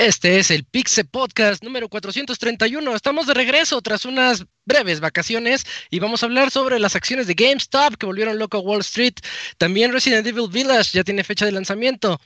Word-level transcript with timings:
Este 0.00 0.38
es 0.38 0.50
el 0.50 0.64
Pixe 0.64 1.04
Podcast 1.04 1.62
número 1.62 1.90
431. 1.90 2.96
Estamos 2.96 3.26
de 3.26 3.34
regreso 3.34 3.82
tras 3.82 4.06
unas 4.06 4.46
breves 4.64 5.00
vacaciones 5.00 5.66
y 5.90 5.98
vamos 5.98 6.22
a 6.22 6.26
hablar 6.26 6.50
sobre 6.50 6.78
las 6.78 6.96
acciones 6.96 7.26
de 7.26 7.34
GameStop 7.34 7.96
que 7.96 8.06
volvieron 8.06 8.38
loco 8.38 8.56
a 8.56 8.60
Wall 8.60 8.80
Street. 8.80 9.12
También 9.58 9.92
Resident 9.92 10.26
Evil 10.26 10.48
Village 10.50 10.92
ya 10.94 11.04
tiene 11.04 11.22
fecha 11.22 11.44
de 11.44 11.52
lanzamiento. 11.52 12.18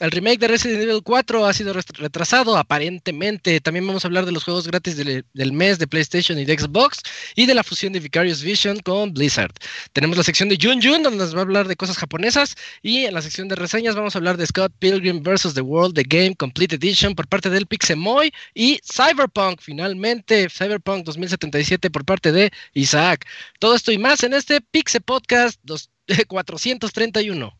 El 0.00 0.10
remake 0.12 0.38
de 0.38 0.48
Resident 0.48 0.80
Evil 0.80 1.02
4 1.04 1.44
ha 1.44 1.52
sido 1.52 1.74
retrasado, 1.74 2.56
aparentemente. 2.56 3.60
También 3.60 3.86
vamos 3.86 4.02
a 4.02 4.08
hablar 4.08 4.24
de 4.24 4.32
los 4.32 4.44
juegos 4.44 4.66
gratis 4.66 4.96
del 4.96 5.52
mes 5.52 5.78
de 5.78 5.86
PlayStation 5.86 6.38
y 6.38 6.46
de 6.46 6.58
Xbox 6.58 7.02
y 7.36 7.44
de 7.44 7.54
la 7.54 7.62
fusión 7.62 7.92
de 7.92 8.00
Vicarious 8.00 8.42
Vision 8.42 8.78
con 8.78 9.12
Blizzard. 9.12 9.52
Tenemos 9.92 10.16
la 10.16 10.22
sección 10.22 10.48
de 10.48 10.56
Jun 10.58 10.80
Jun, 10.80 11.02
donde 11.02 11.18
nos 11.18 11.34
va 11.34 11.40
a 11.40 11.42
hablar 11.42 11.68
de 11.68 11.76
cosas 11.76 11.98
japonesas. 11.98 12.56
Y 12.80 13.04
en 13.04 13.12
la 13.12 13.20
sección 13.20 13.48
de 13.48 13.56
reseñas 13.56 13.94
vamos 13.94 14.14
a 14.14 14.18
hablar 14.18 14.38
de 14.38 14.46
Scott 14.46 14.72
Pilgrim 14.78 15.22
vs. 15.22 15.52
The 15.52 15.60
World, 15.60 15.94
The 15.94 16.04
Game 16.04 16.34
Complete 16.34 16.76
Edition 16.76 17.14
por 17.14 17.28
parte 17.28 17.50
del 17.50 17.66
Pixemoy 17.66 18.32
y 18.54 18.80
Cyberpunk, 18.82 19.60
finalmente, 19.60 20.48
Cyberpunk 20.48 21.04
2077 21.04 21.90
por 21.90 22.06
parte 22.06 22.32
de 22.32 22.50
Isaac. 22.72 23.26
Todo 23.58 23.74
esto 23.74 23.92
y 23.92 23.98
más 23.98 24.22
en 24.22 24.32
este 24.32 24.62
Pixe 24.62 25.02
Podcast 25.02 25.60
431. 26.26 27.59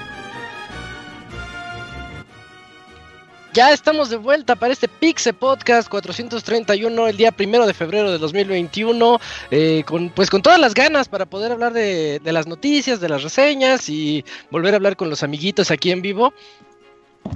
Ya 3.53 3.73
estamos 3.73 4.09
de 4.09 4.15
vuelta 4.15 4.55
para 4.55 4.71
este 4.71 4.87
Pixe 4.87 5.33
Podcast 5.33 5.89
431 5.89 7.07
el 7.09 7.17
día 7.17 7.33
primero 7.33 7.67
de 7.67 7.73
febrero 7.73 8.09
de 8.09 8.17
2021 8.17 9.19
eh, 9.51 9.83
con, 9.85 10.09
pues 10.09 10.29
con 10.29 10.41
todas 10.41 10.57
las 10.57 10.73
ganas 10.73 11.09
para 11.09 11.25
poder 11.25 11.51
hablar 11.51 11.73
de, 11.73 12.21
las 12.23 12.47
noticias, 12.47 13.01
de 13.01 13.09
las 13.09 13.23
reseñas 13.23 13.89
y 13.89 14.23
volver 14.51 14.73
a 14.73 14.77
hablar 14.77 14.95
con 14.95 15.09
los 15.09 15.21
amiguitos 15.21 15.69
aquí 15.69 15.91
en 15.91 16.01
vivo. 16.01 16.33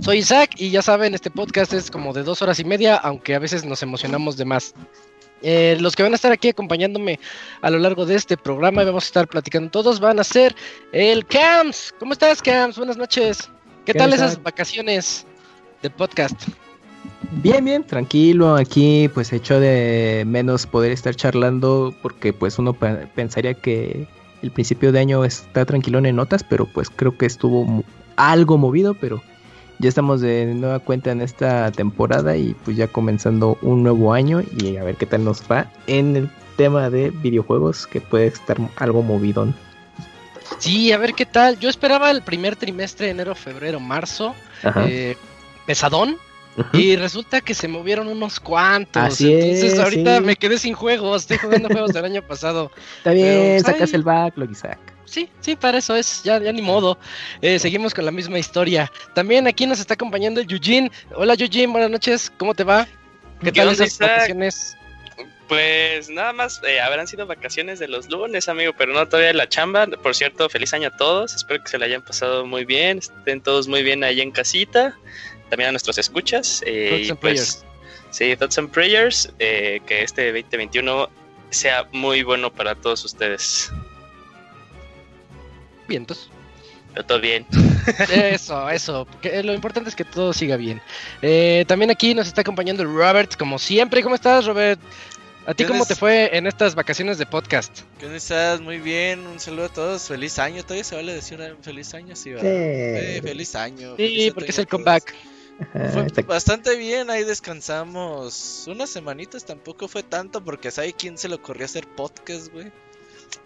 Soy 0.02 0.20
Isaac 0.20 0.52
y 0.56 0.70
ya 0.70 0.82
saben, 0.82 1.14
este 1.14 1.30
podcast 1.30 1.74
es 1.74 1.92
como 1.92 2.14
de 2.14 2.24
dos 2.24 2.42
horas 2.42 2.62
y 2.62 2.64
media, 2.64 2.96
aunque 2.96 3.36
a 3.36 3.40
veces 3.40 3.66
nos 3.66 3.84
emocionamos 3.84 4.38
de 4.38 4.46
más. 4.46 4.74
Eh, 5.42 5.76
los 5.82 5.98
que 5.98 6.04
van 6.04 6.14
a 6.14 6.16
estar 6.16 6.32
aquí 6.32 6.48
acompañándome 6.48 7.20
a 7.62 7.70
lo 7.70 7.78
largo 7.78 8.06
de 8.06 8.16
este 8.16 8.38
programa 8.38 8.84
y 8.84 8.86
vamos 8.86 9.04
a 9.04 9.08
estar 9.08 9.28
platicando 9.28 9.70
todos 9.70 10.00
van 10.00 10.18
a 10.22 10.24
ser 10.24 10.56
el 10.94 11.26
Cams. 11.26 11.94
¿Cómo 12.00 12.14
estás, 12.14 12.42
Cams? 12.42 12.78
Buenas 12.78 12.96
noches. 12.96 13.50
¿Qué, 13.86 13.94
tal 13.94 14.14
esas 14.14 14.42
vacaciones? 14.42 15.28
De 15.86 15.92
podcast. 15.92 16.50
Bien, 17.44 17.64
bien, 17.64 17.84
tranquilo. 17.84 18.56
Aquí 18.56 19.08
pues 19.14 19.32
hecho 19.32 19.60
de 19.60 20.24
menos 20.26 20.66
poder 20.66 20.92
estar 20.92 21.16
charlando 21.16 21.94
porque 22.02 22.34
pues 22.34 22.58
uno 22.58 22.74
pensaría 22.74 23.54
que 23.54 24.08
el 24.42 24.52
principio 24.52 24.92
de 24.92 25.00
año 25.00 25.24
está 25.24 25.64
tranquilón 25.66 26.08
en 26.08 26.16
notas, 26.16 26.44
pero 26.44 26.66
pues 26.66 26.90
creo 26.90 27.18
que 27.18 27.28
estuvo 27.28 27.84
algo 28.16 28.58
movido, 28.58 28.96
pero 28.96 29.22
ya 29.78 29.90
estamos 29.90 30.22
de 30.22 30.54
nueva 30.56 30.80
cuenta 30.80 31.12
en 31.12 31.22
esta 31.22 31.72
temporada 31.72 32.36
y 32.36 32.56
pues 32.66 32.78
ya 32.78 32.88
comenzando 32.88 33.60
un 33.62 33.84
nuevo 33.84 34.14
año 34.14 34.42
y 34.58 34.78
a 34.78 34.84
ver 34.84 34.96
qué 34.96 35.06
tal 35.06 35.24
nos 35.24 35.44
va 35.44 35.72
en 35.86 36.16
el 36.16 36.30
tema 36.58 36.90
de 36.90 37.12
videojuegos 37.12 37.86
que 37.86 38.02
puede 38.02 38.28
estar 38.28 38.58
algo 38.78 39.04
movidón. 39.04 39.54
Sí, 40.58 40.92
a 40.92 40.98
ver 40.98 41.14
qué 41.14 41.26
tal. 41.26 41.60
Yo 41.60 41.70
esperaba 41.70 42.10
el 42.10 42.24
primer 42.24 42.56
trimestre, 42.56 43.10
enero, 43.10 43.36
febrero, 43.36 43.80
marzo. 43.80 44.34
Eh, 44.88 45.16
pesadón. 45.66 46.18
Y 46.72 46.96
resulta 46.96 47.42
que 47.42 47.54
se 47.54 47.68
movieron 47.68 48.08
unos 48.08 48.40
cuantos. 48.40 49.04
Así 49.04 49.34
Entonces 49.34 49.78
ahorita 49.78 50.22
me 50.22 50.38
quedé 50.38 50.58
sin 50.58 50.74
juegos. 50.74 51.24
Estoy 51.24 51.38
jugando 51.38 51.68
juegos 51.68 51.92
del 51.92 52.06
año 52.06 52.22
pasado. 52.22 52.72
Está 52.98 53.12
bien, 53.12 53.62
pues, 53.62 53.64
sacas 53.64 53.94
el 53.94 54.04
backlog, 54.04 54.52
Isaac. 54.52 54.80
Sí, 55.06 55.30
sí, 55.40 55.56
para 55.56 55.78
eso 55.78 55.96
es, 55.96 56.24
ya, 56.24 56.40
ya 56.40 56.52
ni 56.52 56.62
modo. 56.62 56.98
Eh, 57.42 57.60
seguimos 57.60 57.94
con 57.94 58.06
la 58.06 58.12
misma 58.12 58.40
historia. 58.40 58.92
También 59.14 59.48
aquí 59.48 59.66
nos 59.66 59.80
está 59.80 59.94
acompañando 59.94 60.42
el 60.42 60.52
Eugene. 60.52 60.92
Hola 61.14 61.36
Eugene, 61.38 61.68
buenas 61.68 61.92
noches, 61.92 62.32
¿cómo 62.38 62.56
te 62.56 62.64
va? 62.64 62.88
¿Qué, 63.42 63.52
tal 63.52 63.70
esas 63.70 63.98
vacaciones? 64.00 64.76
Pues 65.48 66.10
nada 66.10 66.34
más, 66.34 66.60
eh, 66.68 66.82
habrán 66.82 67.06
sido 67.06 67.28
vacaciones 67.28 67.78
de 67.78 67.88
los 67.88 68.10
lunes, 68.10 68.50
amigo, 68.50 68.74
pero 68.76 68.94
no 68.94 69.08
todavía 69.08 69.32
la 69.34 69.48
chamba. 69.48 69.86
Por 69.86 70.16
cierto, 70.16 70.50
feliz 70.50 70.74
año 70.74 70.88
a 70.88 70.98
todos. 70.98 71.36
Espero 71.36 71.64
que 71.64 71.70
se 71.70 71.78
la 71.78 71.86
hayan 71.86 72.02
pasado 72.02 72.48
muy 72.48 72.66
bien, 72.66 72.98
estén 72.98 73.42
todos 73.42 73.68
muy 73.68 73.84
bien 73.84 74.04
ahí 74.04 74.22
en 74.22 74.32
casita 74.32 74.98
también 75.50 75.70
a 75.70 75.72
nuestros 75.72 75.98
escuchas. 75.98 76.64
Eh, 76.66 77.08
and 77.10 77.20
pues, 77.20 77.64
Sí, 78.12 78.36
Thoughts 78.36 78.58
and 78.58 78.70
Prayers. 78.70 79.30
Eh, 79.40 79.82
que 79.86 80.04
este 80.04 80.32
2021 80.32 81.10
sea 81.50 81.88
muy 81.92 82.24
bueno 82.24 82.52
para 82.52 82.76
todos 82.76 83.04
ustedes. 83.04 83.72
Vientos. 85.88 86.30
Pero 86.94 87.06
todo 87.06 87.20
bien. 87.20 87.46
Eso, 88.10 88.70
eso. 88.70 89.06
Que 89.22 89.44
lo 89.44 89.54
importante 89.54 89.90
es 89.90 89.96
que 89.98 90.06
todo 90.06 90.32
siga 90.32 90.56
bien. 90.56 90.82
Eh, 91.22 91.66
también 91.68 91.92
aquí 91.92 92.16
nos 92.16 92.26
está 92.28 92.40
acompañando 92.40 92.86
Robert, 92.86 93.36
como 93.38 93.60
siempre. 93.60 94.02
¿Cómo 94.02 94.16
estás, 94.16 94.46
Robert? 94.46 94.80
¿A 95.46 95.54
ti 95.54 95.66
cómo 95.66 95.86
te 95.86 95.94
fue 95.94 96.36
en 96.36 96.48
estas 96.48 96.74
vacaciones 96.74 97.18
de 97.18 97.26
podcast? 97.26 97.82
¿Qué 98.00 98.16
estás? 98.16 98.62
Muy 98.62 98.80
bien, 98.80 99.28
un 99.28 99.40
saludo 99.40 99.66
a 99.66 99.70
todos, 99.70 100.08
feliz 100.08 100.40
año, 100.40 100.64
todavía 100.64 100.84
se 100.84 100.96
vale 100.96 101.14
decir 101.14 101.38
feliz 101.62 101.94
año, 101.94 102.16
sí, 102.16 102.32
¿verdad? 102.32 103.22
feliz 103.22 103.56
año. 103.56 103.96
Sí, 103.96 104.32
porque 104.34 104.50
es 104.50 104.58
el 104.58 104.68
comeback. 104.68 105.14
Fue 105.72 106.24
bastante 106.24 106.76
bien, 106.76 107.10
ahí 107.10 107.24
descansamos 107.24 108.66
unas 108.68 108.90
semanitas, 108.90 109.46
tampoco 109.46 109.88
fue 109.88 110.04
tanto 110.04 110.44
porque 110.44 110.72
sabe 110.72 110.94
quién 110.94 111.18
se 111.18 111.30
le 111.30 111.36
ocurrió 111.36 111.66
hacer 111.66 111.88
podcast, 111.88 112.52
güey. 112.52 112.72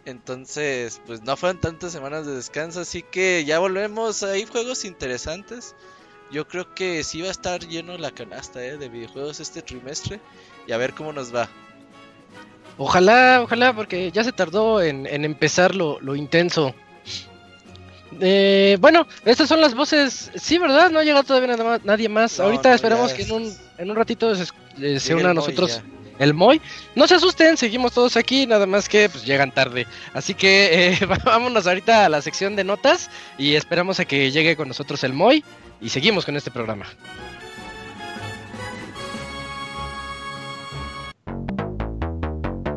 Entonces, 0.06 1.02
pues 1.06 1.22
no 1.22 1.38
fueron 1.38 1.62
tantas 1.62 1.92
semanas 1.92 2.26
de 2.26 2.36
descanso, 2.36 2.82
así 2.82 3.04
que 3.04 3.46
ya 3.46 3.60
volvemos, 3.60 4.24
hay 4.24 4.46
juegos 4.46 4.86
interesantes. 4.86 5.76
Yo 6.32 6.48
creo 6.48 6.74
que 6.74 7.04
sí 7.04 7.22
va 7.22 7.28
a 7.28 7.32
estar 7.32 7.60
lleno 7.68 7.98
la 7.98 8.12
canasta 8.12 8.64
eh, 8.64 8.78
de 8.78 8.90
videojuegos 8.90 9.40
este 9.40 9.62
trimestre 9.62 10.20
y 10.68 10.72
a 10.72 10.78
ver 10.78 10.94
cómo 10.94 11.12
nos 11.12 11.34
va. 11.34 11.50
Ojalá, 12.78 13.42
ojalá, 13.44 13.76
porque 13.76 14.12
ya 14.12 14.24
se 14.24 14.32
tardó 14.32 14.82
en, 14.82 15.06
empezar 15.06 15.76
lo, 15.76 16.16
intenso. 16.16 16.74
Eh, 18.20 18.78
bueno, 18.80 19.08
estas 19.26 19.48
son 19.48 19.62
las 19.62 19.76
voces. 19.76 20.32
Sí, 20.36 20.58
¿verdad? 20.58 20.90
No 20.90 21.00
ha 21.00 21.04
llegado 21.04 21.24
todavía 21.24 21.80
nadie 21.84 22.10
más. 22.10 22.40
Ahorita 22.40 22.74
esperamos 22.74 23.14
que 23.14 23.24
en 23.24 23.32
un, 23.32 23.54
en 23.78 23.90
un 23.90 23.96
ratito 23.96 24.34
se, 24.36 24.46
eh, 24.82 25.16
una 25.16 25.32
a 25.32 25.34
nosotros 25.34 25.82
el 26.20 26.34
Moy. 26.34 26.62
No 26.96 27.08
se 27.08 27.16
asusten, 27.16 27.58
seguimos 27.58 27.94
todos 27.94 28.18
aquí, 28.18 28.46
nada 28.46 28.66
más 28.66 28.88
que 28.88 29.10
pues 29.10 29.26
llegan 29.26 29.52
tarde. 29.52 29.88
Así 30.14 30.34
que 30.34 30.90
eh, 30.90 31.00
vámonos 31.26 31.66
ahorita 31.66 32.06
a 32.06 32.10
la 32.10 32.22
sección 32.22 32.56
de 32.56 32.64
notas 32.64 33.10
y 33.38 33.56
esperamos 33.56 34.00
a 34.00 34.06
que 34.06 34.32
llegue 34.32 34.56
con 34.56 34.68
nosotros 34.68 35.04
el 35.04 35.14
Moy 35.14 35.44
y 35.82 35.90
seguimos 35.90 36.26
con 36.26 36.36
este 36.36 36.52
programa. 36.52 36.86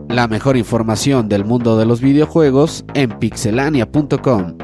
La 0.08 0.28
mejor 0.28 0.58
información 0.58 1.28
del 1.28 1.44
mundo 1.44 1.78
de 1.78 1.87
los 1.87 2.02
videojuegos 2.02 2.85
en 2.93 3.19
pixelania.com. 3.19 4.62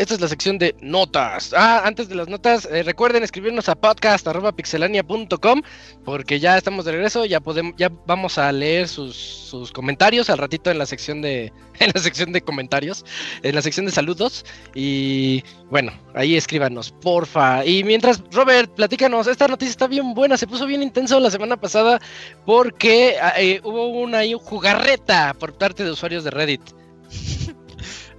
esta 0.00 0.14
es 0.14 0.20
la 0.22 0.28
sección 0.28 0.56
de 0.56 0.74
notas. 0.80 1.52
Ah, 1.54 1.82
antes 1.84 2.08
de 2.08 2.14
las 2.14 2.26
notas, 2.26 2.64
eh, 2.64 2.82
recuerden 2.82 3.22
escribirnos 3.22 3.68
a 3.68 3.74
podcast.pixelania.com 3.74 5.60
porque 6.06 6.40
ya 6.40 6.56
estamos 6.56 6.86
de 6.86 6.92
regreso, 6.92 7.26
ya 7.26 7.40
podemos, 7.40 7.74
ya 7.76 7.92
vamos 8.06 8.38
a 8.38 8.50
leer 8.50 8.88
sus, 8.88 9.70
comentarios 9.74 10.30
al 10.30 10.38
ratito 10.38 10.70
en 10.70 10.78
la 10.78 10.86
sección 10.86 11.20
de 11.20 11.52
en 11.80 11.90
la 11.94 12.00
sección 12.00 12.32
de 12.32 12.40
comentarios, 12.40 13.04
en 13.42 13.54
la 13.54 13.60
sección 13.60 13.84
de 13.84 13.92
saludos 13.92 14.46
y 14.74 15.44
bueno, 15.70 15.92
ahí 16.14 16.34
escríbanos, 16.34 16.92
porfa. 17.02 17.66
Y 17.66 17.84
mientras, 17.84 18.22
Robert, 18.32 18.72
platícanos, 18.74 19.26
esta 19.26 19.48
noticia 19.48 19.70
está 19.70 19.86
bien 19.86 20.14
buena, 20.14 20.38
se 20.38 20.46
puso 20.46 20.64
bien 20.64 20.82
intenso 20.82 21.20
la 21.20 21.30
semana 21.30 21.58
pasada 21.58 22.00
porque 22.46 23.16
ah, 23.20 23.34
eh, 23.36 23.60
hubo 23.64 23.88
una 23.88 24.20
jugarreta 24.42 25.34
por 25.38 25.52
parte 25.58 25.84
de 25.84 25.90
usuarios 25.90 26.24
de 26.24 26.30
Reddit. 26.30 26.79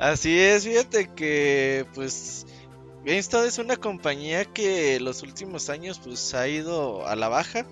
Así 0.01 0.39
es, 0.39 0.63
fíjate 0.63 1.11
que 1.13 1.85
pues 1.93 2.47
GameStop 3.05 3.45
es 3.45 3.59
una 3.59 3.77
compañía 3.77 4.45
que 4.45 4.99
los 4.99 5.21
últimos 5.21 5.69
años 5.69 6.01
pues 6.03 6.33
ha 6.33 6.47
ido 6.47 7.05
a 7.05 7.15
la 7.15 7.29
baja. 7.29 7.67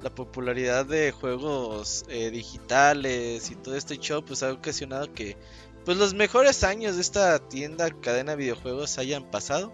La 0.00 0.14
popularidad 0.14 0.86
de 0.86 1.10
juegos 1.10 2.04
eh, 2.08 2.30
digitales 2.30 3.50
y 3.50 3.56
todo 3.56 3.74
este 3.74 3.98
show 3.98 4.24
pues 4.24 4.44
ha 4.44 4.52
ocasionado 4.52 5.12
que 5.12 5.36
pues 5.84 5.98
los 5.98 6.14
mejores 6.14 6.62
años 6.62 6.94
de 6.94 7.02
esta 7.02 7.40
tienda 7.40 7.90
cadena 7.90 8.32
de 8.32 8.38
videojuegos 8.38 8.98
hayan 8.98 9.28
pasado. 9.28 9.72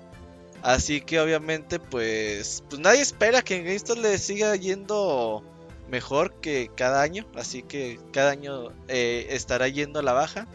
Así 0.63 1.03
que 1.03 1.21
obviamente 1.21 1.81
pues 1.81 2.65
pues 2.71 2.81
nadie 2.81 3.03
espera 3.03 3.43
que 3.43 3.57
en 3.57 3.65
GameStop 3.65 3.99
le 3.99 4.17
siga 4.17 4.57
yendo 4.57 5.45
mejor 5.91 6.33
que 6.41 6.71
cada 6.75 7.03
año. 7.03 7.27
Así 7.35 7.63
que 7.63 8.01
cada 8.11 8.31
año 8.31 8.73
eh, 8.89 9.27
estará 9.29 9.69
yendo 9.69 10.01
a 10.01 10.03
la 10.03 10.15
baja. 10.15 10.49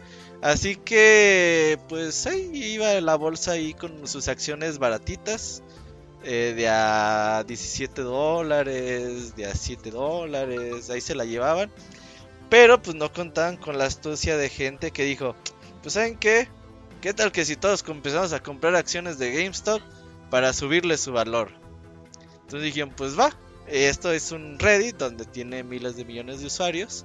Así 0.46 0.76
que, 0.76 1.76
pues 1.88 2.24
ahí 2.28 2.48
iba 2.52 3.00
la 3.00 3.16
bolsa 3.16 3.50
ahí 3.50 3.74
con 3.74 4.06
sus 4.06 4.28
acciones 4.28 4.78
baratitas. 4.78 5.64
Eh, 6.22 6.54
de 6.56 6.68
a 6.68 7.42
17 7.44 8.02
dólares, 8.02 9.34
de 9.34 9.46
a 9.46 9.56
7 9.56 9.90
dólares, 9.90 10.88
ahí 10.88 11.00
se 11.00 11.16
la 11.16 11.24
llevaban. 11.24 11.72
Pero 12.48 12.80
pues 12.80 12.94
no 12.94 13.12
contaban 13.12 13.56
con 13.56 13.76
la 13.76 13.86
astucia 13.86 14.36
de 14.36 14.48
gente 14.48 14.92
que 14.92 15.02
dijo, 15.02 15.34
pues 15.82 15.94
¿saben 15.94 16.16
qué? 16.16 16.48
¿Qué 17.00 17.12
tal 17.12 17.32
que 17.32 17.44
si 17.44 17.56
todos 17.56 17.82
empezamos 17.88 18.32
a 18.32 18.40
comprar 18.40 18.76
acciones 18.76 19.18
de 19.18 19.32
GameStop 19.32 19.82
para 20.30 20.52
subirle 20.52 20.96
su 20.96 21.12
valor? 21.12 21.50
Entonces 22.42 22.62
dijeron, 22.62 22.94
pues 22.96 23.18
va, 23.18 23.36
esto 23.66 24.12
es 24.12 24.30
un 24.30 24.60
Reddit 24.60 24.96
donde 24.96 25.24
tiene 25.24 25.64
miles 25.64 25.96
de 25.96 26.04
millones 26.04 26.38
de 26.38 26.46
usuarios. 26.46 27.04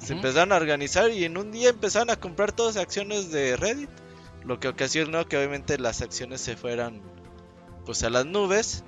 Se 0.00 0.14
empezaron 0.14 0.52
a 0.52 0.56
organizar 0.56 1.10
y 1.10 1.24
en 1.24 1.36
un 1.36 1.52
día 1.52 1.70
empezaron 1.70 2.10
a 2.10 2.16
comprar 2.16 2.52
todas 2.52 2.76
acciones 2.76 3.30
de 3.30 3.56
Reddit. 3.56 3.90
Lo 4.44 4.58
que 4.58 4.68
ocasionó 4.68 5.28
que 5.28 5.36
obviamente 5.36 5.78
las 5.78 6.00
acciones 6.00 6.40
se 6.40 6.56
fueran 6.56 7.02
pues 7.84 8.02
a 8.02 8.10
las 8.10 8.24
nubes. 8.24 8.82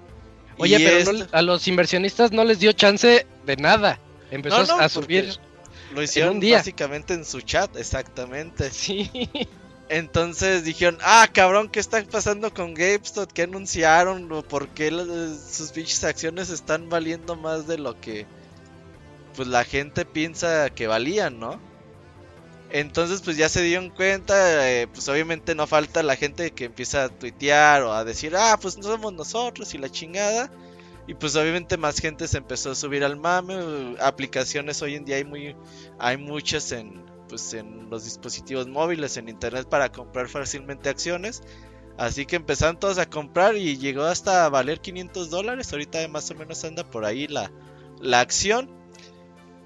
Oye, 0.59 0.79
pero 0.79 1.27
a 1.33 1.43
los 1.43 1.69
inversionistas 1.69 2.33
no 2.33 2.45
les 2.45 2.61
dio 2.61 2.73
chance 2.73 3.27
de 3.45 3.57
nada. 3.57 3.99
Empezó 4.31 4.61
a 4.75 4.89
subir. 4.89 5.39
Lo 5.95 6.03
hicieron 6.03 6.41
básicamente 6.41 7.13
en 7.13 7.25
su 7.25 7.43
chat, 7.43 7.77
exactamente. 7.77 8.71
Sí. 8.71 9.11
Entonces 9.89 10.65
dijeron, 10.65 10.97
ah, 11.03 11.29
cabrón, 11.31 11.69
¿qué 11.69 11.79
está 11.79 12.03
pasando 12.05 12.53
con 12.55 12.73
GameStop? 12.73 13.31
¿Qué 13.31 13.43
anunciaron? 13.43 14.27
¿Por 14.49 14.69
qué 14.69 14.91
sus 14.91 15.71
pinches 15.73 16.03
acciones 16.05 16.49
están 16.49 16.89
valiendo 16.89 17.37
más 17.37 17.67
de 17.67 17.77
lo 17.77 18.01
que 18.01 18.27
pues 19.35 19.49
la 19.49 19.65
gente 19.65 20.05
piensa 20.05 20.71
que 20.71 20.87
valían, 20.87 21.39
¿no? 21.39 21.61
Entonces 22.71 23.21
pues 23.21 23.37
ya 23.37 23.49
se 23.49 23.63
dieron 23.63 23.91
cuenta, 23.91 24.71
eh, 24.71 24.87
pues 24.87 25.07
obviamente 25.09 25.55
no 25.55 25.67
falta 25.67 26.03
la 26.03 26.17
gente 26.17 26.53
que 26.53 26.65
empieza 26.65 27.05
a 27.05 27.09
tuitear 27.11 27.83
o 27.83 27.93
a 27.93 28.05
decir, 28.05 28.35
ah, 28.35 28.59
pues 28.61 28.79
no 28.79 28.85
somos 28.85 29.13
nosotros 29.13 29.75
y 29.75 29.79
la 29.79 29.91
chingada. 29.91 30.51
Y 31.07 31.15
pues 31.15 31.37
obviamente 31.37 31.77
más 31.77 31.99
gente 31.99 32.29
se 32.29 32.39
empezó 32.39 32.71
a 32.71 32.75
subir 32.75 33.05
al 33.05 33.17
mame, 33.17 33.97
aplicaciones 34.01 34.81
hoy 34.83 34.95
en 34.95 35.05
día 35.05 35.17
hay 35.17 35.25
muy 35.25 35.57
hay 35.99 36.17
muchas 36.17 36.71
en 36.73 37.05
pues 37.29 37.55
en 37.55 37.91
los 37.91 38.05
dispositivos 38.05 38.69
móviles, 38.69 39.17
en 39.17 39.29
internet 39.29 39.67
para 39.69 39.91
comprar 39.91 40.29
fácilmente 40.29 40.89
acciones. 40.89 41.43
Así 41.99 42.27
que 42.27 42.37
empezaron 42.37 42.79
todos 42.79 42.99
a 42.99 43.09
comprar 43.09 43.57
y 43.57 43.79
llegó 43.79 44.05
hasta 44.05 44.49
valer 44.49 44.81
500 44.81 45.31
dólares. 45.31 45.73
Ahorita 45.73 46.07
más 46.09 46.31
o 46.31 46.35
menos 46.35 46.65
anda 46.65 46.85
por 46.85 47.05
ahí 47.05 47.27
la, 47.29 47.51
la 48.01 48.21
acción. 48.21 48.82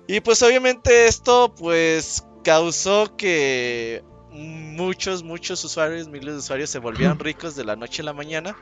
Y 0.08 0.20
pues 0.20 0.42
obviamente 0.42 1.06
esto 1.06 1.52
pues 1.54 2.24
causó 2.44 3.16
que 3.16 4.04
muchos, 4.30 5.24
muchos 5.24 5.64
usuarios, 5.64 6.08
miles 6.08 6.34
de 6.34 6.38
usuarios 6.38 6.70
se 6.70 6.78
volvieran 6.78 7.18
ricos 7.20 7.56
de 7.56 7.64
la 7.64 7.76
noche 7.76 8.02
a 8.02 8.04
la 8.04 8.12
mañana. 8.12 8.56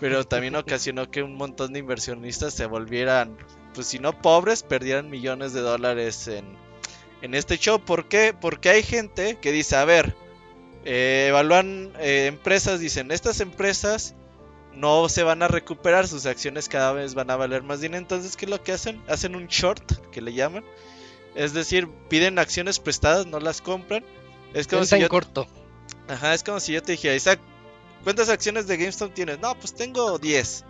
Pero 0.00 0.24
también 0.24 0.56
ocasionó 0.56 1.10
que 1.10 1.22
un 1.22 1.36
montón 1.36 1.74
de 1.74 1.78
inversionistas 1.80 2.54
se 2.54 2.64
volvieran, 2.64 3.36
pues 3.74 3.86
si 3.86 3.98
no 3.98 4.20
pobres, 4.22 4.62
perdieran 4.62 5.10
millones 5.10 5.52
de 5.52 5.60
dólares 5.60 6.28
en, 6.28 6.56
en 7.20 7.34
este 7.34 7.58
show. 7.58 7.78
¿Por 7.78 8.08
qué? 8.08 8.34
Porque 8.38 8.70
hay 8.70 8.82
gente 8.82 9.38
que 9.38 9.52
dice, 9.52 9.76
a 9.76 9.84
ver, 9.84 10.16
eh, 10.86 11.26
evalúan 11.28 11.92
eh, 12.00 12.26
empresas, 12.26 12.80
dicen, 12.80 13.10
estas 13.10 13.40
empresas 13.40 14.14
no 14.74 15.08
se 15.08 15.22
van 15.22 15.42
a 15.42 15.48
recuperar, 15.48 16.08
sus 16.08 16.26
acciones 16.26 16.68
cada 16.68 16.92
vez 16.92 17.14
van 17.14 17.30
a 17.30 17.36
valer 17.36 17.62
más 17.62 17.80
dinero. 17.80 17.98
Entonces, 17.98 18.36
¿qué 18.36 18.46
es 18.46 18.50
lo 18.50 18.62
que 18.62 18.72
hacen? 18.72 19.02
Hacen 19.08 19.34
un 19.34 19.46
short, 19.46 20.10
que 20.10 20.20
le 20.20 20.32
llaman. 20.32 20.64
Es 21.34 21.52
decir, 21.52 21.88
piden 22.08 22.38
acciones 22.38 22.78
prestadas, 22.78 23.26
no 23.26 23.40
las 23.40 23.60
compran. 23.60 24.04
Es 24.54 24.66
como 24.66 24.84
si 24.84 25.00
yo... 25.00 25.08
corto. 25.08 25.46
Ajá, 26.08 26.34
es 26.34 26.42
como 26.42 26.60
si 26.60 26.72
yo 26.72 26.82
te 26.82 26.92
dijera, 26.92 27.14
Isaac, 27.14 27.40
¿cuántas 28.04 28.28
acciones 28.28 28.66
de 28.66 28.76
GameStop 28.76 29.14
tienes? 29.14 29.38
No, 29.40 29.54
pues 29.58 29.74
tengo 29.74 30.18
10. 30.18 30.64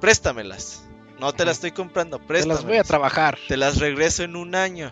Préstamelas. 0.00 0.84
No 1.18 1.32
te 1.32 1.44
las 1.44 1.56
estoy 1.56 1.70
comprando, 1.70 2.18
préstamelas. 2.18 2.58
Te 2.58 2.64
las 2.64 2.70
voy 2.70 2.78
a 2.78 2.84
trabajar. 2.84 3.38
Te 3.48 3.56
las 3.56 3.78
regreso 3.78 4.24
en 4.24 4.36
un 4.36 4.54
año. 4.54 4.90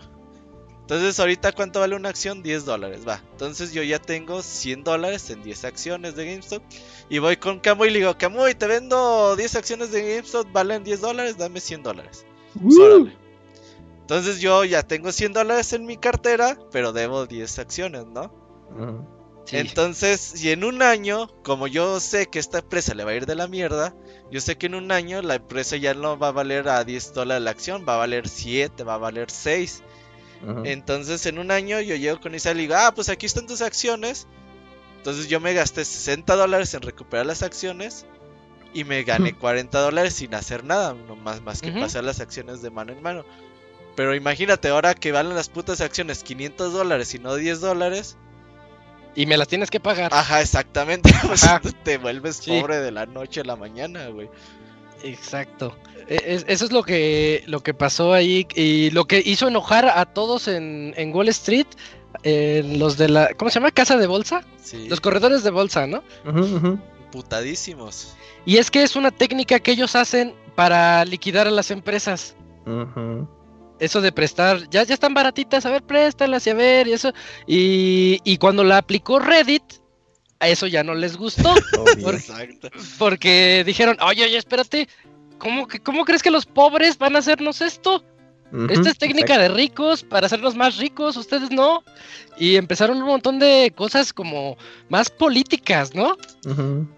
Entonces, 0.83 1.17
ahorita, 1.17 1.53
¿cuánto 1.53 1.79
vale 1.79 1.95
una 1.95 2.09
acción? 2.09 2.43
10 2.43 2.65
dólares, 2.65 3.07
va. 3.07 3.23
Entonces, 3.31 3.71
yo 3.71 3.83
ya 3.83 3.99
tengo 3.99 4.41
100 4.41 4.83
dólares 4.83 5.29
en 5.29 5.41
10 5.41 5.63
acciones 5.63 6.15
de 6.17 6.25
GameStop. 6.25 6.61
Y 7.09 7.19
voy 7.19 7.37
con 7.37 7.61
Camuy 7.61 7.87
y 7.87 7.91
le 7.91 7.99
digo, 7.99 8.17
Camuy, 8.17 8.53
te 8.53 8.67
vendo 8.67 9.35
10 9.37 9.55
acciones 9.55 9.91
de 9.91 10.01
GameStop, 10.01 10.51
valen 10.51 10.83
10 10.83 10.99
dólares, 10.99 11.37
dame 11.37 11.61
100 11.61 11.83
dólares. 11.83 12.25
Entonces, 14.01 14.41
yo 14.41 14.65
ya 14.65 14.83
tengo 14.83 15.13
100 15.13 15.31
dólares 15.31 15.71
en 15.71 15.85
mi 15.85 15.95
cartera, 15.95 16.57
pero 16.71 16.91
debo 16.91 17.27
10 17.27 17.59
acciones, 17.59 18.05
¿no? 18.05 18.33
Entonces, 19.51 20.19
si 20.19 20.51
en 20.51 20.65
un 20.65 20.81
año, 20.81 21.29
como 21.43 21.67
yo 21.67 21.99
sé 22.01 22.27
que 22.27 22.39
esta 22.39 22.59
empresa 22.59 22.93
le 22.93 23.05
va 23.05 23.11
a 23.11 23.15
ir 23.15 23.25
de 23.25 23.35
la 23.35 23.47
mierda, 23.47 23.95
yo 24.31 24.41
sé 24.41 24.57
que 24.57 24.65
en 24.65 24.75
un 24.75 24.91
año 24.91 25.21
la 25.21 25.35
empresa 25.35 25.77
ya 25.77 25.93
no 25.93 26.17
va 26.17 26.29
a 26.29 26.31
valer 26.31 26.67
a 26.67 26.83
10 26.83 27.13
dólares 27.13 27.43
la 27.43 27.51
acción, 27.51 27.85
va 27.87 27.95
a 27.95 27.99
valer 27.99 28.27
7, 28.27 28.83
va 28.83 28.95
a 28.95 28.97
valer 28.97 29.31
6. 29.31 29.83
Entonces 30.65 31.25
en 31.25 31.39
un 31.39 31.51
año 31.51 31.79
yo 31.79 31.95
llego 31.95 32.19
con 32.19 32.35
Isa 32.35 32.51
y 32.51 32.55
digo, 32.55 32.75
ah, 32.77 32.91
pues 32.93 33.09
aquí 33.09 33.25
están 33.25 33.47
tus 33.47 33.61
acciones. 33.61 34.27
Entonces 34.97 35.27
yo 35.27 35.39
me 35.39 35.53
gasté 35.53 35.85
60 35.85 36.35
dólares 36.35 36.73
en 36.73 36.81
recuperar 36.81 37.25
las 37.25 37.43
acciones 37.43 38.05
y 38.73 38.83
me 38.83 39.03
gané 39.03 39.33
40 39.33 39.79
dólares 39.79 40.15
sin 40.15 40.33
hacer 40.33 40.63
nada, 40.63 40.95
no 41.07 41.15
más, 41.15 41.41
más 41.41 41.61
que 41.61 41.71
pasar 41.71 42.03
las 42.03 42.19
acciones 42.19 42.61
de 42.61 42.71
mano 42.71 42.91
en 42.91 43.01
mano. 43.01 43.25
Pero 43.95 44.15
imagínate 44.15 44.69
ahora 44.69 44.95
que 44.95 45.11
valen 45.11 45.35
las 45.35 45.49
putas 45.49 45.81
acciones 45.81 46.23
500 46.23 46.73
dólares 46.73 47.13
y 47.13 47.19
no 47.19 47.35
10 47.35 47.61
dólares. 47.61 48.17
Y 49.15 49.27
me 49.27 49.37
las 49.37 49.47
tienes 49.47 49.69
que 49.69 49.79
pagar. 49.79 50.11
Ajá, 50.13 50.41
exactamente. 50.41 51.11
te 51.83 51.97
vuelves 51.99 52.41
pobre 52.41 52.79
de 52.79 52.91
la 52.91 53.05
noche 53.05 53.41
a 53.41 53.43
la 53.43 53.55
mañana, 53.55 54.07
güey. 54.07 54.29
Exacto. 55.03 55.75
E, 56.07 56.43
eso 56.47 56.65
es 56.65 56.71
lo 56.71 56.83
que, 56.83 57.43
lo 57.47 57.61
que 57.61 57.73
pasó 57.73 58.13
ahí 58.13 58.47
y 58.55 58.89
lo 58.91 59.05
que 59.05 59.21
hizo 59.23 59.47
enojar 59.47 59.85
a 59.85 60.05
todos 60.05 60.47
en, 60.47 60.93
Wall 61.13 61.29
Street, 61.29 61.67
los 62.23 62.97
de 62.97 63.09
la, 63.09 63.33
¿cómo 63.35 63.51
se 63.51 63.59
llama? 63.59 63.71
Casa 63.71 63.97
de 63.97 64.07
bolsa. 64.07 64.43
Los 64.87 65.01
corredores 65.01 65.43
de 65.43 65.51
bolsa, 65.51 65.87
¿no? 65.87 66.03
Putadísimos. 67.11 68.15
Y 68.45 68.57
es 68.57 68.71
que 68.71 68.83
es 68.83 68.95
una 68.95 69.11
técnica 69.11 69.59
que 69.59 69.71
ellos 69.71 69.95
hacen 69.95 70.33
para 70.55 71.05
liquidar 71.05 71.47
a 71.47 71.51
las 71.51 71.71
empresas. 71.71 72.35
Eso 73.79 74.01
de 74.01 74.11
prestar, 74.11 74.69
ya, 74.69 74.83
ya 74.83 74.93
están 74.93 75.13
baratitas, 75.13 75.65
a 75.65 75.71
ver, 75.71 75.83
préstalas 75.83 76.47
y 76.47 76.49
a 76.51 76.53
ver, 76.53 76.87
y 76.87 76.93
eso. 76.93 77.11
Y, 77.45 78.19
y 78.23 78.37
cuando 78.37 78.63
la 78.63 78.77
aplicó 78.77 79.19
Reddit, 79.19 79.63
a 80.43 80.49
eso 80.49 80.67
ya 80.67 80.83
no 80.83 80.93
les 80.93 81.17
gustó. 81.17 81.53
porque, 82.03 82.59
porque, 82.99 83.63
dijeron, 83.65 83.97
oye, 84.01 84.25
oye, 84.25 84.37
espérate, 84.37 84.87
¿cómo, 85.37 85.67
¿cómo 85.83 86.05
crees 86.05 86.21
que 86.21 86.31
los 86.31 86.45
pobres 86.45 86.97
van 86.97 87.15
a 87.15 87.19
hacernos 87.19 87.61
esto? 87.61 88.03
Esta 88.69 88.91
es 88.91 88.99
técnica 88.99 89.39
de 89.39 89.47
ricos 89.47 90.03
para 90.03 90.27
hacernos 90.27 90.55
más 90.55 90.77
ricos, 90.77 91.17
ustedes 91.17 91.49
no. 91.49 91.83
Y 92.37 92.55
empezaron 92.55 92.97
un 92.97 93.07
montón 93.07 93.39
de 93.39 93.73
cosas 93.75 94.13
como 94.13 94.57
más 94.89 95.09
políticas, 95.09 95.95
¿no? 95.95 96.17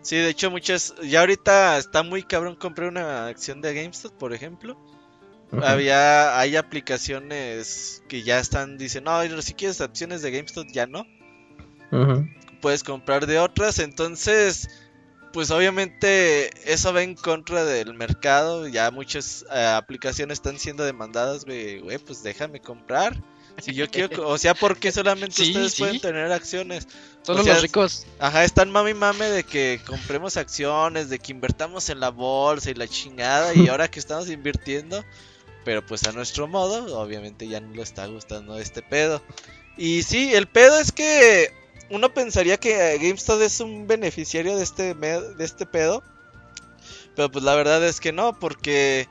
Sí, 0.01 0.17
de 0.17 0.29
hecho 0.29 0.51
muchas, 0.51 0.93
ya 1.01 1.21
ahorita 1.21 1.77
está 1.77 2.03
muy 2.03 2.23
cabrón 2.23 2.55
compré 2.55 2.89
una 2.89 3.27
acción 3.27 3.61
de 3.61 3.73
GameStop, 3.73 4.11
por 4.17 4.33
ejemplo. 4.33 4.77
Había, 5.63 6.37
hay 6.37 6.57
aplicaciones 6.57 8.03
que 8.09 8.23
ya 8.23 8.39
están, 8.39 8.77
dicen, 8.77 9.05
no, 9.05 9.21
si 9.41 9.53
quieres 9.53 9.79
acciones 9.79 10.21
de 10.21 10.31
GameStop 10.31 10.67
ya 10.73 10.87
no 10.87 11.07
puedes 12.65 12.83
comprar 12.83 13.27
de 13.27 13.37
otras. 13.37 13.77
Entonces, 13.77 14.69
pues 15.33 15.51
obviamente 15.51 16.49
eso 16.65 16.91
va 16.91 17.03
en 17.03 17.13
contra 17.13 17.63
del 17.63 17.93
mercado. 17.93 18.67
Ya 18.67 18.89
muchas 18.89 19.45
eh, 19.53 19.65
aplicaciones 19.67 20.39
están 20.39 20.57
siendo 20.57 20.83
demandadas, 20.83 21.45
güey, 21.45 21.79
pues 21.99 22.23
déjame 22.23 22.61
comprar. 22.61 23.21
Si 23.61 23.75
yo 23.75 23.87
quiero, 23.87 24.27
o 24.27 24.39
sea, 24.39 24.55
porque 24.55 24.91
solamente 24.91 25.43
ustedes 25.43 25.75
pueden 25.75 25.99
tener 25.99 26.31
acciones. 26.31 26.87
Solo 27.21 27.43
los 27.43 27.61
ricos. 27.61 28.07
Ajá, 28.17 28.43
están 28.43 28.71
mami 28.71 28.95
mame 28.95 29.29
de 29.29 29.43
que 29.43 29.79
compremos 29.85 30.35
acciones, 30.35 31.07
de 31.09 31.19
que 31.19 31.33
invertamos 31.33 31.89
en 31.89 31.99
la 31.99 32.09
bolsa 32.09 32.71
y 32.71 32.73
la 32.73 32.87
chingada. 32.87 33.53
Y 33.53 33.67
ahora 33.69 33.91
que 33.91 33.99
estamos 33.99 34.27
invirtiendo, 34.27 35.05
pero 35.63 35.85
pues 35.85 36.07
a 36.07 36.13
nuestro 36.13 36.47
modo, 36.47 36.99
obviamente 36.99 37.47
ya 37.47 37.59
no 37.59 37.75
le 37.75 37.83
está 37.83 38.07
gustando 38.07 38.57
este 38.57 38.81
pedo. 38.81 39.21
Y 39.77 40.01
sí, 40.01 40.33
el 40.33 40.47
pedo 40.47 40.79
es 40.79 40.91
que 40.91 41.53
uno 41.89 42.13
pensaría 42.13 42.57
que 42.57 42.97
GameStop 42.97 43.41
es 43.41 43.59
un 43.59 43.87
beneficiario 43.87 44.55
de 44.57 44.63
este, 44.63 44.93
de 44.93 45.43
este 45.43 45.65
pedo. 45.65 46.03
Pero 47.15 47.31
pues 47.31 47.43
la 47.43 47.55
verdad 47.55 47.83
es 47.85 47.99
que 47.99 48.11
no, 48.11 48.37
porque 48.37 49.07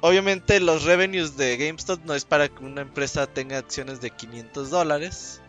obviamente 0.00 0.60
los 0.60 0.84
revenues 0.84 1.36
de 1.36 1.56
GameStop 1.56 2.04
no 2.04 2.14
es 2.14 2.24
para 2.24 2.48
que 2.48 2.64
una 2.64 2.82
empresa 2.82 3.26
tenga 3.26 3.58
acciones 3.58 4.00
de 4.00 4.10
500 4.10 4.70
dólares. 4.70 5.40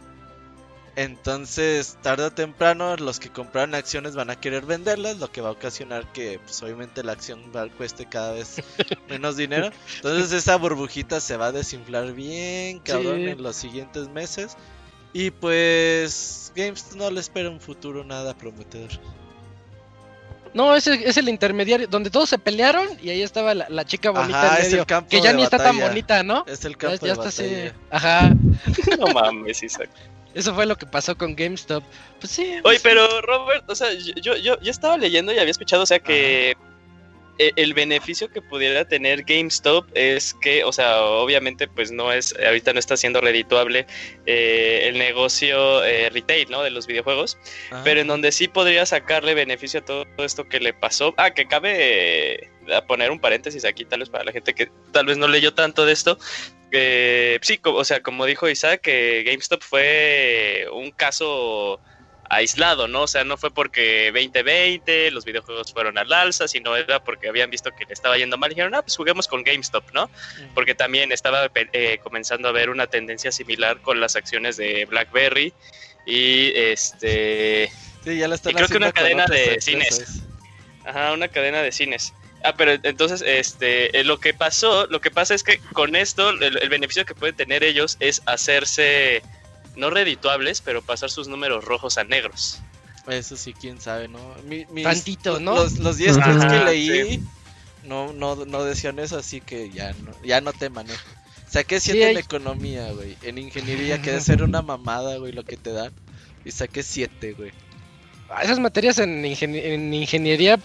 Entonces, 0.96 1.96
tarde 2.02 2.26
o 2.26 2.32
temprano, 2.32 2.96
los 2.98 3.20
que 3.20 3.30
compraron 3.30 3.76
acciones 3.76 4.16
van 4.16 4.32
a 4.32 4.40
querer 4.40 4.66
venderlas, 4.66 5.20
lo 5.20 5.32
que 5.32 5.42
va 5.42 5.50
a 5.50 5.52
ocasionar 5.52 6.12
que, 6.12 6.40
pues, 6.40 6.64
obviamente, 6.64 7.04
la 7.04 7.12
acción 7.12 7.52
va, 7.56 7.70
cueste 7.70 8.08
cada 8.08 8.32
vez 8.32 8.64
menos 9.08 9.38
dinero. 9.38 9.70
Entonces, 9.98 10.32
esa 10.32 10.56
burbujita 10.56 11.20
se 11.20 11.38
va 11.38 11.48
a 11.48 11.52
desinflar 11.52 12.14
bien, 12.14 12.80
cabrón, 12.80 13.20
en 13.28 13.44
los 13.44 13.56
siguientes 13.56 14.10
meses. 14.10 14.58
Y 15.18 15.32
pues, 15.32 16.52
GameStop 16.56 16.96
no 16.96 17.10
le 17.10 17.20
espera 17.20 17.50
un 17.50 17.60
futuro 17.60 18.04
nada 18.04 18.38
prometedor. 18.38 18.92
No, 20.54 20.76
es 20.76 20.86
el, 20.86 21.02
es 21.02 21.18
el 21.18 21.28
intermediario, 21.28 21.88
donde 21.88 22.12
todos 22.12 22.30
se 22.30 22.38
pelearon 22.38 22.88
y 23.02 23.10
ahí 23.10 23.24
estaba 23.24 23.56
la, 23.56 23.84
chica 23.84 24.12
bonita 24.12 24.60
en 24.60 24.72
medio, 24.72 24.86
que 24.86 25.20
ya 25.20 25.34
ni 25.34 25.42
está 25.42 25.58
tan 25.58 25.80
bonita, 25.80 26.22
¿no? 26.22 26.46
Es 26.46 26.64
el 26.66 26.78
campo 26.78 27.04
ya, 27.04 27.14
está 27.14 27.30
Así... 27.30 27.72
Ajá. 27.90 28.32
No 29.00 29.08
mames, 29.08 29.64
Isaac. 29.64 29.90
Eso 30.36 30.54
fue 30.54 30.68
lo 30.68 30.76
que 30.76 30.86
pasó 30.86 31.18
con 31.18 31.36
GameStop. 31.36 31.84
Pues 32.20 32.32
sí. 32.32 32.44
Oye, 32.44 32.62
pues 32.62 32.82
pero 32.84 33.08
Robert, 33.22 33.68
o 33.68 33.74
sea, 33.74 33.92
yo, 33.94 34.36
yo, 34.36 34.62
yo 34.62 34.70
estaba 34.70 35.00
leyendo 35.00 35.34
y 35.34 35.40
había 35.40 35.50
escuchado, 35.50 35.82
o 35.82 35.88
sea, 35.88 35.98
que 35.98 36.52
e, 36.52 36.58
el 37.38 37.74
beneficio 37.74 38.30
que 38.30 38.42
pudiera 38.42 38.88
tener 38.88 39.24
GameStop 39.24 39.88
es 39.94 40.34
que, 40.42 40.64
o 40.64 40.72
sea, 40.72 41.02
obviamente, 41.04 41.68
pues 41.68 41.92
no 41.92 42.12
es, 42.12 42.36
ahorita 42.46 42.74
no 42.74 42.80
está 42.80 42.98
siendo 42.98 43.22
redituable 43.22 43.86
eh, 44.26 44.82
el 44.84 44.98
negocio 44.98 45.84
eh, 45.84 46.10
retail, 46.10 46.50
¿no? 46.50 46.64
De 46.64 46.72
los 46.72 46.88
videojuegos, 46.88 47.38
pero 47.84 48.02
en 48.02 48.08
donde 48.08 48.32
sí 48.32 48.48
podría 48.48 48.86
sacarle 48.86 49.34
beneficio 49.34 49.82
a 49.82 49.86
todo 49.86 50.06
esto 50.18 50.48
que 50.48 50.60
le 50.60 50.74
pasó. 50.74 51.14
Ah, 51.18 51.32
que 51.32 51.48
cabe 51.48 52.50
poner 52.88 53.12
un 53.12 53.20
paréntesis 53.20 53.64
aquí, 53.66 53.86
tal 53.86 54.00
vez 54.00 54.10
para 54.10 54.26
la 54.26 54.32
gente 54.32 54.54
que 54.54 54.70
tal 54.92 55.06
vez 55.06 55.18
no 55.18 55.28
leyó 55.28 55.54
tanto 55.54 55.86
de 55.86 55.94
esto. 55.94 56.18
sí, 57.42 57.60
o 57.64 57.84
sea, 57.84 58.02
como 58.02 58.26
dijo 58.26 58.50
Isaac, 58.50 58.82
que 58.82 59.24
GameStop 59.26 59.62
fue 59.62 60.68
un 60.74 60.92
caso 60.92 61.80
aislado, 62.30 62.88
¿no? 62.88 63.04
O 63.04 63.08
sea, 63.08 63.24
no 63.24 63.38
fue 63.38 63.52
porque 63.52 64.12
2020 64.14 65.12
los 65.12 65.26
videojuegos 65.26 65.72
fueron 65.72 65.98
al 65.98 66.12
alza, 66.12 66.48
sino 66.48 66.76
era 66.76 67.04
porque 67.04 67.30
habían 67.30 67.50
visto 67.50 67.72
que 67.72 67.86
le 67.86 67.94
estaba 67.94 68.18
yendo 68.18 68.38
mal 68.38 68.52
y 68.52 68.56
dijeron, 68.56 68.76
ah, 68.76 68.82
pues 68.82 68.98
juguemos 68.98 69.28
con 69.28 69.44
GameStop, 69.44 69.92
¿no? 69.94 70.10
Porque 70.54 70.76
también 70.76 71.12
estaba 71.12 71.50
eh, 71.56 72.00
comenzando 72.04 72.50
a 72.50 72.52
ver 72.52 72.70
una 72.70 72.88
tendencia 72.88 73.32
similar 73.32 73.82
con 73.82 74.00
las 74.00 74.16
acciones 74.16 74.58
de 74.58 74.86
BlackBerry 74.86 75.54
y 76.06 76.52
este... 76.56 77.72
Sí, 78.04 78.18
ya 78.18 78.28
la 78.28 78.36
están 78.36 78.52
y 78.52 78.56
creo 78.56 78.68
que 78.68 78.78
una 78.78 78.92
cadena 78.92 79.26
de 79.26 79.60
cines. 79.62 80.24
Ajá, 80.86 81.14
una 81.14 81.28
cadena 81.28 81.62
de 81.62 81.72
cines. 81.72 82.14
Ah, 82.44 82.54
pero 82.56 82.72
entonces, 82.84 83.24
este, 83.26 84.00
eh, 84.00 84.04
lo 84.04 84.20
que 84.20 84.34
pasó, 84.34 84.88
lo 84.88 85.02
que 85.02 85.12
pasa 85.12 85.34
es 85.34 85.44
que 85.44 85.60
con 85.74 85.96
esto, 85.96 86.30
el 86.30 86.70
beneficio 86.70 87.06
que 87.06 87.16
pueden 87.16 87.36
tener 87.36 87.64
ellos 87.64 87.98
es 88.00 88.22
hacerse 88.26 89.24
no 89.78 89.90
redituables, 89.90 90.62
pero 90.62 90.82
pasar 90.82 91.10
sus 91.10 91.28
números 91.28 91.64
rojos 91.64 91.98
a 91.98 92.04
negros. 92.04 92.60
Eso 93.08 93.38
sí, 93.38 93.54
quién 93.54 93.80
sabe, 93.80 94.10
¿no? 94.10 94.20
Tantito, 94.84 95.40
¿no? 95.40 95.56
Los 95.56 95.98
10 95.98 96.18
que 96.18 96.64
leí 96.66 97.24
no, 97.84 98.12
no, 98.12 98.36
no 98.36 98.64
decían 98.66 99.00
eso, 99.00 99.18
así 99.18 99.40
que 99.40 99.70
ya 99.70 99.94
no, 99.94 100.12
ya 100.24 100.42
no 100.42 100.52
teman, 100.52 100.90
¿eh? 100.90 100.96
Saqué 101.48 101.80
7 101.80 102.12
en 102.12 102.18
economía, 102.18 102.92
güey. 102.92 103.16
En 103.22 103.38
ingeniería, 103.38 104.02
que 104.02 104.12
debe 104.12 104.22
ser 104.24 104.44
una 104.44 104.62
mamada, 104.62 105.16
güey, 105.18 105.32
lo 105.32 105.46
que 105.46 105.56
te 105.56 105.72
dan. 105.72 105.94
Y 106.44 106.52
saqué 106.52 106.84
7, 106.84 107.34
güey. 107.34 107.52
Ah, 108.30 108.44
esas 108.44 108.60
materias 108.60 109.00
en, 109.00 109.24
en 109.24 109.94
ingeniería 109.94 110.60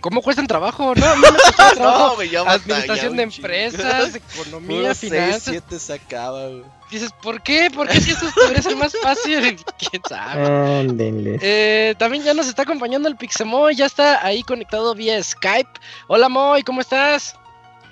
¿Cómo 0.00 0.22
cuestan 0.22 0.46
trabajo? 0.46 0.94
No, 0.94 1.16
no, 1.16 1.30
no, 1.30 1.38
trabajo. 1.74 2.22
no 2.22 2.50
Administración 2.50 3.16
de 3.16 3.22
empresas, 3.24 4.14
economía, 4.36 4.94
finanzas. 4.94 5.42
7 5.44 5.78
sacaba, 5.78 6.46
güey. 6.46 6.62
Dices, 6.90 7.12
¿por 7.20 7.42
qué? 7.42 7.70
¿Por 7.70 7.88
qué 7.88 8.00
si 8.00 8.12
esto 8.12 8.26
debería 8.36 8.62
ser 8.62 8.76
más 8.76 8.96
fácil? 9.02 9.58
¿Quién 9.78 10.02
sabe? 10.08 10.86
Eh, 11.42 11.94
también 11.98 12.22
ya 12.22 12.32
nos 12.32 12.46
está 12.46 12.62
acompañando 12.62 13.08
el 13.08 13.16
Pixemoy, 13.16 13.74
ya 13.74 13.86
está 13.86 14.24
ahí 14.24 14.42
conectado 14.42 14.94
vía 14.94 15.20
Skype. 15.22 15.80
Hola 16.06 16.28
Moy, 16.28 16.62
¿cómo 16.62 16.80
estás? 16.80 17.34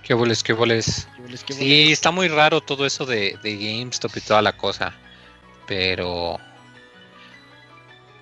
Qué 0.04 0.14
boles, 0.14 0.42
qué 0.42 0.52
boles. 0.52 1.08
Sí, 1.48 1.90
está 1.90 2.10
muy 2.10 2.28
raro 2.28 2.60
todo 2.60 2.86
eso 2.86 3.04
de, 3.04 3.38
de 3.42 3.56
GameStop 3.56 4.16
y 4.16 4.20
toda 4.20 4.42
la 4.42 4.56
cosa. 4.56 4.94
Pero 5.66 6.38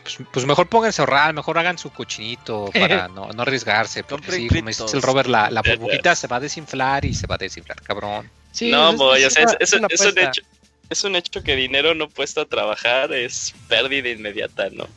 pues, 0.02 0.19
pues, 0.33 0.47
mejor 0.47 0.69
pónganse 0.69 1.00
a 1.00 1.05
ahorrar, 1.05 1.33
mejor 1.35 1.59
hagan 1.59 1.79
su 1.79 1.91
cochinito 1.91 2.71
para 2.75 3.09
no, 3.09 3.29
no 3.29 3.43
arriesgarse. 3.43 4.05
Porque 4.05 4.33
sí, 4.33 4.49
como 4.49 4.69
dice 4.69 4.85
el 4.95 5.02
Robert, 5.02 5.29
la, 5.29 5.50
la 5.50 5.62
burbujita 5.62 6.14
se 6.14 6.26
va 6.26 6.37
a 6.37 6.41
desinflar 6.41 7.05
y 7.05 7.14
se 7.14 7.26
va 7.26 7.37
a 7.37 7.38
desinflar, 7.38 7.81
cabrón. 7.83 8.31
Sí, 8.52 8.71
no, 8.71 8.93
Moy, 8.93 9.25
o 9.25 9.31
sea, 9.31 9.47
es, 9.59 9.73
un 9.73 9.87
hecho, 9.87 10.43
es 10.90 11.04
un 11.04 11.16
hecho 11.16 11.42
que 11.42 11.56
dinero 11.56 11.94
no 11.94 12.08
puesto 12.08 12.42
a 12.42 12.44
trabajar 12.44 13.12
es 13.12 13.54
pérdida 13.68 14.10
inmediata, 14.10 14.68
¿no? 14.70 14.88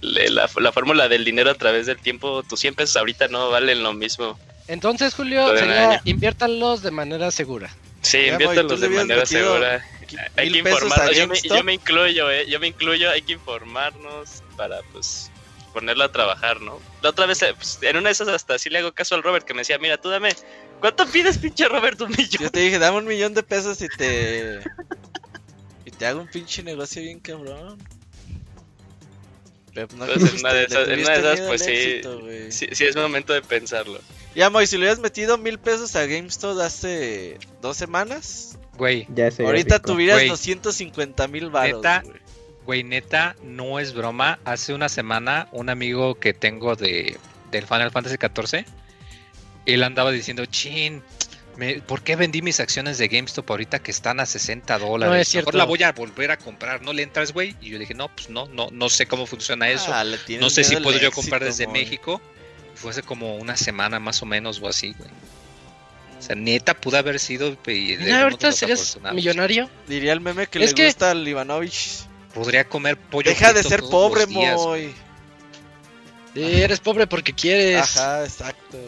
la, 0.00 0.72
fórmula 0.72 1.08
del 1.08 1.24
dinero 1.24 1.50
a 1.50 1.54
través 1.54 1.86
del 1.86 1.98
tiempo, 1.98 2.42
tus 2.42 2.60
100 2.60 2.74
pesos 2.74 2.96
ahorita 2.96 3.28
no 3.28 3.50
valen 3.50 3.82
lo 3.82 3.92
mismo. 3.92 4.38
Entonces, 4.66 5.14
Julio, 5.14 5.56
sería 5.56 6.00
inviértanlos 6.04 6.82
de 6.82 6.90
manera 6.90 7.30
segura. 7.30 7.70
Sí, 8.00 8.18
inviértanlos 8.18 8.80
de 8.80 8.88
manera 8.88 9.26
segura. 9.26 9.84
Hay 10.36 10.50
que 10.50 10.58
informarnos. 10.58 11.42
Yo 11.42 11.62
me, 11.64 11.74
incluyo, 11.74 12.30
eh, 12.30 12.46
yo 12.48 12.60
me 12.60 12.68
incluyo, 12.68 13.10
hay 13.10 13.22
que 13.22 13.32
informarnos 13.32 14.42
para 14.56 14.80
pues 14.92 15.30
ponerlo 15.72 16.04
a 16.04 16.12
trabajar, 16.12 16.60
¿no? 16.60 16.80
La 17.02 17.10
otra 17.10 17.26
vez, 17.26 17.42
eh, 17.42 17.52
pues, 17.56 17.78
en 17.82 17.96
una 17.96 18.08
de 18.08 18.12
esas 18.12 18.28
hasta 18.28 18.58
sí 18.58 18.70
le 18.70 18.78
hago 18.78 18.92
caso 18.92 19.16
al 19.16 19.22
Robert 19.22 19.44
que 19.44 19.54
me 19.54 19.60
decía, 19.60 19.76
mira, 19.78 19.98
tú 19.98 20.08
dame, 20.08 20.30
¿cuánto 20.80 21.06
pides 21.06 21.38
pinche 21.38 21.66
Robert 21.68 22.00
un 22.00 22.10
millón? 22.10 22.42
Yo 22.42 22.50
te 22.50 22.60
dije, 22.60 22.78
dame 22.78 22.98
un 22.98 23.06
millón 23.06 23.34
de 23.34 23.42
pesos 23.42 23.82
y 23.82 23.88
te... 23.88 24.60
te 25.94 26.06
hago 26.06 26.20
un 26.20 26.28
pinche 26.28 26.62
negocio 26.62 27.02
bien 27.02 27.20
cabrón. 27.20 27.78
Pero 29.74 29.88
no 29.96 30.06
pues 30.06 30.32
en 30.32 30.40
una 30.40 30.52
de 30.52 30.64
esas, 30.64 30.88
en 30.88 31.00
una 31.00 31.10
de 31.10 31.18
esas 31.18 31.40
pues 31.40 31.64
sí, 31.64 32.00
sí, 32.50 32.68
sí, 32.72 32.84
es 32.84 32.94
momento 32.94 33.32
de 33.32 33.42
pensarlo. 33.42 34.00
Ya, 34.34 34.48
Moy, 34.50 34.66
si 34.66 34.76
le 34.76 34.82
hubieras 34.82 35.00
metido 35.00 35.36
mil 35.36 35.58
pesos 35.58 35.96
a 35.96 36.06
GameStop 36.06 36.60
hace 36.60 37.38
dos 37.60 37.76
semanas, 37.76 38.56
güey, 38.76 39.06
ahorita 39.38 39.80
tuvieras 39.80 40.26
250 40.28 41.26
mil 41.28 41.50
baros. 41.50 41.84
Güey, 42.64 42.82
neta, 42.82 43.36
no 43.42 43.78
es 43.78 43.92
broma. 43.92 44.38
Hace 44.44 44.72
una 44.72 44.88
semana, 44.88 45.48
un 45.52 45.68
amigo 45.68 46.14
que 46.14 46.32
tengo 46.32 46.76
de 46.76 47.18
del 47.50 47.66
Final 47.66 47.90
Fantasy 47.90 48.16
XIV, 48.16 48.64
él 49.66 49.82
andaba 49.82 50.10
diciendo, 50.10 50.44
chin, 50.46 51.02
¿por 51.86 52.02
qué 52.02 52.16
vendí 52.16 52.42
mis 52.42 52.60
acciones 52.60 52.98
de 52.98 53.08
GameStop 53.08 53.48
ahorita 53.50 53.78
que 53.80 53.90
están 53.90 54.20
a 54.20 54.26
60 54.26 54.78
dólares? 54.78 55.14
No 55.14 55.20
es 55.20 55.28
cierto. 55.28 55.48
Mejor 55.48 55.58
la 55.58 55.64
voy 55.64 55.82
a 55.82 55.92
volver 55.92 56.30
a 56.30 56.36
comprar, 56.36 56.82
¿no 56.82 56.92
le 56.92 57.02
entras, 57.02 57.32
güey? 57.32 57.56
Y 57.60 57.70
yo 57.70 57.78
dije, 57.78 57.94
no, 57.94 58.08
pues 58.08 58.28
no, 58.28 58.46
no, 58.46 58.68
no 58.72 58.88
sé 58.88 59.06
cómo 59.06 59.26
funciona 59.26 59.68
eso. 59.68 59.92
Ah, 59.92 60.04
no 60.04 60.50
sé 60.50 60.64
si 60.64 60.76
puedo 60.76 60.98
yo 60.98 61.12
comprar 61.12 61.44
desde 61.44 61.66
México. 61.66 62.20
Fue 62.74 62.90
hace 62.90 63.02
como 63.02 63.36
una 63.36 63.56
semana 63.56 64.00
más 64.00 64.22
o 64.22 64.26
menos 64.26 64.60
o 64.60 64.68
así, 64.68 64.94
güey. 64.98 65.10
O 66.18 66.22
sea, 66.22 66.36
neta 66.36 66.74
pudo 66.74 66.96
haber 66.96 67.20
sido. 67.20 67.56
Mira, 67.66 68.22
ahorita 68.22 68.50
serías 68.52 68.98
millonario. 69.12 69.68
Diría 69.86 70.12
el 70.12 70.20
meme 70.20 70.46
que 70.46 70.58
le 70.58 70.72
gusta 70.72 71.10
al 71.10 71.26
Ivanovich. 71.26 72.00
Podría 72.32 72.64
comer 72.64 72.96
pollo. 72.96 73.30
Deja 73.30 73.52
de 73.52 73.62
ser 73.62 73.80
pobre, 73.80 74.26
Moy. 74.26 74.92
eres 76.34 76.80
pobre 76.80 77.06
porque 77.06 77.32
quieres. 77.32 77.96
Ajá, 77.96 78.24
exacto. 78.24 78.78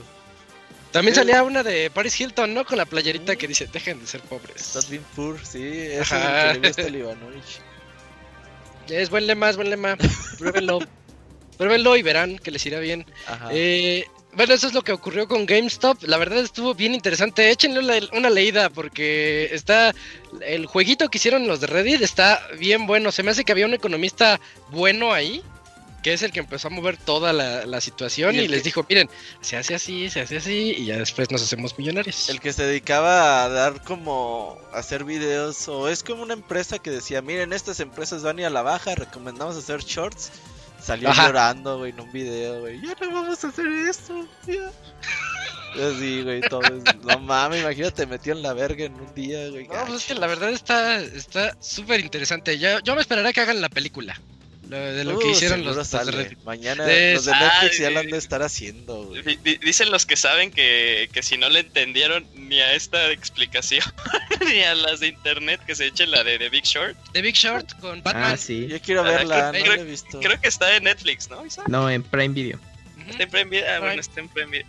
También 0.97 1.15
salía 1.15 1.43
una 1.43 1.63
de 1.63 1.91
Paris 1.91 2.19
Hilton, 2.19 2.55
¿no? 2.55 2.65
Con 2.65 2.79
la 2.79 2.87
playerita 2.87 3.37
que 3.37 3.47
dice, 3.47 3.69
dejen 3.71 4.01
de 4.01 4.07
ser 4.07 4.23
pobres. 4.23 4.57
Estás 4.57 4.89
bien 4.89 5.05
poor, 5.15 5.39
sí. 5.45 5.63
Eso 5.63 6.17
es 6.17 6.25
lo 6.25 6.31
que 6.31 6.59
le 6.61 6.69
gusta 6.69 6.89
Ivanovich. 6.89 7.61
Es 8.89 9.11
buen 9.11 9.27
lema, 9.27 9.51
es 9.51 9.57
buen 9.57 9.69
lema. 9.69 9.97
Pruébenlo. 10.39 10.79
Pruébenlo 11.59 11.97
y 11.97 12.03
verán 12.03 12.39
que 12.39 12.51
les 12.51 12.65
irá 12.65 12.79
bien. 12.79 13.05
Ajá. 13.27 13.49
Eh, 13.53 14.07
bueno, 14.33 14.55
eso 14.55 14.67
es 14.67 14.73
lo 14.75 14.83
que 14.83 14.93
ocurrió 14.93 15.29
con 15.29 15.45
GameStop. 15.45 16.03
La 16.05 16.19
verdad 16.19 16.39
estuvo 16.39 16.75
bien 16.75 16.95
interesante. 16.95 17.51
Échenle 17.51 18.09
una, 18.13 18.31
leída 18.31 18.71
porque 18.71 19.49
está. 19.53 19.95
El 20.41 20.67
jueguito 20.67 21.09
que 21.09 21.19
hicieron 21.19 21.47
los 21.47 21.61
de 21.61 21.67
Reddit 21.67 22.01
está 22.01 22.41
bien 22.59 22.87
bueno. 22.87 23.13
Se 23.13 23.23
me 23.23 23.33
hace 23.33 23.45
que 23.45 23.53
había 23.53 23.67
un 23.67 23.75
economista 23.75 24.41
bueno 24.71 25.13
ahí. 25.13 25.43
Que 26.07 26.13
es 26.13 26.23
el 26.23 26.31
que 26.31 26.39
empezó 26.39 26.69
a 26.69 26.71
mover 26.71 26.97
toda 26.97 27.33
la, 27.33 27.81
situación 27.81 28.37
y, 28.37 28.47
les 28.47 28.63
dijo, 28.63 28.87
miren, 28.89 29.11
se 29.41 29.57
hace 29.57 29.75
así, 29.75 30.09
se 30.09 30.21
hace 30.21 30.37
así 30.37 30.73
y 30.79 30.85
ya 30.85 30.99
después 30.99 31.33
nos 31.33 31.43
hacemos 31.43 31.77
millonarios. 31.77 32.29
El 32.29 32.39
que 32.39 32.53
se 32.53 32.65
dedicaba 32.65 33.43
a 33.43 33.49
dar 33.49 33.83
como 33.83 34.57
hacer 34.73 35.03
videos 35.03 35.67
o 35.67 35.89
es 35.89 36.05
como 36.05 36.23
una 36.23 36.35
empresa 36.35 36.79
que 36.79 36.93
decía, 36.93 37.23
miren, 37.23 37.53
estas 37.53 37.81
empresas 37.81 38.23
van 38.23 38.39
a 38.39 38.47
a 38.47 38.51
la 38.51 38.63
baja, 38.63 38.95
recomendamos 38.95 39.57
hacer 39.57 39.81
shorts. 39.81 40.31
Salió 40.81 41.13
llorando, 41.13 41.79
güey, 41.79 41.91
en 41.91 41.99
un 41.99 42.13
video, 42.13 42.61
güey. 42.61 42.81
Ya 42.81 42.95
no 43.01 43.13
vamos 43.13 43.43
a 43.43 43.49
hacer 43.49 43.67
esto, 43.67 44.29
ya. 44.47 44.71
Así, 45.89 46.23
güey, 46.23 46.41
todo. 46.43 46.61
No 47.03 47.19
mames, 47.19 47.63
imagínate, 47.63 48.07
metió 48.07 48.33
en 48.33 48.43
la 48.43 48.53
verga 48.53 48.85
en 48.85 48.95
un 48.95 49.13
día, 49.13 49.49
güey. 49.49 49.67
No, 49.67 49.85
pues 49.87 50.03
es 50.03 50.05
que 50.05 50.15
la 50.15 50.29
verdad 50.29 50.51
está 50.51 51.01
está 51.01 51.57
súper 51.61 51.99
interesante. 51.99 52.61
Yo, 52.61 52.79
yo 52.79 52.95
me 52.95 53.01
esperaré 53.01 53.33
que 53.33 53.41
hagan 53.41 53.61
la 53.61 53.69
película. 53.69 54.17
De 54.69 55.05
lo 55.05 55.19
que 55.19 55.31
hicieron 55.31 55.65
los, 55.65 55.77
los 55.77 55.91
de 55.91 56.37
Mañana 56.45 56.85
los 56.85 57.25
de 57.25 57.33
Netflix 57.33 57.79
ya 57.79 57.91
lo 57.91 58.01
han 58.01 58.11
de 58.11 58.19
estar 58.19 58.43
haciendo, 58.43 59.07
güey. 59.07 59.39
Dicen 59.63 59.91
los 59.91 60.07
que 60.07 60.17
saben 60.17 60.51
que, 60.51 61.09
que 61.13 61.23
si 61.23 61.37
no 61.37 61.49
le 61.49 61.61
entendieron 61.61 62.27
ni 62.35 62.61
a 62.61 62.75
esta 62.75 63.11
explicación, 63.11 63.85
ni 64.47 64.63
a 64.63 64.75
las 64.75 65.01
de 65.01 65.09
internet, 65.09 65.61
que 65.67 65.75
se 65.75 65.87
echen 65.87 66.11
la 66.11 66.25
de 66.25 66.39
The 66.39 66.49
Big 66.49 66.65
Short. 66.65 66.97
The 67.13 67.23
Big 67.23 67.35
Short 67.35 67.79
con 67.81 68.03
Batman. 68.03 68.33
Ah, 68.33 68.37
sí. 68.37 68.67
Yo 68.67 68.81
quiero 68.81 69.05
verla, 69.05 69.53
no 69.53 69.59
creo, 69.59 69.77
la 69.77 69.83
he 69.83 69.85
visto. 69.85 70.21
Creo 70.21 70.41
que 70.41 70.49
está 70.49 70.77
en 70.77 70.85
Netflix, 70.85 71.31
¿no? 71.31 71.45
No, 71.69 71.89
en 71.91 72.03
Prime 72.03 72.35
Video. 72.35 72.59
Está 73.09 73.23
en 73.23 73.31
Prime 73.31 73.51
Video. 73.51 73.67
Ah, 73.71 73.81
bueno, 73.81 74.01
está 74.01 74.21
en 74.21 74.29
Prime 74.29 74.51
Video. 74.51 74.67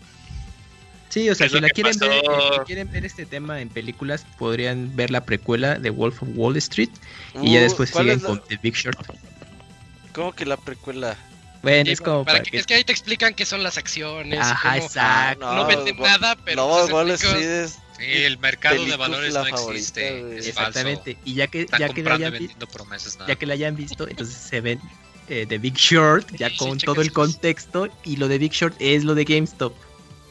Sí, 1.10 1.30
o 1.30 1.36
sea, 1.36 1.48
si 1.48 1.60
la 1.60 1.70
quieren 1.70 1.98
ver, 1.98 2.12
eh, 2.12 2.22
quieren 2.66 2.92
ver 2.92 3.06
este 3.06 3.25
tema 3.25 3.62
en 3.62 3.70
películas, 3.70 4.25
podrían 4.38 4.96
ver 4.96 5.10
la 5.10 5.24
precuela 5.24 5.75
de 5.75 5.89
Wolf 5.89 6.22
of 6.22 6.30
Wall 6.36 6.58
Street 6.58 6.89
y 7.42 7.54
ya 7.54 7.60
uh, 7.60 7.63
después 7.63 7.89
siguen 7.89 8.20
con 8.20 8.42
The 8.48 8.60
Big 8.62 8.75
Short. 8.75 9.00
¿Cómo 10.18 10.34
que 10.34 10.48
la 10.48 10.58
precuela? 10.58 11.16
Bueno, 11.62 11.92
es 11.92 12.02
como 12.02 12.26
para, 12.26 12.42
que, 12.42 12.58
es 12.58 12.66
que 12.66 12.74
ahí 12.74 12.84
te 12.84 12.92
explican 12.92 13.36
qué 13.36 13.46
son 13.46 13.62
las 13.62 13.78
acciones. 13.78 14.40
Ajá, 14.40 14.78
exacto. 14.78 15.54
No, 15.54 15.68
venden 15.68 15.96
nada, 16.00 16.36
pero. 16.44 16.68
No, 16.68 16.86
Wall 16.88 17.12
Street 17.12 17.48
es 17.48 17.78
Sí, 18.00 18.06
el 18.24 18.40
mercado 18.40 18.84
de 18.84 18.96
valores 18.96 19.36
no 19.36 19.46
existe. 19.46 20.38
Es 20.40 20.48
Exactamente. 20.48 21.20
Y 21.24 21.36
ya 21.36 21.46
que, 21.46 21.68
ya 21.78 21.90
que, 21.90 22.02
la 22.02 22.16
hayan 22.16 22.34
visto, 22.34 22.68
ya 23.28 23.36
que 23.36 23.46
la 23.46 23.54
hayan 23.54 23.76
visto, 23.76 24.08
entonces 24.08 24.36
se 24.36 24.60
ven 24.60 24.82
eh, 25.30 25.46
The 25.48 25.60
Big 25.60 25.76
Short, 25.76 26.28
ya 26.36 26.50
con 26.58 26.80
todo 26.80 27.02
el 27.02 27.14
contexto. 27.14 27.88
Y 28.04 28.16
lo 28.16 28.28
de 28.28 28.40
Big 28.40 28.54
Short 28.54 28.76
es 28.80 29.04
lo 29.04 29.14
de 29.14 29.24
GameStop. 29.24 29.76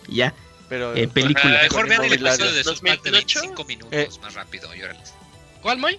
ya. 0.09 0.35
Pero, 0.69 0.97
en 0.97 1.09
película. 1.11 1.61
Mejor 1.63 1.89
vean 1.89 2.05
el 2.05 2.13
episodio 2.13 2.53
de 2.53 2.65
South 2.65 2.81
Park 2.85 3.03
de 3.05 3.11
25 3.13 3.65
minutos 3.65 3.93
eh. 3.93 4.09
más 4.21 4.35
rápido, 4.35 4.75
llórales. 4.75 5.15
¿Cuál, 5.63 5.79
Moy? 5.79 5.97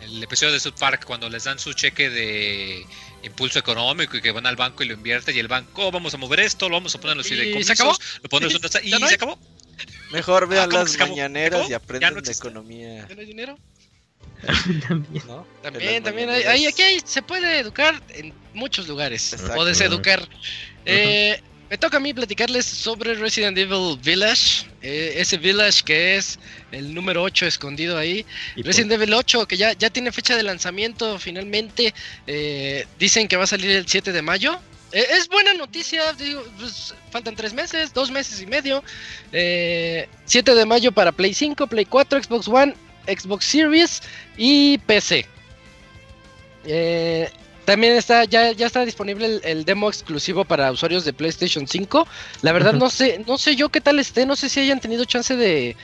El 0.00 0.22
episodio 0.22 0.52
de 0.52 0.60
South 0.60 0.78
Park 0.78 1.04
cuando 1.04 1.28
les 1.28 1.44
dan 1.44 1.58
su 1.58 1.72
cheque 1.72 2.10
de 2.10 2.86
impulso 3.24 3.58
económico 3.58 4.16
y 4.16 4.20
que 4.20 4.30
van 4.30 4.46
al 4.46 4.56
banco 4.56 4.82
y 4.82 4.86
lo 4.86 4.94
invierten 4.94 5.34
y 5.34 5.38
el 5.38 5.48
banco, 5.48 5.86
oh, 5.86 5.90
vamos 5.90 6.14
a 6.14 6.16
mover 6.16 6.40
esto, 6.40 6.68
lo 6.68 6.76
vamos 6.76 6.94
a 6.94 7.00
poner 7.00 7.12
en 7.12 7.18
los 7.18 7.26
fideicomisos, 7.26 7.60
¿Y 7.60 7.76
se 7.76 7.82
acabó? 7.82 7.96
lo 8.22 8.28
ponemos 8.28 8.54
y 8.82 8.90
se 8.90 9.14
acabó. 9.14 9.38
Mejor 10.12 10.48
vean 10.48 10.70
ah, 10.72 10.74
las 10.74 10.98
mañaneras 10.98 11.68
y 11.68 11.74
aprendan 11.74 12.22
de 12.22 12.32
economía. 12.32 13.06
¿Ya 13.08 13.14
no 13.14 13.20
hay 13.20 13.26
dinero? 13.26 13.58
también. 14.88 15.24
¿No? 15.26 15.46
También, 15.62 16.02
también 16.02 16.30
hay, 16.30 16.66
aquí 16.66 16.82
se 17.04 17.22
puede 17.22 17.58
educar 17.58 18.00
en 18.10 18.32
muchos 18.52 18.86
lugares. 18.86 19.34
O 19.56 19.64
deseducar. 19.64 20.28
Eh, 20.84 21.40
me 21.70 21.78
toca 21.78 21.96
a 21.96 22.00
mí 22.00 22.12
platicarles 22.12 22.66
sobre 22.66 23.14
Resident 23.14 23.56
Evil 23.56 23.98
Village, 24.02 24.66
eh, 24.82 25.14
ese 25.16 25.36
Village 25.36 25.82
que 25.84 26.16
es 26.16 26.38
el 26.72 26.94
número 26.94 27.22
8 27.22 27.46
escondido 27.46 27.96
ahí. 27.96 28.24
Resident 28.56 28.92
Evil 28.92 29.14
8 29.14 29.46
que 29.46 29.56
ya, 29.56 29.72
ya 29.72 29.90
tiene 29.90 30.12
fecha 30.12 30.36
de 30.36 30.42
lanzamiento 30.42 31.18
finalmente, 31.18 31.94
eh, 32.26 32.86
dicen 32.98 33.28
que 33.28 33.36
va 33.36 33.44
a 33.44 33.48
salir 33.48 33.70
el 33.70 33.88
7 33.88 34.12
de 34.12 34.22
mayo. 34.22 34.58
Eh, 34.92 35.04
es 35.10 35.28
buena 35.28 35.54
noticia, 35.54 36.12
digo, 36.12 36.44
pues, 36.58 36.94
faltan 37.10 37.34
3 37.34 37.52
meses, 37.52 37.92
2 37.92 38.10
meses 38.10 38.40
y 38.40 38.46
medio. 38.46 38.84
7 39.32 40.54
de 40.54 40.66
mayo 40.66 40.92
para 40.92 41.12
Play 41.12 41.34
5, 41.34 41.66
Play 41.66 41.84
4, 41.84 42.22
Xbox 42.22 42.46
One, 42.46 42.74
Xbox 43.06 43.44
Series 43.44 44.02
y 44.36 44.78
PC. 44.78 45.26
Eh, 46.66 47.30
también 47.64 47.94
está, 47.94 48.24
ya, 48.24 48.52
ya 48.52 48.66
está 48.66 48.84
disponible 48.84 49.40
el, 49.42 49.64
demo 49.64 49.88
exclusivo 49.88 50.44
para 50.44 50.70
usuarios 50.70 51.04
de 51.04 51.12
PlayStation 51.12 51.66
5. 51.66 52.06
La 52.42 52.52
verdad 52.52 52.74
no 52.74 52.90
sé, 52.90 53.22
no 53.26 53.38
sé 53.38 53.56
yo 53.56 53.68
qué 53.70 53.80
tal 53.80 53.98
esté, 53.98 54.26
no 54.26 54.36
sé 54.36 54.48
si 54.48 54.60
hayan 54.60 54.80
tenido 54.80 55.04
chance 55.04 55.34
de, 55.36 55.76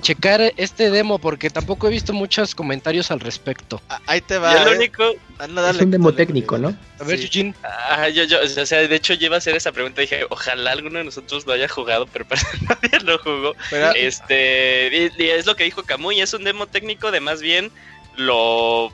checar 0.00 0.40
este 0.56 0.90
demo, 0.90 1.18
porque 1.18 1.50
tampoco 1.50 1.88
he 1.88 1.90
visto 1.90 2.12
muchos 2.12 2.54
comentarios 2.54 3.10
al 3.10 3.20
respecto. 3.20 3.82
Ah, 3.88 4.00
ahí 4.06 4.20
te 4.20 4.38
va. 4.38 4.54
Yo 4.54 4.64
lo 4.64 4.72
eh. 4.72 4.76
único... 4.76 5.04
Ah, 5.38 5.70
es 5.70 5.80
un 5.80 5.90
demo 5.90 6.14
técnico, 6.14 6.56
¿no? 6.56 6.76
A 7.00 7.04
ver, 7.04 7.20
Eugene. 7.20 7.54
Ah, 7.62 8.08
yo, 8.08 8.24
yo, 8.24 8.38
o 8.40 8.66
sea, 8.66 8.86
de 8.86 8.94
hecho, 8.94 9.14
lleva 9.14 9.34
a 9.34 9.38
hacer 9.38 9.56
esa 9.56 9.72
pregunta. 9.72 10.00
Dije, 10.00 10.24
ojalá 10.30 10.70
alguno 10.70 10.98
de 10.98 11.04
nosotros 11.04 11.44
lo 11.46 11.52
haya 11.52 11.68
jugado, 11.68 12.06
pero 12.06 12.24
nadie 12.68 13.00
lo 13.00 13.18
jugó. 13.18 13.54
Este, 13.96 15.10
y, 15.18 15.24
es 15.24 15.44
lo 15.44 15.56
que 15.56 15.64
dijo 15.64 15.82
Camuy, 15.82 16.20
es 16.20 16.32
un 16.32 16.44
demo 16.44 16.66
técnico 16.66 17.10
de 17.10 17.20
más 17.20 17.42
bien 17.42 17.70
lo 18.16 18.92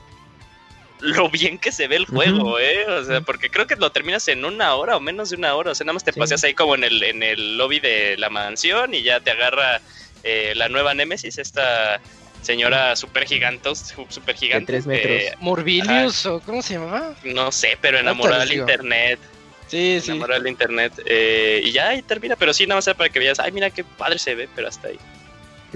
lo 1.01 1.29
bien 1.29 1.57
que 1.57 1.71
se 1.71 1.87
ve 1.87 1.97
el 1.97 2.05
juego, 2.05 2.59
¿eh? 2.59 2.85
O 2.87 3.03
sea, 3.03 3.21
porque 3.21 3.49
creo 3.49 3.67
que 3.67 3.75
lo 3.75 3.91
terminas 3.91 4.27
en 4.27 4.45
una 4.45 4.75
hora 4.75 4.95
o 4.95 4.99
menos 4.99 5.29
de 5.29 5.35
una 5.35 5.55
hora. 5.55 5.71
O 5.71 5.75
sea, 5.75 5.85
nada 5.85 5.93
más 5.93 6.03
te 6.03 6.13
paseas 6.13 6.43
ahí 6.43 6.53
como 6.53 6.75
en 6.75 6.83
el, 6.83 7.03
en 7.03 7.23
el 7.23 7.57
lobby 7.57 7.79
de 7.79 8.17
la 8.17 8.29
mansión 8.29 8.93
y 8.93 9.01
ya 9.01 9.19
te 9.19 9.31
agarra 9.31 9.81
eh, 10.23 10.53
la 10.55 10.69
nueva 10.69 10.93
Nemesis, 10.93 11.37
esta 11.37 11.99
señora 12.41 12.95
super 12.95 13.25
gigantos, 13.25 13.93
super 14.09 14.35
gigante. 14.35 14.67
tres 14.67 14.85
metros. 14.85 15.11
Eh, 15.11 15.33
Morbilius, 15.39 16.25
o 16.25 16.39
¿cómo 16.39 16.61
se 16.61 16.75
llamaba? 16.75 17.15
No 17.23 17.51
sé, 17.51 17.77
pero 17.81 17.99
enamorada 17.99 18.45
del 18.45 18.53
internet. 18.53 19.19
Sí, 19.67 19.99
sí. 20.01 20.11
Enamorada 20.11 20.39
del 20.39 20.49
internet. 20.49 20.93
Eh, 21.05 21.61
y 21.63 21.71
ya 21.71 21.89
ahí 21.89 22.01
termina, 22.01 22.35
pero 22.35 22.53
sí, 22.53 22.65
nada 22.67 22.77
más 22.77 22.89
para 22.95 23.09
que 23.09 23.19
veas, 23.19 23.39
ay, 23.39 23.51
mira 23.51 23.69
qué 23.69 23.83
padre 23.83 24.19
se 24.19 24.35
ve, 24.35 24.47
pero 24.55 24.67
hasta 24.67 24.89
ahí 24.89 24.99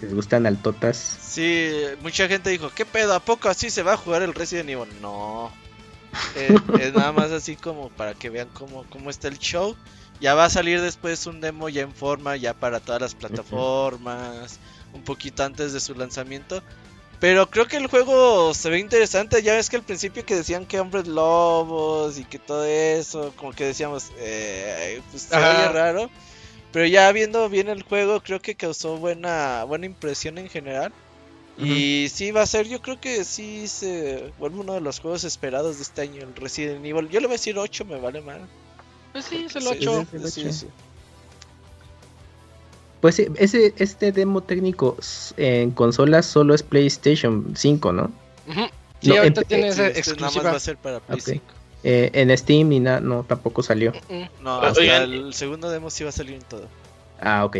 les 0.01 0.13
gustan 0.13 0.45
altotas. 0.45 0.97
Sí, 0.97 1.71
mucha 2.01 2.27
gente 2.27 2.49
dijo, 2.49 2.71
¿qué 2.73 2.85
pedo? 2.85 3.13
¿A 3.13 3.19
poco 3.19 3.49
así 3.49 3.69
se 3.69 3.83
va 3.83 3.93
a 3.93 3.97
jugar 3.97 4.21
el 4.21 4.33
Resident 4.33 4.69
Evil? 4.69 4.89
No. 5.01 5.51
Eh, 6.35 6.55
es 6.79 6.93
nada 6.93 7.11
más 7.11 7.31
así 7.31 7.55
como 7.55 7.89
para 7.89 8.13
que 8.13 8.29
vean 8.29 8.49
cómo, 8.53 8.85
cómo 8.89 9.09
está 9.09 9.27
el 9.27 9.39
show. 9.39 9.75
Ya 10.21 10.33
va 10.33 10.45
a 10.45 10.49
salir 10.49 10.81
después 10.81 11.25
un 11.27 11.41
demo 11.41 11.67
ya 11.69 11.81
en 11.81 11.93
forma, 11.93 12.37
ya 12.37 12.53
para 12.53 12.79
todas 12.79 13.01
las 13.01 13.15
plataformas, 13.15 14.59
un 14.93 15.03
poquito 15.03 15.43
antes 15.43 15.73
de 15.73 15.79
su 15.79 15.93
lanzamiento. 15.93 16.63
Pero 17.19 17.49
creo 17.49 17.67
que 17.67 17.77
el 17.77 17.87
juego 17.87 18.53
se 18.53 18.69
ve 18.69 18.79
interesante. 18.79 19.41
Ya 19.41 19.53
ves 19.53 19.69
que 19.69 19.77
al 19.77 19.83
principio 19.83 20.25
que 20.25 20.35
decían 20.35 20.65
que 20.65 20.79
hombres 20.79 21.07
lobos 21.07 22.17
y 22.17 22.25
que 22.25 22.39
todo 22.39 22.65
eso, 22.65 23.33
como 23.35 23.51
que 23.53 23.65
decíamos, 23.65 24.11
eh, 24.17 25.01
pues 25.11 25.23
se 25.23 25.35
veía 25.35 25.71
raro. 25.71 26.09
Pero 26.75 26.87
ya 26.87 27.09
viendo 27.13 27.47
bien 27.47 27.69
el 27.69 27.83
juego, 27.83 28.19
creo 28.19 28.41
que 28.41 28.55
causó 28.55 28.97
buena, 28.97 29.63
buena 29.63 29.85
impresión 29.85 30.37
en 30.37 30.49
general. 30.49 30.91
Y 31.57 32.07
sí 32.09 32.31
va 32.31 32.41
a 32.41 32.45
ser, 32.45 32.67
yo 32.67 32.81
creo 32.81 32.99
que 32.99 33.23
sí 33.23 33.69
se 33.69 34.33
vuelve 34.37 34.59
uno 34.59 34.73
de 34.73 34.81
los 34.81 34.99
juegos 34.99 35.23
esperados 35.23 35.77
de 35.77 35.83
este 35.83 36.01
año, 36.01 36.23
el 36.23 36.35
Resident 36.35 36.85
Evil. 36.85 37.07
Yo 37.07 37.21
le 37.21 37.27
voy 37.27 37.35
a 37.35 37.37
decir 37.37 37.57
8, 37.57 37.85
me 37.85 37.97
vale 37.97 38.19
mal. 38.19 38.41
Pues 39.13 39.23
sí, 39.23 39.45
es 39.45 39.55
el 39.55 39.65
8. 39.67 40.05
pues 42.99 43.19
ese, 43.19 43.73
este 43.77 44.11
demo 44.11 44.43
técnico 44.43 44.97
en 45.37 45.71
consolas 45.71 46.25
solo 46.25 46.53
es 46.53 46.61
PlayStation 46.61 47.53
5, 47.55 47.93
¿no? 47.93 48.11
Sí, 49.01 49.15
ahorita 49.15 49.43
tiene 49.43 49.69
ese 49.69 49.97
exclusiva. 49.97 50.27
Nada 50.27 50.43
más 50.43 50.53
va 50.55 50.57
a 50.57 50.59
ser 50.59 50.75
para 50.75 50.99
Play 50.99 51.21
5. 51.21 51.41
Eh, 51.87 52.09
en 52.13 52.35
Steam 52.35 52.71
y 52.71 52.79
nada, 52.79 52.99
no, 52.99 53.23
tampoco 53.23 53.61
salió. 53.61 53.93
No, 54.39 54.59
hasta 54.59 55.03
el 55.03 55.35
segundo 55.35 55.69
demo 55.69 55.91
sí 55.91 56.03
va 56.03 56.09
a 56.09 56.13
salir 56.13 56.33
en 56.33 56.41
todo. 56.41 56.67
Ah, 57.21 57.45
ok. 57.45 57.57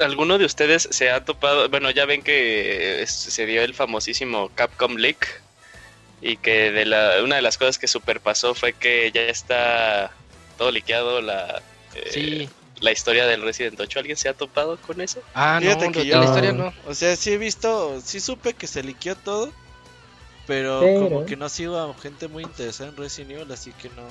¿Alguno 0.00 0.36
de 0.36 0.44
ustedes 0.44 0.88
se 0.90 1.08
ha 1.08 1.24
topado? 1.24 1.68
Bueno, 1.68 1.92
ya 1.92 2.06
ven 2.06 2.22
que 2.22 3.04
se 3.06 3.46
dio 3.46 3.62
el 3.62 3.74
famosísimo 3.74 4.50
Capcom 4.56 4.96
Leak 4.96 5.42
y 6.20 6.38
que 6.38 6.72
de 6.72 6.86
la, 6.86 7.22
una 7.22 7.36
de 7.36 7.42
las 7.42 7.56
cosas 7.56 7.78
que 7.78 7.86
superpasó 7.86 8.56
fue 8.56 8.72
que 8.72 9.12
ya 9.12 9.22
está 9.22 10.10
todo 10.56 10.72
liqueado 10.72 11.20
la, 11.20 11.62
eh, 11.94 12.48
la 12.80 12.90
historia 12.90 13.28
del 13.28 13.42
Resident 13.42 13.78
8. 13.78 14.00
¿Alguien 14.00 14.16
se 14.16 14.28
ha 14.28 14.34
topado 14.34 14.76
con 14.76 15.00
eso? 15.00 15.20
Ah, 15.34 15.60
no, 15.62 15.92
que 15.92 16.04
yo, 16.04 16.18
la 16.18 16.24
historia 16.24 16.50
no. 16.50 16.74
O 16.88 16.94
sea, 16.94 17.14
sí 17.14 17.30
he 17.30 17.38
visto, 17.38 18.00
sí 18.04 18.18
supe 18.18 18.54
que 18.54 18.66
se 18.66 18.82
liqueó 18.82 19.14
todo, 19.14 19.52
pero, 20.48 20.80
como 20.80 21.26
que 21.26 21.36
no 21.36 21.50
sigo 21.50 21.78
a 21.78 21.94
gente 22.00 22.26
muy 22.26 22.42
interesada 22.42 22.88
en 22.88 22.96
Resident 22.96 23.32
Evil, 23.32 23.52
así 23.52 23.70
que 23.72 23.90
no, 23.90 24.02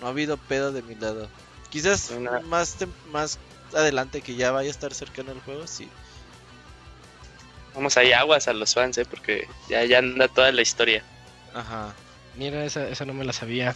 no 0.00 0.06
ha 0.06 0.10
habido 0.10 0.36
pedo 0.36 0.70
de 0.70 0.80
mi 0.82 0.94
lado. 0.94 1.28
Quizás 1.70 2.12
más, 2.44 2.76
más 3.10 3.40
adelante 3.74 4.22
que 4.22 4.36
ya 4.36 4.52
vaya 4.52 4.68
a 4.68 4.70
estar 4.70 4.94
cercano 4.94 5.32
el 5.32 5.40
juego, 5.40 5.66
sí. 5.66 5.88
Vamos 7.74 7.96
ahí 7.96 8.12
aguas 8.12 8.46
a 8.46 8.52
los 8.52 8.74
fans, 8.74 8.96
¿eh? 8.96 9.04
porque 9.04 9.48
ya, 9.68 9.84
ya 9.84 9.98
anda 9.98 10.28
toda 10.28 10.52
la 10.52 10.62
historia. 10.62 11.02
Ajá. 11.52 11.92
Mira, 12.36 12.64
esa, 12.64 12.88
esa 12.88 13.04
no 13.04 13.12
me 13.12 13.24
la 13.24 13.32
sabía. 13.32 13.74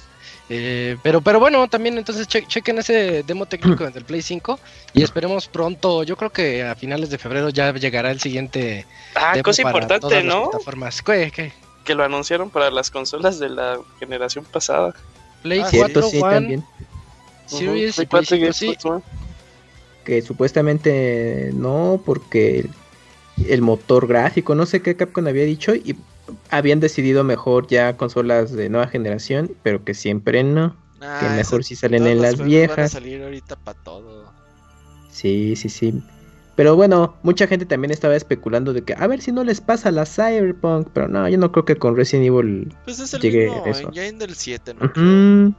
Eh, 0.48 0.96
pero, 1.02 1.20
pero 1.22 1.40
bueno, 1.40 1.66
también 1.66 1.98
entonces 1.98 2.28
chequen 2.28 2.78
ese 2.78 3.24
demo 3.24 3.46
técnico 3.46 3.90
del 3.90 4.04
Play 4.04 4.22
5 4.22 4.60
y 4.92 5.02
esperemos 5.02 5.48
pronto. 5.48 6.04
Yo 6.04 6.16
creo 6.16 6.30
que 6.30 6.62
a 6.62 6.76
finales 6.76 7.10
de 7.10 7.18
febrero 7.18 7.48
ya 7.48 7.72
llegará 7.72 8.12
el 8.12 8.20
siguiente. 8.20 8.86
Ah, 9.16 9.34
cosa 9.42 9.62
importante, 9.62 10.22
¿no? 10.22 10.50
Plataformas. 10.50 11.02
¿Qué, 11.02 11.32
qué? 11.34 11.52
Que 11.90 11.96
lo 11.96 12.04
anunciaron 12.04 12.50
para 12.50 12.70
las 12.70 12.88
consolas 12.88 13.40
de 13.40 13.48
la 13.48 13.80
generación 13.98 14.44
pasada. 14.44 14.94
Play 15.42 15.58
Ah, 15.60 15.68
4, 15.72 16.02
Cierto, 16.02 16.02
sí, 16.02 16.20
One, 16.20 16.30
también. 16.36 16.64
Series 17.46 17.96
Ujú, 17.96 18.02
y 18.02 18.06
Play 18.06 18.24
5, 18.26 18.38
Play 18.38 18.52
sí. 18.52 18.66
4, 18.66 19.02
Que 20.04 20.22
supuestamente 20.22 21.50
no, 21.52 22.00
porque 22.06 22.60
el, 22.60 22.70
el 23.48 23.60
motor 23.62 24.06
gráfico, 24.06 24.54
no 24.54 24.66
sé 24.66 24.82
qué 24.82 24.94
Capcom 24.94 25.26
había 25.26 25.42
dicho, 25.42 25.74
y 25.74 25.96
habían 26.48 26.78
decidido 26.78 27.24
mejor 27.24 27.66
ya 27.66 27.96
consolas 27.96 28.52
de 28.52 28.68
nueva 28.68 28.86
generación, 28.86 29.50
pero 29.64 29.84
que 29.84 29.94
siempre 29.94 30.44
no. 30.44 30.76
Nah, 31.00 31.18
que 31.18 31.28
mejor 31.30 31.64
si 31.64 31.74
salen 31.74 32.06
en 32.06 32.22
las 32.22 32.36
juegos 32.36 32.38
Van 32.38 32.52
a 32.52 32.68
viejas. 32.68 32.92
salir 32.92 33.20
ahorita 33.20 33.56
para 33.56 33.76
todo. 33.82 34.32
Sí, 35.10 35.56
sí, 35.56 35.68
sí. 35.68 35.92
Pero 36.60 36.76
bueno, 36.76 37.16
mucha 37.22 37.46
gente 37.46 37.64
también 37.64 37.90
estaba 37.90 38.14
especulando 38.14 38.74
de 38.74 38.82
que 38.82 38.92
a 38.92 39.06
ver 39.06 39.22
si 39.22 39.32
no 39.32 39.44
les 39.44 39.62
pasa 39.62 39.90
la 39.90 40.04
Cyberpunk, 40.04 40.88
pero 40.92 41.08
no, 41.08 41.26
yo 41.26 41.38
no 41.38 41.50
creo 41.52 41.64
que 41.64 41.76
con 41.76 41.96
Resident 41.96 42.26
Evil 42.26 42.76
Pues 42.84 42.98
es 43.00 43.14
el 43.14 43.22
Llegué 43.22 43.46
mismo 43.46 43.64
eso. 43.64 43.88
engine 43.88 44.12
del 44.18 44.34
7, 44.34 44.74
¿no? 44.74 45.54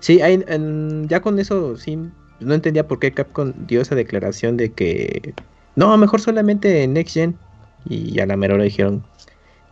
Sí, 0.00 0.20
hay- 0.20 0.42
en- 0.48 1.06
ya 1.06 1.22
con 1.22 1.38
eso 1.38 1.76
sí, 1.76 1.96
no 2.40 2.52
entendía 2.52 2.88
por 2.88 2.98
qué 2.98 3.12
Capcom 3.14 3.52
dio 3.68 3.80
esa 3.80 3.94
declaración 3.94 4.56
de 4.56 4.72
que 4.72 5.34
no, 5.76 5.96
mejor 5.96 6.20
solamente 6.20 6.82
en 6.82 6.94
Next 6.94 7.14
Gen. 7.14 7.38
Y 7.88 8.18
a 8.18 8.26
la 8.26 8.36
mera 8.36 8.54
hora 8.54 8.64
dijeron 8.64 9.04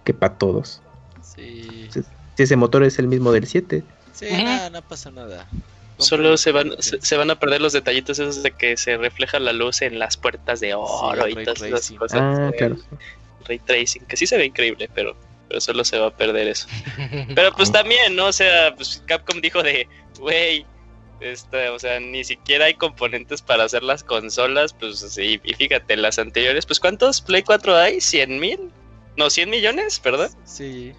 que 0.05 0.15
para 0.15 0.35
todos. 0.35 0.81
Sí. 1.23 1.89
Si 2.37 2.43
ese 2.45 2.55
motor 2.55 2.85
es 2.85 3.01
el 3.01 3.09
mismo 3.09 3.33
del 3.33 3.49
7. 3.49 3.83
Sí, 4.13 4.27
nada, 4.31 4.71
no 4.71 4.81
pasa 4.83 5.11
nada. 5.11 5.49
Solo 5.99 6.37
se 6.37 6.53
van, 6.53 6.73
se, 6.79 7.01
se 7.01 7.17
van 7.17 7.31
a 7.31 7.39
perder 7.39 7.61
los 7.61 7.73
detallitos 7.73 8.19
esos 8.19 8.43
de 8.43 8.51
que 8.53 8.77
se 8.77 8.97
refleja 8.97 9.39
la 9.39 9.53
luz 9.53 9.83
en 9.83 9.99
las 9.99 10.17
puertas 10.17 10.61
de 10.61 10.75
oro 10.75 11.25
Sí, 11.25 11.33
y 11.33 11.45
todas 11.45 11.63
esas 11.63 11.91
cosas. 11.99 12.21
Ah, 12.21 12.51
claro. 12.57 12.77
Ray 13.47 13.59
tracing, 13.61 14.05
que 14.07 14.17
sí 14.17 14.27
se 14.27 14.37
ve 14.37 14.47
increíble, 14.47 14.91
pero, 14.95 15.17
pero 15.49 15.61
solo 15.61 15.85
se 15.85 15.99
va 15.99 16.09
a 16.09 16.17
perder 16.17 16.49
eso. 16.49 16.67
Pero 17.35 17.53
pues 17.55 17.71
también, 17.71 18.17
¿no? 18.17 18.27
O 18.27 18.33
sea, 18.33 18.75
pues 18.75 19.03
Capcom 19.07 19.41
dijo 19.41 19.63
de, 19.63 19.89
güey, 20.19 20.67
este, 21.21 21.69
o 21.69 21.79
sea, 21.79 22.01
ni 22.01 22.25
siquiera 22.25 22.67
hay 22.67 22.75
componentes 22.75 23.41
para 23.41 23.65
hacer 23.65 23.83
las 23.83 24.05
consolas, 24.05 24.75
pues 24.75 24.99
sí, 24.99 25.41
y 25.43 25.55
fíjate, 25.55 25.97
las 25.97 26.19
anteriores, 26.19 26.67
pues 26.67 26.81
¿cuántos 26.81 27.21
Play 27.21 27.43
4 27.43 27.77
hay? 27.77 27.97
¿100 27.97 28.39
mil? 28.39 28.71
No, 29.17 29.31
100 29.31 29.49
millones, 29.49 29.99
perdón. 29.99 30.31
Sí. 30.45 30.93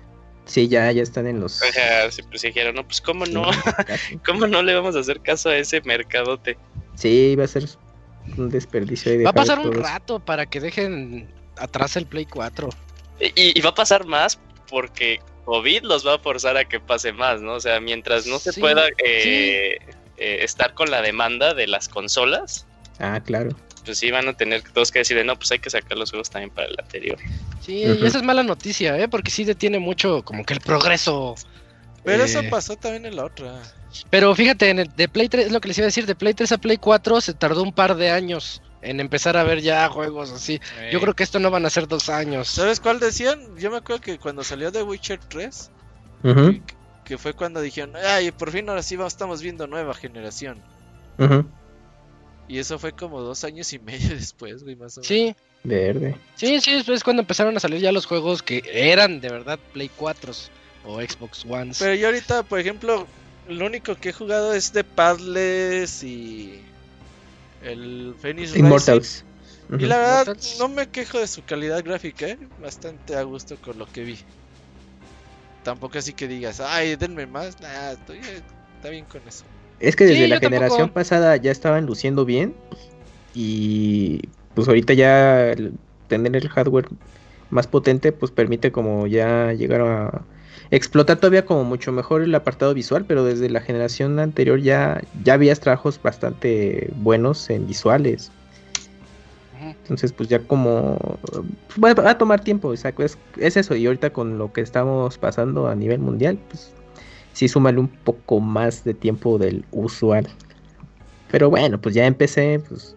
Sí, 0.48 0.68
ya, 0.68 0.92
ya 0.92 1.04
están 1.04 1.28
en 1.28 1.40
los. 1.40 1.62
Ajá, 1.62 2.10
sí, 2.10 2.24
pues 2.24 2.42
dijeron, 2.42 2.74
no, 2.76 2.86
pues 2.88 3.02
cómo 3.02 3.26
no, 3.26 3.44
cómo 4.26 4.48
no 4.48 4.62
le 4.64 4.74
vamos 4.74 4.96
a 4.96 5.00
hacer 5.00 5.20
caso 5.22 5.50
a 5.50 5.58
ese 5.58 5.82
mercadote. 5.82 6.58
Sí, 6.96 7.36
va 7.36 7.44
a 7.44 7.48
ser 7.48 7.66
un 8.38 8.50
desperdicio. 8.50 9.12
ahí 9.12 9.24
Va 9.24 9.30
a 9.30 9.34
pasar 9.34 9.60
un 9.60 9.74
rato 9.74 10.20
para 10.20 10.46
que 10.46 10.60
dejen 10.60 11.30
atrás 11.58 11.96
el 11.98 12.06
Play 12.06 12.26
4. 12.26 12.70
Y, 13.20 13.58
y 13.58 13.62
va 13.62 13.70
a 13.72 13.76
pasar 13.76 14.06
más 14.06 14.40
porque 14.70 15.20
COVID 15.46 15.84
los 15.84 16.06
va 16.06 16.16
a 16.16 16.20
forzar 16.20 16.58
a 16.58 16.66
que 16.66 16.80
pase 16.80 17.12
más, 17.14 17.42
¿no? 17.42 17.54
O 17.54 17.60
sea, 17.60 17.80
mientras 17.80 18.26
no 18.28 18.38
se 18.40 18.52
Sí, 18.54 18.60
pueda 18.62 18.88
eh, 19.04 19.78
eh, 20.18 20.38
estar 20.42 20.74
con 20.74 20.92
la 20.92 21.02
demanda 21.02 21.54
de 21.54 21.68
las 21.68 21.88
consolas, 21.90 22.66
Ah, 23.00 23.22
claro. 23.24 23.56
pues 23.86 23.98
sí 24.00 24.12
van 24.12 24.28
a 24.28 24.34
tener 24.36 24.62
todos 24.74 24.92
que 24.92 25.00
decir, 25.00 25.16
de, 25.18 25.24
no, 25.24 25.36
pues 25.38 25.52
hay 25.52 25.60
que 25.60 25.70
sacar 25.70 25.98
los 25.98 26.10
juegos 26.12 26.30
también 26.30 26.52
para 26.52 26.68
el 26.68 26.76
anterior. 26.80 27.18
Sí, 27.68 27.84
y 27.84 28.06
esa 28.06 28.18
es 28.20 28.24
mala 28.24 28.44
noticia, 28.44 28.98
¿eh? 28.98 29.10
Porque 29.10 29.30
sí 29.30 29.44
detiene 29.44 29.78
mucho 29.78 30.24
como 30.24 30.46
que 30.46 30.54
el 30.54 30.62
progreso. 30.62 31.36
Pero 32.04 32.24
Eh, 32.24 32.26
eso 32.26 32.42
pasó 32.50 32.78
también 32.78 33.06
en 33.06 33.18
la 33.18 33.26
otra. 33.26 33.62
Pero 34.10 34.34
fíjate, 34.34 34.70
en 34.70 34.80
el 34.80 34.88
de 34.96 35.10
Play 35.10 35.28
3, 35.28 35.48
es 35.48 35.52
lo 35.52 35.60
que 35.60 35.68
les 35.68 35.78
iba 35.78 35.84
a 35.86 35.88
decir, 35.88 36.06
de 36.06 36.16
Play 36.16 36.34
3 36.34 36.52
a 36.54 36.58
Play 36.58 36.78
4 36.78 37.20
se 37.20 37.34
tardó 37.34 37.62
un 37.64 37.74
par 37.74 37.96
de 37.96 38.10
años 38.10 38.62
en 38.82 39.02
empezar 39.02 39.36
a 39.36 39.44
ver 39.44 39.60
ya 39.62 39.90
juegos 39.90 40.32
así. 40.32 40.62
Yo 40.94 41.02
creo 41.02 41.14
que 41.14 41.24
esto 41.24 41.40
no 41.40 41.52
van 41.52 41.66
a 41.66 41.70
ser 41.70 41.88
dos 41.90 42.08
años. 42.10 42.48
¿Sabes 42.48 42.80
cuál 42.80 43.00
decían? 43.00 43.58
Yo 43.58 43.70
me 43.70 43.78
acuerdo 43.78 44.02
que 44.02 44.18
cuando 44.18 44.46
salió 44.46 44.72
The 44.72 44.84
Witcher 44.84 45.20
3, 45.28 45.70
Ujú, 46.24 46.52
que, 46.54 46.62
que 47.04 47.18
fue 47.18 47.34
cuando 47.34 47.60
dijeron, 47.60 47.96
ay, 47.98 48.32
por 48.32 48.52
fin 48.52 48.70
ahora 48.70 48.82
sí 48.82 48.96
vamos- 48.96 49.12
estamos 49.14 49.42
viendo 49.42 49.68
nueva 49.68 49.94
generación. 49.94 50.64
ujú. 51.18 51.46
Y 52.48 52.60
eso 52.60 52.80
fue 52.80 52.94
como 52.94 53.20
dos 53.22 53.44
años 53.44 53.74
y 53.74 53.80
medio 53.80 54.10
después, 54.16 54.64
güey, 54.64 54.78
más 54.78 54.98
o 54.98 55.02
menos. 55.02 55.08
Sí, 55.08 55.36
Verde. 55.64 56.16
sí, 56.36 56.62
sí, 56.62 56.82
es 56.88 57.04
cuando 57.04 57.22
empezaron 57.22 57.56
a 57.58 57.60
salir 57.60 57.82
ya 57.82 57.92
los 57.92 58.06
juegos 58.06 58.42
que 58.42 58.64
eran 58.72 59.20
de 59.20 59.30
verdad 59.30 59.60
Play 59.74 59.90
4 59.96 60.32
o 60.86 61.02
Xbox 61.02 61.44
One. 61.48 61.72
Pero 61.78 61.94
yo 61.96 62.08
ahorita, 62.08 62.44
por 62.44 62.60
ejemplo, 62.60 63.06
lo 63.50 63.66
único 63.66 63.96
que 63.96 64.10
he 64.10 64.14
jugado 64.14 64.54
es 64.54 64.72
The 64.72 64.84
Padless 64.86 66.04
y 66.04 66.62
el 67.64 68.16
Phoenix 68.22 68.52
Rising. 68.52 68.60
Immortals. 68.66 69.24
Y 69.78 69.86
la 69.86 69.98
verdad, 69.98 70.22
Immortals. 70.24 70.56
no 70.60 70.70
me 70.70 70.88
quejo 70.88 71.20
de 71.20 71.28
su 71.28 71.44
calidad 71.44 71.84
gráfica, 71.84 72.28
¿eh? 72.28 72.38
bastante 72.62 73.16
a 73.18 73.24
gusto 73.24 73.58
con 73.58 73.78
lo 73.78 73.86
que 73.92 74.04
vi. 74.04 74.18
Tampoco 75.64 75.98
así 75.98 76.14
que 76.14 76.28
digas, 76.30 76.62
ay, 76.62 76.96
denme 76.96 77.26
más. 77.28 77.60
Nah, 77.60 77.92
estoy, 77.92 78.20
está 78.20 78.90
bien 78.90 79.04
con 79.06 79.22
eso. 79.28 79.44
Es 79.82 79.96
que 79.98 80.06
desde 80.06 80.24
Sí, 80.24 80.28
la 80.28 80.40
tampoco. 80.40 80.54
generación 80.62 80.90
pasada 80.90 81.36
ya 81.36 81.52
estaban 81.52 81.86
luciendo 81.86 82.24
bien. 82.24 82.56
Y 83.36 84.22
pues 84.58 84.68
ahorita 84.68 84.96
ya 84.96 85.52
el 85.52 85.74
tener 86.08 86.36
el 86.36 86.50
hardware 86.50 86.88
más 87.52 87.68
potente 87.68 88.12
pues 88.12 88.32
permite 88.32 88.72
como 88.72 89.06
ya 89.06 89.54
llegar 89.54 89.82
a 89.82 90.24
explotar 90.72 91.18
todavía 91.18 91.46
como 91.46 91.64
mucho 91.64 91.92
mejor 91.92 92.24
el 92.24 92.34
apartado 92.34 92.74
visual, 92.74 93.06
pero 93.06 93.24
desde 93.24 93.52
la 93.52 93.62
generación 93.62 94.18
anterior 94.18 94.60
ya, 94.60 95.00
ya 95.24 95.36
habías 95.36 95.60
trabajos 95.60 96.02
bastante 96.02 96.90
buenos 96.96 97.52
en 97.52 97.68
visuales. 97.68 98.32
Entonces 99.62 100.12
pues 100.12 100.28
ya 100.28 100.40
como 100.40 100.98
va, 101.78 101.94
va 101.94 102.10
a 102.10 102.18
tomar 102.18 102.40
tiempo, 102.40 102.74
exacto, 102.74 103.04
es, 103.04 103.16
es 103.38 103.58
eso. 103.58 103.76
Y 103.76 103.86
ahorita 103.86 104.10
con 104.10 104.40
lo 104.40 104.52
que 104.54 104.62
estamos 104.62 105.20
pasando 105.20 105.68
a 105.68 105.76
nivel 105.76 106.00
mundial, 106.00 106.40
pues 106.50 106.72
sí 107.34 107.48
súmale 107.48 107.78
un 107.78 107.90
poco 107.90 108.40
más 108.40 108.84
de 108.84 108.96
tiempo 108.96 109.38
del 109.38 109.66
usual. 109.70 110.28
Pero 111.30 111.52
bueno, 111.52 111.80
pues 111.80 111.94
ya 111.94 112.08
empecé, 112.08 112.60
pues 112.68 112.97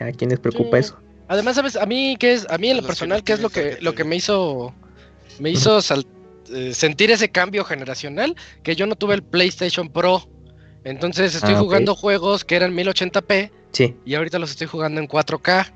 a 0.00 0.12
quién 0.12 0.30
les 0.30 0.38
preocupa 0.40 0.76
Sí. 0.82 0.86
eso. 0.88 0.98
Además, 1.28 1.56
sabes, 1.56 1.76
a 1.76 1.86
mí 1.86 2.16
que 2.18 2.34
es, 2.34 2.46
a 2.50 2.58
mí 2.58 2.68
en 2.70 2.76
lo 2.76 2.82
los 2.82 2.86
que 2.86 2.90
personal, 2.90 3.18
no 3.18 3.24
¿qué 3.24 3.32
es 3.32 3.40
lo 3.40 3.48
que, 3.50 3.78
lo 3.80 3.94
que 3.94 4.04
me 4.04 4.16
hizo, 4.16 4.74
me 5.38 5.50
hizo 5.50 5.80
sal- 5.80 6.06
eh, 6.52 6.74
sentir 6.74 7.10
ese 7.10 7.30
cambio 7.30 7.64
generacional? 7.64 8.36
Que 8.62 8.76
yo 8.76 8.86
no 8.86 8.94
tuve 8.96 9.14
el 9.14 9.22
PlayStation 9.22 9.88
Pro. 9.88 10.28
Entonces 10.84 11.34
estoy 11.34 11.54
Ah, 11.54 11.58
jugando 11.58 11.94
juegos 11.94 12.44
que 12.44 12.56
eran 12.56 12.74
1080p 12.74 13.50
Sí, 13.72 13.96
y 14.04 14.14
ahorita 14.14 14.38
los 14.38 14.50
estoy 14.50 14.66
jugando 14.66 15.00
en 15.00 15.08
4K. 15.08 15.72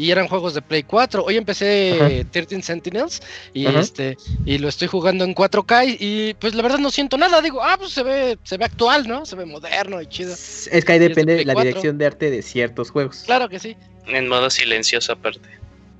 Y 0.00 0.10
eran 0.10 0.28
juegos 0.28 0.54
de 0.54 0.62
Play 0.62 0.82
4. 0.82 1.22
Hoy 1.24 1.36
empecé 1.36 1.92
Ajá. 2.00 2.30
13 2.30 2.62
Sentinels 2.62 3.20
y 3.52 3.66
Ajá. 3.66 3.80
este 3.80 4.16
y 4.46 4.56
lo 4.56 4.68
estoy 4.68 4.88
jugando 4.88 5.24
en 5.24 5.34
4K 5.34 5.88
y, 5.88 5.96
y, 6.30 6.34
pues 6.34 6.54
la 6.54 6.62
verdad 6.62 6.78
no 6.78 6.90
siento 6.90 7.18
nada. 7.18 7.42
Digo, 7.42 7.62
ah, 7.62 7.76
pues 7.78 7.92
se 7.92 8.02
ve 8.02 8.38
se 8.42 8.56
ve 8.56 8.64
actual, 8.64 9.06
¿no? 9.06 9.26
Se 9.26 9.36
ve 9.36 9.44
moderno 9.44 10.00
y 10.00 10.06
chido. 10.06 10.32
es 10.32 10.70
que 10.86 10.92
ahí 10.92 10.98
de 10.98 11.08
depende 11.10 11.34
Play 11.34 11.44
la 11.44 11.52
4. 11.52 11.68
dirección 11.68 11.98
de 11.98 12.06
arte 12.06 12.30
de 12.30 12.40
ciertos 12.40 12.90
juegos. 12.90 13.24
Claro 13.26 13.50
que 13.50 13.58
sí. 13.58 13.76
En 14.06 14.26
modo 14.26 14.48
silencioso 14.48 15.12
aparte. 15.12 15.50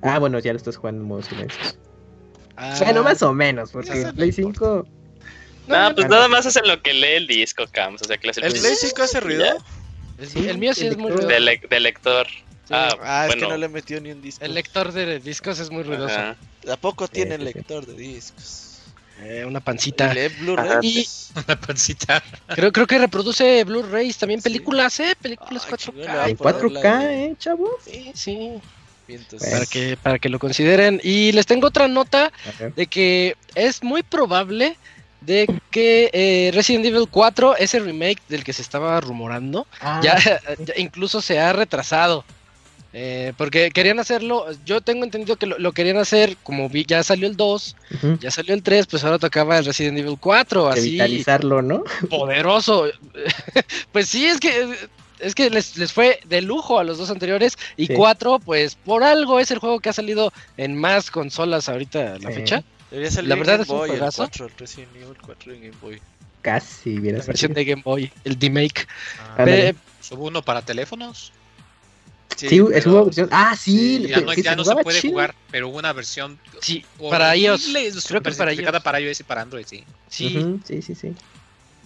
Ah, 0.01 0.17
bueno, 0.17 0.39
ya 0.39 0.51
lo 0.51 0.57
estás 0.57 0.77
jugando 0.77 1.01
en 1.03 1.07
modo 1.07 1.21
silencio. 1.21 1.59
Ah, 2.57 2.75
Bueno, 2.79 3.03
más 3.03 3.21
o 3.21 3.33
menos, 3.33 3.69
porque 3.71 4.01
en 4.01 4.15
Play 4.15 4.31
5 4.31 4.87
no, 5.67 5.75
Ah, 5.75 5.89
no, 5.89 5.95
pues 5.95 6.07
no. 6.09 6.15
nada 6.15 6.27
más 6.27 6.47
hacen 6.47 6.67
lo 6.67 6.81
que 6.81 6.93
lee 6.95 7.17
el 7.17 7.27
disco, 7.27 7.65
Cams. 7.71 8.01
O 8.01 8.05
sea, 8.05 8.17
que 8.17 8.27
¿El 8.29 8.33
Play 8.51 8.73
5 8.75 9.03
hace 9.03 9.19
ruido? 9.19 9.45
el, 10.17 10.27
Sí, 10.27 10.47
el 10.49 10.57
mío 10.57 10.73
sí 10.73 10.87
el 10.87 10.93
es 10.93 10.97
muy 10.97 11.11
ruidoso. 11.11 11.27
de, 11.27 11.39
le- 11.39 11.61
de 11.69 11.79
lector. 11.79 12.25
Sí. 12.71 12.97
Ah, 13.01 13.23
Ah, 13.23 13.27
es 13.27 13.35
que 13.35 13.41
no 13.41 13.57
le 13.57 13.67
metió 13.69 13.99
ni 14.01 14.11
un 14.11 14.21
disco. 14.21 14.43
El 14.45 14.53
lector 14.53 14.91
de 14.91 15.19
discos 15.19 15.59
es 15.59 15.69
muy 15.69 15.83
ruidoso. 15.83 16.13
Ajá. 16.15 16.35
¿A 16.71 16.77
poco 16.77 17.07
tiene 17.07 17.35
sí, 17.37 17.39
sí. 17.39 17.43
lector 17.53 17.85
de 17.85 17.93
discos? 17.93 18.67
Eh, 19.23 19.45
una 19.45 19.59
¿Y 19.59 19.61
pancita. 19.61 20.13
Y- 20.81 21.07
Una 21.35 21.59
pancita. 21.59 22.23
Creo, 22.55 22.71
creo 22.71 22.87
que 22.87 22.97
reproduce 22.97 23.63
Blu-rays, 23.63 24.17
también 24.17 24.41
Sí. 24.41 24.49
películas, 24.49 24.99
¿eh? 24.99 25.15
Películas 25.21 25.67
Ay, 25.69 25.77
chingón, 25.77 26.01
le 26.01 26.07
4K. 26.07 26.15
va 26.17 26.23
a 26.23 26.29
en 26.29 26.37
poner 26.37 26.55
4K, 26.55 26.83
la- 26.83 27.13
eh, 27.13 27.35
chavos. 27.37 27.69
Sí, 27.85 28.11
sí. 28.15 28.51
Vientos. 29.07 29.39
Pues. 29.39 29.51
Para 29.51 29.65
que, 29.65 29.97
para 29.97 30.19
que 30.19 30.29
lo 30.29 30.39
consideren. 30.39 30.99
Y 31.03 31.31
les 31.33 31.45
tengo 31.45 31.67
otra 31.67 31.87
nota 31.87 32.31
de 32.75 32.87
que 32.87 33.35
es 33.55 33.83
muy 33.83 34.01
probable 34.03 34.77
de 35.21 35.45
que 35.69 36.09
eh, 36.13 36.49
Resident 36.51 36.85
Evil 36.85 37.07
4, 37.11 37.55
ese 37.57 37.79
remake 37.79 38.21
del 38.27 38.43
que 38.43 38.53
se 38.53 38.63
estaba 38.63 38.99
rumorando, 39.01 39.67
Ah, 39.81 39.99
ya, 40.03 40.15
ya 40.65 40.73
incluso 40.77 41.21
se 41.21 41.39
ha 41.39 41.53
retrasado. 41.53 42.25
Eh, 42.93 43.31
porque 43.37 43.71
querían 43.71 43.99
hacerlo, 43.99 44.47
yo 44.65 44.81
tengo 44.81 45.05
entendido 45.05 45.37
que 45.37 45.45
lo, 45.45 45.57
lo 45.57 45.71
querían 45.71 45.95
hacer, 45.97 46.35
como 46.43 46.67
vi, 46.67 46.83
ya 46.85 47.03
salió 47.03 47.27
el 47.27 47.37
2, 47.37 47.75
ujú, 47.95 48.17
ya 48.19 48.31
salió 48.31 48.53
el 48.53 48.63
3, 48.63 48.85
pues 48.87 49.03
ahora 49.05 49.17
tocaba 49.17 49.57
el 49.57 49.63
Resident 49.65 49.97
Evil 49.97 50.17
4, 50.19 50.67
así 50.67 50.81
Revitalizarlo, 50.81 51.61
¿no? 51.61 51.83
poderoso. 52.09 52.87
pues 53.93 54.09
sí, 54.09 54.25
es 54.25 54.39
que 54.39 54.75
es 55.19 55.35
que 55.35 55.49
les, 55.51 55.77
les 55.77 55.93
fue 55.93 56.19
de 56.25 56.41
lujo 56.41 56.79
a 56.79 56.83
los 56.83 56.97
dos 56.97 57.09
anteriores 57.11 57.55
y 57.77 57.85
Sí. 57.87 57.93
4, 57.93 58.39
pues 58.39 58.75
por 58.75 59.03
algo 59.03 59.39
es 59.39 59.51
el 59.51 59.59
juego 59.59 59.79
que 59.79 59.89
ha 59.89 59.93
salido 59.93 60.33
en 60.57 60.75
más 60.75 61.11
consolas 61.11 61.69
ahorita 61.69 62.15
a 62.15 62.19
la 62.19 62.29
Sí. 62.29 62.35
fecha. 62.35 62.63
Debería 62.89 63.11
salir 63.11 63.29
La 63.29 63.35
verdad 63.35 63.53
Game 63.53 63.63
es 63.63 63.69
un 63.69 63.77
Boy, 63.77 63.89
el 63.89 63.95
juegazo. 63.97 64.23
4, 64.23 64.45
el 64.47 64.51
Resident 64.57 64.95
Evil 64.95 65.17
4 65.21 65.53
en 65.53 65.61
Game 65.61 65.73
Boy. 65.81 66.01
Casi, 66.41 66.97
hubiera 66.99 67.19
La 67.19 67.23
versión 67.25 67.53
de 67.53 67.63
Game 67.63 67.83
Boy, 67.85 68.11
el 68.25 68.35
remake. 68.37 68.87
Ándale. 69.37 69.69
Eh, 69.69 69.75
¿Hubo 70.09 70.25
uno 70.25 70.41
para 70.41 70.61
teléfonos? 70.63 71.31
Sí, 72.35 72.47
pero- 72.49 72.71
es 72.71 72.85
una 72.85 73.03
versión. 73.03 73.29
Ah, 73.31 73.55
sí, 73.55 73.97
Sí, 73.97 74.07
Ya 74.07 74.21
no, 74.21 74.33
ya 74.33 74.55
no 74.55 74.63
se 74.63 74.75
puede 74.77 75.01
jugar, 75.01 75.35
pero 75.51 75.69
hubo 75.69 75.77
una 75.77 75.93
versión 75.93 76.39
sí, 76.61 76.85
para 77.09 77.35
iOS. 77.35 77.63
horrible, 77.63 77.91
Creo 78.07 78.21
que 78.21 78.31
para 78.31 78.53
iOS. 78.53 78.81
para 78.83 78.99
iOS 78.99 79.19
y 79.19 79.23
para 79.23 79.41
Android, 79.41 79.65
sí. 79.67 79.83
Sí, 80.09 80.59
sí, 80.65 80.81
sí, 80.81 80.95
sí. 80.95 81.15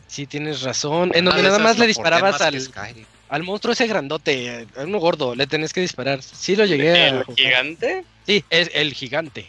Sí, 0.08 0.28
tienes 0.28 0.62
razón. 0.62 1.12
En 1.14 1.26
donde 1.26 1.44
nada 1.44 1.60
más 1.60 1.78
le 1.78 1.88
disparabas 1.88 2.40
al, 2.42 2.58
al 3.30 3.44
monstruo 3.44 3.74
ese 3.74 3.88
grandote, 3.88 4.68
a 4.78 4.84
uno 4.84 5.00
gordo, 5.00 5.36
le 5.36 5.48
tenés 5.48 5.74
que 5.74 5.82
disparar. 5.82 6.22
Sí 6.22 6.56
lo 6.56 6.66
llegué 6.66 7.08
¿El 7.10 7.24
gigante? 7.36 8.06
Sí, 8.26 8.44
es 8.50 8.72
el 8.74 8.94
gigante. 8.94 9.48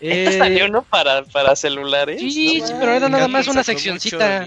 ¿Este 0.00 0.38
salió 0.38 0.66
uno 0.66 0.82
para, 0.82 1.24
para 1.24 1.54
celulares? 1.54 2.20
Sí, 2.20 2.62
pero 2.80 2.92
era 2.92 3.08
nada 3.08 3.28
más 3.28 3.46
una 3.48 3.62
seccioncita. 3.62 4.44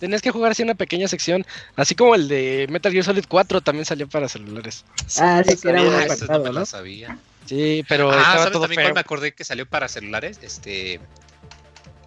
Tenés 0.00 0.22
que 0.22 0.30
jugar 0.30 0.52
así 0.52 0.62
una 0.62 0.74
pequeña 0.74 1.06
sección, 1.08 1.46
así 1.76 1.94
como 1.94 2.14
el 2.14 2.26
de 2.26 2.66
Metal 2.70 2.90
Gear 2.90 3.04
Solid 3.04 3.26
4 3.28 3.60
también 3.60 3.84
salió 3.84 4.08
para 4.08 4.28
celulares. 4.28 4.84
Ah, 5.18 5.42
sí, 5.46 5.56
que 5.56 5.68
era 5.68 5.82
un 5.82 5.94
apartado, 5.94 6.44
no, 6.44 6.60
¿no? 6.60 6.66
sabía. 6.66 7.18
Sí, 7.44 7.84
pero 7.86 8.10
ah, 8.10 8.38
¿sabes 8.38 8.52
también 8.58 8.80
cuál 8.80 8.94
me 8.94 9.00
acordé 9.00 9.32
que 9.32 9.44
salió 9.44 9.66
para 9.66 9.88
celulares? 9.88 10.40
Este 10.42 11.00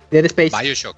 Dead 0.09 0.25
Space. 0.25 0.49
BioShock. 0.49 0.97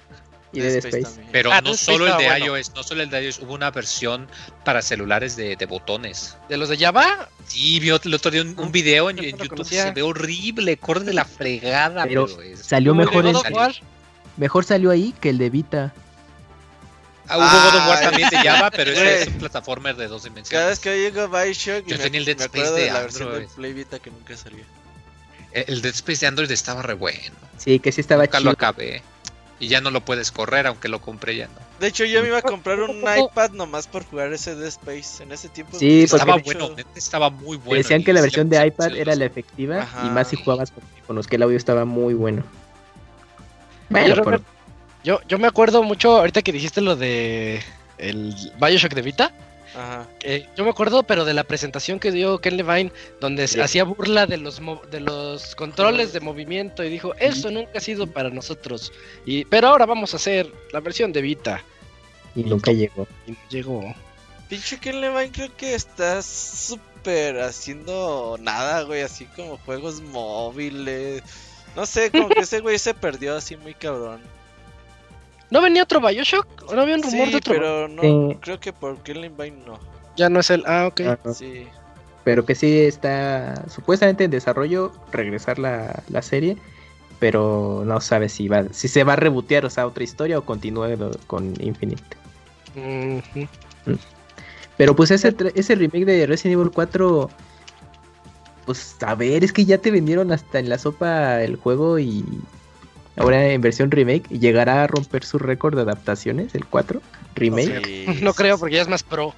Y 0.52 0.60
Dead, 0.60 0.76
Space. 0.76 1.20
Pero 1.32 1.52
ah, 1.52 1.60
no 1.60 1.74
solo 1.74 2.06
el 2.06 2.16
de 2.16 2.46
iOS, 2.46 2.72
no 2.74 2.82
solo 2.82 3.02
el 3.02 3.10
de 3.10 3.24
iOS, 3.24 3.40
hubo 3.40 3.52
una 3.52 3.70
versión 3.70 4.26
para 4.64 4.80
celulares 4.80 5.36
de, 5.36 5.56
de 5.56 5.66
botones. 5.66 6.38
¿De 6.48 6.56
los 6.56 6.70
de 6.70 6.78
Java? 6.78 7.28
Sí, 7.46 7.78
vio 7.78 8.00
el 8.02 8.14
otro 8.14 8.30
día 8.30 8.40
un, 8.40 8.58
un 8.58 8.72
video 8.72 9.10
en, 9.10 9.18
en 9.18 9.36
YouTube, 9.36 9.66
se 9.66 9.90
ve 9.90 10.00
horrible, 10.00 10.78
corre 10.78 11.04
de 11.04 11.12
la 11.12 11.26
fregada. 11.26 12.04
Pero, 12.04 12.26
pero 12.26 12.56
salió 12.56 12.94
mejor 12.94 13.26
el, 13.26 13.36
Mejor 14.38 14.64
salió 14.64 14.90
ahí 14.90 15.14
que 15.20 15.28
el 15.30 15.38
de 15.38 15.50
Vita. 15.50 15.94
Ah, 17.28 17.38
hubo 17.38 17.70
God 17.70 17.80
of 17.80 17.88
War 17.88 18.00
también 18.00 18.28
de 18.30 18.36
Java, 18.36 18.70
pero 18.70 18.90
ese 18.92 19.22
es 19.22 19.28
un 19.28 19.34
plataformer 19.34 19.96
de 19.96 20.08
dos 20.08 20.24
dimensiones. 20.24 20.50
Cada 20.50 20.68
vez 20.68 20.78
que 20.78 20.96
llego 20.98 21.22
a 21.22 21.26
Bioshock, 21.44 21.86
yo 21.86 21.98
tenía 21.98 22.20
el 22.20 22.24
Dead 22.24 22.40
Space 22.40 22.70
de, 22.72 22.80
de 22.82 22.90
la 22.90 23.00
versión 23.00 23.32
de 23.32 23.48
Play 23.48 23.72
Vita 23.72 23.98
que 23.98 24.10
nunca 24.10 24.36
salió. 24.36 24.64
El 25.52 25.82
Dead 25.82 25.94
Space 25.94 26.20
de 26.20 26.26
Android 26.26 26.50
estaba 26.50 26.82
re 26.82 26.94
bueno. 26.94 27.34
Sí, 27.56 27.78
que 27.78 27.90
sí 27.90 28.00
estaba 28.00 28.24
nunca 28.24 28.38
chido. 28.38 28.50
lo 28.50 28.52
acabé. 28.52 29.02
Y 29.58 29.68
ya 29.68 29.80
no 29.80 29.90
lo 29.90 30.04
puedes 30.04 30.30
correr, 30.30 30.66
aunque 30.66 30.88
lo 30.88 31.00
compré 31.00 31.36
ya 31.36 31.46
no. 31.46 31.54
De 31.80 31.88
hecho, 31.88 32.04
yo 32.04 32.22
me 32.22 32.28
iba 32.28 32.38
a 32.38 32.42
comprar 32.42 32.80
un 32.80 33.00
iPad 33.18 33.50
nomás 33.52 33.86
por 33.86 34.04
jugar 34.04 34.32
ese 34.32 34.54
Dead 34.54 34.68
Space. 34.68 35.22
En 35.22 35.32
ese 35.32 35.48
tiempo 35.48 35.78
sí, 35.78 36.02
estaba 36.02 36.36
bueno, 36.36 36.70
estaba 36.94 37.30
muy 37.30 37.56
bueno. 37.56 37.82
Decían 37.82 38.04
que 38.04 38.12
la 38.12 38.20
versión 38.20 38.48
de 38.48 38.66
iPad 38.66 38.96
era 38.96 39.14
la 39.16 39.24
efectiva 39.24 39.82
Ajá. 39.82 40.06
y 40.06 40.10
más 40.10 40.28
si 40.28 40.36
jugabas 40.36 40.72
con 41.06 41.16
los 41.16 41.26
que 41.26 41.36
el 41.36 41.42
audio 41.42 41.56
estaba 41.56 41.84
muy 41.84 42.14
bueno. 42.14 42.44
Bueno, 43.88 44.22
pero... 44.24 44.55
yo, 45.06 45.20
yo 45.28 45.38
me 45.38 45.46
acuerdo 45.46 45.84
mucho 45.84 46.18
ahorita 46.18 46.42
que 46.42 46.50
dijiste 46.50 46.80
lo 46.80 46.96
de 46.96 47.62
el 47.96 48.34
Bioshock 48.60 48.92
de 48.92 49.02
Vita. 49.02 49.32
Ajá. 49.72 50.08
Eh, 50.22 50.48
yo 50.56 50.64
me 50.64 50.70
acuerdo, 50.70 51.04
pero 51.04 51.24
de 51.24 51.32
la 51.32 51.44
presentación 51.44 52.00
que 52.00 52.10
dio 52.10 52.40
Ken 52.40 52.56
Levine, 52.56 52.90
donde 53.20 53.46
sí. 53.46 53.60
hacía 53.60 53.84
burla 53.84 54.26
de 54.26 54.38
los 54.38 54.60
de 54.90 54.98
los 54.98 55.54
controles 55.54 56.12
de 56.12 56.18
movimiento 56.18 56.82
y 56.82 56.90
dijo, 56.90 57.14
eso 57.20 57.52
nunca 57.52 57.78
ha 57.78 57.80
sido 57.80 58.08
para 58.08 58.30
nosotros. 58.30 58.92
Y, 59.24 59.44
pero 59.44 59.68
ahora 59.68 59.86
vamos 59.86 60.12
a 60.12 60.16
hacer 60.16 60.52
la 60.72 60.80
versión 60.80 61.12
de 61.12 61.22
Vita. 61.22 61.62
Y, 62.34 62.42
nunca 62.42 62.72
llegó. 62.72 63.06
Y 63.28 63.30
no 63.30 63.38
llegó. 63.48 63.94
Pinche 64.48 64.80
Ken 64.80 65.00
Levine 65.00 65.30
creo 65.30 65.56
que 65.56 65.74
está 65.76 66.20
súper 66.20 67.38
haciendo 67.42 68.38
nada, 68.40 68.82
güey, 68.82 69.02
así 69.02 69.26
como 69.26 69.56
juegos 69.58 70.00
móviles. 70.00 71.22
No 71.76 71.86
sé, 71.86 72.10
como 72.10 72.28
que 72.28 72.40
ese 72.40 72.58
güey 72.58 72.80
se 72.80 72.92
perdió 72.92 73.36
así 73.36 73.56
muy 73.56 73.74
cabrón. 73.74 74.20
¿No 75.50 75.60
venía 75.62 75.82
otro 75.84 76.00
Bioshock? 76.00 76.46
¿O 76.68 76.74
no 76.74 76.82
había 76.82 76.96
un 76.96 77.02
rumor 77.02 77.26
sí, 77.26 77.32
de 77.32 77.36
otro? 77.38 77.54
pero 77.54 77.88
no, 77.88 78.02
sí. 78.02 78.38
creo 78.40 78.60
que 78.60 78.72
por 78.72 78.98
Killing 79.02 79.36
Vine 79.36 79.58
no. 79.66 79.78
Ya 80.16 80.28
no 80.28 80.40
es 80.40 80.50
el... 80.50 80.64
Ah, 80.66 80.86
ok. 80.86 81.00
Ah, 81.06 81.18
no. 81.24 81.34
Sí. 81.34 81.66
Pero 82.24 82.44
que 82.44 82.54
sí 82.54 82.80
está 82.80 83.64
supuestamente 83.68 84.24
en 84.24 84.30
desarrollo 84.32 84.92
regresar 85.12 85.58
la, 85.58 86.02
la 86.08 86.22
serie, 86.22 86.56
pero 87.20 87.84
no 87.86 88.00
sabe 88.00 88.28
si 88.28 88.48
va 88.48 88.64
si 88.72 88.88
se 88.88 89.04
va 89.04 89.12
a 89.12 89.16
rebotear, 89.16 89.64
o 89.64 89.70
sea, 89.70 89.86
otra 89.86 90.02
historia 90.02 90.38
o 90.38 90.44
continúe 90.44 90.96
con 91.28 91.54
Infinite. 91.60 92.02
Mm 92.74 93.18
-hmm. 93.18 93.48
Pero 94.76 94.94
pues 94.94 95.10
ese, 95.10 95.34
ese 95.54 95.74
remake 95.74 96.04
de 96.04 96.26
Resident 96.26 96.58
Evil 96.60 96.72
4, 96.72 97.30
pues 98.66 98.96
a 99.00 99.14
ver, 99.14 99.44
es 99.44 99.52
que 99.52 99.64
ya 99.64 99.78
te 99.78 99.90
vendieron 99.90 100.32
hasta 100.32 100.58
en 100.58 100.68
la 100.68 100.78
sopa 100.78 101.42
el 101.42 101.56
juego 101.56 101.98
y 101.98 102.24
ahora 103.16 103.48
en 103.48 103.60
versión 103.60 103.90
remake, 103.90 104.28
llegará 104.28 104.82
a 104.82 104.86
romper 104.86 105.24
su 105.24 105.38
récord 105.38 105.76
de 105.76 105.82
adaptaciones, 105.82 106.54
el 106.54 106.66
4 106.66 107.00
remake. 107.34 107.82
Sí, 107.84 108.06
no 108.22 108.34
creo 108.34 108.58
porque 108.58 108.76
ya 108.76 108.82
es 108.82 108.88
más 108.88 109.02
pro. 109.02 109.34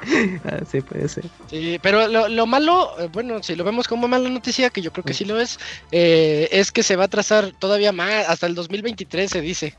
ah, 0.44 0.60
sí, 0.70 0.80
puede 0.80 1.08
ser. 1.08 1.24
Sí, 1.48 1.78
pero 1.82 2.08
lo, 2.08 2.28
lo, 2.28 2.46
malo, 2.46 2.92
bueno, 3.12 3.42
si 3.42 3.54
lo 3.54 3.64
vemos 3.64 3.88
como 3.88 4.08
mala 4.08 4.28
noticia, 4.28 4.70
que 4.70 4.82
yo 4.82 4.92
creo 4.92 5.04
que 5.04 5.14
sí 5.14 5.24
lo 5.24 5.40
es, 5.40 5.58
eh, 5.90 6.48
es 6.52 6.70
que 6.72 6.82
se 6.82 6.96
va 6.96 7.04
a 7.04 7.08
trazar 7.08 7.52
todavía 7.58 7.92
más, 7.92 8.28
hasta 8.28 8.46
el 8.46 8.54
2023 8.54 9.30
se 9.30 9.40
dice. 9.40 9.74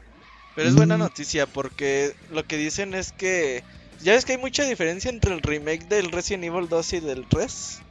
Pero 0.56 0.70
es 0.70 0.76
buena 0.76 0.98
noticia 0.98 1.46
porque 1.46 2.16
lo 2.32 2.44
que 2.44 2.58
dicen 2.58 2.96
es 2.96 3.12
que 3.12 3.64
ya 4.02 4.14
ves 4.14 4.26
que 4.26 4.34
hay 4.34 4.38
mucha 4.40 4.64
diferencia 4.64 5.10
entre 5.10 5.34
el 5.34 5.42
remake 5.42 5.88
del 5.88 6.12
Resident 6.12 6.46
Evil 6.46 6.68
2 6.68 6.94
y 6.94 7.00
del 7.00 7.26
3. 7.28 7.82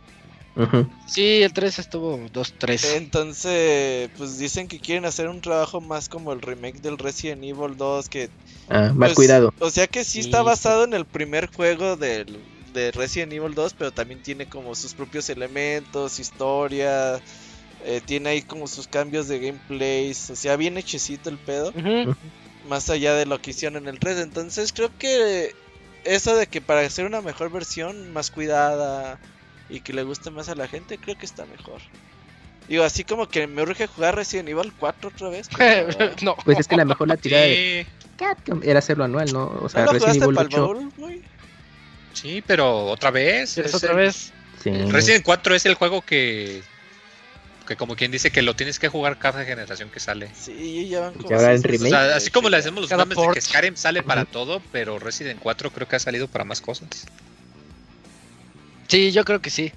Uh 0.56 0.62
-huh. 0.62 0.90
Sí, 1.06 1.42
el 1.42 1.52
3 1.52 1.78
estuvo 1.78 2.18
2-3. 2.18 2.96
Entonces, 2.96 4.08
pues 4.16 4.38
dicen 4.38 4.68
que 4.68 4.80
quieren 4.80 5.04
hacer 5.04 5.28
un 5.28 5.42
trabajo 5.42 5.82
más 5.82 6.08
como 6.08 6.32
el 6.32 6.40
remake 6.40 6.80
del 6.80 6.96
Resident 6.96 7.44
Evil 7.44 7.76
2, 7.76 8.08
que... 8.08 8.30
Ah, 8.70 8.90
más 8.94 9.10
pues, 9.10 9.14
cuidado. 9.14 9.52
O 9.60 9.70
sea 9.70 9.86
que 9.86 10.02
sí, 10.02 10.12
sí 10.12 10.20
está 10.20 10.42
basado 10.42 10.84
en 10.84 10.94
el 10.94 11.04
primer 11.04 11.48
juego 11.52 11.96
del, 11.96 12.38
de 12.72 12.90
Resident 12.90 13.34
Evil 13.34 13.54
2, 13.54 13.74
pero 13.74 13.92
también 13.92 14.22
tiene 14.22 14.46
como 14.46 14.74
sus 14.74 14.94
propios 14.94 15.28
elementos, 15.28 16.18
historia, 16.18 17.20
eh, 17.84 18.00
tiene 18.04 18.30
ahí 18.30 18.42
como 18.42 18.66
sus 18.66 18.88
cambios 18.88 19.28
de 19.28 19.38
gameplays, 19.38 20.30
o 20.30 20.36
sea, 20.36 20.56
bien 20.56 20.78
hechecito 20.78 21.28
el 21.28 21.36
pedo. 21.36 21.68
Uh 21.68 21.80
-huh. 21.80 22.16
Más 22.66 22.88
allá 22.88 23.14
de 23.14 23.26
lo 23.26 23.40
que 23.42 23.50
hicieron 23.50 23.82
en 23.82 23.88
el 23.88 23.98
3, 23.98 24.18
entonces 24.20 24.72
creo 24.72 24.90
que 24.98 25.54
eso 26.04 26.34
de 26.34 26.46
que 26.46 26.62
para 26.62 26.80
hacer 26.80 27.04
una 27.04 27.20
mejor 27.20 27.50
versión, 27.52 28.12
más 28.14 28.30
cuidada 28.30 29.20
y 29.68 29.80
que 29.80 29.92
le 29.92 30.02
guste 30.02 30.30
más 30.30 30.48
a 30.48 30.54
la 30.54 30.68
gente, 30.68 30.98
creo 30.98 31.16
que 31.16 31.26
está 31.26 31.44
mejor. 31.46 31.80
Digo, 32.68 32.84
así 32.84 33.04
como 33.04 33.28
que 33.28 33.46
me 33.46 33.62
urge 33.62 33.86
jugar 33.86 34.16
Resident 34.16 34.48
Evil 34.48 34.72
4 34.78 35.10
otra 35.10 35.28
vez. 35.28 35.48
Pero... 35.56 36.12
no. 36.22 36.36
Pues 36.44 36.58
es 36.58 36.68
que 36.68 36.76
la 36.76 36.84
mejor 36.84 37.08
la 37.08 37.16
tirada 37.16 37.44
de 37.44 37.86
Capcom 38.16 38.60
era 38.62 38.80
hacerlo 38.80 39.04
anual, 39.04 39.32
¿no? 39.32 39.46
O 39.62 39.68
sea, 39.68 39.84
¿No 39.84 39.92
Resident 39.92 40.22
Evil 40.22 40.38
8. 40.38 40.66
Bowl, 40.66 41.22
sí, 42.12 42.42
pero 42.46 42.86
otra 42.86 43.10
vez. 43.10 43.58
¿Es 43.58 43.74
otra 43.74 43.90
el... 43.90 43.96
vez? 43.98 44.32
Sí. 44.62 44.70
Resident 44.70 45.24
4 45.24 45.54
es 45.54 45.66
el 45.66 45.74
juego 45.74 46.02
que 46.02 46.62
que 47.66 47.76
como 47.76 47.96
quien 47.96 48.12
dice 48.12 48.30
que 48.30 48.42
lo 48.42 48.54
tienes 48.54 48.78
que 48.78 48.88
jugar 48.88 49.18
cada 49.18 49.44
generación 49.44 49.90
que 49.90 50.00
sale. 50.00 50.30
Sí, 50.34 50.88
ya 50.88 51.00
van 51.00 51.14
como 51.14 51.28
ya 51.28 51.38
remake. 51.38 51.82
O 51.82 51.88
sea, 51.88 52.16
así 52.16 52.30
como 52.30 52.48
le 52.48 52.56
hacemos 52.56 52.80
los 52.80 52.90
memes 52.90 53.18
de 53.18 53.34
que 53.34 53.40
Skyrim 53.40 53.76
sale 53.76 54.02
para 54.02 54.22
uh 54.22 54.24
-huh. 54.24 54.30
todo, 54.30 54.62
pero 54.72 54.98
Resident 54.98 55.40
4 55.42 55.70
creo 55.72 55.88
que 55.88 55.96
ha 55.96 55.98
salido 55.98 56.28
para 56.28 56.44
más 56.44 56.60
cosas. 56.60 57.06
Sí, 58.88 59.12
yo 59.12 59.24
creo 59.24 59.40
que 59.40 59.50
sí. 59.50 59.72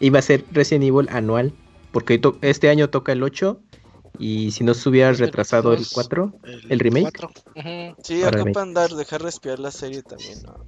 Iba 0.00 0.18
a 0.18 0.22
ser 0.22 0.44
Resident 0.52 0.84
Evil 0.84 1.08
anual, 1.10 1.52
porque 1.92 2.20
este 2.42 2.68
año 2.68 2.90
toca 2.90 3.12
el 3.12 3.22
8 3.22 3.60
y 4.18 4.50
si 4.52 4.64
no 4.64 4.74
se 4.74 4.88
hubiera 4.88 5.12
retrasado 5.12 5.72
el 5.72 5.84
4, 5.90 6.32
el, 6.44 6.66
el 6.68 6.78
remake. 6.78 7.18
4. 7.18 7.30
Uh 7.56 7.60
-huh. 7.60 7.96
Sí, 8.02 8.22
acá 8.22 8.44
para 8.44 8.62
andar, 8.62 8.90
dejar 8.90 9.22
respirar 9.22 9.58
la 9.58 9.70
serie 9.70 10.02
también. 10.02 10.42
¿no? 10.42 10.64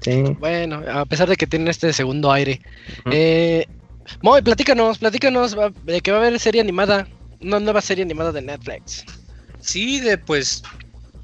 Sí. 0.00 0.22
Bueno, 0.38 0.82
a 0.90 1.04
pesar 1.04 1.28
de 1.28 1.36
que 1.36 1.46
tiene 1.46 1.70
este 1.70 1.92
segundo 1.92 2.32
aire. 2.32 2.60
Uh 3.04 3.08
-huh. 3.08 3.12
eh, 3.14 3.66
Moy, 4.22 4.42
platícanos, 4.42 4.98
platícanos 4.98 5.56
de 5.84 6.00
que 6.00 6.10
va 6.10 6.18
a 6.18 6.20
haber 6.20 6.38
serie 6.40 6.60
animada, 6.60 7.06
una 7.40 7.60
nueva 7.60 7.80
serie 7.80 8.04
animada 8.04 8.32
de 8.32 8.42
Netflix. 8.42 9.04
Sí, 9.60 10.00
de 10.00 10.18
pues 10.18 10.62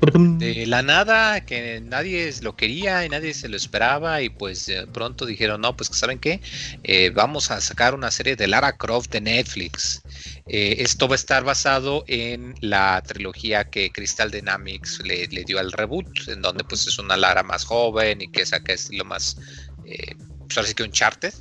de 0.00 0.66
la 0.66 0.82
nada, 0.82 1.44
que 1.44 1.80
nadie 1.80 2.32
lo 2.42 2.56
quería 2.56 3.04
y 3.04 3.08
nadie 3.08 3.34
se 3.34 3.48
lo 3.48 3.56
esperaba 3.56 4.22
y 4.22 4.28
pues 4.28 4.66
de 4.66 4.86
pronto 4.86 5.26
dijeron, 5.26 5.60
no, 5.60 5.76
pues 5.76 5.90
saben 5.92 6.18
qué, 6.18 6.40
eh, 6.82 7.10
vamos 7.10 7.50
a 7.50 7.60
sacar 7.60 7.94
una 7.94 8.10
serie 8.10 8.36
de 8.36 8.46
Lara 8.46 8.76
Croft 8.76 9.10
de 9.10 9.20
Netflix. 9.20 10.02
Eh, 10.46 10.76
esto 10.80 11.08
va 11.08 11.14
a 11.14 11.16
estar 11.16 11.44
basado 11.44 12.04
en 12.06 12.54
la 12.60 13.02
trilogía 13.06 13.64
que 13.64 13.90
Crystal 13.90 14.30
Dynamics 14.30 15.00
le, 15.04 15.26
le, 15.28 15.44
dio 15.44 15.58
al 15.58 15.72
reboot, 15.72 16.06
en 16.28 16.42
donde 16.42 16.64
pues 16.64 16.86
es 16.86 16.98
una 16.98 17.16
Lara 17.16 17.42
más 17.42 17.64
joven 17.64 18.22
y 18.22 18.28
que 18.28 18.44
saca 18.44 18.74
estilo 18.74 19.04
más, 19.04 19.38
eh, 19.86 20.14
pues 20.46 20.58
ahora 20.58 20.68
sí 20.68 20.74
que 20.74 20.82
un 20.82 20.92
charter. 20.92 21.32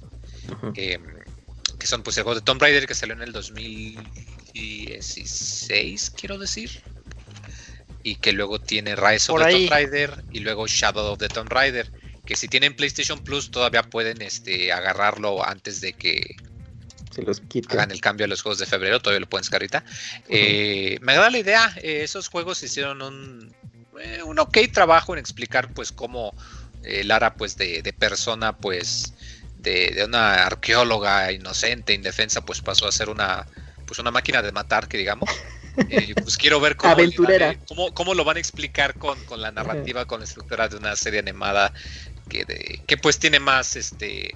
Uh 0.47 0.53
-huh 0.53 1.15
que 1.77 1.87
son 1.87 2.03
pues 2.03 2.17
el 2.17 2.23
juego 2.23 2.39
de 2.39 2.43
Tomb 2.43 2.61
Raider 2.61 2.85
que 2.87 2.93
salió 2.93 3.15
en 3.15 3.21
el 3.21 3.31
2016, 3.31 6.09
quiero 6.11 6.37
decir. 6.37 6.83
Y 8.05 8.17
que 8.17 8.31
luego 8.33 8.61
tiene 8.61 8.95
Rise 8.95 9.31
of 9.31 9.43
the 9.43 9.51
Tomb 9.51 9.69
Raider 9.71 10.23
y 10.31 10.39
luego 10.39 10.67
Shadow 10.67 11.13
of 11.13 11.17
the 11.17 11.27
Tomb 11.27 11.49
Raider. 11.49 11.91
Que 12.23 12.35
si 12.35 12.47
tienen 12.47 12.75
PlayStation 12.75 13.19
Plus 13.23 13.49
todavía 13.49 13.81
pueden 13.81 14.21
este, 14.21 14.71
agarrarlo 14.71 15.43
antes 15.43 15.81
de 15.81 15.93
que 15.93 16.35
se 17.15 17.23
los 17.23 17.41
hagan 17.69 17.91
el 17.91 18.01
cambio 18.01 18.25
a 18.25 18.27
los 18.27 18.41
juegos 18.41 18.59
de 18.59 18.65
febrero, 18.65 18.99
todavía 18.99 19.21
lo 19.21 19.29
pueden 19.29 19.41
descargar 19.41 19.69
ahorita. 19.73 19.83
Uh 19.85 20.21
-huh. 20.21 20.25
eh, 20.29 20.97
me 21.01 21.13
agrada 21.13 21.31
la 21.31 21.37
idea, 21.39 21.73
eh, 21.81 22.01
esos 22.03 22.27
juegos 22.27 22.61
hicieron 22.61 23.01
un, 23.01 23.55
eh, 23.99 24.21
un 24.23 24.37
ok 24.37 24.57
trabajo 24.71 25.13
en 25.13 25.19
explicar 25.19 25.73
pues 25.73 25.91
cómo 25.91 26.33
eh, 26.83 27.03
Lara 27.03 27.35
pues 27.35 27.57
de, 27.57 27.81
de 27.81 27.93
persona 27.93 28.55
pues 28.57 29.13
de, 29.57 29.91
de, 29.95 30.05
una 30.05 30.45
arqueóloga 30.45 31.31
inocente, 31.31 31.93
indefensa, 31.93 32.45
pues 32.45 32.61
pasó 32.61 32.87
a 32.87 32.91
ser 32.91 33.09
una, 33.09 33.47
pues 33.87 33.99
una 33.99 34.11
máquina 34.11 34.41
de 34.41 34.51
matar, 34.51 34.87
que 34.87 34.97
digamos. 34.97 35.29
Eh, 35.89 36.13
pues 36.21 36.37
quiero 36.37 36.59
ver 36.59 36.75
cómo, 36.75 36.93
Aventurera. 36.93 37.55
cómo, 37.67 37.93
cómo 37.93 38.13
lo 38.13 38.23
van 38.23 38.37
a 38.37 38.39
explicar 38.39 38.97
con, 38.97 39.23
con 39.25 39.41
la 39.41 39.51
narrativa, 39.51 40.05
con 40.05 40.19
la 40.19 40.25
estructura 40.25 40.67
de 40.67 40.77
una 40.77 40.95
serie 40.95 41.19
animada 41.19 41.73
que, 42.29 42.45
de, 42.45 42.81
que 42.87 42.97
pues 42.97 43.19
tiene 43.19 43.39
más 43.39 43.75
este 43.75 44.33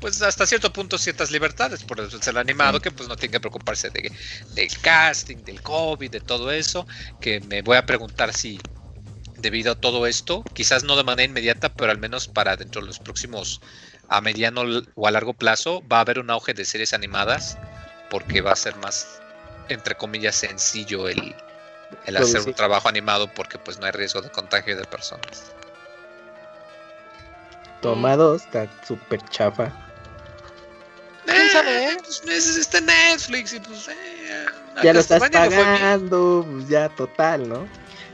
pues 0.00 0.20
hasta 0.20 0.46
cierto 0.46 0.70
punto 0.70 0.98
ciertas 0.98 1.30
libertades 1.30 1.82
por 1.82 2.10
ser 2.22 2.36
animado, 2.36 2.78
que 2.78 2.90
pues 2.90 3.08
no 3.08 3.16
tiene 3.16 3.32
que 3.32 3.40
preocuparse 3.40 3.88
de, 3.88 4.12
del 4.54 4.78
casting, 4.80 5.38
del 5.38 5.62
COVID, 5.62 6.10
de 6.10 6.20
todo 6.20 6.52
eso, 6.52 6.86
que 7.20 7.40
me 7.40 7.62
voy 7.62 7.78
a 7.78 7.86
preguntar 7.86 8.34
si 8.34 8.60
debido 9.38 9.72
a 9.72 9.74
todo 9.76 10.06
esto, 10.06 10.44
quizás 10.52 10.84
no 10.84 10.96
de 10.96 11.04
manera 11.04 11.24
inmediata, 11.24 11.72
pero 11.72 11.90
al 11.90 11.98
menos 11.98 12.28
para 12.28 12.54
dentro 12.56 12.82
de 12.82 12.88
los 12.88 12.98
próximos 12.98 13.62
a 14.08 14.20
mediano 14.20 14.62
o 14.94 15.06
a 15.06 15.10
largo 15.10 15.32
plazo 15.32 15.82
va 15.90 15.98
a 15.98 16.00
haber 16.00 16.18
un 16.18 16.30
auge 16.30 16.52
de 16.52 16.66
series 16.66 16.92
animadas 16.92 17.56
porque 18.10 18.42
va 18.42 18.52
a 18.52 18.56
ser 18.56 18.76
más 18.76 19.22
entre 19.68 19.94
comillas 19.94 20.34
sencillo 20.34 21.08
el, 21.08 21.34
el 22.06 22.16
hacer 22.16 22.42
un 22.42 22.54
trabajo 22.54 22.88
animado 22.88 23.28
porque 23.28 23.58
pues 23.58 23.78
no 23.78 23.86
hay 23.86 23.92
riesgo 23.92 24.20
de 24.20 24.30
contagio 24.30 24.76
de 24.76 24.84
personas. 24.84 25.52
Toma 27.80 28.16
dos, 28.16 28.42
está 28.42 28.66
súper 28.86 29.20
chafa. 29.28 29.70
¿Quién 31.26 31.48
sabe? 31.50 31.92
Eh, 31.92 31.96
pues 32.24 32.56
está 32.56 32.80
Netflix 32.80 33.52
y 33.52 33.60
pues 33.60 33.88
eh, 33.88 34.46
ya 34.82 34.92
lo 34.92 35.00
estás 35.00 35.20
pagando, 35.20 36.46
pues 36.50 36.68
ya 36.68 36.88
total, 36.90 37.48
¿no? 37.48 37.66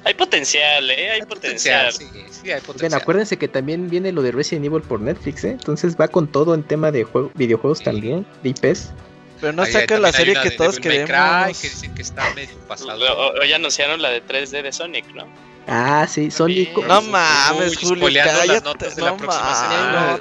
Hay 0.04 0.14
potencial, 0.14 0.90
¿eh? 0.90 1.10
Hay, 1.10 1.22
potencial. 1.22 1.92
Sí, 1.92 2.08
sí, 2.30 2.50
hay 2.50 2.60
potencial. 2.60 2.90
Bien, 2.90 2.94
acuérdense 2.94 3.36
que 3.36 3.48
también 3.48 3.90
viene 3.90 4.12
lo 4.12 4.22
de 4.22 4.32
Resident 4.32 4.64
Evil 4.64 4.82
por 4.82 5.00
Netflix, 5.00 5.44
¿eh? 5.44 5.50
Entonces 5.50 5.94
va 5.94 6.08
con 6.08 6.26
todo 6.26 6.54
en 6.54 6.62
tema 6.62 6.90
de 6.90 7.04
juego, 7.04 7.30
videojuegos 7.34 7.82
también, 7.82 8.26
de 8.42 8.48
IPs. 8.50 8.92
Pero 9.40 9.52
no 9.52 9.66
saca 9.66 9.98
la 9.98 10.12
serie 10.12 10.34
que 10.42 10.50
todos 10.50 10.78
queremos. 10.78 11.58
que 11.58 11.68
dicen 11.68 11.94
que 11.94 12.02
está 12.02 12.32
medio 12.34 12.56
pasado. 12.68 13.32
Hoy 13.40 13.52
anunciaron 13.52 14.02
la 14.02 14.10
de 14.10 14.24
3D 14.24 14.62
de 14.62 14.72
Sonic, 14.72 15.06
¿no? 15.14 15.26
Ah, 15.66 16.06
sí, 16.08 16.30
Sonic. 16.30 16.76
No 16.76 17.02
mames, 17.02 17.76
Julio, 17.78 18.08
cállate. 18.24 18.46
Las 18.46 18.62
notas 18.64 18.96
de 18.96 19.02
no 19.02 19.08
la 19.08 19.16
próxima 19.16 19.54
semana. 19.54 20.20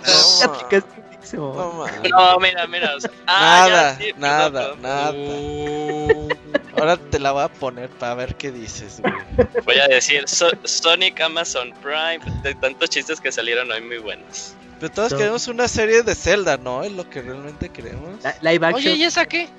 No, 1.34 2.34
no, 2.34 2.40
mira, 2.40 2.68
mira. 2.68 2.94
ah, 3.28 3.66
nada, 3.68 3.98
ya, 4.00 4.06
sí, 4.06 4.14
nada, 4.18 4.76
nada. 4.82 5.12
Uh. 5.12 6.30
Ahora 6.78 6.98
te 6.98 7.20
la 7.20 7.32
voy 7.32 7.44
a 7.44 7.50
poner 7.50 7.90
para 7.90 8.16
ver 8.16 8.36
qué 8.36 8.52
dices, 8.52 9.02
güey. 9.02 9.14
Voy 9.66 9.80
a 9.80 9.88
decir 9.88 10.24
Sonic 10.28 11.20
Amazon 11.20 11.74
Prime, 11.82 12.20
de 12.42 12.56
tantos 12.56 12.90
chistes 12.90 13.20
que 13.20 13.32
salieron 13.32 13.70
hoy 13.72 13.82
muy 13.82 13.98
buenos. 13.98 14.54
Pero 14.80 14.92
todos 14.92 15.14
queremos 15.14 15.48
una 15.48 15.68
serie 15.68 16.04
de 16.04 16.16
Zelda, 16.16 16.58
¿no? 16.58 16.84
Es 16.84 16.92
lo 16.92 17.10
que 17.10 17.22
realmente 17.22 17.70
queremos. 17.70 18.20
live 18.42 18.66
action. 18.66 18.76
Oye, 18.76 18.94
¿y 18.96 19.04
esa 19.04 19.26
qué? 19.26 19.50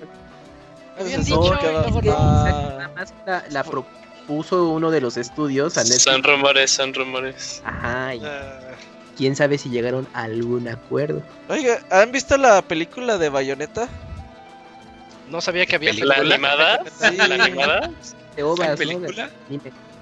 Habían 0.98 1.24
dicho. 1.24 1.54
nada 1.54 2.90
más 2.94 3.14
la, 3.26 3.44
la 3.50 3.64
propuso 3.64 4.68
uno 4.68 4.90
de 4.90 5.00
los 5.00 5.16
estudios 5.16 5.76
a. 5.76 5.84
Son 5.84 6.22
rumores, 6.22 6.70
son 6.70 6.94
rumores. 6.94 7.62
Ajá. 7.64 8.14
Y... 8.14 8.22
Ah 8.24 8.70
quién 9.20 9.36
sabe 9.36 9.58
si 9.58 9.68
llegaron 9.68 10.08
a 10.14 10.22
algún 10.22 10.66
acuerdo. 10.66 11.22
Oiga, 11.50 11.78
¿han 11.90 12.10
visto 12.10 12.38
la 12.38 12.62
película 12.62 13.18
de 13.18 13.28
Bayonetta? 13.28 13.86
No 15.28 15.42
sabía 15.42 15.66
que 15.66 15.76
había 15.76 15.90
película. 15.90 16.16
¿La 16.22 16.34
animada? 16.36 16.84
Sí. 16.86 17.16
¿La 17.16 17.44
animada? 17.44 17.90
¿La 18.38 18.76
película? 18.76 19.30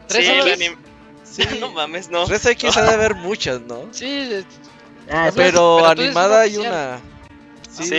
Sí, 0.07 0.25
la 0.25 0.57
sí. 1.25 1.43
No 1.59 1.73
mames, 1.73 2.09
no. 2.09 2.27
Tres 2.27 2.47
X 2.47 2.77
ha 2.77 2.83
de 2.83 2.91
haber 2.95 3.17
muchas, 3.17 3.61
¿no? 3.63 3.89
Sí. 3.91 4.45
Ah, 5.11 5.31
pero, 5.35 5.87
animada 5.87 6.43
hay 6.43 6.57
una. 6.59 7.01
Sí. 7.71 7.95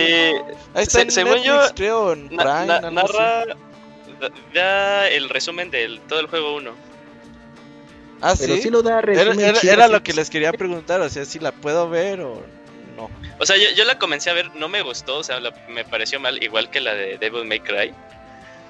Ahí 0.74 0.82
está 0.82 1.02
en 1.02 1.10
según 1.10 1.42
yo, 1.42 1.58
creo, 1.74 2.12
en 2.12 2.28
Prime, 2.28 2.80
narra 2.92 3.44
da 4.54 5.08
el 5.08 5.28
resumen 5.28 5.70
de 5.70 6.00
todo 6.08 6.20
el 6.20 6.26
juego 6.26 6.56
1. 6.56 6.70
Ah, 8.22 8.34
Pero 8.38 8.56
sí, 8.56 8.68
lo 8.68 8.82
da 8.82 9.00
Era, 9.00 9.88
lo 9.88 10.02
que 10.02 10.12
les 10.12 10.28
quería 10.28 10.52
preguntar, 10.52 11.00
o 11.00 11.08
sea, 11.08 11.24
si 11.24 11.38
la 11.38 11.52
puedo 11.52 11.88
ver 11.88 12.20
o 12.20 12.42
no. 12.96 13.10
O 13.38 13.46
sea, 13.46 13.56
yo, 13.56 13.84
la 13.84 13.98
comencé 13.98 14.28
a 14.28 14.34
ver, 14.34 14.54
no 14.54 14.68
me 14.68 14.82
gustó, 14.82 15.18
o 15.18 15.24
sea, 15.24 15.40
me 15.68 15.84
pareció 15.84 16.20
mal, 16.20 16.42
igual 16.42 16.68
que 16.68 16.80
la 16.80 16.92
de 16.94 17.16
Devil 17.16 17.46
May 17.46 17.60
Cry. 17.60 17.94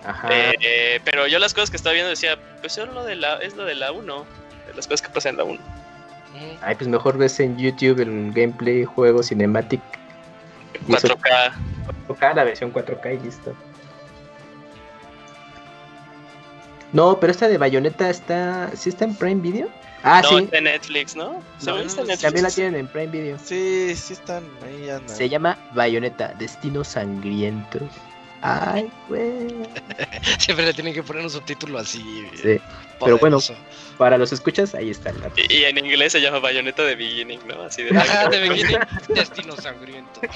Ajá. 0.04 0.28
Eh, 0.30 1.00
pero 1.04 1.26
yo 1.26 1.40
las 1.40 1.52
cosas 1.52 1.70
que 1.70 1.76
estaba 1.76 1.92
viendo 1.94 2.10
decía, 2.10 2.38
pues 2.60 2.78
es 2.78 2.88
lo 2.88 3.04
de 3.04 3.16
la, 3.16 3.38
es 3.38 3.56
lo 3.56 3.64
de 3.64 3.74
la 3.74 3.90
1, 3.90 4.26
las 4.76 4.86
cosas 4.86 5.02
que 5.02 5.12
pasan 5.12 5.30
en 5.30 5.38
la 5.38 5.44
1. 5.44 5.60
Ay, 6.62 6.74
pues 6.74 6.88
mejor 6.88 7.18
ves 7.18 7.40
en 7.40 7.56
YouTube 7.56 8.00
el 8.00 8.32
gameplay, 8.32 8.84
juego, 8.84 9.22
cinematic. 9.22 9.80
4K. 10.88 11.52
4K, 12.08 12.34
la 12.34 12.44
versión 12.44 12.72
4K 12.72 13.14
y 13.14 13.24
listo. 13.24 13.54
No, 16.92 17.20
pero 17.20 17.30
esta 17.30 17.48
de 17.48 17.58
Bayonetta 17.58 18.10
está. 18.10 18.70
¿Sí 18.74 18.88
está 18.88 19.04
en 19.04 19.14
Prime 19.14 19.40
Video? 19.40 19.68
Ah, 20.02 20.22
sí. 20.26 20.34
Está 20.36 20.58
en 20.58 20.64
Netflix, 20.64 21.14
¿no? 21.14 21.42
También 21.64 22.42
la 22.42 22.50
tienen 22.50 22.74
en 22.74 22.86
Prime 22.88 23.08
Video. 23.08 23.38
Sí, 23.38 23.94
sí 23.94 24.14
están 24.14 24.44
ahí 24.64 24.90
andan. 24.90 25.14
Se 25.14 25.28
llama 25.28 25.58
Bayonetta, 25.72 26.34
Destino 26.38 26.82
Sangrientos. 26.82 27.90
Ay, 28.42 28.90
güey. 29.08 29.48
Siempre 30.38 30.66
le 30.66 30.72
tienen 30.72 30.94
que 30.94 31.02
poner 31.02 31.22
un 31.22 31.30
subtítulo 31.30 31.78
así. 31.78 32.26
Sí. 32.34 32.60
Pero 33.02 33.18
bueno, 33.18 33.38
para 33.98 34.18
los 34.18 34.32
escuchas, 34.32 34.74
ahí 34.74 34.90
está. 34.90 35.12
La... 35.12 35.30
Y, 35.36 35.54
y, 35.54 35.64
en 35.64 35.78
inglés 35.78 36.12
se 36.12 36.20
llama 36.20 36.38
Bayonetta 36.38 36.82
de 36.82 36.94
Beginning, 36.94 37.40
¿no? 37.46 37.62
Así 37.62 37.82
de, 37.82 37.90
de 37.90 38.48
Beginning, 38.48 38.78
Destino 39.08 39.56
Sangriento. 39.56 40.20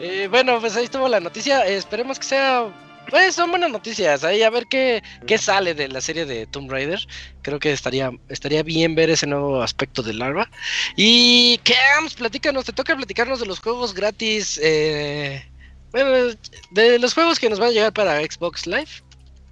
eh, 0.00 0.28
bueno, 0.30 0.60
pues 0.60 0.76
ahí 0.76 0.84
estuvo 0.84 1.08
la 1.08 1.20
noticia. 1.20 1.66
esperemos 1.66 2.18
que 2.18 2.26
sea 2.26 2.66
pues 3.10 3.34
son 3.34 3.50
buenas 3.50 3.70
noticias. 3.70 4.24
Ahí 4.24 4.42
a 4.42 4.50
ver 4.50 4.66
qué, 4.66 5.02
qué 5.26 5.38
sale 5.38 5.74
de 5.74 5.88
la 5.88 6.00
serie 6.00 6.26
de 6.26 6.46
Tomb 6.46 6.70
Raider. 6.70 7.00
Creo 7.42 7.58
que 7.58 7.72
estaría, 7.72 8.10
estaría 8.28 8.62
bien 8.62 8.94
ver 8.94 9.10
ese 9.10 9.26
nuevo 9.26 9.62
aspecto 9.62 10.02
de 10.02 10.14
Larva. 10.14 10.50
Y 10.96 11.58
Cams, 11.58 12.14
platícanos, 12.14 12.64
te 12.64 12.72
toca 12.72 12.96
platicarnos 12.96 13.40
de 13.40 13.46
los 13.46 13.60
juegos 13.60 13.94
gratis. 13.94 14.60
Eh, 14.62 15.44
bueno, 15.92 16.34
de 16.72 16.98
los 16.98 17.14
juegos 17.14 17.38
que 17.38 17.48
nos 17.48 17.58
van 17.58 17.70
a 17.70 17.72
llegar 17.72 17.92
para 17.92 18.20
Xbox 18.20 18.66
Live, 18.66 18.90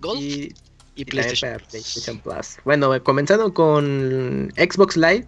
Gold 0.01 0.21
y, 0.21 1.05
PlayStation. 1.05 1.61
PlayStation 1.71 2.19
Plus. 2.19 2.59
Bueno, 2.65 3.03
comenzando 3.03 3.53
con 3.53 4.53
Xbox 4.57 4.97
Live. 4.97 5.27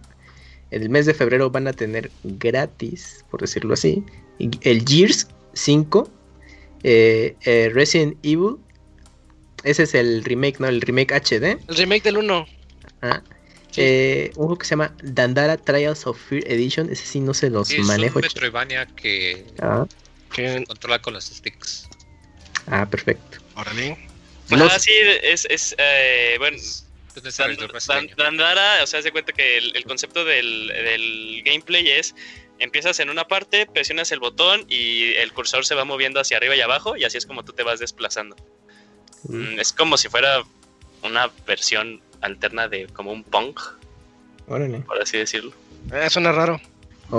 El 0.71 0.89
mes 0.89 1.07
de 1.07 1.15
febrero 1.15 1.49
van 1.49 1.67
a 1.67 1.73
tener 1.73 2.11
gratis, 2.23 3.25
por 3.31 3.41
decirlo 3.41 3.73
así, 3.73 4.03
el 4.37 4.85
Gears 4.87 5.27
5 5.53 6.07
eh, 6.83 7.35
eh, 7.41 7.69
Resident 7.73 8.17
Evil. 8.23 8.57
Ese 9.63 9.83
es 9.83 9.93
el 9.93 10.23
remake, 10.23 10.59
¿no? 10.59 10.67
El 10.67 10.81
remake 10.81 11.11
HD. 11.11 11.59
El 11.67 11.75
remake 11.75 12.03
del 12.03 12.17
1. 12.17 12.47
Eh, 13.75 14.31
un 14.35 14.35
juego 14.35 14.57
que 14.57 14.65
se 14.65 14.71
llama 14.71 14.95
Dandara 15.03 15.57
Trials 15.57 16.07
of 16.07 16.19
Fear 16.29 16.43
Edition. 16.47 16.89
Ese 16.91 17.05
sí 17.05 17.19
no 17.19 17.33
se 17.33 17.49
los 17.49 17.69
manejo. 17.79 18.19
Es 18.19 18.25
un 18.25 18.29
Metroidvania 18.33 18.85
que, 18.87 19.45
ah. 19.61 19.85
que 20.33 20.63
controla 20.67 21.01
con 21.01 21.13
los 21.13 21.25
sticks. 21.25 21.87
Ah, 22.67 22.85
perfecto. 22.89 23.37
Órale. 23.55 23.97
Ah, 24.51 24.79
sí, 24.79 24.91
es, 25.23 25.45
es 25.49 25.75
eh, 25.77 26.35
bueno. 26.39 26.57
Dandara, 28.17 28.83
o 28.83 28.87
sea, 28.87 29.01
se 29.01 29.11
cuenta 29.11 29.33
que 29.33 29.57
el, 29.57 29.83
concepto 29.83 30.23
del, 30.23 30.67
del, 30.67 31.41
gameplay 31.43 31.89
es 31.89 32.15
empiezas 32.59 32.99
en 32.99 33.09
una 33.09 33.27
parte, 33.27 33.65
presionas 33.65 34.11
el 34.11 34.19
botón 34.19 34.65
y 34.69 35.13
el 35.15 35.33
cursor 35.33 35.65
se 35.65 35.75
va 35.75 35.85
moviendo 35.85 36.19
hacia 36.19 36.37
arriba 36.37 36.55
y 36.55 36.61
abajo 36.61 36.95
y 36.97 37.03
así 37.03 37.17
es 37.17 37.25
como 37.25 37.43
tú 37.43 37.53
te 37.53 37.63
vas 37.63 37.79
desplazando. 37.79 38.35
Mm, 39.23 39.59
es 39.59 39.73
como 39.73 39.97
si 39.97 40.09
fuera 40.09 40.43
una 41.03 41.29
versión 41.45 42.01
alterna 42.21 42.67
de 42.67 42.87
como 42.87 43.11
un 43.11 43.23
punk. 43.23 43.59
Por 44.47 45.01
así 45.01 45.17
decirlo. 45.17 45.53
Eh, 45.91 46.09
suena 46.09 46.31
raro. 46.31 46.59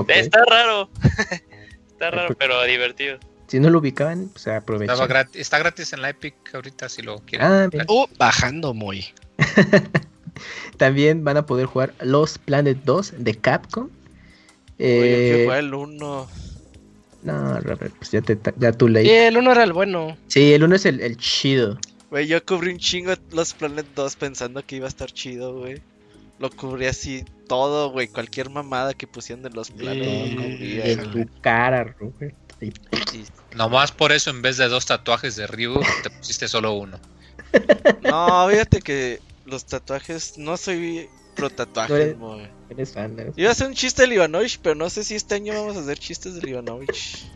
Está 0.09 0.45
raro. 0.45 0.91
Está 1.93 2.11
raro, 2.11 2.35
pero 2.39 2.63
divertido. 2.65 3.19
Si 3.47 3.61
no 3.61 3.69
lo 3.69 3.81
ubicaban, 3.81 4.29
pues 4.29 4.47
aprovechen. 4.47 4.97
está 5.35 5.59
gratis 5.59 5.93
en 5.93 6.03
la 6.03 6.11
Epic 6.11 6.35
ahorita 6.55 6.89
si 6.89 7.03
lo 7.03 7.19
quieren. 7.19 7.47
Ah, 7.47 7.69
uh, 7.89 8.07
bajando 8.17 8.73
muy. 8.73 9.07
También 10.79 11.25
van 11.25 11.37
a 11.37 11.47
poder 11.47 11.67
jugar 11.67 11.93
Los 12.01 12.39
Planet 12.39 12.79
2 12.85 13.15
de 13.19 13.35
Capcom 13.35 13.91
eh, 14.81 15.43
fue 15.47 15.59
el 15.59 15.75
1. 15.75 16.29
No, 17.23 17.61
Robert, 17.61 17.95
pues 17.99 18.11
ya, 18.13 18.23
te, 18.23 18.39
ya 18.57 18.73
tú 18.73 18.89
leí. 18.89 19.07
Sí, 19.07 19.13
el 19.13 19.37
1 19.37 19.53
era 19.53 19.65
el 19.65 19.73
bueno. 19.73 20.17
Sí, 20.29 20.53
el 20.55 20.65
1 20.65 20.77
es 20.77 20.87
el, 20.87 21.01
el 21.01 21.17
chido. 21.17 21.79
Güey, 22.11 22.27
yo 22.27 22.45
cubrí 22.45 22.73
un 22.73 22.79
chingo 22.79 23.13
los 23.31 23.55
Planet 23.55 23.87
2 23.95 24.17
pensando 24.17 24.65
que 24.65 24.77
iba 24.77 24.87
a 24.87 24.89
estar 24.89 25.13
chido, 25.13 25.55
güey. 25.59 25.83
Lo 26.39 26.51
cubrí 26.51 26.87
así 26.87 27.25
todo, 27.47 27.91
güey. 27.91 28.09
Cualquier 28.09 28.49
mamada 28.49 28.95
que 28.95 29.07
pusieran 29.07 29.43
de 29.43 29.51
los 29.51 29.71
Planet. 29.71 30.03
Eh, 30.03 30.93
en 30.93 31.11
tu 31.11 31.29
cara, 31.43 31.85
Robert. 31.99 32.35
Nomás 33.55 33.93
por 33.93 34.13
eso, 34.13 34.31
en 34.31 34.43
vez 34.43 34.57
de 34.57 34.69
dos 34.69 34.87
tatuajes 34.87 35.37
de 35.37 35.47
Ryu, 35.47 35.81
te 36.03 36.11
pusiste 36.11 36.49
solo 36.49 36.73
uno. 36.75 36.99
No, 38.03 38.49
fíjate 38.49 38.81
que 38.81 39.19
los 39.45 39.65
tatuajes 39.65 40.39
no 40.39 40.57
soy 40.57 41.09
pro 41.35 41.51
tatuajes, 41.51 42.17
güey. 42.17 42.49
Iba 43.37 43.49
a 43.49 43.53
hacer 43.53 43.67
un 43.67 43.75
chiste 43.75 44.07
de 44.07 44.15
Ivanovich, 44.15 44.61
pero 44.63 44.75
no 44.75 44.89
sé 44.91 45.05
si 45.05 45.15
este 45.15 45.35
año 45.35 45.55
vamos 45.55 45.77
a 45.77 45.81
hacer 45.81 45.99
chistes 45.99 46.41
de 46.41 46.51
Ivanovich. 46.51 47.27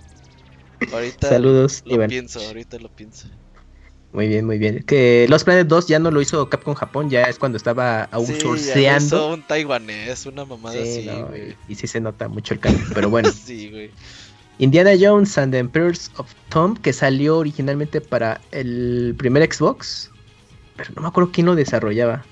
Ahorita 0.93 1.28
Saludos, 1.28 1.82
lo 1.87 1.95
Iván. 1.95 2.09
pienso, 2.09 2.41
ahorita 2.41 2.78
lo 2.78 2.89
pienso. 2.89 3.28
Muy 4.12 4.28
bien, 4.28 4.47
muy 4.47 4.59
bien. 4.59 4.85
Que 4.85 5.26
Los 5.28 5.43
Planet 5.43 5.66
2 5.66 5.89
ya 5.89 5.99
no 5.99 6.11
lo 6.12 6.20
hizo 6.20 6.49
Capcom 6.49 6.74
Japón, 6.74 7.11
ya 7.11 7.22
es 7.24 7.39
cuando 7.39 7.57
estaba 7.57 8.09
Sí, 8.24 8.35
ya 8.39 8.99
lo 8.99 9.05
hizo 9.05 9.28
un 9.35 9.43
taiwanés, 9.43 10.26
una 10.26 10.45
mamada 10.45 10.74
Sí, 10.76 10.80
así, 10.82 11.07
no, 11.07 11.26
güey. 11.26 11.57
y, 11.68 11.72
y 11.72 11.74
sí 11.74 11.89
se 11.89 12.01
nota 12.01 12.28
mucho 12.28 12.55
el 12.55 12.61
cambio, 12.61 12.85
pero 12.95 13.11
bueno. 13.11 13.30
sí, 13.45 13.70
güey. 13.70 13.91
Indiana 14.59 14.93
Jones 14.99 15.37
and 15.37 15.53
the 15.53 15.59
Emperors 15.59 16.12
of 16.16 16.32
Tomb, 16.49 16.80
que 16.80 16.93
salió 16.93 17.39
originalmente 17.39 18.01
para 18.01 18.41
el 18.53 19.16
primer 19.18 19.53
Xbox, 19.53 20.11
pero 20.76 20.91
no 20.95 21.03
me 21.03 21.09
acuerdo 21.09 21.32
quién 21.32 21.47
lo 21.47 21.57
desarrollaba. 21.57 22.24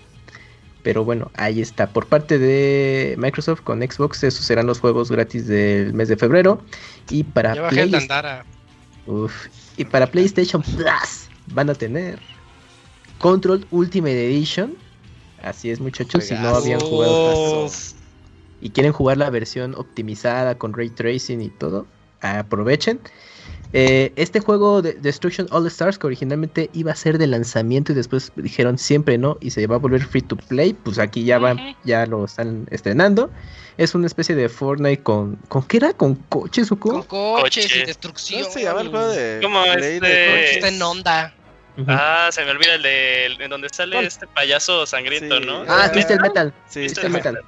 Pero 0.82 1.04
bueno, 1.04 1.30
ahí 1.34 1.60
está. 1.60 1.88
Por 1.88 2.06
parte 2.06 2.38
de 2.38 3.14
Microsoft 3.18 3.60
con 3.62 3.80
Xbox, 3.80 4.24
esos 4.24 4.44
serán 4.44 4.66
los 4.66 4.80
juegos 4.80 5.10
gratis 5.10 5.46
del 5.46 5.94
mes 5.94 6.08
de 6.08 6.16
febrero. 6.16 6.60
Y 7.08 7.22
para, 7.22 7.54
Ya 7.54 7.68
Play-. 7.68 7.92
Uf. 9.06 9.46
y 9.76 9.84
para 9.84 10.06
PlayStation 10.06 10.62
Plus 10.62 11.28
van 11.48 11.70
a 11.70 11.74
tener 11.74 12.18
Control 13.18 13.66
Ultimate 13.70 14.26
Edition. 14.26 14.74
Así 15.42 15.70
es, 15.70 15.80
muchachos, 15.80 16.24
si 16.24 16.34
no 16.34 16.48
habían 16.48 16.80
jugado 16.80 17.68
y 18.60 18.70
quieren 18.70 18.92
jugar 18.92 19.18
la 19.18 19.28
versión 19.28 19.74
optimizada 19.74 20.56
con 20.56 20.72
ray 20.72 20.88
tracing 20.88 21.40
y 21.40 21.48
todo, 21.48 21.86
aprovechen. 22.20 23.00
Eh, 23.74 24.12
este 24.16 24.40
juego 24.40 24.82
de 24.82 24.92
Destruction 24.94 25.46
All 25.50 25.66
Stars, 25.66 25.98
que 25.98 26.06
originalmente 26.06 26.68
iba 26.74 26.92
a 26.92 26.94
ser 26.94 27.16
de 27.16 27.26
lanzamiento 27.26 27.92
y 27.92 27.94
después 27.94 28.30
dijeron 28.36 28.76
siempre 28.76 29.16
no 29.16 29.38
y 29.40 29.50
se 29.50 29.66
va 29.66 29.76
a 29.76 29.78
volver 29.78 30.04
free 30.04 30.20
to 30.20 30.36
play, 30.36 30.74
pues 30.74 30.98
aquí 30.98 31.24
ya 31.24 31.38
va, 31.38 31.56
ya 31.84 32.04
lo 32.06 32.24
están 32.26 32.66
estrenando. 32.70 33.30
Es 33.78 33.94
una 33.94 34.06
especie 34.06 34.34
de 34.34 34.50
Fortnite 34.50 35.02
con. 35.02 35.36
¿Con 35.48 35.62
qué 35.62 35.78
era? 35.78 35.94
¿Con 35.94 36.16
coches 36.16 36.70
o 36.70 36.76
Con 36.78 37.02
coches 37.04 37.74
y 37.74 37.84
destrucción. 37.86 38.42
¿Cómo 38.42 38.52
se 38.52 38.62
llama 38.62 38.80
el 38.82 38.88
juego 38.88 39.08
de 39.08 39.38
¿Cómo 39.42 39.62
Play 39.62 39.94
este? 39.94 40.06
de? 40.06 40.50
Está 40.52 40.68
en 40.68 40.82
onda. 40.82 41.34
Ah, 41.88 42.28
se 42.30 42.44
me 42.44 42.50
olvida 42.50 42.74
el 42.74 42.82
de 42.82 43.24
en 43.42 43.48
donde 43.50 43.70
sale 43.70 43.96
¿Cuál? 43.96 44.04
este 44.06 44.26
payaso 44.26 44.84
sangriento, 44.84 45.38
Sí. 45.38 45.46
¿no? 45.46 45.64
Ah, 45.66 45.86
Eh, 45.86 45.90
Crystal 45.92 46.20
Metal. 46.20 46.52
Sí, 46.68 46.80
Crystal 46.80 47.10
Crystal 47.10 47.32
Metal. 47.32 47.44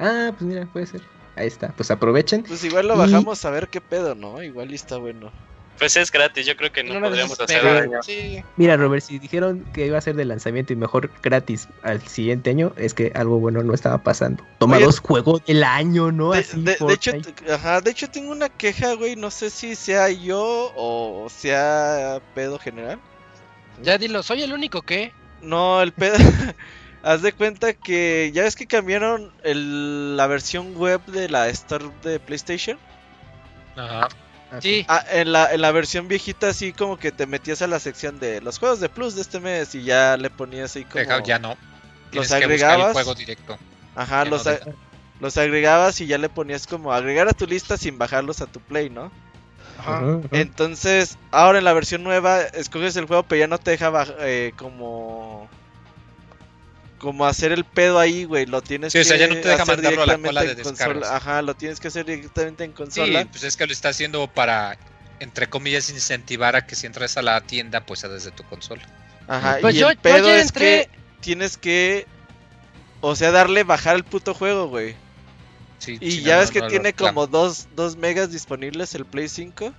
Ah, 0.00 0.32
pues 0.36 0.42
mira, 0.42 0.66
puede 0.72 0.86
ser. 0.86 1.02
Ahí 1.38 1.46
está, 1.46 1.68
pues 1.68 1.90
aprovechen. 1.90 2.42
Pues 2.42 2.62
igual 2.64 2.88
lo 2.88 2.94
Y- 2.96 2.98
bajamos 2.98 3.44
a 3.44 3.50
ver 3.50 3.68
qué 3.68 3.80
pedo, 3.80 4.14
¿no? 4.14 4.42
Igual 4.42 4.72
y 4.72 4.74
está 4.74 4.96
bueno. 4.96 5.30
Pues 5.78 5.96
es 5.96 6.10
gratis, 6.10 6.44
yo 6.44 6.56
creo 6.56 6.72
que 6.72 6.82
no 6.82 6.94
vez 6.94 7.02
podríamos 7.10 7.40
hacer 7.40 7.62
daño. 7.62 8.02
Sí. 8.02 8.42
Mira, 8.56 8.76
Robert, 8.76 9.04
si 9.04 9.20
dijeron 9.20 9.64
que 9.72 9.86
iba 9.86 9.96
a 9.96 10.00
ser 10.00 10.16
de 10.16 10.24
lanzamiento 10.24 10.72
y 10.72 10.76
mejor 10.76 11.08
gratis 11.22 11.68
al 11.84 12.02
siguiente 12.08 12.50
año, 12.50 12.72
es 12.76 12.94
que 12.94 13.12
algo 13.14 13.38
bueno 13.38 13.62
no 13.62 13.72
estaba 13.72 13.98
pasando. 13.98 14.42
Toma 14.58 14.78
Oye, 14.78 14.86
dos 14.86 14.98
juegos 14.98 15.44
del 15.46 15.62
año, 15.62 16.10
¿no? 16.10 16.32
De, 16.32 16.40
Así, 16.40 16.60
de- 16.60 16.76
de 16.80 16.92
hecho, 16.94 17.12
ajá, 17.54 17.80
de 17.80 17.92
hecho 17.92 18.10
tengo 18.10 18.32
una 18.32 18.48
queja, 18.48 18.94
güey. 18.94 19.14
No 19.14 19.30
sé 19.30 19.50
si 19.50 19.76
sea 19.76 20.10
yo 20.10 20.72
o 20.74 21.28
sea 21.30 22.20
pedo 22.34 22.58
general. 22.58 22.98
Ya 23.80 23.98
dilo, 23.98 24.24
soy 24.24 24.42
el 24.42 24.52
único 24.52 24.82
que. 24.82 25.12
No, 25.42 25.80
el 25.80 25.92
pedo. 25.92 26.16
Haz 27.08 27.22
de 27.22 27.32
cuenta 27.32 27.72
que 27.72 28.30
ya 28.34 28.42
ves 28.42 28.54
que 28.54 28.66
cambiaron 28.66 29.32
el- 29.42 30.16
la 30.16 30.26
versión 30.26 30.74
web 30.76 31.00
de 31.06 31.28
la 31.30 31.48
Store 31.48 31.86
de 32.02 32.20
PlayStation. 32.20 32.78
Ajá. 33.76 34.08
Sí. 34.60 34.84
Ah, 34.88 35.02
en 35.10 35.32
la, 35.32 35.52
en 35.52 35.60
la 35.62 35.72
versión 35.72 36.06
viejita, 36.08 36.48
así 36.48 36.72
como 36.72 36.98
que 36.98 37.10
te 37.12 37.26
metías 37.26 37.62
a 37.62 37.66
la 37.66 37.78
sección 37.80 38.18
de 38.18 38.40
los 38.42 38.58
juegos 38.58 38.80
de 38.80 38.88
Plus 38.88 39.14
de 39.14 39.22
este 39.22 39.40
mes 39.40 39.74
y 39.74 39.84
ya 39.84 40.16
le 40.18 40.28
ponías 40.30 40.74
ahí 40.76 40.84
como. 40.84 40.98
Deja- 41.04 41.22
ya 41.22 41.38
no. 41.38 41.50
los 41.50 41.56
Tienes 42.10 42.28
que 42.28 42.34
buscar 42.34 42.46
agregabas. 42.46 42.86
el 42.88 42.92
juego 42.92 43.14
directo. 43.14 43.58
Ajá, 43.94 44.24
ya 44.24 44.30
los, 44.30 44.44
no 44.46 44.52
a- 44.52 44.58
los 45.20 45.36
agregabas 45.38 46.00
y 46.02 46.06
ya 46.06 46.18
le 46.18 46.28
ponías 46.28 46.66
como 46.66 46.92
agregar 46.92 47.28
a 47.28 47.32
tu 47.32 47.46
lista 47.46 47.76
sin 47.78 47.96
bajarlos 47.98 48.40
a 48.42 48.46
tu 48.46 48.60
Play, 48.60 48.90
¿no? 48.90 49.10
Ajá. 49.78 50.02
Entonces, 50.32 51.16
ahora 51.30 51.58
en 51.58 51.64
la 51.64 51.72
versión 51.72 52.02
nueva, 52.02 52.40
escoges 52.42 52.96
el 52.96 53.06
juego, 53.06 53.22
pero 53.24 53.40
ya 53.40 53.46
no 53.46 53.58
te 53.58 53.70
deja 53.72 53.92
eh, 54.20 54.52
como. 54.56 55.48
Como 56.98 57.26
hacer 57.26 57.52
el 57.52 57.64
pedo 57.64 57.98
ahí, 57.98 58.24
güey. 58.24 58.46
Lo 58.46 58.62
tienes 58.62 58.92
Sí, 58.92 58.98
que 58.98 59.02
o 59.02 59.04
sea, 59.04 59.16
ya 59.16 59.28
no 59.28 59.38
te 59.38 59.48
deja 59.48 59.64
hacer 59.64 59.66
mandarlo 59.66 60.02
a 60.02 60.06
la 60.06 60.16
directamente 60.16 60.20
cola 60.20 60.44
de 60.44 60.54
en 60.54 60.58
consola. 60.60 61.00
descargas. 61.00 61.10
Ajá, 61.10 61.42
lo 61.42 61.56
tienes 61.56 61.80
que 61.80 61.88
hacer 61.88 62.06
directamente 62.06 62.64
en 62.64 62.72
Sí, 62.72 62.74
consola. 62.74 63.24
pues 63.30 63.44
es 63.44 63.56
que 63.56 63.66
lo 63.66 63.72
está 63.72 63.90
haciendo 63.90 64.26
para, 64.28 64.78
entre 65.20 65.48
comillas, 65.48 65.90
incentivar 65.90 66.56
a 66.56 66.66
que 66.66 66.74
si 66.76 66.86
entras 66.86 67.16
a 67.16 67.22
la 67.22 67.40
tienda, 67.42 67.86
pues 67.86 68.00
sea 68.00 68.08
desde 68.08 68.32
tu 68.32 68.44
consola. 68.44 68.82
Ajá, 69.26 69.58
Pues 69.60 69.76
y 69.76 69.78
yo, 69.78 69.90
el 69.90 69.98
yo 70.02 70.02
pedo 70.02 70.34
es 70.34 70.52
que 70.52 70.88
tienes 71.20 71.56
que. 71.56 72.06
O 73.00 73.14
sea, 73.16 73.30
darle 73.30 73.64
bajar 73.64 73.96
el 73.96 74.04
puto 74.04 74.34
juego, 74.34 74.68
güey. 74.68 74.96
Sí, 75.78 75.98
Y 76.00 76.10
si 76.12 76.22
ya 76.22 76.36
no, 76.36 76.40
ves 76.40 76.50
que 76.50 76.62
no 76.62 76.66
tiene 76.66 76.92
como 76.94 77.26
2 77.26 77.68
dos, 77.74 77.96
megas 77.96 78.32
disponibles 78.32 78.94
el 78.94 79.06
Play 79.06 79.28
5. 79.28 79.72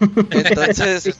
Entonces, 0.30 1.14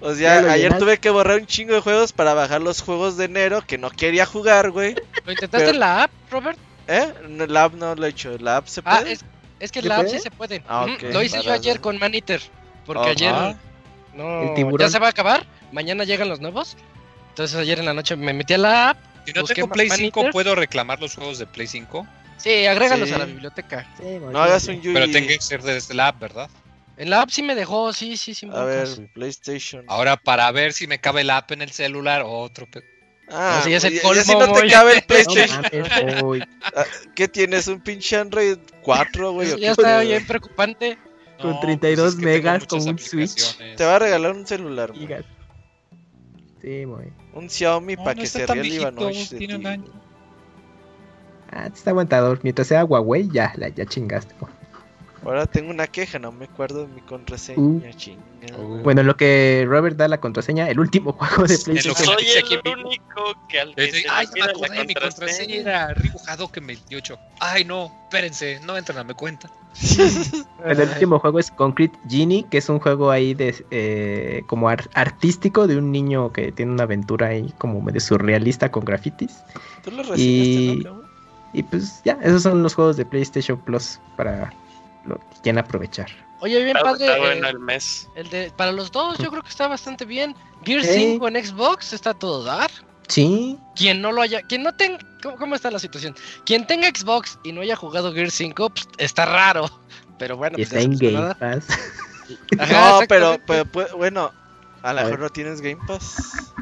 o 0.00 0.14
sea, 0.14 0.38
ayer 0.38 0.56
llenaste. 0.56 0.78
tuve 0.84 0.98
que 0.98 1.10
borrar 1.10 1.38
un 1.40 1.46
chingo 1.46 1.74
de 1.74 1.80
juegos 1.80 2.12
para 2.12 2.34
bajar 2.34 2.60
los 2.60 2.80
juegos 2.82 3.16
de 3.16 3.26
enero 3.26 3.62
que 3.66 3.78
no 3.78 3.90
quería 3.90 4.26
jugar, 4.26 4.70
güey. 4.70 4.94
¿Lo 5.24 5.32
intentaste 5.32 5.58
pero- 5.66 5.70
en 5.70 5.80
la 5.80 6.02
app, 6.04 6.10
Robert? 6.30 6.58
¿Eh? 6.88 7.12
No, 7.28 7.46
La 7.46 7.64
app 7.64 7.74
no 7.74 7.94
lo 7.94 8.06
he 8.06 8.08
hecho. 8.10 8.36
¿La 8.38 8.56
app 8.58 8.66
se 8.66 8.80
Ah, 8.84 8.98
puede? 8.98 9.12
es, 9.12 9.24
es 9.60 9.70
que 9.70 9.80
¿Se 9.82 9.88
la 9.88 9.96
app 9.96 10.02
puede? 10.04 10.16
sí 10.16 10.22
se 10.22 10.30
puede. 10.30 10.62
Ah. 10.68 10.86
Lo 11.12 11.22
hice 11.22 11.42
yo 11.42 11.52
ayer 11.52 11.80
con 11.80 11.98
Maniter. 11.98 12.40
Porque 12.86 13.08
Ah, 13.08 13.10
ayer. 13.12 13.32
ah. 13.34 13.54
No, 14.14 14.42
El 14.42 14.54
tiburón. 14.54 14.78
ya 14.80 14.90
se 14.90 14.98
va 14.98 15.06
a 15.06 15.10
acabar. 15.10 15.46
Mañana 15.70 16.02
llegan 16.04 16.28
los 16.28 16.40
nuevos. 16.40 16.76
Entonces 17.28 17.56
ayer 17.56 17.78
en 17.78 17.84
la 17.86 17.94
noche 17.94 18.16
me 18.16 18.32
metí 18.32 18.54
a 18.54 18.58
la 18.58 18.88
app. 18.90 18.98
Si 19.26 19.32
no 19.32 19.44
tengo 19.44 19.68
Play 19.68 19.88
5, 19.90 20.20
Maniter. 20.20 20.32
¿puedo 20.32 20.54
reclamar 20.56 20.98
los 21.00 21.14
juegos 21.14 21.38
de 21.38 21.46
Play 21.46 21.66
5? 21.68 22.06
Sí, 22.38 22.66
agrégalos 22.66 23.08
Sí. 23.08 23.14
a 23.14 23.18
la 23.18 23.26
biblioteca. 23.26 23.86
Sí, 23.98 24.04
No 24.32 24.42
hagas 24.42 24.66
un 24.66 24.80
Yui. 24.80 24.94
Pero 24.94 25.10
tengo 25.12 25.28
que 25.28 25.40
ser 25.40 25.62
desde 25.62 25.94
la 25.94 26.08
app, 26.08 26.18
¿verdad? 26.18 26.48
En 27.00 27.08
la 27.10 27.22
app 27.22 27.30
sí 27.30 27.42
me 27.42 27.54
dejó, 27.54 27.92
sí, 27.94 28.16
sí, 28.18 28.34
sí. 28.34 28.46
A 28.52 28.62
ver, 28.64 28.86
PlayStation. 29.14 29.84
Ahora, 29.88 30.16
para 30.18 30.50
ver 30.52 30.72
si 30.74 30.86
me 30.86 30.98
cabe 31.00 31.24
la 31.24 31.38
app 31.38 31.50
en 31.52 31.62
el 31.62 31.70
celular, 31.70 32.22
otro... 32.26 32.66
pe- 32.70 32.84
Ah, 33.32 33.58
Ese 33.60 33.70
ya 33.70 33.76
es 33.76 33.84
el 33.84 34.00
colmo, 34.02 34.22
si 34.22 34.32
no 34.34 34.44
te 34.46 34.50
güey. 34.50 34.70
cabe 34.70 34.92
el 34.94 34.98
No 35.00 35.06
PlayStation. 35.06 35.64
¿Qué 37.14 37.28
tienes? 37.28 37.68
¿Un 37.68 37.80
pinche 37.80 38.16
Android 38.16 38.58
4, 38.82 39.32
güey? 39.32 39.58
ya 39.60 39.70
está 39.70 39.82
pedo? 39.82 40.00
bien 40.00 40.26
preocupante. 40.26 40.98
Con 41.40 41.52
No, 41.52 41.60
32 41.60 41.96
pues 41.96 42.08
es 42.14 42.20
que 42.20 42.26
tengo 42.26 42.36
megas 42.52 42.66
con 42.66 42.88
un 42.88 42.98
Switch. 42.98 43.56
Te 43.76 43.84
va 43.84 43.96
a 43.96 43.98
regalar 44.00 44.32
un 44.32 44.46
celular, 44.46 44.92
güey. 44.92 45.08
Sí, 46.60 46.84
muy. 46.86 47.12
Un 47.32 47.48
Xiaomi 47.48 47.96
No, 47.96 48.02
para 48.04 48.16
no 48.16 48.20
que 48.22 48.26
se 48.26 48.46
ría 48.46 48.60
el 48.62 48.72
Ivanovich 48.72 49.28
de 49.30 49.38
tiene 49.38 49.54
un 49.54 49.60
ti, 49.62 49.66
año. 49.68 49.82
güey. 49.84 50.02
Ah, 51.52 51.66
está 51.72 51.90
aguantador. 51.90 52.40
Mientras 52.42 52.66
sea 52.68 52.84
Huawei, 52.84 53.28
ya, 53.32 53.52
la, 53.56 53.68
ya 53.68 53.86
chingaste. 53.86 54.34
Ahora 55.22 55.46
tengo 55.46 55.70
una 55.70 55.86
queja, 55.86 56.18
no 56.18 56.32
me 56.32 56.46
acuerdo 56.46 56.86
de 56.86 56.94
mi 56.94 57.02
contraseña, 57.02 57.60
Uh. 57.60 57.82
chingada. 57.94 58.56
Uh. 58.58 58.82
Bueno, 58.82 59.02
en 59.02 59.06
lo 59.06 59.16
que 59.16 59.64
Robert 59.68 59.96
da 59.96 60.08
la 60.08 60.18
contraseña, 60.18 60.68
el 60.70 60.80
último 60.80 61.12
juego 61.18 61.44
de 61.46 61.54
En 61.54 61.60
lo 61.60 61.64
que 61.64 61.70
PlayStation. 61.72 61.94
Soy 62.18 62.60
el 62.64 62.78
único 62.78 63.34
que 63.48 63.60
al 63.60 63.74
que 63.74 63.90
se 63.92 64.04
Ay, 64.08 64.26
me 64.34 64.42
olvida 64.42 64.46
la 64.46 64.52
acordé, 64.52 64.84
mi 64.86 64.94
contraseña 64.94 65.54
era 65.56 65.94
Ribujado 65.94 66.48
que 66.50 66.60
28. 66.60 67.18
Ay, 67.40 67.64
no, 67.64 67.92
espérense, 68.04 68.60
no 68.64 68.76
entran 68.78 68.98
a 68.98 69.04
mi 69.04 69.12
cuenta. 69.14 69.50
El 70.64 70.80
último 70.80 71.18
juego 71.20 71.38
es 71.38 71.50
Concrete 71.52 71.96
Genie, 72.08 72.44
que 72.50 72.58
es 72.58 72.68
un 72.68 72.80
juego 72.80 73.10
ahí 73.10 73.34
de 73.34 73.54
eh, 73.70 74.42
como 74.46 74.68
ar- 74.68 74.88
artístico 74.94 75.66
de 75.66 75.76
un 75.76 75.92
niño 75.92 76.32
que 76.32 76.50
tiene 76.50 76.72
una 76.72 76.82
aventura 76.84 77.28
ahí 77.28 77.52
como 77.58 77.80
medio 77.80 78.00
surrealista 78.00 78.70
con 78.70 78.84
grafitis. 78.84 79.42
Tú 79.84 79.90
lo 79.92 80.02
Y- 80.16 80.80
¿no? 80.84 81.02
Y 81.52 81.62
pues 81.64 82.00
ya, 82.04 82.18
esos 82.22 82.42
son 82.42 82.62
los 82.62 82.74
juegos 82.74 82.96
de 82.96 83.04
PlayStation 83.04 83.58
Plus 83.60 83.98
para 84.16 84.52
lo 85.04 85.20
aprovechar. 85.58 86.08
Oye, 86.40 86.62
bien 86.64 86.76
Está, 86.76 86.90
padre. 86.92 87.04
está 87.06 87.16
eh, 87.16 87.20
bueno 87.20 87.48
el 87.48 87.58
mes. 87.58 88.08
el 88.14 88.30
de, 88.30 88.50
para 88.56 88.72
los 88.72 88.90
dos, 88.90 89.18
yo 89.18 89.30
creo 89.30 89.42
que 89.42 89.48
está 89.50 89.68
bastante 89.68 90.04
bien. 90.04 90.34
Gear 90.64 90.82
Sí. 90.82 90.94
5 91.12 91.28
en 91.28 91.44
Xbox 91.44 91.92
está 91.92 92.14
todo 92.14 92.42
dar. 92.44 92.70
Sí, 93.08 93.58
Quien 93.74 94.00
no 94.00 94.12
lo 94.12 94.22
haya, 94.22 94.40
quien 94.42 94.62
no 94.62 94.72
tenga, 94.74 94.98
¿cómo, 95.22 95.36
cómo 95.36 95.54
está 95.56 95.70
la 95.70 95.78
situación? 95.80 96.14
Quien 96.46 96.66
tenga 96.66 96.88
Xbox 96.88 97.38
y 97.42 97.52
no 97.52 97.60
haya 97.60 97.74
jugado 97.76 98.12
Gear 98.14 98.30
5, 98.30 98.70
pues, 98.70 98.88
está 98.98 99.24
raro. 99.26 99.68
Pero 100.18 100.36
bueno, 100.36 100.54
y 100.58 100.64
pues 100.64 100.72
está 100.72 100.80
en 100.80 100.96
Game. 100.96 101.34
Pass. 101.34 101.66
Ajá, 102.58 102.90
No, 103.00 103.06
pero, 103.08 103.38
pero, 103.46 103.64
pues, 103.66 103.92
bueno, 103.92 104.30
a 104.82 104.92
lo 104.92 105.02
mejor 105.02 105.18
no 105.18 105.28
tienes 105.30 105.60
Game 105.60 105.78
Pass. 105.86 106.52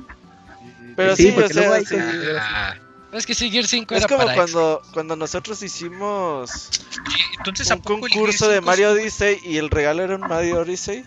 Pero 0.97 1.14
Sí, 1.14 1.24
sí, 1.24 1.28
o 1.30 1.34
porque 1.34 1.55
luego 1.55 1.70
sea, 1.70 1.78
hay 1.78 1.84
sí. 1.84 1.95
cosas- 1.97 2.36
Ah, 2.41 2.74
Es 3.13 3.25
que 3.25 3.35
sí, 3.35 3.51
Gear 3.51 3.67
5 3.67 3.95
es 3.95 4.01
era 4.01 4.09
como 4.09 4.25
para 4.27 4.35
cuando, 4.35 4.83
cuando 4.93 5.17
nosotros 5.17 5.63
hicimos 5.63 6.71
y 7.09 7.37
entonces, 7.39 7.71
¿a 7.71 7.77
un 7.77 7.81
concurso 7.81 8.49
de 8.49 8.57
5 8.57 8.67
Mario 8.67 8.91
Odyssey 8.93 9.39
y 9.45 9.57
el 9.57 9.71
regalo 9.71 10.03
era 10.03 10.17
un 10.17 10.23
Mario 10.23 10.61
Odyssey. 10.61 11.05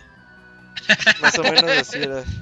Más 1.22 1.38
o 1.38 1.44
menos 1.44 1.64
así 1.64 1.98
era. 1.98 2.24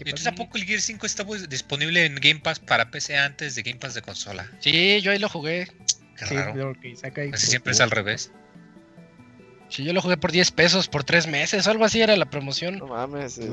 Entonces, 0.00 0.26
¿a 0.26 0.32
poco 0.32 0.56
el 0.56 0.64
Gear 0.64 0.80
5 0.80 1.04
está 1.04 1.26
pues, 1.26 1.48
disponible 1.50 2.06
en 2.06 2.14
Game 2.14 2.40
Pass 2.40 2.58
para 2.58 2.90
PC 2.90 3.18
antes 3.18 3.54
de 3.54 3.62
Game 3.62 3.78
Pass 3.78 3.92
de 3.92 4.00
consola? 4.00 4.50
Sí, 4.60 5.00
yo 5.02 5.12
ahí 5.12 5.18
lo 5.18 5.28
jugué. 5.28 5.68
Qué 6.16 6.26
Sí, 6.26 6.34
raro. 6.36 6.54
lo 6.54 6.80
que 6.80 6.96
saca 6.96 7.20
ahí 7.20 7.30
Casi 7.30 7.46
siempre 7.48 7.72
es 7.72 7.80
al 7.80 7.90
revés. 7.90 8.32
Sí, 9.70 9.84
yo 9.84 9.92
lo 9.92 10.02
jugué 10.02 10.16
por 10.16 10.32
10 10.32 10.50
pesos 10.50 10.88
por 10.88 11.04
3 11.04 11.28
meses, 11.28 11.68
algo 11.68 11.84
así 11.84 12.02
era 12.02 12.16
la 12.16 12.26
promoción. 12.26 12.78
No 12.78 12.88
mames, 12.88 13.38
es, 13.38 13.50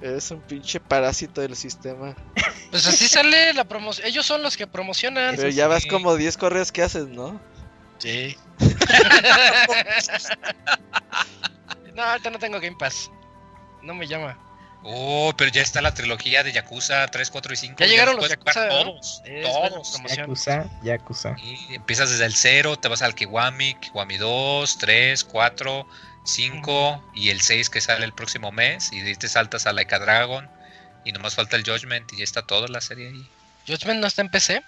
es 0.00 0.30
un 0.30 0.40
pinche 0.40 0.80
parásito 0.80 1.40
del 1.40 1.56
sistema. 1.56 2.14
Pues 2.70 2.86
así 2.86 3.08
sale 3.08 3.52
la 3.52 3.64
promoción. 3.64 4.06
Ellos 4.06 4.24
son 4.24 4.42
los 4.42 4.56
que 4.56 4.66
promocionan. 4.66 5.34
Pero 5.36 5.48
ya 5.48 5.66
vas 5.66 5.84
como 5.86 6.16
10 6.16 6.36
correos 6.36 6.72
que 6.72 6.82
haces, 6.82 7.08
¿no? 7.08 7.40
Sí. 7.98 8.36
No, 11.96 12.02
ahorita 12.02 12.28
no 12.28 12.38
tengo 12.38 12.60
Game 12.60 12.76
Pass. 12.78 13.10
No 13.82 13.94
me 13.94 14.06
llama. 14.06 14.38
Oh, 14.88 15.34
pero 15.36 15.50
ya 15.50 15.62
está 15.62 15.82
la 15.82 15.94
trilogía 15.94 16.44
de 16.44 16.52
Yakuza 16.52 17.08
3, 17.08 17.30
4 17.30 17.52
y 17.52 17.56
5. 17.56 17.76
Ya 17.80 17.86
llegaron 17.86 18.14
los 18.14 18.24
los 18.24 18.30
Yakuza. 18.30 18.68
Todos, 18.68 19.22
Es 19.24 19.44
todos. 19.44 20.00
Yakuza, 20.16 20.64
Yakuza. 20.84 21.36
Y 21.42 21.74
empiezas 21.74 22.10
desde 22.10 22.24
el 22.24 22.34
0, 22.34 22.76
te 22.78 22.86
vas 22.86 23.02
al 23.02 23.16
Kiwami, 23.16 23.74
Kiwami 23.80 24.16
2, 24.16 24.78
3, 24.78 25.24
4, 25.24 25.88
5 26.24 27.12
y 27.16 27.30
el 27.30 27.40
6 27.40 27.68
que 27.68 27.80
sale 27.80 28.04
el 28.04 28.12
próximo 28.12 28.52
mes. 28.52 28.90
Y 28.92 29.14
te 29.16 29.28
saltas 29.28 29.66
a 29.66 29.72
Laika 29.72 29.98
Dragon. 29.98 30.48
Y 31.04 31.10
nomás 31.10 31.34
falta 31.34 31.56
el 31.56 31.64
Judgment 31.64 32.12
y 32.12 32.18
ya 32.18 32.24
está 32.24 32.42
toda 32.42 32.68
la 32.68 32.80
serie 32.80 33.08
ahí. 33.08 33.28
Judgment 33.66 34.00
no 34.00 34.06
está 34.06 34.22
en 34.22 34.28
PC. 34.28 34.62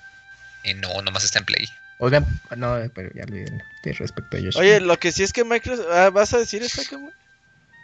Y 0.64 0.74
no, 0.74 1.00
nomás 1.02 1.22
está 1.22 1.38
en 1.38 1.44
Play. 1.44 1.68
Oigan, 1.98 2.26
no, 2.56 2.76
pero 2.94 3.10
ya 3.14 3.24
le 3.24 3.46
respecto 3.92 4.36
a 4.36 4.40
Yoshi. 4.40 4.58
Oye, 4.58 4.80
lo 4.80 4.98
que 4.98 5.12
sí 5.12 5.22
es 5.22 5.32
que 5.32 5.44
Microsoft. 5.44 5.86
ah, 5.92 6.10
¿Vas 6.10 6.32
a 6.34 6.38
decir 6.38 6.62
esto, 6.62 6.82
Camuy? 6.88 7.12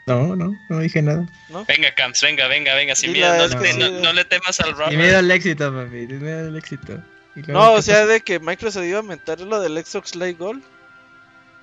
No, 0.07 0.37
no, 0.37 0.55
no 0.69 0.79
dije 0.81 1.01
nada. 1.01 1.27
Venga, 1.67 1.95
Camps, 1.97 2.21
venga, 2.23 2.47
venga, 2.47 2.75
venga, 2.75 2.95
sin 2.95 3.13
miedo. 3.13 3.35
No, 3.37 3.47
le- 3.61 3.73
sí. 3.73 3.79
no- 3.79 3.91
no 4.01 4.13
le 4.13 4.25
temas 4.27 4.61
al 4.61 4.71
Y 4.71 4.73
Robert. 4.73 4.97
me 4.97 5.11
da 5.11 5.19
el 5.21 5.31
éxito, 5.31 5.73
papi. 5.73 6.07
Me 6.09 6.31
da 6.31 6.41
el 6.49 6.57
éxito. 6.57 7.03
No, 7.37 7.43
¿qué 7.45 7.53
o 7.53 7.83
sea, 7.83 7.95
pasa? 8.03 8.07
de 8.07 8.21
que 8.21 8.39
Microsoft 8.39 8.85
iba 8.85 8.99
a 8.99 9.01
aumentar 9.01 9.41
lo 9.41 9.61
del 9.61 9.83
Xbox 9.85 10.15
Live 10.15 10.35
Gold. 10.35 10.63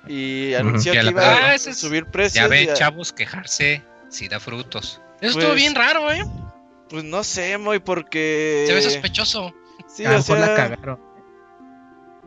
Y 0.08 0.54
anunció 0.54 0.92
que 0.92 1.02
iba 1.04 1.22
a 1.22 1.54
es- 1.54 1.78
subir 1.78 2.06
precios. 2.06 2.42
Ya 2.44 2.48
ven, 2.48 2.66
y 2.66 2.70
a- 2.70 2.74
chavos, 2.74 3.12
quejarse 3.12 3.82
si 4.08 4.26
da 4.28 4.40
frutos. 4.40 5.00
Eso 5.20 5.34
Pues- 5.34 5.36
estuvo 5.36 5.54
bien 5.54 5.74
raro, 5.76 6.10
¿eh? 6.10 6.24
Pues 6.90 7.04
no 7.04 7.22
sé, 7.22 7.56
muy 7.58 7.78
porque. 7.78 8.64
Se 8.66 8.74
ve 8.74 8.82
sospechoso. 8.82 9.54
Sí, 9.86 10.04
a 10.04 10.10
lo 10.10 10.14
o 10.16 10.18
mejor 10.18 10.36
sea, 10.38 10.46
la 10.48 10.54
cagaron. 10.56 10.98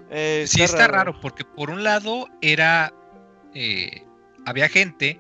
eh, 0.09 0.45
Sí, 0.47 0.61
está 0.63 0.87
raro, 0.87 1.19
porque 1.19 1.43
por 1.43 1.69
un 1.69 1.83
lado 1.83 2.29
era. 2.41 2.93
eh, 3.53 4.03
había 4.45 4.69
gente, 4.69 5.19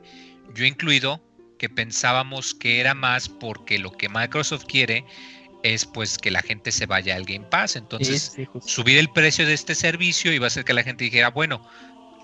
yo 0.55 0.65
incluido, 0.65 1.21
que 1.59 1.69
pensábamos 1.69 2.53
que 2.53 2.79
era 2.79 2.93
más 2.93 3.29
porque 3.29 3.79
lo 3.79 3.91
que 3.91 4.09
Microsoft 4.09 4.65
quiere 4.65 5.05
es 5.63 5.85
pues 5.85 6.17
que 6.17 6.31
la 6.31 6.41
gente 6.41 6.71
se 6.71 6.85
vaya 6.85 7.15
al 7.15 7.25
Game 7.25 7.45
Pass. 7.49 7.75
Entonces, 7.75 8.23
Sí, 8.23 8.31
sí, 8.37 8.45
justo. 8.45 8.69
subir 8.69 8.97
el 8.97 9.09
precio 9.09 9.45
de 9.45 9.53
este 9.53 9.73
servicio 9.75 10.33
iba 10.33 10.45
a 10.45 10.47
hacer 10.47 10.63
que 10.65 10.73
la 10.73 10.83
gente 10.83 11.03
dijera, 11.05 11.29
bueno, 11.29 11.67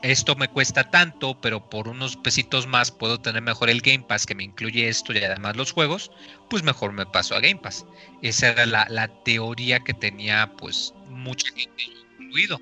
esto 0.04 0.36
me 0.36 0.48
cuesta 0.48 0.90
tanto, 0.90 1.40
pero 1.42 1.70
por 1.70 1.88
unos 1.88 2.18
pesitos 2.18 2.68
más 2.68 2.92
puedo 2.92 3.20
tener 3.20 3.42
mejor 3.42 3.70
el 3.70 3.82
Game 3.82 4.04
Pass 4.08 4.26
que 4.26 4.36
me 4.36 4.44
incluye 4.44 4.88
esto 4.88 5.14
y 5.14 5.20
además 5.20 5.56
los 5.56 5.72
juegos, 5.72 6.12
pues 6.50 6.64
mejor 6.64 6.92
me 6.92 7.06
paso 7.06 7.36
a 7.36 7.40
Game 7.40 7.58
Pass. 7.62 7.86
Esa 8.22 8.50
era 8.50 8.66
la, 8.66 8.88
la 8.90 9.08
teoría 9.24 9.80
que 9.80 9.94
tenía 9.94 10.52
pues 10.58 10.94
mucha 11.10 11.48
gente 11.54 11.84
incluido. 12.20 12.60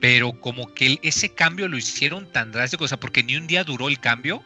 Pero 0.00 0.40
como 0.40 0.72
que 0.72 0.98
ese 1.02 1.34
cambio 1.34 1.68
lo 1.68 1.76
hicieron 1.76 2.30
tan 2.32 2.52
drástico, 2.52 2.84
o 2.84 2.88
sea, 2.88 2.98
porque 2.98 3.22
ni 3.22 3.36
un 3.36 3.46
día 3.46 3.64
duró 3.64 3.88
el 3.88 4.00
cambio. 4.00 4.42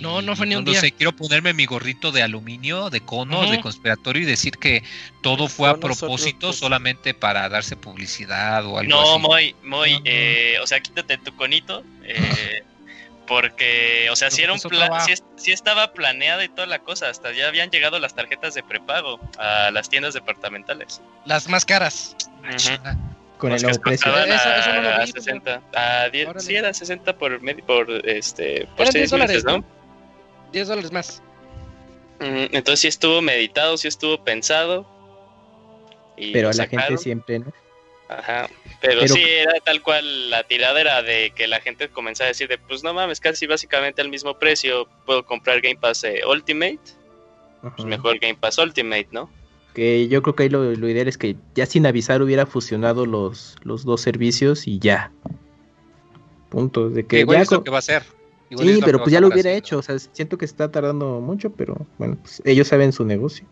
No, 0.00 0.20
no 0.22 0.34
fue 0.36 0.46
ni 0.46 0.56
un 0.56 0.64
día. 0.64 0.80
sé, 0.80 0.90
quiero 0.92 1.12
ponerme 1.12 1.52
mi 1.54 1.64
gorrito 1.66 2.10
de 2.12 2.22
aluminio, 2.22 2.90
de 2.90 3.00
conos, 3.00 3.48
de 3.50 3.56
Ujú. 3.56 3.62
conspiratorio 3.64 4.22
y 4.22 4.24
decir 4.26 4.58
que 4.58 4.82
todo 5.22 5.48
fue 5.48 5.68
a 5.68 5.72
Fue 5.72 5.80
nosotros, 5.88 5.98
propósito 5.98 6.48
pues. 6.48 6.58
solamente 6.58 7.14
para 7.14 7.48
darse 7.48 7.76
publicidad 7.76 8.64
o 8.66 8.78
algo 8.78 8.90
No, 8.90 9.02
así. 9.14 9.18
muy, 9.20 9.56
muy, 9.62 9.92
No, 9.92 9.98
no. 9.98 10.04
eh, 10.06 10.58
o 10.62 10.66
sea, 10.66 10.80
quítate 10.80 11.18
tu 11.18 11.34
conito, 11.36 11.84
eh, 12.04 12.62
porque, 13.26 14.08
o 14.10 14.16
sea, 14.16 14.30
si 14.30 14.42
era 14.42 14.52
un 14.52 14.58
eso 14.58 14.68
plan, 14.68 14.90
es- 15.10 15.24
sí 15.36 15.52
estaba 15.52 15.92
planeada 15.92 16.44
y 16.44 16.48
toda 16.48 16.66
la 16.66 16.78
cosa, 16.80 17.08
hasta 17.08 17.32
ya 17.32 17.48
habían 17.48 17.70
llegado 17.70 17.98
las 17.98 18.14
tarjetas 18.14 18.54
de 18.54 18.62
prepago 18.62 19.20
a 19.38 19.70
las 19.72 19.88
tiendas 19.88 20.14
departamentales. 20.14 21.00
Las 21.24 21.48
más 21.48 21.64
caras. 21.64 22.16
Chinga. 22.56 22.96
Con 23.38 23.52
el 23.52 23.62
nuevo 23.62 23.80
precio. 23.80 24.10
Eso- 24.16 24.32
a, 24.48 24.58
eso 24.58 24.72
no 24.72 24.82
lo 24.82 24.88
a 24.88 25.04
vi, 25.04 25.12
pues, 25.12 25.24
60, 25.24 25.62
a 25.74 26.08
10, 26.08 26.28
Órale. 26.28 26.46
sí, 26.46 26.56
eran 26.56 26.74
60 26.74 27.18
por, 27.18 27.40
medio, 27.42 27.64
por, 27.66 27.90
este, 28.08 28.66
por 28.76 28.82
Eran 28.86 28.92
10 28.92 28.92
seis 28.92 29.10
dólares, 29.10 29.30
meses, 29.36 29.44
¿no? 29.44 29.58
¿no? 29.58 29.64
10 30.52 30.68
dólares 30.68 30.92
más. 30.92 31.22
Mm, 32.20 32.54
Entonces 32.56 32.80
sí 32.80 32.88
estuvo 32.88 33.20
meditado, 33.20 33.76
sí 33.76 33.88
estuvo 33.88 34.22
pensado. 34.24 34.86
y 36.16 36.32
Pero 36.32 36.50
la 36.52 36.66
gente 36.66 36.96
siempre, 36.96 37.40
¿no? 37.40 37.52
Ajá. 38.08 38.48
Pero, 38.80 39.00
Pero- 39.00 39.14
sí, 39.14 39.22
era 39.22 39.52
tal 39.64 39.82
cual 39.82 40.30
la 40.30 40.44
tirada 40.44 40.80
era 40.80 41.02
de 41.02 41.32
que 41.34 41.46
la 41.46 41.60
gente 41.60 41.88
comenzaba 41.88 42.26
a 42.26 42.28
decir 42.28 42.48
de, 42.48 42.56
pues 42.56 42.82
no 42.84 42.94
mames, 42.94 43.20
casi 43.20 43.46
básicamente 43.46 44.00
al 44.00 44.08
mismo 44.08 44.38
precio 44.38 44.88
puedo 45.04 45.26
comprar 45.26 45.60
Game 45.60 45.76
Pass 45.76 46.04
eh, 46.04 46.20
Ultimate, 46.26 46.78
pues 47.60 47.84
mejor 47.84 48.18
Game 48.20 48.36
Pass 48.36 48.58
Ultimate, 48.58 49.08
¿no? 49.10 49.28
Que 49.76 50.08
yo 50.08 50.22
creo 50.22 50.34
que 50.34 50.44
ahí 50.44 50.48
lo, 50.48 50.72
lo 50.74 50.88
ideal 50.88 51.06
es 51.06 51.18
que 51.18 51.36
ya 51.54 51.66
sin 51.66 51.84
avisar 51.84 52.22
hubiera 52.22 52.46
fusionado 52.46 53.04
los, 53.04 53.56
los 53.62 53.84
dos 53.84 54.00
servicios 54.00 54.66
y 54.66 54.78
ya. 54.78 55.12
Punto. 56.48 56.88
De 56.88 57.04
Que 57.06 57.20
igual 57.20 57.36
ya 57.36 57.42
es 57.42 57.50
lo 57.50 57.58
co- 57.58 57.64
que 57.64 57.70
va 57.70 57.76
a 57.76 57.80
hacer. 57.80 58.02
Igual 58.48 58.68
Sí, 58.68 58.80
pero 58.82 58.98
pues 59.00 59.12
ya 59.12 59.20
lo 59.20 59.28
hubiera 59.28 59.52
hecho. 59.52 59.76
O 59.76 59.82
sea, 59.82 59.98
siento 59.98 60.38
que 60.38 60.46
está 60.46 60.70
tardando 60.72 61.20
mucho, 61.20 61.50
pero 61.52 61.86
bueno, 61.98 62.16
pues 62.22 62.40
ellos 62.46 62.68
saben 62.68 62.94
su 62.94 63.04
negocio. 63.04 63.46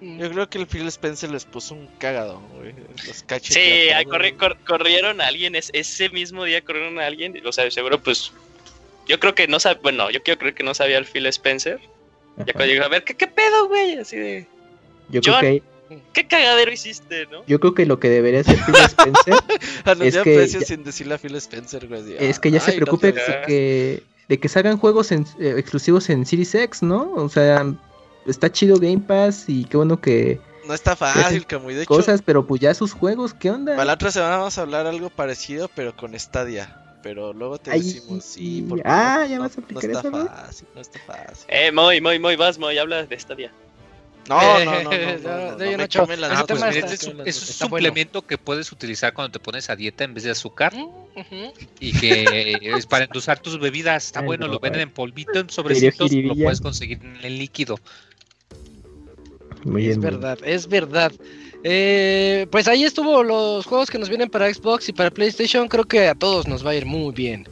Yo 0.00 0.30
creo 0.30 0.48
que 0.48 0.58
el 0.58 0.68
Phil 0.68 0.86
Spencer 0.86 1.28
les 1.30 1.44
puso 1.44 1.74
un 1.74 1.88
cagadón, 1.98 2.42
güey. 2.56 2.72
Los 3.06 3.24
Sí, 3.42 3.88
corri- 4.06 4.36
cor- 4.36 4.58
corrieron 4.64 5.20
a 5.20 5.26
alguien, 5.26 5.56
es- 5.56 5.70
ese 5.74 6.08
mismo 6.10 6.44
día 6.44 6.62
corrieron 6.64 7.00
a 7.00 7.06
alguien, 7.06 7.34
o 7.44 7.50
sea, 7.52 7.68
seguro 7.70 7.98
pues, 8.00 8.32
yo 9.08 9.18
creo 9.18 9.34
que 9.34 9.48
no 9.48 9.58
sabía, 9.58 9.80
bueno, 9.82 10.08
yo 10.10 10.22
quiero 10.22 10.38
creer 10.38 10.54
que 10.54 10.62
no 10.62 10.72
sabía 10.72 10.98
el 10.98 11.04
Phil 11.04 11.26
Spencer, 11.26 11.80
ya 12.38 12.44
cuando 12.52 12.66
llegó 12.66 12.84
a 12.84 12.88
ver, 12.88 13.04
¿qué, 13.04 13.14
qué 13.14 13.26
pedo, 13.26 13.68
güey? 13.68 13.98
Así 13.98 14.16
de, 14.16 14.46
Yo 15.10 15.20
creo 15.20 15.40
que 15.40 15.62
¿qué 16.12 16.26
cagadero 16.26 16.72
hiciste, 16.72 17.26
no? 17.26 17.42
yo 17.46 17.58
creo 17.58 17.74
que 17.74 17.84
lo 17.84 17.98
que 17.98 18.08
debería 18.08 18.40
hacer 18.40 18.56
Phil 18.64 18.76
Spencer 18.76 19.34
Anuncian 19.84 20.24
que 20.24 20.36
precios 20.36 20.62
ya- 20.62 20.66
sin 20.68 20.84
decirle 20.84 21.14
a 21.14 21.18
Phil 21.18 21.34
Spencer, 21.36 21.88
güey. 21.88 22.00
así, 22.02 22.14
es 22.18 22.38
que 22.38 22.50
ya 22.52 22.60
se 22.60 22.70
"Ay, 22.72 22.78
no 22.78 22.84
preocupe 22.84 23.12
de 23.12 23.20
que 23.46 24.02
de 24.28 24.38
que 24.38 24.48
salgan 24.48 24.76
juegos 24.78 25.10
en- 25.10 25.26
eh, 25.40 25.54
exclusivos 25.58 26.08
en 26.08 26.24
Series 26.24 26.54
X, 26.54 26.82
¿no? 26.84 27.12
O 27.14 27.28
sea, 27.28 27.66
está 28.26 28.52
chido 28.52 28.78
Game 28.78 29.00
Pass 29.00 29.46
y 29.48 29.64
qué 29.64 29.76
bueno 29.76 30.00
que 30.00 30.40
No 30.68 30.74
está 30.74 30.94
fácil, 30.94 31.44
Camuy. 31.46 31.74
De 31.74 31.82
hecho, 31.82 31.88
cosas, 31.88 32.22
pero 32.22 32.46
pues 32.46 32.60
ya 32.60 32.72
sus 32.74 32.92
juegos, 32.92 33.34
¿qué 33.34 33.50
onda? 33.50 33.72
para 33.72 33.86
la 33.86 33.94
otra 33.94 34.12
semana 34.12 34.36
vamos 34.36 34.56
a 34.56 34.60
hablar 34.60 34.86
algo 34.86 35.10
parecido, 35.10 35.68
pero 35.74 35.96
con 35.96 36.16
Stadia. 36.16 36.76
Pero 37.02 37.32
luego 37.32 37.58
te 37.58 37.70
Ay, 37.70 37.80
decimos, 37.80 38.24
sí, 38.24 38.64
porque 38.68 38.84
Ah, 38.86 39.18
no, 39.20 39.26
¿ya 39.26 39.36
no- 39.36 39.42
vas 39.44 39.56
a 39.56 39.60
no 39.60 39.64
aplicar 39.64 39.90
está 39.90 40.00
eso, 40.00 40.10
güey? 40.10 40.26
fácil, 40.26 40.68
no 40.74 40.80
está 40.80 40.98
fácil. 41.00 41.46
Eh, 41.48 41.72
muy, 41.72 42.00
muy, 42.00 42.18
muy, 42.18 42.36
vas, 42.36 42.58
muy, 42.58 42.76
habla 42.78 43.04
de 43.06 43.14
esta 43.14 43.34
día. 43.34 43.50
No, 44.28 44.38
no, 44.40 44.64
no, 44.64 44.82
no, 44.82 44.82
no, 44.82 44.90
Eh, 44.92 45.18
no, 45.22 45.30
no, 45.30 45.56
no 45.56 46.16
las 46.16 46.30
Ah, 46.30 46.44
pues 46.46 46.62
está- 46.62 46.68
este 46.70 46.94
es, 46.94 47.08
no 47.08 47.22
un- 47.22 47.28
es 47.28 47.36
las 47.36 47.42
un 47.42 47.48
está 47.48 47.66
bueno. 47.66 47.86
suplemento 47.88 48.22
que 48.22 48.38
puedes 48.38 48.70
utilizar 48.70 49.14
cuando 49.14 49.32
te 49.32 49.40
pones 49.40 49.70
a 49.70 49.76
dieta 49.76 50.04
en 50.04 50.14
vez 50.14 50.24
de 50.24 50.30
azúcar 50.30 50.74
Mm, 50.74 51.48
y 51.80 51.92
que 51.92 52.76
es 52.76 52.86
para 52.86 53.04
endulzar 53.06 53.40
tus 53.40 53.58
bebidas. 53.58 54.06
Está 54.06 54.20
Ay, 54.20 54.26
bueno, 54.26 54.46
no, 54.46 54.52
lo 54.52 54.60
venden 54.60 54.82
en 54.82 54.90
polvito, 54.90 55.38
en 55.40 55.48
sobrecitos, 55.50 56.12
lo 56.12 56.34
puedes 56.34 56.60
conseguir 56.60 56.98
en 57.02 57.16
el 57.24 57.38
líquido. 57.38 57.80
Muy 59.64 59.82
Es 59.82 59.88
bien, 59.88 60.00
verdad, 60.00 60.38
es 60.44 60.68
verdad. 60.68 61.12
Eh, 61.62 62.46
pues 62.50 62.68
ahí 62.68 62.84
estuvo 62.84 63.22
los 63.22 63.66
juegos 63.66 63.90
que 63.90 63.98
nos 63.98 64.08
vienen 64.08 64.30
para 64.30 64.52
Xbox 64.52 64.88
y 64.88 64.92
para 64.92 65.10
PlayStation. 65.10 65.68
Creo 65.68 65.84
que 65.84 66.08
a 66.08 66.14
todos 66.14 66.46
nos 66.46 66.64
va 66.64 66.70
a 66.70 66.74
ir 66.74 66.86
muy 66.86 67.12
bien. 67.12 67.48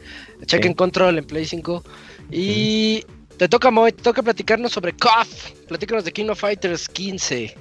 Chequen 0.47 0.73
Sí. 0.73 0.77
Control 0.77 1.19
en 1.19 1.27
Play 1.27 1.45
5. 1.45 1.85
Y 2.31 3.05
te 3.37 3.49
toca, 3.49 3.71
Moy, 3.71 3.93
te 3.93 4.03
toca 4.03 4.23
platicarnos 4.23 4.73
sobre 4.73 4.93
KOF. 4.95 5.51
Platícanos 5.69 6.05
de 6.05 6.13
King 6.13 6.29
of 6.29 6.41
Fighters 6.41 6.89
15. 6.89 7.57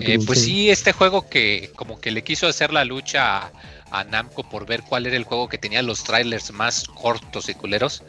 Eh, 0.00 0.18
pues 0.24 0.42
sí, 0.42 0.70
este 0.70 0.92
juego 0.92 1.28
que 1.28 1.70
como 1.76 2.00
que 2.00 2.10
le 2.10 2.22
quiso 2.22 2.46
hacer 2.46 2.72
la 2.72 2.84
lucha 2.84 3.38
a, 3.38 3.52
a 3.90 4.04
Namco 4.04 4.48
por 4.48 4.64
ver 4.66 4.82
cuál 4.82 5.06
era 5.06 5.16
el 5.16 5.24
juego 5.24 5.48
que 5.48 5.58
tenía 5.58 5.82
los 5.82 6.04
trailers 6.04 6.52
más 6.52 6.84
cortos 6.84 7.48
y 7.48 7.54
culeros. 7.54 8.02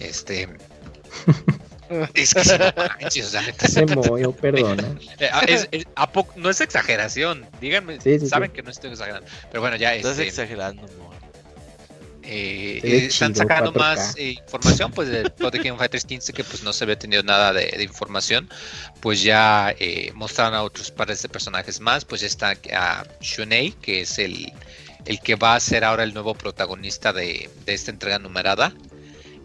Este. 0.00 0.48
es 2.14 2.34
que 2.34 2.44
sí, 2.44 2.50
no 2.58 2.72
manches, 3.00 3.26
o 3.26 3.28
sea, 3.30 3.42
neta, 3.42 3.66
Se 3.68 3.86
movió, 3.86 4.32
perdona. 4.32 4.82
eh, 5.18 5.28
ah, 5.32 5.42
es- 5.46 5.68
es- 5.70 5.86
¿a 5.94 6.10
poco- 6.10 6.32
no 6.36 6.50
es 6.50 6.60
exageración. 6.60 7.46
Díganme, 7.60 8.00
Sí, 8.00 8.18
sí, 8.20 8.26
saben 8.26 8.50
sí. 8.50 8.56
que 8.56 8.62
no 8.62 8.70
estoy 8.70 8.90
exagerando. 8.90 9.26
Pero 9.50 9.60
bueno, 9.60 9.76
ya 9.76 9.94
Estás 9.94 10.12
este, 10.12 10.28
exagerando, 10.28 10.82
amor. 10.82 11.14
eh, 12.22 12.80
eh, 12.82 13.06
están 13.06 13.32
chido, 13.34 13.42
sacando 13.46 13.72
4K. 13.72 13.78
más 13.78 14.16
eh, 14.16 14.30
información 14.30 14.92
pues 14.92 15.08
de 15.08 15.28
todo 15.28 15.50
de 15.50 15.60
King 15.60 15.72
of 15.72 15.78
Fighters 15.78 16.04
15 16.06 16.32
que 16.32 16.42
pues 16.42 16.62
no 16.62 16.72
se 16.72 16.84
había 16.84 16.98
tenido 16.98 17.22
nada 17.22 17.52
de, 17.52 17.66
de 17.66 17.82
información 17.84 18.48
pues 19.00 19.22
ya 19.22 19.74
eh, 19.78 20.10
mostraron 20.14 20.54
a 20.54 20.62
otros 20.62 20.90
pares 20.90 21.20
de 21.20 21.28
personajes 21.28 21.80
más 21.80 22.06
pues 22.06 22.22
ya 22.22 22.26
está 22.26 22.54
a 22.72 23.04
Shunei 23.20 23.72
que 23.72 24.00
es 24.00 24.18
el, 24.18 24.50
el 25.04 25.20
que 25.20 25.34
va 25.34 25.54
a 25.54 25.60
ser 25.60 25.84
ahora 25.84 26.02
el 26.02 26.14
nuevo 26.14 26.34
protagonista 26.34 27.12
de, 27.12 27.50
de 27.66 27.74
esta 27.74 27.90
entrega 27.90 28.18
numerada 28.18 28.72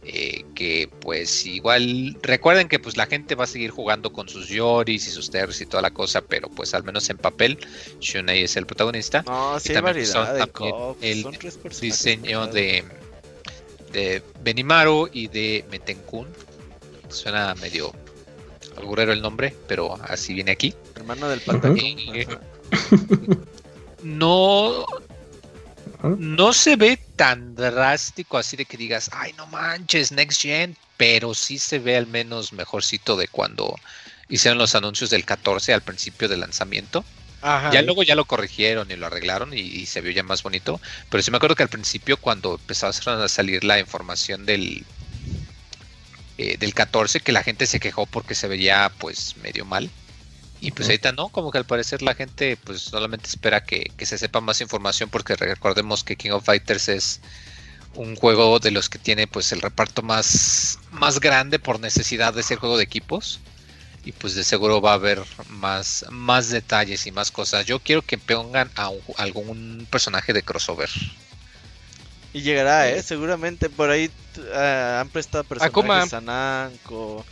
eh, 0.03 0.45
que 0.55 0.89
pues 1.01 1.45
igual 1.45 2.17
recuerden 2.21 2.67
que 2.67 2.79
pues 2.79 2.97
la 2.97 3.05
gente 3.05 3.35
va 3.35 3.43
a 3.43 3.47
seguir 3.47 3.71
jugando 3.71 4.13
con 4.13 4.29
sus 4.29 4.47
Yoris 4.47 5.07
y 5.07 5.11
sus 5.11 5.29
Terrors 5.29 5.59
y 5.61 5.65
toda 5.65 5.81
la 5.81 5.91
cosa 5.91 6.21
pero 6.21 6.49
pues 6.49 6.73
al 6.73 6.83
menos 6.83 7.09
en 7.09 7.17
papel 7.17 7.59
Shunei 7.99 8.43
es 8.43 8.55
el 8.55 8.65
protagonista 8.65 9.23
No, 9.27 9.59
sí 9.59 9.69
hay 9.69 9.81
también 9.81 10.05
son 10.05 10.23
variedad 10.23 10.33
de 10.33 10.51
también 10.51 10.75
cops. 10.75 11.03
el 11.03 11.21
Son 11.21 11.33
tres 11.33 11.57
personajes 11.57 11.81
diseño 11.81 12.47
de, 12.47 12.83
de 13.91 14.23
Benimaru 14.41 15.09
y 15.11 15.27
de 15.27 15.65
Metenkun. 15.71 16.27
Suena 17.09 17.55
medio 17.55 17.91
alburero 18.77 19.11
el 19.11 19.21
nombre, 19.21 19.55
pero 19.67 19.97
así 20.03 20.33
viene 20.33 20.51
aquí. 20.51 20.73
Hermano 20.95 21.27
del 21.27 21.41
pantalón. 21.41 21.77
Y, 21.77 22.25
no, 24.03 24.85
no 26.01 26.53
se 26.53 26.75
ve 26.75 26.99
tan 27.15 27.55
drástico 27.55 28.37
así 28.37 28.55
de 28.55 28.65
que 28.65 28.77
digas, 28.77 29.09
ay, 29.13 29.33
no 29.33 29.47
manches, 29.47 30.11
Next 30.11 30.41
Gen, 30.41 30.77
pero 30.97 31.33
sí 31.33 31.57
se 31.59 31.79
ve 31.79 31.97
al 31.97 32.07
menos 32.07 32.53
mejorcito 32.53 33.17
de 33.17 33.27
cuando 33.27 33.75
hicieron 34.29 34.57
los 34.57 34.75
anuncios 34.75 35.09
del 35.09 35.25
14 35.25 35.73
al 35.73 35.81
principio 35.81 36.27
del 36.27 36.39
lanzamiento. 36.41 37.03
Ya 37.71 37.81
luego 37.81 38.03
ya 38.03 38.15
lo 38.15 38.25
corrigieron 38.25 38.91
y 38.91 38.97
lo 38.97 39.05
arreglaron 39.05 39.53
y, 39.53 39.85
se 39.85 40.01
vio 40.01 40.11
ya 40.11 40.23
más 40.23 40.43
bonito. 40.43 40.81
Pero 41.09 41.23
sí 41.23 41.31
me 41.31 41.37
acuerdo 41.37 41.55
que 41.55 41.63
al 41.63 41.69
principio 41.69 42.17
cuando 42.17 42.55
empezaron 42.55 43.21
a 43.21 43.29
salir 43.29 43.63
la 43.63 43.79
información 43.79 44.45
del, 44.45 44.85
eh, 46.37 46.57
del 46.57 46.73
14, 46.73 47.21
que 47.21 47.31
la 47.31 47.43
gente 47.43 47.65
se 47.65 47.79
quejó 47.79 48.05
porque 48.05 48.35
se 48.35 48.47
veía 48.47 48.91
pues 48.97 49.37
medio 49.37 49.63
mal. 49.65 49.89
Y 50.61 50.71
pues 50.71 50.89
ahorita 50.89 51.13
no, 51.13 51.29
como 51.29 51.51
que 51.51 51.57
al 51.57 51.65
parecer 51.65 52.01
la 52.01 52.15
gente 52.15 52.57
pues 52.57 52.81
solamente 52.81 53.27
espera 53.27 53.63
que, 53.63 53.91
se 54.01 54.17
sepa 54.17 54.41
más 54.41 54.59
información 54.59 55.09
porque 55.09 55.35
recordemos 55.35 56.03
que 56.03 56.17
King 56.17 56.31
of 56.31 56.45
Fighters 56.45 56.89
es 56.89 57.21
un 57.95 58.15
juego 58.15 58.59
de 58.59 58.71
los 58.71 58.89
que 58.89 58.99
tiene 58.99 59.25
pues 59.25 59.51
el 59.51 59.61
reparto 59.61 60.01
más, 60.01 60.79
más 60.91 61.19
grande 61.19 61.59
por 61.59 61.79
necesidad 61.79 62.33
de 62.33 62.43
ser 62.43 62.57
juego 62.57 62.77
de 62.77 62.83
equipos 62.83 63.39
y 64.03 64.11
pues 64.11 64.35
de 64.35 64.43
seguro 64.43 64.81
va 64.81 64.91
a 64.91 64.95
haber 64.95 65.23
más, 65.49 66.05
más 66.09 66.49
detalles 66.49 67.07
y 67.07 67.11
más 67.11 67.31
cosas. 67.31 67.65
Yo 67.65 67.79
quiero 67.79 68.01
que 68.01 68.17
pongan 68.17 68.69
a 68.75 68.91
algún 69.17 69.87
personaje 69.89 70.33
de 70.33 70.43
crossover. 70.43 70.89
Y 72.33 72.41
llegará, 72.41 72.89
¿eh? 72.89 73.01
Seguramente 73.01 73.69
por 73.69 73.89
ahí 73.89 74.11
uh, 74.37 74.99
han 74.99 75.09
prestado 75.09 75.43
personajes 75.43 76.13
a 76.13 76.21
Nanko. 76.21 77.25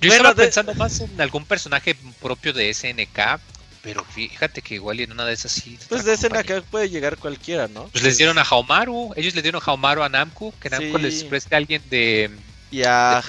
Yo 0.00 0.12
estaba 0.12 0.34
pensando 0.34 0.74
más 0.74 1.00
en 1.00 1.20
algún 1.20 1.44
personaje 1.44 1.96
propio 2.20 2.52
de 2.52 2.72
SNK, 2.72 3.40
pero 3.82 4.04
fíjate 4.04 4.62
que 4.62 4.74
igual 4.74 5.00
en 5.00 5.12
una 5.12 5.24
de 5.24 5.32
esas 5.32 5.52
sí. 5.52 5.78
Pues 5.88 6.04
de 6.04 6.16
SNK 6.16 6.62
puede 6.70 6.88
llegar 6.88 7.16
cualquiera, 7.16 7.68
¿no? 7.68 7.88
Pues 7.88 8.04
les 8.04 8.16
dieron 8.16 8.38
a 8.38 8.42
Haomaru, 8.42 9.12
ellos 9.16 9.34
le 9.34 9.42
dieron 9.42 9.60
a 9.62 9.64
Haomaru 9.64 10.02
a 10.02 10.08
Namco, 10.08 10.52
que 10.60 10.70
Namco 10.70 10.98
les 10.98 11.24
preste 11.24 11.54
a 11.54 11.58
alguien 11.58 11.82
de. 11.90 12.30
Y 12.70 12.82
a, 12.84 13.22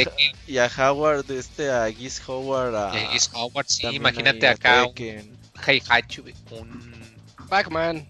y 0.48 0.58
a 0.58 0.70
Howard, 0.78 1.32
este, 1.32 1.72
a 1.72 1.90
Giz 1.90 2.22
Howard. 2.28 2.76
A, 2.76 3.10
Giz 3.12 3.30
Howard, 3.34 3.68
sí, 3.68 3.88
imagínate 3.88 4.48
acá. 4.48 4.86
Un, 4.86 5.40
Heihachi, 5.66 6.22
un. 6.52 7.00
Pac-Man. 7.48 8.06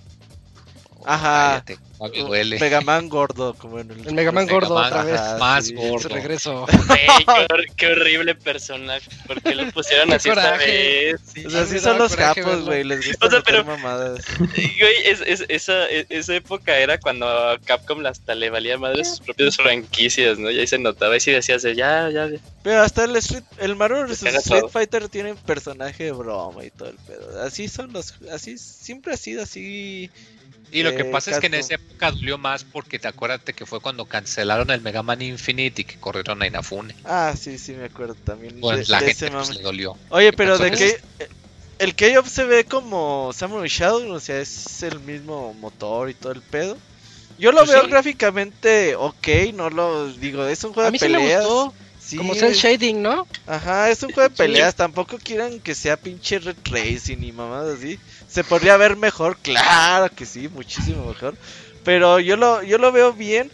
Ajá. 1.06 1.64
Megaman 2.60 3.10
gordo, 3.10 3.54
como 3.56 3.80
en 3.80 3.92
el. 3.92 4.08
El 4.08 4.14
Megaman 4.14 4.48
gordo 4.48 4.76
otra 4.76 5.04
vez. 5.04 5.20
más 5.38 5.70
gordo. 5.72 6.08
regreso. 6.08 6.66
qué, 7.76 7.88
horrible 7.88 8.36
personaje. 8.36 9.10
¿Por 9.28 9.42
qué 9.42 9.54
lo 9.54 9.70
pusieron 9.72 10.14
así 10.14 10.30
esta 10.30 10.58
vez? 10.58 11.22
o 11.46 11.50
sea, 11.50 11.62
así 11.62 11.80
son 11.80 11.98
los 11.98 12.16
capos, 12.16 12.64
güey. 12.64 12.86
Les 12.86 13.06
gusta 13.06 13.28
o 13.28 13.30
sea, 13.30 13.42
pero, 13.42 13.66
mamadas. 13.66 14.26
Güey, 14.40 14.96
es, 15.06 15.22
es, 15.26 15.46
esa, 15.50 15.88
esa 15.88 16.36
época 16.36 16.78
era 16.78 16.98
cuando 17.00 17.28
a 17.28 17.60
Capcom 17.60 18.06
hasta 18.06 18.34
le 18.34 18.50
valía 18.50 18.78
madre 18.78 19.04
sus 19.04 19.20
propias 19.20 19.58
franquicias, 19.58 20.40
¿no? 20.40 20.50
Y 20.50 20.60
ahí 20.60 20.68
se 20.68 20.78
notaba 20.78 21.18
y 21.18 21.20
sí 21.20 21.32
decías, 21.32 21.64
ya, 21.64 21.74
ya, 21.74 22.10
ya. 22.10 22.40
Pero 22.64 22.82
hasta 22.82 23.04
el 23.04 23.16
Street, 23.18 23.44
el 23.58 23.76
Mario 23.76 24.08
vs 24.08 24.24
Street 24.24 24.70
Fighter 24.72 25.10
tiene 25.10 25.36
personaje 25.36 26.06
de 26.06 26.12
broma 26.12 26.64
y 26.64 26.72
todo 26.72 26.90
el 26.90 26.98
pedo. 26.98 27.42
Así 27.42 27.68
son 27.68 27.92
los, 27.92 28.16
así, 28.32 28.58
siempre 28.58 29.14
ha 29.14 29.18
sido 29.18 29.44
así 29.44 30.10
y 30.72 30.84
lo 30.84 30.96
que 30.96 31.06
pasa 31.06 31.32
es 31.32 31.40
que 31.40 31.48
en 31.48 31.56
esa 31.56 31.76
época 31.76 32.12
dolió 32.12 32.38
más 32.38 32.64
porque 32.64 33.00
te 33.00 33.08
acuerdas 33.08 33.42
que 33.44 33.66
fue 33.66 33.80
cuando 33.80 34.06
cancelaron 34.06 34.70
el 34.70 34.82
Mega 34.82 35.04
Man 35.04 35.22
Infinite 35.22 35.82
y 35.82 35.86
que 35.86 35.96
corrieron 36.00 36.42
a 36.42 36.48
Inafune. 36.48 36.96
Ah, 37.06 37.34
sí, 37.40 37.58
sí, 37.58 37.74
me 37.74 37.86
acuerdo 37.86 38.16
también. 38.16 38.60
Pues 38.60 38.90
la 38.90 39.00
gente 39.00 39.32
pues, 39.32 39.56
le 39.56 39.62
dolió. 39.62 39.98
Oye, 40.10 40.32
pero 40.34 40.58
de 40.58 40.72
que 40.72 41.00
el 41.80 41.96
K-Off 41.96 42.30
se 42.30 42.44
ve 42.44 42.66
como 42.66 43.32
Samurai 43.34 43.70
Shadow, 43.70 44.12
o 44.12 44.20
sea, 44.20 44.40
es 44.40 44.84
el 44.84 45.00
mismo 45.00 45.54
motor 45.56 46.10
y 46.10 46.14
todo 46.14 46.34
el 46.34 46.42
pedo. 46.42 46.78
Yo 47.40 47.52
lo 47.52 47.60
pues 47.60 47.72
veo 47.72 47.88
gráficamente 47.88 48.96
ok, 48.96 49.28
no 49.54 49.70
lo 49.70 50.12
digo, 50.14 50.46
es 50.46 50.64
un 50.66 50.74
juego 50.74 50.92
de 50.92 51.00
peleas. 51.00 51.46
como 52.18 52.36
cel 52.36 52.54
shading, 52.54 53.02
¿no? 53.02 53.26
Ajá, 53.48 53.90
es 53.90 54.04
un 54.04 54.12
juego 54.12 54.30
de 54.30 54.36
peleas, 54.36 54.76
tampoco 54.76 55.18
quieran 55.18 55.62
que 55.62 55.74
sea 55.74 55.96
pinche 55.96 56.40
red 56.40 56.58
racing 56.66 57.24
y 57.24 57.32
mamadas 57.32 57.78
así 57.78 57.98
se 58.30 58.44
podría 58.44 58.78
ver 58.78 58.96
mejor, 58.96 59.38
claro 59.38 60.14
que 60.14 60.26
sí, 60.26 60.48
muchísimo 60.48 61.06
mejor. 61.06 61.36
Pero 61.84 62.20
yo 62.20 62.38
lo, 62.38 62.62
yo 62.64 62.78
lo 62.78 62.92
veo 62.92 63.14
bien 63.14 63.50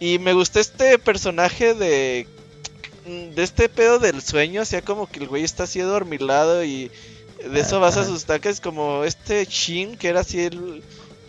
y 0.00 0.18
me 0.18 0.32
gustó 0.32 0.60
este 0.60 0.98
personaje 0.98 1.74
de 1.74 2.26
de 3.08 3.42
este 3.42 3.68
pedo 3.68 3.98
del 3.98 4.20
sueño, 4.20 4.62
o 4.62 4.64
sea, 4.64 4.82
como 4.82 5.08
que 5.08 5.20
el 5.20 5.28
güey 5.28 5.42
está 5.42 5.64
así 5.64 5.80
dormilado 5.80 6.62
y 6.64 6.90
de 7.38 7.60
eso 7.60 7.80
vas 7.80 7.96
a 7.96 8.04
sus 8.04 8.24
taques 8.24 8.60
como 8.60 9.04
este 9.04 9.44
Shin, 9.46 9.96
que 9.96 10.08
era 10.08 10.20
así 10.20 10.40
el, 10.40 10.82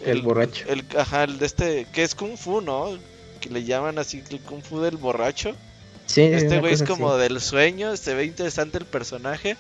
el, 0.04 0.22
borracho. 0.22 0.66
El, 0.68 0.84
ajá, 0.98 1.24
el 1.24 1.40
de 1.40 1.46
este, 1.46 1.88
que 1.94 2.04
es 2.04 2.16
Kung 2.16 2.38
Fu, 2.38 2.62
¿no? 2.62 2.98
Que 3.40 3.50
le 3.50 3.64
llaman 3.64 3.98
así 4.00 4.24
el 4.30 4.40
Kung 4.42 4.62
Fu 4.62 4.82
del 4.82 4.98
borracho. 4.98 5.56
Sí, 6.06 6.22
este 6.22 6.60
güey 6.60 6.74
es 6.74 6.84
como 6.84 7.16
del 7.18 7.40
sueño, 7.40 7.96
se 7.96 8.16
ve 8.16 8.26
interesante 8.26 8.78
el 8.78 8.86
personaje. 8.86 9.56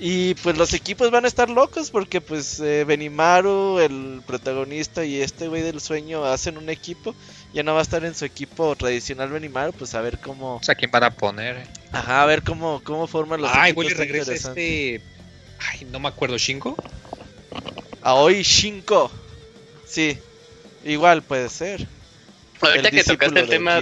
Y 0.00 0.34
pues 0.34 0.56
los 0.58 0.72
equipos 0.72 1.10
van 1.10 1.24
a 1.24 1.28
estar 1.28 1.48
locos 1.48 1.90
porque 1.90 2.20
pues 2.20 2.58
eh, 2.60 2.84
Benimaru, 2.84 3.78
el 3.78 4.22
protagonista 4.26 5.04
y 5.04 5.20
este 5.20 5.48
güey 5.48 5.62
del 5.62 5.80
sueño 5.80 6.24
hacen 6.24 6.58
un 6.58 6.68
equipo. 6.68 7.14
Ya 7.52 7.62
no 7.62 7.74
va 7.74 7.80
a 7.80 7.82
estar 7.82 8.04
en 8.04 8.14
su 8.14 8.24
equipo 8.24 8.74
tradicional 8.74 9.30
Benimaru, 9.30 9.72
pues 9.72 9.94
a 9.94 10.00
ver 10.00 10.18
cómo... 10.18 10.56
O 10.56 10.62
sea, 10.62 10.74
¿quién 10.74 10.90
van 10.90 11.04
a 11.04 11.10
poner? 11.10 11.66
Ajá, 11.92 12.22
a 12.22 12.26
ver 12.26 12.42
cómo, 12.42 12.82
cómo 12.82 13.06
forman 13.06 13.40
los 13.40 13.50
Ay, 13.54 13.70
equipos. 13.70 13.92
Ay, 13.92 13.94
regresa 13.94 14.32
este... 14.34 15.00
Ay, 15.60 15.86
no 15.90 16.00
me 16.00 16.08
acuerdo, 16.08 16.36
¿Shinko? 16.36 16.76
hoy 18.02 18.42
Shinko. 18.42 19.10
Sí, 19.86 20.18
igual 20.84 21.22
puede 21.22 21.48
ser. 21.48 21.86
Ahorita 22.60 22.90
que 22.90 23.04
tocaste 23.04 23.40
el 23.40 23.48
tema... 23.48 23.80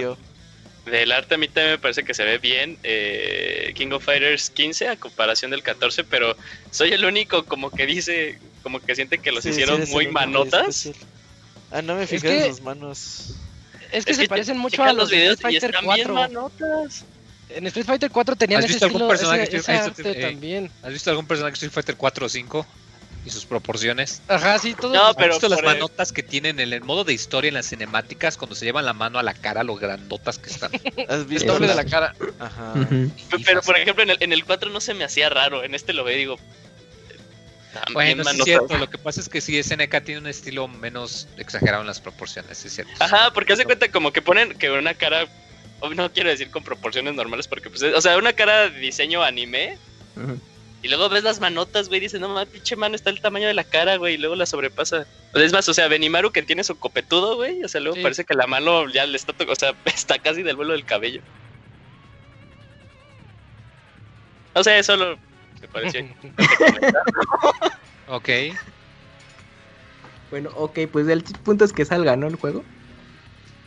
Del 0.85 1.13
arte 1.13 1.35
a 1.35 1.37
mí 1.37 1.47
también 1.47 1.71
me 1.71 1.77
parece 1.77 2.03
que 2.03 2.13
se 2.13 2.23
ve 2.25 2.39
bien 2.39 2.77
eh, 2.83 3.71
King 3.73 3.91
of 3.91 4.03
Fighters 4.03 4.49
15 4.49 4.89
a 4.89 4.95
comparación 4.97 5.51
del 5.51 5.63
14, 5.63 6.03
pero 6.03 6.35
soy 6.71 6.91
el 6.91 7.05
único 7.05 7.45
como 7.45 7.71
que 7.71 7.85
dice, 7.85 8.37
como 8.63 8.81
que 8.81 8.93
siente 8.93 9.17
que 9.19 9.31
los 9.31 9.45
hicieron 9.45 9.89
muy 9.89 10.07
manotas. 10.07 10.89
Ah, 11.71 11.81
no 11.81 11.95
me 11.95 12.05
fijé 12.05 12.43
en 12.43 12.47
las 12.49 12.61
manos. 12.61 13.35
Es 13.91 14.05
que 14.05 14.13
se 14.13 14.27
parecen 14.27 14.57
mucho 14.57 14.83
a 14.83 14.91
los, 14.91 15.09
de 15.09 15.27
Street 15.31 15.61
Fighter 15.61 15.75
4. 15.83 16.13
Manotas. 16.13 17.05
En 17.49 17.67
Street 17.67 17.85
Fighter 17.85 18.11
4 18.11 18.35
tenían 18.35 18.63
ese 18.63 18.73
estilo, 18.73 19.07
personaje 19.07 19.43
ese, 19.43 19.57
ese 19.57 20.11
eh, 20.11 20.21
también. 20.21 20.71
¿Has 20.81 20.91
visto 20.91 21.09
algún 21.11 21.27
personaje 21.27 21.51
de 21.51 21.55
Street 21.55 21.71
Fighter 21.71 21.95
4 21.95 22.25
o 22.25 22.29
5? 22.29 22.67
Y 23.25 23.29
sus 23.29 23.45
proporciones. 23.45 24.21
Ajá, 24.27 24.59
sí, 24.59 24.73
todo. 24.73 24.93
No, 24.93 25.13
pero 25.15 25.33
visto 25.33 25.47
las 25.47 25.63
manotas 25.63 26.11
que 26.11 26.23
tienen 26.23 26.59
en 26.59 26.73
el 26.73 26.81
modo 26.81 27.03
de 27.03 27.13
historia 27.13 27.47
en 27.47 27.53
las 27.53 27.67
cinemáticas 27.67 28.37
cuando 28.37 28.55
se 28.55 28.65
llevan 28.65 28.85
la 28.85 28.93
mano 28.93 29.19
a 29.19 29.23
la 29.23 29.33
cara, 29.33 29.63
lo 29.63 29.75
grandotas 29.75 30.37
que 30.37 30.49
están. 30.49 30.71
¿Has 31.09 31.27
visto? 31.27 31.53
El 31.53 31.53
doble 31.53 31.67
de 31.67 31.75
la 31.75 31.85
cara. 31.85 32.13
Ajá. 32.39 32.73
Pero 33.45 33.61
por 33.61 33.77
ejemplo, 33.77 34.03
en 34.03 34.11
el, 34.11 34.17
en 34.19 34.33
el 34.33 34.43
4 34.43 34.69
no 34.69 34.81
se 34.81 34.93
me 34.93 35.03
hacía 35.03 35.29
raro, 35.29 35.63
en 35.63 35.75
este 35.75 35.93
lo 35.93 36.03
veo 36.03 36.17
digo. 36.17 36.39
Bueno, 37.91 38.21
es 38.21 38.43
cierto, 38.43 38.77
lo 38.77 38.87
que 38.87 38.99
pasa 38.99 39.19
es 39.19 39.27
que 39.27 39.41
sí, 39.41 39.61
SNK 39.61 40.03
tiene 40.03 40.21
un 40.21 40.27
estilo 40.27 40.67
menos 40.67 41.27
exagerado 41.37 41.81
en 41.81 41.87
las 41.87 41.99
proporciones, 41.99 42.63
es 42.63 42.73
cierto. 42.73 42.93
Ajá, 42.99 43.31
porque 43.33 43.53
hace 43.53 43.65
cuenta 43.65 43.89
como 43.89 44.13
que 44.13 44.21
ponen 44.21 44.53
que 44.59 44.69
una 44.69 44.93
cara, 44.93 45.25
no 45.95 46.11
quiero 46.11 46.29
decir 46.29 46.51
con 46.51 46.63
proporciones 46.63 47.15
normales, 47.15 47.47
porque 47.47 47.71
pues, 47.71 47.81
o 47.81 48.01
sea, 48.01 48.15
una 48.17 48.33
cara 48.33 48.69
de 48.69 48.79
diseño 48.79 49.23
anime, 49.23 49.79
Ajá 50.15 50.35
y 50.83 50.89
luego 50.89 51.07
ves 51.07 51.23
las 51.23 51.39
manotas, 51.39 51.87
güey, 51.87 52.01
dices, 52.01 52.19
no 52.19 52.27
mames, 52.27 52.49
pinche 52.49 52.75
mano 52.75 52.93
está 52.93 53.09
el 53.09 53.21
tamaño 53.21 53.47
de 53.47 53.53
la 53.53 53.63
cara, 53.63 53.95
güey, 53.95 54.15
y 54.15 54.17
luego 54.17 54.35
la 54.35 54.45
sobrepasa. 54.45 55.07
Es 55.33 55.53
más, 55.53 55.67
o 55.69 55.73
sea, 55.73 55.87
Benimaru 55.87 56.33
que 56.33 56.43
tiene 56.43 56.65
su 56.65 56.77
copetudo, 56.77 57.37
güey, 57.37 57.63
o 57.63 57.69
sea, 57.69 57.79
luego 57.79 58.01
parece 58.01 58.25
que 58.25 58.33
la 58.33 58.47
mano 58.47 58.89
ya 58.89 59.05
le 59.05 59.15
está, 59.15 59.33
o 59.47 59.55
sea, 59.55 59.73
está 59.85 60.19
casi 60.19 60.43
del 60.43 60.57
vuelo 60.57 60.73
del 60.73 60.83
cabello. 60.83 61.21
O 64.53 64.61
sea, 64.61 64.77
eso 64.77 64.97
lo 64.97 65.17
me 65.61 65.67
pareció. 65.69 66.01
ok. 68.09 68.29
Bueno, 70.31 70.49
ok, 70.55 70.79
pues 70.91 71.07
el 71.07 71.23
punto 71.23 71.63
es 71.63 71.71
que 71.71 71.85
salga, 71.85 72.17
¿no? 72.17 72.27
El 72.27 72.35
juego. 72.35 72.65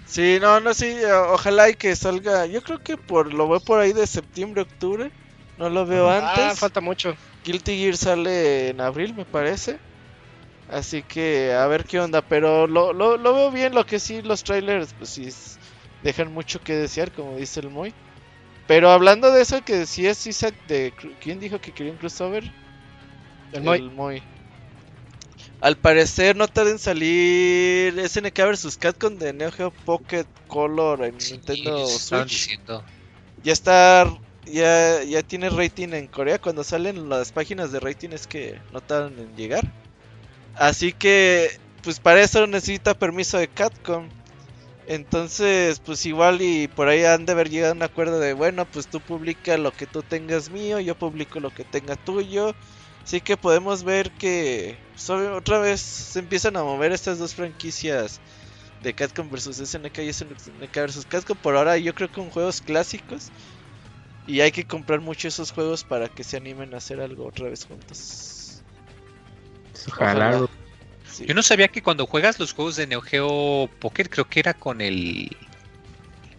Sí, 0.04 0.38
no, 0.38 0.60
no, 0.60 0.74
sí, 0.74 0.94
ojalá 1.30 1.70
y 1.70 1.74
que 1.76 1.96
salga. 1.96 2.44
Yo 2.44 2.62
creo 2.62 2.82
que 2.82 2.98
por 2.98 3.32
lo 3.32 3.46
voy 3.46 3.60
por 3.60 3.80
ahí 3.80 3.94
de 3.94 4.06
septiembre, 4.06 4.62
octubre. 4.62 5.10
No 5.58 5.70
lo 5.70 5.86
veo 5.86 6.08
ah, 6.08 6.30
antes. 6.30 6.44
Ah, 6.44 6.54
falta 6.54 6.80
mucho. 6.80 7.16
Guilty 7.44 7.78
Gear 7.78 7.96
sale 7.96 8.70
en 8.70 8.80
abril, 8.80 9.14
me 9.14 9.24
parece. 9.24 9.78
Así 10.70 11.02
que 11.02 11.52
a 11.52 11.66
ver 11.66 11.84
qué 11.84 12.00
onda. 12.00 12.22
Pero 12.22 12.66
lo, 12.66 12.92
lo, 12.92 13.16
lo 13.16 13.34
veo 13.34 13.50
bien. 13.50 13.74
Lo 13.74 13.86
que 13.86 13.98
sí, 13.98 14.22
los 14.22 14.42
trailers, 14.42 14.92
pues 14.94 15.10
sí, 15.10 15.28
dejan 16.02 16.32
mucho 16.32 16.60
que 16.60 16.74
desear, 16.74 17.12
como 17.12 17.36
dice 17.36 17.60
el 17.60 17.70
Moy. 17.70 17.94
Pero 18.66 18.90
hablando 18.90 19.30
de 19.30 19.42
eso, 19.42 19.62
que 19.64 19.86
si 19.86 20.06
es 20.06 20.26
Isaac 20.26 20.54
de. 20.66 20.92
¿Quién 21.20 21.40
dijo 21.40 21.60
que 21.60 21.72
quería 21.72 21.92
un 21.92 21.98
crossover? 21.98 22.50
El 23.52 23.62
Moy. 23.62 24.22
Al 25.60 25.76
parecer 25.76 26.36
no 26.36 26.48
tarda 26.48 26.70
en 26.70 26.78
salir 26.78 27.98
SNK 28.06 28.36
vs 28.36 28.76
Capcom 28.76 29.16
de 29.16 29.32
Neo 29.32 29.50
Geo 29.50 29.70
Pocket 29.70 30.26
Color 30.48 31.04
en 31.04 31.16
Nintendo 31.16 31.86
Switch. 31.86 32.60
Ya 33.42 33.52
está 33.52 34.06
ya, 34.46 35.02
ya 35.02 35.22
tiene 35.22 35.50
rating 35.50 35.88
en 35.92 36.06
Corea. 36.06 36.38
Cuando 36.38 36.64
salen 36.64 37.08
las 37.08 37.32
páginas 37.32 37.72
de 37.72 37.80
rating 37.80 38.10
es 38.10 38.26
que 38.26 38.60
no 38.72 38.80
tardan 38.80 39.18
en 39.18 39.36
llegar. 39.36 39.64
Así 40.54 40.92
que, 40.92 41.58
pues 41.82 42.00
para 42.00 42.22
eso 42.22 42.46
necesita 42.46 42.98
permiso 42.98 43.38
de 43.38 43.48
Capcom. 43.48 44.08
Entonces, 44.88 45.80
pues 45.80 46.06
igual 46.06 46.40
y 46.42 46.68
por 46.68 46.88
ahí 46.88 47.04
han 47.04 47.26
de 47.26 47.32
haber 47.32 47.50
llegado 47.50 47.72
a 47.72 47.76
un 47.76 47.82
acuerdo 47.82 48.20
de, 48.20 48.34
bueno, 48.34 48.64
pues 48.66 48.86
tú 48.86 49.00
publica 49.00 49.58
lo 49.58 49.72
que 49.72 49.86
tú 49.86 50.02
tengas 50.02 50.48
mío, 50.48 50.78
yo 50.78 50.94
publico 50.94 51.40
lo 51.40 51.52
que 51.52 51.64
tenga 51.64 51.96
tuyo. 51.96 52.54
Así 53.04 53.20
que 53.20 53.36
podemos 53.36 53.84
ver 53.84 54.10
que 54.12 54.76
pues, 54.92 55.10
otra 55.10 55.58
vez 55.58 55.80
se 55.80 56.18
empiezan 56.20 56.56
a 56.56 56.64
mover 56.64 56.92
estas 56.92 57.18
dos 57.18 57.34
franquicias 57.34 58.20
de 58.82 58.94
Capcom 58.94 59.28
versus 59.30 59.56
SNK 59.56 59.98
y 59.98 60.12
SNK 60.12 60.74
versus 60.74 61.06
Capcom. 61.06 61.36
Por 61.36 61.56
ahora 61.56 61.76
yo 61.78 61.94
creo 61.94 62.08
que 62.08 62.14
con 62.14 62.30
juegos 62.30 62.60
clásicos. 62.60 63.30
Y 64.26 64.40
hay 64.40 64.52
que 64.52 64.64
comprar 64.64 65.00
mucho 65.00 65.28
esos 65.28 65.52
juegos 65.52 65.84
para 65.84 66.08
que 66.08 66.24
se 66.24 66.36
animen 66.36 66.74
a 66.74 66.78
hacer 66.78 67.00
algo 67.00 67.26
otra 67.26 67.48
vez 67.48 67.64
juntos. 67.64 68.62
Ojalá. 69.88 70.48
Yo 71.24 71.34
no 71.34 71.42
sabía 71.42 71.68
que 71.68 71.82
cuando 71.82 72.06
juegas 72.06 72.38
los 72.38 72.52
juegos 72.52 72.76
de 72.76 72.86
Neo 72.86 73.00
Geo 73.00 73.70
Poker, 73.80 74.10
creo 74.10 74.28
que 74.28 74.40
era 74.40 74.52
con 74.52 74.80
el 74.80 75.30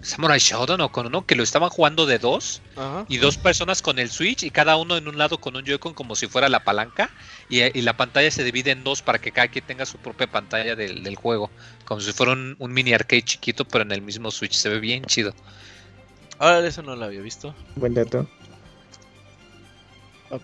Samurai 0.01 0.39
Shodown 0.39 0.81
o 0.81 0.91
con 0.91 1.07
uno 1.07 1.25
que 1.25 1.35
lo 1.35 1.43
estaban 1.43 1.69
jugando 1.69 2.05
de 2.05 2.19
dos 2.19 2.61
y 3.07 3.17
dos 3.17 3.37
personas 3.37 3.81
con 3.81 3.97
el 3.99 4.09
Switch 4.09 4.43
y 4.43 4.51
cada 4.51 4.77
uno 4.77 4.95
en 4.95 5.07
un 5.07 5.17
lado 5.17 5.39
con 5.39 5.55
un 5.55 5.65
Joy-Con 5.65 5.93
como 5.93 6.15
si 6.15 6.27
fuera 6.27 6.49
la 6.49 6.63
palanca 6.63 7.09
y, 7.49 7.81
la 7.81 7.97
pantalla 7.97 8.29
se 8.29 8.43
divide 8.43 8.71
en 8.71 8.83
dos 8.83 9.01
para 9.01 9.19
que 9.19 9.31
cada 9.31 9.47
quien 9.47 9.65
tenga 9.65 9.85
su 9.85 9.97
propia 9.97 10.27
pantalla 10.27 10.75
del, 10.75 11.15
juego, 11.15 11.49
como 11.85 12.01
si 12.01 12.13
fuera 12.13 12.33
un, 12.33 12.55
mini 12.59 12.93
arcade 12.93 13.23
chiquito 13.23 13.65
pero 13.65 13.83
en 13.83 13.91
el 13.91 14.01
mismo 14.01 14.29
Switch, 14.29 14.53
se 14.53 14.69
ve 14.69 14.79
bien 14.79 15.03
chido. 15.05 15.33
Ahora 16.39 16.67
eso 16.67 16.81
no 16.83 16.95
lo 16.95 17.05
había 17.05 17.21
visto. 17.21 17.53
Buen 17.75 17.93
dato. 17.93 18.27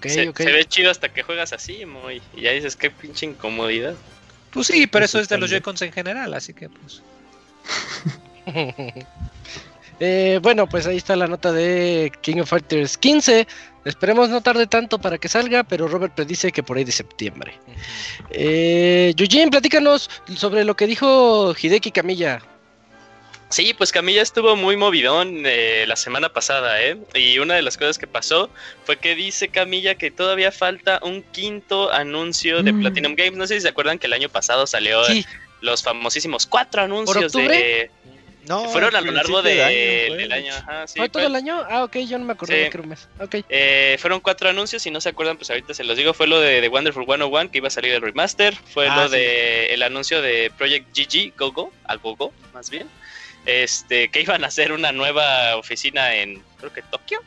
se, 0.01 0.31
ve 0.31 0.65
chido 0.65 0.89
hasta 0.89 1.09
que 1.09 1.23
juegas 1.23 1.53
así, 1.53 1.85
muy, 1.85 2.21
y 2.35 2.41
ya 2.41 2.51
dices 2.51 2.75
qué 2.75 2.89
pinche 2.89 3.25
incomodidad. 3.25 3.95
Pues 4.51 4.67
sí, 4.67 4.87
pero 4.87 5.05
eso 5.05 5.19
es 5.19 5.29
de 5.29 5.37
los 5.37 5.49
Joy-Cons 5.49 5.81
en 5.81 5.91
general, 5.91 6.33
así 6.33 6.53
que 6.53 6.69
pues. 6.69 7.01
eh, 9.99 10.39
bueno, 10.41 10.67
pues 10.67 10.85
ahí 10.85 10.97
está 10.97 11.15
la 11.15 11.27
nota 11.27 11.51
de 11.51 12.11
King 12.21 12.41
of 12.41 12.49
Fighters 12.49 12.97
15. 12.97 13.47
Esperemos 13.85 14.29
no 14.29 14.41
tarde 14.41 14.67
tanto 14.67 14.99
para 14.99 15.17
que 15.17 15.27
salga, 15.27 15.63
pero 15.63 15.87
Robert 15.87 16.13
predice 16.13 16.51
que 16.51 16.63
por 16.63 16.77
ahí 16.77 16.85
de 16.85 16.91
septiembre. 16.91 17.53
Eh, 18.29 19.13
Yujin, 19.15 19.49
platícanos 19.49 20.09
sobre 20.35 20.63
lo 20.63 20.75
que 20.75 20.87
dijo 20.87 21.53
Hideki 21.59 21.91
Camilla. 21.91 22.41
Sí, 23.53 23.75
pues 23.75 23.91
Camilla 23.91 24.23
estuvo 24.23 24.55
muy 24.55 24.75
movidón 24.77 25.43
eh, 25.45 25.85
la 25.87 25.95
semana 25.95 26.29
pasada, 26.29 26.81
¿eh? 26.81 26.97
Y 27.13 27.37
una 27.37 27.53
de 27.53 27.61
las 27.61 27.77
cosas 27.77 27.99
que 27.99 28.07
pasó 28.07 28.49
fue 28.83 28.97
que 28.97 29.13
dice 29.13 29.49
Camilla 29.49 29.93
que 29.93 30.09
todavía 30.09 30.51
falta 30.51 30.99
un 31.03 31.21
quinto 31.21 31.93
anuncio 31.93 32.63
de 32.63 32.73
mm. 32.73 32.81
Platinum 32.81 33.13
Games. 33.15 33.35
No 33.35 33.45
sé 33.45 33.53
si 33.53 33.61
se 33.61 33.67
acuerdan 33.67 33.99
que 33.99 34.07
el 34.07 34.13
año 34.13 34.27
pasado 34.27 34.65
salió 34.65 35.03
los 35.61 35.83
famosísimos 35.83 36.47
cuatro 36.47 36.81
anuncios 36.81 37.31
de... 37.31 37.91
No, 38.47 38.67
fueron 38.69 38.95
a 38.95 39.01
lo 39.01 39.11
largo 39.11 39.43
de, 39.43 39.53
del 40.17 40.31
año. 40.31 40.53
¿Fue 40.87 41.07
todo 41.07 41.27
el 41.27 41.35
año? 41.35 41.63
Ah, 41.69 41.83
ok, 41.83 41.97
yo 41.97 42.17
no 42.17 42.25
me 42.25 42.33
acuerdo 42.33 42.55
de 42.55 42.71
qué 42.71 42.77
mes. 42.79 43.07
Okay. 43.19 43.45
Eh, 43.49 43.97
fueron 43.99 44.19
cuatro 44.19 44.49
anuncios, 44.49 44.81
si 44.81 44.89
no 44.89 44.99
se 44.99 45.09
acuerdan, 45.09 45.37
pues 45.37 45.51
ahorita 45.51 45.75
se 45.75 45.83
los 45.83 45.95
digo. 45.95 46.15
Fue 46.15 46.25
lo 46.25 46.39
de, 46.39 46.59
The 46.59 46.69
Wonderful 46.69 47.05
101, 47.05 47.51
que 47.51 47.59
iba 47.59 47.67
a 47.67 47.71
salir 47.71 47.93
el 47.93 48.01
remaster. 48.01 48.55
Fue 48.55 48.89
ah, 48.89 48.95
lo 48.97 49.09
de 49.09 49.67
el 49.67 49.83
anuncio 49.83 50.23
de 50.23 50.51
Project 50.57 50.87
GG, 50.97 51.37
GoGo, 51.37 51.71
al 51.85 51.99
GoGo, 51.99 52.33
más 52.51 52.71
bien 52.71 52.89
este, 53.45 54.09
que 54.09 54.21
iban 54.21 54.43
a 54.43 54.47
hacer 54.47 54.71
una 54.71 54.91
nueva 54.91 55.55
oficina 55.57 56.15
en, 56.15 56.41
creo 56.57 56.73
que 56.73 56.81
Tokio. 56.81 57.21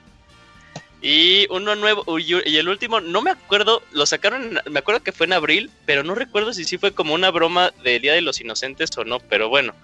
Y 1.02 1.46
uno 1.50 1.76
nuevo, 1.76 2.18
y 2.18 2.56
el 2.56 2.68
último, 2.68 3.00
no 3.00 3.20
me 3.20 3.30
acuerdo, 3.30 3.82
lo 3.92 4.06
sacaron, 4.06 4.58
me 4.68 4.78
acuerdo 4.78 5.02
que 5.02 5.12
fue 5.12 5.26
en 5.26 5.34
abril, 5.34 5.70
pero 5.84 6.02
no 6.02 6.14
recuerdo 6.14 6.52
si 6.52 6.64
sí 6.64 6.78
fue 6.78 6.92
como 6.92 7.14
una 7.14 7.30
broma 7.30 7.72
del 7.84 8.00
Día 8.00 8.14
de 8.14 8.22
los 8.22 8.40
Inocentes 8.40 8.96
o 8.96 9.04
no, 9.04 9.20
pero 9.20 9.48
bueno. 9.48 9.74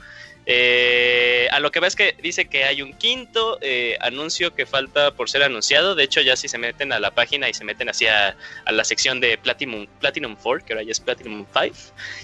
Eh, 0.44 1.46
a 1.52 1.60
lo 1.60 1.70
que 1.70 1.78
ves 1.78 1.94
que 1.94 2.16
dice 2.20 2.46
que 2.46 2.64
hay 2.64 2.82
un 2.82 2.94
quinto 2.94 3.58
eh, 3.60 3.96
anuncio 4.00 4.54
que 4.54 4.66
falta 4.66 5.12
por 5.14 5.30
ser 5.30 5.42
anunciado. 5.42 5.94
De 5.94 6.02
hecho, 6.02 6.20
ya 6.20 6.34
si 6.34 6.48
se 6.48 6.58
meten 6.58 6.92
a 6.92 6.98
la 6.98 7.12
página 7.12 7.48
y 7.48 7.54
se 7.54 7.64
meten 7.64 7.88
hacia 7.88 8.36
a 8.64 8.72
la 8.72 8.84
sección 8.84 9.20
de 9.20 9.38
Platinum, 9.38 9.86
Platinum 10.00 10.36
4, 10.42 10.66
que 10.66 10.72
ahora 10.72 10.82
ya 10.84 10.90
es 10.90 11.00
Platinum 11.00 11.46
5, 11.52 11.76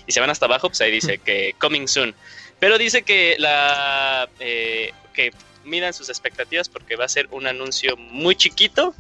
y 0.06 0.12
se 0.12 0.20
van 0.20 0.30
hasta 0.30 0.46
abajo, 0.46 0.68
pues 0.68 0.80
ahí 0.80 0.90
dice 0.90 1.18
que 1.24 1.54
coming 1.58 1.86
soon. 1.86 2.14
Pero 2.60 2.78
dice 2.78 3.02
que 3.02 3.36
la 3.38 4.28
eh, 4.40 4.92
que 5.12 5.32
miran 5.64 5.92
sus 5.92 6.08
expectativas 6.08 6.68
porque 6.68 6.96
va 6.96 7.04
a 7.04 7.08
ser 7.08 7.28
un 7.30 7.46
anuncio 7.46 7.96
muy 7.96 8.34
chiquito 8.34 8.94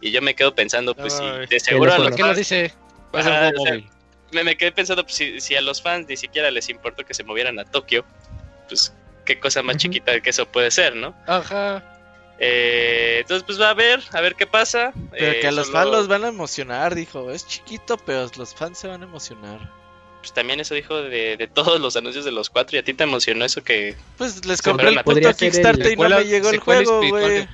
y 0.00 0.10
yo 0.10 0.22
me 0.22 0.34
quedo 0.34 0.54
pensando 0.54 0.94
pues 0.94 1.14
si 1.14 1.24
de 1.48 1.60
seguro 1.60 1.92
a 1.92 1.98
los 1.98 2.16
fans, 2.16 2.36
dice? 2.36 2.72
me, 4.32 4.56
quedé 4.56 4.72
pensando 4.72 5.04
pues, 5.04 5.22
si, 5.38 5.54
a 5.54 5.60
los 5.60 5.82
fans 5.82 6.06
ni 6.08 6.16
siquiera 6.16 6.50
les 6.50 6.68
importó 6.68 7.04
que 7.04 7.14
se 7.14 7.24
movieran 7.24 7.58
a 7.58 7.64
Tokio, 7.64 8.04
pues 8.68 8.92
qué 9.24 9.38
cosa 9.38 9.62
más 9.62 9.76
chiquita 9.76 10.20
que 10.20 10.30
eso 10.30 10.46
puede 10.46 10.70
ser, 10.70 10.96
¿no? 10.96 11.14
Ajá. 11.26 11.88
Eh, 12.38 13.18
entonces, 13.20 13.44
pues 13.44 13.60
va 13.60 13.70
a 13.70 13.74
ver, 13.74 14.02
a 14.10 14.20
ver 14.20 14.34
qué 14.34 14.48
pasa. 14.48 14.92
Pero 15.12 15.40
que 15.40 15.46
a 15.46 15.50
eh, 15.50 15.52
los 15.52 15.70
fans 15.70 15.90
los 15.90 16.08
van 16.08 16.24
a 16.24 16.28
emocionar, 16.28 16.94
dijo. 16.94 17.30
Es 17.30 17.46
chiquito, 17.46 17.96
pero 17.98 18.28
los 18.36 18.54
fans 18.54 18.78
se 18.78 18.88
van 18.88 19.02
a 19.02 19.04
emocionar 19.04 19.81
pues 20.22 20.32
también 20.32 20.60
eso 20.60 20.76
dijo 20.76 21.02
de, 21.02 21.50
todos 21.52 21.80
los 21.80 21.96
anuncios 21.96 22.24
de 22.24 22.30
los 22.30 22.48
cuatro 22.48 22.76
y 22.76 22.78
a 22.78 22.84
ti 22.84 22.94
te 22.94 23.02
emocionó 23.02 23.44
eso 23.44 23.64
que... 23.64 23.96
Pues 24.16 24.46
les 24.46 24.62
compré 24.62 24.90
el 24.90 25.02
puto 25.02 25.34
Kickstarter 25.34 25.92
y 25.92 25.96
no 25.96 26.08
me 26.08 26.24
llegó 26.24 26.50
el 26.50 26.60
juego, 26.60 27.00
güey. 27.08 27.48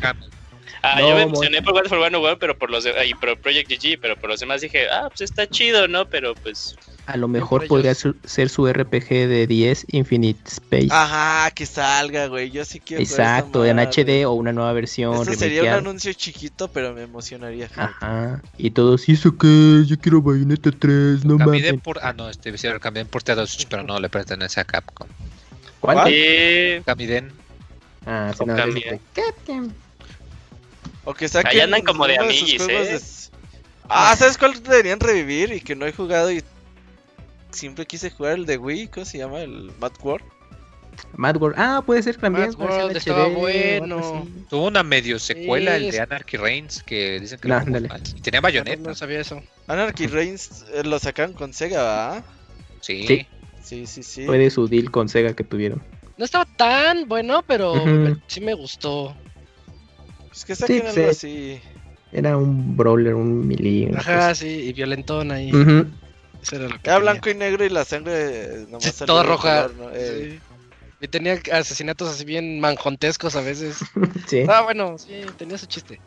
Ah, 0.83 1.01
yo 1.01 1.15
me 1.15 1.23
emocioné 1.23 1.63
por 1.63 1.75
War 1.75 1.89
for 1.89 1.99
One, 1.99 2.37
pero 2.39 2.57
por 2.57 2.71
los 2.71 2.85
de, 2.85 3.07
y 3.07 3.15
por 3.15 3.39
Project 3.39 3.71
GG, 3.71 4.01
pero 4.01 4.17
por 4.17 4.31
los 4.31 4.41
demás 4.41 4.61
dije, 4.61 4.89
ah, 4.91 5.09
pues 5.09 5.23
está 5.23 5.49
chido, 5.49 5.89
¿no? 5.89 6.07
Pero 6.07 6.35
pues 6.35 6.77
a 7.09 7.17
lo 7.17 7.27
mejor 7.27 7.67
podría 7.67 7.95
ser 7.95 8.49
su 8.51 8.71
RPG 8.71 9.09
de 9.09 9.47
10 9.47 9.87
Infinite 9.93 10.41
Space. 10.47 10.89
Ajá, 10.91 11.51
que 11.53 11.65
salga, 11.65 12.27
güey. 12.27 12.51
Yo 12.51 12.67
sí 12.67 12.81
quiero. 12.81 13.03
Exacto, 13.03 13.65
en 13.65 13.79
HD 13.79 14.27
o 14.27 14.33
una 14.33 14.53
nueva 14.53 14.75
versión. 14.75 15.15
Eso 15.15 15.33
sería 15.33 15.63
un 15.63 15.69
anuncio 15.69 16.13
chiquito, 16.13 16.69
pero 16.69 16.93
me 16.93 17.05
emocionaría. 17.05 17.71
Ajá. 17.75 18.43
Y 18.59 18.73
todos, 18.73 19.09
¿y 19.09 19.13
eso 19.13 19.39
qué? 19.39 19.85
Yo 19.87 19.99
quiero 19.99 20.21
Bayonetta 20.21 20.71
3, 20.71 21.25
no 21.25 21.39
mames. 21.39 21.81
por. 21.83 21.99
Ah, 22.03 22.13
no, 22.13 22.29
este 22.29 22.53
cambié 22.79 23.07
por 23.07 23.23
T2, 23.25 23.67
pero 23.71 23.85
no 23.85 23.99
le 23.99 24.11
pertenece 24.11 24.61
a 24.61 24.65
Capcom. 24.65 25.09
¿Cuál? 25.81 26.13
Camiden. 26.85 27.33
Ah, 28.05 28.35
sí, 28.37 28.45
no, 28.45 28.55
Capcom. 28.55 29.73
O 31.09 31.15
que 31.15 31.27
saquen. 31.27 31.53
Ahí 31.53 31.61
andan 31.61 31.81
como 31.81 32.07
de 32.07 32.19
amiguis, 32.19 32.69
eh. 32.69 33.01
Ah, 33.89 34.15
¿sabes 34.15 34.37
cuál 34.37 34.63
deberían 34.63 35.01
revivir 35.01 35.51
y 35.55 35.61
que 35.63 35.75
no 35.75 35.87
he 35.87 35.93
jugado 35.93 36.31
y 36.31 36.45
siempre 37.51 37.87
quise 37.87 38.11
jugar 38.11 38.35
el 38.35 38.45
de 38.45 38.59
Wii, 38.59 38.89
¿cómo 38.89 39.07
se 39.07 39.17
llama? 39.17 39.41
El 39.41 39.73
Mad 39.81 39.93
World. 40.03 40.27
Mad 41.17 41.37
World, 41.37 41.57
ah, 41.59 41.83
puede 41.87 42.03
ser 42.03 42.19
también. 42.19 42.49
Mad 42.49 42.61
World 42.61 42.95
estaba 42.99 43.27
bueno. 43.29 44.29
Tuvo 44.51 44.67
una 44.67 44.83
medio 44.83 45.19
secuela, 45.19 45.77
el 45.77 45.91
de 45.91 45.99
Anarchy 45.99 46.37
Reigns, 46.37 46.83
que 46.83 47.19
dicen 47.19 47.39
que 47.39 47.49
y 48.15 48.21
tenía 48.21 48.43
bayoneta. 48.43 48.91
No 48.91 48.95
sabía 48.95 49.21
eso. 49.21 49.43
Anarchy 49.67 50.09
Reigns 50.09 50.67
eh, 50.75 50.85
lo 50.85 50.99
sacaron 50.99 51.33
con 51.33 51.55
Sega, 51.55 51.83
¿verdad? 51.83 52.25
Sí. 52.83 53.27
Sí, 53.63 53.87
sí, 53.87 54.03
sí. 54.03 54.27
Fue 54.27 54.37
de 54.37 54.51
su 54.51 54.69
deal 54.69 54.91
con 54.91 55.09
Sega 55.09 55.33
que 55.33 55.43
tuvieron. 55.45 55.83
No 56.19 56.27
estaba 56.27 56.45
tan 56.45 57.09
bueno, 57.09 57.43
pero 57.47 57.83
sí 58.27 58.43
me 58.43 58.53
gustó. 58.53 59.17
Es 60.39 60.45
que 60.45 60.55
saquen 60.55 60.87
algo 60.87 60.95
pues, 60.95 61.17
así. 61.17 61.61
Era 62.13 62.37
un 62.37 62.77
brawler, 62.77 63.15
un 63.17 63.45
melee. 63.45 63.91
Ajá, 63.97 64.37
sí, 64.37 64.47
y 64.47 64.73
violentón 64.73 65.33
ahí. 65.33 65.51
Era 66.85 66.99
blanco 66.99 67.29
y 67.29 67.35
negro 67.35 67.65
y 67.65 67.69
la 67.69 67.85
sangre 67.85 68.65
nomás 68.69 68.95
toda 68.99 69.25
roja. 69.25 69.69
Eh. 69.95 70.39
Y 71.01 71.09
tenía 71.09 71.41
asesinatos 71.53 72.09
así 72.09 72.25
bien 72.25 72.61
manjontescos 72.61 73.35
a 73.35 73.41
veces. 73.41 73.79
sí. 74.29 74.45
Ah, 74.49 74.63
bueno, 74.63 74.97
sí, 74.97 75.23
tenía 75.37 75.59
su 75.59 75.67
chiste. 75.67 76.01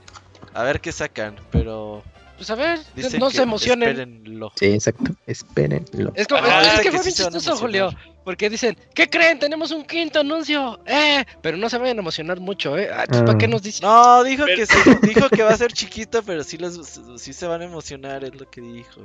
A 0.53 0.63
ver 0.63 0.79
qué 0.79 0.93
sacan, 0.93 1.35
pero. 1.51 2.01
Pues 2.41 2.49
a 2.49 2.55
ver, 2.55 2.79
no 3.19 3.29
se 3.29 3.43
emocionen. 3.43 3.89
Espérenlo. 3.89 4.51
Sí, 4.55 4.65
exacto, 4.65 5.11
espérenlo. 5.27 6.11
Es, 6.15 6.27
como, 6.27 6.43
es 6.43 6.79
que, 6.79 6.89
fue 6.89 7.01
bien 7.01 7.13
chistoso, 7.13 7.55
Julio. 7.55 7.91
Porque 8.23 8.49
dicen, 8.49 8.75
¿qué 8.95 9.07
creen? 9.07 9.37
Tenemos 9.37 9.69
un 9.69 9.85
quinto 9.85 10.21
anuncio. 10.21 10.79
¡Eh! 10.87 11.23
Pero 11.43 11.57
no 11.57 11.69
se 11.69 11.77
vayan 11.77 11.99
a 11.99 12.01
emocionar 12.01 12.39
mucho, 12.39 12.79
¿eh? 12.79 12.89
Ah, 12.91 13.05
¿Para 13.07 13.37
qué 13.37 13.45
ah. 13.45 13.49
nos 13.49 13.61
dicen? 13.61 13.87
No, 13.87 14.23
dijo 14.23 14.45
que, 14.47 14.65
dijo 15.07 15.29
que 15.29 15.43
va 15.43 15.51
a 15.51 15.57
ser 15.57 15.71
chiquito, 15.71 16.23
pero 16.23 16.43
sí, 16.43 16.57
les, 16.57 16.79
sí 17.17 17.31
se 17.31 17.45
van 17.45 17.61
a 17.61 17.65
emocionar, 17.65 18.23
es 18.23 18.33
lo 18.33 18.49
que 18.49 18.61
dijo. 18.61 19.01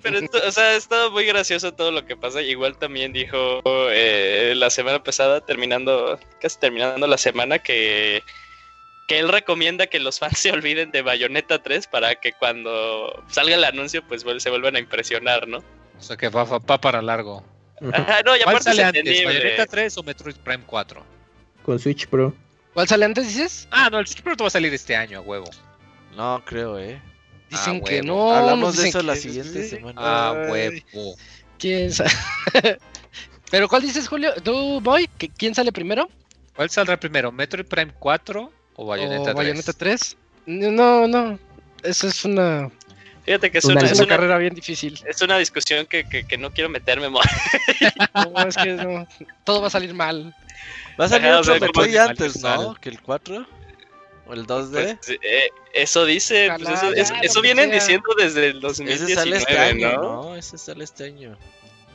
Pero, 0.00 0.20
o 0.46 0.52
sea, 0.52 0.66
ha 0.66 0.76
estado 0.76 1.10
muy 1.10 1.26
gracioso 1.26 1.74
todo 1.74 1.90
lo 1.90 2.06
que 2.06 2.16
pasa. 2.16 2.42
Igual 2.42 2.78
también 2.78 3.12
dijo 3.12 3.60
eh, 3.90 4.54
la 4.54 4.70
semana 4.70 5.02
pasada, 5.02 5.40
terminando, 5.40 6.20
casi 6.40 6.60
terminando 6.60 7.08
la 7.08 7.18
semana, 7.18 7.58
que, 7.58 8.22
que 9.06 9.18
él 9.18 9.28
recomienda 9.28 9.86
que 9.86 10.00
los 10.00 10.18
fans 10.18 10.38
se 10.38 10.52
olviden 10.52 10.90
de 10.90 11.02
Bayonetta 11.02 11.62
3 11.62 11.86
para 11.86 12.14
que 12.16 12.32
cuando 12.32 13.24
salga 13.28 13.54
el 13.54 13.64
anuncio, 13.64 14.02
pues 14.06 14.24
se 14.38 14.50
vuelvan 14.50 14.76
a 14.76 14.80
impresionar, 14.80 15.46
¿no? 15.48 15.58
O 15.58 16.02
sea, 16.02 16.16
que 16.16 16.28
va, 16.28 16.44
va 16.44 16.80
para 16.80 17.00
largo. 17.00 17.44
no, 17.80 18.36
y 18.36 18.40
¿Cuál 18.42 18.62
sale 18.62 18.84
antes, 18.84 19.24
Bayonetta 19.24 19.66
3 19.66 19.98
o 19.98 20.02
Metroid 20.02 20.36
Prime 20.36 20.64
4? 20.66 21.04
Con 21.62 21.78
Switch 21.78 22.06
Pro. 22.06 22.34
¿Cuál 22.74 22.86
sale 22.86 23.06
antes, 23.06 23.28
dices? 23.28 23.66
Ah, 23.70 23.88
no, 23.90 23.98
el 23.98 24.06
Switch 24.06 24.22
Pro 24.22 24.36
te 24.36 24.44
va 24.44 24.48
a 24.48 24.50
salir 24.50 24.72
este 24.74 24.94
año, 24.94 25.22
huevo. 25.22 25.48
No, 26.14 26.42
creo, 26.44 26.78
eh. 26.78 27.00
Dicen 27.50 27.80
ah, 27.82 27.88
que 27.88 28.02
no. 28.02 28.32
Hablamos 28.32 28.76
de 28.76 28.88
eso 28.88 29.02
la 29.02 29.16
siguiente 29.16 29.68
semana. 29.68 30.00
Ah, 30.02 30.46
huevo. 30.50 31.16
¿Quién 31.58 31.92
sabe? 31.92 32.10
Pero 33.50 33.68
¿cuál 33.68 33.82
dices, 33.82 34.08
Julio? 34.08 34.34
¿Tú, 34.42 34.80
Boy? 34.80 35.08
¿Quién 35.38 35.54
sale 35.54 35.72
primero? 35.72 36.08
¿Cuál 36.54 36.68
saldrá 36.70 36.98
primero? 36.98 37.30
¿Metroid 37.30 37.66
Prime 37.66 37.92
4 37.98 38.52
o 38.76 38.86
Bayonetta 38.86 39.24
3? 39.24 39.34
Bayonetta 39.34 39.72
3? 39.72 40.16
No, 40.46 41.08
no. 41.08 41.38
Eso 41.82 42.06
es 42.08 42.24
una. 42.24 42.70
Fíjate 43.24 43.50
que 43.50 43.58
es 43.58 43.64
una, 43.64 43.80
es 43.80 43.98
una, 43.98 44.06
carrera 44.06 44.38
bien 44.38 44.54
difícil. 44.54 45.00
Es 45.04 45.20
una 45.20 45.36
discusión 45.38 45.84
que, 45.86 46.08
que, 46.08 46.26
que 46.26 46.38
no 46.38 46.52
quiero 46.52 46.70
meterme. 46.70 47.10
no, 47.10 48.48
es 48.48 48.56
que 48.56 48.74
no, 48.74 49.06
todo 49.42 49.62
va 49.62 49.66
a 49.66 49.70
salir 49.70 49.94
mal. 49.94 50.34
Va 50.98 51.06
a 51.06 51.08
salir 51.08 51.32
otro 51.32 51.58
Metroid 51.58 51.96
antes, 51.96 52.40
¿no? 52.40 52.74
Que 52.76 52.90
el 52.90 53.00
4 53.00 53.46
o 54.28 54.32
el 54.32 54.46
2D. 54.46 54.98
Pues, 54.98 55.18
eh, 55.22 55.50
eso 55.74 56.04
dice, 56.04 56.50
pues 56.56 56.68
eso, 56.68 56.92
es, 56.92 57.12
eso 57.22 57.42
vienen 57.42 57.70
diciendo 57.70 58.08
desde 58.16 58.48
el 58.48 58.60
2019, 58.60 59.12
Ese 59.12 59.14
sale 59.14 59.36
este 59.36 59.58
año, 59.58 59.92
¿no? 59.94 60.02
¿no? 60.02 60.36
Ese 60.36 60.58
sale 60.58 60.84
este 60.84 61.04
año. 61.04 61.36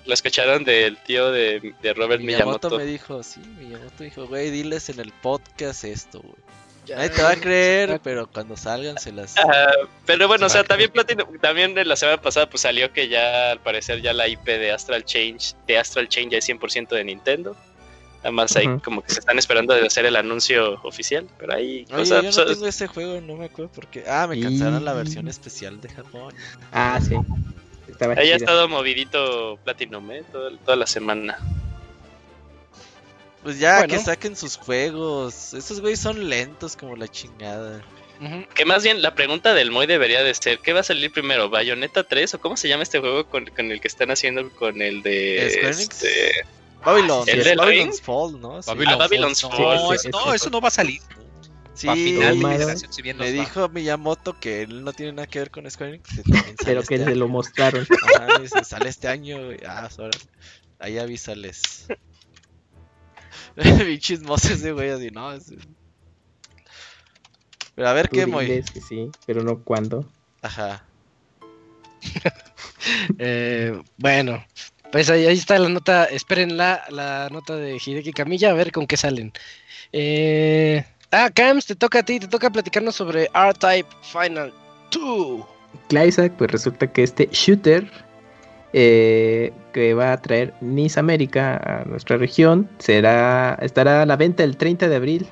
Lo 0.05 0.13
escucharon 0.13 0.63
del 0.63 0.97
tío 1.03 1.31
de, 1.31 1.73
de 1.81 1.93
Robert 1.93 2.21
Miyamoto. 2.21 2.69
Miyamoto 2.69 2.77
me 2.77 2.85
dijo, 2.85 3.23
sí, 3.23 3.39
Miyamoto 3.39 4.03
dijo, 4.03 4.27
güey, 4.27 4.49
diles 4.49 4.89
en 4.89 4.99
el 4.99 5.11
podcast 5.11 5.83
esto, 5.83 6.19
güey. 6.21 6.50
Nadie 6.89 7.09
te 7.09 7.21
va 7.21 7.31
a 7.31 7.35
creer, 7.35 7.99
pero 8.03 8.27
cuando 8.27 8.57
salgan 8.57 8.97
se 8.97 9.11
las. 9.11 9.35
Uh, 9.37 9.87
pero 10.05 10.27
bueno, 10.27 10.47
o 10.47 10.49
sea, 10.49 10.63
también 10.63 10.91
Platino, 10.91 11.27
también 11.39 11.75
la 11.87 11.95
semana 11.95 12.21
pasada 12.21 12.49
pues 12.49 12.61
salió 12.61 12.91
que 12.91 13.07
ya 13.07 13.51
al 13.51 13.59
parecer 13.59 14.01
ya 14.01 14.13
la 14.13 14.27
IP 14.27 14.45
de 14.45 14.71
Astral 14.71 15.05
Change, 15.05 15.55
de 15.67 15.77
Astral 15.77 16.09
Change 16.09 16.31
ya 16.31 16.37
es 16.39 16.49
100% 16.49 16.89
de 16.89 17.03
Nintendo. 17.03 17.55
Nada 18.17 18.31
más 18.31 18.55
ahí 18.55 18.67
uh 18.67 18.71
-huh. 18.71 18.81
como 18.83 19.01
que 19.01 19.13
se 19.13 19.19
están 19.19 19.39
esperando 19.39 19.73
de 19.73 19.85
hacer 19.85 20.05
el 20.05 20.15
anuncio 20.15 20.79
oficial, 20.83 21.27
pero 21.39 21.55
ahí 21.55 21.85
Oye, 21.91 22.05
sea, 22.05 22.21
yo 22.21 22.29
no 22.31 22.45
tengo 22.45 22.67
ese 22.67 22.87
juego, 22.87 23.19
no 23.19 23.35
me 23.35 23.45
acuerdo 23.45 23.71
por 23.71 23.87
qué. 23.87 24.03
Ah, 24.07 24.27
me 24.27 24.39
cancelaron 24.39 24.81
y... 24.81 24.85
la 24.85 24.93
versión 24.93 25.27
especial 25.27 25.81
de 25.81 25.89
Japón. 25.89 26.33
Ah, 26.71 26.99
sí. 27.01 27.15
Estaba 27.87 28.13
ahí 28.13 28.31
ha 28.31 28.35
estado 28.35 28.67
movidito 28.67 29.57
Platinum, 29.63 30.11
¿eh? 30.11 30.23
Toda, 30.31 30.51
toda 30.57 30.75
la 30.75 30.87
semana. 30.87 31.37
Pues 33.43 33.59
ya, 33.59 33.79
bueno. 33.79 33.93
que 33.93 33.99
saquen 33.99 34.35
sus 34.35 34.57
juegos. 34.57 35.53
Esos 35.53 35.81
güeyes 35.81 35.99
son 35.99 36.29
lentos 36.29 36.75
como 36.75 36.95
la 36.95 37.07
chingada. 37.07 37.81
Uh 38.19 38.25
-huh. 38.25 38.47
Que 38.49 38.65
más 38.65 38.83
bien 38.83 39.01
la 39.01 39.15
pregunta 39.15 39.53
del 39.53 39.71
Moy 39.71 39.87
debería 39.87 40.23
de 40.23 40.33
ser, 40.35 40.59
¿qué 40.59 40.73
va 40.73 40.81
a 40.81 40.83
salir 40.83 41.11
primero? 41.11 41.49
¿Bayonetta 41.49 42.03
3 42.03 42.35
o 42.35 42.39
cómo 42.39 42.55
se 42.55 42.67
llama 42.67 42.83
este 42.83 42.99
juego 42.99 43.25
con, 43.25 43.47
con 43.47 43.71
el 43.71 43.81
que 43.81 43.87
están 43.87 44.11
haciendo 44.11 44.47
con 44.51 44.81
el 44.81 45.01
de... 45.01 45.47
Este... 45.69 46.45
Babylon, 46.83 47.29
el 47.29 47.43
de 47.43 47.55
Babylon's 47.55 48.01
Fall, 48.01 48.41
¿no? 48.41 48.61
Sí. 48.61 48.69
Babylon 48.69 48.93
ah, 48.93 48.97
Babylon's 48.97 49.41
Fall. 49.41 49.51
Fall. 49.51 49.75
No, 49.77 49.93
eso, 49.93 50.09
no, 50.09 50.33
eso 50.33 50.49
no 50.49 50.61
va 50.61 50.67
a 50.69 50.71
salir. 50.71 51.01
Sí, 51.73 51.87
final, 51.87 52.37
me, 52.37 53.13
me 53.13 53.31
dijo 53.31 53.69
Miyamoto 53.69 54.37
que 54.39 54.63
él 54.63 54.83
no 54.83 54.91
tiene 54.93 55.13
nada 55.13 55.27
que 55.27 55.39
ver 55.39 55.51
con 55.51 55.69
Square 55.69 55.95
Enix. 55.95 56.09
Pero 56.65 56.83
que 56.83 56.95
este 56.95 57.09
se 57.11 57.15
lo 57.15 57.27
mostraron. 57.27 57.87
Ajá, 58.17 58.39
dice, 58.39 58.63
sale 58.63 58.89
este 58.89 59.07
año. 59.07 59.37
Ah, 59.65 59.89
sorry. 59.89 60.17
ahí 60.79 60.97
avísales. 60.97 61.87
Chismoso 63.99 64.53
ese 64.53 64.71
güey 64.71 64.89
así, 64.89 65.09
no. 65.11 65.31
Es... 65.33 65.53
Pero 67.75 67.87
a 67.87 67.93
ver 67.93 68.07
Tú 68.07 68.15
qué, 68.15 68.25
Moy. 68.25 68.63
Que 68.63 68.81
sí, 68.81 69.09
pero 69.25 69.43
no 69.43 69.63
cuándo. 69.63 70.05
Ajá. 70.41 70.83
eh, 73.19 73.79
bueno, 73.97 74.43
pues 74.91 75.09
ahí, 75.09 75.25
ahí, 75.25 75.37
está 75.37 75.57
la 75.59 75.69
nota. 75.69 76.05
Esperen 76.05 76.57
la, 76.57 76.83
la 76.89 77.29
nota 77.31 77.55
de 77.55 77.77
Hideki 77.83 78.11
Camilla 78.11 78.51
a 78.51 78.53
ver 78.53 78.71
con 78.71 78.87
qué 78.87 78.97
salen. 78.97 79.31
Eh, 79.93 80.83
ah, 81.11 81.29
Cams, 81.33 81.65
te 81.65 81.75
toca 81.75 81.99
a 81.99 82.03
ti, 82.03 82.19
te 82.19 82.27
toca 82.27 82.49
platicarnos 82.49 82.95
sobre 82.95 83.29
R-Type 83.33 83.89
Final 84.01 84.53
2. 84.91 85.45
Isaac, 86.07 86.33
pues 86.37 86.51
resulta 86.51 86.87
que 86.91 87.03
este 87.03 87.29
shooter 87.31 87.89
eh, 88.73 89.53
que 89.73 89.93
va 89.93 90.13
a 90.13 90.21
traer 90.21 90.53
Nice 90.61 90.99
América 90.99 91.57
a 91.57 91.85
nuestra 91.85 92.17
región 92.17 92.69
será 92.79 93.57
estará 93.61 94.03
a 94.03 94.05
la 94.05 94.15
venta 94.15 94.43
el 94.43 94.57
30 94.57 94.87
de 94.87 94.95
abril 94.95 95.27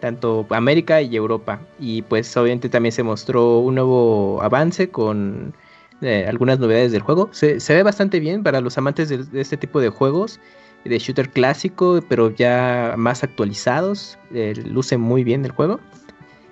tanto 0.00 0.46
América 0.50 1.00
y 1.02 1.14
Europa. 1.14 1.60
Y 1.78 2.02
pues 2.02 2.36
obviamente 2.36 2.68
también 2.68 2.92
se 2.92 3.02
mostró 3.02 3.58
un 3.58 3.76
nuevo 3.76 4.42
avance 4.42 4.90
con 4.90 5.54
eh, 6.00 6.24
algunas 6.26 6.58
novedades 6.58 6.92
del 6.92 7.02
juego. 7.02 7.28
Se, 7.32 7.58
ve 7.68 7.82
bastante 7.82 8.18
bien 8.18 8.42
para 8.42 8.60
los 8.60 8.76
amantes 8.78 9.08
de, 9.08 9.18
de, 9.18 9.40
este 9.40 9.56
tipo 9.56 9.80
de 9.80 9.90
juegos 9.90 10.40
de 10.84 10.98
shooter 10.98 11.28
clásico 11.28 12.00
pero 12.08 12.30
ya 12.30 12.94
más 12.96 13.22
actualizados 13.22 14.18
eh, 14.32 14.54
luce 14.64 14.96
muy 14.96 15.22
bien 15.22 15.44
el 15.44 15.52
juego. 15.52 15.78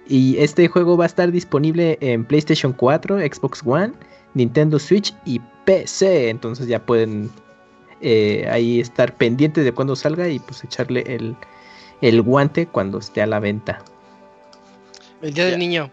Y 0.07 0.39
este 0.39 0.69
juego 0.69 0.97
va 0.97 1.05
a 1.05 1.07
estar 1.07 1.31
disponible 1.33 1.99
en 2.01 2.25
PlayStation 2.25 2.73
4 2.73 3.19
Xbox 3.19 3.63
One 3.65 3.93
Nintendo 4.39 4.79
Switch 4.79 5.15
y 5.25 5.41
PC. 5.65 6.31
Entonces 6.31 6.67
ya 6.67 6.85
pueden 6.85 7.31
eh, 8.01 8.49
ahí 8.51 8.81
estar 8.81 9.15
pendientes 9.17 9.65
de 9.65 9.73
cuando 9.73 9.97
salga 9.97 10.29
y 10.29 10.39
pues 10.39 10.65
echarle 10.65 11.03
el, 11.07 11.37
el, 12.01 12.23
guante 12.23 12.67
cuando 12.67 12.99
esté 12.99 13.21
a 13.21 13.27
la 13.27 13.41
venta. 13.41 13.83
El 15.21 15.35
día 15.35 15.47
del 15.47 15.59
niño. 15.59 15.91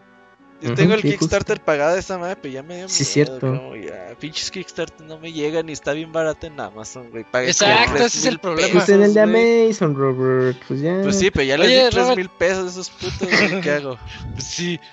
Yo 0.61 0.73
tengo 0.73 0.91
uh 0.91 0.93
-huh, 0.93 0.97
el 0.97 1.01
sí, 1.01 1.09
Kickstarter 1.09 1.57
justo. 1.57 1.65
pagado 1.65 1.93
de 1.95 1.99
esa 1.99 2.17
madre, 2.17 2.37
pero 2.41 2.53
ya 2.53 2.63
me 2.63 2.77
dio 2.77 2.87
Sí, 2.87 3.03
miedo, 3.03 3.11
cierto. 3.11 3.47
Como 3.47 3.75
ya, 3.75 4.15
pinches 4.17 4.49
Kickstarter 4.49 5.05
no 5.05 5.19
me 5.19 5.33
llegan 5.33 5.67
y 5.67 5.73
está 5.73 5.91
bien 5.91 6.13
barato 6.13 6.47
en 6.47 6.57
Amazon, 6.59 7.09
güey. 7.11 7.25
Exacto, 7.45 8.05
ese 8.05 8.19
es 8.19 8.25
el 8.25 8.39
problema. 8.39 8.71
Pues 8.71 8.87
en 8.87 9.03
el 9.03 9.13
de 9.13 9.21
Amazon, 9.21 9.95
Robert. 9.95 10.57
Pues 10.67 10.79
ya. 10.79 11.01
Pues 11.03 11.19
sí, 11.19 11.29
pero 11.29 11.43
ya 11.43 11.57
les 11.57 11.69
di 11.69 11.89
3 11.91 12.15
mil 12.15 12.29
pesos 12.29 12.71
esos 12.71 12.89
putos, 12.89 13.27
güey. 13.29 13.61
¿Qué 13.61 13.71
hago? 13.71 13.97
Sí. 14.37 14.79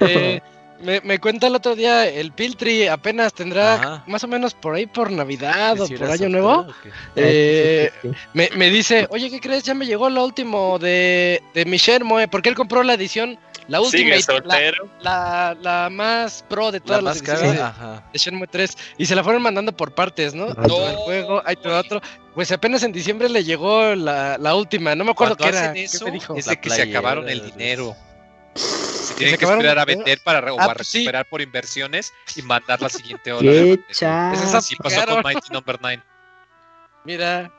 Eh, 0.00 0.40
me, 0.80 1.00
me, 1.00 1.18
cuenta 1.18 1.46
el 1.46 1.54
otro 1.54 1.74
día, 1.74 2.08
el 2.08 2.32
Piltri 2.32 2.86
apenas 2.86 3.32
tendrá 3.32 3.74
Ajá. 3.74 4.04
más 4.06 4.22
o 4.24 4.28
menos 4.28 4.54
por 4.54 4.74
ahí 4.74 4.86
por 4.86 5.10
Navidad 5.10 5.80
o 5.80 5.88
por 5.88 6.10
Año 6.10 6.28
Nuevo. 6.28 6.66
Eh, 7.16 7.90
me, 8.34 8.48
me, 8.56 8.70
dice, 8.70 9.06
oye, 9.10 9.30
¿qué 9.30 9.40
crees? 9.40 9.64
Ya 9.64 9.74
me 9.74 9.86
llegó 9.86 10.08
lo 10.10 10.24
último 10.24 10.78
de, 10.78 11.42
de 11.54 11.64
mi 11.64 11.76
Shenmue, 11.76 12.28
porque 12.28 12.48
él 12.48 12.54
compró 12.54 12.82
la 12.82 12.94
edición, 12.94 13.38
la 13.66 13.80
última, 13.80 14.16
la, 14.44 14.72
la, 15.00 15.56
la, 15.60 15.90
más 15.90 16.44
pro 16.48 16.70
de 16.70 16.80
todas 16.80 17.02
la 17.02 17.10
las 17.10 17.18
ediciones 17.18 17.52
de, 17.52 18.00
de, 18.12 18.18
Shenmue 18.18 18.46
3. 18.46 18.76
Y 18.98 19.06
se 19.06 19.14
la 19.14 19.24
fueron 19.24 19.42
mandando 19.42 19.72
por 19.76 19.94
partes, 19.94 20.34
¿no? 20.34 20.54
Todo 20.54 20.88
el 20.88 20.96
juego, 20.96 21.42
hay 21.44 21.56
todo 21.56 21.78
otro. 21.78 22.00
Pues 22.34 22.52
apenas 22.52 22.82
en 22.84 22.92
diciembre 22.92 23.28
le 23.28 23.42
llegó 23.42 23.94
la, 23.94 24.38
la 24.38 24.54
última, 24.54 24.94
no 24.94 25.04
me 25.04 25.10
acuerdo 25.10 25.36
qué 25.36 25.48
era. 25.48 25.72
Eso, 25.72 26.04
¿qué 26.04 26.10
me 26.12 26.18
dijo? 26.18 26.36
Es 26.36 26.46
de 26.46 26.60
que 26.60 26.70
se 26.70 26.82
acabaron 26.82 27.28
el 27.28 27.44
dinero. 27.50 27.96
Se 29.18 29.24
tiene 29.24 29.38
que 29.38 29.44
esperar 29.44 29.78
a 29.78 29.84
vender 29.84 30.20
para 30.22 30.40
re 30.40 30.50
ah, 30.50 30.54
o 30.54 30.60
a 30.60 30.74
recuperar 30.74 31.24
sí. 31.24 31.30
por 31.30 31.40
inversiones 31.40 32.12
y 32.36 32.42
mandar 32.42 32.80
la 32.80 32.88
siguiente 32.88 33.32
ola. 33.32 33.50
¡Qué 33.50 34.06
Así 34.06 34.76
pasó 34.76 35.06
con 35.06 35.22
Mighty 35.22 35.52
Number 35.52 35.76
no. 35.76 35.88
9. 35.88 36.02
Mira. 37.04 37.52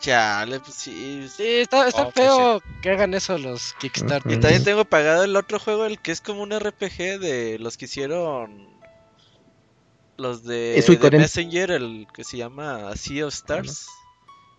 Chale, 0.00 0.60
pues 0.60 0.74
sí. 0.74 1.26
Sí, 1.28 1.46
está, 1.46 1.88
está 1.88 2.02
oh, 2.02 2.12
feo 2.12 2.60
pues 2.60 2.74
sí. 2.74 2.80
que 2.82 2.90
hagan 2.90 3.14
eso 3.14 3.38
los 3.38 3.74
Kickstarter. 3.80 4.32
Y 4.32 4.40
también 4.40 4.64
tengo 4.64 4.84
pagado 4.84 5.24
el 5.24 5.34
otro 5.36 5.58
juego, 5.58 5.86
el 5.86 5.98
que 5.98 6.12
es 6.12 6.20
como 6.20 6.42
un 6.42 6.50
RPG 6.58 7.18
de 7.18 7.56
los 7.58 7.76
que 7.76 7.86
hicieron. 7.86 8.74
Los 10.16 10.44
de, 10.44 10.80
de 10.80 11.18
Messenger, 11.18 11.72
el 11.72 12.06
que 12.14 12.22
se 12.22 12.36
llama 12.36 12.94
Sea 12.96 13.26
of 13.26 13.34
Stars. 13.34 13.88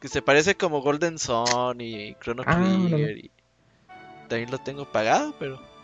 Que 0.01 0.09
se 0.09 0.21
parece 0.21 0.55
como 0.55 0.81
Golden 0.81 1.17
Sun 1.17 1.79
y 1.79 2.15
Chrono 2.15 2.43
ah, 2.45 2.55
Trigger. 2.55 3.17
Y 3.17 3.31
también 4.27 4.51
lo 4.51 4.57
tengo 4.57 4.85
pagado, 4.91 5.35
pero. 5.39 5.74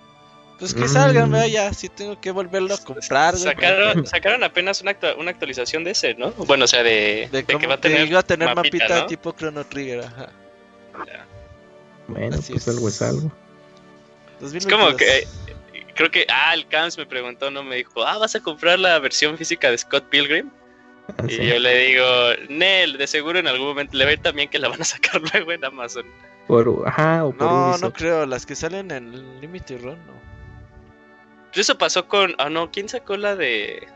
Pues 0.62 0.76
que 0.76 0.88
salgan, 0.88 1.32
mm. 1.32 1.46
ya, 1.48 1.74
si 1.74 1.90
tengo 1.90 2.22
que 2.22 2.30
volverlo 2.30 2.76
a 2.76 2.78
comprar. 2.78 3.36
Sacaron, 3.36 4.06
sacaron 4.06 4.44
apenas 4.44 4.80
una, 4.82 4.96
una, 5.18 5.32
actualización 5.32 5.84
de 5.84 5.90
ese, 5.90 6.14
¿no? 6.14 6.30
Bueno, 6.34 6.66
o 6.66 6.68
sea, 6.68 6.84
de, 6.84 7.28
de, 7.32 7.42
de 7.42 7.58
que 7.58 7.66
va 7.66 7.74
a 7.74 7.82
tener, 7.82 8.08
iba 8.08 8.20
a 8.20 8.24
tener 8.24 8.54
mapita, 8.54 8.78
mapita 8.86 9.00
¿no? 9.00 9.06
tipo 9.08 9.32
Chrono 9.32 9.66
Trigger, 9.66 10.02
ajá. 10.02 10.30
Ya. 11.08 11.26
Bueno, 12.10 12.36
Así 12.36 12.54
pues 12.54 12.68
es. 12.68 12.76
algo 12.76 12.90
es 12.90 13.02
algo. 13.02 13.32
Es 14.54 14.68
como 14.68 14.96
que. 14.96 15.28
Creo 15.96 16.12
que. 16.12 16.28
Ah, 16.30 16.54
el 16.54 16.68
Camps 16.68 16.96
me 16.96 17.08
preguntó, 17.08 17.50
¿no? 17.50 17.64
Me 17.64 17.78
dijo, 17.78 18.06
ah, 18.06 18.20
¿vas 18.20 18.36
a 18.36 18.40
comprar 18.40 18.78
la 18.78 19.00
versión 19.00 19.40
física 19.40 19.72
de 19.72 19.80
Scott 19.80 20.10
Pilgrim? 20.10 20.52
Ah, 21.18 21.24
y 21.28 21.38
sí. 21.38 21.44
yo 21.44 21.58
le 21.58 21.88
digo, 21.88 22.06
Nel, 22.50 23.00
de 23.00 23.08
seguro 23.08 23.40
en 23.40 23.48
algún 23.48 23.66
momento 23.66 23.98
le 23.98 24.06
ve 24.06 24.18
también 24.18 24.48
que 24.48 24.60
la 24.60 24.68
van 24.68 24.84
a 24.84 24.86
sacar 24.86 25.20
luego 25.34 25.54
en 25.54 25.66
Amazon. 25.66 26.06
Por, 26.46 26.84
ajá, 26.86 27.26
o 27.26 27.32
por 27.32 27.48
no, 27.48 27.66
Ubisoft. 27.66 27.82
no 27.82 27.94
creo, 27.94 28.26
las 28.28 28.46
que 28.46 28.56
salen 28.56 28.92
en 28.92 29.42
Limited 29.42 29.82
Run, 29.82 29.98
no. 30.06 30.21
Eso 31.54 31.78
pasó 31.78 32.08
con. 32.08 32.36
Ah, 32.38 32.50
no, 32.50 32.72
¿quién 32.72 32.88
sacó 32.88 33.18
la 33.18 33.36
de.? 33.36 33.88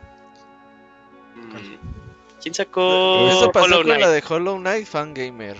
Mm, 1.35 2.41
¿Quién 2.41 2.53
sacó. 2.53 3.27
Eso 3.29 3.51
pasó 3.51 3.65
Hollow 3.65 3.79
con 3.79 3.87
Knight? 3.87 4.01
la 4.01 4.09
de 4.09 4.23
Hollow 4.27 4.57
Knight 4.57 4.87
Fangamer. 4.87 5.57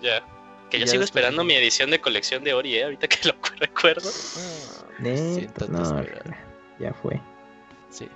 Ya. 0.00 0.22
Que 0.70 0.80
yo 0.80 0.86
sigo 0.86 1.04
esperando 1.04 1.44
mi 1.44 1.54
edición 1.54 1.90
de 1.90 2.00
colección 2.00 2.42
de 2.42 2.52
Ori, 2.52 2.76
¿eh? 2.76 2.84
ahorita 2.84 3.06
que 3.06 3.18
lo 3.28 3.34
recuerdo. 3.58 4.10
Ah, 4.10 5.68
no, 5.68 6.04
ya 6.78 6.92
fue. 6.92 7.20
Sí. 7.90 8.08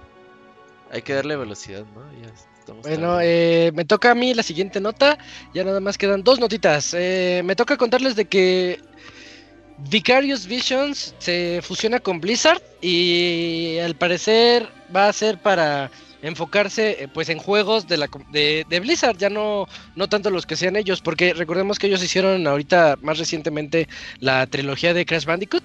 Hay 0.91 1.03
que 1.03 1.14
darle 1.14 1.37
velocidad, 1.37 1.85
¿no? 1.95 2.03
Ya 2.21 2.33
bueno, 2.83 3.21
eh, 3.21 3.73
me 3.75 3.85
toca 3.85 4.12
a 4.12 4.14
mí 4.14 4.35
la 4.35 4.43
siguiente 4.43 4.81
nota. 4.81 5.18
Ya 5.55 5.64
nada 5.64 5.81
más 5.81 5.99
quedan 5.99 6.23
dos 6.23 6.41
notitas. 6.41 6.95
Eh, 6.95 7.43
me 7.45 7.57
toca 7.57 7.77
contarles 7.77 8.16
de 8.16 8.27
que 8.27 8.81
Vicarious 9.89 10.47
Visions 10.47 11.14
se 11.18 11.61
fusiona 11.62 12.01
con 12.01 12.20
Blizzard 12.20 12.61
y 12.81 13.78
al 13.78 13.95
parecer 13.95 14.68
va 14.95 15.09
a 15.09 15.12
ser 15.12 15.39
para 15.39 15.91
enfocarse 16.22 17.05
eh, 17.05 17.09
pues 17.09 17.28
en 17.28 17.39
juegos 17.39 17.89
de 17.89 17.97
la 17.97 18.09
de, 18.31 18.66
de, 18.68 18.81
Blizzard, 18.81 19.16
ya 19.16 19.31
no, 19.31 19.66
no 19.97 20.09
tanto 20.09 20.31
los 20.31 20.47
que 20.47 20.57
sean 20.57 20.76
ellos, 20.76 21.01
porque 21.01 21.33
recordemos 21.33 21.78
que 21.78 21.87
ellos 21.87 22.03
hicieron 22.03 22.47
ahorita 22.47 22.99
más 23.01 23.18
recientemente 23.18 23.89
la 24.18 24.47
trilogía 24.47 24.93
de 24.93 25.07
Crash 25.07 25.24
Bandicoot, 25.24 25.64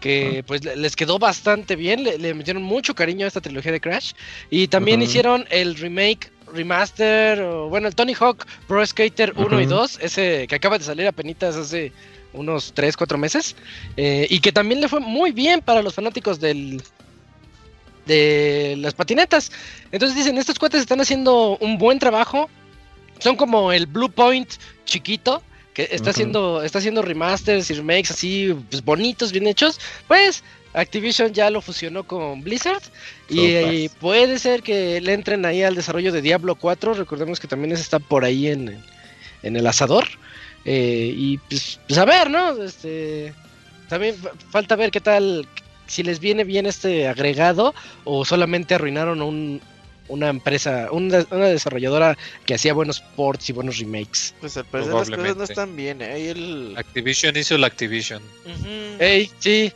que 0.00 0.42
pues 0.46 0.64
les 0.64 0.96
quedó 0.96 1.18
bastante 1.18 1.76
bien, 1.76 2.02
le, 2.04 2.34
metieron 2.34 2.62
mucho 2.62 2.94
cariño 2.94 3.26
a 3.26 3.28
esta 3.28 3.42
trilogía 3.42 3.72
de 3.72 3.80
Crash, 3.80 4.12
y 4.48 4.68
también 4.68 5.02
hicieron 5.02 5.46
el 5.50 5.76
remake 5.76 6.32
remaster, 6.52 7.40
o, 7.42 7.68
bueno, 7.68 7.86
el 7.86 7.94
Tony 7.94 8.14
Hawk 8.18 8.46
Pro 8.66 8.84
Skater 8.84 9.34
1 9.36 9.60
y 9.60 9.66
2, 9.66 9.98
ese 10.00 10.46
que 10.48 10.54
acaba 10.54 10.78
de 10.78 10.84
salir 10.84 11.06
a 11.06 11.12
penitas 11.12 11.56
hace 11.56 11.92
unos 12.32 12.72
3, 12.74 12.96
4 12.96 13.18
meses, 13.18 13.56
eh, 13.96 14.26
y 14.30 14.40
que 14.40 14.52
también 14.52 14.80
le 14.80 14.88
fue 14.88 15.00
muy 15.00 15.32
bien 15.32 15.60
para 15.60 15.82
los 15.82 15.94
fanáticos 15.94 16.40
del, 16.40 16.82
de 18.06 18.76
las 18.78 18.94
patinetas. 18.94 19.50
Entonces 19.92 20.16
dicen, 20.16 20.38
estos 20.38 20.58
cuates 20.58 20.80
están 20.80 21.00
haciendo 21.00 21.56
un 21.58 21.78
buen 21.78 21.98
trabajo. 21.98 22.48
Son 23.18 23.36
como 23.36 23.72
el 23.72 23.86
Blue 23.86 24.10
Point 24.10 24.50
chiquito, 24.84 25.42
que 25.74 25.88
está 25.92 26.10
haciendo, 26.10 26.62
está 26.62 26.78
haciendo 26.78 27.02
remasters 27.02 27.70
y 27.70 27.74
remakes 27.74 28.10
así 28.10 28.56
pues, 28.70 28.84
bonitos, 28.84 29.32
bien 29.32 29.46
hechos. 29.46 29.78
Pues 30.08 30.42
Activision 30.72 31.32
ya 31.32 31.50
lo 31.50 31.60
fusionó 31.60 32.04
con 32.04 32.42
Blizzard 32.42 32.82
y, 33.28 33.88
puede 34.00 34.38
ser 34.38 34.62
que 34.62 35.00
le 35.00 35.12
entren 35.12 35.44
ahí 35.44 35.62
al 35.62 35.74
desarrollo 35.74 36.12
de 36.12 36.22
Diablo 36.22 36.54
4. 36.54 36.94
Recordemos 36.94 37.40
que 37.40 37.48
también 37.48 37.72
está 37.72 37.98
por 37.98 38.24
ahí 38.24 38.48
en, 38.48 38.82
en 39.42 39.56
el 39.56 39.66
asador. 39.66 40.06
Eh, 40.64 41.12
y 41.16 41.38
pues, 41.38 41.80
pues, 41.86 41.98
a 41.98 42.04
ver, 42.04 42.30
¿no? 42.30 42.62
Este, 42.62 43.32
también 43.88 44.14
falta 44.50 44.76
ver 44.76 44.90
qué 44.90 45.00
tal, 45.00 45.46
si 45.86 46.02
les 46.02 46.20
viene 46.20 46.44
bien 46.44 46.66
este 46.66 47.08
agregado 47.08 47.74
o 48.04 48.24
solamente 48.24 48.74
arruinaron 48.74 49.22
un, 49.22 49.60
una 50.08 50.28
empresa, 50.28 50.88
una, 50.92 51.18
desarrolladora 51.18 52.16
que 52.44 52.54
hacía 52.54 52.74
buenos 52.74 53.00
ports 53.00 53.48
y 53.48 53.52
buenos 53.52 53.78
remakes. 53.78 54.34
Pues 54.40 54.56
al 54.56 54.66
parecer 54.66 54.94
las 54.94 55.10
cosas 55.10 55.36
no 55.36 55.44
están 55.44 55.76
bien, 55.76 56.02
¿eh? 56.02 56.30
El... 56.30 56.74
Activision 56.76 57.36
hizo 57.36 57.56
la 57.56 57.68
Activision. 57.68 58.22
Ey, 58.98 59.30
sí. 59.38 59.72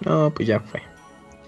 No, 0.00 0.32
pues 0.32 0.48
ya 0.48 0.60
fue. 0.60 0.82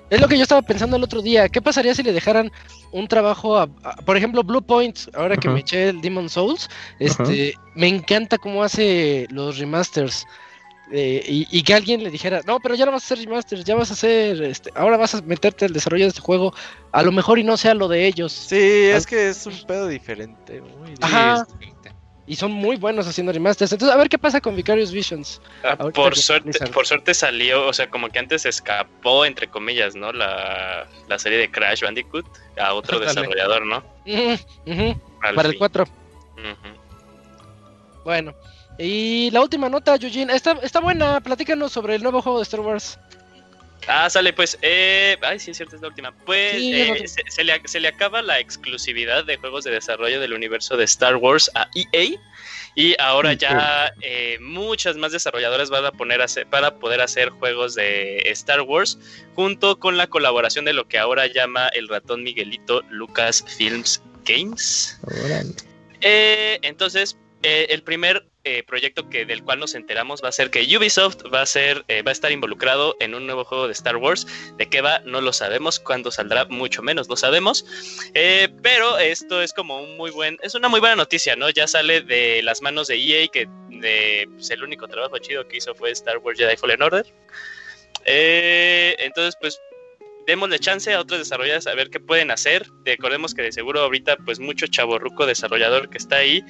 Es 0.08 0.20
lo 0.20 0.28
que 0.28 0.36
yo 0.36 0.42
estaba 0.42 0.62
pensando 0.62 0.96
el 0.96 1.02
otro 1.02 1.20
día. 1.20 1.48
¿Qué 1.48 1.60
pasaría 1.60 1.94
si 1.94 2.02
le 2.02 2.12
dejaran 2.12 2.52
un 2.92 3.08
trabajo 3.08 3.58
a, 3.58 3.66
por 3.66 4.16
ejemplo, 4.16 4.42
Blue 4.42 4.62
Point, 4.62 4.98
ahora 5.14 5.36
que 5.36 5.48
me 5.48 5.60
eché 5.60 5.88
el 5.88 6.00
Demon 6.00 6.28
Souls, 6.28 6.68
este, 7.00 7.54
me 7.74 7.88
encanta 7.88 8.38
cómo 8.38 8.62
hace 8.62 9.26
los 9.30 9.58
remasters. 9.58 10.26
Eh, 10.92 11.24
y, 11.50 11.62
que 11.64 11.74
alguien 11.74 12.04
le 12.04 12.12
dijera, 12.12 12.42
no, 12.46 12.60
pero 12.60 12.76
ya 12.76 12.86
no 12.86 12.92
vas 12.92 13.02
a 13.02 13.06
hacer 13.06 13.26
remasters, 13.26 13.64
ya 13.64 13.74
vas 13.74 13.90
a 13.90 13.94
hacer, 13.94 14.40
este, 14.44 14.70
ahora 14.76 14.96
vas 14.96 15.16
a 15.16 15.22
meterte 15.22 15.64
al 15.64 15.72
desarrollo 15.72 16.04
de 16.04 16.10
este 16.10 16.20
juego, 16.20 16.54
a 16.92 17.02
lo 17.02 17.10
mejor 17.10 17.40
y 17.40 17.44
no 17.44 17.56
sea 17.56 17.74
lo 17.74 17.88
de 17.88 18.06
ellos. 18.06 18.32
Sí, 18.32 18.56
es 18.56 19.04
que 19.04 19.30
es 19.30 19.44
un 19.46 19.60
pedo 19.66 19.88
diferente, 19.88 20.60
muy 20.60 20.94
Ajá. 21.00 21.44
Y 22.26 22.36
son 22.36 22.50
muy 22.50 22.76
buenos 22.76 23.06
haciendo 23.06 23.32
remasters. 23.32 23.72
Entonces, 23.72 23.94
a 23.94 23.98
ver 23.98 24.08
qué 24.08 24.18
pasa 24.18 24.40
con 24.40 24.56
Vicarious 24.56 24.90
Visions. 24.90 25.40
Ah, 25.62 25.76
por 25.76 26.16
suerte, 26.16 26.58
por 26.72 26.86
suerte 26.86 27.14
salió, 27.14 27.66
o 27.66 27.72
sea, 27.72 27.88
como 27.88 28.08
que 28.08 28.18
antes 28.18 28.46
escapó, 28.46 29.24
entre 29.24 29.48
comillas, 29.48 29.94
¿no? 29.94 30.12
La, 30.12 30.88
serie 31.18 31.38
de 31.38 31.50
Crash 31.50 31.82
Bandicoot 31.82 32.26
a 32.58 32.74
otro 32.74 32.98
desarrollador, 32.98 33.64
¿no? 33.64 33.84
Para 35.20 35.48
el 35.48 35.56
4. 35.56 35.84
Bueno, 38.04 38.34
y 38.78 39.30
la 39.30 39.40
última 39.40 39.68
nota, 39.68 39.96
Eugene, 39.96 40.34
está, 40.34 40.52
está 40.62 40.80
buena, 40.80 41.20
platícanos 41.20 41.72
sobre 41.72 41.94
el 41.94 42.02
nuevo 42.02 42.22
juego 42.22 42.38
de 42.38 42.42
Star 42.42 42.60
Wars. 42.60 42.98
Ah, 43.86 44.10
sale, 44.10 44.32
pues. 44.32 44.58
Eh, 44.62 45.16
ay, 45.22 45.38
sí, 45.38 45.50
es 45.50 45.56
cierto, 45.56 45.76
es 45.76 45.82
la 45.82 45.88
última. 45.88 46.12
Pues 46.24 46.56
eh, 46.56 47.04
se, 47.06 47.44
le, 47.44 47.60
se, 47.64 47.80
le, 47.80 47.88
acaba 47.88 48.22
la 48.22 48.40
exclusividad 48.40 49.24
de 49.24 49.36
juegos 49.36 49.64
de 49.64 49.70
desarrollo 49.70 50.20
del 50.20 50.32
universo 50.32 50.76
de 50.76 50.84
Star 50.84 51.16
Wars 51.16 51.50
a 51.54 51.68
EA. 51.74 52.18
Y 52.78 52.94
ahora 53.00 53.32
ya 53.32 53.94
eh, 54.02 54.38
muchas 54.38 54.96
más 54.96 55.10
desarrolladoras 55.10 55.70
van 55.70 55.86
a 55.86 55.92
poner 55.92 56.20
a 56.20 56.26
hacer, 56.26 56.46
para 56.46 56.74
poder 56.78 57.00
hacer 57.00 57.30
juegos 57.30 57.74
de 57.74 58.18
Star 58.26 58.60
Wars, 58.60 58.98
junto 59.34 59.78
con 59.78 59.96
la 59.96 60.08
colaboración 60.08 60.66
de 60.66 60.74
lo 60.74 60.86
que 60.86 60.98
ahora 60.98 61.26
llama 61.26 61.68
el 61.68 61.88
ratón 61.88 62.22
Miguelito 62.22 62.82
Lucas 62.90 63.42
Films 63.56 64.02
Games. 64.26 65.00
Eh, 66.02 66.58
entonces, 66.60 67.16
eh, 67.42 67.68
el 67.70 67.82
primer 67.82 68.28
eh, 68.48 68.62
proyecto 68.62 69.10
que 69.10 69.26
del 69.26 69.42
cual 69.42 69.58
nos 69.58 69.74
enteramos 69.74 70.22
va 70.22 70.28
a 70.28 70.32
ser 70.32 70.50
que 70.50 70.62
Ubisoft 70.76 71.16
va 71.34 71.42
a 71.42 71.46
ser 71.46 71.84
eh, 71.88 72.02
va 72.02 72.10
a 72.10 72.12
estar 72.12 72.30
involucrado 72.30 72.96
en 73.00 73.16
un 73.16 73.26
nuevo 73.26 73.44
juego 73.44 73.66
de 73.66 73.72
Star 73.72 73.96
Wars. 73.96 74.24
De 74.56 74.68
qué 74.68 74.82
va 74.82 75.00
no 75.00 75.20
lo 75.20 75.32
sabemos, 75.32 75.80
cuándo 75.80 76.12
saldrá 76.12 76.44
mucho 76.44 76.80
menos 76.80 77.08
lo 77.08 77.16
sabemos. 77.16 77.66
pero 78.62 78.98
esto 78.98 79.42
es 79.42 79.52
como 79.52 79.82
un 79.82 79.96
muy 79.96 80.12
buen 80.12 80.38
es 80.42 80.54
una 80.54 80.68
muy 80.68 80.78
buena 80.78 80.94
noticia, 80.94 81.34
¿no? 81.34 81.50
Ya 81.50 81.66
sale 81.66 82.02
de 82.02 82.40
las 82.44 82.62
manos 82.62 82.86
de 82.86 82.94
EA 82.94 83.26
que 83.26 83.48
de, 83.68 84.28
pues, 84.36 84.48
el 84.50 84.62
único 84.62 84.86
trabajo 84.86 85.18
chido 85.18 85.48
que 85.48 85.56
hizo 85.56 85.74
fue 85.74 85.90
Star 85.90 86.18
Wars 86.18 86.38
Jedi 86.38 86.56
Fallen 86.56 86.82
Order. 86.82 87.04
entonces 88.04 89.36
pues 89.40 89.60
démosle 90.26 90.58
chance 90.58 90.92
a 90.92 91.00
otros 91.00 91.18
desarrolladores 91.20 91.66
a 91.66 91.74
ver 91.74 91.88
qué 91.90 92.00
pueden 92.00 92.30
hacer. 92.30 92.66
Recordemos 92.84 93.34
que 93.34 93.42
de 93.42 93.52
seguro 93.52 93.80
ahorita 93.80 94.16
pues 94.24 94.38
mucho 94.38 94.66
chaborruco 94.66 95.26
desarrollador 95.26 95.88
que 95.88 95.98
está 95.98 96.16
ahí 96.16 96.44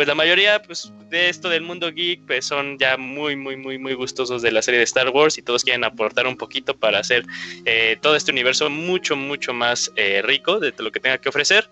pues 0.00 0.08
la 0.08 0.14
mayoría 0.14 0.62
pues, 0.62 0.90
de 1.10 1.28
esto 1.28 1.50
del 1.50 1.60
mundo 1.60 1.92
geek 1.92 2.24
pues 2.26 2.46
son 2.46 2.78
ya 2.78 2.96
muy, 2.96 3.36
muy, 3.36 3.58
muy, 3.58 3.76
muy 3.76 3.92
gustosos 3.92 4.40
de 4.40 4.50
la 4.50 4.62
serie 4.62 4.78
de 4.78 4.84
Star 4.84 5.10
Wars 5.10 5.36
y 5.36 5.42
todos 5.42 5.62
quieren 5.62 5.84
aportar 5.84 6.26
un 6.26 6.38
poquito 6.38 6.74
para 6.74 7.00
hacer 7.00 7.22
eh, 7.66 7.98
todo 8.00 8.16
este 8.16 8.32
universo 8.32 8.70
mucho, 8.70 9.14
mucho 9.14 9.52
más 9.52 9.92
eh, 9.96 10.22
rico 10.24 10.58
de 10.58 10.72
lo 10.78 10.90
que 10.90 11.00
tenga 11.00 11.18
que 11.18 11.28
ofrecer. 11.28 11.68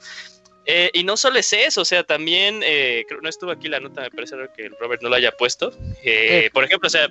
Eh, 0.67 0.91
y 0.93 1.05
no 1.05 1.17
solo 1.17 1.39
es 1.39 1.51
eso, 1.55 1.81
o 1.81 1.85
sea, 1.87 2.05
también, 2.05 2.61
creo 2.61 3.23
no 3.23 3.31
estuvo 3.31 3.51
aquí 3.51 3.67
la 3.67 3.81
nota, 3.81 4.03
me 4.03 4.11
parece 4.11 4.37
que 4.55 4.69
Robert 4.79 5.01
no 5.01 5.09
lo 5.09 5.15
haya 5.15 5.33
puesto. 5.33 5.71
por 6.53 6.65
ejemplo, 6.65 6.87
o 6.87 6.91
sea, 6.91 7.09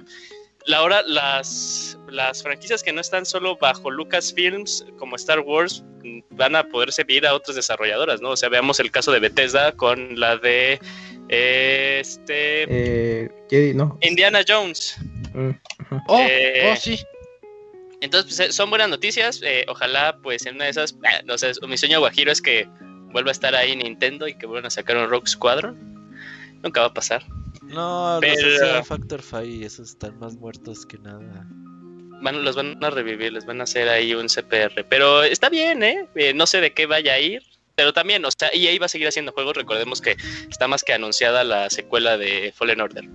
la 0.68 0.84
hora, 0.84 1.02
las, 1.04 1.98
las 2.10 2.44
franquicias 2.44 2.84
que 2.84 2.92
no 2.92 3.02
están 3.02 3.26
solo 3.26 3.58
bajo 3.58 3.90
Lucasfilms 3.90 4.86
como 4.98 5.16
Star 5.16 5.40
Wars 5.40 5.84
van 6.32 6.56
a 6.56 6.68
poder 6.68 6.92
servir 6.92 7.26
a 7.26 7.34
otras 7.34 7.56
desarrolladoras, 7.56 8.22
¿no? 8.22 8.32
O 8.32 8.38
sea, 8.38 8.50
veamos 8.50 8.80
el 8.80 8.92
caso 8.92 9.12
de 9.12 9.20
Bethesda 9.20 9.72
con 9.72 10.20
la 10.20 10.38
de 10.38 10.80
este 11.30 12.66
eh, 12.70 13.74
no. 13.74 13.98
Indiana 14.02 14.42
Jones. 14.46 14.98
Mm, 15.34 15.52
oh, 16.08 16.20
eh, 16.20 16.74
oh, 16.74 16.76
sí. 16.76 17.00
Entonces, 18.02 18.36
pues, 18.36 18.50
eh, 18.50 18.52
son 18.52 18.70
buenas 18.70 18.90
noticias. 18.90 19.42
ojalá, 19.68 20.18
pues, 20.22 20.46
en 20.46 20.56
una 20.56 20.66
de 20.66 20.72
esas, 20.72 20.96
no 21.26 21.38
sé, 21.38 21.54
mi 21.68 21.78
sueño 21.78 22.00
guajiro 22.00 22.32
es 22.32 22.42
que 22.42 22.68
vuelva 23.12 23.32
a 23.32 23.34
estar 23.34 23.56
ahí 23.56 23.76
Nintendo 23.76 24.28
y 24.28 24.38
que 24.38 24.46
vuelvan 24.46 24.68
a 24.68 24.70
sacar 24.70 24.98
un 24.98 25.10
Rock 25.10 25.28
Squadron. 25.28 25.78
Nunca 26.62 26.82
va 26.82 26.88
a 26.88 26.94
pasar. 26.94 27.24
No, 27.68 28.18
pero... 28.22 28.76
los 28.78 28.88
Factor 28.88 29.22
5 29.22 29.44
y 29.44 29.64
esos 29.64 29.90
están 29.90 30.18
más 30.20 30.36
muertos 30.36 30.86
que 30.86 30.98
nada. 30.98 31.48
Van, 32.22 32.44
los 32.44 32.56
van 32.56 32.84
a 32.84 32.90
revivir, 32.90 33.34
les 33.34 33.46
van 33.46 33.62
a 33.62 33.66
hacer 33.66 33.90
ahí 33.90 34.14
un 34.16 34.28
CPR. 34.28 34.86
Pero 34.90 35.24
está 35.24 35.50
bien, 35.50 35.84
¿eh? 35.84 36.08
¿eh? 36.16 36.34
No 36.34 36.48
sé 36.48 36.62
de 36.62 36.74
qué 36.74 36.86
vaya 36.86 37.14
a 37.14 37.20
ir. 37.20 37.44
Pero 37.76 37.94
también, 37.94 38.26
o 38.26 38.30
sea, 38.32 38.50
EA 38.52 38.80
va 38.80 38.88
a 38.88 38.90
seguir 38.90 39.08
haciendo 39.08 39.32
juegos. 39.34 39.56
Recordemos 39.56 40.02
que 40.02 40.18
está 40.50 40.68
más 40.68 40.84
que 40.84 40.94
anunciada 40.94 41.44
la 41.44 41.70
secuela 41.70 42.18
de 42.18 42.52
Fallen 42.56 42.82
Order. 42.82 43.08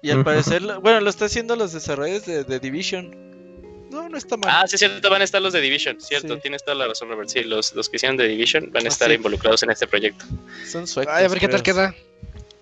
Y 0.00 0.10
al 0.10 0.24
parecer, 0.24 0.62
bueno, 0.80 1.00
lo 1.00 1.10
está 1.10 1.26
haciendo 1.26 1.54
los 1.54 1.72
desarrolladores 1.72 2.46
de, 2.46 2.60
Division. 2.60 3.90
No, 3.90 4.08
no 4.08 4.16
está 4.16 4.38
mal. 4.38 4.50
Ah, 4.50 4.66
sí, 4.66 4.78
cierto, 4.78 5.10
van 5.10 5.20
a 5.20 5.24
estar 5.24 5.42
los 5.42 5.52
de 5.52 5.60
Division, 5.60 6.00
cierto, 6.00 6.38
tienes 6.38 6.64
toda 6.64 6.76
la 6.76 6.86
razón, 6.86 7.08
Robert. 7.08 7.28
Sí, 7.28 7.42
los, 7.42 7.74
los 7.74 7.90
que 7.90 7.96
hicieron 7.96 8.16
de 8.16 8.28
Division 8.28 8.70
van 8.72 8.84
a 8.84 8.86
ah, 8.86 8.88
estar 8.88 9.12
involucrados 9.12 9.62
en 9.62 9.70
este 9.70 9.86
proyecto. 9.86 10.24
Son 10.66 10.86
suecos. 10.86 11.12
Ay, 11.14 11.26
a 11.26 11.28
ver 11.28 11.38
qué 11.38 11.48
tal 11.48 11.62
queda. 11.62 11.94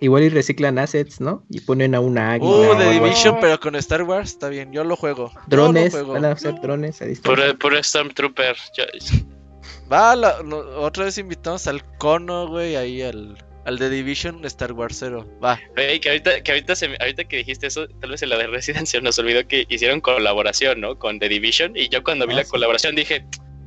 Igual 0.00 0.24
y 0.24 0.28
reciclan 0.28 0.78
assets, 0.78 1.20
¿no? 1.20 1.42
Y 1.48 1.60
ponen 1.60 1.94
a 1.94 2.00
una 2.00 2.32
águila. 2.32 2.50
Uh, 2.50 2.78
de 2.78 2.90
Division, 2.90 3.38
pero 3.40 3.58
con 3.58 3.76
Star 3.76 4.02
Wars, 4.02 4.32
está 4.32 4.48
bien, 4.48 4.72
yo 4.72 4.84
lo 4.84 4.94
juego. 4.96 5.32
Drones, 5.46 5.94
van 6.06 6.24
a 6.24 6.32
hacer 6.32 6.60
drones 6.60 7.00
a 7.00 7.06
distancia. 7.06 7.54
Puro, 7.58 7.82
Stormtrooper. 7.82 8.56
Va, 9.90 10.14
otra 10.76 11.04
vez 11.04 11.16
invitamos 11.16 11.66
al 11.66 11.82
Cono, 11.96 12.46
güey, 12.48 12.76
ahí 12.76 13.00
al, 13.02 13.38
al 13.64 13.78
de 13.78 13.88
Division 13.88 14.44
Star 14.44 14.72
Wars 14.72 14.96
0. 15.00 15.26
Va. 15.42 15.58
Güey, 15.74 15.98
que 16.00 16.10
ahorita, 16.10 16.42
que 16.42 16.52
ahorita, 16.52 16.74
ahorita 17.00 17.24
que 17.24 17.36
dijiste 17.38 17.66
eso, 17.68 17.88
tal 18.00 18.10
vez 18.10 18.22
en 18.22 18.28
la 18.28 18.36
de 18.36 18.48
Residencia 18.48 19.00
nos 19.00 19.18
olvidó 19.18 19.46
que 19.46 19.64
hicieron 19.68 20.00
colaboración, 20.00 20.80
¿no? 20.80 20.98
Con 20.98 21.18
The 21.18 21.28
Division. 21.28 21.74
Y 21.74 21.88
yo 21.88 22.04
cuando 22.04 22.26
vi 22.26 22.34
ah, 22.34 22.38
la 22.38 22.44
colaboración 22.44 22.94
dije, 22.94 23.24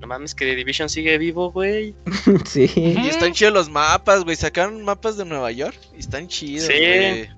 mames, 0.10 0.36
que 0.36 0.45
The 0.45 0.55
Division 0.55 0.89
sigue 0.89 1.18
vivo, 1.18 1.51
güey. 1.51 1.95
sí. 2.45 2.70
Y 2.76 3.07
están 3.07 3.34
chidos 3.34 3.53
los 3.53 3.70
mapas, 3.70 4.24
güey. 4.24 4.36
Sacaron 4.36 4.84
mapas 4.84 5.16
de 5.16 5.26
Nueva 5.26 5.51
York 5.51 5.78
y 5.95 5.99
están 5.99 6.28
chidos, 6.28 6.68
sí. 6.68 6.74
güey. 6.74 7.30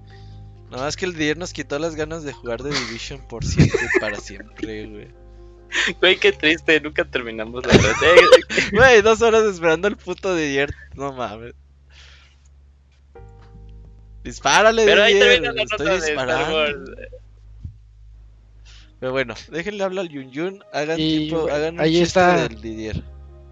Nada 0.72 0.86
más 0.86 0.96
que 0.96 1.06
el 1.06 1.16
día 1.16 1.36
nos 1.36 1.52
quitó 1.52 1.78
las 1.78 1.96
ganas 1.96 2.24
de 2.24 2.32
jugar 2.32 2.64
The 2.64 2.70
Division 2.70 3.28
por 3.28 3.44
siempre 3.44 3.80
y 3.94 4.00
para 4.00 4.18
siempre, 4.18 4.88
güey. 4.88 5.08
Güey, 6.00 6.18
qué 6.18 6.32
triste, 6.32 6.80
nunca 6.82 7.06
terminamos 7.06 7.66
la 7.66 7.74
verdad. 7.74 7.94
Güey, 8.74 9.02
dos 9.02 9.22
horas 9.22 9.44
esperando 9.44 9.88
el 9.88 9.98
puto 9.98 10.34
de 10.36 10.46
ayer. 10.46 10.74
No 10.96 11.14
mames. 11.14 11.54
Dispárale, 14.24 14.86
Pero 14.86 15.04
ahí 15.04 15.18
termina 15.18 15.54
la 15.54 15.64
nota 15.64 15.84
de 15.84 15.98
Star 15.98 16.54
Wars. 16.54 16.78
Pero 19.02 19.14
bueno, 19.14 19.34
déjenle 19.50 19.84
hablar 19.84 20.06
al 20.06 20.10
Yun 20.10 20.30
Yun, 20.30 20.64
hagan 20.72 20.96
tipo, 20.96 21.50
hagan 21.50 21.74
un 21.74 21.82
ahí 21.82 22.00
está. 22.02 22.48
del 22.48 22.62
Didier. 22.62 23.04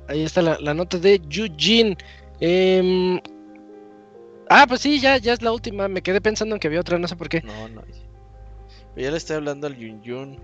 Ahí 0.08 0.24
está 0.24 0.44
la, 0.44 0.74
nota 0.76 1.00
de 1.00 1.20
Eugene. 1.28 1.98
Em, 2.40 3.20
ah, 4.48 4.66
pues 4.68 4.82
sí, 4.82 5.00
ya, 5.00 5.18
ya 5.18 5.34
es 5.34 5.42
la 5.42 5.52
última. 5.52 5.88
Me 5.88 6.04
quedé 6.04 6.22
pensando 6.22 6.54
en 6.54 6.60
que 6.60 6.68
había 6.68 6.80
otra, 6.80 7.00
no 7.00 7.08
sé 7.08 7.16
por 7.16 7.30
qué. 7.30 7.42
No, 7.42 7.68
no. 7.68 7.82
Ya 8.96 9.10
le 9.10 9.18
estoy 9.18 9.38
hablando 9.38 9.66
al 9.66 9.76
Yun 9.76 10.04
Yun. 10.04 10.40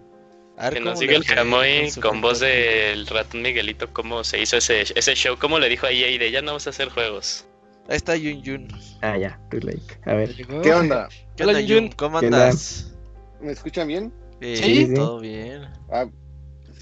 Que 0.72 0.80
nos 0.80 1.00
diga 1.00 1.16
el 1.18 1.24
Jamoy 1.24 1.92
con, 2.02 2.22
voz 2.22 2.40
del 2.40 3.06
ratón 3.06 3.44
Miguelito 3.44 3.92
cómo 3.94 4.24
se 4.24 4.42
hizo 4.42 4.58
ese, 4.58 4.86
ese 4.96 5.14
show, 5.14 5.38
cómo 5.38 5.60
le 5.60 5.70
dijo 5.70 5.86
a 5.86 5.92
EA 5.92 6.18
de 6.18 6.32
ya 6.32 6.42
no 6.42 6.48
vamos 6.48 6.66
a 6.66 6.72
hacer 6.72 6.90
juegos. 6.90 7.46
Ahí 7.90 7.98
está 7.98 8.16
Yun 8.16 8.42
Yun. 8.42 8.68
Ah, 9.04 9.18
ya, 9.18 9.40
tu 9.52 9.60
like. 9.60 10.00
A 10.06 10.16
ver. 10.16 10.34
¿Qué 10.64 10.74
onda? 10.74 11.10
¿Qué 11.38 11.44
onda, 11.44 11.62
Yun? 11.62 11.90
¿Cómo 11.90 12.18
andas? 12.18 12.92
¿Me 13.40 13.52
escuchan 13.52 13.88
bien? 13.88 14.25
Sí, 14.42 14.92
todo 14.94 15.20
bien. 15.20 15.64
Ah, 15.90 16.08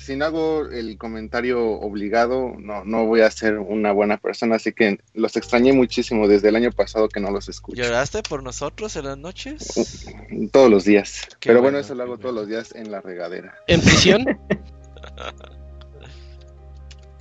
si 0.03 0.15
no 0.17 0.25
hago 0.25 0.65
el 0.69 0.97
comentario 0.97 1.63
obligado, 1.63 2.55
no, 2.57 2.83
no 2.83 3.05
voy 3.05 3.21
a 3.21 3.31
ser 3.31 3.57
una 3.57 3.93
buena 3.93 4.17
persona, 4.17 4.57
así 4.57 4.73
que 4.73 4.99
los 5.13 5.37
extrañé 5.37 5.71
muchísimo 5.71 6.27
desde 6.27 6.49
el 6.49 6.57
año 6.57 6.71
pasado 6.71 7.07
que 7.07 7.21
no 7.21 7.31
los 7.31 7.47
escucho. 7.47 7.81
¿Lloraste 7.81 8.21
por 8.23 8.43
nosotros 8.43 8.97
en 8.97 9.05
las 9.05 9.17
noches? 9.17 10.05
Uh, 10.31 10.47
todos 10.49 10.69
los 10.69 10.83
días. 10.83 11.27
Pero 11.39 11.61
bueno, 11.61 11.77
eso 11.77 11.95
lo 11.95 12.03
hago 12.03 12.17
todos 12.17 12.35
los 12.35 12.49
días 12.49 12.75
en 12.75 12.91
la 12.91 12.99
regadera. 12.99 13.55
¿En 13.67 13.79
prisión? 13.79 14.25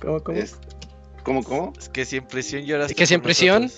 ¿Cómo, 0.01 0.21
cómo? 0.21 0.39
¿Cómo, 1.23 1.43
cómo? 1.43 1.73
Es 1.79 1.87
que 1.87 2.03
si 2.03 2.17
en 2.17 2.27
prisión 2.27 2.63
lloraste. 2.63 2.91
¿Es 2.91 2.97
que 2.97 3.05
si 3.05 3.13
en 3.13 3.21
prisión? 3.21 3.71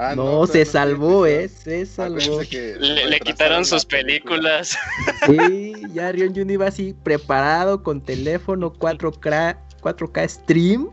Ah, 0.00 0.14
no, 0.14 0.46
se 0.46 0.64
salvó, 0.64 1.26
¿eh? 1.26 1.48
Se 1.48 1.84
salvó. 1.84 2.40
Le, 2.40 3.18
quitaron 3.20 3.64
sus 3.64 3.84
películas. 3.84 4.78
Sí, 5.26 5.72
ya 5.92 6.12
Rion 6.12 6.34
Jun 6.34 6.48
iba 6.50 6.68
así 6.68 6.94
preparado 7.02 7.82
con 7.82 8.00
teléfono 8.00 8.72
4K, 8.72 9.58
4K 9.82 10.28
stream 10.28 10.90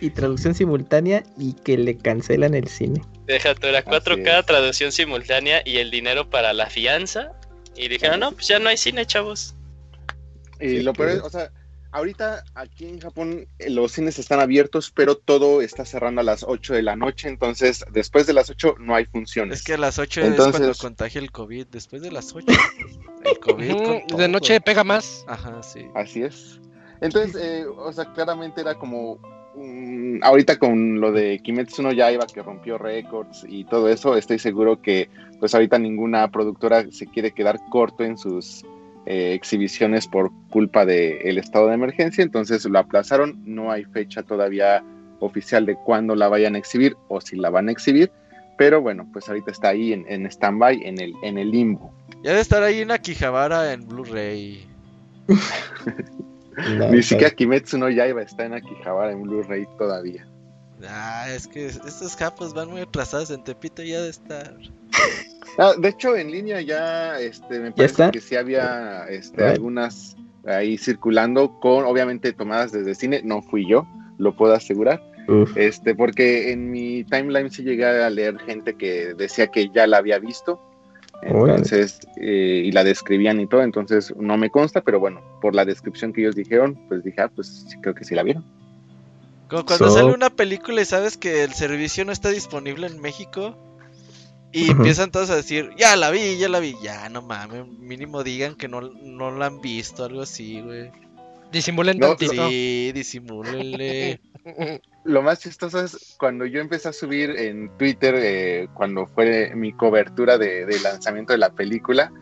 y 0.00 0.10
traducción 0.10 0.54
simultánea 0.54 1.22
y 1.36 1.52
que 1.52 1.76
le 1.76 1.98
cancelan 1.98 2.54
el 2.54 2.66
cine. 2.68 3.02
Déjate, 3.26 3.68
era 3.68 3.84
4K, 3.84 4.46
traducción 4.46 4.90
simultánea 4.90 5.62
y 5.66 5.76
el 5.76 5.90
dinero 5.90 6.28
para 6.30 6.54
la 6.54 6.70
fianza. 6.70 7.32
Y 7.76 7.88
dijeron, 7.88 8.20
no, 8.20 8.32
pues 8.32 8.48
ya 8.48 8.58
no 8.58 8.70
hay 8.70 8.78
cine, 8.78 9.04
chavos. 9.04 9.54
Y 10.58 10.80
lo 10.80 10.94
peor 10.94 11.10
es, 11.10 11.20
o 11.20 11.30
sea, 11.30 11.52
ahorita 11.92 12.44
aquí 12.54 12.88
en 12.88 13.00
Japón 13.00 13.46
eh, 13.58 13.70
los 13.70 13.92
cines 13.92 14.18
están 14.18 14.40
abiertos, 14.40 14.90
pero 14.90 15.16
todo 15.16 15.62
está 15.62 15.84
cerrando 15.84 16.20
a 16.20 16.24
las 16.24 16.42
8 16.42 16.74
de 16.74 16.82
la 16.82 16.96
noche, 16.96 17.28
entonces 17.28 17.84
después 17.92 18.26
de 18.26 18.32
las 18.32 18.50
8 18.50 18.76
no 18.80 18.94
hay 18.94 19.04
funciones. 19.06 19.58
Es 19.58 19.64
que 19.64 19.74
a 19.74 19.78
las 19.78 19.98
8 19.98 20.20
es 20.22 20.36
cuando 20.36 20.72
contagia 20.74 21.20
el 21.20 21.30
COVID, 21.30 21.66
después 21.68 22.02
de 22.02 22.10
las 22.10 22.34
8 22.34 22.46
el 23.24 23.38
COVID 23.38 24.16
de 24.16 24.28
noche 24.28 24.60
pega 24.60 24.82
más. 24.84 25.24
Ajá, 25.28 25.62
sí. 25.62 25.86
Así 25.94 26.22
es. 26.22 26.60
Entonces, 27.00 27.40
eh, 27.40 27.66
o 27.66 27.92
sea, 27.92 28.12
claramente 28.12 28.60
era 28.60 28.74
como 28.74 29.18
ahorita 30.22 30.58
con 30.58 31.00
lo 31.00 31.12
de 31.12 31.38
Kimetsu 31.40 31.82
no 31.82 31.92
Yaiba 31.92 32.26
que 32.26 32.42
rompió 32.42 32.78
récords 32.78 33.44
y 33.46 33.64
todo 33.64 33.88
eso, 33.88 34.16
estoy 34.16 34.38
seguro 34.38 34.80
que 34.80 35.10
pues 35.40 35.54
ahorita 35.54 35.78
ninguna 35.78 36.30
productora 36.30 36.90
se 36.90 37.06
quiere 37.06 37.32
quedar 37.32 37.58
corto 37.70 38.04
en 38.04 38.16
sus 38.16 38.64
eh, 39.06 39.32
exhibiciones 39.34 40.06
por 40.06 40.30
culpa 40.50 40.86
del 40.86 41.38
estado 41.38 41.68
de 41.68 41.74
emergencia, 41.74 42.22
entonces 42.22 42.64
lo 42.64 42.78
aplazaron, 42.78 43.42
no 43.44 43.72
hay 43.72 43.84
fecha 43.84 44.22
todavía 44.22 44.84
oficial 45.20 45.66
de 45.66 45.76
cuándo 45.76 46.14
la 46.14 46.28
vayan 46.28 46.54
a 46.54 46.58
exhibir 46.58 46.96
o 47.08 47.20
si 47.20 47.36
la 47.36 47.50
van 47.50 47.68
a 47.68 47.72
exhibir, 47.72 48.10
pero 48.58 48.80
bueno, 48.80 49.08
pues 49.12 49.28
ahorita 49.28 49.50
está 49.50 49.68
ahí 49.70 49.92
en, 49.92 50.04
en 50.08 50.26
stand-by, 50.26 50.82
en 50.84 51.00
el, 51.00 51.12
en 51.22 51.38
el 51.38 51.50
limbo. 51.50 51.92
Ya 52.22 52.30
debe 52.30 52.42
estar 52.42 52.62
ahí 52.62 52.80
en 52.80 52.90
Akihabara 52.90 53.72
en 53.72 53.88
Blu-ray. 53.88 54.66
Ni 56.90 57.02
siquiera 57.02 57.34
Kimetsu 57.34 57.78
no 57.78 57.88
ya 57.88 58.06
iba 58.06 58.20
a 58.20 58.24
estar 58.24 58.46
en 58.46 58.54
Akihabara 58.54 59.12
en 59.12 59.22
Blu-ray 59.22 59.66
todavía. 59.78 60.26
Ah, 60.88 61.26
es 61.30 61.46
que 61.46 61.66
estos 61.66 62.16
capos 62.16 62.54
van 62.54 62.70
muy 62.70 62.80
atrasados 62.80 63.30
en 63.30 63.44
Tepito 63.44 63.82
ya 63.82 64.00
de 64.00 64.10
estar. 64.10 64.56
Ah, 65.58 65.72
de 65.78 65.88
hecho, 65.88 66.16
en 66.16 66.30
línea 66.30 66.60
ya 66.60 67.18
este, 67.18 67.60
me 67.60 67.72
parece 67.72 68.10
que 68.10 68.20
sí 68.20 68.36
había 68.36 69.04
este, 69.08 69.44
algunas 69.44 70.16
ahí 70.46 70.78
circulando 70.78 71.60
con, 71.60 71.84
obviamente, 71.84 72.32
tomadas 72.32 72.72
desde 72.72 72.94
cine. 72.94 73.20
No 73.24 73.42
fui 73.42 73.68
yo, 73.68 73.86
lo 74.18 74.36
puedo 74.36 74.54
asegurar. 74.54 75.02
Este, 75.54 75.94
porque 75.94 76.50
en 76.52 76.70
mi 76.70 77.04
timeline 77.04 77.50
sí 77.50 77.62
llegué 77.62 77.86
a 77.86 78.10
leer 78.10 78.38
gente 78.40 78.74
que 78.74 79.14
decía 79.14 79.46
que 79.46 79.68
ya 79.68 79.86
la 79.86 79.98
había 79.98 80.18
visto. 80.18 80.60
Entonces, 81.22 82.00
eh, 82.16 82.62
y 82.64 82.72
la 82.72 82.82
describían 82.82 83.38
y 83.40 83.46
todo, 83.46 83.62
entonces 83.62 84.12
no 84.16 84.36
me 84.36 84.50
consta, 84.50 84.80
pero 84.80 84.98
bueno, 84.98 85.20
por 85.40 85.54
la 85.54 85.64
descripción 85.64 86.12
que 86.12 86.22
ellos 86.22 86.34
dijeron, 86.34 86.76
pues 86.88 87.04
dije, 87.04 87.20
ah, 87.20 87.30
pues 87.32 87.64
creo 87.80 87.94
que 87.94 88.04
sí 88.04 88.16
la 88.16 88.24
vieron. 88.24 88.44
Como 89.52 89.66
cuando 89.66 89.90
sale 89.90 90.12
una 90.12 90.30
película 90.30 90.80
y 90.80 90.84
sabes 90.84 91.16
que 91.16 91.44
el 91.44 91.52
servicio 91.52 92.04
no 92.04 92.12
está 92.12 92.30
disponible 92.30 92.86
en 92.86 93.00
México, 93.00 93.56
y 94.52 94.70
empiezan 94.70 95.10
todos 95.10 95.30
a 95.30 95.36
decir, 95.36 95.70
ya 95.78 95.96
la 95.96 96.10
vi, 96.10 96.36
ya 96.36 96.48
la 96.48 96.60
vi. 96.60 96.74
Ya, 96.82 97.08
no 97.08 97.22
mames, 97.22 97.66
mínimo 97.66 98.22
digan 98.22 98.54
que 98.54 98.68
no, 98.68 98.82
no 98.82 99.30
la 99.30 99.46
han 99.46 99.60
visto, 99.62 100.04
algo 100.04 100.22
así, 100.22 100.60
güey. 100.60 100.90
Disimulen 101.50 101.98
no, 101.98 102.16
Sí, 102.18 102.92
disimúlenle. 102.94 104.20
Lo 105.04 105.22
más 105.22 105.40
chistoso 105.40 105.84
es 105.84 106.16
cuando 106.18 106.46
yo 106.46 106.60
empecé 106.60 106.88
a 106.88 106.92
subir 106.92 107.30
en 107.30 107.76
Twitter, 107.76 108.14
eh, 108.16 108.68
cuando 108.74 109.06
fue 109.06 109.54
mi 109.54 109.72
cobertura 109.72 110.38
de, 110.38 110.66
lanzamiento 110.82 111.32
de 111.32 111.38
la 111.38 111.50
película, 111.50 112.12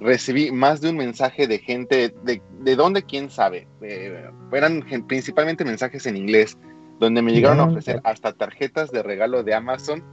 recibí 0.00 0.50
más 0.50 0.80
de 0.80 0.90
un 0.90 0.96
mensaje 0.96 1.46
de 1.46 1.58
gente, 1.58 2.14
de, 2.24 2.40
de 2.60 2.76
dónde, 2.76 3.02
quién 3.02 3.30
sabe. 3.30 3.68
Eh, 3.82 4.30
eran 4.52 4.84
principalmente 5.06 5.64
mensajes 5.64 6.06
en 6.06 6.16
inglés, 6.16 6.56
donde 7.00 7.22
me 7.22 7.32
llegaron 7.32 7.58
a 7.60 7.64
ofrecer 7.64 8.00
hasta 8.04 8.32
tarjetas 8.32 8.92
de 8.92 9.02
regalo 9.02 9.42
de 9.42 9.54
Amazon 9.54 10.04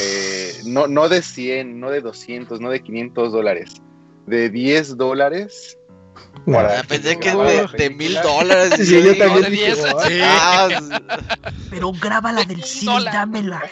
eh, 0.00 0.52
no, 0.66 0.86
no 0.86 1.08
de 1.08 1.22
100, 1.22 1.80
no 1.80 1.90
de 1.90 2.00
200, 2.00 2.60
no 2.60 2.70
de 2.70 2.82
500 2.82 3.32
dólares, 3.32 3.82
de 4.26 4.50
10 4.50 4.96
dólares. 4.96 5.78
Ah, 6.46 6.82
pensé 6.86 7.18
que 7.18 7.30
de, 7.30 7.90
mil 7.90 8.14
dólares. 8.22 8.74
Sí, 8.76 9.02
yo 9.02 9.16
también 9.16 9.74
ah, 10.22 10.68
Pero 11.70 11.92
grábala 11.92 12.44
del 12.44 12.62
cine, 12.62 13.04
dámela. 13.04 13.62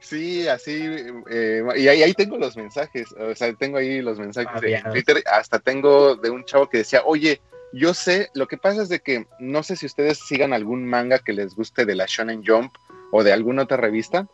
Sí, 0.00 0.46
así, 0.48 0.84
eh, 1.30 1.62
y 1.76 1.88
ahí, 1.88 2.02
ahí, 2.02 2.12
tengo 2.12 2.36
los 2.36 2.56
mensajes, 2.56 3.06
o 3.12 3.34
sea, 3.34 3.54
tengo 3.54 3.78
ahí 3.78 4.02
los 4.02 4.18
mensajes 4.18 4.60
de 4.60 4.82
Twitter, 4.90 5.22
hasta 5.32 5.60
tengo 5.60 6.16
de 6.16 6.28
un 6.28 6.44
chavo 6.44 6.68
que 6.68 6.78
decía, 6.78 7.02
oye, 7.06 7.40
yo 7.72 7.94
sé, 7.94 8.30
lo 8.34 8.46
que 8.46 8.58
pasa 8.58 8.82
es 8.82 8.88
de 8.88 9.00
que 9.00 9.26
no 9.38 9.62
sé 9.62 9.76
si 9.76 9.86
ustedes 9.86 10.18
sigan 10.18 10.52
algún 10.52 10.84
manga 10.86 11.18
que 11.18 11.32
les 11.32 11.54
guste 11.54 11.84
de 11.86 11.94
la 11.94 12.06
Shonen 12.06 12.42
Jump, 12.46 12.74
o 13.12 13.22
de 13.22 13.32
alguna 13.32 13.62
otra 13.62 13.76
revista, 13.76 14.26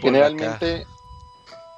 generalmente 0.00 0.86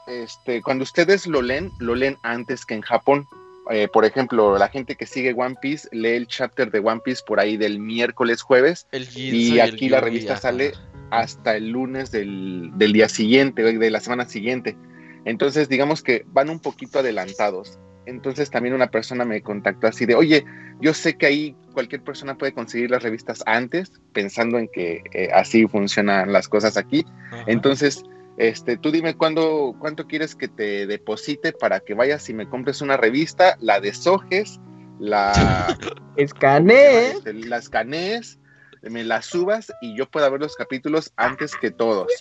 este, 0.06 0.62
cuando 0.62 0.84
ustedes 0.84 1.26
lo 1.26 1.42
leen, 1.42 1.72
lo 1.78 1.94
leen 1.94 2.16
antes 2.22 2.64
que 2.64 2.74
en 2.74 2.80
Japón. 2.80 3.26
Eh, 3.70 3.88
por 3.92 4.06
ejemplo, 4.06 4.56
la 4.56 4.68
gente 4.68 4.94
que 4.94 5.04
sigue 5.04 5.34
One 5.36 5.56
Piece 5.60 5.88
lee 5.92 6.14
el 6.14 6.26
chapter 6.26 6.70
de 6.70 6.78
One 6.78 7.02
Piece 7.04 7.22
por 7.26 7.38
ahí 7.40 7.58
del 7.58 7.80
miércoles, 7.80 8.40
jueves, 8.40 8.86
y 9.14 9.58
aquí 9.58 9.90
la 9.90 10.00
revista 10.00 10.36
sale 10.38 10.72
hasta 11.10 11.56
el 11.56 11.70
lunes 11.70 12.10
del, 12.10 12.70
del 12.76 12.92
día 12.92 13.08
siguiente, 13.08 13.62
de 13.62 13.90
la 13.90 14.00
semana 14.00 14.26
siguiente. 14.26 14.76
Entonces, 15.24 15.68
digamos 15.68 16.02
que 16.02 16.24
van 16.28 16.48
un 16.48 16.60
poquito 16.60 17.00
adelantados 17.00 17.78
entonces 18.08 18.50
también 18.50 18.74
una 18.74 18.90
persona 18.90 19.24
me 19.24 19.42
contactó 19.42 19.86
así 19.86 20.06
de, 20.06 20.14
oye, 20.14 20.44
yo 20.80 20.94
sé 20.94 21.16
que 21.16 21.26
ahí 21.26 21.56
cualquier 21.72 22.02
persona 22.02 22.36
puede 22.36 22.52
conseguir 22.52 22.90
las 22.90 23.02
revistas 23.02 23.42
antes, 23.46 23.92
pensando 24.12 24.58
en 24.58 24.68
que 24.68 25.02
eh, 25.12 25.28
así 25.32 25.66
funcionan 25.66 26.32
las 26.32 26.48
cosas 26.48 26.76
aquí. 26.76 27.04
Entonces, 27.46 28.02
este, 28.38 28.76
tú 28.76 28.90
dime 28.90 29.14
cuándo, 29.14 29.74
cuánto 29.78 30.06
quieres 30.06 30.34
que 30.34 30.48
te 30.48 30.86
deposite 30.86 31.52
para 31.52 31.80
que 31.80 31.94
vayas 31.94 32.28
y 32.28 32.34
me 32.34 32.48
compres 32.48 32.80
una 32.80 32.96
revista, 32.96 33.56
la 33.60 33.80
deshojes, 33.80 34.58
la 34.98 35.76
escanees, 36.16 37.22
la 37.24 37.58
escanees, 37.58 38.37
me 38.82 39.04
la 39.04 39.22
subas 39.22 39.72
y 39.80 39.96
yo 39.96 40.08
pueda 40.08 40.28
ver 40.28 40.40
los 40.40 40.56
capítulos 40.56 41.12
antes 41.16 41.54
que 41.56 41.70
todos. 41.70 42.12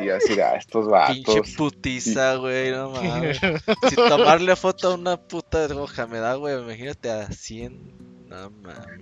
Y 0.00 0.08
así, 0.08 0.40
ah, 0.40 0.54
estos 0.56 0.88
vatos. 0.88 1.16
Pinche 1.16 1.56
putiza, 1.56 2.36
güey, 2.36 2.70
no 2.70 2.90
mames. 2.90 3.40
si 3.88 3.96
tomarle 3.96 4.56
foto 4.56 4.92
a 4.92 4.94
una 4.94 5.16
puta 5.16 5.68
de 5.68 5.74
hoja 5.74 6.06
me 6.06 6.18
da, 6.18 6.34
güey, 6.34 6.58
imagínate 6.58 7.10
a 7.10 7.30
100. 7.30 8.12
No, 8.32 8.50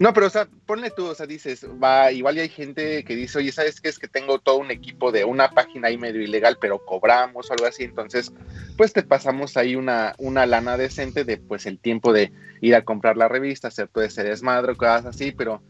no, 0.01 0.13
pero 0.13 0.27
o 0.27 0.31
sea, 0.31 0.49
ponle 0.67 0.91
tú, 0.91 1.07
o 1.07 1.15
sea, 1.15 1.25
dices, 1.25 1.65
va, 1.65 2.11
igual 2.11 2.37
hay 2.39 2.49
gente 2.49 3.05
que 3.05 3.15
dice, 3.15 3.39
oye, 3.39 3.53
¿sabes 3.53 3.81
qué? 3.81 3.89
Es 3.89 4.01
que 4.01 4.09
tengo 4.09 4.41
todo 4.41 4.57
un 4.57 4.73
equipo 4.73 5.13
de 5.13 5.25
una 5.25 5.51
página 5.51 5.87
ahí 5.87 5.97
medio 5.97 6.21
ilegal, 6.21 6.59
pero 6.61 6.85
cobramos 6.85 7.49
o 7.49 7.53
algo 7.53 7.67
así, 7.67 7.85
entonces, 7.85 8.33
pues 8.77 8.93
te 8.93 9.05
pasamos 9.05 9.57
ahí 9.57 9.77
una, 9.77 10.17
una 10.19 10.47
lana 10.47 10.77
decente 10.77 11.25
de, 11.25 11.37
pues, 11.37 11.67
el 11.67 11.79
tiempo 11.79 12.13
de 12.13 12.33
ir 12.61 12.75
a 12.75 12.83
comprar 12.83 13.17
la 13.17 13.29
revista, 13.29 13.69
hacer 13.69 13.87
todo 13.87 14.03
ese 14.03 14.25
desmadre, 14.25 14.75
cosas 14.75 15.07
así, 15.07 15.31
pero 15.31 15.63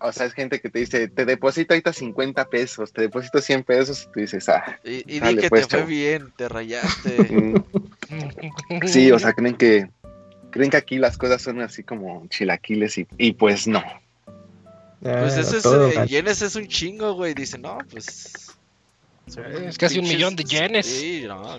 o 0.00 0.12
sea, 0.12 0.26
es 0.26 0.32
gente 0.32 0.60
que 0.60 0.68
te 0.68 0.80
dice, 0.80 1.08
te 1.08 1.24
deposito 1.24 1.74
ahorita 1.74 1.92
50 1.92 2.48
pesos, 2.48 2.92
te 2.92 3.02
deposito 3.02 3.40
100 3.40 3.64
pesos, 3.64 4.04
y 4.04 4.12
tú 4.12 4.20
dices, 4.20 4.48
ah. 4.48 4.78
Y, 4.84 5.16
y 5.16 5.20
di 5.20 5.36
que 5.36 5.48
pues, 5.48 5.68
te 5.68 5.78
fue 5.78 5.86
bien, 5.86 6.32
te 6.36 6.48
rayaste. 6.48 7.62
sí, 8.86 9.10
o 9.10 9.18
sea, 9.18 9.32
creen 9.32 9.56
que, 9.56 9.88
creen 10.50 10.70
que 10.70 10.76
aquí 10.76 10.98
las 10.98 11.16
cosas 11.16 11.42
son 11.42 11.60
así 11.60 11.82
como 11.82 12.26
chilaquiles 12.28 12.98
y, 12.98 13.06
y 13.18 13.32
pues 13.32 13.66
no. 13.66 13.82
Pues 15.00 15.36
eso 15.36 15.88
es, 15.88 16.08
yenes 16.10 16.42
es 16.42 16.56
un 16.56 16.66
chingo, 16.66 17.14
güey. 17.14 17.34
Dice, 17.34 17.58
no, 17.58 17.78
pues. 17.90 18.50
Es 19.26 19.78
casi 19.78 19.98
un 19.98 20.08
millón 20.08 20.36
de 20.36 20.44
yenes. 20.44 20.86
Sí, 20.86 21.24
no, 21.26 21.58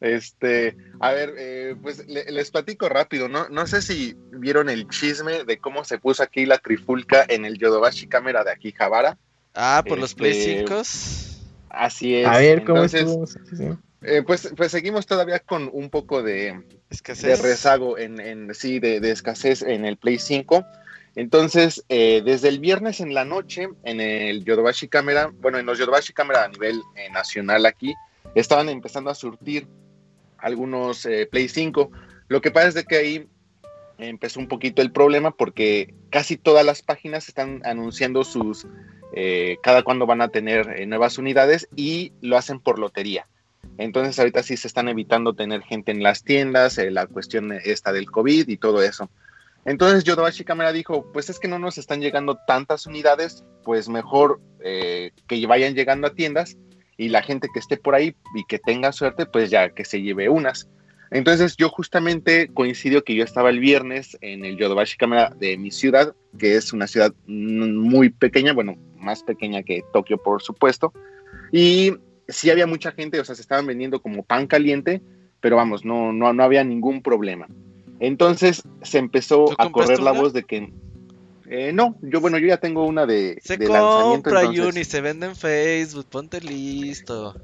Este, 0.00 0.76
a 1.00 1.12
ver, 1.12 1.34
eh, 1.36 1.74
pues 1.82 2.06
les 2.06 2.50
platico 2.50 2.88
rápido, 2.88 3.28
¿no? 3.28 3.48
No 3.48 3.66
sé 3.66 3.82
si 3.82 4.16
vieron 4.30 4.68
el 4.68 4.88
chisme 4.88 5.44
de 5.44 5.58
cómo 5.58 5.84
se 5.84 5.98
puso 5.98 6.22
aquí 6.22 6.46
la 6.46 6.58
trifulca 6.58 7.24
en 7.28 7.44
el 7.44 7.58
Yodobashi 7.58 8.06
Cámara 8.06 8.44
de 8.44 8.52
Akihabara. 8.52 9.18
Ah, 9.54 9.82
por 9.86 9.98
los 9.98 10.14
Play 10.14 10.34
5. 10.34 10.80
Este, 10.80 11.44
así 11.70 12.14
es. 12.14 12.26
A 12.28 12.38
ver, 12.38 12.64
¿cómo 12.64 12.84
estuvo? 12.84 13.24
Eh, 14.02 14.22
pues, 14.24 14.52
pues 14.56 14.70
seguimos 14.70 15.06
todavía 15.06 15.40
con 15.40 15.68
un 15.72 15.90
poco 15.90 16.22
de, 16.22 16.62
de 16.90 17.36
rezago 17.36 17.98
en, 17.98 18.20
en 18.20 18.54
sí, 18.54 18.78
de, 18.78 19.00
de, 19.00 19.10
escasez 19.10 19.62
en 19.62 19.84
el 19.84 19.96
Play 19.96 20.20
5. 20.20 20.64
Entonces, 21.16 21.84
eh, 21.88 22.22
desde 22.24 22.48
el 22.50 22.60
viernes 22.60 23.00
en 23.00 23.12
la 23.12 23.24
noche, 23.24 23.68
en 23.82 24.00
el 24.00 24.44
Yodobashi 24.44 24.86
Cámara, 24.86 25.32
bueno, 25.40 25.58
en 25.58 25.66
los 25.66 25.76
Yodobashi 25.76 26.12
Cámara 26.12 26.44
a 26.44 26.48
nivel 26.48 26.80
nacional 27.12 27.66
aquí, 27.66 27.92
estaban 28.36 28.68
empezando 28.68 29.10
a 29.10 29.16
surtir 29.16 29.66
algunos 30.38 31.04
eh, 31.06 31.28
Play 31.30 31.48
5. 31.48 31.90
Lo 32.28 32.40
que 32.40 32.50
pasa 32.50 32.68
es 32.68 32.74
de 32.74 32.84
que 32.84 32.96
ahí 32.96 33.28
empezó 33.98 34.40
un 34.40 34.48
poquito 34.48 34.80
el 34.80 34.92
problema 34.92 35.32
porque 35.32 35.94
casi 36.10 36.36
todas 36.36 36.64
las 36.64 36.82
páginas 36.82 37.28
están 37.28 37.62
anunciando 37.64 38.22
sus 38.22 38.66
eh, 39.12 39.56
cada 39.62 39.82
cuándo 39.82 40.06
van 40.06 40.20
a 40.20 40.28
tener 40.28 40.68
eh, 40.78 40.86
nuevas 40.86 41.18
unidades 41.18 41.68
y 41.74 42.12
lo 42.20 42.36
hacen 42.36 42.60
por 42.60 42.78
lotería. 42.78 43.26
Entonces 43.76 44.18
ahorita 44.18 44.42
sí 44.42 44.56
se 44.56 44.68
están 44.68 44.88
evitando 44.88 45.34
tener 45.34 45.62
gente 45.62 45.90
en 45.90 46.02
las 46.02 46.22
tiendas, 46.22 46.78
la 46.78 47.06
cuestión 47.06 47.52
esta 47.52 47.92
del 47.92 48.10
COVID 48.10 48.48
y 48.48 48.56
todo 48.56 48.82
eso. 48.82 49.10
Entonces 49.64 50.04
Yodobashi 50.04 50.44
Camera 50.44 50.72
dijo, 50.72 51.10
pues 51.12 51.28
es 51.30 51.38
que 51.38 51.48
no 51.48 51.58
nos 51.58 51.78
están 51.78 52.00
llegando 52.00 52.38
tantas 52.46 52.86
unidades, 52.86 53.44
pues 53.64 53.88
mejor 53.88 54.40
que 54.60 55.46
vayan 55.46 55.74
llegando 55.74 56.06
a 56.06 56.14
tiendas 56.14 56.56
y 56.98 57.08
la 57.08 57.22
gente 57.22 57.48
que 57.52 57.60
esté 57.60 57.78
por 57.78 57.94
ahí 57.94 58.14
y 58.34 58.44
que 58.44 58.58
tenga 58.58 58.92
suerte, 58.92 59.24
pues 59.24 59.48
ya 59.48 59.70
que 59.70 59.86
se 59.86 60.02
lleve 60.02 60.28
unas. 60.28 60.68
Entonces 61.10 61.56
yo 61.56 61.70
justamente 61.70 62.48
coincido 62.52 63.02
que 63.02 63.14
yo 63.14 63.24
estaba 63.24 63.48
el 63.48 63.60
viernes 63.60 64.18
en 64.20 64.44
el 64.44 64.58
Yodobashi 64.58 64.98
Camera 64.98 65.32
de 65.38 65.56
mi 65.56 65.70
ciudad, 65.70 66.14
que 66.38 66.56
es 66.56 66.74
una 66.74 66.86
ciudad 66.86 67.14
muy 67.26 68.10
pequeña, 68.10 68.52
bueno, 68.52 68.76
más 68.96 69.22
pequeña 69.22 69.62
que 69.62 69.82
Tokio 69.92 70.18
por 70.18 70.42
supuesto, 70.42 70.92
y 71.50 71.94
sí 72.26 72.50
había 72.50 72.66
mucha 72.66 72.92
gente, 72.92 73.20
o 73.20 73.24
sea, 73.24 73.34
se 73.34 73.42
estaban 73.42 73.66
vendiendo 73.66 74.02
como 74.02 74.22
pan 74.22 74.46
caliente, 74.46 75.00
pero 75.40 75.56
vamos, 75.56 75.84
no, 75.84 76.12
no, 76.12 76.32
no 76.34 76.42
había 76.42 76.64
ningún 76.64 77.00
problema. 77.00 77.48
Entonces 78.00 78.62
se 78.82 78.98
empezó 78.98 79.46
a 79.56 79.70
correr 79.70 80.00
la 80.00 80.12
voz 80.12 80.32
de 80.32 80.42
que 80.42 80.72
eh, 81.50 81.72
no, 81.72 81.96
yo 82.02 82.20
bueno, 82.20 82.38
yo 82.38 82.46
ya 82.46 82.58
tengo 82.58 82.84
una 82.84 83.06
de, 83.06 83.40
se 83.42 83.58
compra 83.58 84.48
Uni, 84.48 84.84
se 84.84 85.00
vende 85.00 85.26
en 85.26 85.36
Facebook, 85.36 86.06
ponte 86.06 86.40
listo. 86.40 87.34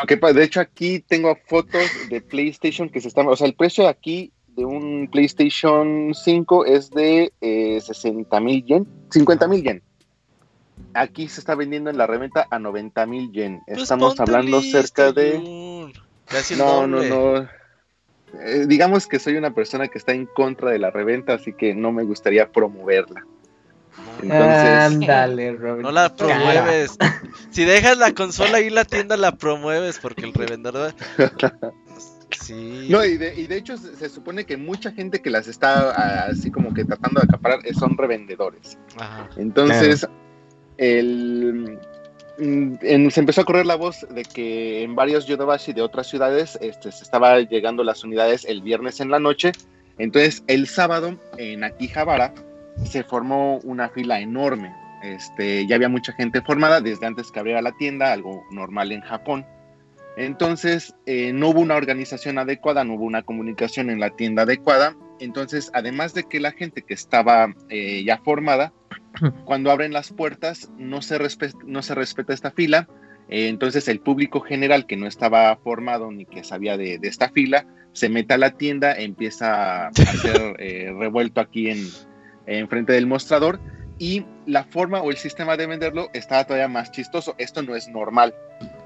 Lo 0.00 0.06
que 0.06 0.16
de 0.16 0.42
hecho 0.42 0.60
aquí 0.60 1.00
tengo 1.00 1.36
fotos 1.46 1.82
de 2.10 2.20
PlayStation 2.20 2.88
que 2.88 3.00
se 3.00 3.08
están, 3.08 3.28
o 3.28 3.36
sea, 3.36 3.46
el 3.46 3.54
precio 3.54 3.86
aquí 3.86 4.32
de 4.56 4.64
un 4.64 5.08
PlayStation 5.10 6.12
5 6.14 6.66
es 6.66 6.90
de 6.90 7.32
eh, 7.40 7.80
60 7.80 8.40
mil 8.40 8.64
yen, 8.64 8.86
50 9.10 9.48
mil 9.48 9.62
yen. 9.62 9.82
Aquí 10.94 11.28
se 11.28 11.40
está 11.40 11.54
vendiendo 11.54 11.90
en 11.90 11.96
la 11.96 12.06
reventa 12.06 12.46
a 12.50 12.58
90 12.58 13.06
mil 13.06 13.32
yen. 13.32 13.60
Pues 13.66 13.82
Estamos 13.82 14.18
hablando 14.18 14.60
cerca 14.60 15.12
de... 15.12 15.38
no, 16.58 16.86
no, 16.86 17.02
no. 17.02 17.48
Eh, 18.40 18.64
digamos 18.66 19.06
que 19.06 19.18
soy 19.18 19.36
una 19.36 19.54
persona 19.54 19.88
que 19.88 19.98
está 19.98 20.12
en 20.12 20.26
contra 20.26 20.70
de 20.70 20.78
la 20.78 20.90
reventa, 20.90 21.34
así 21.34 21.52
que 21.52 21.74
no 21.74 21.92
me 21.92 22.02
gustaría 22.04 22.50
promoverla. 22.50 23.24
Ándale, 24.30 25.52
No 25.52 25.90
la 25.90 26.14
promueves. 26.14 26.96
Si 27.50 27.64
dejas 27.64 27.98
la 27.98 28.12
consola 28.12 28.58
ahí 28.58 28.70
la 28.70 28.84
tienda 28.84 29.16
la 29.16 29.32
promueves 29.32 29.98
porque 29.98 30.24
el 30.24 30.34
revendedor. 30.34 30.94
Sí. 32.40 32.88
No, 32.88 33.04
y 33.04 33.18
de, 33.18 33.38
y 33.38 33.46
de 33.46 33.58
hecho 33.58 33.76
se, 33.76 34.08
supone 34.08 34.46
que 34.46 34.56
mucha 34.56 34.90
gente 34.90 35.20
que 35.20 35.28
las 35.28 35.46
está 35.48 36.24
así 36.24 36.50
como 36.50 36.72
que 36.72 36.82
tratando 36.82 37.20
de 37.20 37.26
acaparar 37.26 37.60
son 37.78 37.96
revendedores. 37.98 38.78
Entonces, 39.36 40.08
el, 40.78 41.78
Mm, 42.42 43.08
se 43.10 43.20
empezó 43.20 43.42
a 43.42 43.44
correr 43.44 43.66
la 43.66 43.76
voz 43.76 44.04
de 44.10 44.24
que 44.24 44.82
en 44.82 44.96
varios 44.96 45.26
Yodobashi 45.26 45.72
de 45.72 45.82
otras 45.82 46.08
ciudades 46.08 46.58
este, 46.60 46.90
se 46.90 47.04
estaba 47.04 47.38
llegando 47.38 47.84
las 47.84 48.02
unidades 48.02 48.44
el 48.44 48.62
viernes 48.62 48.98
en 49.00 49.10
la 49.10 49.20
noche. 49.20 49.52
Entonces, 49.98 50.42
el 50.48 50.66
sábado 50.66 51.16
en 51.38 51.62
Akihabara 51.62 52.34
se 52.84 53.04
formó 53.04 53.58
una 53.58 53.88
fila 53.90 54.18
enorme. 54.20 54.74
Este, 55.04 55.66
ya 55.68 55.76
había 55.76 55.88
mucha 55.88 56.12
gente 56.14 56.42
formada 56.42 56.80
desde 56.80 57.06
antes 57.06 57.30
que 57.30 57.38
abriera 57.38 57.62
la 57.62 57.72
tienda, 57.72 58.12
algo 58.12 58.42
normal 58.50 58.90
en 58.90 59.02
Japón. 59.02 59.46
Entonces, 60.16 60.94
eh, 61.06 61.32
no 61.32 61.50
hubo 61.50 61.60
una 61.60 61.76
organización 61.76 62.38
adecuada, 62.38 62.82
no 62.82 62.94
hubo 62.94 63.04
una 63.04 63.22
comunicación 63.22 63.88
en 63.88 64.00
la 64.00 64.10
tienda 64.10 64.42
adecuada. 64.42 64.96
Entonces, 65.20 65.70
además 65.74 66.12
de 66.14 66.24
que 66.24 66.40
la 66.40 66.50
gente 66.50 66.82
que 66.82 66.94
estaba 66.94 67.54
eh, 67.68 68.02
ya 68.04 68.18
formada, 68.18 68.72
cuando 69.44 69.70
abren 69.70 69.92
las 69.92 70.12
puertas 70.12 70.70
no 70.78 71.02
se, 71.02 71.18
no 71.64 71.82
se 71.82 71.94
respeta 71.94 72.32
esta 72.32 72.50
fila, 72.50 72.88
eh, 73.28 73.48
entonces 73.48 73.88
el 73.88 74.00
público 74.00 74.40
general 74.40 74.86
que 74.86 74.96
no 74.96 75.06
estaba 75.06 75.56
formado 75.56 76.10
ni 76.10 76.26
que 76.26 76.44
sabía 76.44 76.76
de, 76.76 76.98
esta 77.02 77.30
fila, 77.30 77.66
se 77.92 78.08
mete 78.08 78.34
a 78.34 78.38
la 78.38 78.52
tienda, 78.52 78.94
empieza 78.94 79.88
a 79.88 79.92
ser 79.92 80.56
eh, 80.58 80.92
revuelto 80.98 81.40
aquí 81.40 81.68
en, 81.70 81.86
en 82.46 82.68
frente 82.68 82.92
del 82.92 83.06
mostrador 83.06 83.60
y 83.98 84.24
la 84.46 84.64
forma 84.64 85.00
o 85.00 85.10
el 85.10 85.16
sistema 85.16 85.56
de 85.56 85.66
venderlo 85.66 86.08
estaba 86.12 86.44
todavía 86.44 86.68
más 86.68 86.90
chistoso. 86.90 87.34
Esto 87.38 87.62
no 87.62 87.76
es 87.76 87.88
normal. 87.88 88.34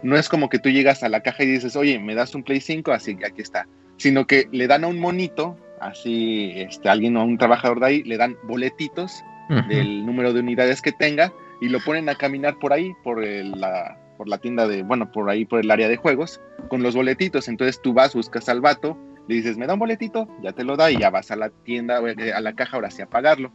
No 0.02 0.16
es 0.16 0.28
como 0.28 0.48
que 0.48 0.58
tú 0.58 0.68
llegas 0.68 1.02
a 1.02 1.08
la 1.08 1.20
caja 1.20 1.42
y 1.44 1.46
dices, 1.46 1.74
oye, 1.76 1.98
me 1.98 2.14
das 2.14 2.34
un 2.34 2.42
Play 2.42 2.60
5, 2.60 2.92
así 2.92 3.16
que 3.16 3.26
aquí 3.26 3.40
está. 3.40 3.66
Sino 3.96 4.26
que 4.26 4.46
le 4.52 4.66
dan 4.66 4.84
a 4.84 4.88
un 4.88 4.98
monito, 4.98 5.56
así, 5.80 6.52
este, 6.56 6.88
alguien 6.88 7.16
o 7.16 7.24
un 7.24 7.38
trabajador 7.38 7.80
de 7.80 7.86
ahí, 7.86 8.02
le 8.02 8.18
dan 8.18 8.36
boletitos 8.42 9.24
del 9.68 10.04
número 10.04 10.32
de 10.32 10.40
unidades 10.40 10.82
que 10.82 10.92
tenga 10.92 11.32
y 11.60 11.68
lo 11.68 11.80
ponen 11.80 12.08
a 12.08 12.14
caminar 12.14 12.58
por 12.58 12.72
ahí, 12.72 12.92
por 13.02 13.24
la, 13.24 13.98
por 14.16 14.28
la 14.28 14.38
tienda 14.38 14.66
de, 14.66 14.82
bueno, 14.82 15.10
por 15.12 15.30
ahí, 15.30 15.44
por 15.44 15.60
el 15.60 15.70
área 15.70 15.88
de 15.88 15.96
juegos, 15.96 16.40
con 16.68 16.82
los 16.82 16.94
boletitos. 16.94 17.48
Entonces 17.48 17.80
tú 17.80 17.92
vas, 17.92 18.14
buscas 18.14 18.48
al 18.48 18.60
vato, 18.60 18.98
le 19.28 19.36
dices, 19.36 19.56
me 19.56 19.66
da 19.66 19.74
un 19.74 19.80
boletito, 19.80 20.28
ya 20.42 20.52
te 20.52 20.64
lo 20.64 20.76
da 20.76 20.90
y 20.90 20.98
ya 20.98 21.10
vas 21.10 21.30
a 21.30 21.36
la 21.36 21.50
tienda, 21.50 22.00
eh, 22.00 22.32
a 22.32 22.40
la 22.40 22.54
caja 22.54 22.76
ahora 22.76 22.90
sí 22.90 23.02
a 23.02 23.06
pagarlo. 23.06 23.52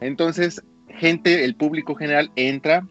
Entonces, 0.00 0.62
gente, 0.88 1.44
el 1.44 1.54
público 1.54 1.94
general 1.94 2.30
entra, 2.36 2.86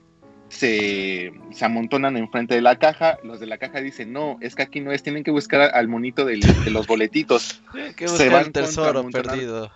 se, 0.49 1.33
se 1.51 1.65
amontonan 1.65 2.17
enfrente 2.17 2.55
de 2.55 2.61
la 2.61 2.77
caja, 2.77 3.17
los 3.23 3.39
de 3.39 3.47
la 3.47 3.57
caja 3.57 3.81
dicen, 3.81 4.13
no, 4.13 4.37
es 4.41 4.55
que 4.55 4.63
aquí 4.63 4.79
no 4.79 4.91
es, 4.91 5.03
tienen 5.03 5.23
que 5.23 5.31
buscar 5.31 5.61
al 5.73 5.87
monito 5.87 6.25
de 6.25 6.37
los 6.71 6.87
boletitos. 6.87 7.61
se 8.05 8.29
van 8.29 8.45
el 8.45 8.51
tesoro 8.51 9.07
perdido. 9.09 9.71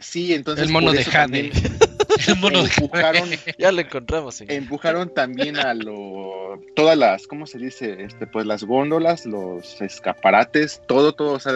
Sí, 0.00 0.34
entonces. 0.34 0.66
El 0.66 0.72
mono 0.72 0.92
de 0.92 1.04
Jade. 1.04 1.52
El 2.28 2.36
mono 2.36 2.60
empujaron, 2.60 3.30
Ya 3.58 3.72
lo 3.72 3.80
encontramos. 3.80 4.40
Empujaron 4.42 5.12
también 5.12 5.58
a 5.58 5.74
lo. 5.74 6.60
Todas 6.74 6.96
las. 6.96 7.26
¿Cómo 7.26 7.46
se 7.46 7.58
dice? 7.58 8.02
Este, 8.02 8.26
pues 8.26 8.46
las 8.46 8.64
góndolas, 8.64 9.26
los 9.26 9.80
escaparates, 9.80 10.82
todo, 10.86 11.12
todo. 11.12 11.32
O 11.32 11.40
sea, 11.40 11.52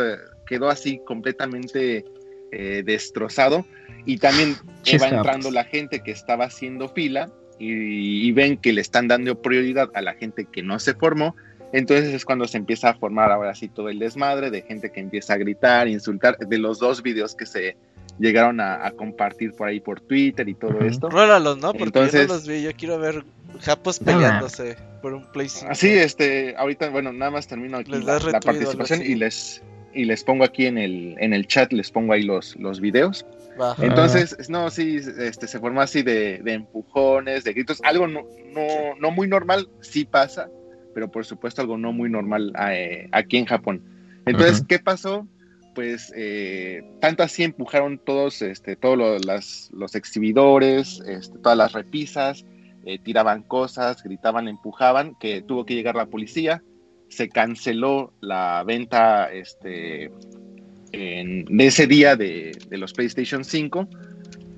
quedó 0.47 0.69
así 0.69 1.01
completamente 1.05 2.05
eh, 2.53 2.83
destrozado. 2.85 3.67
Y 4.05 4.19
también 4.19 4.57
va 5.03 5.09
entrando 5.09 5.51
la 5.51 5.65
gente 5.65 6.01
que 6.01 6.13
estaba 6.13 6.45
haciendo 6.45 6.89
fila 6.89 7.31
y, 7.59 8.29
y 8.29 8.33
ven 8.33 8.57
que 8.57 8.73
le 8.73 8.81
están 8.81 9.09
dando 9.09 9.41
prioridad 9.43 9.91
a 9.95 10.01
la 10.01 10.15
gente 10.15 10.47
que 10.47 10.63
no 10.63 10.79
se 10.79 10.95
formó. 10.95 11.35
Entonces 11.73 12.15
es 12.15 12.25
cuando 12.25 12.47
se 12.47 12.57
empieza 12.57 12.91
a 12.91 12.95
formar 12.95 13.33
ahora 13.33 13.55
sí 13.55 13.69
todo 13.69 13.89
el 13.89 13.99
desmadre 13.99 14.51
de 14.51 14.63
gente 14.63 14.93
que 14.93 15.01
empieza 15.01 15.35
a 15.35 15.37
gritar, 15.37 15.89
insultar, 15.89 16.39
de 16.39 16.59
los 16.59 16.79
dos 16.79 17.03
videos 17.03 17.35
que 17.35 17.47
se 17.47 17.77
llegaron 18.19 18.61
a, 18.61 18.91
compartir 18.93 19.53
por 19.53 19.69
ahí 19.69 19.81
por 19.81 20.01
Twitter 20.01 20.49
y 20.49 20.55
todo 20.55 20.81
esto. 20.81 21.09
Rólalos, 21.09 21.59
¿no? 21.59 21.73
Porque 21.73 21.85
Entonces, 21.85 22.23
yo 22.23 22.29
no 22.29 22.35
los 22.35 22.47
vi, 22.47 22.63
yo 22.63 22.73
quiero 22.75 22.99
ver 22.99 23.25
japos 23.61 23.99
peleándose 23.99 24.77
por 25.03 25.15
un 25.15 25.25
Play 25.33 25.49
Así, 25.69 25.89
este, 25.89 26.55
ahorita, 26.57 26.91
bueno, 26.91 27.13
nada 27.13 27.31
más 27.31 27.47
termino 27.47 27.79
aquí 27.79 27.93
la, 27.93 28.19
participación 28.41 29.03
y 29.03 29.15
les 29.15 29.63
y 29.97 30.05
les 30.05 30.23
pongo 30.25 30.45
aquí 30.45 30.67
en 30.67 30.77
el, 30.77 31.17
en 31.19 31.33
el 31.33 31.47
chat, 31.47 31.73
les 31.73 31.91
pongo 31.91 32.13
ahí 32.13 32.23
los, 32.23 32.55
los 32.57 32.81
videos. 32.81 33.25
Entonces, 33.79 34.51
no, 34.51 34.71
sí, 34.71 35.01
este, 35.19 35.49
se 35.49 35.59
formó 35.59 35.81
así 35.81 36.03
de, 36.03 36.43
empujones, 36.45 37.45
de 37.45 37.55
gritos, 37.55 37.81
algo 37.83 38.07
no, 38.07 38.27
no, 38.53 38.95
no, 39.01 39.11
muy 39.11 39.27
normal, 39.27 39.71
sí 39.81 40.05
pasa, 40.05 40.51
pero 40.95 41.11
por 41.11 41.25
supuesto 41.25 41.63
algo 41.63 41.79
no 41.79 41.93
muy 41.93 42.11
normal 42.11 42.53
eh, 42.71 43.09
aquí 43.13 43.39
en 43.39 43.47
Japón. 43.47 43.83
Entonces, 44.27 44.63
¿qué 44.69 44.79
pasó? 44.79 45.27
Pues 45.77 46.11
eh, 46.17 46.83
tanto 47.01 47.23
así 47.23 47.45
empujaron 47.45 47.99
todos, 47.99 48.41
este, 48.41 48.77
todos 48.77 49.21
los, 49.71 49.95
exhibidores, 49.95 51.03
este, 51.07 51.39
todas 51.39 51.59
las 51.59 51.73
repisas, 51.75 52.47
eh, 52.87 52.99
tiraban 52.99 53.43
cosas, 53.43 54.03
gritaban, 54.03 54.49
empujaban, 54.49 55.15
que 55.21 55.43
tuvo 55.43 55.67
que 55.67 55.75
llegar 55.75 55.95
la 55.95 56.07
policía, 56.07 56.63
se 57.09 57.29
canceló 57.29 58.15
la 58.21 58.65
venta 58.67 59.31
este, 59.31 60.11
de 60.91 61.67
ese 61.67 61.87
día 61.87 62.17
de, 62.17 62.53
de 62.69 62.79
los 62.79 62.95
PlayStation 62.95 63.45
5 63.45 63.87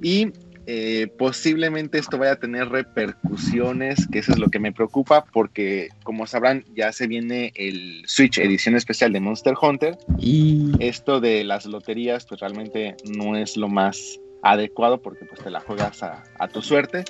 y 0.00 0.32
eh, 0.70 1.06
posiblemente 1.16 1.96
esto 1.96 2.18
vaya 2.18 2.32
a 2.32 2.38
tener 2.38 2.68
repercusiones, 2.68 4.06
que 4.12 4.18
eso 4.18 4.32
es 4.32 4.38
lo 4.38 4.48
que 4.48 4.58
me 4.58 4.70
preocupa, 4.70 5.24
porque 5.24 5.88
como 6.02 6.26
sabrán, 6.26 6.62
ya 6.74 6.92
se 6.92 7.06
viene 7.06 7.52
el 7.54 8.02
Switch 8.06 8.36
edición 8.36 8.76
especial 8.76 9.14
de 9.14 9.20
Monster 9.20 9.54
Hunter. 9.58 9.96
Y 10.18 10.72
esto 10.78 11.20
de 11.20 11.42
las 11.42 11.64
loterías, 11.64 12.26
pues 12.26 12.42
realmente 12.42 12.94
no 13.06 13.34
es 13.34 13.56
lo 13.56 13.68
más 13.68 14.20
adecuado 14.42 15.00
porque 15.00 15.24
pues 15.24 15.40
te 15.40 15.48
la 15.48 15.60
juegas 15.60 16.02
a, 16.02 16.22
tu 16.52 16.60
suerte. 16.60 17.02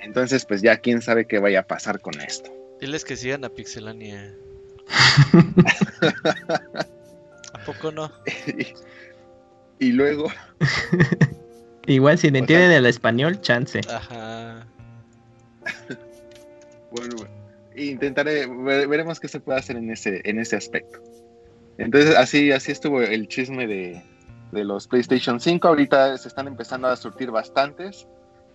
Entonces, 0.00 0.46
pues 0.46 0.62
ya 0.62 0.76
quién 0.76 1.02
sabe 1.02 1.26
qué 1.26 1.40
vaya 1.40 1.60
a 1.60 1.66
pasar 1.66 2.00
con 2.00 2.20
esto. 2.20 2.52
Diles 2.80 3.04
que 3.04 3.16
sigan 3.16 3.44
a 3.44 3.48
Pixelania. 3.48 4.32
¿A 7.54 7.64
poco 7.66 7.90
no? 7.90 8.12
y 9.80 9.90
luego 9.90 10.30
Igual 11.90 12.18
si 12.18 12.28
entienden 12.28 12.70
el 12.70 12.86
español, 12.86 13.40
chance. 13.40 13.80
Ajá. 13.92 14.64
bueno, 16.92 17.16
intentaré, 17.74 18.46
veremos 18.46 19.18
qué 19.18 19.26
se 19.26 19.40
puede 19.40 19.58
hacer 19.58 19.76
en 19.76 19.90
ese, 19.90 20.20
en 20.22 20.38
ese 20.38 20.54
aspecto. 20.54 21.00
Entonces, 21.78 22.14
así, 22.14 22.52
así 22.52 22.70
estuvo 22.70 23.02
el 23.02 23.26
chisme 23.26 23.66
de, 23.66 24.02
los 24.52 24.86
PlayStation 24.86 25.40
5. 25.40 25.66
Ahorita 25.66 26.16
se 26.16 26.28
están 26.28 26.46
empezando 26.46 26.86
a 26.86 26.94
surtir 26.94 27.32
bastantes. 27.32 28.06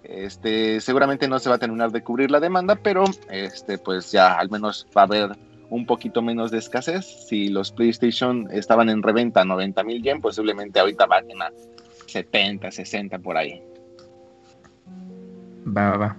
Este, 0.03 0.79
seguramente 0.79 1.27
no 1.27 1.37
se 1.39 1.49
va 1.49 1.55
a 1.55 1.59
terminar 1.59 1.91
de 1.91 2.03
cubrir 2.03 2.31
la 2.31 2.39
demanda, 2.39 2.75
pero 2.75 3.03
este, 3.29 3.77
pues 3.77 4.13
ya 4.13 4.35
al 4.35 4.49
menos 4.49 4.87
va 4.95 5.01
a 5.01 5.05
haber 5.05 5.31
un 5.69 5.85
poquito 5.85 6.21
menos 6.21 6.51
de 6.51 6.59
escasez. 6.59 7.05
Si 7.27 7.49
los 7.49 7.73
PlayStation 7.73 8.47
estaban 8.49 8.87
en 8.89 9.03
reventa 9.03 9.41
a 9.41 9.45
90 9.45 9.83
mil 9.83 10.01
yen, 10.01 10.21
posiblemente 10.21 10.79
ahorita 10.79 11.05
va 11.05 11.17
a 11.17 11.21
70, 12.07 12.71
60 12.71 13.19
por 13.19 13.37
ahí. 13.37 13.61
Va, 15.65 15.91
va, 15.91 15.97
va. 15.97 16.17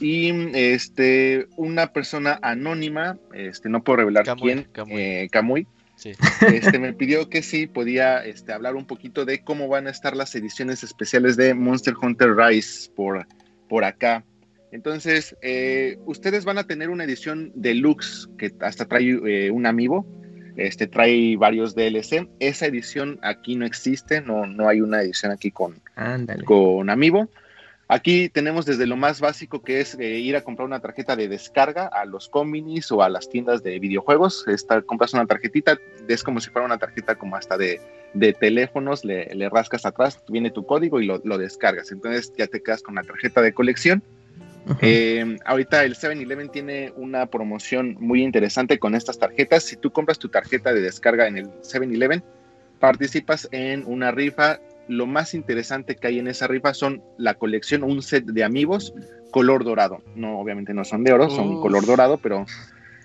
Y 0.00 0.30
este, 0.56 1.46
una 1.56 1.92
persona 1.92 2.38
anónima, 2.42 3.18
este, 3.34 3.68
no 3.68 3.84
puedo 3.84 3.98
revelar 3.98 4.24
quién, 4.40 4.66
Camuy, 4.72 5.60
eh, 5.60 6.16
este, 6.54 6.78
me 6.78 6.94
pidió 6.94 7.28
que 7.28 7.42
sí 7.42 7.66
podía 7.66 8.24
este, 8.24 8.54
hablar 8.54 8.76
un 8.76 8.86
poquito 8.86 9.26
de 9.26 9.44
cómo 9.44 9.68
van 9.68 9.86
a 9.86 9.90
estar 9.90 10.16
las 10.16 10.34
ediciones 10.34 10.82
especiales 10.82 11.36
de 11.36 11.52
Monster 11.52 11.94
Hunter 12.00 12.34
Rise 12.34 12.90
por, 12.96 13.26
por 13.68 13.84
acá. 13.84 14.24
Entonces, 14.72 15.36
eh, 15.42 15.98
ustedes 16.06 16.46
van 16.46 16.56
a 16.56 16.64
tener 16.64 16.88
una 16.88 17.04
edición 17.04 17.52
deluxe 17.54 18.28
que 18.38 18.54
hasta 18.60 18.86
trae 18.86 19.20
eh, 19.26 19.50
un 19.50 19.66
amiibo 19.66 20.06
este 20.66 20.86
trae 20.86 21.36
varios 21.36 21.74
DLC. 21.74 22.28
Esa 22.38 22.66
edición 22.66 23.18
aquí 23.22 23.56
no 23.56 23.66
existe, 23.66 24.20
no, 24.20 24.46
no 24.46 24.68
hay 24.68 24.80
una 24.80 25.02
edición 25.02 25.32
aquí 25.32 25.50
con, 25.50 25.80
con 26.44 26.90
Amiibo. 26.90 27.28
Aquí 27.88 28.28
tenemos 28.28 28.66
desde 28.66 28.86
lo 28.86 28.96
más 28.96 29.20
básico 29.20 29.62
que 29.62 29.80
es 29.80 29.98
eh, 29.98 30.20
ir 30.20 30.36
a 30.36 30.44
comprar 30.44 30.64
una 30.64 30.78
tarjeta 30.78 31.16
de 31.16 31.26
descarga 31.26 31.86
a 31.88 32.04
los 32.04 32.28
combinis 32.28 32.92
o 32.92 33.02
a 33.02 33.08
las 33.08 33.28
tiendas 33.28 33.64
de 33.64 33.80
videojuegos. 33.80 34.46
Esta, 34.46 34.80
compras 34.82 35.12
una 35.12 35.26
tarjetita, 35.26 35.76
es 36.06 36.22
como 36.22 36.38
si 36.38 36.50
fuera 36.50 36.66
una 36.66 36.78
tarjeta 36.78 37.16
como 37.16 37.34
hasta 37.34 37.58
de, 37.58 37.80
teléfonos, 38.38 39.04
le, 39.04 39.34
le, 39.34 39.48
rascas 39.48 39.86
atrás, 39.86 40.22
viene 40.28 40.52
tu 40.52 40.64
código 40.66 41.00
y 41.00 41.06
lo, 41.06 41.20
lo 41.24 41.36
descargas. 41.36 41.90
Entonces 41.90 42.32
ya 42.38 42.46
te 42.46 42.62
quedas 42.62 42.82
con 42.82 42.94
la 42.94 43.02
tarjeta 43.02 43.42
de 43.42 43.52
colección 43.52 44.04
eh, 44.80 45.36
ahorita 45.44 45.84
el 45.84 45.96
7-Eleven 45.96 46.50
tiene 46.50 46.92
una 46.96 47.26
promoción 47.26 47.96
muy 48.00 48.22
interesante 48.22 48.78
con 48.78 48.94
estas 48.94 49.18
tarjetas. 49.18 49.64
Si 49.64 49.76
tú 49.76 49.90
compras 49.90 50.18
tu 50.18 50.28
tarjeta 50.28 50.72
de 50.72 50.80
descarga 50.80 51.26
en 51.26 51.38
el 51.38 51.46
7-Eleven, 51.62 52.22
participas 52.78 53.48
en 53.52 53.84
una 53.86 54.10
rifa. 54.10 54.60
Lo 54.88 55.06
más 55.06 55.34
interesante 55.34 55.96
que 55.96 56.08
hay 56.08 56.18
en 56.18 56.26
esa 56.26 56.48
rifa 56.48 56.74
son 56.74 57.02
la 57.16 57.34
colección, 57.34 57.84
un 57.84 58.02
set 58.02 58.24
de 58.24 58.42
amigos 58.42 58.92
color 59.30 59.64
dorado. 59.64 60.02
No, 60.14 60.38
obviamente 60.38 60.74
no 60.74 60.84
son 60.84 61.04
de 61.04 61.12
oro, 61.12 61.30
son 61.30 61.60
color 61.60 61.86
dorado, 61.86 62.18
pero 62.18 62.46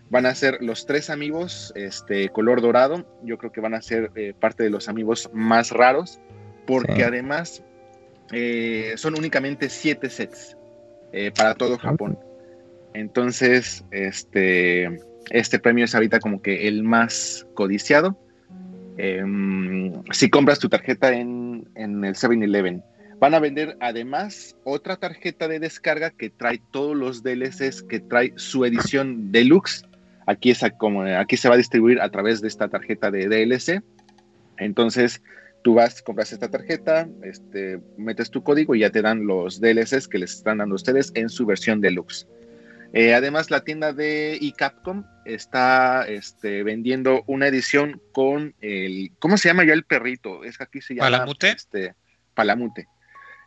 van 0.10 0.26
a 0.26 0.36
ser 0.36 0.62
los 0.62 0.86
tres 0.86 1.10
amigos, 1.10 1.72
este 1.76 2.30
color 2.30 2.62
dorado. 2.62 3.06
Yo 3.24 3.38
creo 3.38 3.52
que 3.52 3.62
van 3.62 3.74
a 3.74 3.82
ser 3.82 4.12
eh, 4.16 4.34
parte 4.38 4.64
de 4.64 4.70
los 4.70 4.90
amigos 4.90 5.30
más 5.34 5.72
raros, 5.72 6.20
porque 6.66 7.04
además 7.04 7.64
eh, 8.32 8.94
son 8.98 9.18
únicamente 9.18 9.70
siete 9.70 10.10
sets. 10.10 10.58
Eh, 11.18 11.32
para 11.32 11.56
todo 11.56 11.78
Japón. 11.78 12.20
Entonces, 12.94 13.86
este, 13.92 15.00
este 15.30 15.60
premio 15.60 15.86
es 15.86 15.96
ahorita 15.96 16.20
como 16.20 16.42
que 16.42 16.68
el 16.68 16.84
más 16.84 17.48
codiciado. 17.54 18.20
Em, 18.98 19.94
si 20.12 20.30
compras 20.30 20.60
tu 20.60 20.68
tarjeta 20.68 21.14
en, 21.14 21.70
en 21.76 22.04
el 22.04 22.16
7-Eleven, 22.16 22.84
van 23.18 23.34
a 23.34 23.40
vender 23.40 23.78
además 23.80 24.58
otra 24.66 24.98
tarjeta 24.98 25.48
de 25.48 25.62
descarga 25.62 26.12
que 26.12 26.30
trae 26.30 26.62
todos 26.72 26.98
los 26.98 27.24
DLCs, 27.24 27.84
que 27.84 28.02
trae 28.02 28.34
su 28.36 28.66
edición 28.66 29.32
deluxe. 29.32 29.86
Aquí, 30.26 30.52
es 30.52 30.66
como, 30.78 31.04
aquí 31.04 31.38
se 31.38 31.48
va 31.48 31.56
a 31.56 31.58
distribuir 31.58 32.02
a 32.02 32.10
través 32.10 32.42
de 32.42 32.50
esta 32.50 32.68
tarjeta 32.68 33.10
de 33.10 33.30
DLC. 33.30 33.82
Entonces, 34.58 35.22
tú 35.66 35.74
vas, 35.74 36.04
compras 36.04 36.32
esta 36.32 36.48
tarjeta, 36.48 37.10
este, 37.24 37.80
metes 37.98 38.30
tu 38.30 38.44
código 38.44 38.76
y 38.76 38.82
ya 38.82 38.92
te 38.92 39.02
dan 39.02 39.26
los 39.26 39.60
DLCs 39.60 40.08
que 40.08 40.20
les 40.20 40.34
están 40.34 40.60
dando 40.60 40.74
a 40.74 40.76
ustedes 40.76 41.12
en 41.16 41.28
su 41.28 41.48
versión 41.48 41.82
deluxe. 41.82 42.28
Eh, 42.94 43.16
además, 43.16 43.50
la 43.50 43.64
tienda 43.64 43.92
de 43.92 44.36
eCapcom 44.36 45.06
está 45.26 46.06
este, 46.08 46.62
vendiendo 46.62 47.24
una 47.26 47.48
edición 47.48 48.00
con 48.12 48.54
el. 48.62 49.12
¿Cómo 49.18 49.38
se 49.38 49.50
llama 49.50 49.66
ya 49.66 49.74
el 49.74 49.86
perrito? 49.86 50.44
Es 50.44 50.60
que 50.60 50.66
aquí 50.66 50.82
se 50.82 50.94
llama. 50.94 51.10
Palamute. 51.10 51.50
Este, 51.50 51.96
Palamute. 52.36 52.88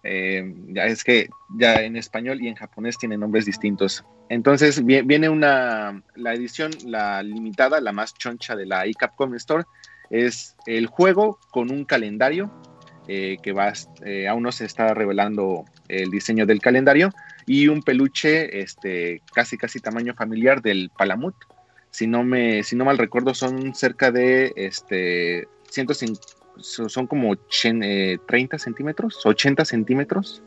Eh, 0.02 0.52
ya 0.70 0.86
es 0.86 1.04
que 1.04 1.28
ya 1.56 1.82
en 1.82 1.94
español 1.94 2.42
y 2.42 2.48
en 2.48 2.56
japonés 2.56 2.98
tiene 2.98 3.16
nombres 3.16 3.46
distintos. 3.46 4.04
Entonces 4.28 4.84
viene 4.84 5.28
una 5.28 6.02
la 6.16 6.34
edición, 6.34 6.72
la 6.84 7.22
limitada, 7.22 7.80
la 7.80 7.92
más 7.92 8.12
choncha 8.14 8.56
de 8.56 8.66
la 8.66 8.86
eCapcom 8.86 9.36
Store, 9.36 9.64
es 10.10 10.56
el 10.66 10.86
juego 10.86 11.38
con 11.50 11.70
un 11.70 11.84
calendario 11.84 12.50
eh, 13.10 13.38
que 13.42 13.52
va, 13.52 13.72
eh, 14.04 14.28
aún 14.28 14.42
no 14.42 14.52
se 14.52 14.66
está 14.66 14.92
revelando 14.92 15.64
el 15.88 16.10
diseño 16.10 16.44
del 16.44 16.60
calendario 16.60 17.10
y 17.46 17.68
un 17.68 17.82
peluche 17.82 18.60
este, 18.60 19.22
casi 19.32 19.56
casi 19.56 19.80
tamaño 19.80 20.12
familiar 20.14 20.60
del 20.60 20.90
Palamut. 20.96 21.34
Si 21.90 22.06
no, 22.06 22.22
me, 22.22 22.62
si 22.62 22.76
no 22.76 22.84
mal 22.84 22.98
recuerdo 22.98 23.32
son 23.32 23.74
cerca 23.74 24.10
de 24.10 24.52
este, 24.56 25.48
150, 25.70 26.20
son 26.60 27.06
como 27.06 27.34
30 27.36 27.86
eh, 27.86 28.58
centímetros, 28.58 29.24
80 29.24 29.64
centímetros 29.64 30.42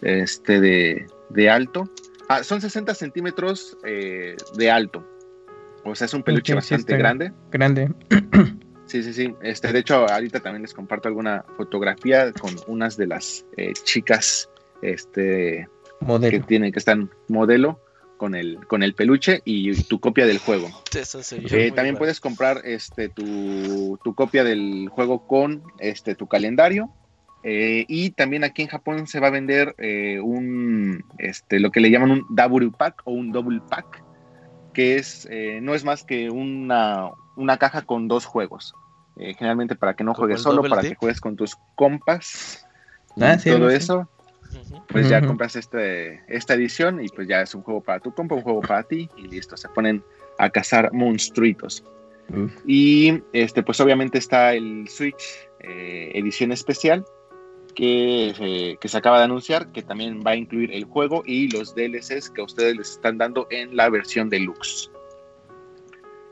este, 0.00 0.60
de, 0.60 1.06
de 1.28 1.50
alto. 1.50 1.90
Ah, 2.30 2.42
son 2.42 2.62
60 2.62 2.94
centímetros 2.94 3.76
de 3.82 4.70
alto. 4.70 5.06
O 5.84 5.94
sea, 5.94 6.06
es 6.06 6.14
un 6.14 6.22
peluche 6.22 6.54
bastante 6.54 6.96
grande. 6.96 7.32
Grande. 7.50 7.92
Sí, 8.86 9.02
sí, 9.02 9.12
sí. 9.12 9.34
Este, 9.42 9.72
de 9.72 9.80
hecho, 9.80 10.08
ahorita 10.08 10.40
también 10.40 10.62
les 10.62 10.72
comparto 10.72 11.08
alguna 11.08 11.44
fotografía 11.56 12.32
con 12.32 12.54
unas 12.68 12.96
de 12.96 13.08
las 13.08 13.44
eh, 13.56 13.72
chicas 13.82 14.48
este, 14.80 15.68
que 16.30 16.40
tienen 16.40 16.72
que 16.72 16.78
están 16.78 17.10
modelo 17.28 17.80
con 18.16 18.34
el, 18.34 18.64
con 18.66 18.82
el 18.82 18.94
peluche 18.94 19.42
y 19.44 19.74
tu 19.84 19.98
copia 19.98 20.24
del 20.24 20.38
juego. 20.38 20.68
Eh, 21.50 21.72
también 21.72 21.96
puedes 21.96 22.20
comprar 22.20 22.62
este, 22.64 23.08
tu, 23.08 23.98
copia 24.14 24.44
del 24.44 24.88
juego 24.88 25.26
con 25.26 25.64
este, 25.80 26.14
tu 26.14 26.28
calendario. 26.28 26.90
Eh, 27.42 27.84
y 27.88 28.10
también 28.10 28.44
aquí 28.44 28.62
en 28.62 28.68
Japón 28.68 29.06
se 29.06 29.20
va 29.20 29.28
a 29.28 29.30
vender 29.30 29.74
un 30.22 31.04
este, 31.18 31.60
lo 31.60 31.70
que 31.70 31.80
le 31.80 31.90
llaman 31.90 32.10
un 32.10 32.26
double 32.30 32.70
pack 32.76 33.02
o 33.04 33.12
un 33.12 33.30
double 33.30 33.60
pack, 33.68 34.02
que 34.72 34.96
es 34.96 35.28
no 35.60 35.74
es 35.74 35.84
más 35.84 36.02
que 36.02 36.28
una, 36.30 37.10
una 37.36 37.58
caja 37.58 37.82
con 37.82 38.08
dos 38.08 38.24
juegos. 38.24 38.74
Eh, 39.18 39.34
generalmente 39.34 39.76
para 39.76 39.94
que 39.94 40.04
no 40.04 40.12
juegues 40.12 40.42
solo, 40.42 40.62
para 40.62 40.82
que 40.82 40.94
juegues 40.94 41.20
con 41.20 41.36
tus 41.36 41.56
compas. 41.74 42.66
Ah, 43.18 43.38
todo 43.42 43.70
eso. 43.70 44.08
Pues 44.88 45.08
ya 45.08 45.26
compras 45.26 45.56
este, 45.56 46.22
esta 46.28 46.54
edición 46.54 47.02
y 47.02 47.08
pues 47.08 47.26
ya 47.26 47.42
es 47.42 47.54
un 47.54 47.62
juego 47.62 47.82
para 47.82 48.00
tu 48.00 48.12
compa, 48.12 48.34
un 48.34 48.42
juego 48.42 48.60
para 48.60 48.82
ti 48.82 49.08
y 49.16 49.26
listo. 49.28 49.56
Se 49.56 49.68
ponen 49.68 50.02
a 50.38 50.50
cazar 50.50 50.92
monstruitos. 50.92 51.82
Y 52.66 53.22
este, 53.32 53.62
pues 53.62 53.80
obviamente 53.80 54.18
está 54.18 54.52
el 54.54 54.88
Switch 54.88 55.48
eh, 55.60 56.10
edición 56.14 56.50
especial 56.50 57.04
que, 57.74 58.34
eh, 58.38 58.76
que, 58.80 58.88
se 58.88 58.98
acaba 58.98 59.18
de 59.18 59.24
anunciar, 59.24 59.70
que 59.70 59.82
también 59.82 60.22
va 60.26 60.32
a 60.32 60.36
incluir 60.36 60.72
el 60.72 60.84
juego 60.84 61.22
y 61.24 61.48
los 61.50 61.74
DLCs 61.74 62.30
que 62.30 62.40
a 62.40 62.44
ustedes 62.44 62.76
les 62.76 62.90
están 62.92 63.18
dando 63.18 63.46
en 63.50 63.76
la 63.76 63.88
versión 63.90 64.28
deluxe. 64.28 64.90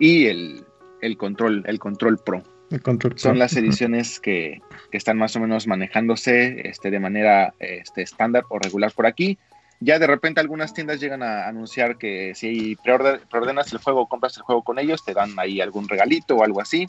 Y 0.00 0.26
el, 0.26 0.64
el 1.04 1.16
control, 1.16 1.62
el 1.66 1.78
control 1.78 2.18
pro. 2.18 2.42
El 2.70 2.82
control 2.82 3.18
Son 3.18 3.38
las 3.38 3.54
ediciones 3.56 4.18
que, 4.20 4.60
están 4.90 5.18
más 5.18 5.36
o 5.36 5.40
menos 5.40 5.66
manejándose 5.66 6.68
este, 6.68 6.90
de 6.90 6.98
manera 6.98 7.52
este, 7.58 8.02
estándar 8.02 8.44
o 8.48 8.58
regular 8.58 8.92
por 8.92 9.06
aquí. 9.06 9.38
Ya 9.80 9.98
de 9.98 10.06
repente 10.06 10.40
algunas 10.40 10.72
tiendas 10.72 11.00
llegan 11.00 11.22
a 11.22 11.46
anunciar 11.46 11.98
que 11.98 12.34
si 12.34 12.76
preordenas 12.76 13.72
el 13.72 13.78
juego 13.78 14.02
o 14.02 14.08
compras 14.08 14.36
el 14.36 14.42
juego 14.42 14.62
con 14.62 14.78
ellos, 14.78 15.04
te 15.04 15.12
dan 15.12 15.38
ahí 15.38 15.60
algún 15.60 15.88
regalito 15.88 16.36
o 16.36 16.44
algo 16.44 16.60
así 16.60 16.86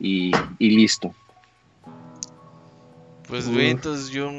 y, 0.00 0.32
listo. 0.58 1.14
Pues 3.28 3.48
bien, 3.48 3.70
entonces 3.70 4.10
yo 4.10 4.30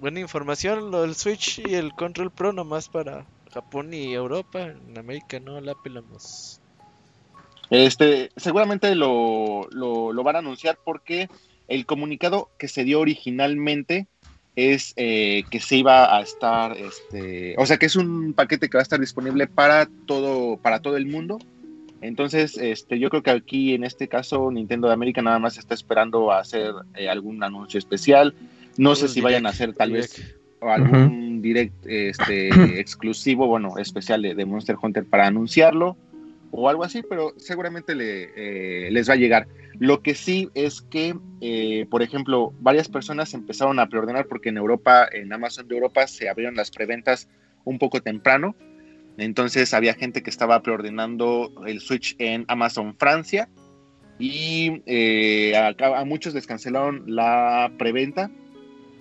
buena 0.00 0.20
información, 0.20 0.90
lo 0.90 1.02
del 1.02 1.14
Switch 1.14 1.60
y 1.60 1.74
el 1.74 1.92
Control 1.94 2.30
Pro 2.30 2.52
nomás 2.52 2.88
para 2.88 3.26
Japón 3.52 3.94
y 3.94 4.12
Europa, 4.12 4.60
en 4.62 4.98
América 4.98 5.40
no 5.40 5.60
la 5.60 5.74
pelamos. 5.74 6.60
Este, 7.70 8.30
seguramente 8.36 8.94
lo, 8.94 9.68
lo, 9.70 10.22
van 10.22 10.36
a 10.36 10.38
anunciar 10.38 10.78
porque 10.82 11.28
el 11.68 11.84
comunicado 11.84 12.48
que 12.58 12.68
se 12.68 12.84
dio 12.84 13.00
originalmente 13.00 14.06
es 14.56 14.94
eh, 14.96 15.44
que 15.50 15.60
se 15.60 15.76
iba 15.76 16.16
a 16.16 16.22
estar, 16.22 16.76
este, 16.76 17.54
o 17.58 17.66
sea 17.66 17.76
que 17.76 17.86
es 17.86 17.94
un 17.94 18.32
paquete 18.32 18.68
que 18.68 18.78
va 18.78 18.80
a 18.80 18.82
estar 18.82 18.98
disponible 18.98 19.46
para 19.46 19.88
todo, 20.06 20.56
para 20.56 20.80
todo 20.80 20.96
el 20.96 21.06
mundo. 21.06 21.38
Entonces, 22.00 22.56
este, 22.56 22.98
yo 22.98 23.10
creo 23.10 23.22
que 23.22 23.30
aquí 23.30 23.74
en 23.74 23.84
este 23.84 24.08
caso 24.08 24.50
Nintendo 24.50 24.88
de 24.88 24.94
América 24.94 25.20
nada 25.20 25.38
más 25.38 25.58
está 25.58 25.74
esperando 25.74 26.32
a 26.32 26.40
hacer 26.40 26.72
eh, 26.94 27.08
algún 27.08 27.42
anuncio 27.42 27.78
especial. 27.78 28.34
No 28.76 28.94
sé 28.94 29.08
si 29.08 29.20
vayan 29.20 29.46
a 29.46 29.50
hacer 29.50 29.74
tal 29.74 29.92
vez 29.92 30.38
algún 30.60 31.42
direct 31.42 31.86
este, 31.86 32.48
exclusivo, 32.80 33.46
bueno, 33.46 33.78
especial 33.78 34.22
de, 34.22 34.44
Monster 34.44 34.76
Hunter 34.80 35.04
para 35.04 35.26
anunciarlo 35.26 35.96
o 36.50 36.68
algo 36.68 36.84
así, 36.84 37.02
pero 37.08 37.34
seguramente 37.36 37.94
le, 37.94 38.30
eh, 38.36 38.90
les 38.90 39.08
va 39.08 39.14
a 39.14 39.16
llegar. 39.16 39.48
Lo 39.78 40.02
que 40.02 40.14
sí 40.14 40.48
es 40.54 40.80
que, 40.82 41.16
eh, 41.40 41.86
por 41.90 42.02
ejemplo, 42.02 42.52
varias 42.60 42.88
personas 42.88 43.32
empezaron 43.34 43.78
a 43.78 43.88
preordenar 43.88 44.26
porque 44.26 44.48
en 44.48 44.56
Europa, 44.56 45.08
en 45.12 45.32
Amazon 45.32 45.68
de 45.68 45.74
Europa, 45.74 46.06
se 46.06 46.28
abrieron 46.28 46.56
las 46.56 46.70
preventas 46.70 47.28
un 47.64 47.78
poco 47.78 48.00
temprano. 48.00 48.56
Entonces 49.18 49.74
había 49.74 49.94
gente 49.94 50.22
que 50.22 50.30
estaba 50.30 50.62
preordenando 50.62 51.52
el 51.66 51.80
Switch 51.80 52.16
en 52.18 52.44
Amazon 52.48 52.96
Francia 52.96 53.48
y 54.18 54.82
eh, 54.86 55.56
a, 55.56 55.74
a, 56.00 56.04
muchos 56.04 56.34
les 56.34 56.46
cancelaron 56.46 57.04
la 57.06 57.70
preventa 57.78 58.30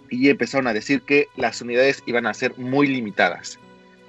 y 0.09 0.29
empezaron 0.29 0.67
a 0.67 0.73
decir 0.73 1.01
que 1.01 1.27
las 1.35 1.61
unidades 1.61 2.03
iban 2.05 2.25
a 2.25 2.33
ser 2.33 2.57
muy 2.57 2.87
limitadas. 2.87 3.59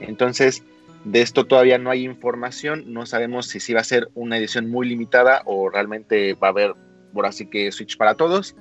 Entonces, 0.00 0.62
de 1.04 1.22
esto 1.22 1.46
todavía 1.46 1.78
no 1.78 1.90
hay 1.90 2.04
información, 2.04 2.84
no 2.92 3.06
sabemos 3.06 3.46
si 3.46 3.60
sí 3.60 3.72
va 3.72 3.80
a 3.80 3.84
ser 3.84 4.08
una 4.14 4.38
edición 4.38 4.68
muy 4.70 4.88
limitada 4.88 5.42
o 5.46 5.70
realmente 5.70 6.34
va 6.34 6.48
a 6.48 6.50
haber, 6.50 6.74
por 7.12 7.26
así 7.26 7.46
que, 7.46 7.70
Switch 7.72 7.96
para 7.96 8.14
todos, 8.14 8.56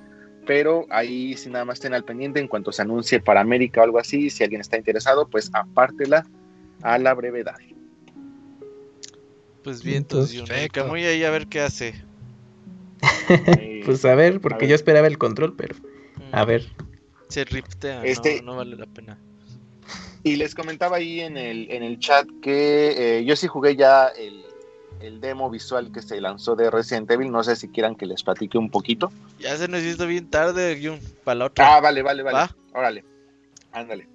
pero 0.46 0.86
ahí 0.90 1.36
si 1.36 1.50
nada 1.50 1.64
más 1.64 1.74
estén 1.74 1.94
al 1.94 2.04
pendiente 2.04 2.40
en 2.40 2.48
cuanto 2.48 2.72
se 2.72 2.82
anuncie 2.82 3.20
para 3.20 3.40
América 3.40 3.80
o 3.80 3.84
algo 3.84 3.98
así, 3.98 4.30
si 4.30 4.44
alguien 4.44 4.60
está 4.60 4.76
interesado, 4.76 5.28
pues 5.28 5.50
apártela 5.52 6.26
a 6.82 6.98
la 6.98 7.14
brevedad. 7.14 7.56
Pues 9.62 9.82
bien, 9.82 9.98
entonces, 9.98 10.42
muy 10.86 11.04
ahí 11.04 11.24
a 11.24 11.30
ver 11.30 11.46
qué 11.48 11.60
hace. 11.60 11.94
pues 13.84 14.04
a 14.04 14.14
ver, 14.14 14.40
porque 14.40 14.66
yo 14.66 14.74
esperaba 14.74 15.06
el 15.06 15.18
control, 15.18 15.54
pero 15.56 15.74
a 16.32 16.44
ver. 16.44 16.66
Se 17.28 17.44
riptea, 17.44 18.02
este, 18.04 18.40
no, 18.42 18.56
vale 18.56 18.76
la 18.76 18.86
pena. 18.86 19.18
Y 20.28 20.36
les 20.36 20.54
comentaba 20.54 20.98
ahí 20.98 21.20
en 21.20 21.38
el, 21.38 21.70
en 21.70 21.82
el 21.82 21.98
chat 22.00 22.28
que 22.42 23.18
eh, 23.18 23.24
yo 23.24 23.34
sí 23.34 23.46
jugué 23.46 23.76
ya 23.76 24.08
el, 24.08 24.44
demo 25.22 25.48
visual 25.48 25.90
que 25.90 26.02
se 26.02 26.20
lanzó 26.20 26.54
de 26.54 26.70
Resident 26.70 27.10
Evil. 27.10 27.32
No 27.32 27.42
sé 27.42 27.56
si 27.56 27.68
quieran 27.68 27.94
que 27.94 28.04
les 28.04 28.22
platique 28.22 28.58
un 28.58 28.68
poquito. 28.68 29.10
Ya 29.38 29.56
se 29.56 29.68
nos 29.68 29.82
hizo 29.82 30.06
bien 30.06 30.28
tarde, 30.28 30.78
Jun, 30.82 31.00
para 31.24 31.36
la 31.36 31.44
otra. 31.46 31.76
Ah, 31.76 31.80
vale, 31.80 32.02
vale, 32.02 32.22
vale. 32.22 32.50
Órale, 32.74 33.04
ándale. 33.72 34.06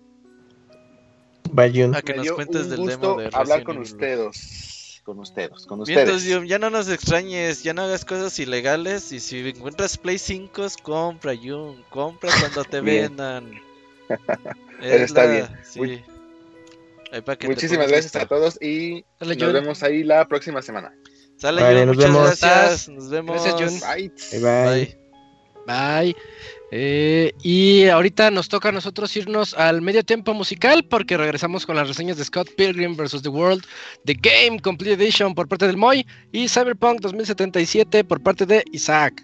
Va, 1.57 1.67
Jun. 1.73 1.95
A 1.95 2.03
que 2.03 2.13
nos 2.13 2.31
cuentes 2.33 2.69
del 2.69 2.85
demo 2.85 3.15
de 3.15 3.29
hablar 3.33 3.63
con 3.63 3.79
ustedes 3.79 4.99
con 5.03 5.19
ustedes, 5.19 5.65
con 5.65 5.81
ustedes. 5.81 6.47
ya 6.47 6.59
no 6.59 6.69
nos 6.69 6.89
extrañes, 6.89 7.63
ya 7.63 7.73
no 7.73 7.81
hagas 7.81 8.05
cosas 8.05 8.37
ilegales 8.39 9.11
y 9.11 9.19
si 9.19 9.39
encuentras 9.49 9.97
Play 9.97 10.19
5, 10.19 10.67
compra, 10.83 11.33
Jun, 11.35 11.83
compra 11.89 12.29
cuando 12.39 12.63
te 12.63 12.81
vendan. 12.81 13.51
está 14.83 15.25
bien. 15.25 15.47
Muchísimas 17.47 17.87
gracias 17.87 18.15
a 18.15 18.25
todos 18.25 18.61
y 18.61 19.05
nos 19.19 19.53
vemos 19.53 19.83
ahí 19.83 20.03
la 20.03 20.27
próxima 20.27 20.61
semana. 20.61 20.93
Sale, 21.37 21.85
muchas 21.85 22.11
gracias. 22.11 22.89
Nos 22.89 23.09
vemos. 23.09 23.43
Gracias, 23.43 23.81
bye. 23.81 24.97
bye. 25.65 26.15
Eh, 26.75 27.31
y 27.43 27.85
ahorita 27.85 28.31
nos 28.31 28.49
toca 28.49 28.69
a 28.69 28.71
nosotros 28.71 29.15
irnos 29.15 29.53
al 29.53 29.83
medio 29.83 30.03
tiempo 30.03 30.33
musical 30.33 30.83
porque 30.83 31.17
regresamos 31.17 31.67
con 31.67 31.75
las 31.75 31.87
reseñas 31.87 32.17
de 32.17 32.25
Scott 32.25 32.49
Pilgrim 32.55 32.95
vs. 32.95 33.21
The 33.21 33.29
World, 33.29 33.63
The 34.05 34.15
Game 34.15 34.59
Complete 34.59 34.93
Edition 34.93 35.35
por 35.35 35.47
parte 35.47 35.67
del 35.67 35.77
Moy 35.77 36.03
y 36.31 36.47
Cyberpunk 36.47 37.01
2077 37.01 38.03
por 38.03 38.23
parte 38.23 38.47
de 38.47 38.63
Isaac. 38.71 39.23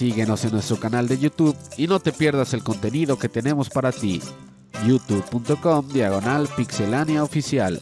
Síguenos 0.00 0.42
en 0.46 0.52
nuestro 0.52 0.80
canal 0.80 1.06
de 1.08 1.18
YouTube 1.18 1.54
y 1.76 1.86
no 1.86 2.00
te 2.00 2.10
pierdas 2.10 2.54
el 2.54 2.62
contenido 2.62 3.18
que 3.18 3.28
tenemos 3.28 3.68
para 3.68 3.92
ti. 3.92 4.22
youtube.com 4.86 5.88
diagonal 5.88 6.48
pixelania 6.56 7.22
oficial. 7.22 7.78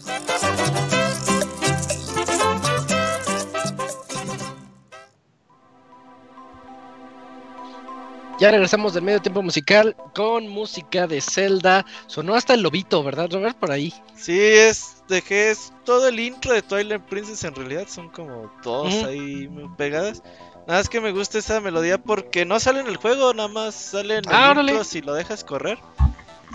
Ya 8.40 8.50
regresamos 8.50 8.94
del 8.94 9.04
medio 9.04 9.20
tiempo 9.20 9.42
musical 9.42 9.94
con 10.12 10.48
música 10.48 11.06
de 11.06 11.20
Zelda. 11.20 11.86
Sonó 12.08 12.34
hasta 12.34 12.54
el 12.54 12.62
lobito, 12.62 13.04
¿verdad, 13.04 13.28
Robert? 13.32 13.56
Por 13.56 13.70
ahí. 13.70 13.94
Sí, 14.16 14.38
es, 14.40 15.04
dejé 15.08 15.50
es 15.50 15.72
todo 15.84 16.08
el 16.08 16.18
intro 16.18 16.52
de 16.52 16.62
Twilight 16.62 17.02
Princess. 17.02 17.44
En 17.44 17.54
realidad 17.54 17.86
son 17.88 18.08
como 18.08 18.50
dos 18.64 18.92
ahí 19.04 19.48
pegadas. 19.76 20.22
Nada 20.68 20.80
más 20.80 20.88
que 20.88 21.00
me 21.00 21.12
gusta 21.12 21.38
esa 21.38 21.60
melodía 21.60 21.98
porque 21.98 22.44
no 22.44 22.60
sale 22.60 22.80
en 22.80 22.86
el 22.86 22.96
juego, 22.98 23.32
nada 23.32 23.48
más 23.48 23.74
sale 23.74 24.18
en 24.18 24.28
el 24.28 24.34
ah, 24.34 24.54
intro 24.54 24.84
si 24.84 25.00
lo 25.00 25.14
dejas 25.14 25.42
correr. 25.42 25.78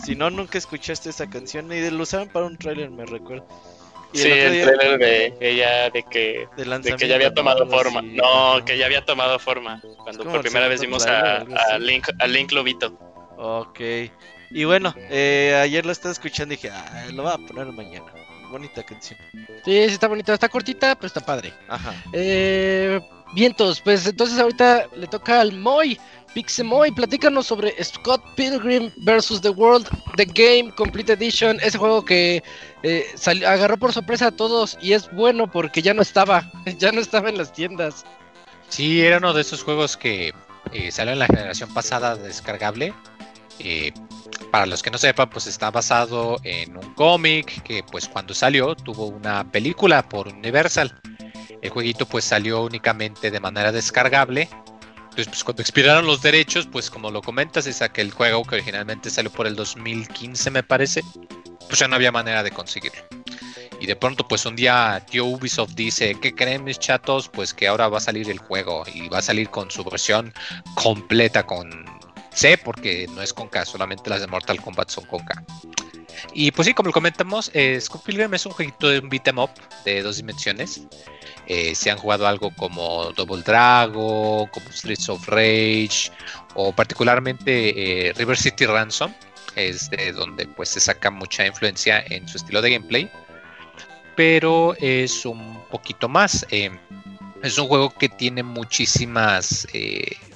Si 0.06 0.16
no, 0.16 0.30
nunca 0.30 0.58
escuchaste 0.58 1.10
esa 1.10 1.30
canción 1.30 1.72
y 1.74 1.90
lo 1.90 2.04
usaban 2.04 2.30
para 2.30 2.46
un 2.46 2.58
trailer, 2.58 2.90
me 2.92 3.06
recuerdo 3.06 3.46
sí, 4.14 4.30
el, 4.30 4.64
trailer 4.64 5.00
de 5.00 5.34
ella, 5.42 5.90
de 5.90 6.04
que, 6.04 6.48
de, 6.56 6.96
que 6.96 7.08
ya 7.08 7.16
había 7.16 7.34
tomado 7.34 7.68
forma. 7.68 8.02
no, 8.02 8.64
que 8.66 8.78
ya 8.78 8.86
había 8.86 9.04
tomado 9.04 9.40
forma. 9.40 9.82
Cuando 10.04 10.24
por 10.24 10.42
primera 10.42 10.68
vez 10.68 10.82
vimos 10.82 11.06
a, 11.06 11.44
Link, 11.80 12.10
a 12.20 12.28
Link 12.28 12.52
Lobito. 12.52 12.98
Ok. 13.38 13.80
Y 14.52 14.64
bueno, 14.66 14.94
eh, 15.10 15.60
ayer 15.62 15.86
lo 15.86 15.92
estaba 15.92 16.12
escuchando 16.12 16.54
y 16.54 16.58
dije, 16.58 16.70
ah, 16.70 17.08
lo 17.12 17.24
voy 17.24 17.32
a 17.32 17.38
poner 17.38 17.66
mañana. 17.72 18.06
Bonita 18.52 18.84
canción. 18.84 19.20
Sí, 19.66 19.88
sí, 19.88 19.94
está 19.94 20.08
bonita. 20.08 20.34
Está 20.34 20.48
cortita, 20.48 20.94
pero 20.96 21.08
está 21.08 21.22
padre. 21.22 21.52
Ajá. 21.68 21.96
Eh, 22.14 23.02
vientos, 23.34 23.82
pues 23.82 24.08
entonces 24.08 24.40
ahorita 24.40 24.88
le 24.96 25.08
toca 25.08 25.42
al 25.42 25.54
Moy. 25.54 26.00
Pixemoy, 26.34 26.92
platícanos 26.92 27.46
sobre 27.46 27.72
Scott 27.84 28.24
Pilgrim 28.36 28.92
vs. 28.98 29.42
The 29.42 29.50
World, 29.50 29.88
The 30.18 30.26
Game 30.26 30.74
Complete 30.74 31.14
Edition, 31.14 31.60
ese 31.62 31.78
juego 31.78 32.04
que 32.04 32.42
eh, 32.82 33.06
agarró 33.46 33.78
por 33.78 33.94
sorpresa 33.94 34.28
a 34.28 34.32
todos 34.32 34.76
y 34.82 34.94
es 34.94 35.12
bueno 35.12 35.50
porque 35.52 35.84
ya 35.84 35.94
no 35.94 36.02
estaba, 36.02 36.52
ya 36.80 36.92
no 36.92 37.02
estaba 37.02 37.30
en 37.30 37.38
las 37.38 37.54
tiendas. 37.54 38.04
Sí, 38.70 39.02
era 39.02 39.20
uno 39.20 39.34
de 39.34 39.42
esos 39.42 39.64
juegos 39.64 39.96
que 39.96 40.34
eh, 40.72 40.92
salió 40.92 41.14
en 41.14 41.20
la 41.20 41.28
generación 41.28 41.72
pasada 41.72 42.16
descargable. 42.16 42.94
Eh, 43.60 43.94
para 44.52 44.66
los 44.66 44.82
que 44.82 44.90
no 44.90 44.98
sepan, 44.98 45.30
pues 45.30 45.46
está 45.46 45.70
basado 45.70 46.38
en 46.44 46.76
un 46.76 46.94
cómic 46.96 47.62
que 47.64 47.84
pues 47.84 48.08
cuando 48.08 48.34
salió 48.34 48.76
tuvo 48.76 49.08
una 49.08 49.52
película 49.52 50.08
por 50.08 50.28
Universal. 50.28 51.00
El 51.64 51.72
jueguito 51.72 52.06
pues 52.06 52.26
salió 52.26 52.62
únicamente 52.62 53.32
de 53.32 53.40
manera 53.40 53.72
descargable 53.72 54.48
entonces, 55.14 55.28
pues 55.28 55.44
cuando 55.44 55.62
expiraron 55.62 56.08
los 56.08 56.24
derechos, 56.24 56.66
pues 56.66 56.90
como 56.90 57.12
lo 57.12 57.22
comentas, 57.22 57.68
es 57.68 57.84
aquel 57.84 58.10
juego 58.10 58.44
que 58.44 58.56
originalmente 58.56 59.12
salió 59.12 59.30
por 59.30 59.46
el 59.46 59.56
2015, 59.56 60.50
me 60.50 60.64
parece, 60.64 61.04
pues 61.68 61.78
ya 61.78 61.88
no 61.88 61.96
había 61.96 62.12
manera 62.12 62.42
de 62.42 62.50
conseguirlo. 62.50 63.00
Y 63.80 63.86
de 63.86 63.96
pronto, 63.96 64.28
pues 64.28 64.44
un 64.48 64.56
día 64.56 65.06
tío 65.08 65.26
Ubisoft 65.26 65.76
dice, 65.76 66.16
¿qué 66.20 66.34
creen 66.34 66.64
mis 66.64 66.80
chatos? 66.80 67.30
Pues 67.30 67.54
que 67.54 67.68
ahora 67.68 67.90
va 67.90 68.00
a 68.00 68.02
salir 68.02 68.28
el 68.32 68.40
juego 68.40 68.86
y 68.92 69.08
va 69.08 69.20
a 69.20 69.22
salir 69.22 69.52
con 69.52 69.70
su 69.70 69.84
versión 69.84 70.34
completa 70.74 71.46
con 71.46 71.86
C, 72.34 72.58
porque 72.58 73.06
no 73.14 73.22
es 73.22 73.34
con 73.34 73.50
K, 73.50 73.66
solamente 73.66 74.10
las 74.10 74.22
de 74.22 74.26
Mortal 74.26 74.60
Kombat 74.60 74.90
son 74.90 75.06
con 75.06 75.24
K. 75.24 75.44
Y 76.34 76.50
pues 76.50 76.68
sí, 76.68 76.74
como 76.74 76.88
lo 76.88 76.94
comentamos, 76.94 77.52
eh, 77.54 77.80
Scott 77.80 78.04
Pilgrim 78.04 78.34
es 78.34 78.48
un 78.48 78.54
jueguito 78.54 78.90
de 78.90 78.98
un 78.98 79.10
beat'em 79.10 79.38
up 79.38 79.52
de 79.86 80.02
dos 80.02 80.18
dimensiones. 80.18 80.88
Eh, 81.48 81.76
si 81.76 81.90
han 81.90 81.98
jugado 81.98 82.28
algo 82.28 82.52
como 82.56 83.12
Double 83.12 83.44
Dragon, 83.44 84.48
como 84.48 84.72
Streets 84.72 85.10
of 85.10 85.28
Rage 85.28 86.12
o 86.56 86.72
particularmente 86.72 88.08
eh, 88.08 88.14
River 88.14 88.38
City 88.38 88.66
Ransom, 88.66 89.14
es 89.56 89.90
de 89.90 90.14
donde 90.14 90.48
pues 90.48 90.70
se 90.70 90.80
saca 90.80 91.12
mucha 91.12 91.46
influencia 91.46 92.04
en 92.10 92.28
su 92.28 92.38
estilo 92.38 92.62
de 92.62 92.72
gameplay, 92.72 93.12
pero 94.16 94.76
es 94.80 95.26
un 95.26 95.62
poquito 95.70 96.08
más. 96.08 96.46
Eh, 96.50 96.72
es 97.42 97.58
un 97.58 97.68
juego 97.68 97.90
que 97.90 98.08
tiene 98.08 98.42
muchísimas 98.42 99.68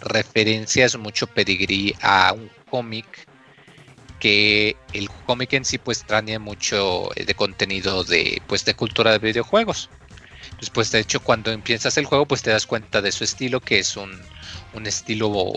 referencias, 0.02 0.98
mucho 0.98 1.26
pedigrí 1.26 1.96
a 2.02 2.34
un 2.34 2.50
cómic 2.70 3.26
que 4.20 4.76
el 4.94 5.10
cómic 5.26 5.54
en 5.54 5.64
sí 5.64 5.78
pues 5.78 6.04
trae 6.04 6.38
mucho 6.38 7.10
de 7.16 7.34
contenido 7.34 8.04
de 8.04 8.42
pues 8.48 8.66
de 8.66 8.74
cultura 8.74 9.12
de 9.12 9.20
videojuegos. 9.20 9.90
Después, 10.60 10.92
de 10.92 11.00
hecho, 11.00 11.20
cuando 11.20 11.52
empiezas 11.52 11.98
el 11.98 12.06
juego, 12.06 12.26
pues 12.26 12.42
te 12.42 12.50
das 12.50 12.66
cuenta 12.66 13.02
de 13.02 13.12
su 13.12 13.24
estilo, 13.24 13.60
que 13.60 13.80
es 13.80 13.96
un, 13.96 14.20
estilo 14.86 15.54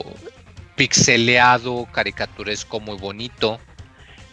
pixeleado, 0.77 1.87
caricaturesco, 1.93 2.81
muy 2.81 2.97
bonito. 2.99 3.59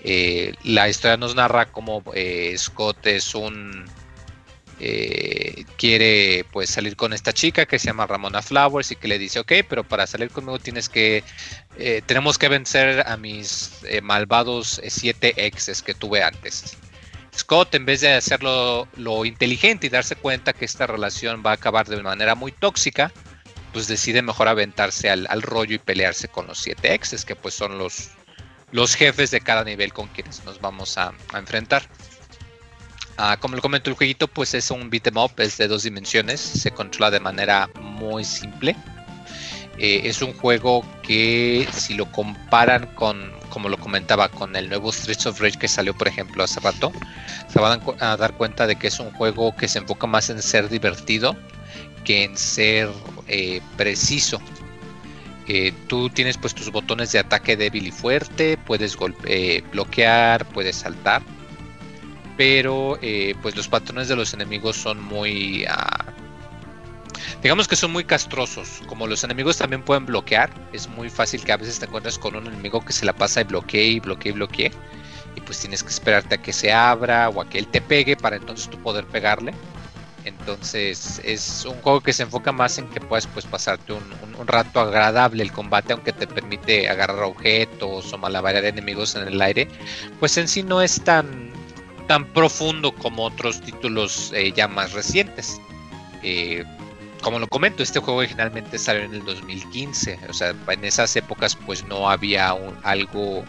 Eh, 0.03 0.53
la 0.63 0.89
historia 0.89 1.17
nos 1.17 1.35
narra 1.35 1.71
cómo 1.71 2.03
eh, 2.13 2.53
Scott 2.57 3.05
es 3.07 3.33
un... 3.35 3.85
Eh, 4.79 5.65
quiere 5.75 6.45
pues 6.51 6.69
salir 6.69 6.95
con 6.95 7.11
esta 7.11 7.33
chica 7.33 7.65
que 7.65 7.79
se 7.79 7.87
llama 7.87 8.05
Ramona 8.05 8.43
Flowers 8.43 8.91
y 8.91 8.95
que 8.95 9.07
le 9.07 9.17
dice 9.17 9.39
ok 9.39 9.51
pero 9.67 9.83
para 9.83 10.05
salir 10.05 10.29
conmigo 10.29 10.59
tienes 10.59 10.87
que 10.87 11.23
tenemos 12.05 12.37
que 12.37 12.47
vencer 12.47 13.03
a 13.07 13.17
mis 13.17 13.71
malvados 14.03 14.79
siete 14.87 15.33
exes 15.47 15.81
que 15.81 15.95
tuve 15.95 16.21
antes 16.21 16.77
Scott, 17.37 17.75
en 17.75 17.85
vez 17.85 18.01
de 18.01 18.13
hacerlo 18.13 18.87
lo 18.95 19.23
inteligente 19.23 19.87
y 19.87 19.89
darse 19.89 20.15
cuenta 20.15 20.53
que 20.53 20.65
esta 20.65 20.87
relación 20.87 21.43
va 21.45 21.51
a 21.51 21.53
acabar 21.53 21.87
de 21.87 22.01
manera 22.01 22.35
muy 22.35 22.51
tóxica, 22.51 23.11
pues 23.73 23.87
decide 23.87 24.21
mejor 24.21 24.47
aventarse 24.47 25.09
al, 25.09 25.41
rollo 25.41 25.75
y 25.75 25.79
pelearse 25.79 26.27
con 26.27 26.47
los 26.47 26.57
siete 26.57 26.93
exes, 26.93 27.25
que 27.25 27.35
pues 27.35 27.53
son 27.53 27.77
los, 27.77 28.09
los 28.71 28.95
jefes 28.95 29.29
de 29.31 29.41
cada 29.41 29.63
nivel 29.63 29.93
con 29.93 30.07
quienes 30.07 30.43
nos 30.45 30.59
vamos 30.59 30.97
a, 30.97 31.13
enfrentar. 31.35 31.83
Ah, 33.17 33.37
como 33.39 33.55
lo 33.55 33.61
comento, 33.61 33.89
el 33.89 33.95
jueguito 33.95 34.27
pues 34.27 34.53
es 34.53 34.71
un 34.71 34.89
beat'em 34.89 35.17
up, 35.17 35.33
es 35.37 35.57
de 35.57 35.67
dos 35.67 35.83
dimensiones, 35.83 36.39
se 36.39 36.71
controla 36.71 37.11
de 37.11 37.19
manera 37.19 37.69
muy 37.79 38.23
simple. 38.23 38.75
Eh, 39.79 40.01
es 40.05 40.21
un 40.21 40.33
juego 40.33 40.83
que 41.03 41.67
si 41.71 41.93
lo 41.93 42.11
comparan 42.11 42.87
con, 42.95 43.31
como 43.49 43.69
lo 43.69 43.77
comentaba, 43.77 44.29
con 44.29 44.55
el 44.55 44.69
nuevo 44.69 44.91
Streets 44.91 45.27
of 45.27 45.39
Rage 45.39 45.59
que 45.59 45.67
salió, 45.67 45.95
por 45.95 46.07
ejemplo, 46.07 46.43
hace 46.43 46.59
rato, 46.59 46.91
se 47.47 47.59
van 47.59 47.81
a 47.99 48.17
dar 48.17 48.33
cuenta 48.33 48.65
de 48.65 48.75
que 48.75 48.87
es 48.87 48.99
un 48.99 49.11
juego 49.11 49.55
que 49.55 49.67
se 49.67 49.79
enfoca 49.79 50.07
más 50.07 50.29
en 50.29 50.41
ser 50.41 50.69
divertido 50.69 51.35
que 52.03 52.23
en 52.23 52.37
ser 52.37 52.89
eh, 53.27 53.61
preciso. 53.75 54.41
Eh, 55.47 55.73
tú 55.87 56.09
tienes 56.09 56.37
pues 56.37 56.55
tus 56.55 56.71
botones 56.71 57.11
de 57.11 57.19
ataque 57.19 57.55
débil 57.55 57.87
y 57.87 57.91
fuerte, 57.91 58.57
puedes 58.57 58.97
bloquear, 59.71 60.45
puedes 60.49 60.77
saltar, 60.77 61.21
pero 62.35 62.99
pues 63.41 63.55
los 63.55 63.67
patrones 63.67 64.07
de 64.07 64.15
los 64.15 64.33
enemigos 64.33 64.75
son 64.75 65.01
muy 65.01 65.65
ah, 65.69 66.16
digamos 67.41 67.67
que 67.67 67.75
son 67.75 67.91
muy 67.91 68.03
castrosos. 68.03 68.81
Como 68.87 69.07
los 69.07 69.23
enemigos 69.23 69.57
también 69.57 69.83
pueden 69.83 70.05
bloquear, 70.05 70.49
es 70.73 70.87
muy 70.87 71.09
fácil 71.09 71.43
que 71.43 71.51
a 71.51 71.57
veces 71.57 71.79
te 71.79 71.85
encuentres 71.85 72.17
con 72.17 72.35
un 72.35 72.47
enemigo 72.47 72.83
que 72.83 72.93
se 72.93 73.05
la 73.05 73.13
pasa 73.13 73.41
y 73.41 73.43
bloquee 73.45 73.87
y 73.87 73.99
bloquee 73.99 74.31
y 74.31 74.33
bloquee. 74.33 74.71
Y 75.35 75.41
pues 75.41 75.59
tienes 75.59 75.83
que 75.83 75.89
esperarte 75.89 76.35
a 76.35 76.37
que 76.39 76.53
se 76.53 76.71
abra 76.71 77.29
o 77.29 77.41
a 77.41 77.49
que 77.49 77.59
él 77.59 77.67
te 77.67 77.81
pegue 77.81 78.17
para 78.17 78.37
entonces 78.37 78.69
tú 78.69 78.77
poder 78.79 79.05
pegarle. 79.05 79.53
Entonces 80.27 81.21
es 81.23 81.63
un 81.65 81.79
juego 81.81 82.01
que 82.01 82.11
se 82.11 82.23
enfoca 82.23 82.51
más 82.51 82.77
en 82.77 82.89
que 82.89 82.99
puedas 82.99 83.27
pues 83.27 83.45
pasarte 83.45 83.93
un, 83.93 84.03
rato 84.45 84.81
agradable 84.81 85.41
el 85.41 85.51
combate, 85.51 85.93
aunque 85.93 86.11
te 86.13 86.27
permite 86.27 86.89
agarrar 86.89 87.23
objetos 87.23 88.11
o 88.11 88.17
malabarear 88.17 88.65
enemigos 88.65 89.15
en 89.15 89.27
el 89.27 89.41
aire. 89.41 89.69
Pues 90.19 90.37
en 90.37 90.47
sí 90.47 90.63
no 90.63 90.81
es 90.81 91.01
tan, 91.01 91.51
tan 92.07 92.25
profundo 92.33 92.93
como 92.93 93.23
otros 93.23 93.61
títulos 93.61 94.31
eh, 94.35 94.51
ya 94.51 94.67
más 94.67 94.91
recientes. 94.91 95.61
Eh, 96.23 96.65
como 97.27 97.39
lo 97.39 97.49
comento, 97.49 97.83
este 97.83 97.99
juego 97.99 98.19
originalmente 98.19 98.79
salió 98.79 99.03
en 99.03 99.13
el 99.13 99.25
2015, 99.25 100.17
o 100.29 100.33
sea, 100.33 100.55
en 100.69 100.85
esas 100.85 101.13
épocas 101.17 101.57
pues 101.57 101.83
no 101.83 102.09
había 102.09 102.55
algo 102.83 103.43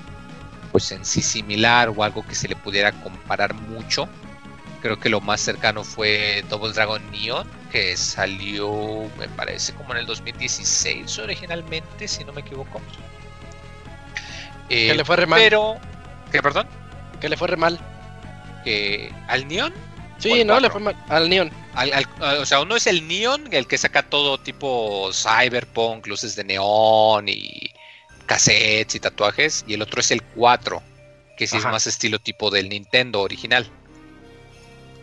pues 0.73 0.91
en 0.91 1.05
sí 1.05 1.23
similar 1.23 1.89
o 1.97 2.03
algo 2.03 2.27
que 2.27 2.35
se 2.35 2.49
le 2.49 2.57
pudiera 2.57 2.91
comparar 2.91 3.55
mucho. 3.55 4.09
Creo 4.83 4.99
que 4.99 5.09
lo 5.09 5.21
más 5.21 5.41
cercano 5.41 5.85
fue 5.85 6.45
Double 6.49 6.73
Dragon 6.73 7.01
Neon, 7.13 7.49
que 7.71 7.97
salió, 7.97 9.09
me 9.17 9.29
parece, 9.29 9.73
como 9.75 9.93
en 9.93 9.99
el 9.99 10.07
2016 10.07 11.17
originalmente, 11.21 12.09
si 12.09 12.25
no 12.25 12.33
me 12.33 12.41
equivoco. 12.41 12.83
que 14.69 14.93
le 14.93 15.05
fue 15.05 15.15
re 15.15 15.27
mal. 15.27 15.39
Pero, 15.39 15.77
¿qué, 16.33 16.43
perdón? 16.43 16.67
Que 17.21 17.29
le 17.29 17.37
fue 17.37 17.47
re 17.47 17.57
mal. 17.57 17.79
Que 18.65 19.15
¿Al 19.29 19.47
Neon? 19.47 19.73
Sí, 20.19 20.45
no, 20.45 20.59
le 20.59 20.69
fue 20.71 20.81
mal. 20.81 20.97
Al 21.09 21.29
Neon. 21.29 21.51
o 22.41 22.47
sea, 22.47 22.61
uno 22.61 22.77
es 22.77 22.87
el 22.87 23.07
Neon, 23.07 23.49
el 23.53 23.67
que 23.67 23.79
saca 23.79 24.03
todo 24.03 24.39
tipo 24.39 25.11
cyberpunk, 25.13 26.07
luces 26.07 26.35
de 26.35 26.45
neón 26.45 27.29
y 27.29 27.71
cassettes 28.27 28.97
y 28.97 29.01
tatuajes. 29.01 29.65
Y 29.67 29.75
el 29.75 29.83
otro 29.83 30.01
es 30.01 30.11
el 30.11 30.23
4, 30.23 30.83
que 31.37 31.47
sí 31.47 31.57
es 31.57 31.65
más 31.65 31.87
estilo 31.87 32.19
tipo 32.19 32.51
del 32.51 32.69
Nintendo 32.69 33.21
original. 33.21 33.71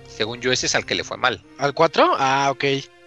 Según 0.07 0.41
yo, 0.41 0.51
ese 0.51 0.65
es 0.65 0.75
al 0.75 0.85
que 0.85 0.95
le 0.95 1.03
fue 1.03 1.17
mal. 1.17 1.43
¿Al 1.57 1.73
4? 1.73 2.15
Ah, 2.17 2.49
ok. 2.51 2.63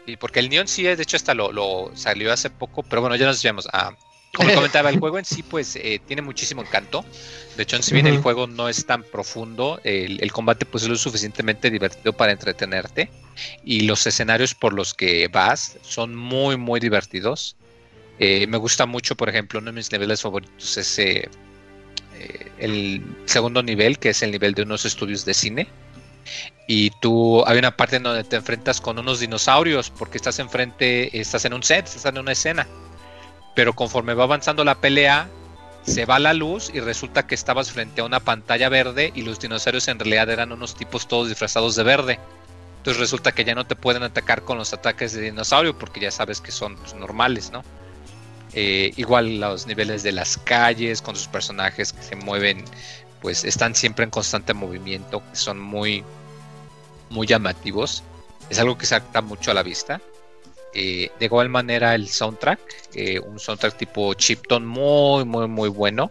Y 0.06 0.16
porque 0.16 0.40
el 0.40 0.48
Neon 0.48 0.68
sí, 0.68 0.84
de 0.84 1.02
hecho, 1.02 1.16
hasta 1.16 1.34
lo, 1.34 1.90
salió 1.94 2.32
hace 2.32 2.48
poco, 2.48 2.82
pero 2.82 3.02
bueno, 3.02 3.16
ya 3.16 3.26
nos 3.26 3.42
vemos. 3.42 3.68
a 3.72 3.94
como 4.38 4.54
comentaba, 4.54 4.88
el 4.90 4.98
juego 4.98 5.18
en 5.18 5.24
sí, 5.24 5.42
pues 5.42 5.76
eh, 5.76 6.00
tiene 6.06 6.22
muchísimo 6.22 6.62
encanto. 6.62 7.04
De 7.56 7.64
hecho, 7.64 7.82
si 7.82 7.92
bien 7.92 8.06
el 8.06 8.18
juego 8.18 8.46
no 8.46 8.68
es 8.68 8.86
tan 8.86 9.02
profundo, 9.02 9.80
el, 9.82 10.32
combate 10.32 10.64
pues 10.64 10.84
es 10.84 10.88
lo 10.88 10.96
suficientemente 10.96 11.70
divertido 11.70 12.12
para 12.12 12.32
entretenerte. 12.32 13.10
Y 13.64 13.82
los 13.82 14.06
escenarios 14.06 14.54
por 14.54 14.72
los 14.72 14.94
que 14.94 15.28
vas 15.28 15.76
son 15.82 16.14
muy, 16.14 16.56
muy 16.56 16.78
divertidos. 16.78 17.56
Eh, 18.20 18.46
me 18.46 18.58
gusta 18.58 18.86
mucho, 18.86 19.16
por 19.16 19.28
ejemplo, 19.28 19.58
uno 19.58 19.70
de 19.70 19.76
mis 19.76 19.90
niveles 19.92 20.22
favoritos 20.22 20.76
es 20.76 20.98
eh, 20.98 21.28
el 22.58 23.02
segundo 23.26 23.62
nivel, 23.62 23.98
que 23.98 24.10
es 24.10 24.22
el 24.22 24.30
nivel 24.30 24.54
de 24.54 24.62
unos 24.62 24.84
estudios 24.84 25.24
de 25.24 25.34
cine. 25.34 25.68
Y 26.68 26.90
tú, 27.00 27.42
hay 27.46 27.58
una 27.58 27.76
parte 27.76 27.96
en 27.96 28.04
donde 28.04 28.22
te 28.22 28.36
enfrentas 28.36 28.80
con 28.80 28.98
unos 28.98 29.20
dinosaurios, 29.20 29.90
porque 29.90 30.18
estás 30.18 30.38
enfrente, 30.38 31.18
estás 31.18 31.44
en 31.44 31.54
un 31.54 31.62
set, 31.62 31.86
estás 31.86 32.04
en 32.04 32.18
una 32.18 32.32
escena 32.32 32.66
pero 33.58 33.72
conforme 33.72 34.14
va 34.14 34.22
avanzando 34.22 34.62
la 34.62 34.76
pelea, 34.76 35.28
se 35.82 36.06
va 36.06 36.20
la 36.20 36.32
luz 36.32 36.70
y 36.72 36.78
resulta 36.78 37.26
que 37.26 37.34
estabas 37.34 37.72
frente 37.72 38.00
a 38.00 38.04
una 38.04 38.20
pantalla 38.20 38.68
verde 38.68 39.10
y 39.16 39.22
los 39.22 39.40
dinosaurios 39.40 39.88
en 39.88 39.98
realidad 39.98 40.30
eran 40.30 40.52
unos 40.52 40.76
tipos 40.76 41.08
todos 41.08 41.28
disfrazados 41.28 41.74
de 41.74 41.82
verde. 41.82 42.20
Entonces 42.76 43.00
resulta 43.00 43.32
que 43.32 43.42
ya 43.44 43.56
no 43.56 43.66
te 43.66 43.74
pueden 43.74 44.04
atacar 44.04 44.42
con 44.42 44.58
los 44.58 44.72
ataques 44.72 45.12
de 45.12 45.22
dinosaurio 45.22 45.76
porque 45.76 45.98
ya 45.98 46.12
sabes 46.12 46.40
que 46.40 46.52
son 46.52 46.76
pues, 46.76 46.94
normales, 46.94 47.50
¿no? 47.50 47.64
Eh, 48.52 48.92
igual 48.94 49.40
los 49.40 49.66
niveles 49.66 50.04
de 50.04 50.12
las 50.12 50.38
calles 50.38 51.02
con 51.02 51.16
sus 51.16 51.26
personajes 51.26 51.92
que 51.92 52.02
se 52.04 52.14
mueven, 52.14 52.64
pues 53.20 53.42
están 53.44 53.74
siempre 53.74 54.04
en 54.04 54.10
constante 54.10 54.54
movimiento, 54.54 55.20
son 55.32 55.58
muy, 55.58 56.04
muy 57.10 57.26
llamativos. 57.26 58.04
Es 58.50 58.60
algo 58.60 58.78
que 58.78 58.86
salta 58.86 59.20
mucho 59.20 59.50
a 59.50 59.54
la 59.54 59.64
vista. 59.64 60.00
Eh, 60.74 61.10
de 61.18 61.24
igual 61.24 61.48
manera 61.48 61.94
el 61.94 62.08
soundtrack, 62.08 62.60
eh, 62.94 63.18
un 63.18 63.38
soundtrack 63.38 63.76
tipo 63.78 64.12
Chipton 64.14 64.66
muy, 64.66 65.24
muy, 65.24 65.48
muy 65.48 65.68
bueno, 65.68 66.10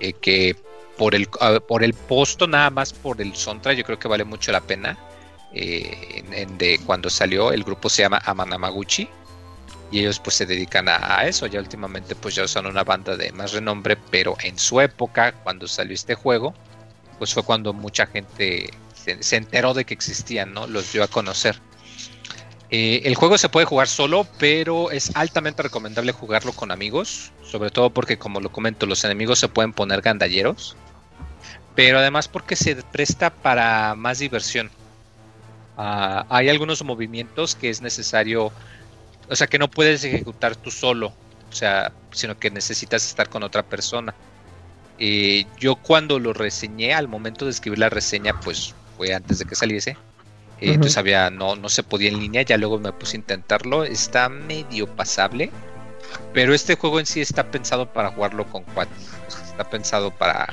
eh, 0.00 0.12
que 0.12 0.56
por 0.98 1.14
el, 1.14 1.28
por 1.68 1.84
el 1.84 1.94
posto, 1.94 2.46
nada 2.46 2.70
más 2.70 2.92
por 2.92 3.20
el 3.20 3.34
soundtrack, 3.34 3.76
yo 3.76 3.84
creo 3.84 3.98
que 3.98 4.08
vale 4.08 4.24
mucho 4.24 4.50
la 4.50 4.60
pena. 4.60 4.98
de 5.52 6.80
cuando 6.84 7.08
salió, 7.10 7.52
el 7.52 7.64
grupo 7.64 7.88
se 7.88 8.02
llama 8.02 8.20
Amanamaguchi 8.24 9.08
y 9.90 10.00
ellos 10.00 10.18
pues 10.18 10.36
se 10.36 10.46
dedican 10.46 10.88
a, 10.88 11.24
eso. 11.26 11.46
Ya 11.46 11.60
últimamente 11.60 12.14
pues 12.14 12.34
ya 12.34 12.48
son 12.48 12.66
una 12.66 12.84
banda 12.84 13.16
de 13.16 13.30
más 13.32 13.52
renombre, 13.52 13.96
pero 14.10 14.36
en 14.42 14.58
su 14.58 14.80
época, 14.80 15.32
cuando 15.32 15.68
salió 15.68 15.94
este 15.94 16.14
juego, 16.14 16.54
pues 17.18 17.32
fue 17.34 17.42
cuando 17.42 17.72
mucha 17.72 18.06
gente 18.06 18.70
se, 18.94 19.22
se 19.22 19.36
enteró 19.36 19.74
de 19.74 19.84
que 19.84 19.94
existían, 19.94 20.52
¿no? 20.52 20.66
Los 20.66 20.92
dio 20.92 21.04
a 21.04 21.08
conocer. 21.08 21.60
Eh, 22.70 23.02
el 23.04 23.14
juego 23.14 23.38
se 23.38 23.48
puede 23.48 23.66
jugar 23.66 23.86
solo, 23.86 24.26
pero 24.38 24.90
es 24.90 25.14
altamente 25.14 25.62
recomendable 25.62 26.12
jugarlo 26.12 26.52
con 26.52 26.72
amigos, 26.72 27.32
sobre 27.44 27.70
todo 27.70 27.90
porque, 27.90 28.18
como 28.18 28.40
lo 28.40 28.50
comento, 28.50 28.86
los 28.86 29.04
enemigos 29.04 29.38
se 29.38 29.48
pueden 29.48 29.72
poner 29.72 30.00
gandalleros, 30.00 30.76
pero 31.76 31.98
además 31.98 32.26
porque 32.26 32.56
se 32.56 32.74
presta 32.76 33.30
para 33.30 33.94
más 33.94 34.18
diversión. 34.18 34.70
Ah, 35.76 36.26
hay 36.28 36.48
algunos 36.48 36.82
movimientos 36.82 37.54
que 37.54 37.70
es 37.70 37.82
necesario, 37.82 38.50
o 39.28 39.36
sea, 39.36 39.46
que 39.46 39.58
no 39.58 39.70
puedes 39.70 40.02
ejecutar 40.02 40.56
tú 40.56 40.72
solo, 40.72 41.12
o 41.48 41.52
sea, 41.52 41.92
sino 42.10 42.36
que 42.36 42.50
necesitas 42.50 43.06
estar 43.06 43.28
con 43.28 43.44
otra 43.44 43.62
persona. 43.62 44.12
Eh, 44.98 45.44
yo 45.60 45.76
cuando 45.76 46.18
lo 46.18 46.32
reseñé, 46.32 46.94
al 46.94 47.06
momento 47.06 47.44
de 47.44 47.52
escribir 47.52 47.78
la 47.78 47.90
reseña, 47.90 48.40
pues 48.40 48.74
fue 48.96 49.14
antes 49.14 49.38
de 49.38 49.44
que 49.44 49.54
saliese 49.54 49.96
eh, 50.60 50.72
entonces 50.72 50.96
había, 50.96 51.30
no, 51.30 51.56
no 51.56 51.68
se 51.68 51.82
podía 51.82 52.08
en 52.08 52.20
línea, 52.20 52.42
ya 52.42 52.56
luego 52.56 52.78
me 52.78 52.92
puse 52.92 53.16
a 53.16 53.20
intentarlo, 53.20 53.84
está 53.84 54.28
medio 54.28 54.86
pasable, 54.86 55.50
pero 56.32 56.54
este 56.54 56.76
juego 56.76 57.00
en 57.00 57.06
sí 57.06 57.20
está 57.20 57.50
pensado 57.50 57.92
para 57.92 58.10
jugarlo 58.10 58.46
con 58.46 58.62
cuatro, 58.62 58.94
está 59.28 59.68
pensado 59.68 60.10
para 60.10 60.52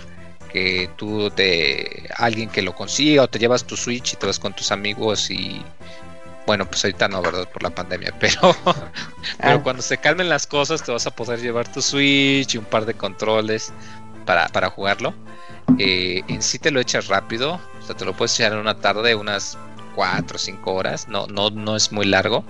que 0.52 0.90
tú 0.98 1.32
te 1.32 2.08
alguien 2.16 2.50
que 2.50 2.62
lo 2.62 2.76
consiga 2.76 3.24
o 3.24 3.28
te 3.28 3.40
llevas 3.40 3.66
tu 3.66 3.76
Switch 3.76 4.14
y 4.14 4.16
te 4.18 4.28
vas 4.28 4.40
con 4.40 4.54
tus 4.54 4.72
amigos 4.72 5.32
y 5.32 5.64
bueno, 6.46 6.66
pues 6.66 6.84
ahorita 6.84 7.08
no, 7.08 7.22
¿verdad? 7.22 7.50
Por 7.52 7.64
la 7.64 7.70
pandemia, 7.70 8.14
pero, 8.20 8.56
pero 9.40 9.58
ah. 9.58 9.64
cuando 9.64 9.82
se 9.82 9.98
calmen 9.98 10.30
las 10.30 10.46
cosas 10.46 10.84
te 10.84 10.92
vas 10.92 11.08
a 11.08 11.12
poder 11.12 11.42
llevar 11.42 11.72
tu 11.72 11.82
Switch 11.82 12.54
y 12.54 12.58
un 12.58 12.66
par 12.66 12.86
de 12.86 12.94
controles 12.94 13.74
para, 14.26 14.48
para 14.50 14.70
jugarlo. 14.70 15.14
Eh, 15.80 16.22
en 16.28 16.42
sí 16.42 16.60
te 16.60 16.72
lo 16.72 16.80
echas 16.82 17.08
rápido, 17.08 17.60
o 17.80 17.86
sea, 17.86 17.96
te 17.96 18.06
lo 18.06 18.14
puedes 18.14 18.38
echar 18.38 18.52
en 18.52 18.60
una 18.60 18.80
tarde, 18.80 19.16
unas 19.16 19.58
4 19.96 20.36
o 20.36 20.40
5 20.40 20.74
horas, 20.74 21.08
no, 21.08 21.28
no, 21.28 21.50
no 21.50 21.76
es 21.76 21.92
muy 21.92 22.06
largo. 22.06 22.44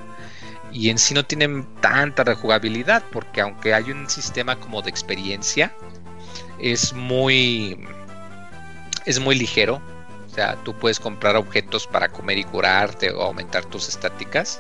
Y 0.71 0.89
en 0.89 0.97
sí 0.97 1.13
no 1.13 1.23
tienen 1.23 1.67
tanta 1.81 2.23
rejugabilidad, 2.23 3.03
porque 3.11 3.41
aunque 3.41 3.73
hay 3.73 3.91
un 3.91 4.09
sistema 4.09 4.59
como 4.59 4.81
de 4.81 4.89
experiencia, 4.89 5.73
es 6.59 6.93
muy. 6.93 7.87
es 9.05 9.19
muy 9.19 9.35
ligero. 9.35 9.81
O 10.31 10.35
sea, 10.35 10.55
tú 10.63 10.73
puedes 10.73 10.99
comprar 10.99 11.35
objetos 11.35 11.85
para 11.85 12.09
comer 12.09 12.39
y 12.39 12.43
curarte 12.43 13.11
o 13.11 13.21
aumentar 13.21 13.65
tus 13.65 13.87
estáticas, 13.87 14.59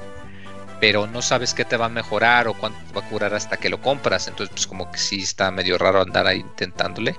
pero 0.79 1.07
no 1.07 1.23
sabes 1.23 1.55
qué 1.55 1.65
te 1.65 1.77
va 1.77 1.87
a 1.87 1.89
mejorar 1.89 2.47
o 2.47 2.53
cuánto 2.53 2.79
va 2.93 3.01
a 3.01 3.09
curar 3.09 3.33
hasta 3.33 3.57
que 3.57 3.69
lo 3.69 3.81
compras. 3.81 4.27
Entonces, 4.27 4.53
pues 4.53 4.67
como 4.67 4.91
que 4.91 4.99
sí 4.99 5.23
está 5.23 5.49
medio 5.49 5.79
raro 5.79 6.01
andar 6.01 6.27
ahí 6.27 6.41
intentándole 6.41 7.17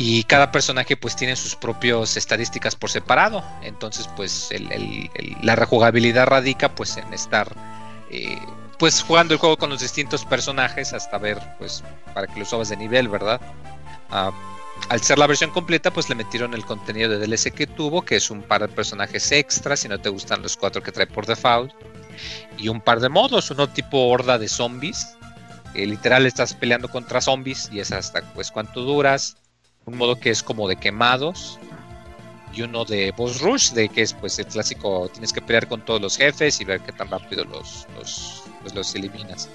y 0.00 0.22
cada 0.22 0.52
personaje 0.52 0.96
pues 0.96 1.16
tiene 1.16 1.34
sus 1.34 1.56
propias 1.56 2.16
estadísticas 2.16 2.76
por 2.76 2.88
separado. 2.88 3.44
Entonces 3.62 4.08
pues 4.16 4.48
la 5.42 5.56
rejugabilidad 5.56 6.26
radica 6.26 6.74
pues 6.74 6.96
en 6.96 7.12
estar 7.12 7.54
eh, 8.10 8.38
pues 8.78 9.02
jugando 9.02 9.34
el 9.34 9.40
juego 9.40 9.56
con 9.58 9.70
los 9.70 9.80
distintos 9.80 10.24
personajes 10.24 10.92
hasta 10.92 11.18
ver 11.18 11.38
pues 11.58 11.82
para 12.14 12.28
que 12.28 12.38
lo 12.38 12.46
subas 12.46 12.68
de 12.68 12.76
nivel 12.76 13.08
verdad 13.08 13.40
ah, 14.10 14.30
al 14.88 15.02
ser 15.02 15.18
la 15.18 15.26
versión 15.26 15.50
completa 15.50 15.92
pues 15.92 16.08
le 16.08 16.14
metieron 16.14 16.54
el 16.54 16.64
contenido 16.64 17.10
de 17.10 17.18
DLC 17.18 17.52
que 17.52 17.66
tuvo 17.66 18.02
que 18.02 18.16
es 18.16 18.30
un 18.30 18.40
par 18.40 18.62
de 18.62 18.68
personajes 18.68 19.30
extra 19.32 19.76
si 19.76 19.88
no 19.88 19.98
te 20.00 20.08
gustan 20.08 20.40
los 20.40 20.56
cuatro 20.56 20.82
que 20.82 20.92
trae 20.92 21.06
por 21.06 21.26
default 21.26 21.72
y 22.56 22.68
un 22.68 22.80
par 22.80 23.00
de 23.00 23.10
modos 23.10 23.50
uno 23.50 23.68
tipo 23.68 24.06
horda 24.08 24.38
de 24.38 24.48
zombies 24.48 25.16
literal 25.74 26.24
estás 26.24 26.54
peleando 26.54 26.88
contra 26.88 27.20
zombies 27.20 27.68
y 27.70 27.80
es 27.80 27.92
hasta 27.92 28.22
pues 28.32 28.50
cuánto 28.50 28.82
duras 28.82 29.36
un 29.88 29.96
modo 29.96 30.16
que 30.16 30.30
es 30.30 30.42
como 30.42 30.68
de 30.68 30.76
quemados 30.76 31.58
y 32.52 32.62
uno 32.62 32.84
de 32.84 33.12
boss 33.16 33.40
rush, 33.40 33.72
de 33.72 33.88
que 33.88 34.02
es 34.02 34.12
pues 34.12 34.38
el 34.38 34.46
clásico, 34.46 35.08
tienes 35.08 35.32
que 35.32 35.40
pelear 35.40 35.66
con 35.66 35.80
todos 35.80 36.00
los 36.00 36.16
jefes 36.16 36.60
y 36.60 36.64
ver 36.64 36.80
qué 36.80 36.92
tan 36.92 37.08
rápido 37.08 37.44
los, 37.44 37.86
los, 37.96 38.42
pues, 38.62 38.74
los 38.74 38.94
eliminas. 38.94 39.48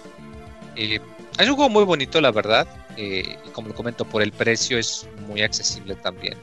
Eh, 0.76 0.99
es 1.38 1.49
un 1.49 1.55
juego 1.55 1.69
muy 1.69 1.84
bonito, 1.84 2.19
la 2.19 2.31
verdad, 2.31 2.68
eh, 2.97 3.38
y 3.45 3.49
como 3.49 3.68
lo 3.69 3.76
comento, 3.76 4.05
por 4.05 4.23
el 4.23 4.31
precio 4.31 4.77
es 4.80 5.07
muy 5.27 5.41
accesible 5.41 5.95
también. 5.95 6.38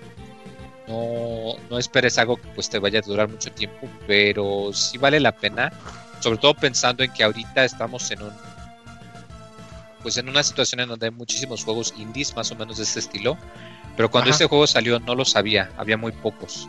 No, 0.87 1.55
no 1.69 1.79
esperes 1.79 2.19
algo 2.19 2.37
que 2.37 2.49
pues 2.49 2.69
te 2.69 2.79
vaya 2.79 3.01
a 3.01 3.03
durar 3.03 3.29
mucho 3.29 3.51
tiempo, 3.53 3.89
pero 4.07 4.73
sí 4.73 4.99
vale 4.99 5.19
la 5.19 5.33
pena, 5.33 5.73
sobre 6.21 6.39
todo 6.39 6.55
pensando 6.55 7.03
en 7.03 7.13
que 7.13 7.25
ahorita 7.25 7.65
estamos 7.65 8.09
en 8.11 8.23
un 8.23 8.33
pues 10.03 10.17
en 10.17 10.29
una 10.29 10.43
situación 10.43 10.81
en 10.81 10.89
donde 10.89 11.07
hay 11.07 11.13
muchísimos 11.13 11.65
juegos 11.65 11.93
indies 11.97 12.35
más 12.35 12.51
o 12.51 12.57
menos 12.57 12.79
de 12.79 12.85
este 12.85 13.01
estilo 13.01 13.37
pero 14.01 14.11
cuando 14.11 14.31
este 14.31 14.47
juego 14.47 14.67
salió 14.67 14.99
no 14.99 15.15
lo 15.15 15.27
sabía, 15.27 15.71
había 15.77 15.99
muy 15.99 16.11
pocos. 16.11 16.67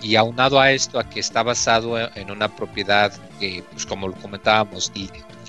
Y 0.00 0.14
aunado 0.14 0.60
a 0.60 0.70
esto, 0.70 1.00
a 1.00 1.10
que 1.10 1.18
está 1.18 1.42
basado 1.42 1.98
en 1.98 2.30
una 2.30 2.54
propiedad 2.54 3.12
que, 3.40 3.64
pues 3.72 3.84
como 3.84 4.06
lo 4.06 4.14
comentábamos, 4.14 4.92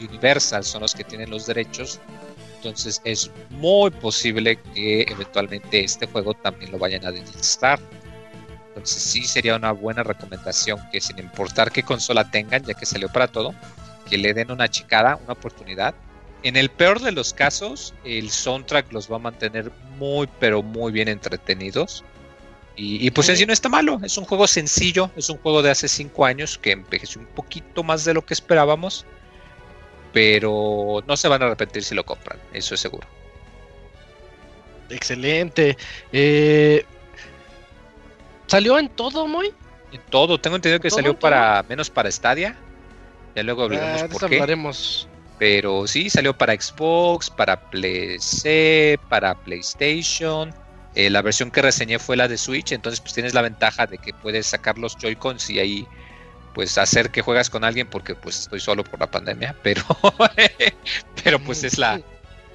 Universal 0.02 0.64
son 0.64 0.82
los 0.82 0.96
que 0.96 1.04
tienen 1.04 1.30
los 1.30 1.46
derechos, 1.46 2.00
entonces 2.56 3.00
es 3.04 3.30
muy 3.52 3.92
posible 3.92 4.56
que 4.74 5.04
eventualmente 5.04 5.84
este 5.84 6.08
juego 6.08 6.34
también 6.34 6.72
lo 6.72 6.80
vayan 6.80 7.06
a 7.06 7.12
deslistar. 7.12 7.80
Entonces 8.70 9.04
sí 9.04 9.24
sería 9.26 9.56
una 9.56 9.72
buena 9.72 10.02
recomendación 10.02 10.80
que 10.92 11.00
sin 11.00 11.20
importar 11.20 11.72
qué 11.72 11.84
consola 11.84 12.32
tengan, 12.32 12.64
ya 12.64 12.74
que 12.74 12.88
salió 12.88 13.08
para 13.08 13.28
todo, 13.28 13.54
que 14.10 14.18
le 14.18 14.34
den 14.34 14.50
una 14.50 14.68
chicada, 14.68 15.20
una 15.24 15.34
oportunidad 15.34 15.94
en 16.44 16.58
el 16.58 16.70
peor 16.70 17.00
de 17.00 17.12
los 17.12 17.34
casos, 17.34 17.94
el 18.04 18.30
soundtrack 18.30 18.92
los 18.92 19.12
va 19.12 19.16
a 19.16 19.20
mantener 19.20 19.72
muy, 19.98 20.28
pero 20.40 20.62
muy 20.62 20.92
bien 20.92 21.08
entretenidos. 21.08 22.04
Y, 22.76 23.12
pues 23.12 23.30
en 23.30 23.38
sí 23.38 23.46
no 23.46 23.54
está 23.54 23.70
malo, 23.70 24.00
es 24.04 24.18
un 24.18 24.26
juego 24.26 24.48
sencillo, 24.48 25.12
es 25.16 25.30
un 25.30 25.38
juego 25.38 25.62
de 25.62 25.70
hace 25.70 25.88
5 25.88 26.26
años 26.26 26.58
que 26.58 26.72
envejeció 26.72 27.22
un 27.22 27.28
poquito 27.28 27.84
más 27.84 28.04
de 28.04 28.16
lo 28.16 28.26
que 28.26 28.34
esperábamos, 28.34 29.06
pero 30.12 31.04
no 31.08 31.16
se 31.16 31.28
van 31.28 31.44
a 31.44 31.46
arrepentir 31.46 31.84
si 31.84 31.94
lo 31.94 32.04
compran, 32.04 32.40
eso 32.52 32.74
es 32.74 32.82
seguro. 32.82 33.08
Excelente. 34.90 35.78
Eh, 36.12 36.84
¿Salió 38.48 38.80
en 38.80 38.90
todo, 38.90 39.28
muy? 39.28 39.54
En 39.92 40.02
todo, 40.10 40.40
tengo 40.40 40.56
entendido 40.56 40.80
que 40.80 40.90
salió 40.90 41.18
para 41.18 41.64
menos 41.70 41.92
para 41.92 42.12
Stadia. 42.12 42.56
Ya 43.36 43.44
luego 43.44 43.64
hablaremos 43.64 44.02
ah, 44.02 44.08
por 44.08 44.28
qué. 44.28 44.36
Hablaremos. 44.36 45.08
Pero 45.44 45.86
sí, 45.88 46.10
salió 46.10 46.38
para 46.38 46.54
Xbox, 46.54 47.30
para 47.30 47.70
PC, 47.70 48.98
para 49.10 49.36
PlayStation. 49.36 50.56
Eh, 50.96 51.10
la 51.10 51.22
versión 51.22 51.52
que 51.52 51.62
reseñé 51.62 52.00
fue 52.00 52.16
la 52.16 52.30
de 52.30 52.38
Switch, 52.38 52.72
entonces 52.72 53.02
pues 53.02 53.14
tienes 53.14 53.34
la 53.34 53.42
ventaja 53.42 53.86
de 53.86 53.98
que 53.98 54.14
puedes 54.14 54.48
sacar 54.48 54.78
los 54.78 54.96
Joy-Cons 54.96 55.50
y 55.50 55.60
ahí 55.60 55.88
pues 56.54 56.78
hacer 56.78 57.12
que 57.12 57.22
juegas 57.22 57.50
con 57.50 57.66
alguien 57.66 57.90
porque 57.90 58.16
pues 58.16 58.40
estoy 58.40 58.62
solo 58.62 58.86
por 58.86 59.02
la 59.02 59.12
pandemia, 59.12 59.54
pero 59.62 59.84
pero 61.26 61.40
pues 61.40 61.66
es 61.66 61.78
la 61.78 62.00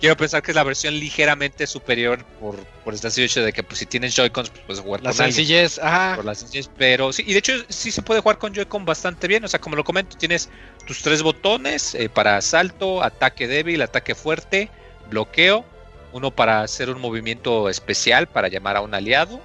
quiero 0.01 0.17
pensar 0.17 0.43
que 0.43 0.51
es 0.51 0.55
la 0.55 0.63
versión 0.63 0.95
ligeramente 0.99 1.67
superior 1.67 2.25
por, 2.41 2.57
por 2.85 2.95
el 2.95 3.01
sencillo 3.01 3.27
hecho 3.27 3.43
de 3.43 3.53
que 3.53 3.63
pues 3.63 3.79
si 3.79 3.87
tienes 3.87 4.15
Joy-Cons 4.15 4.51
pues 4.51 4.63
puedes 4.67 4.83
jugar 4.83 5.03
la 5.03 5.11
con 5.11 5.17
sencillez, 5.17 5.79
ajá. 5.79 6.17
Por 6.17 6.25
la 6.25 6.35
sencillez, 6.35 6.71
pero 6.77 7.13
sí, 7.13 7.25
y 7.27 7.33
de 7.33 7.39
hecho 7.39 7.53
sí 7.69 7.91
se 7.91 8.03
puede 8.03 8.21
jugar 8.21 8.39
con 8.39 8.55
Joy-Con 8.55 8.85
bastante 8.85 9.29
bien, 9.29 9.45
o 9.45 9.49
sea, 9.49 9.61
como 9.61 9.77
lo 9.77 9.85
comento, 9.85 10.17
tienes 10.17 10.49
tus 10.87 11.03
tres 11.03 11.23
botones 11.23 11.95
eh, 11.95 12.09
para 12.09 12.41
salto, 12.41 13.03
ataque 13.03 13.49
débil, 13.49 13.83
ataque 13.83 14.15
fuerte, 14.15 14.71
bloqueo, 15.11 15.65
uno 16.13 16.31
para 16.31 16.63
hacer 16.63 16.91
un 16.91 17.01
movimiento 17.01 17.69
especial 17.69 18.27
para 18.27 18.49
llamar 18.49 18.77
a 18.77 18.81
un 18.81 18.95
aliado 18.95 19.41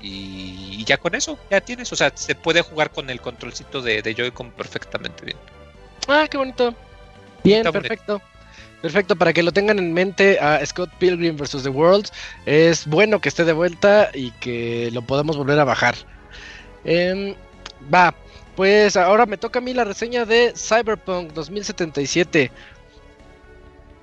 y, 0.00 0.84
ya 0.84 0.98
con 0.98 1.14
eso 1.14 1.38
ya 1.50 1.62
tienes, 1.62 1.90
o 1.92 1.96
sea, 1.96 2.12
se 2.14 2.34
puede 2.34 2.60
jugar 2.60 2.90
con 2.90 3.08
el 3.08 3.22
controlcito 3.22 3.80
de, 3.80 4.02
de 4.02 4.14
Joy-Con 4.14 4.50
perfectamente 4.50 5.24
bien. 5.24 5.38
Ah, 6.06 6.26
qué 6.30 6.36
bonito. 6.36 6.74
Bien, 7.42 7.62
perfecto. 7.62 8.20
Perfecto, 8.84 9.16
para 9.16 9.32
que 9.32 9.42
lo 9.42 9.50
tengan 9.50 9.78
en 9.78 9.94
mente 9.94 10.38
a 10.38 10.60
Scott 10.66 10.90
Pilgrim 10.98 11.38
vs. 11.38 11.62
The 11.62 11.70
World, 11.70 12.10
es 12.44 12.86
bueno 12.86 13.18
que 13.18 13.30
esté 13.30 13.46
de 13.46 13.54
vuelta 13.54 14.10
y 14.12 14.30
que 14.32 14.90
lo 14.92 15.00
podamos 15.00 15.38
volver 15.38 15.58
a 15.58 15.64
bajar. 15.64 15.94
Em, 16.84 17.34
va, 17.92 18.14
pues 18.54 18.98
ahora 18.98 19.24
me 19.24 19.38
toca 19.38 19.60
a 19.60 19.62
mí 19.62 19.72
la 19.72 19.84
reseña 19.84 20.26
de 20.26 20.52
Cyberpunk 20.54 21.32
2077. 21.32 22.52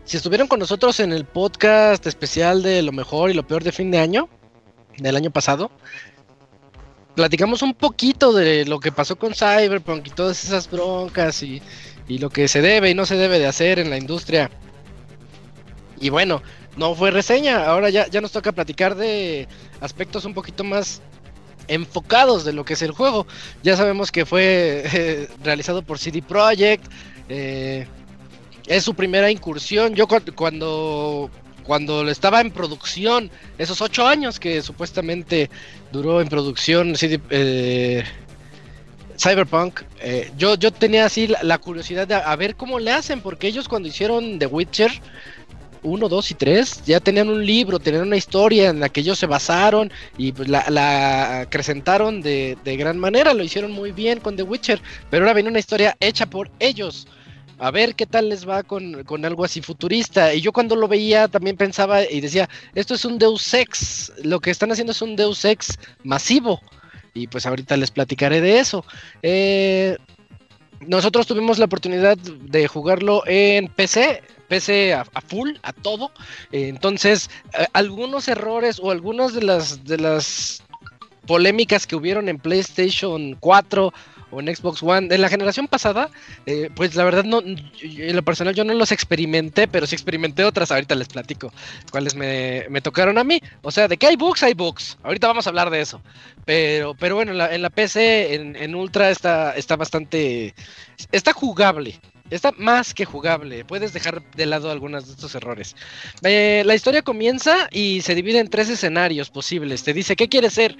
Si 0.03 0.17
estuvieron 0.17 0.47
con 0.47 0.57
nosotros 0.57 0.99
en 0.99 1.13
el 1.13 1.25
podcast 1.25 2.07
especial 2.07 2.63
de 2.63 2.81
lo 2.81 2.91
mejor 2.91 3.29
y 3.29 3.35
lo 3.35 3.45
peor 3.45 3.63
de 3.63 3.71
fin 3.71 3.91
de 3.91 3.99
año, 3.99 4.29
del 4.97 5.15
año 5.15 5.29
pasado, 5.29 5.69
platicamos 7.13 7.61
un 7.61 7.75
poquito 7.75 8.33
de 8.33 8.65
lo 8.65 8.79
que 8.79 8.91
pasó 8.91 9.15
con 9.15 9.35
Cyberpunk 9.35 10.07
y 10.07 10.09
todas 10.09 10.43
esas 10.43 10.71
broncas 10.71 11.43
y, 11.43 11.61
y 12.07 12.17
lo 12.17 12.31
que 12.31 12.47
se 12.47 12.63
debe 12.63 12.89
y 12.89 12.95
no 12.95 13.05
se 13.05 13.15
debe 13.15 13.37
de 13.37 13.45
hacer 13.45 13.77
en 13.77 13.91
la 13.91 13.97
industria. 13.99 14.49
Y 16.01 16.09
bueno, 16.09 16.41
no 16.75 16.95
fue 16.95 17.11
reseña, 17.11 17.65
ahora 17.65 17.89
ya, 17.89 18.07
ya 18.07 18.19
nos 18.19 18.31
toca 18.31 18.51
platicar 18.51 18.95
de 18.95 19.47
aspectos 19.79 20.25
un 20.25 20.33
poquito 20.33 20.63
más 20.63 21.01
enfocados 21.67 22.43
de 22.43 22.53
lo 22.53 22.65
que 22.65 22.73
es 22.73 22.81
el 22.81 22.91
juego. 22.91 23.25
Ya 23.63 23.77
sabemos 23.77 24.11
que 24.11 24.25
fue 24.25 24.83
eh, 24.93 25.27
realizado 25.43 25.81
por 25.81 25.99
CD 25.99 26.21
Projekt. 26.21 26.85
Eh, 27.29 27.87
es 28.67 28.83
su 28.83 28.93
primera 28.93 29.31
incursión. 29.31 29.95
Yo 29.95 30.07
cuando 30.35 31.29
cuando 31.63 32.09
estaba 32.09 32.41
en 32.41 32.51
producción, 32.51 33.29
esos 33.57 33.81
ocho 33.81 34.07
años 34.07 34.39
que 34.39 34.61
supuestamente 34.61 35.49
duró 35.91 36.19
en 36.19 36.27
producción 36.27 36.95
CD, 36.95 37.21
eh, 37.29 38.03
Cyberpunk, 39.17 39.81
yo, 40.35 40.55
yo 40.55 40.71
tenía 40.71 41.05
así 41.05 41.27
la, 41.43 41.59
curiosidad 41.59 42.07
de 42.07 42.15
a 42.15 42.35
ver 42.35 42.55
cómo 42.55 42.79
le 42.79 42.91
hacen, 42.91 43.21
porque 43.21 43.47
ellos 43.47 43.69
cuando 43.69 43.87
hicieron 43.87 44.39
The 44.39 44.47
Witcher, 44.47 44.91
1, 45.83 46.09
2 46.09 46.31
y 46.31 46.33
3 46.35 46.83
ya 46.85 46.99
tenían 46.99 47.29
un 47.29 47.45
libro, 47.45 47.79
tenían 47.79 48.03
una 48.03 48.17
historia 48.17 48.69
en 48.69 48.79
la 48.79 48.89
que 48.89 49.01
ellos 49.01 49.17
se 49.17 49.25
basaron 49.25 49.91
y 50.17 50.31
pues 50.31 50.47
la, 50.47 51.41
acrecentaron 51.41 52.21
de, 52.21 52.57
gran 52.63 52.97
manera, 52.97 53.33
lo 53.33 53.43
hicieron 53.43 53.71
muy 53.71 53.91
bien 53.91 54.19
con 54.19 54.35
The 54.35 54.43
Witcher, 54.43 54.81
pero 55.09 55.23
ahora 55.23 55.33
viene 55.33 55.49
una 55.49 55.59
historia 55.59 55.95
hecha 55.99 56.25
por 56.25 56.49
ellos. 56.59 57.07
A 57.57 57.69
ver 57.69 57.93
qué 57.93 58.07
tal 58.07 58.29
les 58.29 58.47
va 58.47 58.63
con, 58.63 59.05
algo 59.23 59.45
así 59.45 59.61
futurista. 59.61 60.33
Y 60.33 60.41
yo 60.41 60.51
cuando 60.51 60.75
lo 60.75 60.87
veía 60.87 61.27
también 61.27 61.57
pensaba 61.57 62.03
y 62.03 62.19
decía, 62.19 62.49
esto 62.73 62.95
es 62.95 63.05
un 63.05 63.19
Deus 63.19 63.53
Ex, 63.53 64.11
lo 64.23 64.39
que 64.39 64.49
están 64.49 64.71
haciendo 64.71 64.93
es 64.93 65.01
un 65.03 65.15
Deus 65.15 65.45
Ex 65.45 65.77
masivo. 66.03 66.59
Y 67.13 67.27
pues 67.27 67.45
ahorita 67.45 67.77
les 67.77 67.91
platicaré 67.91 68.41
de 68.41 68.57
eso. 68.57 68.83
Eh, 69.21 69.95
nosotros 70.87 71.27
tuvimos 71.27 71.59
la 71.59 71.65
oportunidad 71.65 72.17
de 72.17 72.67
jugarlo 72.67 73.21
en 73.27 73.67
PC, 73.67 74.23
PC 74.51 74.93
a, 74.93 75.05
full, 75.21 75.51
a 75.63 75.71
todo. 75.71 76.11
entonces, 76.51 77.29
eh, 77.57 77.65
algunos 77.71 78.27
errores 78.27 78.81
o 78.83 78.91
algunas 78.91 79.33
de 79.33 79.43
las 79.43 79.85
de 79.85 79.97
las 79.97 80.61
polémicas 81.25 81.87
que 81.87 81.95
hubieron 81.95 82.27
en 82.27 82.37
PlayStation 82.37 83.37
4 83.39 83.93
o 84.29 84.39
en 84.41 84.53
Xbox 84.53 84.83
One. 84.83 85.07
En 85.15 85.21
la 85.21 85.29
generación 85.29 85.69
pasada, 85.69 86.09
eh, 86.45 86.69
pues 86.75 86.95
la 86.95 87.05
verdad 87.05 87.23
no, 87.23 87.39
en 87.39 88.15
lo 88.15 88.23
personal 88.23 88.53
yo 88.53 88.65
no 88.65 88.73
los 88.73 88.91
experimenté, 88.91 89.69
pero 89.69 89.87
sí 89.87 89.95
experimenté 89.95 90.43
otras, 90.43 90.69
ahorita 90.69 90.95
les 90.95 91.07
platico 91.07 91.53
cuáles 91.89 92.15
me, 92.15 92.81
tocaron 92.81 93.17
a 93.17 93.23
mí. 93.23 93.41
O 93.61 93.71
sea, 93.71 93.87
de 93.87 93.95
que 93.95 94.07
hay 94.07 94.17
bugs, 94.17 94.43
hay 94.43 94.53
bugs. 94.53 94.97
Ahorita 95.03 95.27
vamos 95.27 95.47
a 95.47 95.49
hablar 95.49 95.69
de 95.69 95.79
eso. 95.79 96.01
Pero, 96.43 96.93
pero 96.95 97.15
bueno, 97.15 97.31
en 97.31 97.61
la, 97.61 97.69
PC, 97.69 98.33
en, 98.33 98.75
Ultra 98.75 99.11
está, 99.11 99.55
está 99.55 99.77
bastante... 99.77 100.53
Está 101.13 101.31
jugable. 101.31 102.01
Está 102.31 102.53
más 102.57 102.93
que 102.93 103.05
jugable. 103.05 103.65
Puedes 103.65 103.91
dejar 103.91 104.23
de 104.31 104.45
lado 104.45 104.71
algunos 104.71 105.05
de 105.05 105.11
estos 105.11 105.35
errores. 105.35 105.75
Eh, 106.23 106.63
la 106.65 106.73
historia 106.73 107.01
comienza 107.01 107.67
y 107.71 108.01
se 108.01 108.15
divide 108.15 108.39
en 108.39 108.49
tres 108.49 108.69
escenarios 108.69 109.29
posibles. 109.29 109.83
Te 109.83 109.93
dice, 109.93 110.15
¿qué 110.15 110.29
quieres 110.29 110.53
ser? 110.53 110.77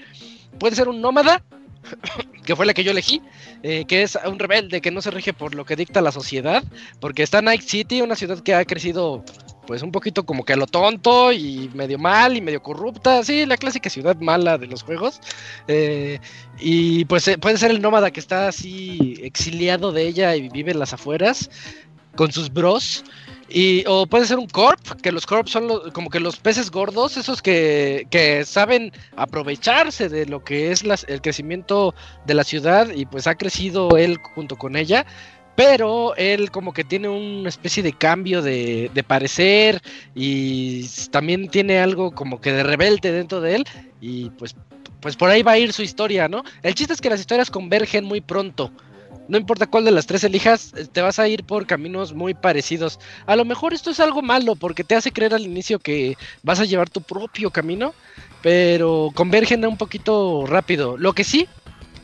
Puede 0.58 0.74
ser 0.74 0.88
un 0.88 1.02
nómada, 1.02 1.44
que 2.44 2.56
fue 2.56 2.64
la 2.64 2.72
que 2.72 2.84
yo 2.84 2.92
elegí, 2.92 3.20
eh, 3.62 3.84
que 3.86 4.02
es 4.02 4.18
un 4.26 4.38
rebelde 4.38 4.80
que 4.80 4.90
no 4.90 5.02
se 5.02 5.10
rige 5.10 5.34
por 5.34 5.54
lo 5.54 5.66
que 5.66 5.76
dicta 5.76 6.00
la 6.00 6.10
sociedad, 6.10 6.64
porque 7.00 7.22
está 7.22 7.42
Night 7.42 7.62
City, 7.62 8.00
una 8.00 8.16
ciudad 8.16 8.40
que 8.40 8.54
ha 8.54 8.64
crecido 8.64 9.22
pues 9.72 9.82
un 9.82 9.90
poquito 9.90 10.26
como 10.26 10.44
que 10.44 10.52
a 10.52 10.56
lo 10.56 10.66
tonto 10.66 11.32
y 11.32 11.70
medio 11.72 11.98
mal 11.98 12.36
y 12.36 12.42
medio 12.42 12.62
corrupta, 12.62 13.24
sí, 13.24 13.46
la 13.46 13.56
clásica 13.56 13.88
ciudad 13.88 14.14
mala 14.20 14.58
de 14.58 14.66
los 14.66 14.82
juegos. 14.82 15.18
Eh, 15.66 16.20
y 16.58 17.06
pues 17.06 17.26
eh, 17.26 17.38
puede 17.38 17.56
ser 17.56 17.70
el 17.70 17.80
nómada 17.80 18.10
que 18.10 18.20
está 18.20 18.48
así 18.48 19.18
exiliado 19.22 19.90
de 19.90 20.06
ella 20.06 20.36
y 20.36 20.50
vive 20.50 20.72
en 20.72 20.78
las 20.78 20.92
afueras 20.92 21.48
con 22.16 22.30
sus 22.32 22.52
bros. 22.52 23.02
Y, 23.48 23.82
o 23.86 24.06
puede 24.06 24.26
ser 24.26 24.38
un 24.38 24.46
corp, 24.46 25.00
que 25.00 25.10
los 25.10 25.24
corp 25.24 25.48
son 25.48 25.90
como 25.92 26.10
que 26.10 26.20
los 26.20 26.36
peces 26.36 26.70
gordos, 26.70 27.16
esos 27.16 27.40
que, 27.40 28.06
que 28.10 28.44
saben 28.44 28.92
aprovecharse 29.16 30.10
de 30.10 30.26
lo 30.26 30.44
que 30.44 30.70
es 30.70 30.84
el 30.84 31.22
crecimiento 31.22 31.94
de 32.26 32.34
la 32.34 32.44
ciudad 32.44 32.90
y 32.94 33.06
pues 33.06 33.26
ha 33.26 33.36
crecido 33.36 33.96
él 33.96 34.18
junto 34.34 34.58
con 34.58 34.76
ella. 34.76 35.06
Pero 35.54 36.16
él 36.16 36.50
como 36.50 36.72
que 36.72 36.84
tiene 36.84 37.08
una 37.08 37.48
especie 37.48 37.82
de 37.82 37.92
cambio 37.92 38.40
de, 38.40 38.90
de 38.94 39.02
parecer 39.02 39.82
y 40.14 40.86
también 41.10 41.48
tiene 41.48 41.78
algo 41.78 42.12
como 42.12 42.40
que 42.40 42.52
de 42.52 42.62
rebelde 42.62 43.12
dentro 43.12 43.40
de 43.40 43.56
él 43.56 43.64
y 44.00 44.30
pues, 44.30 44.56
pues 45.00 45.16
por 45.16 45.28
ahí 45.28 45.42
va 45.42 45.52
a 45.52 45.58
ir 45.58 45.72
su 45.72 45.82
historia, 45.82 46.26
¿no? 46.26 46.42
El 46.62 46.74
chiste 46.74 46.94
es 46.94 47.00
que 47.00 47.10
las 47.10 47.20
historias 47.20 47.50
convergen 47.50 48.04
muy 48.04 48.22
pronto 48.22 48.72
no 49.28 49.38
importa 49.38 49.66
cuál 49.66 49.84
de 49.84 49.90
las 49.90 50.06
tres 50.06 50.24
elijas, 50.24 50.72
eh, 50.76 50.86
te 50.90 51.00
vas 51.00 51.18
a 51.18 51.28
ir 51.28 51.44
por 51.44 51.66
caminos 51.66 52.12
muy 52.12 52.34
parecidos. 52.34 52.98
A 53.26 53.36
lo 53.36 53.44
mejor 53.44 53.72
esto 53.72 53.90
es 53.90 54.00
algo 54.00 54.22
malo 54.22 54.56
porque 54.56 54.84
te 54.84 54.94
hace 54.94 55.12
creer 55.12 55.34
al 55.34 55.42
inicio 55.42 55.78
que 55.78 56.16
vas 56.42 56.60
a 56.60 56.64
llevar 56.64 56.90
tu 56.90 57.00
propio 57.00 57.50
camino, 57.50 57.94
pero 58.42 59.10
convergen 59.14 59.64
un 59.64 59.76
poquito 59.76 60.44
rápido. 60.46 60.96
Lo 60.96 61.12
que 61.12 61.24
sí 61.24 61.48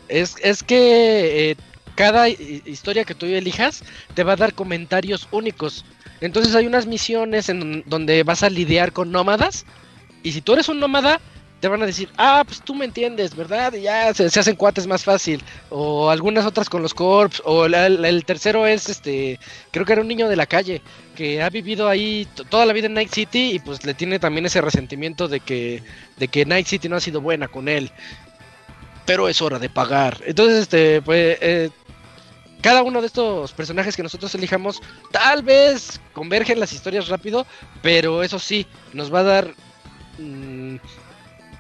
es, 0.09 0.37
es 0.43 0.63
que 0.63 1.51
eh, 1.51 1.57
cada 1.99 2.29
historia 2.29 3.05
que 3.05 3.17
tú 3.17 3.27
elijas 3.27 3.83
te 4.15 4.23
va 4.23 4.35
a 4.35 4.37
dar 4.37 4.55
comentarios 4.55 5.27
únicos. 5.33 5.85
Entonces 6.21 6.55
hay 6.55 6.65
unas 6.65 6.87
misiones 6.87 7.49
en 7.49 7.83
donde 7.87 8.23
vas 8.23 8.45
a 8.45 8.51
lidiar 8.51 8.93
con 8.93 9.11
nómadas. 9.11 9.67
Y 10.23 10.31
si 10.31 10.41
tú 10.41 10.53
eres 10.53 10.69
un 10.69 10.79
nómada, 10.79 11.21
te 11.59 11.67
van 11.67 11.83
a 11.83 11.87
decir, 11.87 12.09
ah, 12.17 12.45
pues 12.47 12.63
tú 12.63 12.73
me 12.73 12.85
entiendes, 12.85 13.35
¿verdad? 13.35 13.73
Y 13.73 13.81
ya 13.81 14.15
se, 14.15 14.27
hacen 14.27 14.55
cuates 14.55 14.87
más 14.87 15.03
fácil. 15.03 15.43
O 15.71 16.09
algunas 16.09 16.47
otras 16.47 16.69
con 16.69 16.83
los 16.83 16.95
corps. 16.95 17.43
O 17.45 17.67
el 17.67 18.25
tercero 18.25 18.65
es, 18.65 18.89
este, 18.89 19.41
creo 19.73 19.85
que 19.85 19.95
era 19.95 20.03
un 20.03 20.07
niño 20.07 20.29
de 20.29 20.37
la 20.37 20.47
calle, 20.47 20.81
que 21.17 21.43
ha 21.43 21.51
vivido 21.51 21.89
ahí 21.89 22.29
toda 22.49 22.65
la 22.65 22.75
vida 22.75 22.87
en 22.87 22.95
Night 22.95 23.13
City 23.13 23.55
y 23.55 23.59
pues 23.59 23.85
le 23.85 23.95
tiene 23.95 24.21
también 24.21 24.47
ese 24.47 24.61
resentimiento 24.61 25.27
de 25.27 25.41
que, 25.41 25.83
de 26.17 26.29
que 26.29 26.47
Night 26.47 26.69
City 26.69 26.89
no 26.89 26.95
ha 26.95 27.01
sido 27.01 27.21
buena 27.21 27.49
con 27.49 27.67
él. 27.67 27.91
Pero 29.05 29.29
es 29.29 29.43
hora 29.43 29.59
de 29.59 29.69
pagar. 29.69 30.19
Entonces, 30.27 30.61
este, 30.61 31.03
pues, 31.03 31.39
eh, 31.41 31.71
cada 32.61 32.83
uno 32.83 33.01
de 33.01 33.07
estos 33.07 33.53
personajes 33.53 33.97
que 33.97 34.03
nosotros 34.03 34.35
elijamos, 34.35 34.81
tal 35.11 35.43
vez 35.43 36.01
convergen 36.13 36.61
las 36.61 36.73
historias 36.73 37.09
rápido, 37.09 37.47
pero 37.83 38.23
eso 38.23 38.39
sí, 38.39 38.67
nos 38.93 39.13
va 39.13 39.21
a 39.21 39.25
dar... 39.25 39.55
Mm, 40.19 40.77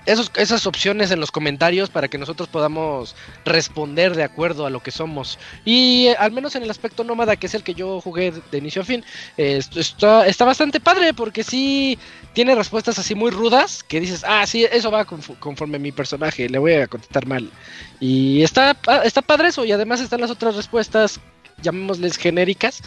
esas 0.08 0.66
opciones 0.66 1.10
en 1.10 1.20
los 1.20 1.30
comentarios 1.30 1.90
para 1.90 2.08
que 2.08 2.16
nosotros 2.16 2.48
podamos 2.48 3.14
responder 3.44 4.16
de 4.16 4.22
acuerdo 4.22 4.64
a 4.64 4.70
lo 4.70 4.80
que 4.80 4.90
somos. 4.90 5.38
Y 5.66 6.06
eh, 6.06 6.16
al 6.18 6.32
menos 6.32 6.56
en 6.56 6.62
el 6.62 6.70
aspecto 6.70 7.04
nómada, 7.04 7.36
que 7.36 7.46
es 7.46 7.54
el 7.54 7.62
que 7.62 7.74
yo 7.74 8.00
jugué 8.00 8.32
de 8.50 8.58
inicio 8.58 8.82
a 8.82 8.84
fin, 8.86 9.04
está, 9.36 10.26
está 10.26 10.44
bastante 10.46 10.80
padre 10.80 11.12
porque 11.12 11.44
sí 11.44 11.98
tiene 12.38 12.54
respuestas 12.54 12.96
así 13.00 13.16
muy 13.16 13.32
rudas 13.32 13.82
que 13.82 13.98
dices, 13.98 14.24
ah, 14.24 14.46
sí, 14.46 14.64
eso 14.70 14.92
va 14.92 15.04
conforme 15.04 15.80
mi 15.80 15.90
personaje, 15.90 16.48
le 16.48 16.58
voy 16.60 16.74
a 16.74 16.86
contestar 16.86 17.26
mal. 17.26 17.50
Y 17.98 18.44
está, 18.44 18.76
está 19.02 19.22
padre 19.22 19.48
eso 19.48 19.64
y 19.64 19.72
además 19.72 20.00
están 20.00 20.20
las 20.20 20.30
otras 20.30 20.54
respuestas, 20.54 21.18
llamémosles 21.62 22.16
genéricas, 22.16 22.80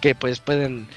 que 0.00 0.16
pues 0.16 0.40
pueden 0.40 0.88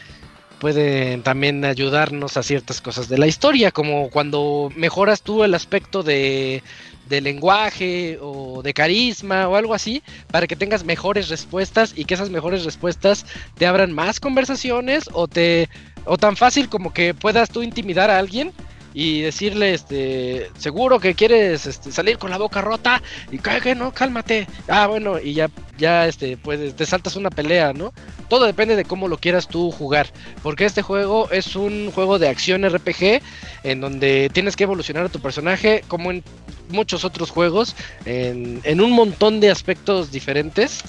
pueden 0.57 1.21
también 1.21 1.63
ayudarnos 1.63 2.35
a 2.35 2.41
ciertas 2.41 2.81
cosas 2.81 3.09
de 3.09 3.19
la 3.19 3.27
historia, 3.27 3.71
como 3.71 4.09
cuando 4.09 4.71
mejoras 4.75 5.21
tú 5.21 5.43
el 5.43 5.53
aspecto 5.53 6.01
de, 6.01 6.63
de 7.07 7.21
lenguaje 7.21 8.17
o 8.21 8.61
de 8.63 8.73
carisma 8.73 9.47
o 9.47 9.55
algo 9.55 9.75
así, 9.75 10.01
para 10.31 10.47
que 10.47 10.55
tengas 10.55 10.83
mejores 10.83 11.29
respuestas 11.29 11.93
y 11.95 12.05
que 12.05 12.15
esas 12.15 12.31
mejores 12.31 12.65
respuestas 12.65 13.27
te 13.57 13.67
abran 13.67 13.93
más 13.93 14.19
conversaciones 14.19 15.09
o 15.13 15.27
te 15.27 15.69
o 16.09 16.17
tan 16.17 16.35
fácil 16.35 16.69
como 16.69 16.91
que 16.91 17.13
puedas 17.13 17.49
tú 17.49 17.61
intimidar 17.61 18.09
a 18.09 18.17
alguien 18.17 18.51
y 18.95 19.21
decirle, 19.21 19.75
este, 19.75 20.49
seguro 20.57 20.99
que 20.99 21.13
quieres 21.13 21.67
este, 21.67 21.91
salir 21.91 22.17
con 22.17 22.31
la 22.31 22.39
boca 22.39 22.61
rota 22.61 23.03
y 23.31 23.37
que 23.37 23.75
no, 23.75 23.93
cálmate. 23.93 24.47
Ah, 24.67 24.87
bueno, 24.87 25.19
y 25.19 25.33
ya, 25.33 25.51
ya, 25.77 26.07
este, 26.07 26.35
pues 26.35 26.75
te 26.75 26.85
saltas 26.87 27.15
una 27.15 27.29
pelea, 27.29 27.73
¿no? 27.73 27.93
Todo 28.27 28.45
depende 28.45 28.75
de 28.75 28.85
cómo 28.85 29.07
lo 29.07 29.19
quieras 29.19 29.47
tú 29.47 29.69
jugar, 29.69 30.07
porque 30.41 30.65
este 30.65 30.81
juego 30.81 31.29
es 31.29 31.55
un 31.55 31.91
juego 31.91 32.17
de 32.17 32.29
acción 32.29 32.67
RPG 32.67 33.21
en 33.63 33.79
donde 33.79 34.31
tienes 34.33 34.55
que 34.55 34.63
evolucionar 34.63 35.05
a 35.05 35.09
tu 35.09 35.19
personaje, 35.19 35.83
como 35.87 36.09
en 36.09 36.23
muchos 36.69 37.05
otros 37.05 37.29
juegos, 37.29 37.75
en, 38.05 38.61
en 38.63 38.81
un 38.81 38.93
montón 38.93 39.39
de 39.39 39.51
aspectos 39.51 40.11
diferentes, 40.11 40.81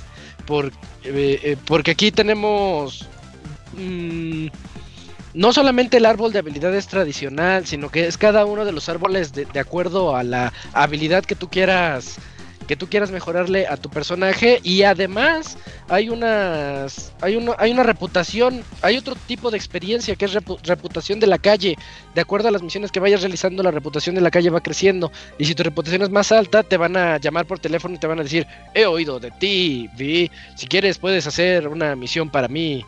por, 0.46 0.68
eh, 1.04 1.40
eh, 1.42 1.56
porque 1.66 1.90
aquí 1.90 2.10
tenemos... 2.10 3.06
Mmm, 3.74 4.48
no 5.34 5.52
solamente 5.52 5.98
el 5.98 6.06
árbol 6.06 6.32
de 6.32 6.40
habilidades 6.40 6.86
tradicional, 6.88 7.66
sino 7.66 7.90
que 7.90 8.06
es 8.06 8.18
cada 8.18 8.44
uno 8.44 8.64
de 8.64 8.72
los 8.72 8.88
árboles 8.88 9.32
de, 9.32 9.46
acuerdo 9.60 10.16
a 10.16 10.22
la 10.22 10.52
habilidad 10.72 11.24
que 11.24 11.34
tú 11.34 11.48
quieras 11.48 12.18
que 12.66 12.76
tú 12.76 12.86
quieras 12.86 13.10
mejorarle 13.10 13.66
a 13.66 13.76
tu 13.76 13.90
personaje 13.90 14.60
y 14.62 14.84
además 14.84 15.58
hay 15.88 16.08
unas 16.08 17.12
hay 17.20 17.34
una 17.34 17.56
hay 17.58 17.72
una 17.72 17.82
reputación, 17.82 18.62
hay 18.80 18.96
otro 18.96 19.16
tipo 19.26 19.50
de 19.50 19.56
experiencia 19.56 20.14
que 20.14 20.26
es 20.26 20.34
reputación 20.34 21.18
de 21.18 21.26
la 21.26 21.38
calle. 21.38 21.76
De 22.14 22.20
acuerdo 22.20 22.46
a 22.46 22.52
las 22.52 22.62
misiones 22.62 22.92
que 22.92 23.00
vayas 23.00 23.22
realizando, 23.22 23.64
la 23.64 23.72
reputación 23.72 24.14
de 24.14 24.20
la 24.20 24.30
calle 24.30 24.50
va 24.50 24.60
creciendo 24.60 25.10
y 25.36 25.46
si 25.46 25.56
tu 25.56 25.64
reputación 25.64 26.02
es 26.02 26.10
más 26.10 26.30
alta, 26.30 26.62
te 26.62 26.76
van 26.76 26.96
a 26.96 27.18
llamar 27.18 27.44
por 27.44 27.58
teléfono 27.58 27.96
y 27.96 27.98
te 27.98 28.06
van 28.06 28.20
a 28.20 28.22
decir, 28.22 28.46
"He 28.72 28.86
oído 28.86 29.18
de 29.18 29.32
ti, 29.32 29.90
vi, 29.96 30.30
si 30.54 30.68
quieres 30.68 30.98
puedes 30.98 31.26
hacer 31.26 31.66
una 31.66 31.96
misión 31.96 32.30
para 32.30 32.46
mí." 32.46 32.84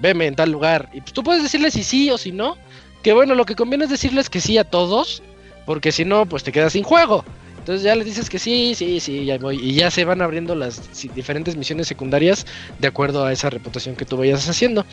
Veme 0.00 0.26
en 0.26 0.34
tal 0.34 0.50
lugar. 0.50 0.88
Y 0.92 1.00
pues 1.00 1.12
tú 1.12 1.22
puedes 1.22 1.42
decirles 1.42 1.74
si 1.74 1.82
sí 1.82 2.10
o 2.10 2.18
si 2.18 2.32
no. 2.32 2.56
Que 3.02 3.12
bueno, 3.12 3.34
lo 3.34 3.44
que 3.44 3.54
conviene 3.54 3.84
es 3.84 3.90
decirles 3.90 4.28
que 4.28 4.40
sí 4.40 4.58
a 4.58 4.64
todos, 4.64 5.22
porque 5.64 5.92
si 5.92 6.04
no, 6.04 6.26
pues 6.26 6.42
te 6.42 6.52
quedas 6.52 6.72
sin 6.72 6.82
juego. 6.82 7.24
Entonces 7.58 7.82
ya 7.82 7.96
les 7.96 8.06
dices 8.06 8.30
que 8.30 8.38
sí, 8.38 8.74
sí, 8.76 9.00
sí, 9.00 9.24
ya 9.24 9.38
voy. 9.38 9.58
Y 9.60 9.74
ya 9.74 9.90
se 9.90 10.04
van 10.04 10.22
abriendo 10.22 10.54
las 10.54 10.80
diferentes 11.14 11.56
misiones 11.56 11.88
secundarias 11.88 12.46
de 12.78 12.86
acuerdo 12.86 13.24
a 13.24 13.32
esa 13.32 13.50
reputación 13.50 13.96
que 13.96 14.04
tú 14.04 14.16
vayas 14.16 14.48
haciendo. 14.48 14.86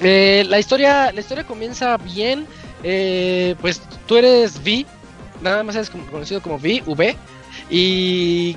Eh, 0.00 0.44
la 0.48 0.58
historia, 0.58 1.12
la 1.12 1.20
historia 1.20 1.44
comienza 1.44 1.96
bien. 1.98 2.46
Eh, 2.82 3.54
pues 3.60 3.80
tú 4.06 4.16
eres 4.16 4.56
V, 4.64 4.84
nada 5.42 5.62
más 5.62 5.76
eres 5.76 5.90
conocido 5.90 6.42
como 6.42 6.56
V, 6.56 6.82
V. 6.86 7.16
Y 7.70 8.56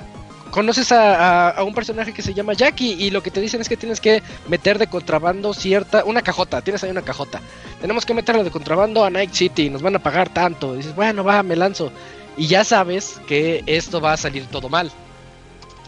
conoces 0.54 0.92
a, 0.92 1.56
un 1.66 1.74
personaje 1.74 2.12
que 2.12 2.22
se 2.22 2.32
llama 2.32 2.52
Jackie 2.52 2.92
y 2.92 3.10
lo 3.10 3.24
que 3.24 3.32
te 3.32 3.40
dicen 3.40 3.60
es 3.60 3.68
que 3.68 3.76
tienes 3.76 4.00
que 4.00 4.22
meter 4.46 4.78
de 4.78 4.86
contrabando 4.86 5.52
cierta, 5.52 6.04
una 6.04 6.22
cajota, 6.22 6.62
tienes 6.62 6.84
ahí 6.84 6.92
una 6.92 7.02
cajota. 7.02 7.40
Tenemos 7.80 8.06
que 8.06 8.14
meterla 8.14 8.44
de 8.44 8.52
contrabando 8.52 9.04
a 9.04 9.10
Night 9.10 9.32
City, 9.32 9.68
nos 9.68 9.82
van 9.82 9.96
a 9.96 9.98
pagar 9.98 10.28
tanto. 10.28 10.76
dices, 10.76 10.94
bueno, 10.94 11.24
va, 11.24 11.42
me 11.42 11.56
lanzo. 11.56 11.90
Y 12.36 12.46
ya 12.46 12.62
sabes 12.62 13.20
que 13.26 13.64
esto 13.66 14.00
va 14.00 14.12
a 14.12 14.16
salir 14.16 14.46
todo 14.46 14.68
mal 14.68 14.92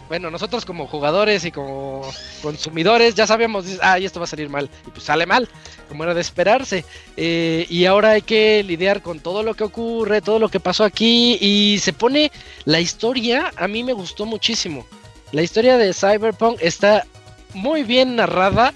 bueno, 0.07 0.31
nosotros 0.31 0.65
como 0.65 0.87
jugadores 0.87 1.43
y 1.43 1.51
como 1.51 2.01
consumidores 2.41 3.15
ya 3.15 3.27
sabíamos, 3.27 3.65
ay, 3.81 4.05
esto 4.05 4.19
va 4.19 4.23
a 4.23 4.27
salir 4.27 4.49
mal. 4.49 4.69
Y 4.85 4.91
pues 4.91 5.03
sale 5.03 5.25
mal, 5.25 5.49
como 5.89 6.03
era 6.03 6.13
de 6.13 6.21
esperarse. 6.21 6.85
Eh, 7.17 7.65
y 7.69 7.85
ahora 7.85 8.11
hay 8.11 8.21
que 8.21 8.63
lidiar 8.63 9.01
con 9.01 9.19
todo 9.19 9.43
lo 9.43 9.53
que 9.53 9.65
ocurre, 9.65 10.21
todo 10.21 10.39
lo 10.39 10.49
que 10.49 10.59
pasó 10.59 10.83
aquí. 10.83 11.37
Y 11.41 11.79
se 11.79 11.93
pone 11.93 12.31
la 12.65 12.79
historia, 12.79 13.51
a 13.57 13.67
mí 13.67 13.83
me 13.83 13.93
gustó 13.93 14.25
muchísimo. 14.25 14.85
La 15.31 15.41
historia 15.41 15.77
de 15.77 15.93
Cyberpunk 15.93 16.59
está 16.61 17.05
muy 17.53 17.83
bien 17.83 18.15
narrada 18.15 18.73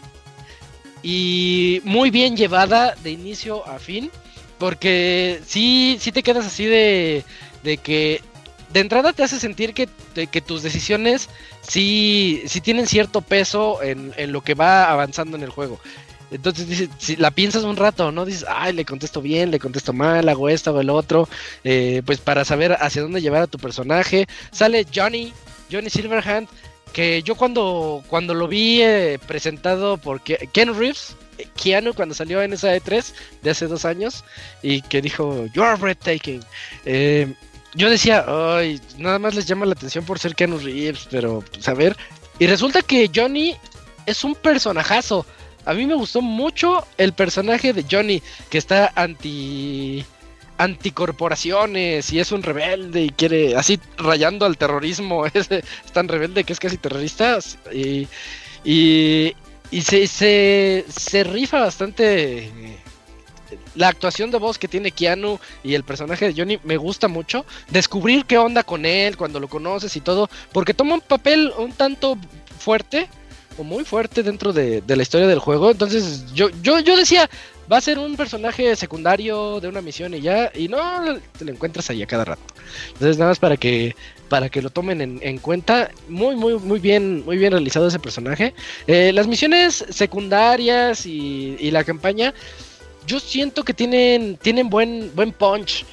y 1.02 1.82
muy 1.86 2.10
bien 2.10 2.36
llevada 2.36 2.96
de 3.04 3.12
inicio 3.12 3.66
a 3.68 3.80
fin. 3.80 4.12
Porque 4.58 5.42
sí, 5.46 5.98
sí 6.00 6.12
te 6.12 6.22
quedas 6.22 6.46
así 6.46 6.66
de, 6.66 7.24
de 7.64 7.78
que 7.78 8.22
de 8.74 8.80
entrada 8.80 9.14
te 9.14 9.24
hace 9.24 9.40
sentir 9.40 9.74
que, 9.74 9.88
que 10.28 10.42
tus 10.42 10.64
decisiones 10.64 11.30
sí, 11.62 12.44
sí, 12.48 12.62
tienen 12.62 12.88
cierto 12.88 13.22
peso 13.22 13.82
en, 13.84 14.14
lo 14.32 14.42
que 14.42 14.54
va 14.54 14.90
avanzando 14.92 15.38
en 15.38 15.44
el 15.44 15.50
juego. 15.50 15.80
Entonces 16.32 16.70
dices, 16.70 16.90
si 16.98 17.18
la 17.18 17.32
piensas 17.32 17.64
un 17.64 17.76
rato, 17.76 18.12
¿no? 18.14 18.24
Dices, 18.26 18.46
ay, 18.48 18.72
le 18.72 18.86
contesto 18.86 19.22
bien, 19.22 19.52
le 19.52 19.60
contesto 19.60 19.92
mal, 19.92 20.30
hago 20.30 20.48
esto 20.48 20.74
o 20.74 20.80
el 20.80 20.90
otro, 20.90 21.28
eh, 21.66 22.02
pues 22.06 22.20
para 22.20 22.46
saber 22.46 22.78
hacia 22.80 23.02
dónde 23.02 23.22
llevar 23.22 23.42
a 23.42 23.48
tu 23.48 23.58
personaje. 23.58 24.28
Sale 24.52 24.88
Johnny, 24.94 25.34
Johnny 25.70 25.90
Silverhand, 25.90 26.48
que 26.94 27.22
yo 27.24 27.36
cuando, 27.36 28.04
cuando 28.08 28.34
lo 28.34 28.48
vi 28.48 28.82
eh, 28.82 29.20
presentado 29.28 29.98
por 29.98 30.22
Ken 30.22 30.78
Reeves, 30.78 31.16
eh, 31.38 31.48
Keanu 31.62 31.94
cuando 31.94 32.16
salió 32.16 32.42
en 32.42 32.54
esa 32.54 32.76
E3 32.76 33.14
de 33.42 33.50
hace 33.50 33.68
dos 33.68 33.86
años 33.86 34.24
y 34.62 34.82
que 34.82 35.02
dijo, 35.02 35.46
You 35.54 35.64
are 35.64 35.80
breathtaking. 35.80 36.42
Eh, 36.86 37.34
yo 37.74 37.90
decía, 37.90 38.26
ay, 38.28 38.82
nada 38.98 39.20
más 39.20 39.36
les 39.36 39.46
llama 39.46 39.66
la 39.66 39.74
atención 39.74 40.06
por 40.06 40.20
ser 40.20 40.36
Keanu 40.36 40.58
Reeves, 40.58 41.08
pero 41.10 41.44
pues, 41.52 41.68
a 41.68 41.74
ver. 41.74 41.96
Y 42.40 42.48
resulta 42.48 42.82
que 42.82 43.10
Johnny 43.14 43.56
es 44.06 44.24
un 44.24 44.36
personajazo. 44.36 45.26
A 45.66 45.74
mí 45.74 45.86
me 45.86 45.94
gustó 45.94 46.22
mucho 46.22 46.86
el 46.98 47.14
personaje 47.14 47.72
de 47.72 47.86
Johnny, 47.90 48.22
que 48.50 48.58
está 48.58 48.92
anti 48.96 50.06
anticorporaciones 50.58 52.14
y 52.14 52.20
es 52.20 52.32
un 52.32 52.44
rebelde 52.44 53.06
y 53.06 53.10
quiere 53.10 53.56
así 53.56 53.80
rayando 53.98 54.46
al 54.46 54.58
terrorismo, 54.58 55.26
es, 55.34 55.50
tan 55.92 56.08
rebelde 56.08 56.44
que 56.44 56.54
es 56.54 56.60
casi 56.60 56.78
terrorista 56.78 57.40
y, 57.74 58.08
y, 58.64 59.36
y 59.72 59.82
se, 59.82 60.06
se, 60.06 60.86
se 60.88 61.24
rifa 61.24 61.62
bastante 61.62 62.52
la 63.76 63.88
actuación 63.88 64.32
de 64.32 64.38
voz 64.38 64.58
que 64.58 64.68
tiene 64.68 64.92
Keanu 64.92 65.40
y 65.64 65.76
el 65.76 65.84
personaje 65.84 66.28
de 66.28 66.34
Johnny 66.40 66.60
me 66.64 66.78
gusta 66.78 67.08
mucho. 67.08 67.46
Descubrir 67.70 68.26
qué 68.26 68.38
onda 68.38 68.64
con 68.64 68.86
él 68.86 69.18
cuando 69.18 69.40
lo 69.40 69.48
conoces 69.48 69.96
y 69.96 70.02
todo, 70.02 70.30
porque 70.52 70.74
toma 70.74 70.96
un 70.96 71.02
papel 71.02 71.52
un 71.58 71.72
tanto 71.72 72.18
fuerte 72.60 73.08
o 73.58 73.64
muy 73.64 73.84
fuerte 73.84 74.24
dentro 74.24 74.54
de, 74.54 74.84
la 74.86 75.02
historia 75.02 75.28
del 75.28 75.40
juego. 75.40 75.72
Entonces 75.72 76.26
yo, 76.34 76.50
yo, 76.62 76.80
yo 76.80 76.96
decía, 76.96 77.30
va 77.72 77.78
a 77.78 77.82
ser 77.82 78.00
un 78.00 78.16
personaje 78.16 78.76
secundario 78.76 79.60
de 79.60 79.68
una 79.68 79.82
misión 79.82 80.14
y 80.14 80.22
ya, 80.22 80.52
y 80.54 80.68
no 80.68 80.80
te 81.38 81.46
lo 81.46 81.52
encuentras 81.52 81.90
ahí 81.90 82.02
a 82.02 82.08
cada 82.08 82.26
rato. 82.26 82.42
Entonces 82.94 83.18
nada 83.18 83.32
más 83.32 83.40
para 83.40 83.58
que 83.58 83.96
para 84.32 84.48
que 84.48 84.62
lo 84.62 84.70
tomen 84.70 85.20
en, 85.22 85.38
cuenta. 85.40 85.92
Muy, 86.08 86.38
muy, 86.38 86.58
muy 86.58 86.80
bien, 86.80 87.26
muy 87.26 87.38
bien 87.38 87.52
realizado 87.52 87.90
ese 87.90 88.00
personaje. 88.00 88.54
Eh, 88.88 89.12
las 89.14 89.28
misiones 89.28 89.84
secundarias 89.90 91.06
y, 91.06 91.58
y 91.60 91.70
la 91.70 91.84
campaña 91.84 92.34
yo 93.06 93.20
siento 93.20 93.64
que 93.64 93.74
tienen, 93.74 94.38
tienen 94.38 94.70
buen, 94.70 95.12
buen 95.16 95.32
punch. 95.32 95.86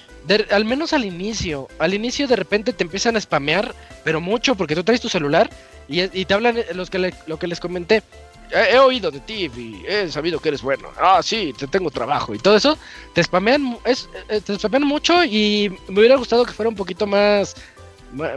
al 0.51 0.65
menos 0.65 0.93
al 0.93 1.05
inicio. 1.05 1.69
Al 1.79 1.95
inicio 1.95 2.27
de 2.27 2.37
repente 2.37 2.73
te 2.73 2.85
empiezan 2.85 3.17
a 3.17 3.21
spamear, 3.21 3.75
pero 4.05 4.21
mucho, 4.21 4.55
porque 4.55 4.75
tú 4.75 4.85
traes 4.85 5.01
tu 5.01 5.09
celular 5.09 5.51
y, 5.89 6.25
te 6.25 6.35
hablan 6.35 6.57
los 6.75 6.91
que 6.91 7.13
lo 7.27 7.39
que 7.39 7.47
les 7.47 7.61
comenté. 7.61 8.03
He, 8.51 8.79
oído 8.79 9.11
de 9.11 9.21
ti 9.21 9.51
y 9.55 9.85
he 9.87 10.11
sabido 10.11 10.41
que 10.41 10.49
eres 10.49 10.63
bueno. 10.63 10.89
Ah, 10.99 11.21
sí, 11.23 11.53
te 11.59 11.67
tengo 11.67 11.91
trabajo 11.91 12.35
y 12.35 12.39
todo 12.39 12.57
eso. 12.57 12.79
Te 13.15 13.23
spamean, 13.23 13.79
es, 13.85 14.09
eh, 14.29 14.41
te 14.41 14.59
spamean 14.59 14.85
mucho 14.85 15.25
y 15.25 15.71
me 15.89 16.01
hubiera 16.01 16.17
gustado 16.17 16.45
que 16.45 16.53
fuera 16.53 16.71
un 16.71 16.75
poquito 16.75 17.07
más, 17.07 17.57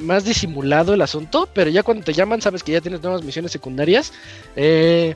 más 0.02 0.26
disimulado 0.26 0.94
el 0.94 1.02
asunto, 1.02 1.48
pero 1.54 1.70
ya 1.70 1.84
cuando 1.84 2.04
te 2.04 2.14
llaman 2.14 2.42
sabes 2.42 2.62
que 2.62 2.74
ya 2.74 2.82
tienes 2.82 3.02
nuevas 3.02 3.24
misiones 3.24 3.52
secundarias. 3.52 4.12
Eh, 4.56 5.16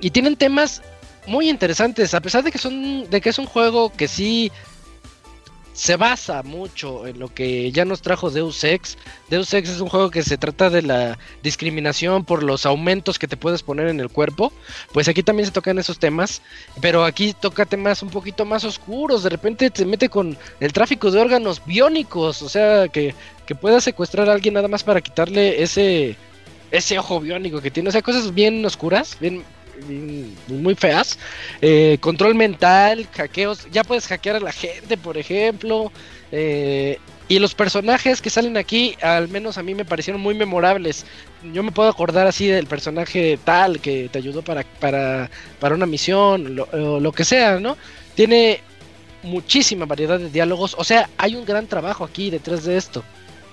y 0.00 0.10
tienen 0.10 0.36
temas 0.36 0.82
muy 1.26 1.48
interesantes, 1.48 2.14
a 2.14 2.20
pesar 2.20 2.42
de 2.42 2.52
que 2.52 2.58
son 2.58 3.08
de 3.08 3.20
que 3.20 3.30
es 3.30 3.38
un 3.38 3.46
juego 3.46 3.92
que 3.92 4.08
sí 4.08 4.50
se 5.80 5.96
basa 5.96 6.42
mucho 6.42 7.06
en 7.06 7.18
lo 7.18 7.32
que 7.32 7.72
ya 7.72 7.86
nos 7.86 8.02
trajo 8.02 8.30
Deus 8.30 8.64
Ex. 8.64 8.98
Deus 9.30 9.54
Ex 9.54 9.70
es 9.70 9.80
un 9.80 9.88
juego 9.88 10.10
que 10.10 10.22
se 10.22 10.36
trata 10.36 10.68
de 10.68 10.82
la 10.82 11.16
discriminación 11.42 12.26
por 12.26 12.42
los 12.42 12.66
aumentos 12.66 13.18
que 13.18 13.26
te 13.26 13.38
puedes 13.38 13.62
poner 13.62 13.88
en 13.88 13.98
el 13.98 14.10
cuerpo. 14.10 14.52
Pues 14.92 15.08
aquí 15.08 15.22
también 15.22 15.46
se 15.46 15.52
tocan 15.52 15.78
esos 15.78 15.98
temas, 15.98 16.42
pero 16.82 17.04
aquí 17.04 17.32
toca 17.32 17.64
temas 17.64 18.02
un 18.02 18.10
poquito 18.10 18.44
más 18.44 18.64
oscuros. 18.64 19.22
De 19.22 19.30
repente 19.30 19.70
te 19.70 19.86
mete 19.86 20.10
con 20.10 20.36
el 20.60 20.72
tráfico 20.74 21.10
de 21.10 21.20
órganos 21.20 21.64
biónicos, 21.64 22.42
o 22.42 22.50
sea, 22.50 22.88
que, 22.88 23.14
que 23.46 23.54
puedas 23.54 23.82
secuestrar 23.82 24.28
a 24.28 24.32
alguien 24.32 24.54
nada 24.54 24.68
más 24.68 24.84
para 24.84 25.00
quitarle 25.00 25.62
ese 25.62 26.16
ese 26.70 26.98
ojo 26.98 27.20
biónico 27.20 27.60
que 27.60 27.70
tiene, 27.70 27.88
o 27.88 27.92
sea, 27.92 28.02
cosas 28.02 28.32
bien 28.32 28.64
oscuras, 28.64 29.16
bien 29.18 29.42
muy 30.48 30.74
feas. 30.74 31.18
Eh, 31.60 31.98
control 32.00 32.34
mental, 32.34 33.06
hackeos, 33.12 33.66
ya 33.70 33.84
puedes 33.84 34.06
hackear 34.06 34.36
a 34.36 34.40
la 34.40 34.52
gente, 34.52 34.96
por 34.96 35.18
ejemplo. 35.18 35.92
Eh, 36.32 36.98
y 37.28 37.38
los 37.38 37.54
personajes 37.54 38.20
que 38.20 38.28
salen 38.28 38.56
aquí, 38.56 38.96
al 39.02 39.28
menos 39.28 39.56
a 39.56 39.62
mí 39.62 39.74
me 39.74 39.84
parecieron 39.84 40.20
muy 40.20 40.34
memorables. 40.34 41.06
Yo 41.52 41.62
me 41.62 41.70
puedo 41.70 41.88
acordar 41.88 42.26
así 42.26 42.48
del 42.48 42.66
personaje 42.66 43.38
tal 43.44 43.80
que 43.80 44.08
te 44.10 44.18
ayudó 44.18 44.42
para, 44.42 44.64
para, 44.64 45.30
para 45.60 45.76
una 45.76 45.86
misión, 45.86 46.58
o 46.72 46.98
lo 46.98 47.12
que 47.12 47.24
sea, 47.24 47.60
¿no? 47.60 47.76
Tiene 48.16 48.60
muchísima 49.22 49.86
variedad 49.86 50.18
de 50.18 50.30
diálogos. 50.30 50.74
O 50.76 50.82
sea, 50.82 51.08
hay 51.18 51.36
un 51.36 51.44
gran 51.44 51.66
trabajo 51.66 52.04
aquí 52.04 52.30
detrás 52.30 52.64
de 52.64 52.76
esto. 52.76 53.04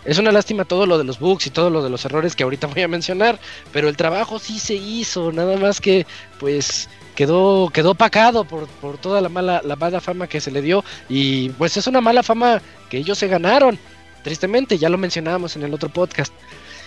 Es 0.08 0.18
una 0.18 0.32
lástima 0.32 0.64
todo 0.64 0.86
lo 0.86 0.98
de 0.98 1.04
los 1.04 1.20
bugs 1.20 1.46
y 1.48 1.50
todo 1.50 1.70
lo 1.70 1.84
de 1.84 1.90
los 1.90 2.06
errores 2.06 2.36
que 2.36 2.44
ahorita 2.44 2.68
voy 2.68 2.82
a 2.82 2.88
mencionar, 2.88 3.40
pero 3.74 3.90
el 3.90 3.98
trabajo 3.98 4.40
sí 4.40 4.58
se 4.58 4.74
hizo, 4.74 5.34
nada 5.34 5.58
más 5.58 5.82
que 5.82 6.08
pues 6.40 6.90
quedó 7.14 7.70
quedó 7.74 7.94
pacado 7.94 8.46
por, 8.46 8.68
por 8.68 8.98
toda 8.98 9.20
la 9.20 9.28
mala 9.28 9.62
la 9.66 9.76
mala 9.76 10.00
fama 10.00 10.28
que 10.28 10.40
se 10.40 10.50
le 10.50 10.62
dio 10.62 10.84
y 11.10 11.50
pues 11.50 11.76
es 11.76 11.88
una 11.88 12.00
mala 12.00 12.24
fama 12.24 12.62
que 12.90 12.98
ellos 12.98 13.18
se 13.18 13.28
ganaron, 13.28 13.78
tristemente, 14.24 14.78
ya 14.78 14.88
lo 14.88 14.98
mencionábamos 14.98 15.58
en 15.58 15.64
el 15.64 15.74
otro 15.74 15.90
podcast. 15.90 16.34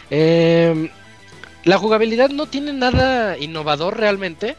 Em, 0.08 0.88
la 1.64 1.76
jugabilidad 1.76 2.30
no 2.30 2.46
tiene 2.46 2.72
nada 2.72 3.36
innovador 3.36 3.98
realmente. 3.98 4.56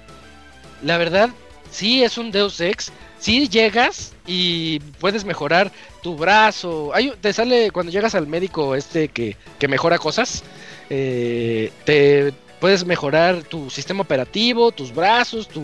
La 0.83 0.97
verdad, 0.97 1.29
sí 1.71 2.03
es 2.03 2.17
un 2.17 2.31
Deus 2.31 2.61
Ex. 2.61 2.91
Sí 3.19 3.47
llegas 3.49 4.13
y 4.25 4.79
puedes 4.99 5.25
mejorar 5.25 5.71
tu 6.01 6.15
brazo. 6.15 6.91
Hay, 6.93 7.11
te 7.21 7.33
sale 7.33 7.71
cuando 7.71 7.91
llegas 7.91 8.15
al 8.15 8.27
médico 8.27 8.75
este 8.75 9.07
que, 9.07 9.37
que 9.59 9.67
mejora 9.67 9.97
cosas. 9.97 10.43
Eh, 10.89 11.71
te 11.85 12.33
puedes 12.59 12.85
mejorar 12.85 13.43
tu 13.43 13.69
sistema 13.69 14.01
operativo, 14.01 14.71
tus 14.71 14.93
brazos, 14.93 15.47
tu 15.47 15.61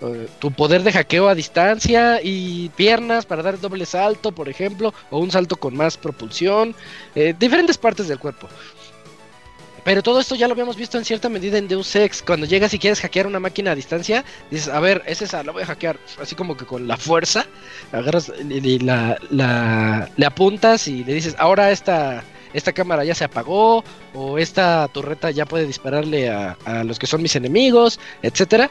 eh, 0.00 0.28
tu 0.38 0.50
poder 0.50 0.82
de 0.82 0.92
hackeo 0.92 1.28
a 1.28 1.34
distancia 1.34 2.20
y 2.22 2.68
piernas 2.70 3.24
para 3.24 3.42
dar 3.42 3.58
doble 3.58 3.86
salto, 3.86 4.32
por 4.32 4.48
ejemplo, 4.48 4.92
o 5.10 5.18
un 5.18 5.30
salto 5.30 5.56
con 5.56 5.74
más 5.76 5.96
propulsión, 5.96 6.74
eh, 7.14 7.34
diferentes 7.38 7.78
partes 7.78 8.08
del 8.08 8.18
cuerpo. 8.18 8.48
Pero 9.84 10.02
todo 10.02 10.20
esto 10.20 10.34
ya 10.34 10.48
lo 10.48 10.52
habíamos 10.52 10.76
visto 10.76 10.98
en 10.98 11.04
cierta 11.04 11.28
medida 11.28 11.58
en 11.58 11.68
Deus 11.68 11.94
Ex. 11.94 12.22
Cuando 12.22 12.46
llegas 12.46 12.72
y 12.74 12.78
quieres 12.78 13.00
hackear 13.00 13.26
una 13.26 13.38
máquina 13.38 13.72
a 13.72 13.74
distancia, 13.74 14.24
dices, 14.50 14.68
a 14.68 14.80
ver, 14.80 15.02
es 15.06 15.22
esa, 15.22 15.42
la 15.42 15.52
voy 15.52 15.62
a 15.62 15.66
hackear. 15.66 15.98
Así 16.20 16.34
como 16.34 16.56
que 16.56 16.64
con 16.64 16.88
la 16.88 16.96
fuerza, 16.96 17.46
agarras 17.92 18.32
y, 18.48 18.78
la, 18.78 19.18
le 20.16 20.26
apuntas 20.26 20.88
y 20.88 21.04
le 21.04 21.12
dices, 21.12 21.36
ahora 21.38 21.70
esta, 21.70 22.24
esta 22.54 22.72
cámara 22.72 23.04
ya 23.04 23.14
se 23.14 23.24
apagó, 23.24 23.84
o 24.14 24.38
esta 24.38 24.88
torreta 24.88 25.30
ya 25.30 25.44
puede 25.44 25.66
dispararle 25.66 26.30
a, 26.30 26.56
a 26.64 26.84
los 26.84 26.98
que 26.98 27.06
son 27.06 27.22
mis 27.22 27.36
enemigos, 27.36 28.00
etcétera 28.22 28.70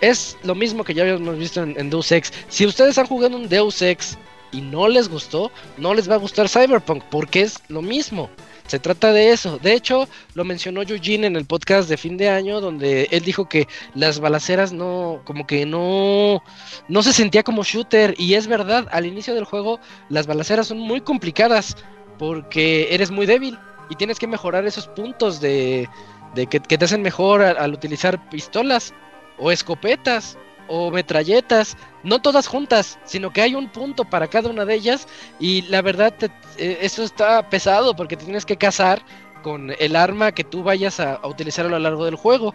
es 0.00 0.36
lo 0.42 0.54
mismo 0.54 0.84
que 0.84 0.94
ya 0.94 1.02
habíamos 1.02 1.38
visto 1.38 1.62
en, 1.62 1.90
Deus 1.90 2.12
Ex. 2.12 2.32
Si 2.48 2.66
ustedes 2.66 2.98
han 2.98 3.06
jugado 3.06 3.36
un 3.36 3.48
Deus 3.48 3.80
Ex 3.80 4.18
y 4.52 4.60
no 4.60 4.88
les 4.88 5.08
gustó, 5.08 5.50
no 5.78 5.94
les 5.94 6.10
va 6.10 6.14
a 6.14 6.18
gustar 6.18 6.48
Cyberpunk 6.48 7.02
porque 7.10 7.42
es 7.42 7.60
lo 7.68 7.82
mismo. 7.82 8.28
Se 8.66 8.78
trata 8.78 9.12
de 9.12 9.30
eso. 9.30 9.58
De 9.58 9.74
hecho, 9.74 10.08
lo 10.34 10.44
mencionó 10.44 10.82
Eugene 10.82 11.26
en 11.26 11.36
el 11.36 11.44
podcast 11.44 11.88
de 11.88 11.98
fin 11.98 12.16
de 12.16 12.30
año, 12.30 12.60
donde 12.60 13.08
él 13.10 13.22
dijo 13.22 13.48
que 13.48 13.68
las 13.94 14.20
balaceras 14.20 14.72
no, 14.72 15.20
como 15.24 15.46
que 15.46 15.66
no, 15.66 16.42
no 16.88 17.02
se 17.02 17.12
sentía 17.12 17.42
como 17.42 17.62
shooter. 17.62 18.14
Y 18.18 18.34
es 18.34 18.46
verdad, 18.46 18.88
al 18.90 19.04
inicio 19.06 19.34
del 19.34 19.44
juego, 19.44 19.80
las 20.08 20.26
balaceras 20.26 20.68
son 20.68 20.78
muy 20.78 21.02
complicadas 21.02 21.76
porque 22.18 22.94
eres 22.94 23.10
muy 23.10 23.26
débil 23.26 23.58
y 23.90 23.96
tienes 23.96 24.18
que 24.18 24.26
mejorar 24.26 24.64
esos 24.66 24.88
puntos 24.88 25.40
de, 25.40 25.88
de 26.34 26.46
que, 26.46 26.60
te 26.60 26.84
hacen 26.84 27.02
mejor 27.02 27.42
al 27.42 27.72
utilizar 27.74 28.28
pistolas 28.30 28.94
o 29.38 29.50
escopetas 29.50 30.38
o 30.68 30.90
metralletas, 30.90 31.76
no 32.02 32.20
todas 32.20 32.46
juntas, 32.46 32.98
sino 33.04 33.32
que 33.32 33.42
hay 33.42 33.54
un 33.54 33.68
punto 33.68 34.04
para 34.04 34.28
cada 34.28 34.50
una 34.50 34.64
de 34.64 34.74
ellas 34.74 35.06
y 35.38 35.62
la 35.62 35.82
verdad 35.82 36.14
eh, 36.56 36.78
eso 36.80 37.02
está 37.02 37.48
pesado 37.48 37.94
porque 37.96 38.16
te 38.16 38.24
tienes 38.24 38.44
que 38.44 38.56
cazar 38.56 39.02
con 39.42 39.72
el 39.78 39.96
arma 39.96 40.32
que 40.32 40.44
tú 40.44 40.62
vayas 40.62 41.00
a, 41.00 41.20
utilizar 41.26 41.66
a 41.66 41.68
lo 41.68 41.78
largo 41.78 42.04
del 42.04 42.16
juego. 42.16 42.54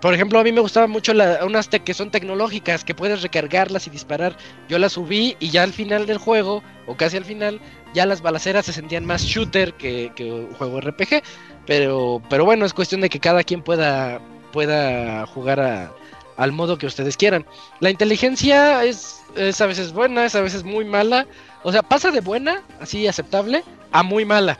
Por 0.00 0.14
ejemplo, 0.14 0.38
a 0.38 0.44
mí 0.44 0.52
me 0.52 0.60
gustaban 0.60 0.90
mucho 0.90 1.12
unas 1.44 1.68
que 1.68 1.94
son 1.94 2.10
tecnológicas, 2.10 2.84
que 2.84 2.94
puedes 2.94 3.22
recargarlas 3.22 3.88
y 3.88 3.90
disparar. 3.90 4.36
Yo 4.68 4.78
las 4.78 4.92
subí 4.92 5.36
y 5.40 5.50
ya 5.50 5.64
al 5.64 5.72
final 5.72 6.06
del 6.06 6.18
juego, 6.18 6.62
o 6.86 6.96
casi 6.96 7.16
al 7.16 7.24
final, 7.24 7.60
ya 7.94 8.06
las 8.06 8.22
balaceras 8.22 8.66
se 8.66 8.72
sentían 8.72 9.04
más 9.04 9.22
shooter 9.22 9.74
que, 9.74 10.12
un 10.20 10.54
juego 10.54 10.80
RPG. 10.80 11.22
Pero, 11.66 12.22
pero 12.30 12.44
bueno, 12.44 12.64
es 12.64 12.74
cuestión 12.74 13.00
de 13.00 13.08
que 13.08 13.18
cada 13.18 13.42
quien 13.42 13.62
pueda 13.62 14.20
pueda 14.52 15.26
jugar 15.26 15.92
al 16.38 16.52
modo 16.52 16.78
que 16.78 16.86
ustedes 16.86 17.18
quieran. 17.18 17.44
La 17.80 17.90
inteligencia 17.90 18.84
es, 18.84 19.20
a 19.60 19.66
veces 19.66 19.92
buena, 19.92 20.24
es 20.24 20.34
a 20.34 20.40
veces 20.40 20.64
muy 20.64 20.86
mala. 20.86 21.26
O 21.64 21.72
sea, 21.72 21.82
pasa 21.82 22.10
de 22.10 22.20
buena, 22.20 22.62
así 22.80 23.06
aceptable, 23.06 23.62
a 23.92 24.02
muy 24.02 24.24
mala. 24.24 24.58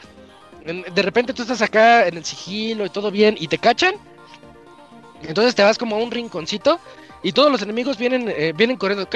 De 0.66 1.02
repente 1.02 1.32
tú 1.32 1.42
estás 1.42 1.62
acá 1.62 2.06
en 2.06 2.18
el 2.18 2.24
sigilo 2.24 2.84
y 2.84 2.90
todo 2.90 3.10
bien 3.10 3.36
y 3.38 3.48
te 3.48 3.56
cachan. 3.56 3.94
Entonces 5.22 5.54
te 5.54 5.62
vas 5.62 5.78
como 5.78 5.96
a 5.96 6.00
un 6.00 6.10
rinconcito 6.10 6.78
y 7.22 7.32
todos 7.32 7.50
los 7.50 7.62
enemigos 7.62 7.96
vienen 7.96 8.28
eh, 8.28 8.52
vienen 8.54 8.76
corriendo 8.76 9.08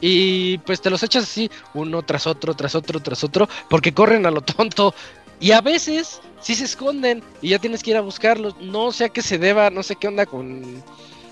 y 0.00 0.58
pues 0.58 0.82
te 0.82 0.90
los 0.90 1.02
echas 1.02 1.24
así 1.24 1.50
uno 1.72 2.02
tras 2.02 2.26
otro 2.26 2.52
tras 2.52 2.74
otro 2.74 3.00
tras 3.00 3.24
otro 3.24 3.48
porque 3.70 3.94
corren 3.94 4.26
a 4.26 4.30
lo 4.30 4.42
tonto 4.42 4.94
y 5.40 5.52
a 5.52 5.62
veces 5.62 6.20
sí 6.40 6.54
se 6.54 6.64
esconden 6.64 7.22
y 7.40 7.50
ya 7.50 7.58
tienes 7.58 7.82
que 7.82 7.90
ir 7.90 7.96
a 7.96 8.02
buscarlos. 8.02 8.56
No 8.60 8.92
sé 8.92 9.04
a 9.04 9.08
qué 9.08 9.22
se 9.22 9.38
deba, 9.38 9.70
no 9.70 9.82
sé 9.82 9.96
qué 9.96 10.08
onda 10.08 10.26
con, 10.26 10.82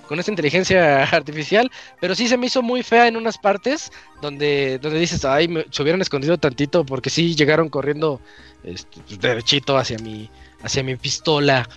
con 0.06 0.18
esta 0.18 0.30
inteligencia 0.30 1.02
artificial, 1.12 1.70
pero 2.00 2.14
sí 2.14 2.28
se 2.28 2.36
me 2.36 2.46
hizo 2.46 2.62
muy 2.62 2.82
fea 2.82 3.08
en 3.08 3.16
unas 3.16 3.38
partes 3.38 3.92
donde, 4.20 4.78
donde 4.78 4.98
dices, 4.98 5.24
ay, 5.24 5.48
me, 5.48 5.66
se 5.70 5.82
hubieran 5.82 6.00
escondido 6.00 6.38
tantito 6.38 6.84
porque 6.84 7.10
sí 7.10 7.34
llegaron 7.34 7.68
corriendo 7.68 8.20
este, 8.64 9.00
pues, 9.06 9.20
derechito 9.20 9.76
hacia 9.76 9.98
mi, 9.98 10.30
hacia 10.62 10.82
mi 10.82 10.96
pistola. 10.96 11.68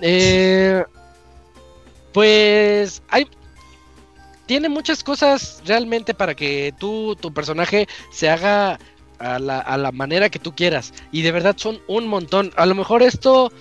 Eh, 0.00 0.84
pues 2.12 3.02
hay, 3.08 3.26
tiene 4.46 4.68
muchas 4.68 5.02
cosas 5.02 5.62
realmente 5.66 6.14
para 6.14 6.34
que 6.34 6.72
tú, 6.78 7.16
tu 7.20 7.32
personaje 7.32 7.86
se 8.10 8.28
haga 8.30 8.78
a 9.18 9.38
la, 9.38 9.60
a 9.60 9.76
la 9.76 9.92
manera 9.92 10.28
que 10.28 10.38
tú 10.38 10.54
quieras. 10.54 10.92
Y 11.12 11.22
de 11.22 11.32
verdad 11.32 11.56
son 11.58 11.80
un 11.88 12.06
montón. 12.06 12.52
A 12.56 12.66
lo 12.66 12.74
mejor 12.74 13.02
esto 13.02 13.52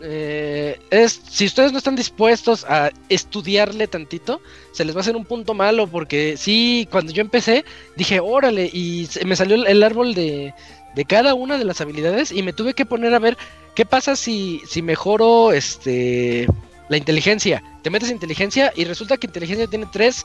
eh, 0.00 0.78
es, 0.90 1.20
si 1.28 1.46
ustedes 1.46 1.72
no 1.72 1.78
están 1.78 1.96
dispuestos 1.96 2.64
a 2.64 2.90
estudiarle 3.08 3.86
tantito, 3.86 4.40
se 4.72 4.84
les 4.84 4.94
va 4.94 5.00
a 5.00 5.02
hacer 5.02 5.16
un 5.16 5.24
punto 5.24 5.54
malo 5.54 5.86
porque 5.86 6.36
sí, 6.36 6.86
cuando 6.90 7.12
yo 7.12 7.22
empecé, 7.22 7.64
dije, 7.96 8.20
órale, 8.20 8.66
y 8.66 9.08
me 9.24 9.36
salió 9.36 9.64
el, 9.64 9.82
árbol 9.82 10.14
de, 10.14 10.54
de, 10.94 11.04
cada 11.04 11.34
una 11.34 11.58
de 11.58 11.64
las 11.64 11.80
habilidades 11.80 12.30
y 12.30 12.42
me 12.42 12.52
tuve 12.52 12.74
que 12.74 12.86
poner 12.86 13.14
a 13.14 13.18
ver 13.18 13.36
qué 13.74 13.86
pasa 13.86 14.16
si, 14.16 14.60
si 14.68 14.82
mejoro 14.82 15.52
este 15.52 16.46
la 16.88 16.96
inteligencia. 16.96 17.62
Te 17.82 17.90
metes 17.90 18.10
inteligencia 18.10 18.72
y 18.76 18.84
resulta 18.84 19.16
que 19.16 19.26
inteligencia 19.26 19.66
tiene 19.66 19.86
tres, 19.92 20.24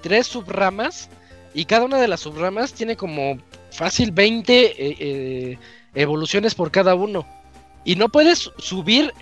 tres 0.00 0.26
subramas 0.26 1.08
y 1.54 1.64
cada 1.64 1.84
una 1.84 2.00
de 2.00 2.08
las 2.08 2.20
subramas 2.20 2.72
tiene 2.72 2.96
como 2.96 3.38
fácil 3.70 4.10
20 4.10 4.64
eh, 4.64 4.74
eh, 4.78 5.58
evoluciones 5.94 6.54
por 6.54 6.70
cada 6.70 6.94
uno. 6.94 7.26
Y 7.84 7.96
no 7.96 8.08
puedes 8.08 8.50
subir 8.58 9.12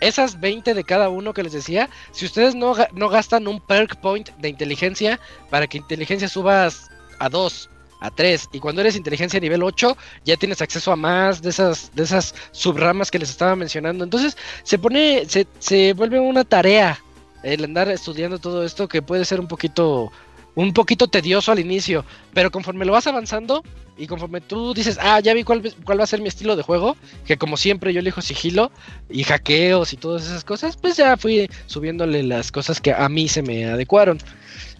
esas 0.00 0.40
20 0.40 0.74
de 0.74 0.84
cada 0.84 1.08
uno 1.08 1.32
que 1.32 1.42
les 1.42 1.52
decía 1.52 1.88
si 2.10 2.26
ustedes 2.26 2.54
no, 2.54 2.74
no 2.92 3.08
gastan 3.08 3.46
un 3.46 3.60
perk 3.60 3.96
point 4.00 4.30
de 4.38 4.48
inteligencia 4.48 5.20
para 5.48 5.66
que 5.66 5.78
inteligencia 5.78 6.28
subas 6.28 6.90
a 7.20 7.28
2, 7.28 7.70
a 8.00 8.10
3. 8.10 8.48
Y 8.52 8.58
cuando 8.58 8.80
eres 8.80 8.96
inteligencia 8.96 9.38
nivel 9.40 9.62
8 9.62 9.96
ya 10.24 10.36
tienes 10.36 10.60
acceso 10.60 10.92
a 10.92 10.96
más 10.96 11.40
de 11.40 11.50
esas, 11.50 11.94
de 11.94 12.02
esas 12.02 12.34
subramas 12.50 13.10
que 13.10 13.18
les 13.18 13.30
estaba 13.30 13.54
mencionando. 13.54 14.04
Entonces 14.04 14.36
se 14.64 14.78
pone, 14.78 15.24
se, 15.28 15.46
se 15.60 15.92
vuelve 15.92 16.18
una 16.18 16.44
tarea 16.44 16.98
el 17.42 17.64
andar 17.64 17.88
estudiando 17.88 18.38
todo 18.38 18.64
esto 18.64 18.88
que 18.88 19.02
puede 19.02 19.24
ser 19.24 19.40
un 19.40 19.48
poquito 19.48 20.12
un 20.54 20.72
poquito 20.72 21.08
tedioso 21.08 21.52
al 21.52 21.58
inicio, 21.58 22.04
pero 22.34 22.50
conforme 22.50 22.84
lo 22.84 22.92
vas 22.92 23.06
avanzando 23.06 23.62
y 23.96 24.06
conforme 24.06 24.40
tú 24.40 24.74
dices, 24.74 24.98
ah, 25.00 25.20
ya 25.20 25.34
vi 25.34 25.44
cuál, 25.44 25.62
va 25.62 26.04
a 26.04 26.06
ser 26.06 26.20
mi 26.20 26.28
estilo 26.28 26.56
de 26.56 26.62
juego, 26.62 26.96
que 27.24 27.36
como 27.36 27.56
siempre 27.56 27.92
yo 27.92 28.00
elijo 28.00 28.20
sigilo 28.22 28.70
y 29.10 29.24
hackeos 29.24 29.92
y 29.92 29.96
todas 29.96 30.24
esas 30.24 30.44
cosas, 30.44 30.76
pues 30.76 30.96
ya 30.96 31.16
fui 31.16 31.48
subiéndole 31.66 32.22
las 32.22 32.52
cosas 32.52 32.80
que 32.80 32.92
a 32.92 33.08
mí 33.08 33.28
se 33.28 33.42
me 33.42 33.66
adecuaron. 33.66 34.18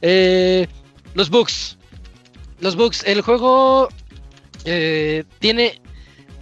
Eh, 0.01 0.67
los 1.15 1.31
bugs. 1.31 1.79
Los 2.61 2.77
bugs. 2.77 3.05
El 3.05 3.21
juego 3.23 3.89
eh, 4.65 5.25
tiene 5.39 5.81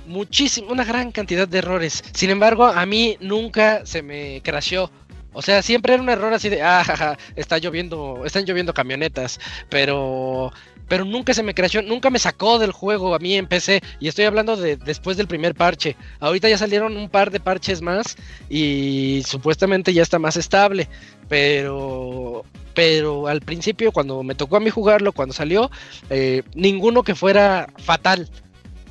muchísimo, 0.06 0.70
una 0.70 0.84
gran 0.84 1.12
cantidad 1.12 1.48
de 1.48 1.58
errores. 1.58 2.02
Sin 2.14 2.30
embargo, 2.30 2.66
a 2.66 2.84
mí 2.86 3.16
nunca 3.20 3.84
se 3.86 4.02
me 4.02 4.40
crasheó 4.42 4.90
o 5.32 5.42
sea, 5.42 5.62
siempre 5.62 5.94
era 5.94 6.02
un 6.02 6.08
error 6.08 6.32
así 6.32 6.48
de, 6.48 6.62
ah, 6.62 7.16
está 7.36 7.58
lloviendo, 7.58 8.22
están 8.24 8.44
lloviendo 8.44 8.74
camionetas, 8.74 9.38
pero 9.68 10.52
pero 10.90 11.04
nunca 11.04 11.32
se 11.34 11.44
me 11.44 11.54
creció, 11.54 11.82
nunca 11.82 12.10
me 12.10 12.18
sacó 12.18 12.58
del 12.58 12.72
juego 12.72 13.14
a 13.14 13.20
mí 13.20 13.36
en 13.36 13.46
PC. 13.46 13.80
Y 14.00 14.08
estoy 14.08 14.24
hablando 14.24 14.56
de 14.56 14.76
después 14.76 15.16
del 15.16 15.28
primer 15.28 15.54
parche. 15.54 15.96
Ahorita 16.18 16.48
ya 16.48 16.58
salieron 16.58 16.96
un 16.96 17.08
par 17.08 17.30
de 17.30 17.38
parches 17.38 17.80
más 17.80 18.16
y 18.48 19.22
supuestamente 19.24 19.94
ya 19.94 20.02
está 20.02 20.18
más 20.18 20.36
estable. 20.36 20.88
Pero, 21.28 22.44
pero 22.74 23.28
al 23.28 23.40
principio, 23.40 23.92
cuando 23.92 24.24
me 24.24 24.34
tocó 24.34 24.56
a 24.56 24.60
mí 24.60 24.68
jugarlo, 24.68 25.12
cuando 25.12 25.32
salió, 25.32 25.70
eh, 26.10 26.42
ninguno 26.54 27.04
que 27.04 27.14
fuera 27.14 27.68
fatal 27.78 28.28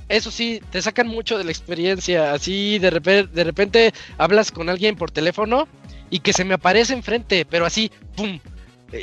eso 0.09 0.31
sí, 0.31 0.59
te 0.71 0.81
sacan 0.81 1.07
mucho 1.07 1.37
de 1.37 1.43
la 1.43 1.51
experiencia. 1.51 2.33
Así 2.33 2.79
de 2.79 2.89
repente, 2.89 3.31
de 3.31 3.43
repente 3.43 3.93
hablas 4.17 4.51
con 4.51 4.67
alguien 4.67 4.95
por 4.95 5.11
teléfono 5.11 5.67
y 6.09 6.19
que 6.19 6.33
se 6.33 6.43
me 6.43 6.55
aparece 6.55 6.93
enfrente, 6.93 7.45
pero 7.45 7.65
así, 7.65 7.91
¡pum! 8.15 8.39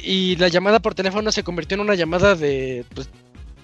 Y 0.02 0.36
la 0.36 0.48
llamada 0.48 0.80
por 0.80 0.94
teléfono 0.94 1.30
se 1.30 1.44
convirtió 1.44 1.76
en 1.76 1.82
una 1.82 1.94
llamada 1.94 2.34
de 2.34 2.84
pues, 2.94 3.08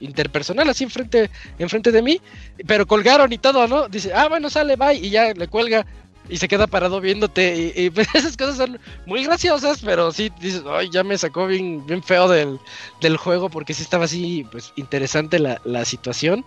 interpersonal, 0.01 0.69
así 0.69 0.85
enfrente, 0.85 1.31
enfrente 1.59 1.91
de 1.91 2.03
mí, 2.03 2.21
pero 2.67 2.87
colgaron 2.87 3.33
y 3.33 3.39
todo, 3.39 3.67
¿no? 3.67 3.89
Dice, 3.89 4.13
ah, 4.15 4.29
bueno, 4.29 4.49
sale, 4.49 4.77
bye, 4.77 4.95
y 4.95 5.11
ya 5.11 5.33
le 5.33 5.49
cuelga 5.49 5.87
y 6.29 6.37
se 6.37 6.49
queda 6.49 6.67
parado 6.67 7.01
viéndote. 7.01 7.73
Y, 7.77 7.91
pues, 7.91 8.09
esas 8.15 8.37
cosas 8.37 8.57
son 8.57 8.81
muy 9.07 9.25
graciosas, 9.25 9.81
pero 9.85 10.13
sí 10.13 10.31
dices, 10.41 10.63
ay, 10.69 10.89
ya 10.91 11.03
me 11.03 11.19
sacó 11.19 11.47
bien, 11.47 11.85
bien 11.87 12.03
feo 12.03 12.29
del, 12.29 12.59
del 13.01 13.17
juego 13.17 13.49
porque 13.49 13.75
sí 13.75 13.83
estaba 13.83 14.05
así, 14.05 14.47
pues 14.51 14.73
interesante 14.77 15.39
la, 15.39 15.61
la 15.65 15.85
situación. 15.85 16.45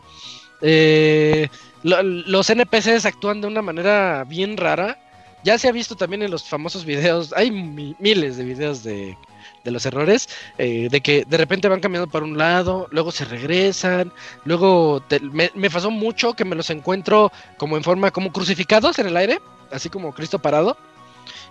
Eh, 0.61 1.49
los 1.83 2.49
NPCs 2.49 3.05
actúan 3.05 3.41
de 3.41 3.47
una 3.47 3.61
manera 3.61 4.23
bien 4.27 4.57
rara. 4.57 4.99
Ya 5.45 5.59
se 5.59 5.67
ha 5.67 5.71
visto 5.71 5.95
también 5.95 6.23
en 6.23 6.31
los 6.31 6.43
famosos 6.43 6.85
videos, 6.85 7.31
hay 7.33 7.51
miles 7.51 8.35
de 8.35 8.43
videos 8.43 8.81
de, 8.83 9.15
los 9.63 9.85
errores, 9.85 10.27
eh, 10.57 10.87
de 10.89 11.01
que 11.01 11.23
de 11.23 11.37
repente 11.37 11.67
van 11.67 11.81
cambiando 11.81 12.09
para 12.09 12.25
un 12.25 12.35
lado, 12.35 12.87
luego 12.89 13.11
se 13.11 13.25
regresan, 13.25 14.11
luego 14.43 15.03
me, 15.31 15.51
me, 15.53 15.69
pasó 15.69 15.91
mucho 15.91 16.33
que 16.33 16.45
me 16.45 16.55
los 16.55 16.71
encuentro 16.71 17.31
como 17.57 17.77
en 17.77 17.83
forma, 17.83 18.09
como 18.09 18.31
crucificados 18.31 18.97
en 18.97 19.05
el 19.05 19.17
aire, 19.17 19.39
así 19.71 19.87
como 19.87 20.13
Cristo 20.13 20.39
parado. 20.39 20.77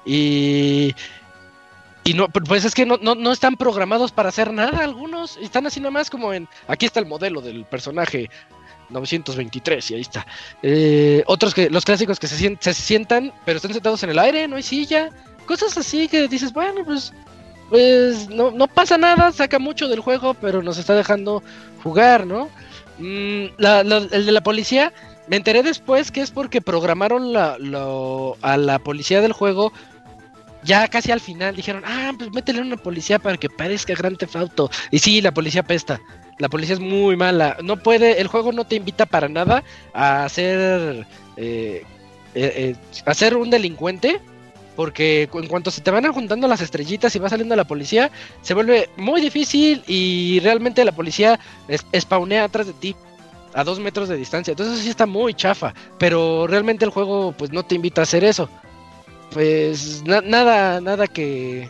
Y, 0.04 0.92
y 2.02 2.14
no, 2.14 2.28
pues 2.28 2.64
es 2.64 2.74
que 2.74 2.84
no, 2.86 2.98
no, 3.00 3.14
no, 3.14 3.30
están 3.30 3.56
programados 3.56 4.10
para 4.10 4.28
hacer 4.28 4.52
nada 4.52 4.82
algunos. 4.82 5.36
Están 5.36 5.66
así 5.66 5.78
nomás 5.80 6.10
como 6.10 6.34
en. 6.34 6.48
Aquí 6.66 6.84
está 6.84 6.98
el 6.98 7.06
modelo 7.06 7.40
del 7.40 7.64
personaje. 7.64 8.28
923 8.90 9.90
y 9.90 9.94
ahí 9.94 10.00
está. 10.00 10.26
Eh, 10.62 11.22
otros 11.26 11.54
que 11.54 11.70
los 11.70 11.84
clásicos 11.84 12.18
que 12.18 12.26
se, 12.26 12.56
se 12.58 12.74
sientan, 12.74 13.32
pero 13.44 13.56
están 13.56 13.72
sentados 13.72 14.02
en 14.02 14.10
el 14.10 14.18
aire, 14.18 14.48
no 14.48 14.56
hay 14.56 14.62
silla, 14.62 15.10
cosas 15.46 15.76
así 15.76 16.08
que 16.08 16.28
dices, 16.28 16.52
bueno, 16.52 16.84
pues 16.84 17.12
pues 17.70 18.28
no, 18.28 18.50
no 18.50 18.68
pasa 18.68 18.98
nada, 18.98 19.32
saca 19.32 19.58
mucho 19.58 19.88
del 19.88 20.00
juego, 20.00 20.34
pero 20.34 20.62
nos 20.62 20.78
está 20.78 20.94
dejando 20.94 21.42
jugar, 21.82 22.26
¿no? 22.26 22.48
Mm, 22.98 23.46
el 23.58 24.26
de 24.26 24.32
la 24.32 24.42
policía, 24.42 24.92
me 25.26 25.36
enteré 25.36 25.62
después 25.62 26.10
que 26.10 26.20
es 26.20 26.30
porque 26.30 26.60
programaron 26.60 27.32
la, 27.32 27.56
a 28.42 28.56
la 28.56 28.78
policía 28.78 29.20
del 29.20 29.32
juego 29.32 29.72
ya 30.62 30.88
casi 30.88 31.12
al 31.12 31.20
final. 31.20 31.56
Dijeron, 31.56 31.82
ah, 31.86 32.12
pues 32.18 32.30
métele 32.32 32.60
una 32.60 32.76
policía 32.76 33.18
para 33.18 33.36
que 33.36 33.50
parezca 33.50 33.94
Gran 33.94 34.16
Auto. 34.34 34.70
Y 34.90 34.98
sí, 34.98 35.20
la 35.20 35.32
policía 35.32 35.62
pesta. 35.62 36.00
La 36.38 36.48
policía 36.48 36.74
es 36.74 36.80
muy 36.80 37.16
mala. 37.16 37.56
No 37.62 37.76
puede, 37.76 38.20
el 38.20 38.28
juego 38.28 38.52
no 38.52 38.64
te 38.64 38.76
invita 38.76 39.06
para 39.06 39.28
nada 39.28 39.62
a 39.92 40.28
ser, 40.28 41.06
a 43.06 43.14
ser 43.14 43.36
un 43.36 43.50
delincuente. 43.50 44.20
Porque 44.76 45.28
en 45.32 45.46
cuanto 45.46 45.70
se 45.70 45.82
te 45.82 45.92
van 45.92 46.12
juntando 46.12 46.48
las 46.48 46.60
estrellitas 46.60 47.14
y 47.14 47.20
va 47.20 47.28
saliendo 47.28 47.54
la 47.54 47.62
policía, 47.62 48.10
se 48.42 48.54
vuelve 48.54 48.90
muy 48.96 49.20
difícil 49.20 49.84
y 49.86 50.40
realmente 50.40 50.84
la 50.84 50.90
policía 50.90 51.38
spawnea 51.96 52.42
atrás 52.42 52.66
de 52.66 52.72
ti 52.72 52.96
a 53.52 53.62
dos 53.62 53.78
metros 53.78 54.08
de 54.08 54.16
distancia. 54.16 54.50
Entonces 54.50 54.80
sí 54.80 54.90
está 54.90 55.06
muy 55.06 55.32
chafa. 55.32 55.74
Pero 55.98 56.48
realmente 56.48 56.84
el 56.84 56.90
juego 56.90 57.32
pues 57.38 57.52
no 57.52 57.62
te 57.62 57.76
invita 57.76 58.00
a 58.00 58.02
hacer 58.02 58.24
eso. 58.24 58.48
Pues 59.30 60.02
nada, 60.04 60.80
nada 60.80 61.06
que... 61.06 61.68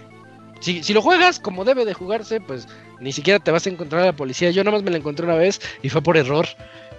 Si, 0.60 0.82
si 0.82 0.94
lo 0.94 1.02
juegas 1.02 1.38
como 1.38 1.66
debe 1.66 1.84
de 1.84 1.92
jugarse, 1.92 2.40
pues 2.40 2.66
ni 3.00 3.12
siquiera 3.12 3.38
te 3.38 3.50
vas 3.50 3.66
a 3.66 3.70
encontrar 3.70 4.02
a 4.02 4.06
la 4.06 4.16
policía. 4.16 4.50
Yo 4.50 4.64
nomás 4.64 4.82
me 4.82 4.90
la 4.90 4.98
encontré 4.98 5.24
una 5.24 5.36
vez 5.36 5.60
y 5.82 5.88
fue 5.88 6.02
por 6.02 6.16
error. 6.16 6.46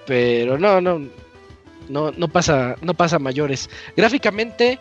Pero 0.05 0.57
no, 0.57 0.81
no, 0.81 1.01
no, 1.89 2.11
no 2.11 2.27
pasa, 2.27 2.75
no 2.81 2.93
pasa 2.93 3.19
mayores. 3.19 3.69
Gráficamente, 3.95 4.79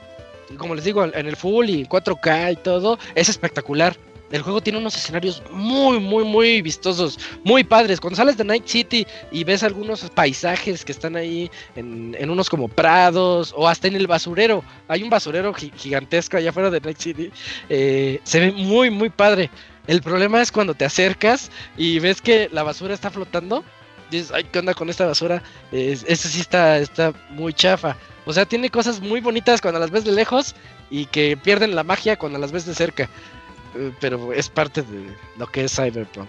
como 0.58 0.74
les 0.74 0.84
digo, 0.84 1.04
en 1.04 1.26
el 1.26 1.36
full 1.36 1.68
y 1.68 1.84
4K 1.84 2.52
y 2.52 2.56
todo, 2.56 2.98
es 3.14 3.28
espectacular. 3.28 3.96
El 4.30 4.42
juego 4.42 4.60
tiene 4.60 4.78
unos 4.80 4.96
escenarios 4.96 5.42
muy, 5.52 6.00
muy, 6.00 6.24
muy 6.24 6.60
vistosos, 6.60 7.20
muy 7.44 7.62
padres. 7.62 8.00
Cuando 8.00 8.16
sales 8.16 8.36
de 8.36 8.42
Night 8.42 8.66
City 8.66 9.06
y 9.30 9.44
ves 9.44 9.62
algunos 9.62 10.10
paisajes 10.10 10.84
que 10.84 10.92
están 10.92 11.14
ahí 11.14 11.50
en, 11.76 12.28
unos 12.28 12.50
como 12.50 12.66
prados 12.66 13.54
o 13.56 13.68
hasta 13.68 13.86
en 13.86 13.94
el 13.94 14.06
basurero, 14.06 14.64
hay 14.88 15.04
un 15.04 15.10
basurero 15.10 15.54
gigantesco 15.54 16.36
allá 16.36 16.50
afuera 16.50 16.70
de 16.70 16.80
Night 16.80 16.98
City, 16.98 17.30
eh, 17.68 18.20
se 18.24 18.40
ve 18.40 18.50
muy, 18.50 18.90
muy 18.90 19.10
padre. 19.10 19.50
El 19.86 20.02
problema 20.02 20.40
es 20.40 20.50
cuando 20.50 20.74
te 20.74 20.84
acercas 20.84 21.50
y 21.76 21.98
ves 21.98 22.22
que 22.22 22.48
la 22.52 22.62
basura 22.62 22.94
está 22.94 23.10
flotando. 23.10 23.64
Dices, 24.10 24.32
ay, 24.32 24.44
¿qué 24.44 24.58
onda 24.58 24.74
con 24.74 24.88
esta 24.88 25.06
basura? 25.06 25.42
Esta 25.72 26.28
sí 26.28 26.40
está, 26.40 26.78
está 26.78 27.12
muy 27.30 27.52
chafa. 27.52 27.96
O 28.26 28.32
sea, 28.32 28.46
tiene 28.46 28.70
cosas 28.70 29.00
muy 29.00 29.20
bonitas 29.20 29.60
cuando 29.60 29.80
las 29.80 29.90
ves 29.90 30.04
de 30.04 30.12
lejos 30.12 30.54
y 30.90 31.06
que 31.06 31.36
pierden 31.36 31.74
la 31.74 31.84
magia 31.84 32.18
cuando 32.18 32.38
las 32.38 32.52
ves 32.52 32.64
de 32.64 32.74
cerca. 32.74 33.08
Eh, 33.74 33.92
pero 34.00 34.32
es 34.32 34.48
parte 34.48 34.82
de 34.82 35.14
lo 35.36 35.46
que 35.46 35.64
es 35.64 35.74
Cyberpunk. 35.74 36.28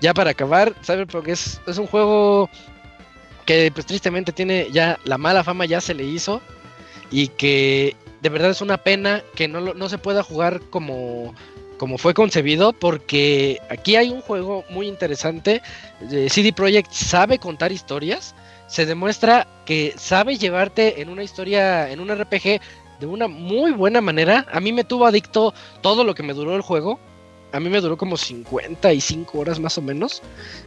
Ya 0.00 0.12
para 0.12 0.30
acabar, 0.30 0.74
Cyberpunk 0.82 1.28
es, 1.28 1.60
es 1.66 1.78
un 1.78 1.86
juego 1.86 2.50
que 3.46 3.70
pues 3.72 3.86
tristemente 3.86 4.32
tiene 4.32 4.68
ya 4.70 4.98
la 5.04 5.18
mala 5.18 5.42
fama 5.44 5.64
ya 5.64 5.80
se 5.80 5.94
le 5.94 6.04
hizo 6.04 6.40
y 7.10 7.28
que 7.28 7.96
de 8.20 8.28
verdad 8.28 8.50
es 8.50 8.60
una 8.60 8.78
pena 8.78 9.22
que 9.34 9.48
no, 9.48 9.74
no 9.74 9.88
se 9.88 9.98
pueda 9.98 10.22
jugar 10.22 10.60
como 10.70 11.34
como 11.80 11.96
fue 11.96 12.12
concebido, 12.12 12.74
porque 12.74 13.58
aquí 13.70 13.96
hay 13.96 14.10
un 14.10 14.20
juego 14.20 14.64
muy 14.68 14.86
interesante. 14.86 15.62
CD 16.28 16.52
Projekt 16.52 16.92
sabe 16.92 17.38
contar 17.38 17.72
historias. 17.72 18.34
Se 18.66 18.84
demuestra 18.84 19.48
que 19.64 19.94
sabe 19.96 20.36
llevarte 20.36 21.00
en 21.00 21.08
una 21.08 21.22
historia, 21.22 21.90
en 21.90 22.00
un 22.00 22.14
RPG, 22.14 22.60
de 23.00 23.06
una 23.06 23.28
muy 23.28 23.72
buena 23.72 24.02
manera. 24.02 24.46
A 24.52 24.60
mí 24.60 24.74
me 24.74 24.84
tuvo 24.84 25.06
adicto 25.06 25.54
todo 25.80 26.04
lo 26.04 26.14
que 26.14 26.22
me 26.22 26.34
duró 26.34 26.54
el 26.54 26.60
juego. 26.60 27.00
A 27.50 27.60
mí 27.60 27.70
me 27.70 27.80
duró 27.80 27.96
como 27.96 28.18
55 28.18 29.38
horas 29.38 29.58
más 29.58 29.78
o 29.78 29.80
menos. 29.80 30.20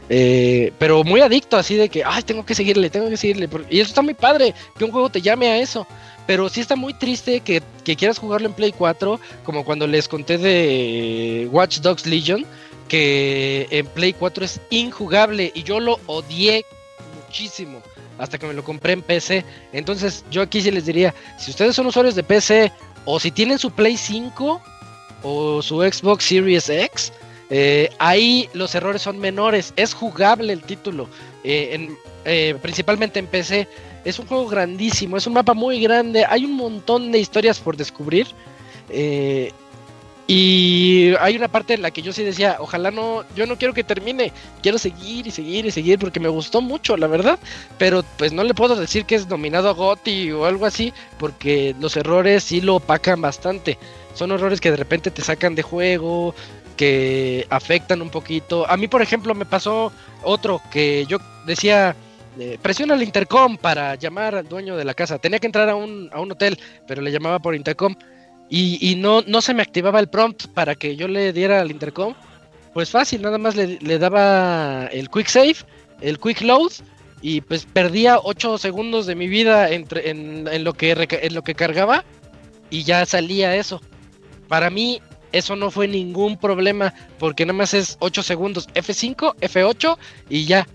Eh, 0.08 0.72
pero 0.80 1.04
muy 1.04 1.20
adicto, 1.20 1.56
así 1.56 1.76
de 1.76 1.88
que, 1.90 2.02
ay, 2.04 2.24
tengo 2.24 2.44
que 2.44 2.56
seguirle, 2.56 2.90
tengo 2.90 3.08
que 3.08 3.16
seguirle. 3.16 3.48
Y 3.70 3.78
eso 3.78 3.90
está 3.90 4.02
muy 4.02 4.14
padre, 4.14 4.52
que 4.76 4.84
un 4.84 4.90
juego 4.90 5.10
te 5.10 5.22
llame 5.22 5.46
a 5.46 5.58
eso. 5.58 5.86
Pero 6.26 6.48
sí 6.48 6.60
está 6.60 6.76
muy 6.76 6.94
triste 6.94 7.40
que, 7.40 7.62
quieras 7.84 8.18
jugarlo 8.18 8.48
en 8.48 8.54
Play 8.54 8.72
4, 8.72 9.20
como 9.44 9.64
cuando 9.64 9.86
les 9.86 10.08
conté 10.08 10.38
de 10.38 11.48
Watch 11.52 11.80
Dogs 11.80 12.06
Legion, 12.06 12.46
que 12.88 13.66
en 13.70 13.86
Play 13.86 14.14
4 14.14 14.44
es 14.44 14.60
injugable 14.70 15.52
y 15.54 15.62
yo 15.62 15.80
lo 15.80 16.00
odié 16.06 16.64
muchísimo 17.16 17.82
hasta 18.18 18.38
que 18.38 18.46
me 18.46 18.54
lo 18.54 18.64
compré 18.64 18.94
en 18.94 19.02
PC. 19.02 19.44
Entonces 19.72 20.24
yo 20.30 20.42
aquí 20.42 20.62
sí 20.62 20.70
les 20.70 20.86
diría, 20.86 21.14
si 21.38 21.50
ustedes 21.50 21.76
son 21.76 21.86
usuarios 21.86 22.14
de 22.14 22.22
PC 22.22 22.72
o 23.04 23.20
si 23.20 23.30
tienen 23.30 23.58
su 23.58 23.70
Play 23.70 23.96
5 23.96 24.62
o 25.22 25.62
su 25.62 25.82
Xbox 25.82 26.24
Series 26.24 26.68
X, 26.68 27.12
eh, 27.50 27.90
ahí 27.98 28.48
los 28.54 28.74
errores 28.74 29.02
son 29.02 29.18
menores, 29.18 29.74
es 29.76 29.92
jugable 29.92 30.52
el 30.52 30.62
título, 30.62 31.08
eh, 31.42 31.88
eh, 32.24 32.56
principalmente 32.62 33.18
en 33.18 33.26
PC. 33.26 33.68
Es 34.04 34.18
un 34.18 34.26
juego 34.26 34.46
grandísimo, 34.46 35.16
es 35.16 35.26
un 35.26 35.32
mapa 35.32 35.54
muy 35.54 35.80
grande, 35.80 36.24
hay 36.28 36.44
un 36.44 36.52
montón 36.52 37.10
de 37.10 37.18
historias 37.18 37.58
por 37.58 37.76
descubrir. 37.76 38.26
Eh, 38.90 39.50
y 40.26 41.12
hay 41.20 41.36
una 41.36 41.48
parte 41.48 41.74
en 41.74 41.82
la 41.82 41.90
que 41.90 42.00
yo 42.00 42.12
sí 42.12 42.22
decía, 42.22 42.56
ojalá 42.58 42.90
no, 42.90 43.24
yo 43.36 43.44
no 43.44 43.58
quiero 43.58 43.74
que 43.74 43.84
termine, 43.84 44.32
quiero 44.62 44.78
seguir 44.78 45.26
y 45.26 45.30
seguir 45.30 45.66
y 45.66 45.70
seguir 45.70 45.98
porque 45.98 46.18
me 46.18 46.28
gustó 46.28 46.62
mucho, 46.62 46.96
la 46.96 47.06
verdad. 47.06 47.38
Pero 47.76 48.02
pues 48.16 48.32
no 48.32 48.42
le 48.42 48.54
puedo 48.54 48.74
decir 48.74 49.04
que 49.04 49.16
es 49.16 49.28
nominado 49.28 49.68
a 49.68 49.72
GOTY 49.72 50.32
o 50.32 50.46
algo 50.46 50.64
así, 50.64 50.94
porque 51.18 51.74
los 51.78 51.96
errores 51.96 52.44
sí 52.44 52.62
lo 52.62 52.76
opacan 52.76 53.20
bastante. 53.20 53.78
Son 54.14 54.30
errores 54.32 54.60
que 54.60 54.70
de 54.70 54.78
repente 54.78 55.10
te 55.10 55.22
sacan 55.22 55.54
de 55.54 55.62
juego, 55.62 56.34
que 56.76 57.46
afectan 57.50 58.00
un 58.00 58.10
poquito. 58.10 58.68
A 58.70 58.78
mí, 58.78 58.88
por 58.88 59.02
ejemplo, 59.02 59.34
me 59.34 59.44
pasó 59.44 59.92
otro 60.22 60.62
que 60.70 61.04
yo 61.06 61.18
decía, 61.46 61.94
eh, 62.38 62.58
presiona 62.60 62.94
el 62.94 63.02
intercom 63.02 63.56
para 63.56 63.94
llamar 63.94 64.34
al 64.34 64.48
dueño 64.48 64.76
de 64.76 64.84
la 64.84 64.94
casa. 64.94 65.18
Tenía 65.18 65.38
que 65.38 65.46
entrar 65.46 65.68
a 65.68 65.76
un, 65.76 66.10
a 66.12 66.20
un 66.20 66.32
hotel, 66.32 66.58
pero 66.86 67.02
le 67.02 67.12
llamaba 67.12 67.38
por 67.38 67.54
intercom. 67.54 67.94
Y, 68.50 68.78
y, 68.80 68.96
no, 68.96 69.22
no 69.22 69.40
se 69.40 69.54
me 69.54 69.62
activaba 69.62 70.00
el 70.00 70.08
prompt 70.08 70.46
para 70.48 70.74
que 70.74 70.96
yo 70.96 71.08
le 71.08 71.32
diera 71.32 71.60
al 71.60 71.70
intercom. 71.70 72.14
Pues 72.72 72.90
fácil, 72.90 73.22
nada 73.22 73.38
más 73.38 73.54
le, 73.54 73.98
daba 73.98 74.86
el 74.86 75.08
quick 75.08 75.28
save, 75.28 75.56
el 76.00 76.18
quick 76.18 76.40
load, 76.40 76.72
y 77.22 77.40
pues 77.40 77.66
perdía 77.66 78.18
8 78.20 78.58
segundos 78.58 79.06
de 79.06 79.14
mi 79.14 79.28
vida 79.28 79.70
entre, 79.70 80.10
en, 80.10 80.48
en, 80.48 80.64
lo 80.64 80.72
que, 80.72 80.90
en 80.90 81.34
lo 81.34 81.42
que 81.42 81.54
cargaba, 81.54 82.04
y 82.70 82.82
ya 82.82 83.06
salía 83.06 83.54
eso. 83.54 83.80
Para 84.48 84.70
mí, 84.70 85.00
eso 85.30 85.54
no 85.54 85.70
fue 85.70 85.86
ningún 85.86 86.36
problema, 86.36 86.92
porque 87.18 87.46
nada 87.46 87.58
más 87.58 87.74
es 87.74 87.96
8 88.00 88.22
segundos, 88.24 88.68
F5, 88.74 89.36
F8 89.40 89.96
y 90.28 90.44
ya. 90.44 90.66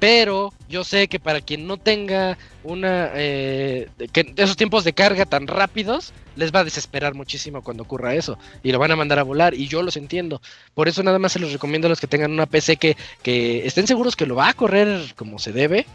Pero 0.00 0.52
yo 0.68 0.82
sé 0.82 1.08
que 1.08 1.20
para 1.20 1.42
quien 1.42 1.66
no 1.66 1.76
tenga 1.76 2.38
una 2.64 3.10
eh, 3.14 3.88
esos 4.36 4.56
tiempos 4.56 4.82
de 4.82 4.94
carga 4.94 5.26
tan 5.26 5.46
rápidos, 5.46 6.14
les 6.36 6.52
va 6.52 6.60
a 6.60 6.64
desesperar 6.64 7.14
muchísimo 7.14 7.62
cuando 7.62 7.82
ocurra 7.82 8.14
eso. 8.14 8.38
Y 8.62 8.72
lo 8.72 8.78
van 8.78 8.90
a 8.90 8.96
mandar 8.96 9.18
a 9.18 9.22
volar. 9.22 9.54
Y 9.54 9.68
yo 9.68 9.82
los 9.82 9.96
entiendo. 9.96 10.40
Por 10.74 10.88
eso 10.88 11.02
nada 11.02 11.18
más 11.18 11.32
se 11.32 11.38
los 11.38 11.52
recomiendo 11.52 11.86
a 11.86 11.90
los 11.90 12.00
que 12.00 12.06
tengan 12.06 12.32
una 12.32 12.46
PC 12.46 12.76
que, 12.76 12.96
que 13.22 13.66
estén 13.66 13.86
seguros 13.86 14.16
que 14.16 14.26
lo 14.26 14.36
va 14.36 14.48
a 14.48 14.54
correr 14.54 15.14
como 15.16 15.38
se 15.38 15.52
debe. 15.52 15.86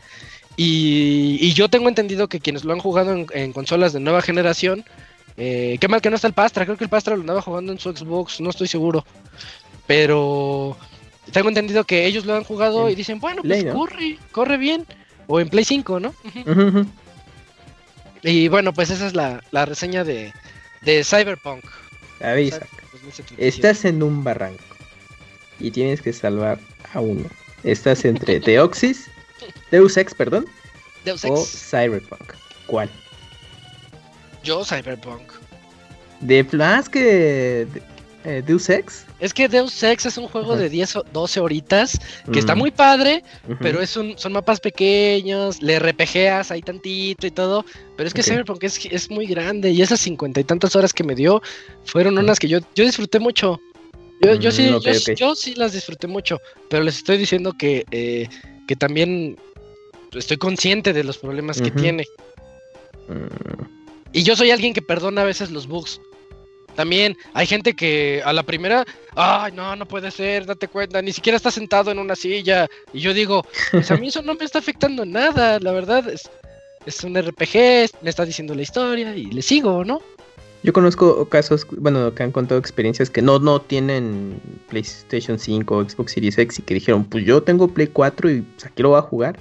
Y, 0.58 1.54
yo 1.54 1.70
tengo 1.70 1.90
entendido 1.90 2.28
que 2.28 2.40
quienes 2.40 2.64
lo 2.64 2.74
han 2.74 2.80
jugado 2.80 3.26
en, 3.34 3.54
consolas 3.54 3.92
de 3.92 4.00
nueva 4.00 4.22
generación, 4.22 4.86
eh, 5.38 5.78
qué 5.82 5.88
mal 5.88 6.02
que 6.02 6.10
no 6.10 6.16
está 6.16 6.28
el 6.28 6.34
Pastra, 6.34 6.66
creo 6.66 6.78
que 6.78 6.86
el 6.86 6.90
Pastra 6.90 7.16
lo 7.16 7.22
andaba 7.22 7.42
jugando 7.42 7.72
en 7.74 7.80
su 7.80 7.92
Xbox, 7.92 8.40
no 8.40 8.50
estoy 8.50 8.68
seguro. 8.68 9.06
Pero 9.86 10.78
tengo 11.32 11.50
entendido 11.50 11.84
que 11.84 12.06
ellos 12.06 12.26
lo 12.26 12.36
han 12.36 12.44
jugado 12.44 12.90
y 12.90 12.96
dicen, 12.96 13.20
bueno, 13.20 13.42
pues 13.42 13.66
corre, 13.66 14.18
corre 14.32 14.58
bien. 14.58 14.86
O 15.28 15.40
en 15.40 15.50
Play 15.50 15.66
5, 15.66 16.00
¿no? 16.00 16.14
Y 18.22 18.48
bueno, 18.48 18.74
pues 18.74 18.90
esa 18.90 19.08
es 19.08 19.14
la, 19.14 19.42
reseña 19.66 20.04
de, 20.04 20.34
de 20.82 21.04
Cyberpunk. 21.04 21.64
Avisa. 22.22 22.66
Estás 23.38 23.86
en 23.86 24.02
un 24.02 24.24
barranco 24.24 24.64
y 25.60 25.72
tienes 25.72 26.02
que 26.02 26.12
salvar 26.12 26.60
a 26.94 27.02
uno. 27.02 27.30
Estás 27.64 28.04
entre 28.06 28.40
Deoxys, 28.46 29.08
Deus 29.70 29.98
Ex, 29.98 30.14
perdón, 30.16 30.46
Deus 31.04 31.24
Ex. 31.24 31.32
o 31.32 31.46
Cyberpunk. 31.46 32.34
¿Cuál? 32.66 32.90
Yo 34.44 34.64
Cyberpunk. 34.64 35.32
De 36.22 36.44
más 36.54 36.90
que 36.90 37.68
eh, 38.26 38.42
Deus 38.46 38.70
Ex. 38.70 39.06
Es 39.20 39.34
que 39.34 39.48
Deus 39.48 39.82
Ex 39.84 40.08
es 40.08 40.18
un 40.18 40.28
juego 40.28 40.56
de 40.56 40.70
10 40.70 40.96
o 40.96 41.06
12 41.14 41.40
horitas 41.40 42.00
que 42.32 42.40
está 42.40 42.56
muy 42.56 42.72
padre, 42.72 43.24
pero 43.60 43.82
es 43.82 43.96
un, 43.96 44.18
son 44.18 44.34
mapas 44.34 44.60
pequeños, 44.60 45.62
le 45.62 45.78
RPGeas 45.80 46.50
ahí 46.50 46.62
tantito 46.62 47.28
y 47.28 47.32
todo. 47.32 47.66
Pero 47.96 48.08
es 48.08 48.14
que 48.14 48.24
Cyberpunk 48.24 48.64
es, 48.64 48.84
es 48.86 49.12
muy 49.12 49.28
grande 49.28 49.70
y 49.70 49.82
esas 49.82 50.00
cincuenta 50.00 50.40
y 50.40 50.44
tantas 50.44 50.76
horas 50.76 50.92
que 50.92 51.04
me 51.04 51.14
dio 51.14 51.42
fueron 51.86 52.18
unas 52.18 52.40
que 52.40 52.48
yo, 52.48 52.60
yo 52.74 52.84
disfruté 52.84 53.20
mucho. 53.20 53.62
Yo, 54.40 54.52
sí, 54.52 54.72
mm, 54.72 55.14
yo, 55.16 55.36
sí 55.36 55.54
las 55.56 55.74
disfruté 55.74 56.08
mucho, 56.08 56.40
pero 56.70 56.84
les 56.84 56.98
estoy 56.98 57.18
diciendo 57.18 57.54
que, 57.54 57.86
eh, 57.92 58.28
que 58.68 58.76
también 58.76 59.38
estoy 60.14 60.38
consciente 60.38 60.94
de 60.94 61.04
los 61.04 61.18
problemas 61.18 61.62
que 61.62 61.70
tiene. 61.70 62.06
Mm. 63.08 63.66
Y 64.14 64.24
yo 64.24 64.36
soy 64.36 64.50
alguien 64.52 64.74
que 64.74 64.82
perdona 64.82 65.22
a 65.22 65.26
veces 65.26 65.52
los 65.52 65.68
bugs. 65.68 66.00
También 66.76 67.18
hay 67.34 67.48
gente 67.48 67.74
que 67.74 68.22
a 68.24 68.34
la 68.34 68.44
primera, 68.44 68.86
ay, 69.16 69.52
no, 69.54 69.76
no 69.76 69.88
puede 69.88 70.12
ser, 70.12 70.46
date 70.46 70.68
cuenta, 70.68 71.02
ni 71.02 71.14
siquiera 71.14 71.38
está 71.38 71.52
sentado 71.52 71.92
en 71.92 72.00
una 72.00 72.16
silla. 72.16 72.68
Y 72.94 73.00
yo 73.00 73.14
digo, 73.14 73.46
pues 73.72 73.90
a 73.92 73.98
mí 73.98 74.10
eso 74.10 74.22
no 74.22 74.36
me 74.36 74.46
está 74.46 74.60
afectando 74.60 75.06
nada, 75.06 75.60
la 75.60 75.72
verdad, 75.72 76.08
es, 76.10 76.30
es 76.86 77.04
un 77.04 77.16
RPG, 77.20 77.90
me 78.02 78.10
está 78.10 78.26
diciendo 78.26 78.54
la 78.54 78.62
historia 78.62 79.16
y 79.16 79.26
le 79.26 79.42
sigo, 79.42 79.84
¿no? 79.84 80.02
Yo 80.64 80.74
conozco 80.74 81.30
casos, 81.30 81.68
bueno, 81.78 82.14
que 82.16 82.24
han 82.24 82.32
contado 82.32 82.60
experiencias 82.60 83.12
que 83.12 83.22
no, 83.22 83.38
no 83.38 83.62
tienen 83.62 84.42
PlayStation 84.68 85.38
5 85.38 85.78
o 85.78 85.88
Xbox 85.88 86.14
Series 86.14 86.40
X 86.40 86.58
y 86.58 86.64
que 86.64 86.74
dijeron, 86.74 87.06
pues 87.06 87.24
yo 87.24 87.44
tengo 87.44 87.68
Play 87.68 87.88
4 87.88 88.32
y 88.32 88.42
pues 88.42 88.66
aquí 88.66 88.82
lo 88.82 88.90
voy 88.90 88.98
a 88.98 89.04
jugar. 89.04 89.40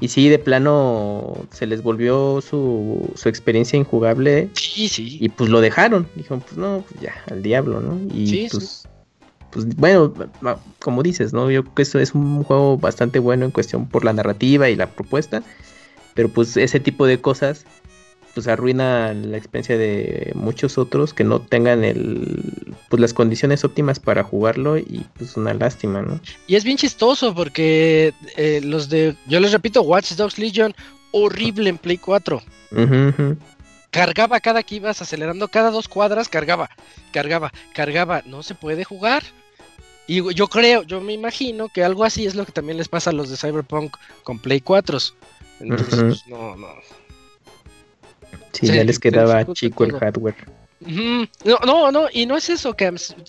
Y, 0.00 0.08
sí, 0.08 0.28
de 0.28 0.38
plano 0.38 1.46
se 1.52 1.66
les 1.66 1.82
volvió 1.82 2.40
su, 2.40 3.10
su 3.14 3.28
experiencia 3.28 3.78
injugable. 3.78 4.48
Sí, 4.54 4.88
sí. 4.88 5.18
Y 5.20 5.28
pues 5.28 5.50
lo 5.50 5.60
dejaron. 5.60 6.08
Dijeron, 6.14 6.40
pues 6.40 6.56
no, 6.56 6.84
pues 6.88 7.00
ya, 7.00 7.14
al 7.30 7.42
diablo, 7.42 7.80
¿no? 7.80 8.00
Y 8.12 8.48
pues, 8.48 8.88
pues 9.50 9.76
bueno, 9.76 10.14
como 10.80 11.02
dices, 11.02 11.32
¿no? 11.32 11.50
Yo 11.50 11.62
creo 11.62 11.74
que 11.74 11.82
eso 11.82 11.98
es 11.98 12.14
un 12.14 12.42
juego 12.42 12.78
bastante 12.78 13.18
bueno 13.18 13.44
en 13.44 13.50
cuestión 13.50 13.86
por 13.88 14.04
la 14.04 14.12
narrativa 14.12 14.70
y 14.70 14.76
la 14.76 14.86
propuesta. 14.86 15.42
Pero 16.14 16.30
pues 16.30 16.56
ese 16.56 16.80
tipo 16.80 17.06
de 17.06 17.20
cosas 17.20 17.66
pues 18.36 18.48
arruina 18.48 19.14
la 19.14 19.38
experiencia 19.38 19.78
de 19.78 20.30
muchos 20.34 20.76
otros 20.76 21.14
que 21.14 21.24
no 21.24 21.40
tengan 21.40 21.84
el 21.84 22.74
pues 22.90 23.00
las 23.00 23.14
condiciones 23.14 23.64
óptimas 23.64 23.98
para 23.98 24.22
jugarlo 24.24 24.76
y 24.76 25.06
pues 25.16 25.38
una 25.38 25.54
lástima, 25.54 26.02
¿no? 26.02 26.20
Y 26.46 26.56
es 26.56 26.62
bien 26.62 26.76
chistoso 26.76 27.34
porque 27.34 28.12
eh, 28.36 28.60
los 28.62 28.90
de 28.90 29.16
yo 29.26 29.40
les 29.40 29.52
repito 29.52 29.80
Watch 29.80 30.12
Dogs 30.12 30.38
Legion 30.38 30.74
horrible 31.12 31.70
en 31.70 31.78
Play 31.78 31.96
4. 31.96 32.42
Cargaba 33.90 34.40
cada 34.40 34.62
que 34.62 34.74
ibas 34.74 35.00
acelerando 35.00 35.48
cada 35.48 35.70
dos 35.70 35.88
cuadras, 35.88 36.28
cargaba, 36.28 36.68
cargaba, 37.14 37.54
cargaba, 37.72 38.22
no 38.26 38.42
se 38.42 38.54
puede 38.54 38.84
jugar. 38.84 39.22
Y 40.06 40.34
yo 40.34 40.48
creo, 40.48 40.82
yo 40.82 41.00
me 41.00 41.14
imagino 41.14 41.70
que 41.70 41.82
algo 41.82 42.04
así 42.04 42.26
es 42.26 42.34
lo 42.34 42.44
que 42.44 42.52
también 42.52 42.76
les 42.76 42.88
pasa 42.88 43.08
a 43.08 43.14
los 43.14 43.30
de 43.30 43.38
Cyberpunk 43.38 43.96
con 44.24 44.38
Play 44.38 44.60
4. 44.60 44.98
Entonces, 45.60 46.02
pues, 46.02 46.26
no, 46.26 46.54
no, 46.54 46.68
Sí, 48.52 48.66
ya 48.66 48.84
les 48.84 48.98
quedaba 48.98 49.44
chico 49.52 49.84
el 49.84 49.92
hardware. 49.92 50.36
No, 50.80 51.58
no, 51.64 51.90
no, 51.90 52.06
y 52.12 52.26
no 52.26 52.36
es 52.36 52.50
eso, 52.50 52.76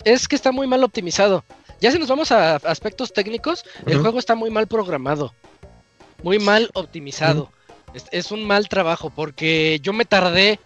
es 0.04 0.28
que 0.28 0.36
está 0.36 0.52
muy 0.52 0.66
mal 0.66 0.84
optimizado. 0.84 1.44
Ya 1.80 1.92
si 1.92 1.98
nos 1.98 2.08
vamos 2.08 2.32
a 2.32 2.56
aspectos 2.56 3.12
técnicos, 3.12 3.64
el 3.86 3.98
juego 3.98 4.18
está 4.18 4.34
muy 4.34 4.50
mal 4.50 4.66
programado, 4.66 5.32
muy 6.22 6.38
mal 6.38 6.70
optimizado. 6.74 7.50
es, 8.10 8.30
un 8.32 8.44
mal 8.44 8.68
trabajo 8.68 9.10
porque 9.10 9.78
yo 9.82 9.92
me 9.92 10.04
tardé, 10.04 10.58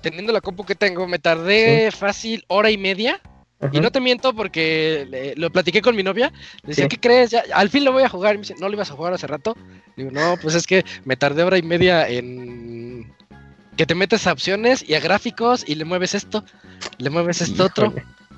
teniendo 0.00 0.32
la 0.32 0.40
compu 0.40 0.64
que 0.64 0.74
tengo, 0.74 1.06
me 1.06 1.18
tardé 1.18 1.90
fácil 1.90 2.44
hora 2.48 2.70
y 2.70 2.78
media. 2.78 3.20
Y 3.72 3.80
no 3.80 3.92
te 3.92 4.00
miento 4.00 4.32
porque 4.32 5.34
lo 5.36 5.50
platiqué 5.50 5.82
con 5.82 5.94
mi 5.94 6.02
novia. 6.02 6.32
Le 6.62 6.68
decía, 6.68 6.88
¿qué 6.88 6.98
crees? 6.98 7.30
Ya, 7.30 7.44
al 7.52 7.68
fin 7.68 7.84
lo 7.84 7.92
voy 7.92 8.02
a 8.02 8.08
jugar. 8.08 8.34
Y 8.34 8.38
me 8.38 8.42
dice, 8.42 8.54
¿no 8.58 8.66
lo 8.68 8.74
ibas 8.74 8.90
a 8.90 8.94
jugar 8.94 9.12
hace 9.12 9.26
rato? 9.26 9.54
Digo, 9.98 10.10
no, 10.10 10.38
pues 10.40 10.54
es 10.54 10.66
que 10.66 10.82
me 11.04 11.14
tardé 11.14 11.42
hora 11.42 11.58
y 11.58 11.62
media 11.62 12.08
en 12.08 13.12
que 13.76 13.86
te 13.86 13.94
metes 13.94 14.26
a 14.26 14.32
opciones 14.32 14.84
y 14.86 14.94
a 14.94 15.00
gráficos 15.00 15.64
y 15.66 15.74
le 15.74 15.84
mueves 15.84 16.14
esto, 16.14 16.44
le 16.98 17.10
mueves 17.10 17.40
esto 17.40 17.64
otro, 17.64 17.94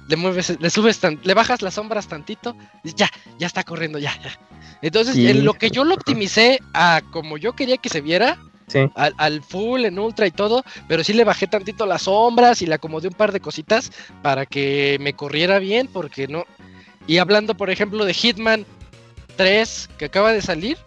le 0.09 0.17
mueves, 0.17 0.57
le 0.61 0.71
subes, 0.71 1.01
le 1.23 1.35
bajas 1.35 1.63
las 1.63 1.75
sombras 1.75 2.09
tantito, 2.09 2.57
y 2.85 2.95
ya, 2.95 3.11
ya 3.39 3.47
está 3.47 3.65
corriendo, 3.65 3.99
ya, 3.99 4.13
ya. 4.23 4.39
Entonces, 4.83 5.17
en 5.17 5.45
lo 5.45 5.55
que 5.55 5.71
yo 5.71 5.85
lo 5.85 5.95
optimicé 5.95 6.61
a 6.75 7.03
como 7.13 7.39
yo 7.39 7.55
quería 7.55 7.77
que 7.77 7.89
se 7.89 8.01
viera, 8.01 8.39
al, 8.95 9.43
full, 9.43 9.85
en 9.85 9.99
ultra 9.99 10.27
y 10.27 10.31
todo, 10.31 10.65
pero 10.89 11.05
sí 11.05 11.13
le 11.13 11.25
bajé 11.25 11.47
tantito 11.47 11.87
las 11.87 12.03
sombras 12.03 12.63
y 12.63 12.67
le 12.67 12.75
acomodé 12.75 13.09
un 13.09 13.15
par 13.15 13.33
de 13.33 13.41
cositas 13.41 13.93
para 14.23 14.47
que 14.47 14.97
me 15.01 15.15
corriera 15.15 15.59
bien, 15.59 15.89
porque 15.93 16.29
no. 16.29 16.45
Y 17.07 17.19
hablando, 17.19 17.55
por 17.55 17.71
ejemplo, 17.71 18.05
de 18.05 18.15
Hitman 18.15 18.65
3 19.37 19.91
que 19.99 20.07
acaba 20.07 20.33
de 20.33 20.43
salir. 20.43 20.79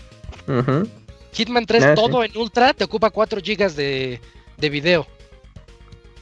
Hitman 1.33 1.65
3 1.65 1.83
ah, 1.83 1.95
todo 1.95 2.23
en 2.23 2.35
ultra 2.37 2.73
te 2.73 2.83
ocupa 2.83 3.09
4 3.09 3.41
GB 3.41 3.73
de, 3.73 4.21
de 4.57 4.69
video. 4.69 5.07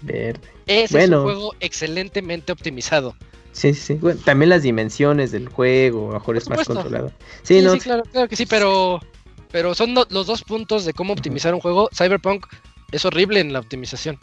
Verde. 0.02 0.42
Ese 0.66 1.04
es 1.04 1.10
un 1.10 1.24
juego 1.24 1.56
excelentemente 1.60 2.52
optimizado. 2.52 3.16
Sí, 3.52 3.74
sí, 3.74 4.00
sí. 4.00 4.18
también 4.26 4.50
las 4.50 4.64
dimensiones 4.64 5.32
del 5.32 5.48
juego, 5.48 6.12
mejor 6.12 6.38
es 6.38 6.50
más 6.50 6.68
controlado. 6.68 7.12
Sí, 7.44 7.62
sí, 7.62 7.80
claro, 7.80 8.04
claro, 8.04 8.28
que 8.28 8.36
sí, 8.36 8.46
pero, 8.48 9.00
pero 9.52 9.76
son 9.76 9.94
los 9.94 10.28
dos 10.28 10.44
puntos 10.44 10.86
de 10.86 10.94
cómo 10.94 11.14
optimizar 11.14 11.54
un 11.54 11.62
juego. 11.62 11.90
Cyberpunk 11.94 12.48
es 12.92 13.06
horrible 13.06 13.40
en 13.40 13.54
la 13.54 13.60
optimización. 13.60 14.18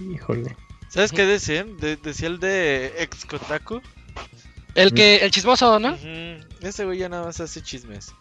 Híjole. 0.00 0.56
¿Sabes 0.88 1.12
qué 1.12 1.26
decían? 1.26 1.76
decía 1.78 2.28
el 2.28 2.40
de 2.40 2.94
ex 2.98 3.26
Kotaku. 3.26 3.82
El 4.74 4.92
que, 4.92 5.16
el 5.16 5.30
chismoso, 5.30 5.78
¿no? 5.78 5.96
Ese 6.60 6.84
güey 6.84 6.98
ya 6.98 7.08
nada 7.08 7.26
más 7.26 7.40
hace 7.40 7.62
chismes. 7.62 8.14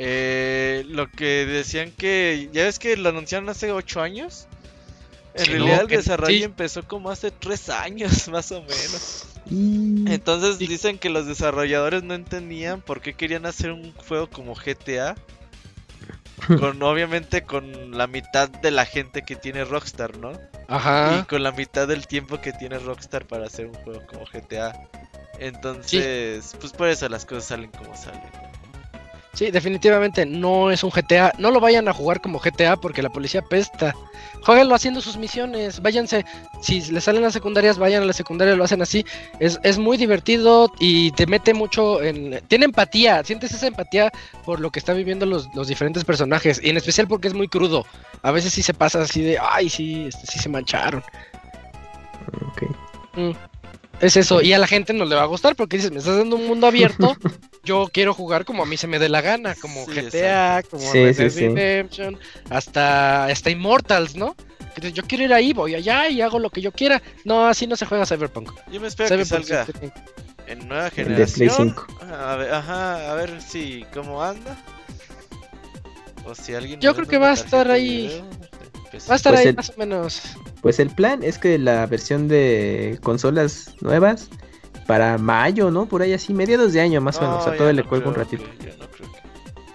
Eh, 0.00 0.84
lo 0.88 1.10
que 1.10 1.44
decían 1.44 1.90
que. 1.90 2.48
Ya 2.52 2.64
ves 2.64 2.78
que 2.78 2.96
lo 2.96 3.08
anunciaron 3.08 3.48
hace 3.48 3.72
8 3.72 4.00
años. 4.00 4.46
En 5.34 5.46
realidad 5.46 5.82
el 5.82 5.88
desarrollo 5.88 6.44
empezó 6.44 6.86
como 6.86 7.10
hace 7.10 7.30
3 7.30 7.68
años, 7.70 8.28
más 8.32 8.50
o 8.52 8.62
menos. 8.62 9.26
Entonces 9.50 10.58
dicen 10.58 10.98
que 10.98 11.10
los 11.10 11.26
desarrolladores 11.26 12.02
no 12.02 12.14
entendían 12.14 12.80
por 12.80 13.00
qué 13.00 13.14
querían 13.14 13.44
hacer 13.44 13.72
un 13.72 13.92
juego 13.94 14.30
como 14.30 14.54
GTA. 14.54 15.16
Con 16.46 16.80
obviamente 16.82 17.42
con 17.42 17.98
la 17.98 18.06
mitad 18.06 18.48
de 18.48 18.70
la 18.70 18.86
gente 18.86 19.22
que 19.22 19.34
tiene 19.34 19.64
Rockstar, 19.64 20.16
¿no? 20.18 20.32
Ajá. 20.68 21.18
Y 21.18 21.26
con 21.26 21.42
la 21.42 21.50
mitad 21.50 21.88
del 21.88 22.06
tiempo 22.06 22.40
que 22.40 22.52
tiene 22.52 22.78
Rockstar 22.78 23.26
para 23.26 23.46
hacer 23.46 23.66
un 23.66 23.74
juego 23.74 24.06
como 24.06 24.24
GTA. 24.24 24.72
Entonces, 25.40 26.56
pues 26.60 26.72
por 26.72 26.88
eso 26.88 27.08
las 27.08 27.26
cosas 27.26 27.46
salen 27.46 27.72
como 27.72 27.94
salen. 27.96 28.22
Sí, 29.34 29.50
definitivamente 29.50 30.26
no 30.26 30.70
es 30.70 30.82
un 30.82 30.90
GTA. 30.90 31.32
No 31.38 31.50
lo 31.50 31.60
vayan 31.60 31.86
a 31.86 31.92
jugar 31.92 32.20
como 32.20 32.40
GTA 32.40 32.76
porque 32.76 33.02
la 33.02 33.10
policía 33.10 33.42
pesta. 33.42 33.94
Jueguenlo 34.42 34.74
haciendo 34.74 35.00
sus 35.00 35.16
misiones. 35.16 35.80
Váyanse. 35.80 36.24
Si 36.60 36.80
les 36.90 37.04
salen 37.04 37.22
las 37.22 37.34
secundarias, 37.34 37.78
vayan 37.78 38.02
a 38.02 38.06
la 38.06 38.12
secundaria, 38.12 38.56
lo 38.56 38.64
hacen 38.64 38.82
así. 38.82 39.04
Es, 39.38 39.60
es 39.62 39.78
muy 39.78 39.96
divertido 39.96 40.72
y 40.80 41.12
te 41.12 41.26
mete 41.26 41.54
mucho 41.54 42.02
en. 42.02 42.40
Tiene 42.48 42.64
empatía. 42.64 43.22
Sientes 43.22 43.52
esa 43.52 43.66
empatía 43.66 44.10
por 44.44 44.60
lo 44.60 44.70
que 44.70 44.78
están 44.78 44.96
viviendo 44.96 45.26
los, 45.26 45.48
los 45.54 45.68
diferentes 45.68 46.04
personajes. 46.04 46.60
Y 46.62 46.70
en 46.70 46.76
especial 46.76 47.06
porque 47.06 47.28
es 47.28 47.34
muy 47.34 47.48
crudo. 47.48 47.86
A 48.22 48.32
veces 48.32 48.52
sí 48.52 48.62
se 48.62 48.74
pasa 48.74 49.02
así 49.02 49.22
de. 49.22 49.38
Ay, 49.40 49.68
sí, 49.68 50.06
este, 50.08 50.26
sí 50.26 50.38
se 50.38 50.48
mancharon. 50.48 51.02
Ok. 52.50 52.62
Mm. 53.14 53.32
Es 54.00 54.16
eso, 54.16 54.40
y 54.42 54.52
a 54.52 54.58
la 54.58 54.66
gente 54.66 54.92
no 54.92 55.04
le 55.04 55.16
va 55.16 55.22
a 55.22 55.26
gustar 55.26 55.56
porque 55.56 55.76
dices, 55.76 55.90
me 55.90 55.98
estás 55.98 56.16
dando 56.16 56.36
un 56.36 56.46
mundo 56.46 56.66
abierto, 56.66 57.16
yo 57.64 57.88
quiero 57.92 58.14
jugar 58.14 58.44
como 58.44 58.62
a 58.62 58.66
mí 58.66 58.76
se 58.76 58.86
me 58.86 58.98
dé 58.98 59.08
la 59.08 59.20
gana, 59.20 59.54
como 59.56 59.84
GTA, 59.86 60.62
como 60.70 60.92
Redemption, 60.92 62.18
hasta, 62.50 63.24
hasta 63.26 63.50
Immortals, 63.50 64.14
¿no? 64.14 64.36
Yo 64.80 65.02
quiero 65.02 65.24
ir 65.24 65.32
ahí, 65.32 65.52
voy 65.52 65.74
allá 65.74 66.08
y 66.08 66.20
hago 66.20 66.38
lo 66.38 66.50
que 66.50 66.60
yo 66.60 66.70
quiera. 66.70 67.02
No, 67.24 67.48
así 67.48 67.66
no 67.66 67.74
se 67.74 67.84
juega 67.84 68.06
Cyberpunk. 68.06 68.52
Yo 68.70 68.80
me 68.80 68.86
espero 68.86 69.16
que 69.16 69.24
salga 69.24 69.66
en 70.46 70.68
nueva 70.68 70.90
generación. 70.90 71.74
A 72.00 72.36
ver, 72.36 72.54
ajá, 72.54 73.10
a 73.10 73.14
ver 73.14 73.42
si 73.42 73.84
cómo 73.92 74.22
anda. 74.22 74.56
O 76.24 76.34
si 76.34 76.54
alguien 76.54 76.80
Yo 76.80 76.94
creo 76.94 77.08
que 77.08 77.18
va 77.18 77.30
a 77.30 77.34
estar 77.34 77.70
ahí. 77.70 78.22
Va 79.08 79.14
a 79.14 79.16
estar 79.16 79.34
pues 79.34 79.46
ahí 79.46 79.52
más 79.52 79.70
o 79.70 79.74
menos. 79.76 80.22
Pues 80.62 80.78
el 80.78 80.90
plan 80.90 81.22
es 81.22 81.38
que 81.38 81.58
la 81.58 81.86
versión 81.86 82.28
de 82.28 82.98
consolas 83.02 83.74
nuevas 83.80 84.28
para 84.86 85.18
mayo, 85.18 85.70
¿no? 85.70 85.86
Por 85.86 86.02
ahí 86.02 86.14
así, 86.14 86.32
mediados 86.32 86.72
de 86.72 86.80
año 86.80 87.00
más 87.00 87.18
o 87.18 87.22
menos. 87.22 87.46
a 87.46 87.56
todo 87.56 87.72
le 87.72 87.84
cuelga 87.84 88.08
un 88.08 88.14
ratito. 88.14 88.44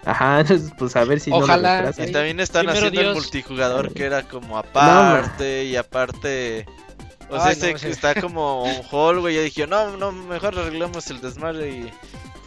Ajá, 0.05 0.43
pues 0.77 0.95
a 0.95 1.05
ver 1.05 1.19
si 1.19 1.31
Ojalá. 1.31 1.93
No 1.97 2.03
y 2.03 2.11
también 2.11 2.39
están 2.39 2.69
haciendo 2.69 3.01
el 3.01 3.13
multijugador 3.13 3.93
que 3.93 4.05
era 4.05 4.23
como 4.23 4.57
aparte 4.57 5.65
y 5.65 5.75
aparte. 5.75 6.65
O 7.29 7.39
sea, 7.39 7.51
ese 7.51 7.73
que 7.73 7.89
está 7.89 8.19
como 8.19 8.63
un 8.63 8.81
hall, 8.91 9.19
güey. 9.19 9.35
Yo 9.35 9.41
dije, 9.41 9.65
no, 9.65 9.97
no, 9.97 10.11
mejor 10.11 10.57
arreglamos 10.57 11.09
el 11.09 11.21
desmadre 11.21 11.69
y. 11.69 11.91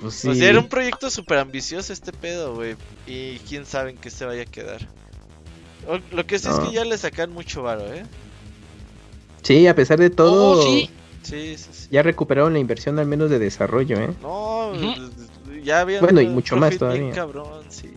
Pues 0.01 0.25
O 0.27 0.35
sea, 0.35 0.51
era 0.51 0.59
un 0.59 0.69
proyecto 0.69 1.09
súper 1.09 1.39
ambicioso 1.39 1.93
este 1.93 2.13
pedo, 2.13 2.55
güey. 2.55 2.77
Y 3.07 3.39
quién 3.41 3.65
sabe 3.65 3.91
en 3.91 3.97
qué 3.97 4.11
se 4.11 4.27
vaya 4.27 4.43
a 4.43 4.47
quedar. 4.47 4.87
Lo 6.13 6.27
que 6.27 6.39
sí 6.39 6.49
es 6.49 6.59
que 6.59 6.73
ya 6.73 6.85
le 6.85 6.99
sacan 6.99 7.33
mucho 7.33 7.63
varo, 7.63 7.93
¿eh? 7.93 8.05
Sí, 9.43 9.67
a 9.67 9.75
pesar 9.75 9.99
de 9.99 10.11
todo. 10.11 10.59
Oh, 10.59 10.63
sí. 10.63 10.91
Sí, 11.23 11.57
sí, 11.57 11.89
Ya 11.91 12.03
recuperaron 12.03 12.53
la 12.53 12.61
inversión 12.61 13.01
al 13.01 13.07
menos 13.07 13.31
de 13.31 13.41
desarrollo, 13.41 13.99
¿eh? 13.99 14.11
No, 14.23 14.73
ya 15.63 15.81
había. 15.81 16.01
Bueno, 16.01 16.21
y 16.21 16.29
mucho 16.29 16.57
más 16.57 16.79
todavía. 16.79 17.13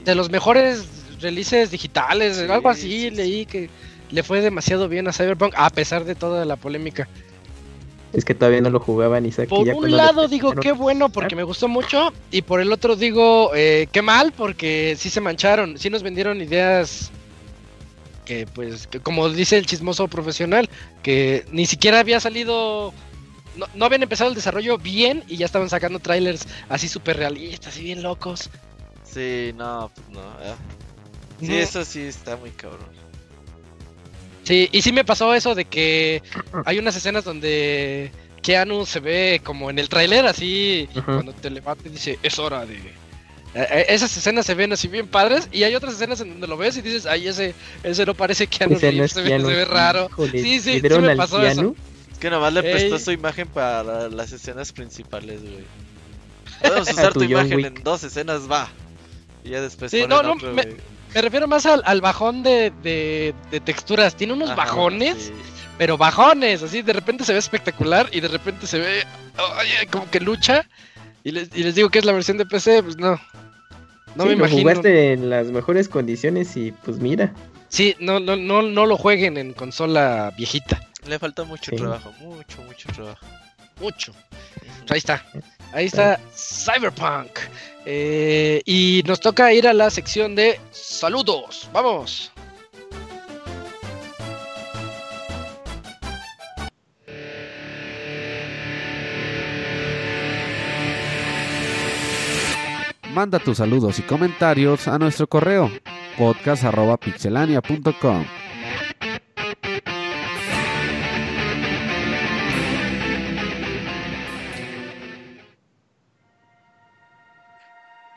De 0.04 0.16
los 0.16 0.32
mejores 0.32 0.88
releases 1.22 1.70
digitales, 1.70 2.40
algo 2.50 2.70
así, 2.70 3.12
leí 3.12 3.46
que 3.46 3.70
le 4.10 4.24
fue 4.24 4.42
demasiado 4.42 4.88
bien 4.88 5.08
a 5.08 5.14
Cyberpunk, 5.14 5.54
a 5.56 5.70
pesar 5.70 6.06
de 6.06 6.16
toda 6.16 6.46
la 6.46 6.56
polémica. 6.56 7.08
Es 8.12 8.26
que 8.26 8.34
todavía 8.34 8.62
no 8.62 8.72
lo 8.72 8.80
jugaban 8.80 9.26
y 9.28 9.32
Por 9.32 9.70
un 9.70 9.92
lado 9.92 10.28
digo 10.28 10.54
qué 10.54 10.72
bueno 10.72 11.10
porque 11.10 11.36
me 11.36 11.44
gustó 11.44 11.68
mucho 11.68 12.12
y 12.32 12.42
por 12.42 12.60
el 12.60 12.72
otro 12.72 12.96
digo 12.96 13.52
eh, 13.54 13.88
qué 13.92 14.02
mal 14.02 14.34
porque 14.36 14.96
sí 14.98 15.12
se 15.12 15.22
mancharon, 15.22 15.78
sí 15.78 15.92
nos 15.92 16.02
vendieron 16.02 16.42
ideas 16.42 17.12
que 18.30 18.46
pues 18.46 18.88
como 19.02 19.28
dice 19.28 19.58
el 19.58 19.66
chismoso 19.66 20.08
profesional 20.08 20.70
que 21.02 21.48
ni 21.52 21.66
siquiera 21.66 22.00
había 22.00 22.20
salido 22.20 22.94
no, 23.74 23.86
habían 23.86 24.04
empezado 24.04 24.30
el 24.30 24.36
desarrollo 24.36 24.78
bien 24.78 25.24
y 25.28 25.38
ya 25.38 25.48
estaban 25.48 25.68
sacando 25.68 25.98
trailers 25.98 26.48
así 26.70 26.88
súper 26.88 27.18
realistas 27.18 27.76
y 27.80 27.86
bien 27.86 28.04
locos. 28.04 28.52
Sí, 29.04 29.52
no, 29.56 29.92
pues 29.96 30.10
no. 30.10 30.22
Sí, 31.42 31.58
eso 31.58 31.84
sí 31.84 32.02
está 32.02 32.38
muy 32.38 32.52
cabrón. 32.52 32.88
Sí, 34.44 34.70
y 34.72 34.84
sí 34.84 34.94
me 34.94 35.04
pasó 35.04 35.34
eso 35.34 35.56
de 35.56 35.66
que 35.66 36.22
hay 36.66 36.78
unas 36.78 36.96
escenas 36.96 37.24
donde 37.24 38.12
Keanu 38.44 38.86
se 38.86 39.00
ve 39.00 39.42
como 39.44 39.72
en 39.72 39.80
el 39.80 39.90
tráiler, 39.90 40.28
así, 40.28 40.88
cuando 41.04 41.34
te 41.34 41.50
levantas 41.50 41.88
y 41.88 41.90
dice, 41.90 42.20
es 42.22 42.38
hora 42.38 42.66
de... 42.68 42.80
Eh, 43.56 43.68
eh, 43.72 43.86
esas 43.90 44.16
escenas 44.16 44.46
se 44.46 44.54
ven 44.54 44.72
así 44.74 44.88
bien 44.88 45.08
padres 45.08 45.50
y 45.52 45.64
hay 45.64 45.74
otras 45.74 45.96
escenas 45.96 46.22
en 46.22 46.30
donde 46.30 46.48
lo 46.48 46.56
ves 46.56 46.78
y 46.78 46.82
dices, 46.82 47.06
ay, 47.06 47.28
ese, 47.28 47.56
ese 47.84 48.06
no 48.06 48.14
parece 48.14 48.46
Keanu 48.46 48.80
se, 48.80 48.92
ve, 48.92 49.66
raro. 49.66 50.10
sí, 50.32 50.60
sí, 50.60 50.80
sí 50.80 50.82
me 50.82 51.16
pasó 51.16 51.42
eso. 51.42 51.76
Es 52.12 52.20
que 52.20 52.30
nomás 52.30 52.54
le 52.54 52.62
prestó 52.62 53.00
su 53.00 53.12
imagen 53.12 53.48
para 53.48 54.10
las 54.10 54.32
escenas 54.32 54.72
principales, 54.72 55.42
güey. 55.42 55.66
Podemos 56.62 56.92
usar 56.92 57.14
tu, 57.14 57.24
imagen 57.24 57.66
en 57.66 57.84
dos 57.84 58.04
escenas, 58.04 58.50
va. 58.50 58.70
Y 59.44 59.50
ya 59.50 59.62
después 59.62 59.90
sí, 59.92 60.06
no, 60.08 60.22
no, 60.22 60.36
me 60.36 61.22
refiero 61.22 61.48
más 61.48 61.66
al, 61.66 62.02
bajón 62.02 62.44
de, 62.44 62.72
de, 62.84 63.60
texturas. 63.62 64.16
Tiene 64.16 64.34
unos 64.34 64.56
bajones, 64.56 65.32
pero 65.78 65.98
bajones. 65.98 66.62
Así 66.62 66.82
de 66.82 66.94
repente 66.94 67.24
se 67.24 67.34
ve 67.34 67.40
espectacular 67.40 68.10
y 68.12 68.20
de 68.20 68.28
repente 68.28 68.68
se 68.68 68.80
ve 68.80 69.04
como 69.92 70.10
que 70.10 70.20
lucha. 70.20 70.68
Y 71.30 71.32
les, 71.32 71.50
y 71.56 71.62
les 71.64 71.76
digo 71.76 71.90
que 71.90 72.00
es 72.00 72.06
la 72.06 72.12
versión 72.12 72.38
de 72.38 72.46
PC, 72.48 72.82
pues 72.82 72.98
no. 72.98 73.22
No 74.16 74.26
me 74.26 74.34
imagino. 74.34 74.62
jugaste 74.62 75.14
en 75.14 75.30
las 75.30 75.52
mejores 75.52 75.88
condiciones 75.88 76.58
y 76.58 76.72
pues 76.72 76.98
mira. 76.98 77.32
Sí, 77.68 77.96
no, 78.00 78.20
no, 78.20 78.36
no, 78.36 78.64
no 78.64 78.88
lo 78.88 78.98
jueguen 78.98 79.38
en 79.38 79.54
consola 79.54 80.34
viejita. 80.36 80.82
Le 81.08 81.20
falta 81.20 81.44
mucho 81.44 81.72
trabajo, 81.76 82.12
mucho, 82.20 82.64
mucho 82.64 82.90
trabajo. 82.92 83.24
Mucho. 83.80 84.12
Ahí 84.90 84.98
está. 84.98 85.24
Ahí 85.72 85.86
está 85.86 86.20
Cyberpunk. 86.36 87.30
Eh, 87.86 88.64
y 88.66 89.04
nos 89.06 89.20
toca 89.20 89.54
ir 89.54 89.68
a 89.68 89.74
la 89.74 89.92
sección 89.92 90.34
de 90.34 90.60
saludos. 90.72 91.70
Vamos. 91.72 92.32
Manda 103.20 103.38
tus 103.38 103.58
saludos 103.58 104.00
y 104.00 104.04
comentarios 104.04 104.88
a 104.88 104.98
nuestro 104.98 105.28
correo 105.28 105.70
podcast.pixelania.com. 106.18 108.26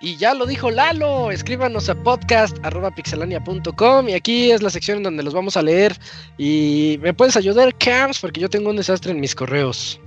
Y 0.00 0.16
ya 0.18 0.34
lo 0.34 0.46
dijo 0.46 0.70
Lalo, 0.70 1.32
escríbanos 1.32 1.88
a 1.88 1.96
podcast.pixelania.com 1.96 4.08
y 4.08 4.12
aquí 4.12 4.52
es 4.52 4.62
la 4.62 4.70
sección 4.70 4.98
en 4.98 5.02
donde 5.02 5.24
los 5.24 5.34
vamos 5.34 5.56
a 5.56 5.62
leer. 5.62 5.96
Y 6.38 7.00
me 7.02 7.12
puedes 7.12 7.36
ayudar, 7.36 7.76
Camps, 7.76 8.20
porque 8.20 8.40
yo 8.40 8.48
tengo 8.48 8.70
un 8.70 8.76
desastre 8.76 9.10
en 9.10 9.18
mis 9.18 9.34
correos. 9.34 10.00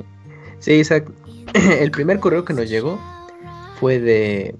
Sí, 0.59 0.75
Isaac. 0.75 1.11
El 1.53 1.91
primer 1.91 2.21
correo 2.21 2.45
que 2.45 2.53
nos 2.53 2.69
llegó 2.69 2.97
fue 3.77 3.99
de 3.99 4.55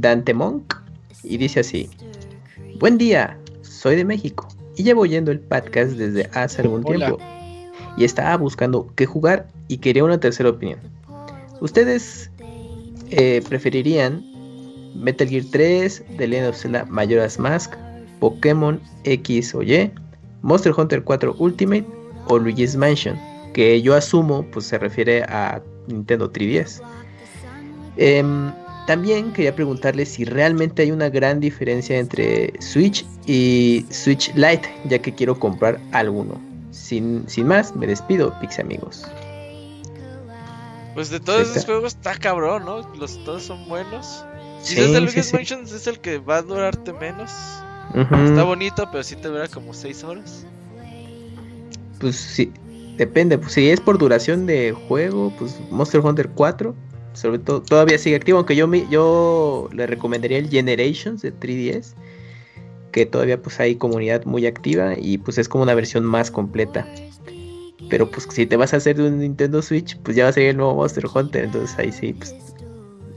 Dante 0.00 0.34
Monk 0.34 0.74
y 1.22 1.36
dice 1.36 1.60
así: 1.60 1.88
Buen 2.78 2.98
día, 2.98 3.38
soy 3.62 3.96
de 3.96 4.04
México 4.04 4.48
y 4.76 4.82
llevo 4.84 5.02
oyendo 5.02 5.30
el 5.30 5.40
podcast 5.40 5.92
desde 5.92 6.30
hace 6.32 6.62
algún 6.62 6.84
tiempo 6.84 7.18
y 7.96 8.04
estaba 8.04 8.36
buscando 8.36 8.90
qué 8.94 9.06
jugar 9.06 9.48
y 9.66 9.78
quería 9.78 10.04
una 10.04 10.18
tercera 10.18 10.48
opinión. 10.48 10.78
Ustedes 11.60 12.30
eh, 13.10 13.42
preferirían 13.48 14.24
Metal 14.94 15.28
Gear 15.28 15.44
3, 15.50 16.04
The 16.16 16.28
Legend 16.28 16.48
of 16.48 16.56
Zelda 16.56 16.84
Majora's 16.86 17.38
Mask, 17.38 17.74
Pokémon 18.20 18.80
X 19.04 19.54
o 19.54 19.62
Y, 19.62 19.92
Monster 20.42 20.72
Hunter 20.76 21.02
4 21.02 21.34
Ultimate 21.38 21.86
o 22.28 22.38
Luigi's 22.38 22.76
Mansion, 22.76 23.18
que 23.52 23.82
yo 23.82 23.94
asumo 23.94 24.44
pues 24.52 24.66
se 24.66 24.78
refiere 24.78 25.22
a 25.24 25.60
Nintendo 25.88 26.30
3DS. 26.30 26.80
Em, 27.96 28.52
también 28.88 29.34
quería 29.34 29.54
preguntarle 29.54 30.06
si 30.06 30.24
realmente 30.24 30.80
hay 30.80 30.90
una 30.92 31.10
gran 31.10 31.40
diferencia 31.40 31.98
entre 31.98 32.54
Switch 32.58 33.04
y 33.26 33.84
Switch 33.90 34.34
Lite, 34.34 34.66
ya 34.86 34.98
que 34.98 35.14
quiero 35.14 35.38
comprar 35.38 35.78
alguno. 35.92 36.40
Sin, 36.70 37.28
sin 37.28 37.48
más, 37.48 37.76
me 37.76 37.86
despido, 37.86 38.34
Pixie 38.40 38.64
amigos. 38.64 39.06
Pues 40.94 41.10
de 41.10 41.20
todos 41.20 41.50
esos 41.50 41.66
juegos 41.66 41.96
está 41.96 42.16
cabrón, 42.16 42.64
¿no? 42.64 42.80
Los 42.94 43.22
todos 43.24 43.42
son 43.42 43.68
buenos. 43.68 44.24
Si 44.62 44.74
sí, 44.74 44.80
desde 44.80 45.02
Luigi's 45.02 45.34
Mansions 45.34 45.70
es 45.70 45.86
el 45.86 46.00
que 46.00 46.16
va 46.16 46.38
a 46.38 46.42
durarte 46.42 46.94
menos. 46.94 47.30
Está 47.94 48.42
bonito, 48.44 48.88
pero 48.90 49.04
sí 49.04 49.16
te 49.16 49.28
dura 49.28 49.48
como 49.48 49.74
6 49.74 50.02
horas. 50.04 50.46
Pues 52.00 52.16
sí, 52.16 52.50
depende. 52.96 53.36
Pues, 53.36 53.52
si 53.52 53.68
es 53.68 53.82
por 53.82 53.98
duración 53.98 54.46
de 54.46 54.72
juego, 54.72 55.30
pues 55.38 55.60
Monster 55.70 56.00
Hunter 56.00 56.30
4, 56.30 56.74
sobre 57.12 57.38
todo, 57.38 57.62
todavía 57.62 57.98
sigue 57.98 58.16
activo. 58.16 58.38
Aunque 58.38 58.56
yo, 58.56 58.66
me, 58.66 58.86
yo 58.90 59.68
le 59.72 59.86
recomendaría 59.86 60.38
el 60.38 60.48
Generations 60.48 61.22
de 61.22 61.32
3DS, 61.32 61.94
que 62.92 63.06
todavía 63.06 63.40
pues 63.40 63.60
hay 63.60 63.76
comunidad 63.76 64.24
muy 64.24 64.46
activa 64.46 64.94
y 64.96 65.18
pues 65.18 65.38
es 65.38 65.48
como 65.48 65.64
una 65.64 65.74
versión 65.74 66.04
más 66.04 66.30
completa. 66.30 66.86
Pero 67.88 68.10
pues 68.10 68.26
si 68.30 68.46
te 68.46 68.56
vas 68.56 68.74
a 68.74 68.78
hacer 68.78 68.96
de 68.96 69.08
un 69.08 69.18
Nintendo 69.18 69.62
Switch, 69.62 69.96
pues 69.98 70.16
ya 70.16 70.24
va 70.24 70.30
a 70.30 70.32
ser 70.32 70.44
el 70.44 70.56
nuevo 70.56 70.74
Monster 70.74 71.04
Hunter. 71.12 71.44
Entonces 71.44 71.78
ahí 71.78 71.90
sí, 71.90 72.12
pues, 72.12 72.34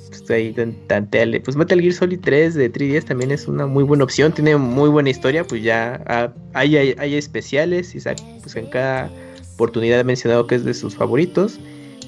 pues 0.09 0.29
ahí 0.29 0.55
tanteale. 0.87 1.41
Pues 1.41 1.57
Metal 1.57 1.79
Gear 1.81 1.93
Solid 1.93 2.19
3 2.21 2.53
de 2.55 2.71
3DS 2.71 3.05
también 3.05 3.31
es 3.31 3.47
una 3.47 3.65
muy 3.65 3.83
buena 3.83 4.03
opción. 4.03 4.31
Tiene 4.31 4.55
muy 4.55 4.89
buena 4.89 5.09
historia. 5.09 5.43
Pues 5.43 5.63
ya 5.63 6.01
ah, 6.07 6.33
hay, 6.53 6.77
hay, 6.77 7.15
especiales. 7.15 7.93
Y 7.95 7.99
pues 8.41 8.55
en 8.55 8.67
cada 8.67 9.11
oportunidad 9.55 9.99
he 9.99 10.03
mencionado 10.05 10.47
que 10.47 10.55
es 10.55 10.63
de 10.63 10.73
sus 10.73 10.95
favoritos. 10.95 11.59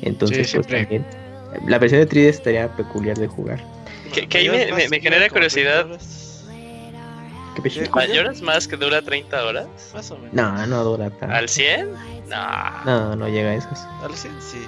Entonces 0.02 0.54
pues 0.54 0.68
también 0.68 1.06
la 1.68 1.80
versión 1.80 2.02
de 2.02 2.10
3DS 2.10 2.30
estaría 2.30 2.68
peculiar 2.76 3.18
de 3.18 3.28
jugar. 3.28 3.64
Que, 4.12 4.38
ahí 4.38 4.50
me, 4.50 4.88
me, 4.90 5.00
genera 5.00 5.30
curiosidad. 5.30 5.88
¿Mayoras 7.94 8.42
más 8.42 8.68
que 8.68 8.76
dura 8.76 9.02
30 9.02 9.46
horas? 9.46 9.68
Más 9.94 10.12
o 10.12 10.18
menos. 10.18 10.34
No, 10.34 10.68
no 10.68 10.84
dura 10.84 11.10
tanto. 11.10 11.36
¿Al 11.36 11.50
100? 11.50 11.92
No. 12.28 12.84
No, 12.86 13.16
no 13.16 13.28
llega 13.28 13.52
a 13.52 13.56
eso. 13.56 13.70
Al 14.04 14.14
100 14.14 14.34
sí. 14.42 14.68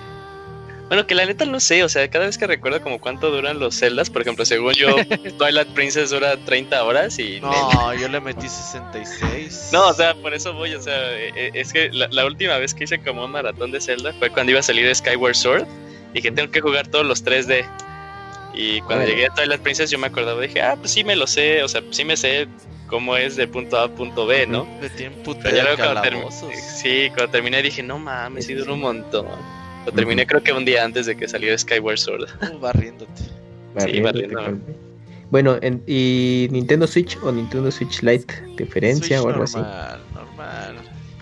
Bueno, 0.88 1.08
que 1.08 1.16
la 1.16 1.26
neta 1.26 1.46
no 1.46 1.60
sé, 1.60 1.84
o 1.84 1.90
sea, 1.90 2.08
cada 2.12 2.28
vez 2.28 2.38
que 2.38 2.46
recuerdo 2.46 2.80
como 2.80 3.00
cuánto 3.00 3.32
duran 3.32 3.58
los 3.58 3.74
celdas, 3.74 4.12
por 4.12 4.22
ejemplo, 4.22 4.46
según 4.46 4.74
yo, 4.74 4.96
Twilight 5.40 5.70
Princess 5.70 6.12
dura 6.12 6.38
30 6.38 6.84
horas 6.84 7.18
y... 7.18 7.42
No, 7.42 7.94
yo 7.96 8.08
le 8.08 8.20
metí 8.20 8.48
66. 8.48 9.70
No, 9.74 9.88
o 9.88 9.94
sea, 9.94 10.14
por 10.14 10.36
eso 10.36 10.54
voy, 10.54 10.76
o 10.76 10.82
sea, 10.82 11.12
e, 11.14 11.30
e, 11.36 11.52
es 11.56 11.74
que 11.74 11.90
la, 11.92 12.26
última 12.26 12.58
vez 12.60 12.76
que 12.76 12.84
hice 12.84 13.00
como 13.00 13.26
un 13.26 13.32
maratón 13.32 13.72
de 13.72 13.82
Zelda 13.82 14.14
fue 14.20 14.30
cuando 14.30 14.52
iba 14.52 14.60
a 14.60 14.64
salir 14.64 14.94
Skyward 14.96 15.36
Sword 15.36 15.66
y 16.16 16.22
que 16.22 16.32
tengo 16.32 16.50
que 16.50 16.62
jugar 16.62 16.88
todos 16.88 17.06
los 17.06 17.24
3D. 17.24 17.66
Y 18.54 18.80
cuando 18.82 19.06
llegué 19.06 19.28
a 19.28 19.34
Twilight 19.34 19.62
Princess 19.62 19.92
yo 19.92 20.00
me 20.00 20.08
acordaba, 20.08 20.42
dije, 20.42 20.62
ah, 20.62 20.78
pues 20.80 20.92
sí 20.92 21.04
me 21.04 21.16
lo 21.16 21.28
sé, 21.28 21.62
o 21.62 21.68
sea, 21.68 21.84
sí 21.92 22.06
me 22.06 22.16
sé 22.16 22.48
cómo 22.88 23.18
es 23.18 23.36
de 23.36 23.48
punto 23.48 23.78
A 23.78 23.84
a 23.84 23.88
punto 23.90 24.26
B, 24.26 24.48
¿no? 24.48 24.66
De 24.80 24.90
tiempo 24.90 25.36
Sí, 26.78 27.10
cuando 27.10 27.32
terminé 27.32 27.62
dije, 27.62 27.84
no 27.84 28.00
mames, 28.00 28.46
sí 28.46 28.54
duró 28.54 28.76
un 28.76 28.80
montón. 28.80 29.28
Lo 29.86 29.92
terminé 29.92 30.26
creo 30.26 30.42
que 30.42 30.54
un 30.54 30.64
día 30.64 30.86
antes 30.86 31.06
de 31.06 31.18
que 31.18 31.28
saliera 31.28 31.58
Skyward 31.58 31.98
Sword. 31.98 32.30
barriéndote. 32.62 33.12
Sí, 33.80 34.00
barriéndote. 34.00 34.56
Bueno, 35.32 35.60
¿y 35.86 36.48
Nintendo 36.50 36.88
Switch 36.88 37.18
o 37.24 37.32
Nintendo 37.34 37.70
Switch 37.72 38.02
Lite? 38.04 38.34
¿Diferencia 38.56 39.22
o 39.22 39.28
algo 39.28 39.44
así? 39.44 39.58
Normal, 39.58 40.76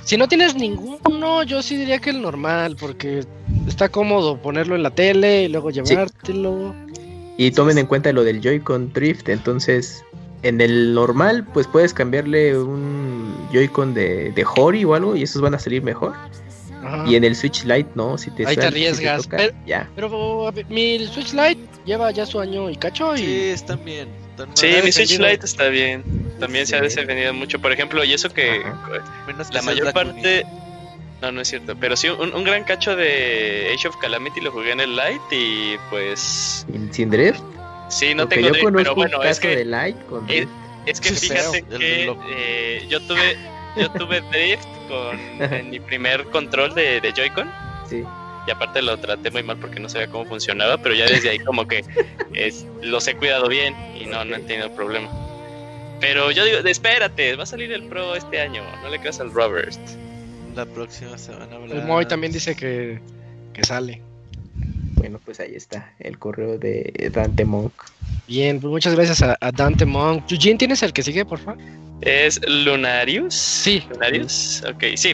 Si 0.06 0.18
no 0.18 0.28
tienes 0.28 0.56
ninguno, 0.56 1.44
yo 1.44 1.62
sí 1.62 1.78
diría 1.78 2.00
que 2.00 2.10
el 2.10 2.22
normal, 2.22 2.76
porque 2.80 3.24
está 3.68 3.90
cómodo 3.90 4.42
ponerlo 4.42 4.76
en 4.76 4.84
la 4.84 4.90
tele 4.90 5.44
y 5.44 5.48
luego 5.48 5.70
llevártelo. 5.70 6.76
Y 7.38 7.52
tomen 7.52 7.78
en 7.78 7.86
cuenta 7.86 8.12
lo 8.12 8.24
del 8.24 8.42
Joy-Con 8.42 8.94
Drift, 8.94 9.30
entonces 9.30 10.04
en 10.44 10.60
el 10.60 10.94
normal 10.94 11.48
pues 11.54 11.68
puedes 11.68 11.94
cambiarle 11.94 12.58
un 12.58 13.34
Joy-Con 13.54 13.94
de, 13.94 14.32
de 14.32 14.46
Hori 14.56 14.84
o 14.84 14.94
algo 14.94 15.16
y 15.16 15.24
esos 15.24 15.42
van 15.42 15.56
a 15.56 15.60
salir 15.60 15.82
mejor. 15.82 16.14
Y 17.08 17.16
en 17.16 17.24
el 17.24 17.34
Switch 17.34 17.64
Lite, 17.64 17.90
no, 17.96 18.18
si 18.18 18.30
te 18.32 18.46
Ahí 18.46 18.58
te 18.58 18.66
arriesgas. 18.66 19.26
pero, 19.28 19.54
ya. 19.66 19.90
pero 19.96 20.52
mi 20.70 21.06
Switch 21.08 21.34
Lite 21.34 21.62
lleva 21.86 22.12
ya 22.12 22.26
su 22.26 22.42
año 22.42 22.70
y 22.70 22.76
cacho. 22.76 23.16
Y... 23.16 23.20
Sí, 23.20 23.42
están 23.46 23.84
bien. 23.86 24.23
Sí, 24.53 24.76
mi 24.84 24.91
Switch 24.91 25.19
Lite 25.19 25.45
está 25.45 25.68
bien. 25.68 26.03
También 26.39 26.68
se 26.68 26.76
ha 26.76 26.81
defendido 26.81 27.34
mucho. 27.34 27.60
Por 27.60 27.72
ejemplo, 27.72 28.03
y 28.03 28.14
eso 28.14 28.30
que 28.30 28.64
la 29.51 29.61
mayor 29.61 29.93
parte. 29.93 30.45
No, 31.22 31.31
no 31.31 31.41
es 31.41 31.47
cierto. 31.47 31.76
Pero 31.80 31.95
sí, 31.95 32.10
un, 32.10 32.43
gran 32.43 32.65
cacho 32.65 32.95
de 32.95 33.72
Age 33.73 33.88
of 33.88 33.97
Calamity 33.97 34.41
lo 34.41 34.51
jugué 34.51 34.72
en 34.72 34.81
el 34.81 34.95
Lite 34.95 35.35
y 35.35 35.77
pues. 35.89 36.65
¿Sin 36.91 37.10
drift? 37.10 37.41
Sí, 37.89 38.14
no 38.14 38.27
tengo 38.27 38.49
drift, 38.49 38.65
pero 38.76 38.95
bueno, 38.95 39.23
es 39.23 39.39
que. 39.39 39.55
De 39.55 39.95
con 40.10 40.27
es, 40.85 40.99
que 40.99 41.11
fíjate 41.11 41.64
que 41.64 42.14
eh, 42.30 42.85
yo 42.89 42.99
tuve 43.03 43.38
yo 43.77 43.89
tuve 43.91 44.19
drift 44.31 44.68
con 44.89 45.69
mi 45.69 45.80
primer 45.80 46.26
control 46.26 46.76
de, 46.76 46.99
de 46.99 47.14
Joy-Con. 47.14 47.49
Sí. 47.89 48.03
Y 48.48 48.52
aparte 48.52 48.82
lo 48.82 48.98
traté 48.98 49.32
muy 49.32 49.44
mal 49.44 49.57
porque 49.57 49.80
no 49.80 49.88
sabía 49.88 50.07
cómo 50.07 50.26
funcionaba, 50.26 50.78
pero 50.78 50.95
ya 50.95 51.06
desde 51.06 51.30
ahí 51.30 51.40
como 51.40 51.68
que 51.68 51.86
es, 52.34 52.65
los 52.82 53.07
he 53.07 53.15
cuidado 53.15 53.48
bien 53.48 53.76
y 53.99 54.06
no, 54.06 54.26
no 54.26 54.36
he 54.36 54.40
tenido 54.40 54.74
problema. 54.76 55.10
Pero 56.02 56.32
yo 56.32 56.44
digo, 56.44 56.57
espérate, 56.60 57.36
va 57.36 57.44
a 57.44 57.45
salir 57.45 57.72
el 57.72 57.84
Pro 57.84 58.15
este 58.15 58.41
año, 58.41 58.61
no 58.82 58.90
le 58.90 58.99
creas 58.99 59.22
al 59.22 59.32
Robert. 59.32 59.80
La 60.56 60.65
próxima 60.65 61.18
semana. 61.18 61.56
El 61.72 61.84
Moy 61.84 62.06
también 62.06 62.34
dice 62.34 62.56
que, 62.56 62.99
que 63.53 63.64
sale. 63.64 64.02
Bueno, 64.95 65.20
pues 65.24 65.40
ahí 65.40 65.56
está 65.56 65.94
el 65.99 66.20
correo 66.20 66.57
de 66.57 67.10
Dante 67.14 67.45
Monk. 67.45 67.74
Bien, 68.28 68.60
pues 68.60 68.72
muchas 68.72 68.95
gracias 68.95 69.22
a, 69.22 69.38
Dante 69.52 69.86
Monk. 69.86 70.32
Eugene, 70.32 70.57
¿tienes 70.57 70.84
el 70.84 70.94
que 70.94 71.03
sigue, 71.03 71.26
por 71.26 71.40
favor? 71.40 71.61
¿Es 72.06 72.42
Lunarius? 72.46 73.34
Sí. 73.34 73.82
Lunarius, 73.90 74.62
ok, 74.68 74.84
sí. 74.96 75.14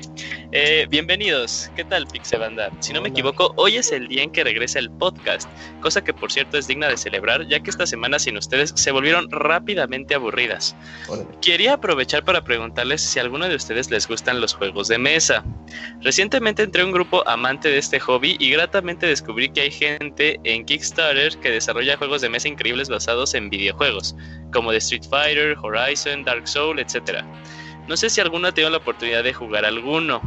Eh, 0.51 0.87
bienvenidos, 0.89 1.69
¿qué 1.75 1.83
tal 1.83 2.07
Pixebanda? 2.07 2.71
Si 2.79 2.93
no 2.93 3.01
me 3.01 3.09
equivoco, 3.09 3.53
hoy 3.57 3.77
es 3.77 3.91
el 3.91 4.07
día 4.07 4.23
en 4.23 4.31
que 4.31 4.43
regresa 4.43 4.79
el 4.79 4.89
podcast, 4.89 5.47
cosa 5.81 6.03
que 6.03 6.15
por 6.15 6.31
cierto 6.31 6.57
es 6.57 6.65
digna 6.65 6.87
de 6.87 6.97
celebrar, 6.97 7.47
ya 7.47 7.59
que 7.59 7.69
esta 7.69 7.85
semana 7.85 8.17
sin 8.17 8.37
ustedes 8.37 8.73
se 8.75 8.89
volvieron 8.89 9.29
rápidamente 9.29 10.15
aburridas. 10.15 10.75
Quería 11.43 11.73
aprovechar 11.73 12.25
para 12.25 12.43
preguntarles 12.43 13.01
si 13.01 13.19
a 13.19 13.21
alguno 13.21 13.47
de 13.47 13.55
ustedes 13.55 13.91
les 13.91 14.07
gustan 14.07 14.41
los 14.41 14.55
juegos 14.55 14.87
de 14.87 14.97
mesa. 14.97 15.43
Recientemente 16.01 16.63
entré 16.63 16.81
a 16.81 16.85
un 16.85 16.91
grupo 16.91 17.27
amante 17.27 17.69
de 17.69 17.77
este 17.77 17.99
hobby 17.99 18.35
y 18.39 18.49
gratamente 18.49 19.05
descubrí 19.05 19.49
que 19.49 19.61
hay 19.61 19.71
gente 19.71 20.39
en 20.43 20.65
Kickstarter 20.65 21.37
que 21.37 21.51
desarrolla 21.51 21.97
juegos 21.97 22.21
de 22.21 22.29
mesa 22.29 22.47
increíbles 22.47 22.89
basados 22.89 23.35
en 23.35 23.51
videojuegos, 23.51 24.15
como 24.51 24.71
de 24.71 24.77
Street 24.77 25.03
Fighter, 25.09 25.55
Horizon, 25.61 26.23
Dark 26.23 26.47
Souls, 26.47 26.81
etc. 26.81 27.23
No 27.87 27.97
sé 27.97 28.09
si 28.09 28.21
alguno 28.21 28.47
ha 28.47 28.51
tenido 28.51 28.69
la 28.69 28.77
oportunidad 28.77 29.23
de 29.23 29.33
jugar 29.33 29.65
alguno. 29.65 30.21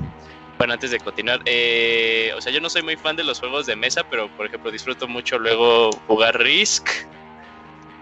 Bueno, 0.59 0.75
antes 0.75 0.91
de 0.91 1.01
continuar, 1.01 1.41
eh, 1.45 2.33
o 2.37 2.41
sea, 2.41 2.53
yo 2.53 2.61
no 2.61 2.71
soy 2.71 2.83
muy 2.83 2.97
fan 2.97 3.17
de 3.17 3.25
los 3.25 3.41
juegos 3.41 3.67
de 3.67 3.75
mesa, 3.75 4.05
pero 4.09 4.29
por 4.37 4.47
ejemplo 4.47 4.71
disfruto 4.71 5.09
mucho 5.09 5.39
luego 5.39 5.91
jugar 6.07 6.39
Risk. 6.39 6.89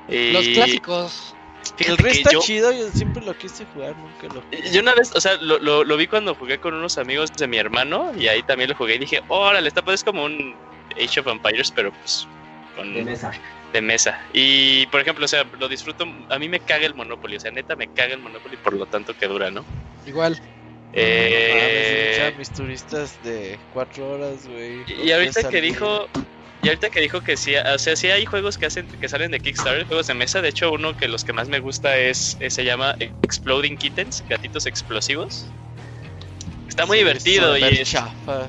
Los 0.08 0.46
clásicos. 0.48 1.34
el 1.78 1.96
Risk 1.96 2.26
está 2.26 2.38
chido, 2.40 2.72
yo 2.72 2.90
siempre 2.90 3.24
lo 3.24 3.36
quise 3.38 3.64
jugar, 3.72 3.94
nunca 3.96 4.34
lo 4.34 4.70
Yo 4.72 4.80
una 4.80 4.94
vez, 4.94 5.14
o 5.14 5.20
sea, 5.20 5.36
lo, 5.36 5.58
lo, 5.58 5.96
vi 5.96 6.06
cuando 6.06 6.34
jugué 6.34 6.58
con 6.58 6.74
unos 6.74 6.98
amigos 6.98 7.32
de 7.32 7.46
mi 7.46 7.56
hermano 7.56 8.12
y 8.18 8.28
ahí 8.28 8.42
también 8.42 8.70
lo 8.70 8.76
jugué 8.76 8.96
y 8.96 8.98
dije, 8.98 9.22
órale, 9.28 9.68
está 9.68 9.82
pues 9.82 10.04
como 10.04 10.24
un 10.24 10.54
Age 11.02 11.20
of 11.20 11.28
Empires, 11.28 11.70
pero 11.70 11.92
pues 11.92 12.26
con... 12.76 12.92
De 12.92 13.04
mesa 13.04 13.32
de 13.72 13.80
mesa. 13.80 14.20
Y 14.32 14.86
por 14.86 15.00
ejemplo, 15.00 15.24
o 15.24 15.28
sea, 15.28 15.44
lo 15.58 15.68
disfruto. 15.68 16.06
A 16.28 16.38
mí 16.38 16.48
me 16.48 16.60
caga 16.60 16.86
el 16.86 16.94
Monopoly, 16.94 17.36
o 17.36 17.40
sea, 17.40 17.50
neta 17.50 17.76
me 17.76 17.88
caga 17.88 18.14
el 18.14 18.20
Monopoly 18.20 18.56
por 18.56 18.74
lo 18.74 18.86
tanto 18.86 19.16
que 19.16 19.26
dura, 19.26 19.50
¿no? 19.50 19.64
Igual. 20.06 20.40
Eh... 20.92 22.34
mis 22.36 22.50
turistas 22.50 23.22
de 23.22 23.58
cuatro 23.72 24.12
horas, 24.12 24.48
güey. 24.48 24.82
Y 25.04 25.12
ahorita 25.12 25.48
que 25.48 25.60
dijo. 25.60 26.08
Y 26.62 26.68
ahorita 26.68 26.90
que 26.90 27.00
dijo 27.00 27.22
que 27.22 27.38
sí, 27.38 27.54
o 27.56 27.78
sea, 27.78 27.96
sí 27.96 28.08
hay 28.08 28.26
juegos 28.26 28.58
que 28.58 28.66
hacen 28.66 28.86
que 28.86 29.08
salen 29.08 29.30
de 29.30 29.40
Kickstarter, 29.40 29.86
juegos 29.86 30.08
de 30.08 30.14
mesa. 30.14 30.42
De 30.42 30.50
hecho, 30.50 30.70
uno 30.70 30.94
que 30.94 31.08
los 31.08 31.24
que 31.24 31.32
más 31.32 31.48
me 31.48 31.58
gusta 31.58 31.96
es, 31.96 32.36
se 32.46 32.64
llama 32.64 32.96
Exploding 33.22 33.78
Kittens, 33.78 34.22
gatitos 34.28 34.66
explosivos. 34.66 35.46
Está 36.68 36.84
muy 36.84 36.98
divertido 36.98 37.56
y 37.56 37.64
es, 37.64 37.90
chafa. 37.90 38.48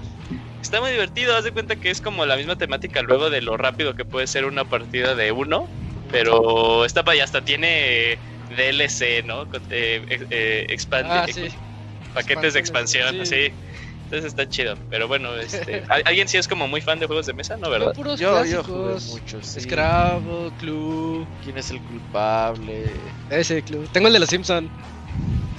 Está 0.61 0.79
muy 0.79 0.91
divertido, 0.91 1.35
haz 1.35 1.43
de 1.43 1.51
cuenta 1.51 1.75
que 1.75 1.89
es 1.89 2.01
como 2.01 2.25
la 2.25 2.35
misma 2.35 2.55
temática 2.55 3.01
luego 3.01 3.29
de 3.29 3.41
lo 3.41 3.57
rápido 3.57 3.95
que 3.95 4.05
puede 4.05 4.27
ser 4.27 4.45
una 4.45 4.63
partida 4.63 5.15
de 5.15 5.31
uno, 5.31 5.67
pero 6.11 6.85
esta 6.85 7.03
ya 7.15 7.23
hasta 7.23 7.41
tiene 7.41 8.19
DLC, 8.55 9.23
¿no? 9.25 9.47
Eh, 9.69 10.05
eh, 10.29 10.65
expande, 10.69 11.13
ah, 11.13 11.25
paquetes 12.13 12.53
de 12.53 12.59
expansión, 12.59 13.21
así. 13.21 13.51
Entonces 14.03 14.25
está 14.25 14.47
chido, 14.47 14.77
pero 14.89 15.07
bueno, 15.07 15.35
este, 15.37 15.83
¿alguien 16.05 16.27
sí 16.27 16.37
es 16.37 16.47
como 16.47 16.67
muy 16.67 16.81
fan 16.81 16.99
de 16.99 17.07
juegos 17.07 17.25
de 17.25 17.33
mesa, 17.33 17.55
no, 17.57 17.69
verdad? 17.69 17.93
Puros 17.93 18.19
yo, 18.19 18.43
yo 18.45 18.61
jugué 18.63 18.95
muchos. 19.07 19.47
Sí. 19.47 19.61
Scrabble, 19.61 20.51
Clue. 20.59 21.27
¿Quién 21.41 21.57
es 21.57 21.71
el 21.71 21.81
culpable? 21.81 23.15
Ese 23.29 23.63
Clue. 23.63 23.87
Tengo 23.87 24.07
el 24.07 24.13
de 24.13 24.19
los 24.19 24.29
Simpson. 24.29 24.69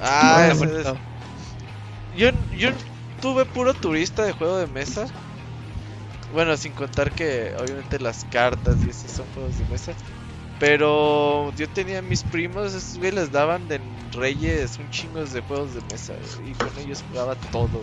Ah, 0.01 0.51
ah 0.51 0.53
es... 0.53 0.59
Yo, 2.15 2.31
yo 2.51 2.71
tuve 3.23 3.47
puro 3.47 3.73
turista 3.73 4.25
de 4.25 4.33
juego 4.33 4.59
de 4.59 4.67
mesa. 4.67 5.07
Bueno, 6.35 6.57
sin 6.57 6.73
contar 6.73 7.13
que 7.13 7.55
obviamente 7.59 7.99
las 8.01 8.25
cartas 8.25 8.77
y 8.85 8.91
esos 8.91 9.11
son 9.11 9.27
juegos 9.33 9.59
de 9.59 9.65
mesa. 9.67 9.93
Pero 10.59 11.53
yo 11.57 11.69
tenía 11.69 12.03
mis 12.03 12.23
primos, 12.23 12.75
esos 12.75 12.99
güey 12.99 13.13
les 13.13 13.33
daban 13.33 13.67
de 13.69 13.81
reyes 14.13 14.79
un 14.79 14.91
chingo 14.91 15.25
de 15.25 15.41
juegos 15.41 15.75
de 15.75 15.81
mesa. 15.91 16.15
y 16.47 16.53
con 16.53 16.69
ellos 16.79 17.03
jugaba 17.11 17.35
todo, 17.51 17.81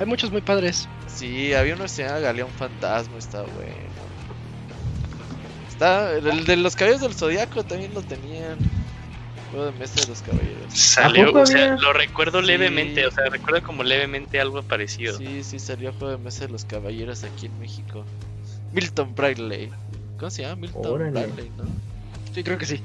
Hay 0.00 0.06
muchos 0.06 0.30
muy 0.30 0.40
padres. 0.40 0.88
Sí, 1.06 1.54
había 1.54 1.74
uno 1.74 1.84
que 1.84 1.88
se 1.90 2.04
llama 2.04 2.18
Galeón 2.20 2.50
Fantasma, 2.50 3.18
está 3.18 3.42
bueno. 3.42 4.04
Está, 5.68 6.12
el 6.12 6.44
de 6.44 6.56
los 6.56 6.74
caballos 6.76 7.00
del 7.00 7.14
zodiaco 7.14 7.64
también 7.64 7.92
lo 7.94 8.02
tenían. 8.02 8.58
Juego 9.54 9.70
de 9.70 9.78
mesa 9.78 10.00
de 10.00 10.08
los 10.08 10.20
caballeros. 10.20 10.74
Salió, 10.74 11.32
o 11.32 11.46
sea, 11.46 11.76
lo 11.76 11.92
recuerdo 11.92 12.42
levemente, 12.42 13.06
o 13.06 13.10
sea, 13.12 13.26
recuerdo 13.26 13.64
como 13.64 13.84
levemente 13.84 14.40
algo 14.40 14.60
parecido. 14.64 15.16
Sí, 15.16 15.44
sí, 15.44 15.60
salió 15.60 15.92
juego 15.92 16.10
de 16.10 16.18
mesa 16.18 16.46
de 16.46 16.50
los 16.50 16.64
caballeros 16.64 17.22
aquí 17.22 17.46
en 17.46 17.56
México. 17.60 18.04
Milton 18.72 19.14
Bradley. 19.14 19.70
¿Cómo 20.18 20.28
se 20.30 20.42
llama? 20.42 20.56
Milton 20.56 21.12
Bradley, 21.12 21.52
¿no? 21.56 21.66
Sí, 22.34 22.42
creo 22.42 22.58
que 22.58 22.66
sí. 22.66 22.80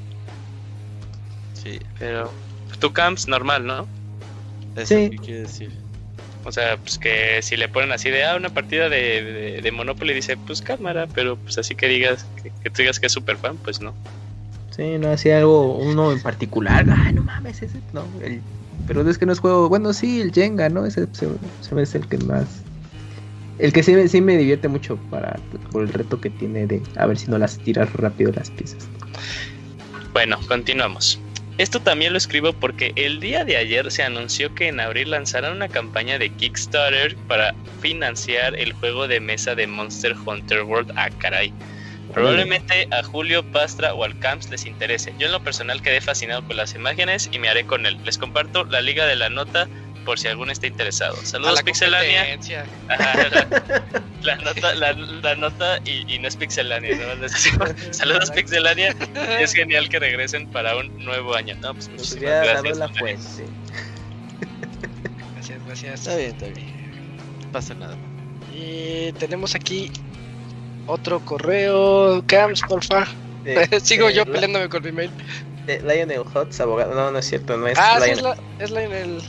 Sí. 1.56 1.80
Pero 1.98 2.32
tu 2.80 2.94
camps 2.94 3.28
normal, 3.28 3.66
¿no? 3.66 3.88
Eso 4.76 4.96
sí. 4.96 5.10
¿qué 5.10 5.18
quiere 5.18 5.42
decir? 5.42 5.72
O 6.46 6.52
sea, 6.52 6.78
pues 6.78 7.00
que 7.00 7.42
si 7.42 7.58
le 7.58 7.68
ponen 7.68 7.92
así 7.92 8.12
de 8.12 8.26
ah, 8.26 8.36
una 8.36 8.50
partida 8.50 8.90
de, 8.90 9.60
de, 9.60 9.72
Monopoly, 9.72 10.14
dice, 10.14 10.38
pues 10.38 10.62
cámara, 10.62 11.08
pero 11.16 11.36
pues 11.36 11.58
así 11.58 11.74
que 11.74 11.88
digas, 11.88 12.28
que, 12.44 12.52
que 12.62 12.70
tú 12.70 12.84
digas 12.84 13.00
que 13.00 13.08
es 13.08 13.12
super 13.12 13.38
fan, 13.38 13.58
pues 13.58 13.82
no. 13.82 13.96
No 15.00 15.12
hacía 15.12 15.40
algo, 15.40 15.76
uno 15.76 16.14
en 16.14 16.22
particular. 16.22 16.86
Ay, 16.90 17.14
no 17.14 17.24
mames, 17.24 17.62
ese, 17.62 17.80
no. 17.92 18.06
pero 18.88 19.08
es 19.10 19.18
que 19.18 19.26
no 19.26 19.34
es 19.34 19.40
juego. 19.40 19.68
Bueno, 19.68 19.92
sí, 19.92 20.22
el 20.22 20.32
Jenga, 20.32 20.70
¿no? 20.70 20.86
Ese 20.86 21.06
se, 21.12 21.28
es 21.82 21.96
el 21.96 22.08
que 22.08 22.18
más. 22.20 22.62
El 23.58 23.74
que 23.74 23.84
sí, 23.84 24.22
me 24.22 24.38
divierte 24.38 24.70
mucho 24.70 24.96
para, 25.10 25.38
por 25.72 25.84
el 25.84 25.92
reto 25.92 26.22
que 26.22 26.30
tiene 26.30 26.66
de 26.66 26.82
a 26.96 27.06
ver 27.08 27.18
si 27.18 27.30
no 27.30 27.38
las 27.38 27.58
tiras 27.58 27.92
rápido 27.92 28.32
las 28.32 28.50
piezas. 28.52 28.88
Bueno, 30.14 30.40
continuamos. 30.48 31.20
Esto 31.58 31.82
también 31.82 32.14
lo 32.14 32.18
escribo 32.18 32.54
porque 32.54 32.94
el 32.96 33.20
día 33.20 33.44
de 33.44 33.58
ayer 33.58 33.92
se 33.92 34.02
anunció 34.02 34.56
que 34.56 34.70
en 34.70 34.80
abril 34.80 35.12
lanzarán 35.12 35.58
una 35.58 35.68
campaña 35.68 36.18
de 36.18 36.30
Kickstarter 36.30 37.18
para 37.28 37.54
financiar 37.82 38.56
el 38.56 38.72
juego 38.72 39.10
de 39.10 39.20
mesa 39.20 39.56
de 39.56 39.68
Monster 39.68 40.16
Hunter 40.26 40.64
World. 40.64 40.94
Ah, 40.96 41.10
caray. 41.18 41.52
Probablemente 42.14 42.88
a 42.92 43.04
Julio 43.04 43.44
Pastra 43.52 43.94
o 43.94 44.04
al 44.04 44.18
Camps 44.20 44.50
les 44.50 44.66
interese. 44.66 45.14
Yo 45.20 45.28
en 45.28 45.32
lo 45.32 45.44
personal 45.44 45.82
quedé 45.82 46.02
fascinado 46.02 46.44
con 46.44 46.58
las 46.58 46.74
imágenes 46.74 47.30
y 47.32 47.40
me 47.40 47.50
haré 47.50 47.66
con 47.66 47.86
él. 47.86 47.98
Les 48.04 48.18
comparto 48.18 48.64
la 48.66 48.82
liga 48.82 49.06
de 49.06 49.16
la 49.16 49.30
nota 49.30 49.68
por 50.06 50.18
si 50.18 50.28
alguno 50.28 50.52
está 50.52 50.66
interesado. 50.68 51.16
Saludos 51.24 51.62
Pixelania. 51.62 52.26
la, 54.22 54.36
nota, 54.38 54.76
la, 54.76 55.36
nota 55.36 55.80
y, 55.86 56.18
no 56.18 56.28
es 56.28 56.36
Pixelania. 56.36 56.98
Saludos 57.92 58.32
Pixelania. 58.32 58.96
Es 59.40 59.54
genial 59.54 59.88
que 59.88 60.00
regresen 60.00 60.48
para 60.48 60.76
un 60.78 61.06
nuevo 61.06 61.36
año. 61.36 61.56
No, 61.62 61.74
pues 61.74 61.90
muchísimas 61.90 62.44
gracias. 62.44 62.78
La 62.78 62.90
fuente. 62.90 63.46
Gracias, 65.36 65.66
gracias. 65.66 65.94
Está 66.00 66.16
bien, 66.16 66.32
está 66.32 66.48
bien. 66.48 66.68
No 67.46 67.52
pasa 67.52 67.74
nada. 67.76 67.96
Y 68.56 69.12
tenemos 69.14 69.54
aquí 69.54 69.92
otro 70.90 71.20
correo. 71.24 72.24
Camps, 72.28 72.62
porfa. 72.68 73.08
Sigo 73.84 74.10
yo 74.10 74.26
peleándome 74.26 74.70
con 74.70 74.84
mi 74.84 74.92
mail. 74.92 75.12
Lionel 75.68 76.24
Hotz, 76.34 76.60
abogado. 76.60 76.96
No, 76.96 77.12
no 77.12 77.20
es 77.20 77.26
cierto, 77.26 77.56
no 77.58 77.68
es 77.68 77.78
ah, 77.78 78.00
Lionel. 78.00 78.18
Sí, 78.18 78.42
es, 78.60 78.72
Lionel. 78.72 79.22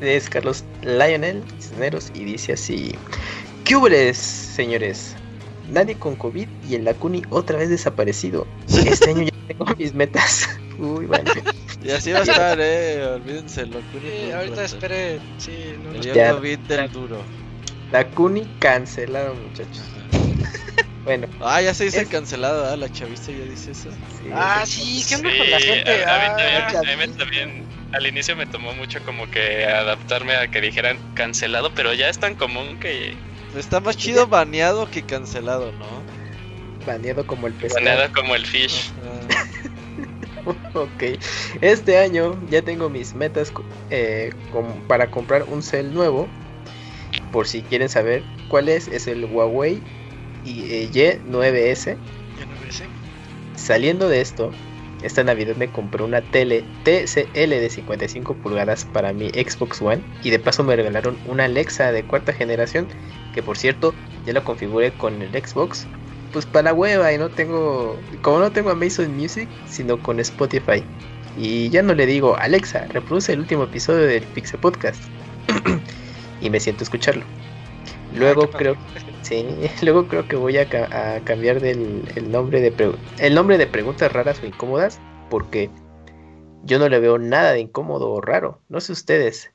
Es 0.00 0.28
Carlos 0.28 0.64
Lionel 0.82 1.42
Cisneros 1.60 2.10
y 2.14 2.24
dice 2.24 2.52
así: 2.52 2.94
¿Qué 3.64 3.76
hubo, 3.76 3.88
señores? 4.12 5.16
Nadie 5.70 5.96
con 5.96 6.16
COVID 6.16 6.48
y 6.68 6.74
el 6.74 6.84
Lacuni 6.84 7.22
otra 7.30 7.56
vez 7.56 7.70
desaparecido. 7.70 8.46
Este 8.68 9.10
año 9.10 9.22
ya 9.22 9.46
tengo 9.48 9.64
mis 9.78 9.94
metas. 9.94 10.48
Uy, 10.78 11.06
vale. 11.06 11.30
Y 11.82 11.90
así 11.90 12.12
va 12.12 12.18
a 12.18 12.22
estar, 12.22 12.58
eh. 12.60 13.04
Olvídense, 13.14 13.66
Lacuni. 13.66 14.10
Sí, 14.26 14.32
ahorita 14.32 14.64
espere. 14.64 15.20
Sí, 15.38 15.74
no, 15.82 15.92
el 15.92 16.34
COVID 16.34 16.58
del 16.58 16.92
duro. 16.92 17.18
Lacuni 17.92 18.46
cancelado, 18.58 19.34
muchachos. 19.34 19.84
Bueno. 21.04 21.26
Ah, 21.40 21.60
ya 21.60 21.74
se 21.74 21.84
dice 21.84 22.06
cancelado, 22.06 22.70
¿ah? 22.70 22.76
La 22.76 22.90
chavista 22.90 23.32
ya 23.32 23.44
dice 23.44 23.72
eso. 23.72 23.90
Ah, 24.32 24.62
sí, 24.64 25.04
¿qué 25.08 25.16
onda 25.16 25.30
con 25.36 25.50
la 25.50 25.58
gente? 25.58 26.04
A, 26.04 26.18
mí 26.18 26.76
también, 26.76 27.10
ah, 27.10 27.18
también, 27.18 27.64
al 27.92 28.06
inicio 28.06 28.36
me 28.36 28.46
tomó 28.46 28.72
mucho 28.74 29.04
como 29.04 29.28
que 29.30 29.66
adaptarme 29.66 30.36
a 30.36 30.48
que 30.48 30.60
dijeran 30.60 30.98
cancelado, 31.14 31.72
pero 31.74 31.92
ya 31.92 32.08
es 32.08 32.18
tan 32.18 32.36
común 32.36 32.78
que... 32.78 33.16
Está 33.56 33.80
más 33.80 33.96
chido 33.96 34.28
baneado 34.28 34.88
que 34.90 35.02
cancelado, 35.02 35.72
¿no? 35.72 35.86
Baneado 36.86 37.26
como 37.26 37.48
el 37.48 37.52
pescado. 37.54 37.84
Baneado 37.84 38.12
como 38.12 38.36
el 38.36 38.46
fish. 38.46 38.92
ok. 40.74 41.18
Este 41.60 41.98
año 41.98 42.40
ya 42.48 42.62
tengo 42.62 42.88
mis 42.88 43.14
metas 43.14 43.52
eh, 43.90 44.32
para 44.86 45.10
comprar 45.10 45.42
un 45.44 45.62
cel 45.62 45.92
nuevo. 45.92 46.28
Por 47.32 47.48
si 47.48 47.62
quieren 47.62 47.88
saber 47.88 48.22
cuál 48.48 48.68
es, 48.68 48.88
es 48.88 49.06
el 49.06 49.24
Huawei 49.24 49.82
y, 50.44 50.88
9S. 50.92 51.88
Eh, 51.88 51.96
Saliendo 53.54 54.08
de 54.08 54.20
esto, 54.20 54.50
esta 55.02 55.24
Navidad 55.24 55.56
me 55.56 55.68
compré 55.68 56.02
una 56.02 56.22
tele 56.22 56.64
TCL 56.84 57.50
de 57.50 57.68
55 57.70 58.34
pulgadas 58.34 58.84
para 58.84 59.12
mi 59.12 59.30
Xbox 59.30 59.82
One 59.82 60.02
y 60.22 60.30
de 60.30 60.38
paso 60.38 60.62
me 60.62 60.76
regalaron 60.76 61.16
una 61.26 61.44
Alexa 61.44 61.92
de 61.92 62.04
cuarta 62.04 62.32
generación 62.32 62.86
que 63.34 63.42
por 63.42 63.58
cierto 63.58 63.94
ya 64.24 64.32
la 64.32 64.44
configuré 64.44 64.92
con 64.92 65.20
el 65.20 65.30
Xbox 65.30 65.86
pues 66.32 66.46
para 66.46 66.64
la 66.64 66.74
hueva 66.74 67.12
y 67.12 67.18
no 67.18 67.28
tengo 67.28 67.98
como 68.22 68.38
no 68.38 68.52
tengo 68.52 68.70
Amazon 68.70 69.14
Music 69.16 69.48
sino 69.68 69.98
con 69.98 70.20
Spotify. 70.20 70.82
Y 71.36 71.70
ya 71.70 71.82
no 71.82 71.94
le 71.94 72.06
digo 72.06 72.36
Alexa 72.36 72.86
reproduce 72.88 73.32
el 73.32 73.40
último 73.40 73.64
episodio 73.64 74.06
del 74.06 74.22
Pixel 74.22 74.60
Podcast 74.60 75.02
y 76.40 76.48
me 76.48 76.60
siento 76.60 76.82
a 76.82 76.84
escucharlo. 76.84 77.24
Ah, 77.24 78.16
luego 78.16 78.50
creo 78.50 78.76
Sí, 79.32 79.46
luego 79.82 80.08
creo 80.08 80.28
que 80.28 80.36
voy 80.36 80.58
a, 80.58 80.68
cambiar 81.24 81.60
del, 81.60 82.04
el, 82.14 82.30
nombre 82.30 82.60
de 82.60 82.94
el 83.18 83.34
nombre 83.34 83.56
de 83.56 83.66
preguntas 83.66 84.12
raras 84.12 84.42
o 84.42 84.46
incómodas 84.46 84.98
porque 85.30 85.70
yo 86.64 86.78
no 86.78 86.88
le 86.88 87.00
veo 87.00 87.18
nada 87.18 87.52
de 87.52 87.60
incómodo 87.60 88.10
o 88.10 88.20
raro, 88.20 88.60
no 88.68 88.80
sé 88.80 88.92
ustedes. 88.92 89.50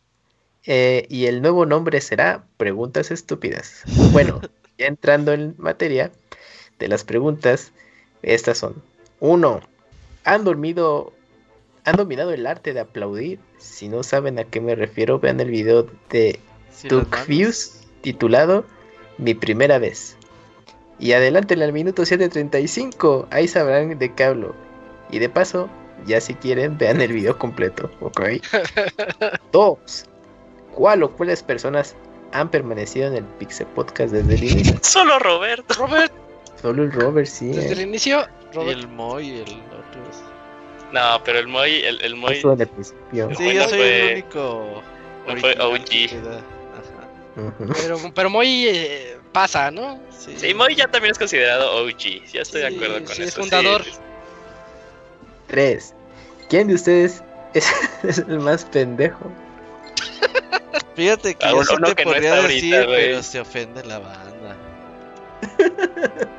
Eh, 0.66 1.06
y 1.10 1.28
el 1.28 1.42
nuevo 1.42 1.66
nombre 1.66 2.02
será 2.02 2.44
Preguntas 2.58 3.12
Estúpidas. 3.12 3.84
Bueno, 4.12 4.42
ya 4.78 4.88
entrando 4.88 5.32
en 5.32 5.56
materia 5.60 6.12
de 6.80 6.88
las 6.88 7.04
preguntas, 7.04 7.72
estas 8.24 8.58
son. 8.58 8.82
Uno, 9.20 9.62
¿Han 10.26 10.44
dormido, 10.44 11.14
han 11.86 11.96
dominado 11.96 12.34
el 12.34 12.48
arte 12.48 12.74
de 12.74 12.82
aplaudir? 12.82 13.40
Si 13.60 13.88
no 13.88 14.04
saben 14.04 14.40
a 14.40 14.44
qué 14.44 14.60
me 14.60 14.76
refiero, 14.76 15.20
vean 15.20 15.40
el 15.40 15.52
video 15.52 15.88
de 16.10 16.40
sí, 16.72 16.90
Views 17.28 17.88
titulado 18.02 18.66
mi 19.18 19.34
primera 19.34 19.80
vez. 19.80 20.18
Y 21.00 21.12
adelante 21.14 21.54
en 21.54 21.62
el 21.62 21.74
minuto 21.74 22.04
7.35, 22.04 23.28
ahí 23.30 23.48
sabrán 23.48 23.98
de 23.98 24.14
qué 24.14 24.24
hablo. 24.24 24.56
Y 25.12 25.20
de 25.20 25.30
paso, 25.30 25.70
ya 26.06 26.20
si 26.22 26.34
quieren, 26.34 26.78
vean 26.80 27.02
el 27.02 27.14
video 27.14 27.38
completo, 27.38 27.90
¿ok? 28.02 28.22
Dos. 29.52 30.06
¿Cuál 30.74 31.04
o 31.04 31.12
cuáles 31.12 31.44
personas 31.44 31.96
han 32.32 32.50
permanecido 32.50 33.08
en 33.08 33.16
el 33.16 33.24
Pixel 33.24 33.68
Podcast 33.68 34.14
desde 34.14 34.36
el 34.36 34.44
inicio? 34.44 34.78
Solo 34.82 35.20
Roberto. 35.20 35.74
Robert. 35.76 36.12
Solo 36.62 36.84
el 36.84 36.92
Robert, 36.92 37.28
sí. 37.28 37.48
Desde 37.48 37.74
el 37.74 37.82
inicio, 37.82 38.26
Robert. 38.54 38.78
Y 38.78 38.82
el 38.82 38.88
Moy 38.88 39.30
y 39.30 39.36
el 39.38 39.42
otro. 39.42 40.02
No, 40.92 41.22
pero 41.24 41.40
el 41.40 41.48
Moy, 41.48 41.84
el, 41.84 42.02
el 42.02 42.16
Moy. 42.16 42.36
Sí, 42.36 42.42
yo 43.14 43.30
soy 43.34 43.50
el 43.50 44.14
único. 44.14 44.82
No 45.28 45.38
fue 45.38 45.56
OG. 45.60 46.57
Pero, 47.82 48.00
pero 48.16 48.30
Moy 48.30 48.68
eh, 48.68 49.18
pasa, 49.32 49.70
¿no? 49.70 50.00
Sí. 50.10 50.34
sí, 50.38 50.54
Moy 50.54 50.76
ya 50.76 50.88
también 50.88 51.12
es 51.12 51.20
considerado 51.20 51.84
OG. 51.84 52.32
Ya 52.34 52.42
estoy 52.42 52.62
de 52.62 52.68
acuerdo 52.68 52.96
con 52.96 53.08
sí, 53.08 53.22
eso. 53.22 53.24
Es 53.24 53.36
fundador. 53.36 53.84
Tres. 55.48 55.94
¿Quién 56.50 56.68
de 56.68 56.74
ustedes 56.74 57.24
es, 57.54 57.72
el 58.28 58.40
más 58.40 58.66
pendejo? 58.66 59.32
Fíjate 60.96 61.36
que 61.36 61.48
yo 61.48 61.64
te 61.94 62.04
podría 62.04 62.42
decir, 62.42 62.86
pero 62.88 63.22
se 63.22 63.40
ofende 63.40 63.84
la 63.86 64.00
banda. 64.00 64.56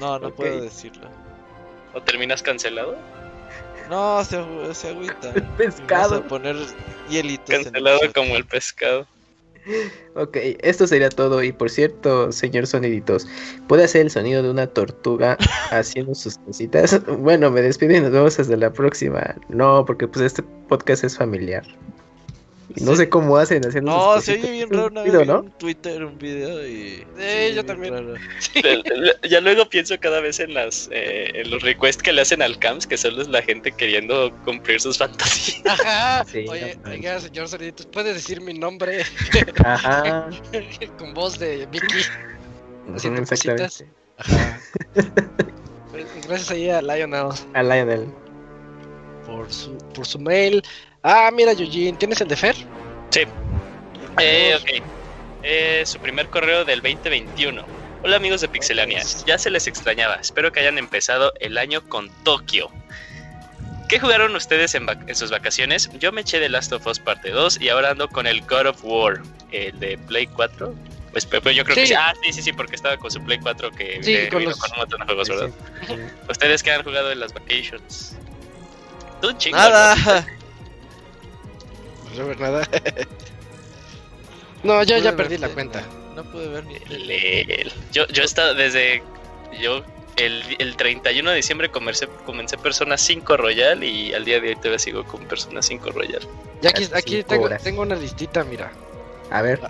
no, 0.00 0.18
no 0.18 0.30
puedo 0.30 0.60
decirlo. 0.60 1.08
¿O 1.94 2.02
terminas 2.02 2.42
cancelado? 2.42 2.98
No, 3.90 4.24
se, 4.24 4.38
se 4.72 4.88
agüita. 4.88 5.34
pescado. 5.58 6.10
Vamos 6.10 6.24
a 6.24 6.28
poner 6.28 6.56
hielitos. 7.08 7.50
Cancelado 7.50 7.98
como 8.14 8.36
el 8.36 8.46
pescado. 8.46 9.06
Ok, 10.14 10.36
esto 10.60 10.86
sería 10.86 11.10
todo. 11.10 11.42
Y 11.42 11.52
por 11.52 11.70
cierto, 11.70 12.32
señor 12.32 12.66
Soniditos, 12.66 13.26
¿puede 13.68 13.84
hacer 13.84 14.02
el 14.02 14.10
sonido 14.10 14.42
de 14.42 14.50
una 14.50 14.66
tortuga 14.68 15.36
haciendo 15.70 16.14
sus 16.14 16.38
cositas? 16.38 17.04
Bueno, 17.18 17.50
me 17.50 17.62
despido 17.62 17.96
y 17.96 18.00
nos 18.00 18.12
vemos 18.12 18.38
hasta 18.38 18.56
la 18.56 18.72
próxima. 18.72 19.36
No, 19.48 19.84
porque 19.84 20.08
pues 20.08 20.24
este 20.24 20.42
podcast 20.68 21.04
es 21.04 21.18
familiar. 21.18 21.64
Y 22.76 22.84
no 22.84 22.94
sé 22.94 23.08
cómo 23.08 23.36
hacen 23.36 23.66
haciendo 23.66 23.90
No, 23.90 24.20
se 24.20 24.34
oye 24.34 24.50
bien 24.52 24.70
raro 24.70 24.86
una 24.86 25.02
vez 25.02 25.26
¿no? 25.26 25.40
un 25.40 25.50
Twitter, 25.52 26.04
un 26.04 26.16
video 26.18 26.64
y... 26.66 27.04
Sí, 27.18 27.54
yo 27.54 27.64
también. 27.64 28.14
Ya 29.28 29.40
luego 29.40 29.68
pienso 29.68 29.98
cada 29.98 30.20
vez 30.20 30.40
en 30.40 30.54
las 30.54 30.88
eh, 30.92 31.30
en 31.34 31.50
los 31.50 31.62
requests 31.62 32.02
que 32.02 32.12
le 32.12 32.22
hacen 32.22 32.42
al 32.42 32.58
CAMS, 32.58 32.86
que 32.86 32.96
solo 32.96 33.22
es 33.22 33.28
la 33.28 33.42
gente 33.42 33.72
queriendo 33.72 34.32
cumplir 34.44 34.80
sus 34.80 34.98
fantasías. 34.98 35.80
Ajá. 35.80 36.24
Oye, 36.48 36.78
oiga, 36.86 37.20
señor 37.20 37.48
Soniditos, 37.48 37.86
¿puede 37.86 38.14
decir 38.14 38.40
mi 38.40 38.54
nombre? 38.54 39.02
Ajá. 39.64 40.28
Con 40.98 41.14
voz 41.14 41.38
de 41.38 41.66
Vicky. 41.66 42.02
Haciendo 42.94 43.24
cositas. 43.24 43.84
Ajá. 44.16 44.60
Pues, 45.90 46.06
gracias 46.24 46.50
ahí 46.52 46.70
a 46.70 46.80
Lionel. 46.80 47.30
A 47.52 47.62
Lionel. 47.64 48.06
Por 49.26 49.52
su, 49.52 49.76
por 49.92 50.06
su 50.06 50.20
mail. 50.20 50.62
Ah, 51.02 51.30
mira, 51.32 51.52
Eugene, 51.52 51.96
¿tienes 51.98 52.20
el 52.20 52.28
de 52.28 52.36
Fer? 52.36 52.56
Sí. 53.10 53.22
Eh, 54.18 54.56
ok. 54.60 54.84
Eh, 55.42 55.82
su 55.86 55.98
primer 55.98 56.28
correo 56.28 56.64
del 56.64 56.82
2021. 56.82 57.64
Hola 58.02 58.16
amigos 58.16 58.40
de 58.40 58.48
Pixelania, 58.48 59.02
ya 59.26 59.38
se 59.38 59.50
les 59.50 59.66
extrañaba. 59.66 60.14
Espero 60.16 60.52
que 60.52 60.60
hayan 60.60 60.78
empezado 60.78 61.32
el 61.40 61.58
año 61.58 61.86
con 61.88 62.10
Tokio. 62.24 62.70
¿Qué 63.88 63.98
jugaron 63.98 64.34
ustedes 64.36 64.74
en, 64.74 64.86
sus 65.14 65.30
vacaciones? 65.30 65.90
Yo 65.98 66.12
me 66.12 66.20
eché 66.20 66.38
de 66.38 66.48
Last 66.48 66.72
of 66.72 66.86
Us 66.86 66.98
Parte 66.98 67.30
2 67.30 67.60
y 67.60 67.68
ahora 67.68 67.90
ando 67.90 68.08
con 68.08 68.26
el 68.26 68.40
God 68.42 68.66
of 68.66 68.84
War, 68.84 69.20
el 69.52 69.78
de 69.80 69.98
Play 69.98 70.26
4. 70.28 70.74
Pues, 71.12 71.26
pues, 71.26 71.56
yo 71.56 71.64
creo 71.64 71.74
que 71.74 71.86
sí. 71.86 71.94
Ah, 71.94 72.14
sí, 72.22 72.32
sí, 72.32 72.42
sí, 72.42 72.52
porque 72.52 72.76
estaba 72.76 72.96
con 72.96 73.10
su 73.10 73.22
Play 73.22 73.38
4 73.38 73.70
que 73.72 74.02
sí, 74.02 74.28
con, 74.30 74.44
los... 74.44 74.58
con 74.58 74.70
un 74.72 74.78
montón 74.78 75.00
de 75.00 75.06
juegos, 75.06 75.28
¿verdad? 75.28 75.50
¿Ustedes 76.28 76.62
qué 76.62 76.72
han 76.72 76.84
jugado 76.84 77.10
en 77.10 77.20
las 77.20 77.34
vacations? 77.34 78.16
Tú, 79.20 79.32
chingo. 79.32 79.56
Nada. 79.56 79.96
No 79.96 80.24
ver 82.18 82.40
nada. 82.40 82.68
no, 84.62 84.82
yo 84.82 84.98
ya 84.98 85.16
perdí 85.16 85.38
la 85.38 85.48
cuenta. 85.48 85.82
No 86.14 86.24
pude 86.24 86.48
ver 86.48 86.64
ni. 86.66 86.76
Yo, 87.92 88.06
yo 88.08 88.22
he 88.22 88.26
estado 88.26 88.54
desde. 88.54 89.02
Yo 89.60 89.82
el, 90.16 90.42
el 90.58 90.76
31 90.76 91.30
de 91.30 91.36
diciembre 91.36 91.70
comencé, 91.70 92.08
comencé 92.26 92.58
Persona 92.58 92.96
5 92.96 93.36
Royal 93.36 93.82
y 93.82 94.12
al 94.12 94.24
día 94.24 94.40
de 94.40 94.50
hoy 94.50 94.56
todavía 94.56 94.78
sigo 94.78 95.04
con 95.04 95.24
Persona 95.24 95.62
5 95.62 95.90
Royal. 95.92 96.20
Ya 96.62 96.70
aquí, 96.70 96.88
aquí 96.92 97.22
tengo, 97.22 97.48
tengo, 97.62 97.82
una 97.82 97.96
listita, 97.96 98.44
mira. 98.44 98.70
A 99.30 99.42
ver. 99.42 99.60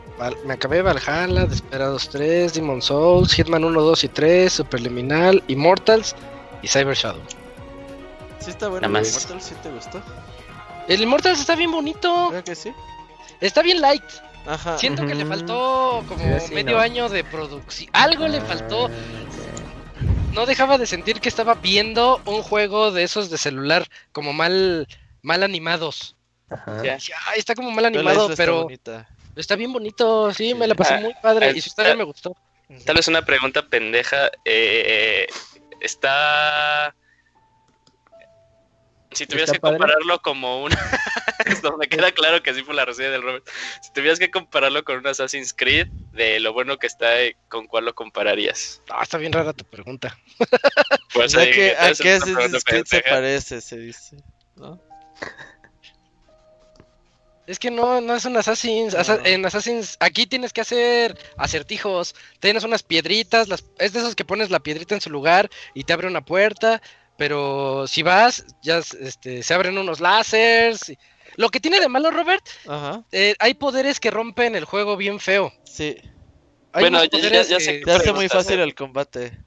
Me 0.45 0.55
acabé 0.55 0.83
Valhalla, 0.83 1.47
Desperados 1.47 2.09
3, 2.09 2.55
Demon 2.55 2.83
Souls, 2.83 3.33
Hitman 3.33 3.65
1, 3.65 3.81
2 3.81 4.05
y 4.05 4.09
3, 4.09 4.53
Superliminal, 4.53 5.43
Immortals 5.49 6.17
y 6.63 6.69
Cyber 6.69 6.97
Shadow. 6.97 7.23
Sí 8.41 8.51
está 8.51 8.69
bueno, 8.69 8.87
¿el 8.87 9.07
Immortals 9.07 9.45
sí 9.45 9.55
te 9.63 9.71
gustó? 9.71 10.03
El 10.91 11.03
Immortals 11.03 11.39
está 11.39 11.55
bien 11.55 11.71
bonito. 11.71 12.29
Creo 12.31 12.43
que 12.43 12.57
sí. 12.57 12.73
Está 13.41 13.63
bien 13.63 13.81
light. 13.81 14.03
Ajá. 14.45 14.77
Siento 14.77 15.07
que 15.07 15.15
le 15.15 15.25
faltó 15.25 16.05
como 16.09 16.25
medio 16.53 16.81
año 16.81 17.09
de 17.09 17.23
producción. 17.23 17.89
Algo 17.93 18.27
le 18.27 18.41
faltó. 18.41 18.91
No 20.33 20.47
dejaba 20.47 20.79
de 20.79 20.87
sentir 20.87 21.21
que 21.21 21.29
estaba 21.29 21.55
viendo 21.55 22.21
un 22.25 22.43
juego 22.43 22.91
de 22.91 23.05
esos 23.05 23.31
de 23.31 23.39
celular 23.39 23.87
como 24.11 24.33
mal 24.33 24.89
mal 25.23 25.45
animados. 25.45 26.17
Ajá. 26.51 26.83
está 27.37 27.55
como 27.55 27.71
mal 27.71 27.85
animado, 27.85 28.29
pero 28.37 28.67
está, 29.37 29.55
bien 29.55 29.73
bonito, 29.73 30.35
sí, 30.35 30.55
me 30.55 30.67
la 30.67 30.75
pasé 30.75 30.95
ah, 30.95 31.01
muy 31.01 31.15
padre 31.23 31.53
y 31.55 31.61
su 31.61 31.69
historia 31.69 31.95
me 31.95 32.03
gustó. 32.03 32.35
Tal 32.85 32.97
vez 32.97 33.07
una 33.07 33.25
pregunta 33.25 33.63
pendeja. 33.69 34.31
Eh, 34.45 35.29
está 35.81 36.95
si 39.13 39.27
tuvieras 39.27 39.53
que 39.53 39.61
compararlo 39.61 40.21
como 40.23 40.63
un... 40.63 40.73
Esto 41.47 41.77
me 41.77 41.89
queda 41.89 42.13
claro 42.13 42.43
que 42.43 42.51
así 42.51 42.63
fue 42.63 42.75
la 42.75 42.85
reseña 42.85 43.11
del 43.11 43.23
Robert. 43.23 43.49
Si 43.83 43.93
tuvieras 43.93 44.19
que 44.19 44.31
compararlo 44.31 44.85
con 44.85 44.99
un 44.99 45.07
Assassin's 45.07 45.55
Creed, 45.55 45.89
de 46.13 46.39
lo 46.39 46.53
bueno 46.53 46.79
que 46.79 46.87
está, 46.87 47.09
¿con 47.49 47.67
cuál 47.67 47.87
lo 47.87 47.95
compararías? 47.95 48.83
Ah, 48.91 49.03
está 49.03 49.19
bien 49.19 49.33
rara 49.33 49.53
tu 49.53 49.65
pregunta. 49.65 50.17
Pues 51.13 51.35
¿A 51.37 51.45
qué, 51.45 51.73
Assassin's 51.73 52.65
Creed 52.65 52.85
se 52.85 53.01
parece? 53.01 53.61
Se 53.61 53.79
dice, 53.79 54.17
¿no? 54.57 54.81
Es 57.51 57.59
que 57.59 57.73
no, 57.73 58.01
no 58.01 58.15
es 58.15 58.25
un 58.27 58.37
Assassin's. 58.37 58.95
En 59.25 59.45
Assassin's, 59.45 59.97
aquí 59.99 60.25
tienes 60.25 60.53
que 60.53 60.61
hacer 60.61 61.19
acertijos. 61.37 62.15
Tienes 62.39 62.63
unas 62.63 62.85
piedritas, 62.85 63.49
las, 63.49 63.65
es 63.79 63.93
de 63.93 63.99
esos 63.99 64.15
que 64.15 64.25
pones 64.25 64.51
la 64.51 64.61
piedrita 64.61 64.95
en 64.95 65.01
su 65.01 65.11
lugar 65.11 65.51
y 65.75 65.83
te 65.83 65.93
abre 65.93 66.07
una 66.07 66.25
puerta 66.25 66.81
pero 67.21 67.87
si 67.87 68.03
vas, 68.03 68.47
ya 68.63 68.79
este, 68.79 69.43
se 69.43 69.53
abren 69.53 69.77
unos 69.77 70.01
láseres. 70.01 70.91
Lo 71.37 71.51
que 71.51 71.61
tiene 71.61 71.79
de 71.79 71.87
malo, 71.87 72.11
Robert, 72.11 72.43
eh, 73.13 73.35
hay 73.39 73.53
poderes 73.53 74.01
que 74.01 74.11
rompen 74.11 74.55
el 74.55 74.65
juego 74.65 74.97
bien 74.97 75.21
feo. 75.21 75.53
Sí. 75.65 75.99
bueno, 76.73 77.05
ya, 77.05 77.43
ya, 77.43 77.61
se 77.61 77.81
te 77.81 77.93
hace 77.93 78.15
muy 78.15 78.31
fácil 78.31 78.61
el 78.61 78.75
combate. 78.75 79.39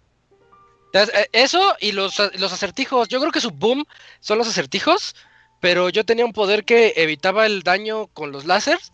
Eh, 0.93 1.29
eso 1.31 1.75
y 1.79 1.93
los, 1.93 2.21
los 2.35 2.53
acertijos. 2.53 3.07
Yo 3.07 3.19
creo 3.19 3.31
que 3.31 3.41
su 3.41 3.49
boom 3.49 3.85
son 4.19 4.37
los 4.37 4.47
acertijos, 4.47 5.15
pero 5.59 5.89
yo 5.89 6.05
tenía 6.05 6.25
un 6.25 6.33
poder 6.33 6.65
que 6.65 6.93
evitaba 6.97 7.47
el 7.47 7.63
daño 7.63 8.05
con 8.05 8.31
los 8.31 8.45
láseres. 8.45 8.93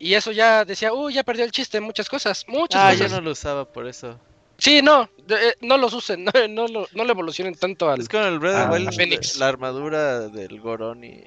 Y 0.00 0.14
eso 0.14 0.32
ya 0.32 0.64
decía, 0.64 0.92
uy, 0.92 1.14
ya 1.14 1.22
perdió 1.22 1.44
el 1.44 1.52
chiste, 1.52 1.80
muchas 1.80 2.08
cosas, 2.08 2.44
muchas 2.48 2.82
ah, 2.82 2.90
cosas. 2.90 3.08
yo 3.12 3.16
no 3.16 3.22
lo 3.22 3.30
usaba 3.30 3.70
por 3.72 3.86
eso. 3.86 4.18
Sí, 4.58 4.82
no, 4.82 5.08
eh, 5.28 5.54
no 5.60 5.76
los 5.76 5.92
usen, 5.92 6.24
no, 6.48 6.68
no, 6.68 6.86
no, 6.92 7.04
le 7.04 7.10
evolucionen 7.10 7.54
tanto 7.54 7.90
al. 7.90 8.00
Es 8.00 8.08
con 8.08 8.22
el 8.22 8.40
Red 8.40 8.92
Phoenix. 8.92 9.36
La, 9.36 9.48
armadura 9.48 10.28
del 10.28 10.60
Gorón 10.60 11.04
y. 11.04 11.22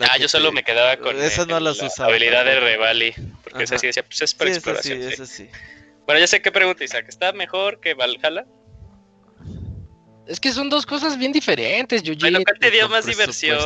Ah, 0.00 0.16
yo 0.16 0.28
solo 0.28 0.52
me 0.52 0.62
quedaba 0.62 0.96
con 0.96 1.16
no 1.16 1.60
la 1.60 1.74
habilidad 1.98 2.44
de 2.44 2.60
Revali, 2.60 3.14
porque 3.42 3.64
esa 3.64 3.78
sí 3.78 3.88
decía, 3.88 4.04
pues 4.04 4.22
es 4.22 4.32
para 4.32 4.50
exploración. 4.50 5.02
Sí, 5.10 5.26
sí. 5.26 5.48
Bueno, 6.06 6.20
ya 6.20 6.28
sé 6.28 6.40
qué 6.40 6.52
pregunta, 6.52 6.84
Isaac. 6.84 7.06
¿Está 7.08 7.32
mejor 7.32 7.80
que 7.80 7.94
Valhalla? 7.94 8.46
Es 10.28 10.38
que 10.38 10.52
son 10.52 10.70
dos 10.70 10.86
cosas 10.86 11.18
bien 11.18 11.32
diferentes, 11.32 12.02
Yuji. 12.02 12.20
Bueno, 12.20 12.40
¿cuál 12.44 12.58
te 12.60 12.70
dio 12.70 12.88
más 12.88 13.06
diversión? 13.06 13.58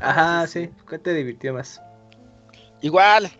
Ajá, 0.00 0.46
sí, 0.46 0.70
¿cuál 0.86 1.00
te 1.00 1.12
divirtió 1.12 1.54
más? 1.54 1.80
Igual, 2.82 3.30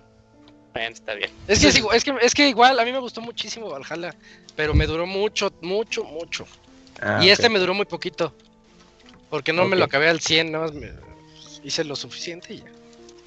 está 0.75 1.15
bien. 1.15 1.31
Es 1.49 1.60
que, 1.60 1.68
es, 1.68 2.05
que, 2.05 2.15
es 2.20 2.34
que 2.34 2.49
igual, 2.49 2.78
a 2.78 2.84
mí 2.84 2.92
me 2.92 2.99
gustó 2.99 3.20
muchísimo 3.20 3.70
Valhalla, 3.70 4.15
pero 4.57 4.75
me 4.75 4.86
duró 4.86 5.07
mucho, 5.07 5.52
mucho, 5.60 6.05
mucho. 6.05 6.47
Ah, 7.01 7.20
y 7.23 7.31
este 7.31 7.49
me 7.49 7.59
duró 7.59 7.75
muy 7.75 7.86
poquito. 7.86 8.33
Porque 9.31 9.52
no 9.52 9.65
me 9.65 9.76
lo 9.76 9.84
acabé 9.84 10.09
al 10.09 10.20
100, 10.20 10.52
nada 10.52 10.67
más 10.67 10.75
me 10.75 10.92
hice 11.65 11.84
lo 11.84 11.97
suficiente 11.97 12.55
y 12.55 12.59
ya. 12.59 12.65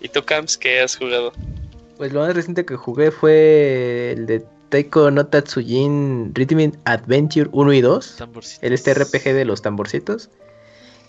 ¿Y 0.01 0.09
tú, 0.09 0.23
Camps, 0.23 0.57
qué 0.57 0.81
has 0.81 0.95
jugado? 0.95 1.33
Pues 1.97 2.13
lo 2.13 2.19
más 2.21 2.35
reciente 2.35 2.65
que 2.65 2.75
jugué 2.75 3.09
fue 3.09 4.11
el 4.11 4.27
de 4.27 4.45
Taiko 4.69 5.09
no 5.09 5.25
Tatsujin 5.25 6.33
Rhythm 6.35 6.73
Adventure 6.85 7.49
1 7.51 7.73
y 7.73 7.81
2. 7.81 8.17
El 8.61 8.73
este 8.73 8.93
RPG 8.93 9.33
de 9.33 9.45
los 9.45 9.61
tamborcitos. 9.61 10.29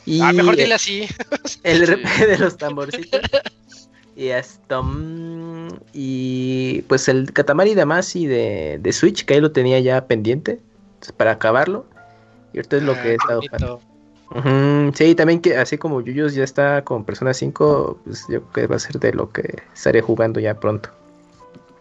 Y 0.07 0.21
ah, 0.21 0.33
mejor 0.33 0.57
dile 0.57 0.75
así. 0.75 1.09
El 1.65 1.87
RPG 1.87 2.27
de 2.27 2.39
los 2.39 2.57
tamborcitos. 2.57 3.21
Y 4.17 4.31
hasta. 4.31 4.81
Y 5.93 6.83
pues 6.83 7.09
el 7.09 7.33
Katamari 7.33 7.75
Damacy 7.75 8.27
de, 8.27 8.79
de 8.81 8.93
Switch, 8.93 9.25
que 9.25 9.35
ahí 9.35 9.41
lo 9.41 9.53
tenía 9.53 9.81
ya 9.81 10.07
pendiente 10.07 10.61
para 11.17 11.33
acabarlo. 11.33 11.87
Y 12.53 12.59
ahorita 12.59 12.77
es 12.77 12.83
lo 12.83 12.95
que 12.95 13.11
he 13.11 13.15
estado 13.15 13.41
jugando. 13.43 13.81
Sí, 14.95 15.15
también 15.15 15.41
que 15.41 15.57
así 15.57 15.79
como 15.79 16.01
Yuyos 16.01 16.35
ya 16.35 16.45
está 16.45 16.83
con 16.83 17.05
Persona 17.05 17.33
5, 17.33 18.01
pues 18.05 18.25
yo 18.29 18.43
creo 18.43 18.53
que 18.53 18.67
va 18.67 18.77
a 18.77 18.81
ser 18.81 18.99
de 18.99 19.13
lo 19.13 19.31
que 19.31 19.63
estaré 19.75 20.01
jugando 20.01 20.41
ya 20.41 20.59
pronto. 20.59 20.91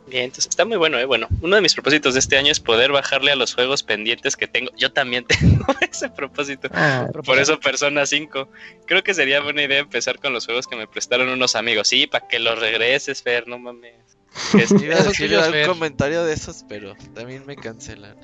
Bien, 0.08 0.26
entonces 0.26 0.48
está 0.50 0.66
muy 0.66 0.78
bueno, 0.78 1.00
¿eh? 1.00 1.06
Bueno, 1.06 1.28
uno 1.42 1.56
de 1.56 1.62
mis 1.62 1.74
propósitos 1.74 2.14
de 2.14 2.20
este 2.20 2.38
año 2.38 2.52
es 2.52 2.60
poder 2.60 2.92
bajarle 2.92 3.32
a 3.32 3.36
los 3.36 3.56
juegos 3.56 3.82
pendientes 3.82 4.36
que 4.36 4.48
tengo. 4.48 4.72
Yo 4.78 4.92
también 4.92 5.26
tengo 5.28 5.66
ese 5.82 6.10
propósito. 6.10 6.70
Ah, 6.74 7.08
Por 7.26 7.40
eso 7.40 7.60
Persona 7.60 8.06
5. 8.06 8.48
Creo 8.86 9.04
que 9.04 9.14
sería 9.14 9.42
buena 9.42 9.64
idea 9.64 9.80
empezar 9.80 10.20
con 10.20 10.34
los 10.34 10.46
juegos 10.46 10.68
que 10.68 10.76
me 10.76 10.88
prestaron 10.88 11.30
unos 11.30 11.56
amigos. 11.56 11.88
Sí, 11.88 12.06
para 12.08 12.28
que 12.28 12.40
los 12.40 12.60
regreses, 12.60 13.24
Fer, 13.24 13.48
no 13.48 13.58
mames. 13.58 13.96
Es, 14.54 14.72
Iba 14.72 14.96
a 14.96 15.04
decir 15.04 15.36
un 15.36 15.66
comentario 15.66 16.24
de 16.24 16.34
esos, 16.34 16.66
pero 16.68 16.96
también 17.14 17.46
me 17.46 17.56
cancelan. 17.56 18.18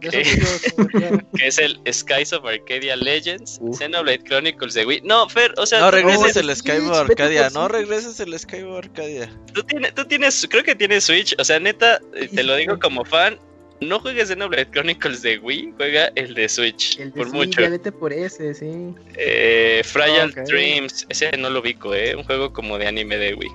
que 0.00 1.46
es 1.46 1.58
el 1.58 1.80
Skies 1.90 2.32
of 2.32 2.44
Arcadia 2.44 2.96
Legends, 2.96 3.60
Xenoblade 3.72 4.22
Chronicles 4.24 4.74
de 4.74 4.86
Wii. 4.86 5.02
No, 5.04 5.28
Fer, 5.28 5.54
o 5.56 5.66
sea, 5.66 5.80
no 5.80 5.90
regreses 5.90 6.36
el 6.36 6.54
Skies 6.54 6.84
of 6.84 7.10
Arcadia, 7.10 7.50
no 7.50 7.68
regreses 7.68 8.20
el 8.20 8.38
Skies 8.38 8.64
of 8.64 8.78
Arcadia. 8.78 9.30
Tú 9.52 9.62
tienes, 9.62 9.94
tú 9.94 10.04
tienes, 10.04 10.46
creo 10.50 10.62
que 10.62 10.74
tienes 10.74 11.04
Switch, 11.04 11.34
o 11.38 11.44
sea, 11.44 11.58
neta, 11.58 12.00
te 12.34 12.42
lo 12.42 12.56
digo 12.56 12.78
como 12.78 13.04
fan, 13.04 13.38
no 13.80 14.00
juegues 14.00 14.28
Xenoblade 14.28 14.70
Chronicles 14.70 15.22
de 15.22 15.38
Wii, 15.38 15.74
juega 15.76 16.10
el 16.14 16.34
de 16.34 16.48
Switch. 16.48 16.98
El 16.98 17.12
de 17.12 17.18
por 17.18 17.30
Switch, 17.30 17.46
mucho. 17.46 17.60
Ya 17.60 17.68
vete 17.68 17.92
por 17.92 18.12
ese, 18.12 18.54
sí. 18.54 18.94
Eh, 19.16 19.82
Fragile 19.84 20.32
Dreams, 20.44 21.06
ese 21.08 21.36
no 21.36 21.50
lo 21.50 21.60
ubico, 21.60 21.94
eh. 21.94 22.14
Un 22.16 22.24
juego 22.24 22.52
como 22.52 22.78
de 22.78 22.86
anime 22.86 23.16
de 23.16 23.34
Wii. 23.34 23.50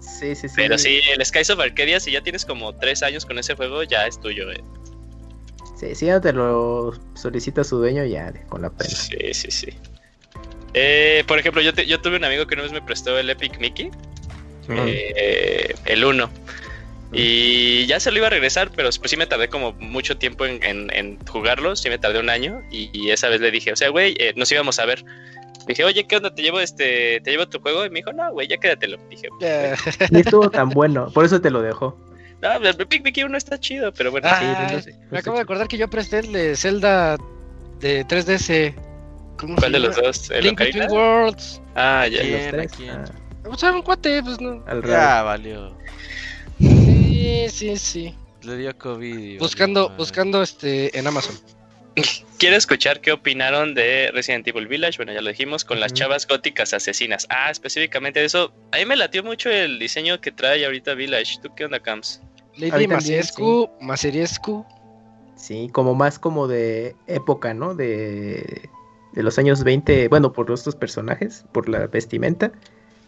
Sí, 0.00 0.34
sí, 0.34 0.48
sí. 0.48 0.54
Pero 0.56 0.78
sí, 0.78 1.00
el 1.14 1.24
Skies 1.24 1.50
of 1.50 1.60
Arcadia, 1.60 2.00
si 2.00 2.12
ya 2.12 2.22
tienes 2.22 2.44
como 2.44 2.74
tres 2.76 3.02
años 3.02 3.26
con 3.26 3.38
ese 3.38 3.54
juego, 3.54 3.82
ya 3.82 4.06
es 4.06 4.18
tuyo, 4.20 4.50
eh. 4.50 4.62
Sí, 5.80 5.94
si 5.94 6.06
ya 6.06 6.20
te 6.20 6.34
lo 6.34 6.92
solicita 7.14 7.64
su 7.64 7.78
dueño, 7.78 8.04
ya 8.04 8.30
con 8.50 8.60
la 8.60 8.68
pena. 8.68 8.90
Sí, 8.90 9.32
sí, 9.32 9.50
sí. 9.50 9.68
Eh, 10.74 11.24
por 11.26 11.38
ejemplo, 11.38 11.62
yo, 11.62 11.72
yo 11.72 12.00
tuve 12.02 12.16
un 12.16 12.24
amigo 12.24 12.46
que 12.46 12.54
una 12.54 12.64
vez 12.64 12.72
me 12.72 12.82
prestó 12.82 13.18
el 13.18 13.30
Epic 13.30 13.58
Mickey, 13.58 13.90
eh, 14.68 15.74
el 15.86 16.04
1. 16.04 16.30
Y 17.12 17.86
ya 17.86 17.98
se 17.98 18.10
lo 18.10 18.18
iba 18.18 18.26
a 18.26 18.30
regresar, 18.30 18.70
pero 18.76 18.90
pues 18.98 19.10
sí 19.10 19.16
me 19.16 19.26
tardé 19.26 19.48
como 19.48 19.72
mucho 19.72 20.18
tiempo 20.18 20.44
en, 20.44 21.18
jugarlo, 21.26 21.74
sí 21.74 21.88
me 21.88 21.98
tardé 21.98 22.20
un 22.20 22.28
año 22.28 22.62
y, 22.70 23.08
esa 23.08 23.30
vez 23.30 23.40
le 23.40 23.50
dije, 23.50 23.72
o 23.72 23.76
sea, 23.76 23.88
güey, 23.88 24.14
eh, 24.18 24.34
nos 24.36 24.52
íbamos 24.52 24.78
a 24.78 24.84
ver. 24.84 25.02
Dije, 25.66 25.82
oye, 25.82 26.06
¿qué 26.06 26.16
onda? 26.16 26.34
¿Te 26.34 26.42
llevo 26.42 26.60
este, 26.60 27.22
te 27.22 27.30
llevo 27.30 27.48
tu 27.48 27.58
juego? 27.58 27.86
Y 27.86 27.90
me 27.90 28.00
dijo, 28.00 28.12
no, 28.12 28.30
güey, 28.32 28.48
ya 28.48 28.58
quédatelo. 28.58 28.98
Dije, 29.08 29.28
Ni 30.10 30.20
estuvo 30.20 30.50
tan 30.50 30.68
bueno, 30.68 31.10
por 31.10 31.24
eso 31.24 31.40
te 31.40 31.50
lo 31.50 31.62
dejó. 31.62 31.98
No, 32.42 32.52
el 32.54 32.86
Pick 32.86 33.04
Mickey 33.04 33.24
1 33.24 33.36
está 33.36 33.58
chido, 33.58 33.92
pero 33.92 34.10
bueno. 34.10 34.28
Ah, 34.30 34.80
me 35.10 35.18
acabo 35.18 35.36
de 35.36 35.42
acordar 35.42 35.68
que 35.68 35.76
yo 35.76 35.88
presté 35.88 36.20
el 36.20 36.32
de 36.32 36.56
Zelda 36.56 37.18
de 37.80 38.06
3DS. 38.06 38.74
¿Cuál 39.58 39.72
de 39.72 39.78
los 39.78 39.96
dos? 39.96 40.30
¿El 40.30 40.44
Link 40.44 40.58
Between 40.58 40.90
Worlds. 40.90 41.60
Ah, 41.74 42.06
ya. 42.06 42.20
¿Quién? 42.20 42.68
¿Quién? 42.68 42.90
Ah. 42.90 43.04
O 43.48 43.56
sea, 43.56 43.72
un 43.72 43.82
cuate, 43.82 44.22
pues 44.22 44.40
no. 44.40 44.62
Al 44.66 44.82
ya 44.84 45.22
valió. 45.22 45.76
Sí, 46.58 47.46
sí, 47.50 47.76
sí. 47.76 48.14
Le 48.42 48.56
dio 48.56 48.76
COVID. 48.76 49.38
Buscando, 49.38 49.90
buscando 49.90 50.42
este 50.42 50.98
en 50.98 51.06
Amazon. 51.06 51.38
Quiero 52.38 52.56
escuchar 52.56 53.00
qué 53.00 53.12
opinaron 53.12 53.74
de 53.74 54.10
Resident 54.12 54.46
Evil 54.48 54.66
Village. 54.66 54.96
Bueno, 54.96 55.12
ya 55.12 55.20
lo 55.20 55.28
dijimos, 55.28 55.64
con 55.64 55.80
las 55.80 55.92
chavas 55.92 56.26
góticas 56.26 56.72
asesinas. 56.72 57.26
Ah, 57.28 57.50
específicamente 57.50 58.20
de 58.20 58.26
eso. 58.26 58.52
A 58.72 58.78
mí 58.78 58.86
me 58.86 58.96
latió 58.96 59.22
mucho 59.22 59.50
el 59.50 59.78
diseño 59.78 60.20
que 60.20 60.32
trae 60.32 60.64
ahorita 60.64 60.94
Village. 60.94 61.38
¿Tú 61.42 61.54
qué 61.54 61.66
onda, 61.66 61.80
Camps? 61.80 62.22
Lady 62.60 62.86
Maseriescu, 62.86 63.70
Maseriescu. 63.80 64.64
Sí, 65.36 65.70
como 65.72 65.94
más 65.94 66.18
como 66.18 66.46
de 66.46 66.94
época, 67.06 67.54
¿no? 67.54 67.74
De, 67.74 68.68
de 69.12 69.22
los 69.22 69.38
años 69.38 69.64
20, 69.64 70.08
bueno, 70.08 70.32
por 70.32 70.50
estos 70.50 70.76
personajes, 70.76 71.44
por 71.52 71.68
la 71.68 71.86
vestimenta. 71.86 72.52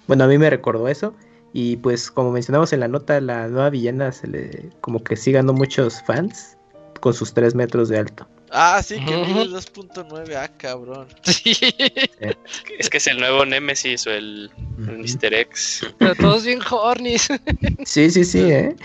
Bueno, 0.07 0.25
a 0.25 0.27
mí 0.27 0.39
me 0.39 0.51
recordó 0.51 0.89
eso. 0.89 1.15
Y 1.53 1.77
pues 1.77 2.11
como 2.11 2.33
mencionamos 2.33 2.73
en 2.73 2.81
la 2.81 2.89
nota, 2.89 3.21
la 3.21 3.49
nueva 3.49 3.69
villana 3.69 4.11
se 4.13 4.27
le 4.27 4.71
como 4.81 5.05
que 5.05 5.17
sí 5.17 5.33
ganó 5.33 5.53
muchos 5.53 6.03
fans 6.03 6.57
con 7.01 7.13
sus 7.13 7.35
tres 7.35 7.55
metros 7.55 7.89
de 7.91 7.99
alto. 7.99 8.27
Ah, 8.55 8.83
sí, 8.83 8.97
que 8.97 9.17
mide 9.17 9.47
2.9, 9.47 10.37
ah, 10.37 10.49
cabrón. 10.57 11.09
Sí. 11.23 11.57
Es 12.79 12.91
que 12.91 12.99
es 12.99 13.07
el 13.07 13.19
nuevo 13.19 13.45
Nemesis 13.45 14.07
o 14.07 14.11
el, 14.11 14.51
Mr. 14.77 15.33
X. 15.33 15.87
Pero 15.99 16.15
todos 16.15 16.45
bien 16.45 16.61
hornies. 16.71 17.29
Sí, 17.85 18.11
sí, 18.11 18.25
sí, 18.25 18.41
eh. 18.41 18.77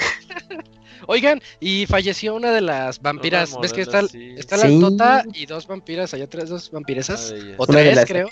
Oigan, 1.07 1.41
y 1.59 1.85
falleció 1.85 2.35
una 2.35 2.51
de 2.51 2.61
las 2.61 3.01
vampiras. 3.01 3.55
¿Ves 3.61 3.73
que 3.73 3.81
está, 3.81 4.01
está 4.01 4.57
la 4.57 4.79
Tota 4.79 5.23
y 5.33 5.45
dos 5.45 5.67
vampiras, 5.67 6.13
allá 6.13 6.27
tres, 6.27 6.49
dos 6.49 6.71
vampiresas? 6.71 7.33
o 7.57 7.65
tres, 7.65 8.05
creo. 8.05 8.29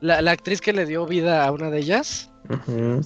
La, 0.00 0.20
la, 0.20 0.32
actriz 0.32 0.60
que 0.60 0.72
le 0.72 0.84
dio 0.84 1.06
vida 1.06 1.44
a 1.44 1.52
una 1.52 1.70
de 1.70 1.78
ellas. 1.78 2.30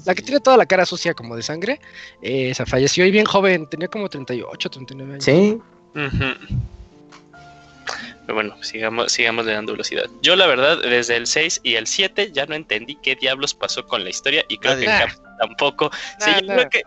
La 0.04 0.14
que 0.14 0.22
tiene 0.22 0.40
toda 0.40 0.56
la 0.56 0.66
cara 0.66 0.86
sucia 0.86 1.12
como 1.12 1.36
de 1.36 1.42
sangre. 1.42 1.80
Eh, 2.22 2.54
se 2.54 2.64
falleció 2.64 3.04
y 3.04 3.10
bien 3.10 3.26
joven, 3.26 3.68
tenía 3.68 3.88
como 3.88 4.08
38, 4.08 4.70
39 4.70 5.12
años. 5.12 5.24
Sí. 5.24 5.58
Pero 8.26 8.34
bueno, 8.34 8.60
sigamos, 8.62 9.12
sigamos 9.12 9.46
le 9.46 9.52
dando 9.52 9.72
velocidad. 9.72 10.06
Yo 10.20 10.34
la 10.34 10.48
verdad, 10.48 10.82
desde 10.82 11.14
el 11.14 11.28
6 11.28 11.60
y 11.62 11.76
el 11.76 11.86
7 11.86 12.32
ya 12.32 12.44
no 12.46 12.56
entendí 12.56 12.98
qué 13.00 13.14
diablos 13.14 13.54
pasó 13.54 13.86
con 13.86 14.02
la 14.02 14.10
historia 14.10 14.44
y 14.48 14.58
creo 14.58 14.76
que 14.76 14.86
tampoco. 15.38 15.90
sí, 16.18 16.30
yo 16.40 16.46
creo 16.46 16.68
que, 16.68 16.82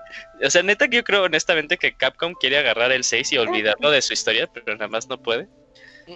o 0.45 0.49
sea, 0.49 0.63
neta 0.63 0.89
que 0.89 0.97
yo 0.97 1.03
creo 1.05 1.23
honestamente 1.23 1.77
que 1.77 1.95
Capcom 1.95 2.33
quiere 2.33 2.57
agarrar 2.57 2.91
el 2.91 3.05
6 3.05 3.31
y 3.31 3.37
olvidarlo 3.37 3.89
de 3.89 4.01
su 4.01 4.11
historia, 4.11 4.47
pero 4.53 4.73
nada 4.73 4.89
más 4.89 5.07
no 5.07 5.21
puede. 5.21 5.47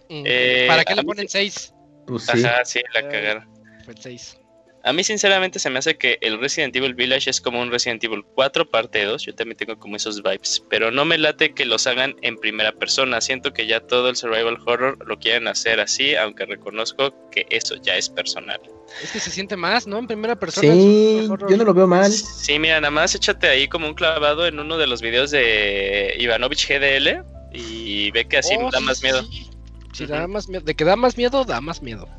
Eh, 0.10 0.66
¿Para 0.68 0.84
qué 0.84 0.96
le 0.96 1.04
ponen 1.04 1.30
6? 1.30 1.74
Pues 2.06 2.26
sí. 2.26 2.46
Ajá, 2.46 2.66
sí, 2.66 2.82
la 2.94 3.08
cagaron. 3.08 3.48
Fue 3.86 3.94
el 3.94 4.02
6. 4.02 4.43
A 4.86 4.92
mí 4.92 5.04
sinceramente 5.04 5.60
se 5.60 5.70
me 5.70 5.80
hace 5.80 5.98
que 5.98 6.18
el 6.20 6.40
Resident 6.42 6.76
Evil 6.76 6.94
Village 6.94 7.30
es 7.30 7.40
como 7.40 7.62
un 7.62 7.72
Resident 7.72 8.04
Evil 8.04 8.24
4 8.36 8.70
parte 8.70 9.06
2, 9.06 9.26
yo 9.26 9.34
también 9.34 9.58
tengo 9.58 9.80
como 9.80 9.96
esos 9.96 10.22
vibes, 10.22 10.62
pero 10.70 10.92
no 10.92 11.06
me 11.06 11.18
late 11.18 11.54
que 11.54 11.66
los 11.66 11.88
hagan 11.88 12.18
en 12.22 12.36
primera 12.36 12.74
persona, 12.74 13.22
siento 13.22 13.54
que 13.54 13.66
ya 13.66 13.80
todo 13.80 14.10
el 14.10 14.18
survival 14.18 14.58
horror 14.66 14.98
lo 15.08 15.18
quieren 15.20 15.48
hacer 15.48 15.80
así, 15.80 16.16
aunque 16.16 16.46
reconozco 16.46 17.14
que 17.32 17.46
eso 17.50 17.76
ya 17.82 17.96
es 17.96 18.10
personal. 18.10 18.60
Es 19.02 19.12
que 19.14 19.22
se 19.22 19.32
siente 19.32 19.56
más, 19.56 19.88
¿no? 19.88 20.00
En 20.00 20.08
primera 20.08 20.36
persona. 20.36 20.74
Sí, 20.74 21.30
yo 21.50 21.58
no 21.58 21.64
lo 21.64 21.74
veo 21.74 21.88
mal. 21.88 22.12
Sí, 22.12 22.60
mira, 22.60 22.82
nada 22.82 22.92
más 22.92 23.16
échate 23.16 23.48
ahí 23.48 23.70
como 23.70 23.88
un 23.88 23.94
clavado 23.94 24.46
en 24.46 24.60
uno 24.60 24.78
de 24.78 24.88
los 24.88 25.02
videos 25.02 25.32
de 25.32 26.14
Ivanovich 26.20 26.68
GDL 26.68 27.24
y 27.54 28.12
ve 28.12 28.28
que 28.28 28.38
así 28.38 28.56
oh, 28.60 28.70
da 28.70 28.82
más 28.82 29.02
miedo. 29.02 29.24
Sí, 29.94 30.06
da 30.06 30.28
más 30.28 30.50
miedo. 30.50 30.66
De 30.66 30.76
que 30.76 30.84
da 30.84 30.98
más 30.98 31.16
miedo, 31.16 31.46
da 31.46 31.62
más 31.62 31.82
miedo. 31.82 32.10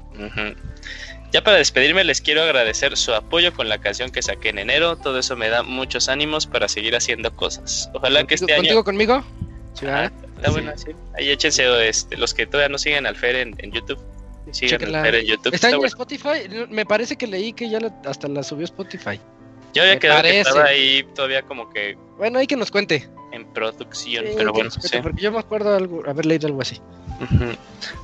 Ya 1.35 1.43
para 1.43 1.57
despedirme 1.57 2.05
les 2.05 2.21
quiero 2.21 2.43
agradecer 2.43 2.97
su 2.97 3.13
apoyo 3.13 3.53
con 3.53 3.69
la 3.69 3.79
canción 3.79 4.13
que 4.13 4.23
saqué 4.23 4.51
en 4.51 4.61
enero. 4.61 4.95
Todo 4.95 5.19
eso 5.19 5.35
me 5.35 5.49
da 5.49 5.65
muchos 5.65 6.09
ánimos 6.09 6.47
para 6.47 6.69
seguir 6.69 6.95
haciendo 6.95 7.35
cosas. 7.35 7.91
Ojalá 7.93 8.23
que 8.23 8.37
este 8.37 8.53
año... 8.53 8.63
¿Contigo 8.63 8.85
conmigo? 8.85 9.25
Sí, 9.73 9.85
ah, 9.87 10.13
está 10.37 10.53
bueno, 10.53 10.73
sí. 10.77 10.93
Ahí 11.19 11.31
échense 11.31 11.89
este, 11.89 12.17
los 12.19 12.35
que 12.35 12.47
todavía 12.47 12.69
no 12.69 12.79
siguen 12.79 13.05
al 13.05 13.17
Fer 13.17 13.35
en, 13.35 13.73
YouTube. 13.73 13.99
Sigan 14.53 14.95
al 14.95 15.03
Fer 15.03 15.17
en 15.17 15.27
YouTube. 15.27 15.53
¿Está, 15.53 15.71
en 15.71 15.85
Spotify? 15.85 16.69
Me 16.71 16.87
parece 16.87 17.17
que 17.17 17.27
leí 17.27 17.53
que 17.53 17.69
ya 17.69 17.81
hasta 18.05 18.29
la 18.29 18.45
subió 18.45 18.65
Spotify. 18.67 19.19
Yo 19.73 19.83
había 19.83 19.99
quedado 19.99 20.23
que 20.23 20.39
estaba 20.39 20.67
ahí 20.67 21.05
todavía 21.17 21.43
como 21.43 21.69
que... 21.69 21.99
Bueno, 22.17 22.39
hay 22.39 22.47
que 22.47 22.55
nos 22.55 22.71
cuente. 22.71 23.09
En 23.33 23.45
producción, 23.53 24.25
pero 24.37 24.53
bueno, 24.53 24.71
sí. 24.71 24.99
Porque 25.03 25.21
yo 25.21 25.33
me 25.33 25.41
acuerdo 25.41 25.75
algo, 25.75 26.05
haber 26.07 26.27
leído 26.27 26.47
algo 26.47 26.63
así. 26.63 26.81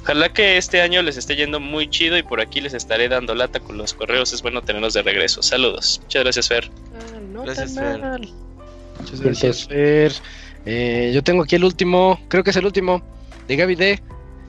Ojalá 0.03 0.33
que 0.33 0.57
este 0.57 0.81
año 0.83 1.03
les 1.03 1.17
esté 1.17 1.37
yendo 1.37 1.61
muy 1.61 1.89
chido 1.89 2.17
y 2.19 2.23
por 2.23 2.41
aquí 2.41 2.61
les 2.61 2.75
estaré 2.75 3.09
dando 3.09 3.35
lata 3.35 3.61
con 3.61 3.79
los 3.79 3.95
correos. 3.95 4.33
Es 4.33 4.43
bueno 4.43 4.63
tenerlos 4.63 4.95
de 4.95 5.03
regreso. 5.03 5.43
Saludos. 5.43 6.01
Muchas 6.03 6.23
gracias, 6.23 6.49
Fer. 6.49 6.71
Ah, 6.95 7.43
gracias, 7.45 7.75
Fer. 7.75 8.01
Muchas 8.99 9.21
gracias, 9.21 9.67
Fer. 9.67 10.13
Eh, 10.67 11.11
yo 11.15 11.23
tengo 11.23 11.43
aquí 11.43 11.57
el 11.57 11.65
último, 11.65 12.21
creo 12.29 12.45
que 12.45 12.51
es 12.51 12.57
el 12.57 12.67
último, 12.67 13.03
de 13.49 13.57
Gaby 13.57 13.75
D. 13.75 14.03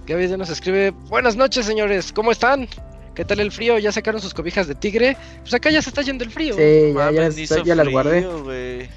Gaby 0.07 0.27
D 0.27 0.38
nos 0.38 0.49
escribe: 0.49 0.91
Buenas 0.91 1.35
noches, 1.35 1.65
señores. 1.65 2.11
¿Cómo 2.11 2.31
están? 2.31 2.67
¿Qué 3.15 3.25
tal 3.25 3.40
el 3.40 3.51
frío? 3.51 3.77
¿Ya 3.77 3.91
sacaron 3.91 4.22
sus 4.22 4.33
cobijas 4.33 4.67
de 4.67 4.75
tigre? 4.75 5.17
Pues 5.41 5.53
acá 5.53 5.69
ya 5.69 5.81
se 5.81 5.90
está 5.90 6.01
yendo 6.01 6.23
el 6.23 6.31
frío. 6.31 6.56
Sí, 6.56 6.93
ya, 6.95 7.11
ya, 7.11 7.64
ya, 7.64 7.75
las 7.75 7.88
guardé. 7.90 8.90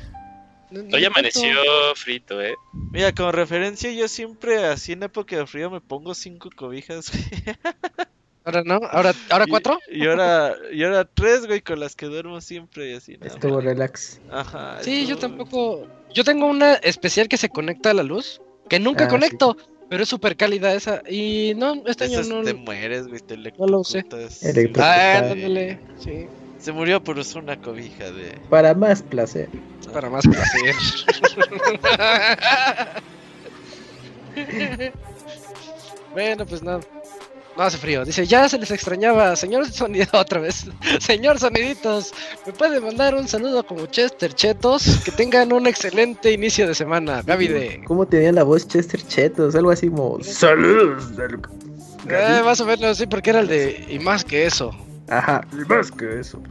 Hoy 0.93 1.05
amaneció 1.05 1.55
frito, 1.94 2.41
eh. 2.43 2.55
Mira, 2.93 3.12
como 3.12 3.33
referencia, 3.33 3.91
yo 3.93 4.09
siempre 4.09 4.65
así 4.65 4.93
en 4.93 5.03
época 5.03 5.36
de 5.36 5.47
frío 5.47 5.70
me 5.70 5.81
pongo 5.81 6.15
cinco 6.15 6.51
cobijas, 6.55 7.11
Ahora 8.47 8.62
no, 8.62 8.75
ahora, 8.91 9.15
ahora 9.31 9.47
cuatro. 9.49 9.78
Y, 9.91 10.07
ahora, 10.07 10.55
y 10.70 10.85
ahora 10.85 11.07
tres, 11.07 11.47
güey, 11.47 11.62
con 11.62 11.81
las 11.81 11.97
que 11.97 12.07
duermo 12.07 12.43
siempre 12.43 12.91
y 12.91 12.94
así. 12.94 13.17
Estuvo 13.23 13.59
relax. 13.59 14.20
Ajá. 14.31 14.83
Sí, 14.83 15.07
yo 15.07 15.17
tampoco. 15.17 15.86
Yo 16.12 16.25
tengo 16.25 16.47
una 16.47 16.75
especial 16.75 17.27
que 17.27 17.39
se 17.39 17.49
conecta 17.49 17.91
a 17.91 17.94
la 17.94 18.03
luz, 18.03 18.43
que 18.69 18.78
nunca 18.78 19.07
ah, 19.07 19.09
conecto. 19.09 19.57
Pero 19.89 20.03
es 20.03 20.09
súper 20.09 20.36
cálida 20.36 20.75
esa. 20.75 21.03
Y 21.09 21.55
no, 21.57 21.83
este 21.86 22.05
año 22.05 22.23
no. 22.23 22.43
Te 22.43 22.53
mueres, 22.53 23.07
güey, 23.07 23.20
te 23.20 23.36
No 23.36 23.67
lo 23.67 23.83
sé. 23.83 24.05
Ah, 24.77 25.19
ándale, 25.31 25.78
sí. 25.99 26.27
Se 26.65 26.73
murió 26.73 27.05
por 27.05 27.18
usar 27.18 27.43
una 27.43 27.60
cobija 27.60 28.10
de. 28.10 28.39
Para 28.49 28.73
más 28.73 29.02
placer. 29.02 29.51
Para 29.93 30.09
más 30.09 30.25
placer. 30.26 30.75
bueno, 36.15 36.47
pues 36.47 36.62
nada. 36.62 36.81
No 37.55 37.65
hace 37.65 37.76
frío. 37.76 38.02
Dice, 38.07 38.26
ya 38.26 38.49
se 38.49 38.57
les 38.57 38.70
extrañaba. 38.70 39.36
Señor 39.36 39.70
Sonido, 39.70 40.07
otra 40.15 40.41
vez. 40.41 40.65
Señor 41.01 41.39
Soniditos, 41.39 42.15
¿me 42.47 42.55
puede 42.55 42.81
mandar 42.81 43.15
un 43.15 43.28
saludo 43.28 43.67
como 43.67 43.84
Chester 43.84 44.33
Chetos? 44.33 45.02
Que 45.05 45.10
tengan 45.10 45.52
un 45.52 45.67
excelente 45.67 46.33
inicio 46.33 46.67
de 46.67 46.75
semana. 46.75 47.20
Gaby 47.26 47.49
de... 47.49 47.84
¿Cómo 47.84 48.07
tenía 48.07 48.33
la 48.33 48.43
voz 48.43 48.67
Chester 48.67 49.07
Chetos? 49.07 49.55
Algo 49.55 49.70
así 49.70 49.91
como... 49.91 50.25
Saludos 50.25 51.15
del... 51.15 51.41
Eh, 52.09 52.41
más 52.43 52.59
o 52.62 52.65
menos, 52.65 52.97
sí, 52.97 53.07
porque 53.07 53.28
era 53.28 53.41
el 53.41 53.49
de... 53.49 53.84
Y 53.91 53.99
más 53.99 54.25
que 54.25 54.47
eso. 54.47 54.75
Ajá, 55.08 55.47
y 55.52 55.57
más 55.68 55.91
que 55.91 56.20
eso. 56.20 56.42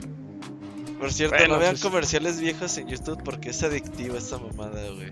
Por 0.99 1.11
cierto, 1.11 1.35
no 1.47 1.59
vean 1.59 1.71
pues, 1.71 1.81
comerciales 1.81 2.39
viejos 2.39 2.77
en 2.77 2.87
YouTube 2.87 3.21
porque 3.23 3.49
es 3.49 3.61
adictiva 3.63 4.17
esta 4.17 4.37
mamada, 4.37 4.81
güey. 4.91 5.11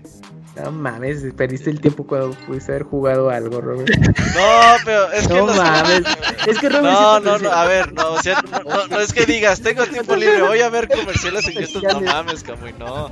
No 0.54 0.70
mames, 0.70 1.24
perdiste 1.34 1.70
el 1.70 1.80
tiempo 1.80 2.06
cuando 2.06 2.32
pudiste 2.46 2.72
haber 2.72 2.82
jugado 2.82 3.30
algo, 3.30 3.60
Robert. 3.60 3.88
No, 3.98 4.76
pero 4.84 5.10
es 5.12 5.26
que 5.26 5.34
no. 5.34 5.46
mames. 5.46 6.02
Es 6.46 6.58
que 6.58 6.68
Robert. 6.68 6.92
No, 6.92 7.20
no, 7.20 7.38
no, 7.38 7.50
a 7.50 7.64
ver, 7.64 7.92
no, 7.92 8.12
o 8.12 8.22
sea, 8.22 8.42
no, 8.64 8.86
no, 8.86 9.00
es 9.00 9.14
que 9.14 9.24
digas, 9.24 9.62
tengo 9.62 9.86
tiempo 9.86 10.14
libre, 10.14 10.42
voy 10.42 10.60
a 10.60 10.68
ver 10.68 10.88
comerciales 10.88 11.46
en 11.48 11.54
YouTube. 11.54 11.84
No 11.84 12.00
mames, 12.02 12.42
Camuy, 12.42 12.74
no. 12.78 13.10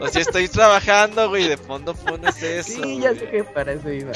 O 0.00 0.08
sea, 0.08 0.20
estoy 0.20 0.48
trabajando, 0.48 1.30
güey, 1.30 1.48
de 1.48 1.56
fondo 1.56 1.94
pones 1.94 2.42
eso. 2.42 2.82
Sí, 2.82 3.00
ya 3.00 3.14
sé 3.14 3.28
que 3.30 3.44
para 3.44 3.72
eso 3.72 3.90
iba. 3.90 4.12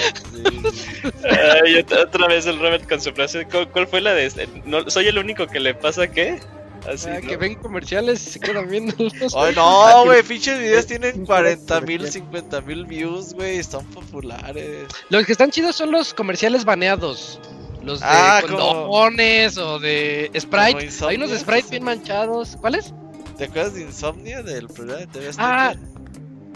Ay, 1.64 1.76
otra 1.78 2.26
vez 2.26 2.46
el 2.46 2.58
Robert 2.58 2.86
con 2.86 3.00
su 3.00 3.12
frase. 3.12 3.46
¿Cuál 3.72 3.86
fue 3.86 4.02
la 4.02 4.12
de 4.12 4.26
este? 4.26 4.48
No, 4.66 4.88
¿Soy 4.90 5.06
el 5.06 5.18
único 5.18 5.46
que 5.46 5.60
le 5.60 5.74
pasa 5.74 6.08
qué? 6.08 6.40
Así, 6.86 7.08
ah, 7.08 7.20
Que 7.20 7.36
ven 7.36 7.54
comerciales 7.54 8.26
y 8.26 8.30
se 8.30 8.40
quedan 8.40 8.68
viendo. 8.68 8.94
Ay, 9.36 9.54
no, 9.54 10.04
güey, 10.04 10.22
pinches 10.22 10.58
videos 10.58 10.86
tienen 10.86 11.24
40 11.24 11.80
mil, 11.82 12.10
50 12.10 12.60
mil 12.62 12.84
views, 12.86 13.32
güey, 13.34 13.58
están 13.58 13.84
populares. 13.86 14.86
Los 15.08 15.24
que 15.24 15.32
están 15.32 15.50
chidos 15.50 15.76
son 15.76 15.90
los 15.90 16.12
comerciales 16.12 16.64
baneados. 16.64 17.40
Los 17.82 18.00
de 18.00 18.06
ah, 18.08 18.42
condones 18.42 19.58
o 19.58 19.78
de 19.78 20.30
Sprite. 20.38 20.90
Hay 21.06 21.16
unos 21.16 21.30
de 21.30 21.38
Sprite 21.38 21.68
bien 21.70 21.84
manchados. 21.84 22.56
¿Cuáles? 22.60 22.94
¿Te 23.36 23.44
acuerdas 23.44 23.74
de 23.74 23.82
Insomnia 23.82 24.42
del 24.42 24.68
programa 24.68 25.00
de 25.00 25.06
TV 25.08 25.30
Ah, 25.38 25.74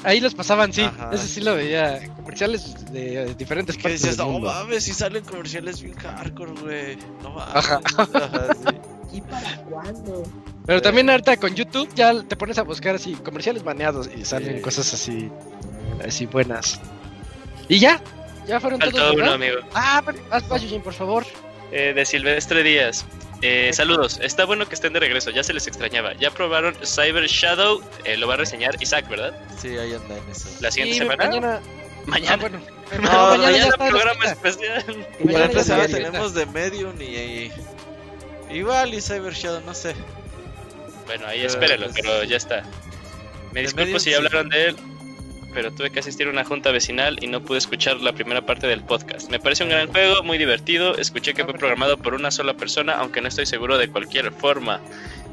ahí 0.04 0.20
los 0.20 0.34
pasaban, 0.34 0.72
sí. 0.72 0.88
Ese 1.12 1.28
sí 1.28 1.40
lo 1.40 1.54
veía. 1.54 2.00
Comerciales 2.16 2.92
de, 2.92 3.34
diferentes 3.34 3.76
¿Qué 3.76 3.82
partes. 3.82 4.02
Dices, 4.02 4.18
no 4.18 4.38
mames, 4.38 4.84
si 4.84 4.92
salen 4.92 5.24
comerciales 5.24 5.82
bien 5.82 5.96
hardcore, 5.96 6.52
güey. 6.62 6.96
No 7.22 7.30
mames. 7.30 7.56
Ajá. 7.56 7.80
Ajá 7.96 8.54
sí. 8.54 8.97
¿Y 9.12 9.20
para 9.22 9.56
cuándo? 9.62 10.22
Pero 10.66 10.82
también 10.82 11.08
ahorita 11.08 11.36
con 11.38 11.54
YouTube 11.54 11.88
ya 11.94 12.22
te 12.22 12.36
pones 12.36 12.58
a 12.58 12.62
buscar 12.62 12.94
así 12.94 13.14
comerciales 13.14 13.64
baneados 13.64 14.08
y 14.14 14.24
salen 14.24 14.60
cosas 14.60 14.92
así 14.92 15.30
así 16.04 16.26
buenas. 16.26 16.80
Y 17.68 17.78
ya, 17.78 18.00
ya 18.46 18.60
fueron 18.60 18.80
todos. 18.80 19.14
uno, 19.14 19.32
amigo. 19.32 19.58
Ah, 19.74 20.02
haz 20.30 20.44
por 20.44 20.94
favor. 20.94 21.24
Eh, 21.70 21.92
de 21.94 22.04
Silvestre 22.06 22.62
Díaz. 22.62 23.04
Eh, 23.40 23.70
saludos, 23.72 24.18
está 24.20 24.44
bueno 24.46 24.66
que 24.68 24.74
estén 24.74 24.92
de 24.92 25.00
regreso, 25.00 25.30
ya 25.30 25.44
se 25.44 25.52
les 25.52 25.66
extrañaba. 25.66 26.12
Ya 26.14 26.30
probaron 26.30 26.74
Cyber 26.84 27.26
Shadow, 27.26 27.82
eh, 28.04 28.16
lo 28.16 28.26
va 28.26 28.34
a 28.34 28.36
reseñar 28.38 28.76
Isaac, 28.80 29.08
¿verdad? 29.08 29.38
Sí, 29.60 29.68
ahí 29.68 29.94
anda 29.94 30.16
en 30.16 30.30
eso. 30.30 30.48
¿La 30.60 30.70
siguiente 30.70 30.98
semana? 30.98 31.24
Mañana. 31.24 31.60
Mañana. 32.06 32.32
Ah, 32.32 32.36
bueno. 32.36 32.60
No, 33.02 33.36
mañana, 33.36 33.68
mañana 33.76 33.76
programa 33.76 34.24
especial. 34.24 35.06
Mañana 35.22 35.86
tenemos 35.88 36.32
de 36.32 36.46
Medium 36.46 36.94
y, 37.02 37.52
Igual 38.50 38.94
y 38.94 39.00
Cyber 39.00 39.32
Shadow, 39.32 39.62
no 39.64 39.74
sé. 39.74 39.94
Bueno, 41.06 41.26
ahí 41.26 41.42
espérelo, 41.42 41.86
pues, 41.86 41.96
pero 42.00 42.24
ya 42.24 42.36
está. 42.36 42.64
Me 43.52 43.62
disculpo 43.62 43.98
si 43.98 44.10
ya 44.10 44.18
hablaron 44.18 44.48
de 44.50 44.68
él, 44.68 44.76
pero 45.54 45.72
tuve 45.72 45.90
que 45.90 46.00
asistir 46.00 46.26
a 46.26 46.30
una 46.30 46.44
junta 46.44 46.70
vecinal 46.70 47.18
y 47.22 47.26
no 47.26 47.42
pude 47.42 47.58
escuchar 47.58 47.96
la 48.00 48.12
primera 48.12 48.44
parte 48.44 48.66
del 48.66 48.82
podcast. 48.82 49.30
Me 49.30 49.40
parece 49.40 49.64
un 49.64 49.70
gran 49.70 49.88
juego, 49.88 50.22
muy 50.22 50.38
divertido. 50.38 50.96
Escuché 50.96 51.34
que 51.34 51.44
fue 51.44 51.54
programado 51.54 51.96
por 51.96 52.14
una 52.14 52.30
sola 52.30 52.54
persona, 52.54 52.94
aunque 52.94 53.20
no 53.20 53.28
estoy 53.28 53.46
seguro 53.46 53.78
de 53.78 53.88
cualquier 53.88 54.32
forma. 54.32 54.80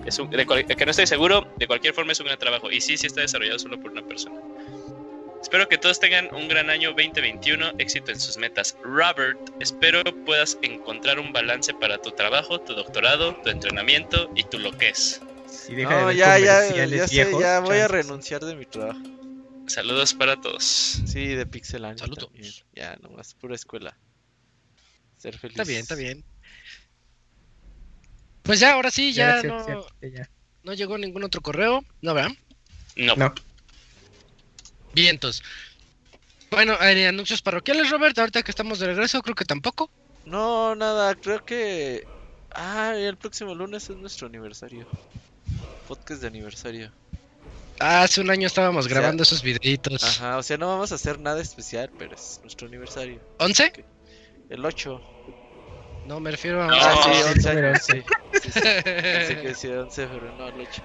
Es 0.06 0.20
un, 0.20 0.30
de 0.30 0.46
que 0.46 0.86
no 0.86 0.92
estoy 0.92 1.08
seguro, 1.08 1.48
de 1.58 1.68
cualquier 1.68 1.94
forma 1.94 2.14
es 2.14 2.20
un 2.20 2.28
gran 2.28 2.40
trabajo. 2.40 2.72
Y 2.72 2.80
sí, 2.80 2.98
sí 2.98 3.08
está 3.08 3.22
desarrollado 3.22 3.60
solo 3.60 3.80
por 3.80 3.92
una 3.92 4.02
persona. 4.02 4.40
Espero 5.46 5.70
que 5.70 5.78
todos 5.78 6.00
tengan 6.00 6.34
un 6.34 6.48
gran 6.48 6.72
año 6.72 6.90
2021, 6.94 7.74
éxito 7.78 8.12
en 8.12 8.20
sus 8.20 8.36
metas. 8.36 8.76
Robert, 8.82 9.38
espero 9.60 10.02
puedas 10.26 10.58
encontrar 10.64 11.20
un 11.20 11.32
balance 11.32 11.72
para 11.76 12.02
tu 12.02 12.10
trabajo, 12.10 12.60
tu 12.60 12.74
doctorado, 12.74 13.36
tu 13.44 13.50
entrenamiento 13.50 14.28
y 14.36 14.44
tu 14.46 14.58
lo 14.58 14.72
que 14.72 14.90
es. 14.90 15.22
no, 15.70 16.12
ya, 16.12 16.40
ya, 16.40 16.68
ya, 16.88 17.08
sé, 17.08 17.32
ya 17.40 17.60
voy 17.60 17.78
a 17.78 17.88
renunciar 17.88 18.44
de 18.44 18.56
mi 18.56 18.66
trabajo. 18.66 19.00
Saludos 19.68 20.16
para 20.16 20.42
todos. 20.42 20.64
Sí, 21.06 21.28
de 21.28 21.46
Pixel 21.46 21.84
Saludos. 21.96 22.66
Ya, 22.74 22.96
nomás, 23.04 23.36
pura 23.36 23.54
escuela. 23.54 23.96
Ser 25.18 25.38
feliz. 25.38 25.60
Está 25.60 25.70
bien, 25.70 25.82
está 25.82 25.94
bien. 25.94 26.26
Pues 28.42 28.60
ya, 28.60 28.74
ahora 28.74 28.90
sí, 28.90 29.14
ya, 29.14 29.44
no, 29.44 29.86
no 30.64 30.74
llegó 30.74 30.98
ningún 30.98 31.24
otro 31.24 31.42
correo, 31.42 31.86
¿no, 32.02 32.16
verdad? 32.16 32.32
No. 32.96 33.16
no. 33.16 33.36
Vientos. 34.96 35.44
Bueno, 36.50 36.78
¿hay 36.80 37.04
anuncios 37.04 37.42
parroquiales, 37.42 37.90
Robert? 37.90 38.18
Ahorita 38.18 38.42
que 38.42 38.52
estamos 38.52 38.80
de 38.80 38.88
regreso, 38.88 39.22
creo 39.22 39.36
que 39.36 39.44
tampoco. 39.44 39.92
No, 40.26 40.74
nada, 40.74 41.14
creo 41.16 41.44
que... 41.44 42.08
Ah, 42.52 42.94
el 42.96 43.18
próximo 43.18 43.54
lunes 43.54 43.90
es 43.90 43.98
nuestro 43.98 44.28
aniversario. 44.28 44.88
Podcast 45.90 46.22
de 46.22 46.28
aniversario. 46.28 46.92
Ah, 47.78 48.04
hace 48.04 48.22
un 48.22 48.30
año 48.30 48.48
estábamos 48.48 48.88
grabando 48.88 49.24
esos 49.24 49.44
videitos. 49.44 50.02
Ajá, 50.02 50.38
o 50.38 50.44
sea, 50.44 50.56
no 50.56 50.70
vamos 50.70 50.94
a 50.94 50.96
hacer 50.96 51.20
nada 51.20 51.42
especial, 51.42 51.92
pero 52.00 52.16
es 52.16 52.40
nuestro 52.42 52.68
aniversario. 52.70 53.20
¿11? 53.40 53.84
El 54.50 54.64
8. 54.64 55.02
No, 56.08 56.22
me 56.22 56.32
refiero 56.32 56.64
a... 56.64 56.70
Ah, 56.72 56.96
sí, 57.04 57.10
11. 57.34 57.66
11. 57.66 57.80
Sí, 57.82 58.04
sí, 58.42 58.52
sí. 58.52 58.62
Pensé 58.62 59.42
que 59.42 59.48
decía 59.50 59.82
11, 59.82 60.08
pero 60.08 60.38
no, 60.38 60.48
el 60.48 60.62
8. 60.62 60.84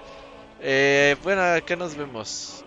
Eh, 0.62 1.16
bueno, 1.22 1.42
¿qué 1.64 1.76
nos 1.76 1.94
vemos? 1.94 2.64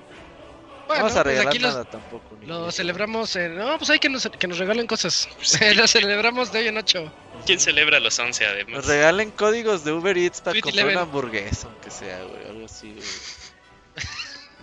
Bueno, 0.87 1.03
vamos 1.03 1.17
a 1.17 1.23
pues 1.23 1.37
regalar 1.37 1.61
nada 1.61 1.85
tampoco. 1.85 2.37
Lo 2.45 2.71
celebramos 2.71 3.35
en... 3.35 3.55
No, 3.55 3.77
pues 3.77 3.89
hay 3.89 3.99
que 3.99 4.09
nos, 4.09 4.29
que 4.37 4.47
nos 4.47 4.57
regalen 4.57 4.85
cosas. 4.85 5.29
lo 5.75 5.87
celebramos 5.87 6.51
de 6.51 6.59
hoy 6.59 6.67
en 6.67 6.77
8. 6.77 7.13
¿Quién 7.45 7.59
celebra 7.59 7.99
los 7.99 8.17
11 8.19 8.45
además? 8.45 8.75
Nos 8.75 8.85
regalen 8.87 9.31
códigos 9.31 9.83
de 9.83 9.91
Uber 9.91 10.17
Eats 10.17 10.41
para 10.41 10.59
comprar 10.59 10.87
una 10.87 11.01
hamburguesa, 11.01 11.67
aunque 11.67 11.89
sea, 11.89 12.21
güey, 12.23 12.45
algo 12.47 12.65
así, 12.65 12.93
güey. 12.93 13.03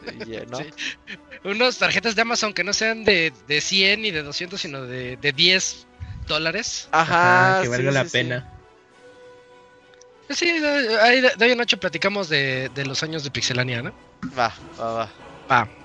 ¿no? 0.51 0.59
Unas 1.45 1.79
tarjetas 1.79 2.15
de 2.15 2.23
Amazon 2.23 2.53
que 2.53 2.65
no 2.65 2.73
sean 2.73 3.05
de, 3.05 3.33
de 3.47 3.61
100 3.61 4.03
ni 4.03 4.11
de 4.11 4.23
200, 4.23 4.61
sino 4.61 4.83
de, 4.83 5.17
de 5.17 5.33
10 5.33 5.87
dólares. 6.27 6.89
Ajá, 6.93 7.61
que 7.63 7.69
valga 7.69 7.91
la 7.91 8.05
pena. 8.05 8.53
Sí, 10.31 10.49
ahí 11.01 11.21
de, 11.21 11.33
hoy 11.41 11.51
en 11.51 11.59
noche 11.59 11.77
platicamos 11.77 12.29
de, 12.29 12.71
de, 12.75 12.87
los 12.87 13.03
años 13.03 13.25
de 13.25 13.31
Pixelania, 13.31 13.83
¿no? 13.83 13.93
Va, 14.39 14.55
va, 14.79 14.93
va. 14.93 15.09
Va. 15.51 15.80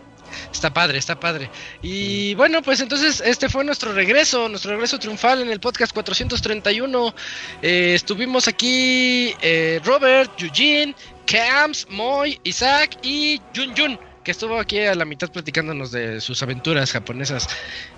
Está 0.51 0.73
padre, 0.73 0.97
está 0.97 1.19
padre. 1.19 1.49
Y 1.81 2.35
bueno, 2.35 2.61
pues 2.61 2.79
entonces 2.79 3.21
este 3.25 3.49
fue 3.49 3.63
nuestro 3.63 3.93
regreso, 3.93 4.49
nuestro 4.49 4.71
regreso 4.71 4.99
triunfal 4.99 5.41
en 5.41 5.49
el 5.49 5.59
podcast 5.59 5.93
431. 5.93 7.15
Eh, 7.61 7.93
estuvimos 7.95 8.47
aquí 8.47 9.33
eh, 9.41 9.79
Robert, 9.83 10.31
Eugene, 10.41 10.95
Camps, 11.25 11.87
Moy, 11.89 12.39
Isaac 12.43 12.97
y 13.01 13.41
Jun 13.55 13.75
Jun 13.75 13.99
que 14.25 14.31
estuvo 14.31 14.59
aquí 14.59 14.79
a 14.79 14.95
la 14.95 15.05
mitad 15.05 15.31
platicándonos 15.31 15.91
de 15.91 16.19
sus 16.19 16.41
aventuras 16.41 16.91
japonesas. 16.91 17.47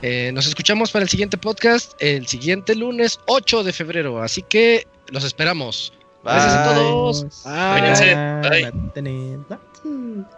Eh, 0.01 0.31
nos 0.33 0.45
escuchamos 0.45 0.91
para 0.91 1.03
el 1.03 1.09
siguiente 1.09 1.37
podcast 1.37 1.93
el 1.99 2.27
siguiente 2.27 2.75
lunes 2.75 3.19
8 3.27 3.63
de 3.63 3.71
febrero, 3.71 4.21
así 4.21 4.43
que 4.43 4.85
los 5.09 5.23
esperamos. 5.23 5.93
Gracias 6.23 6.53
a 6.53 6.73
todos. 6.73 7.43
Bye. 9.73 10.37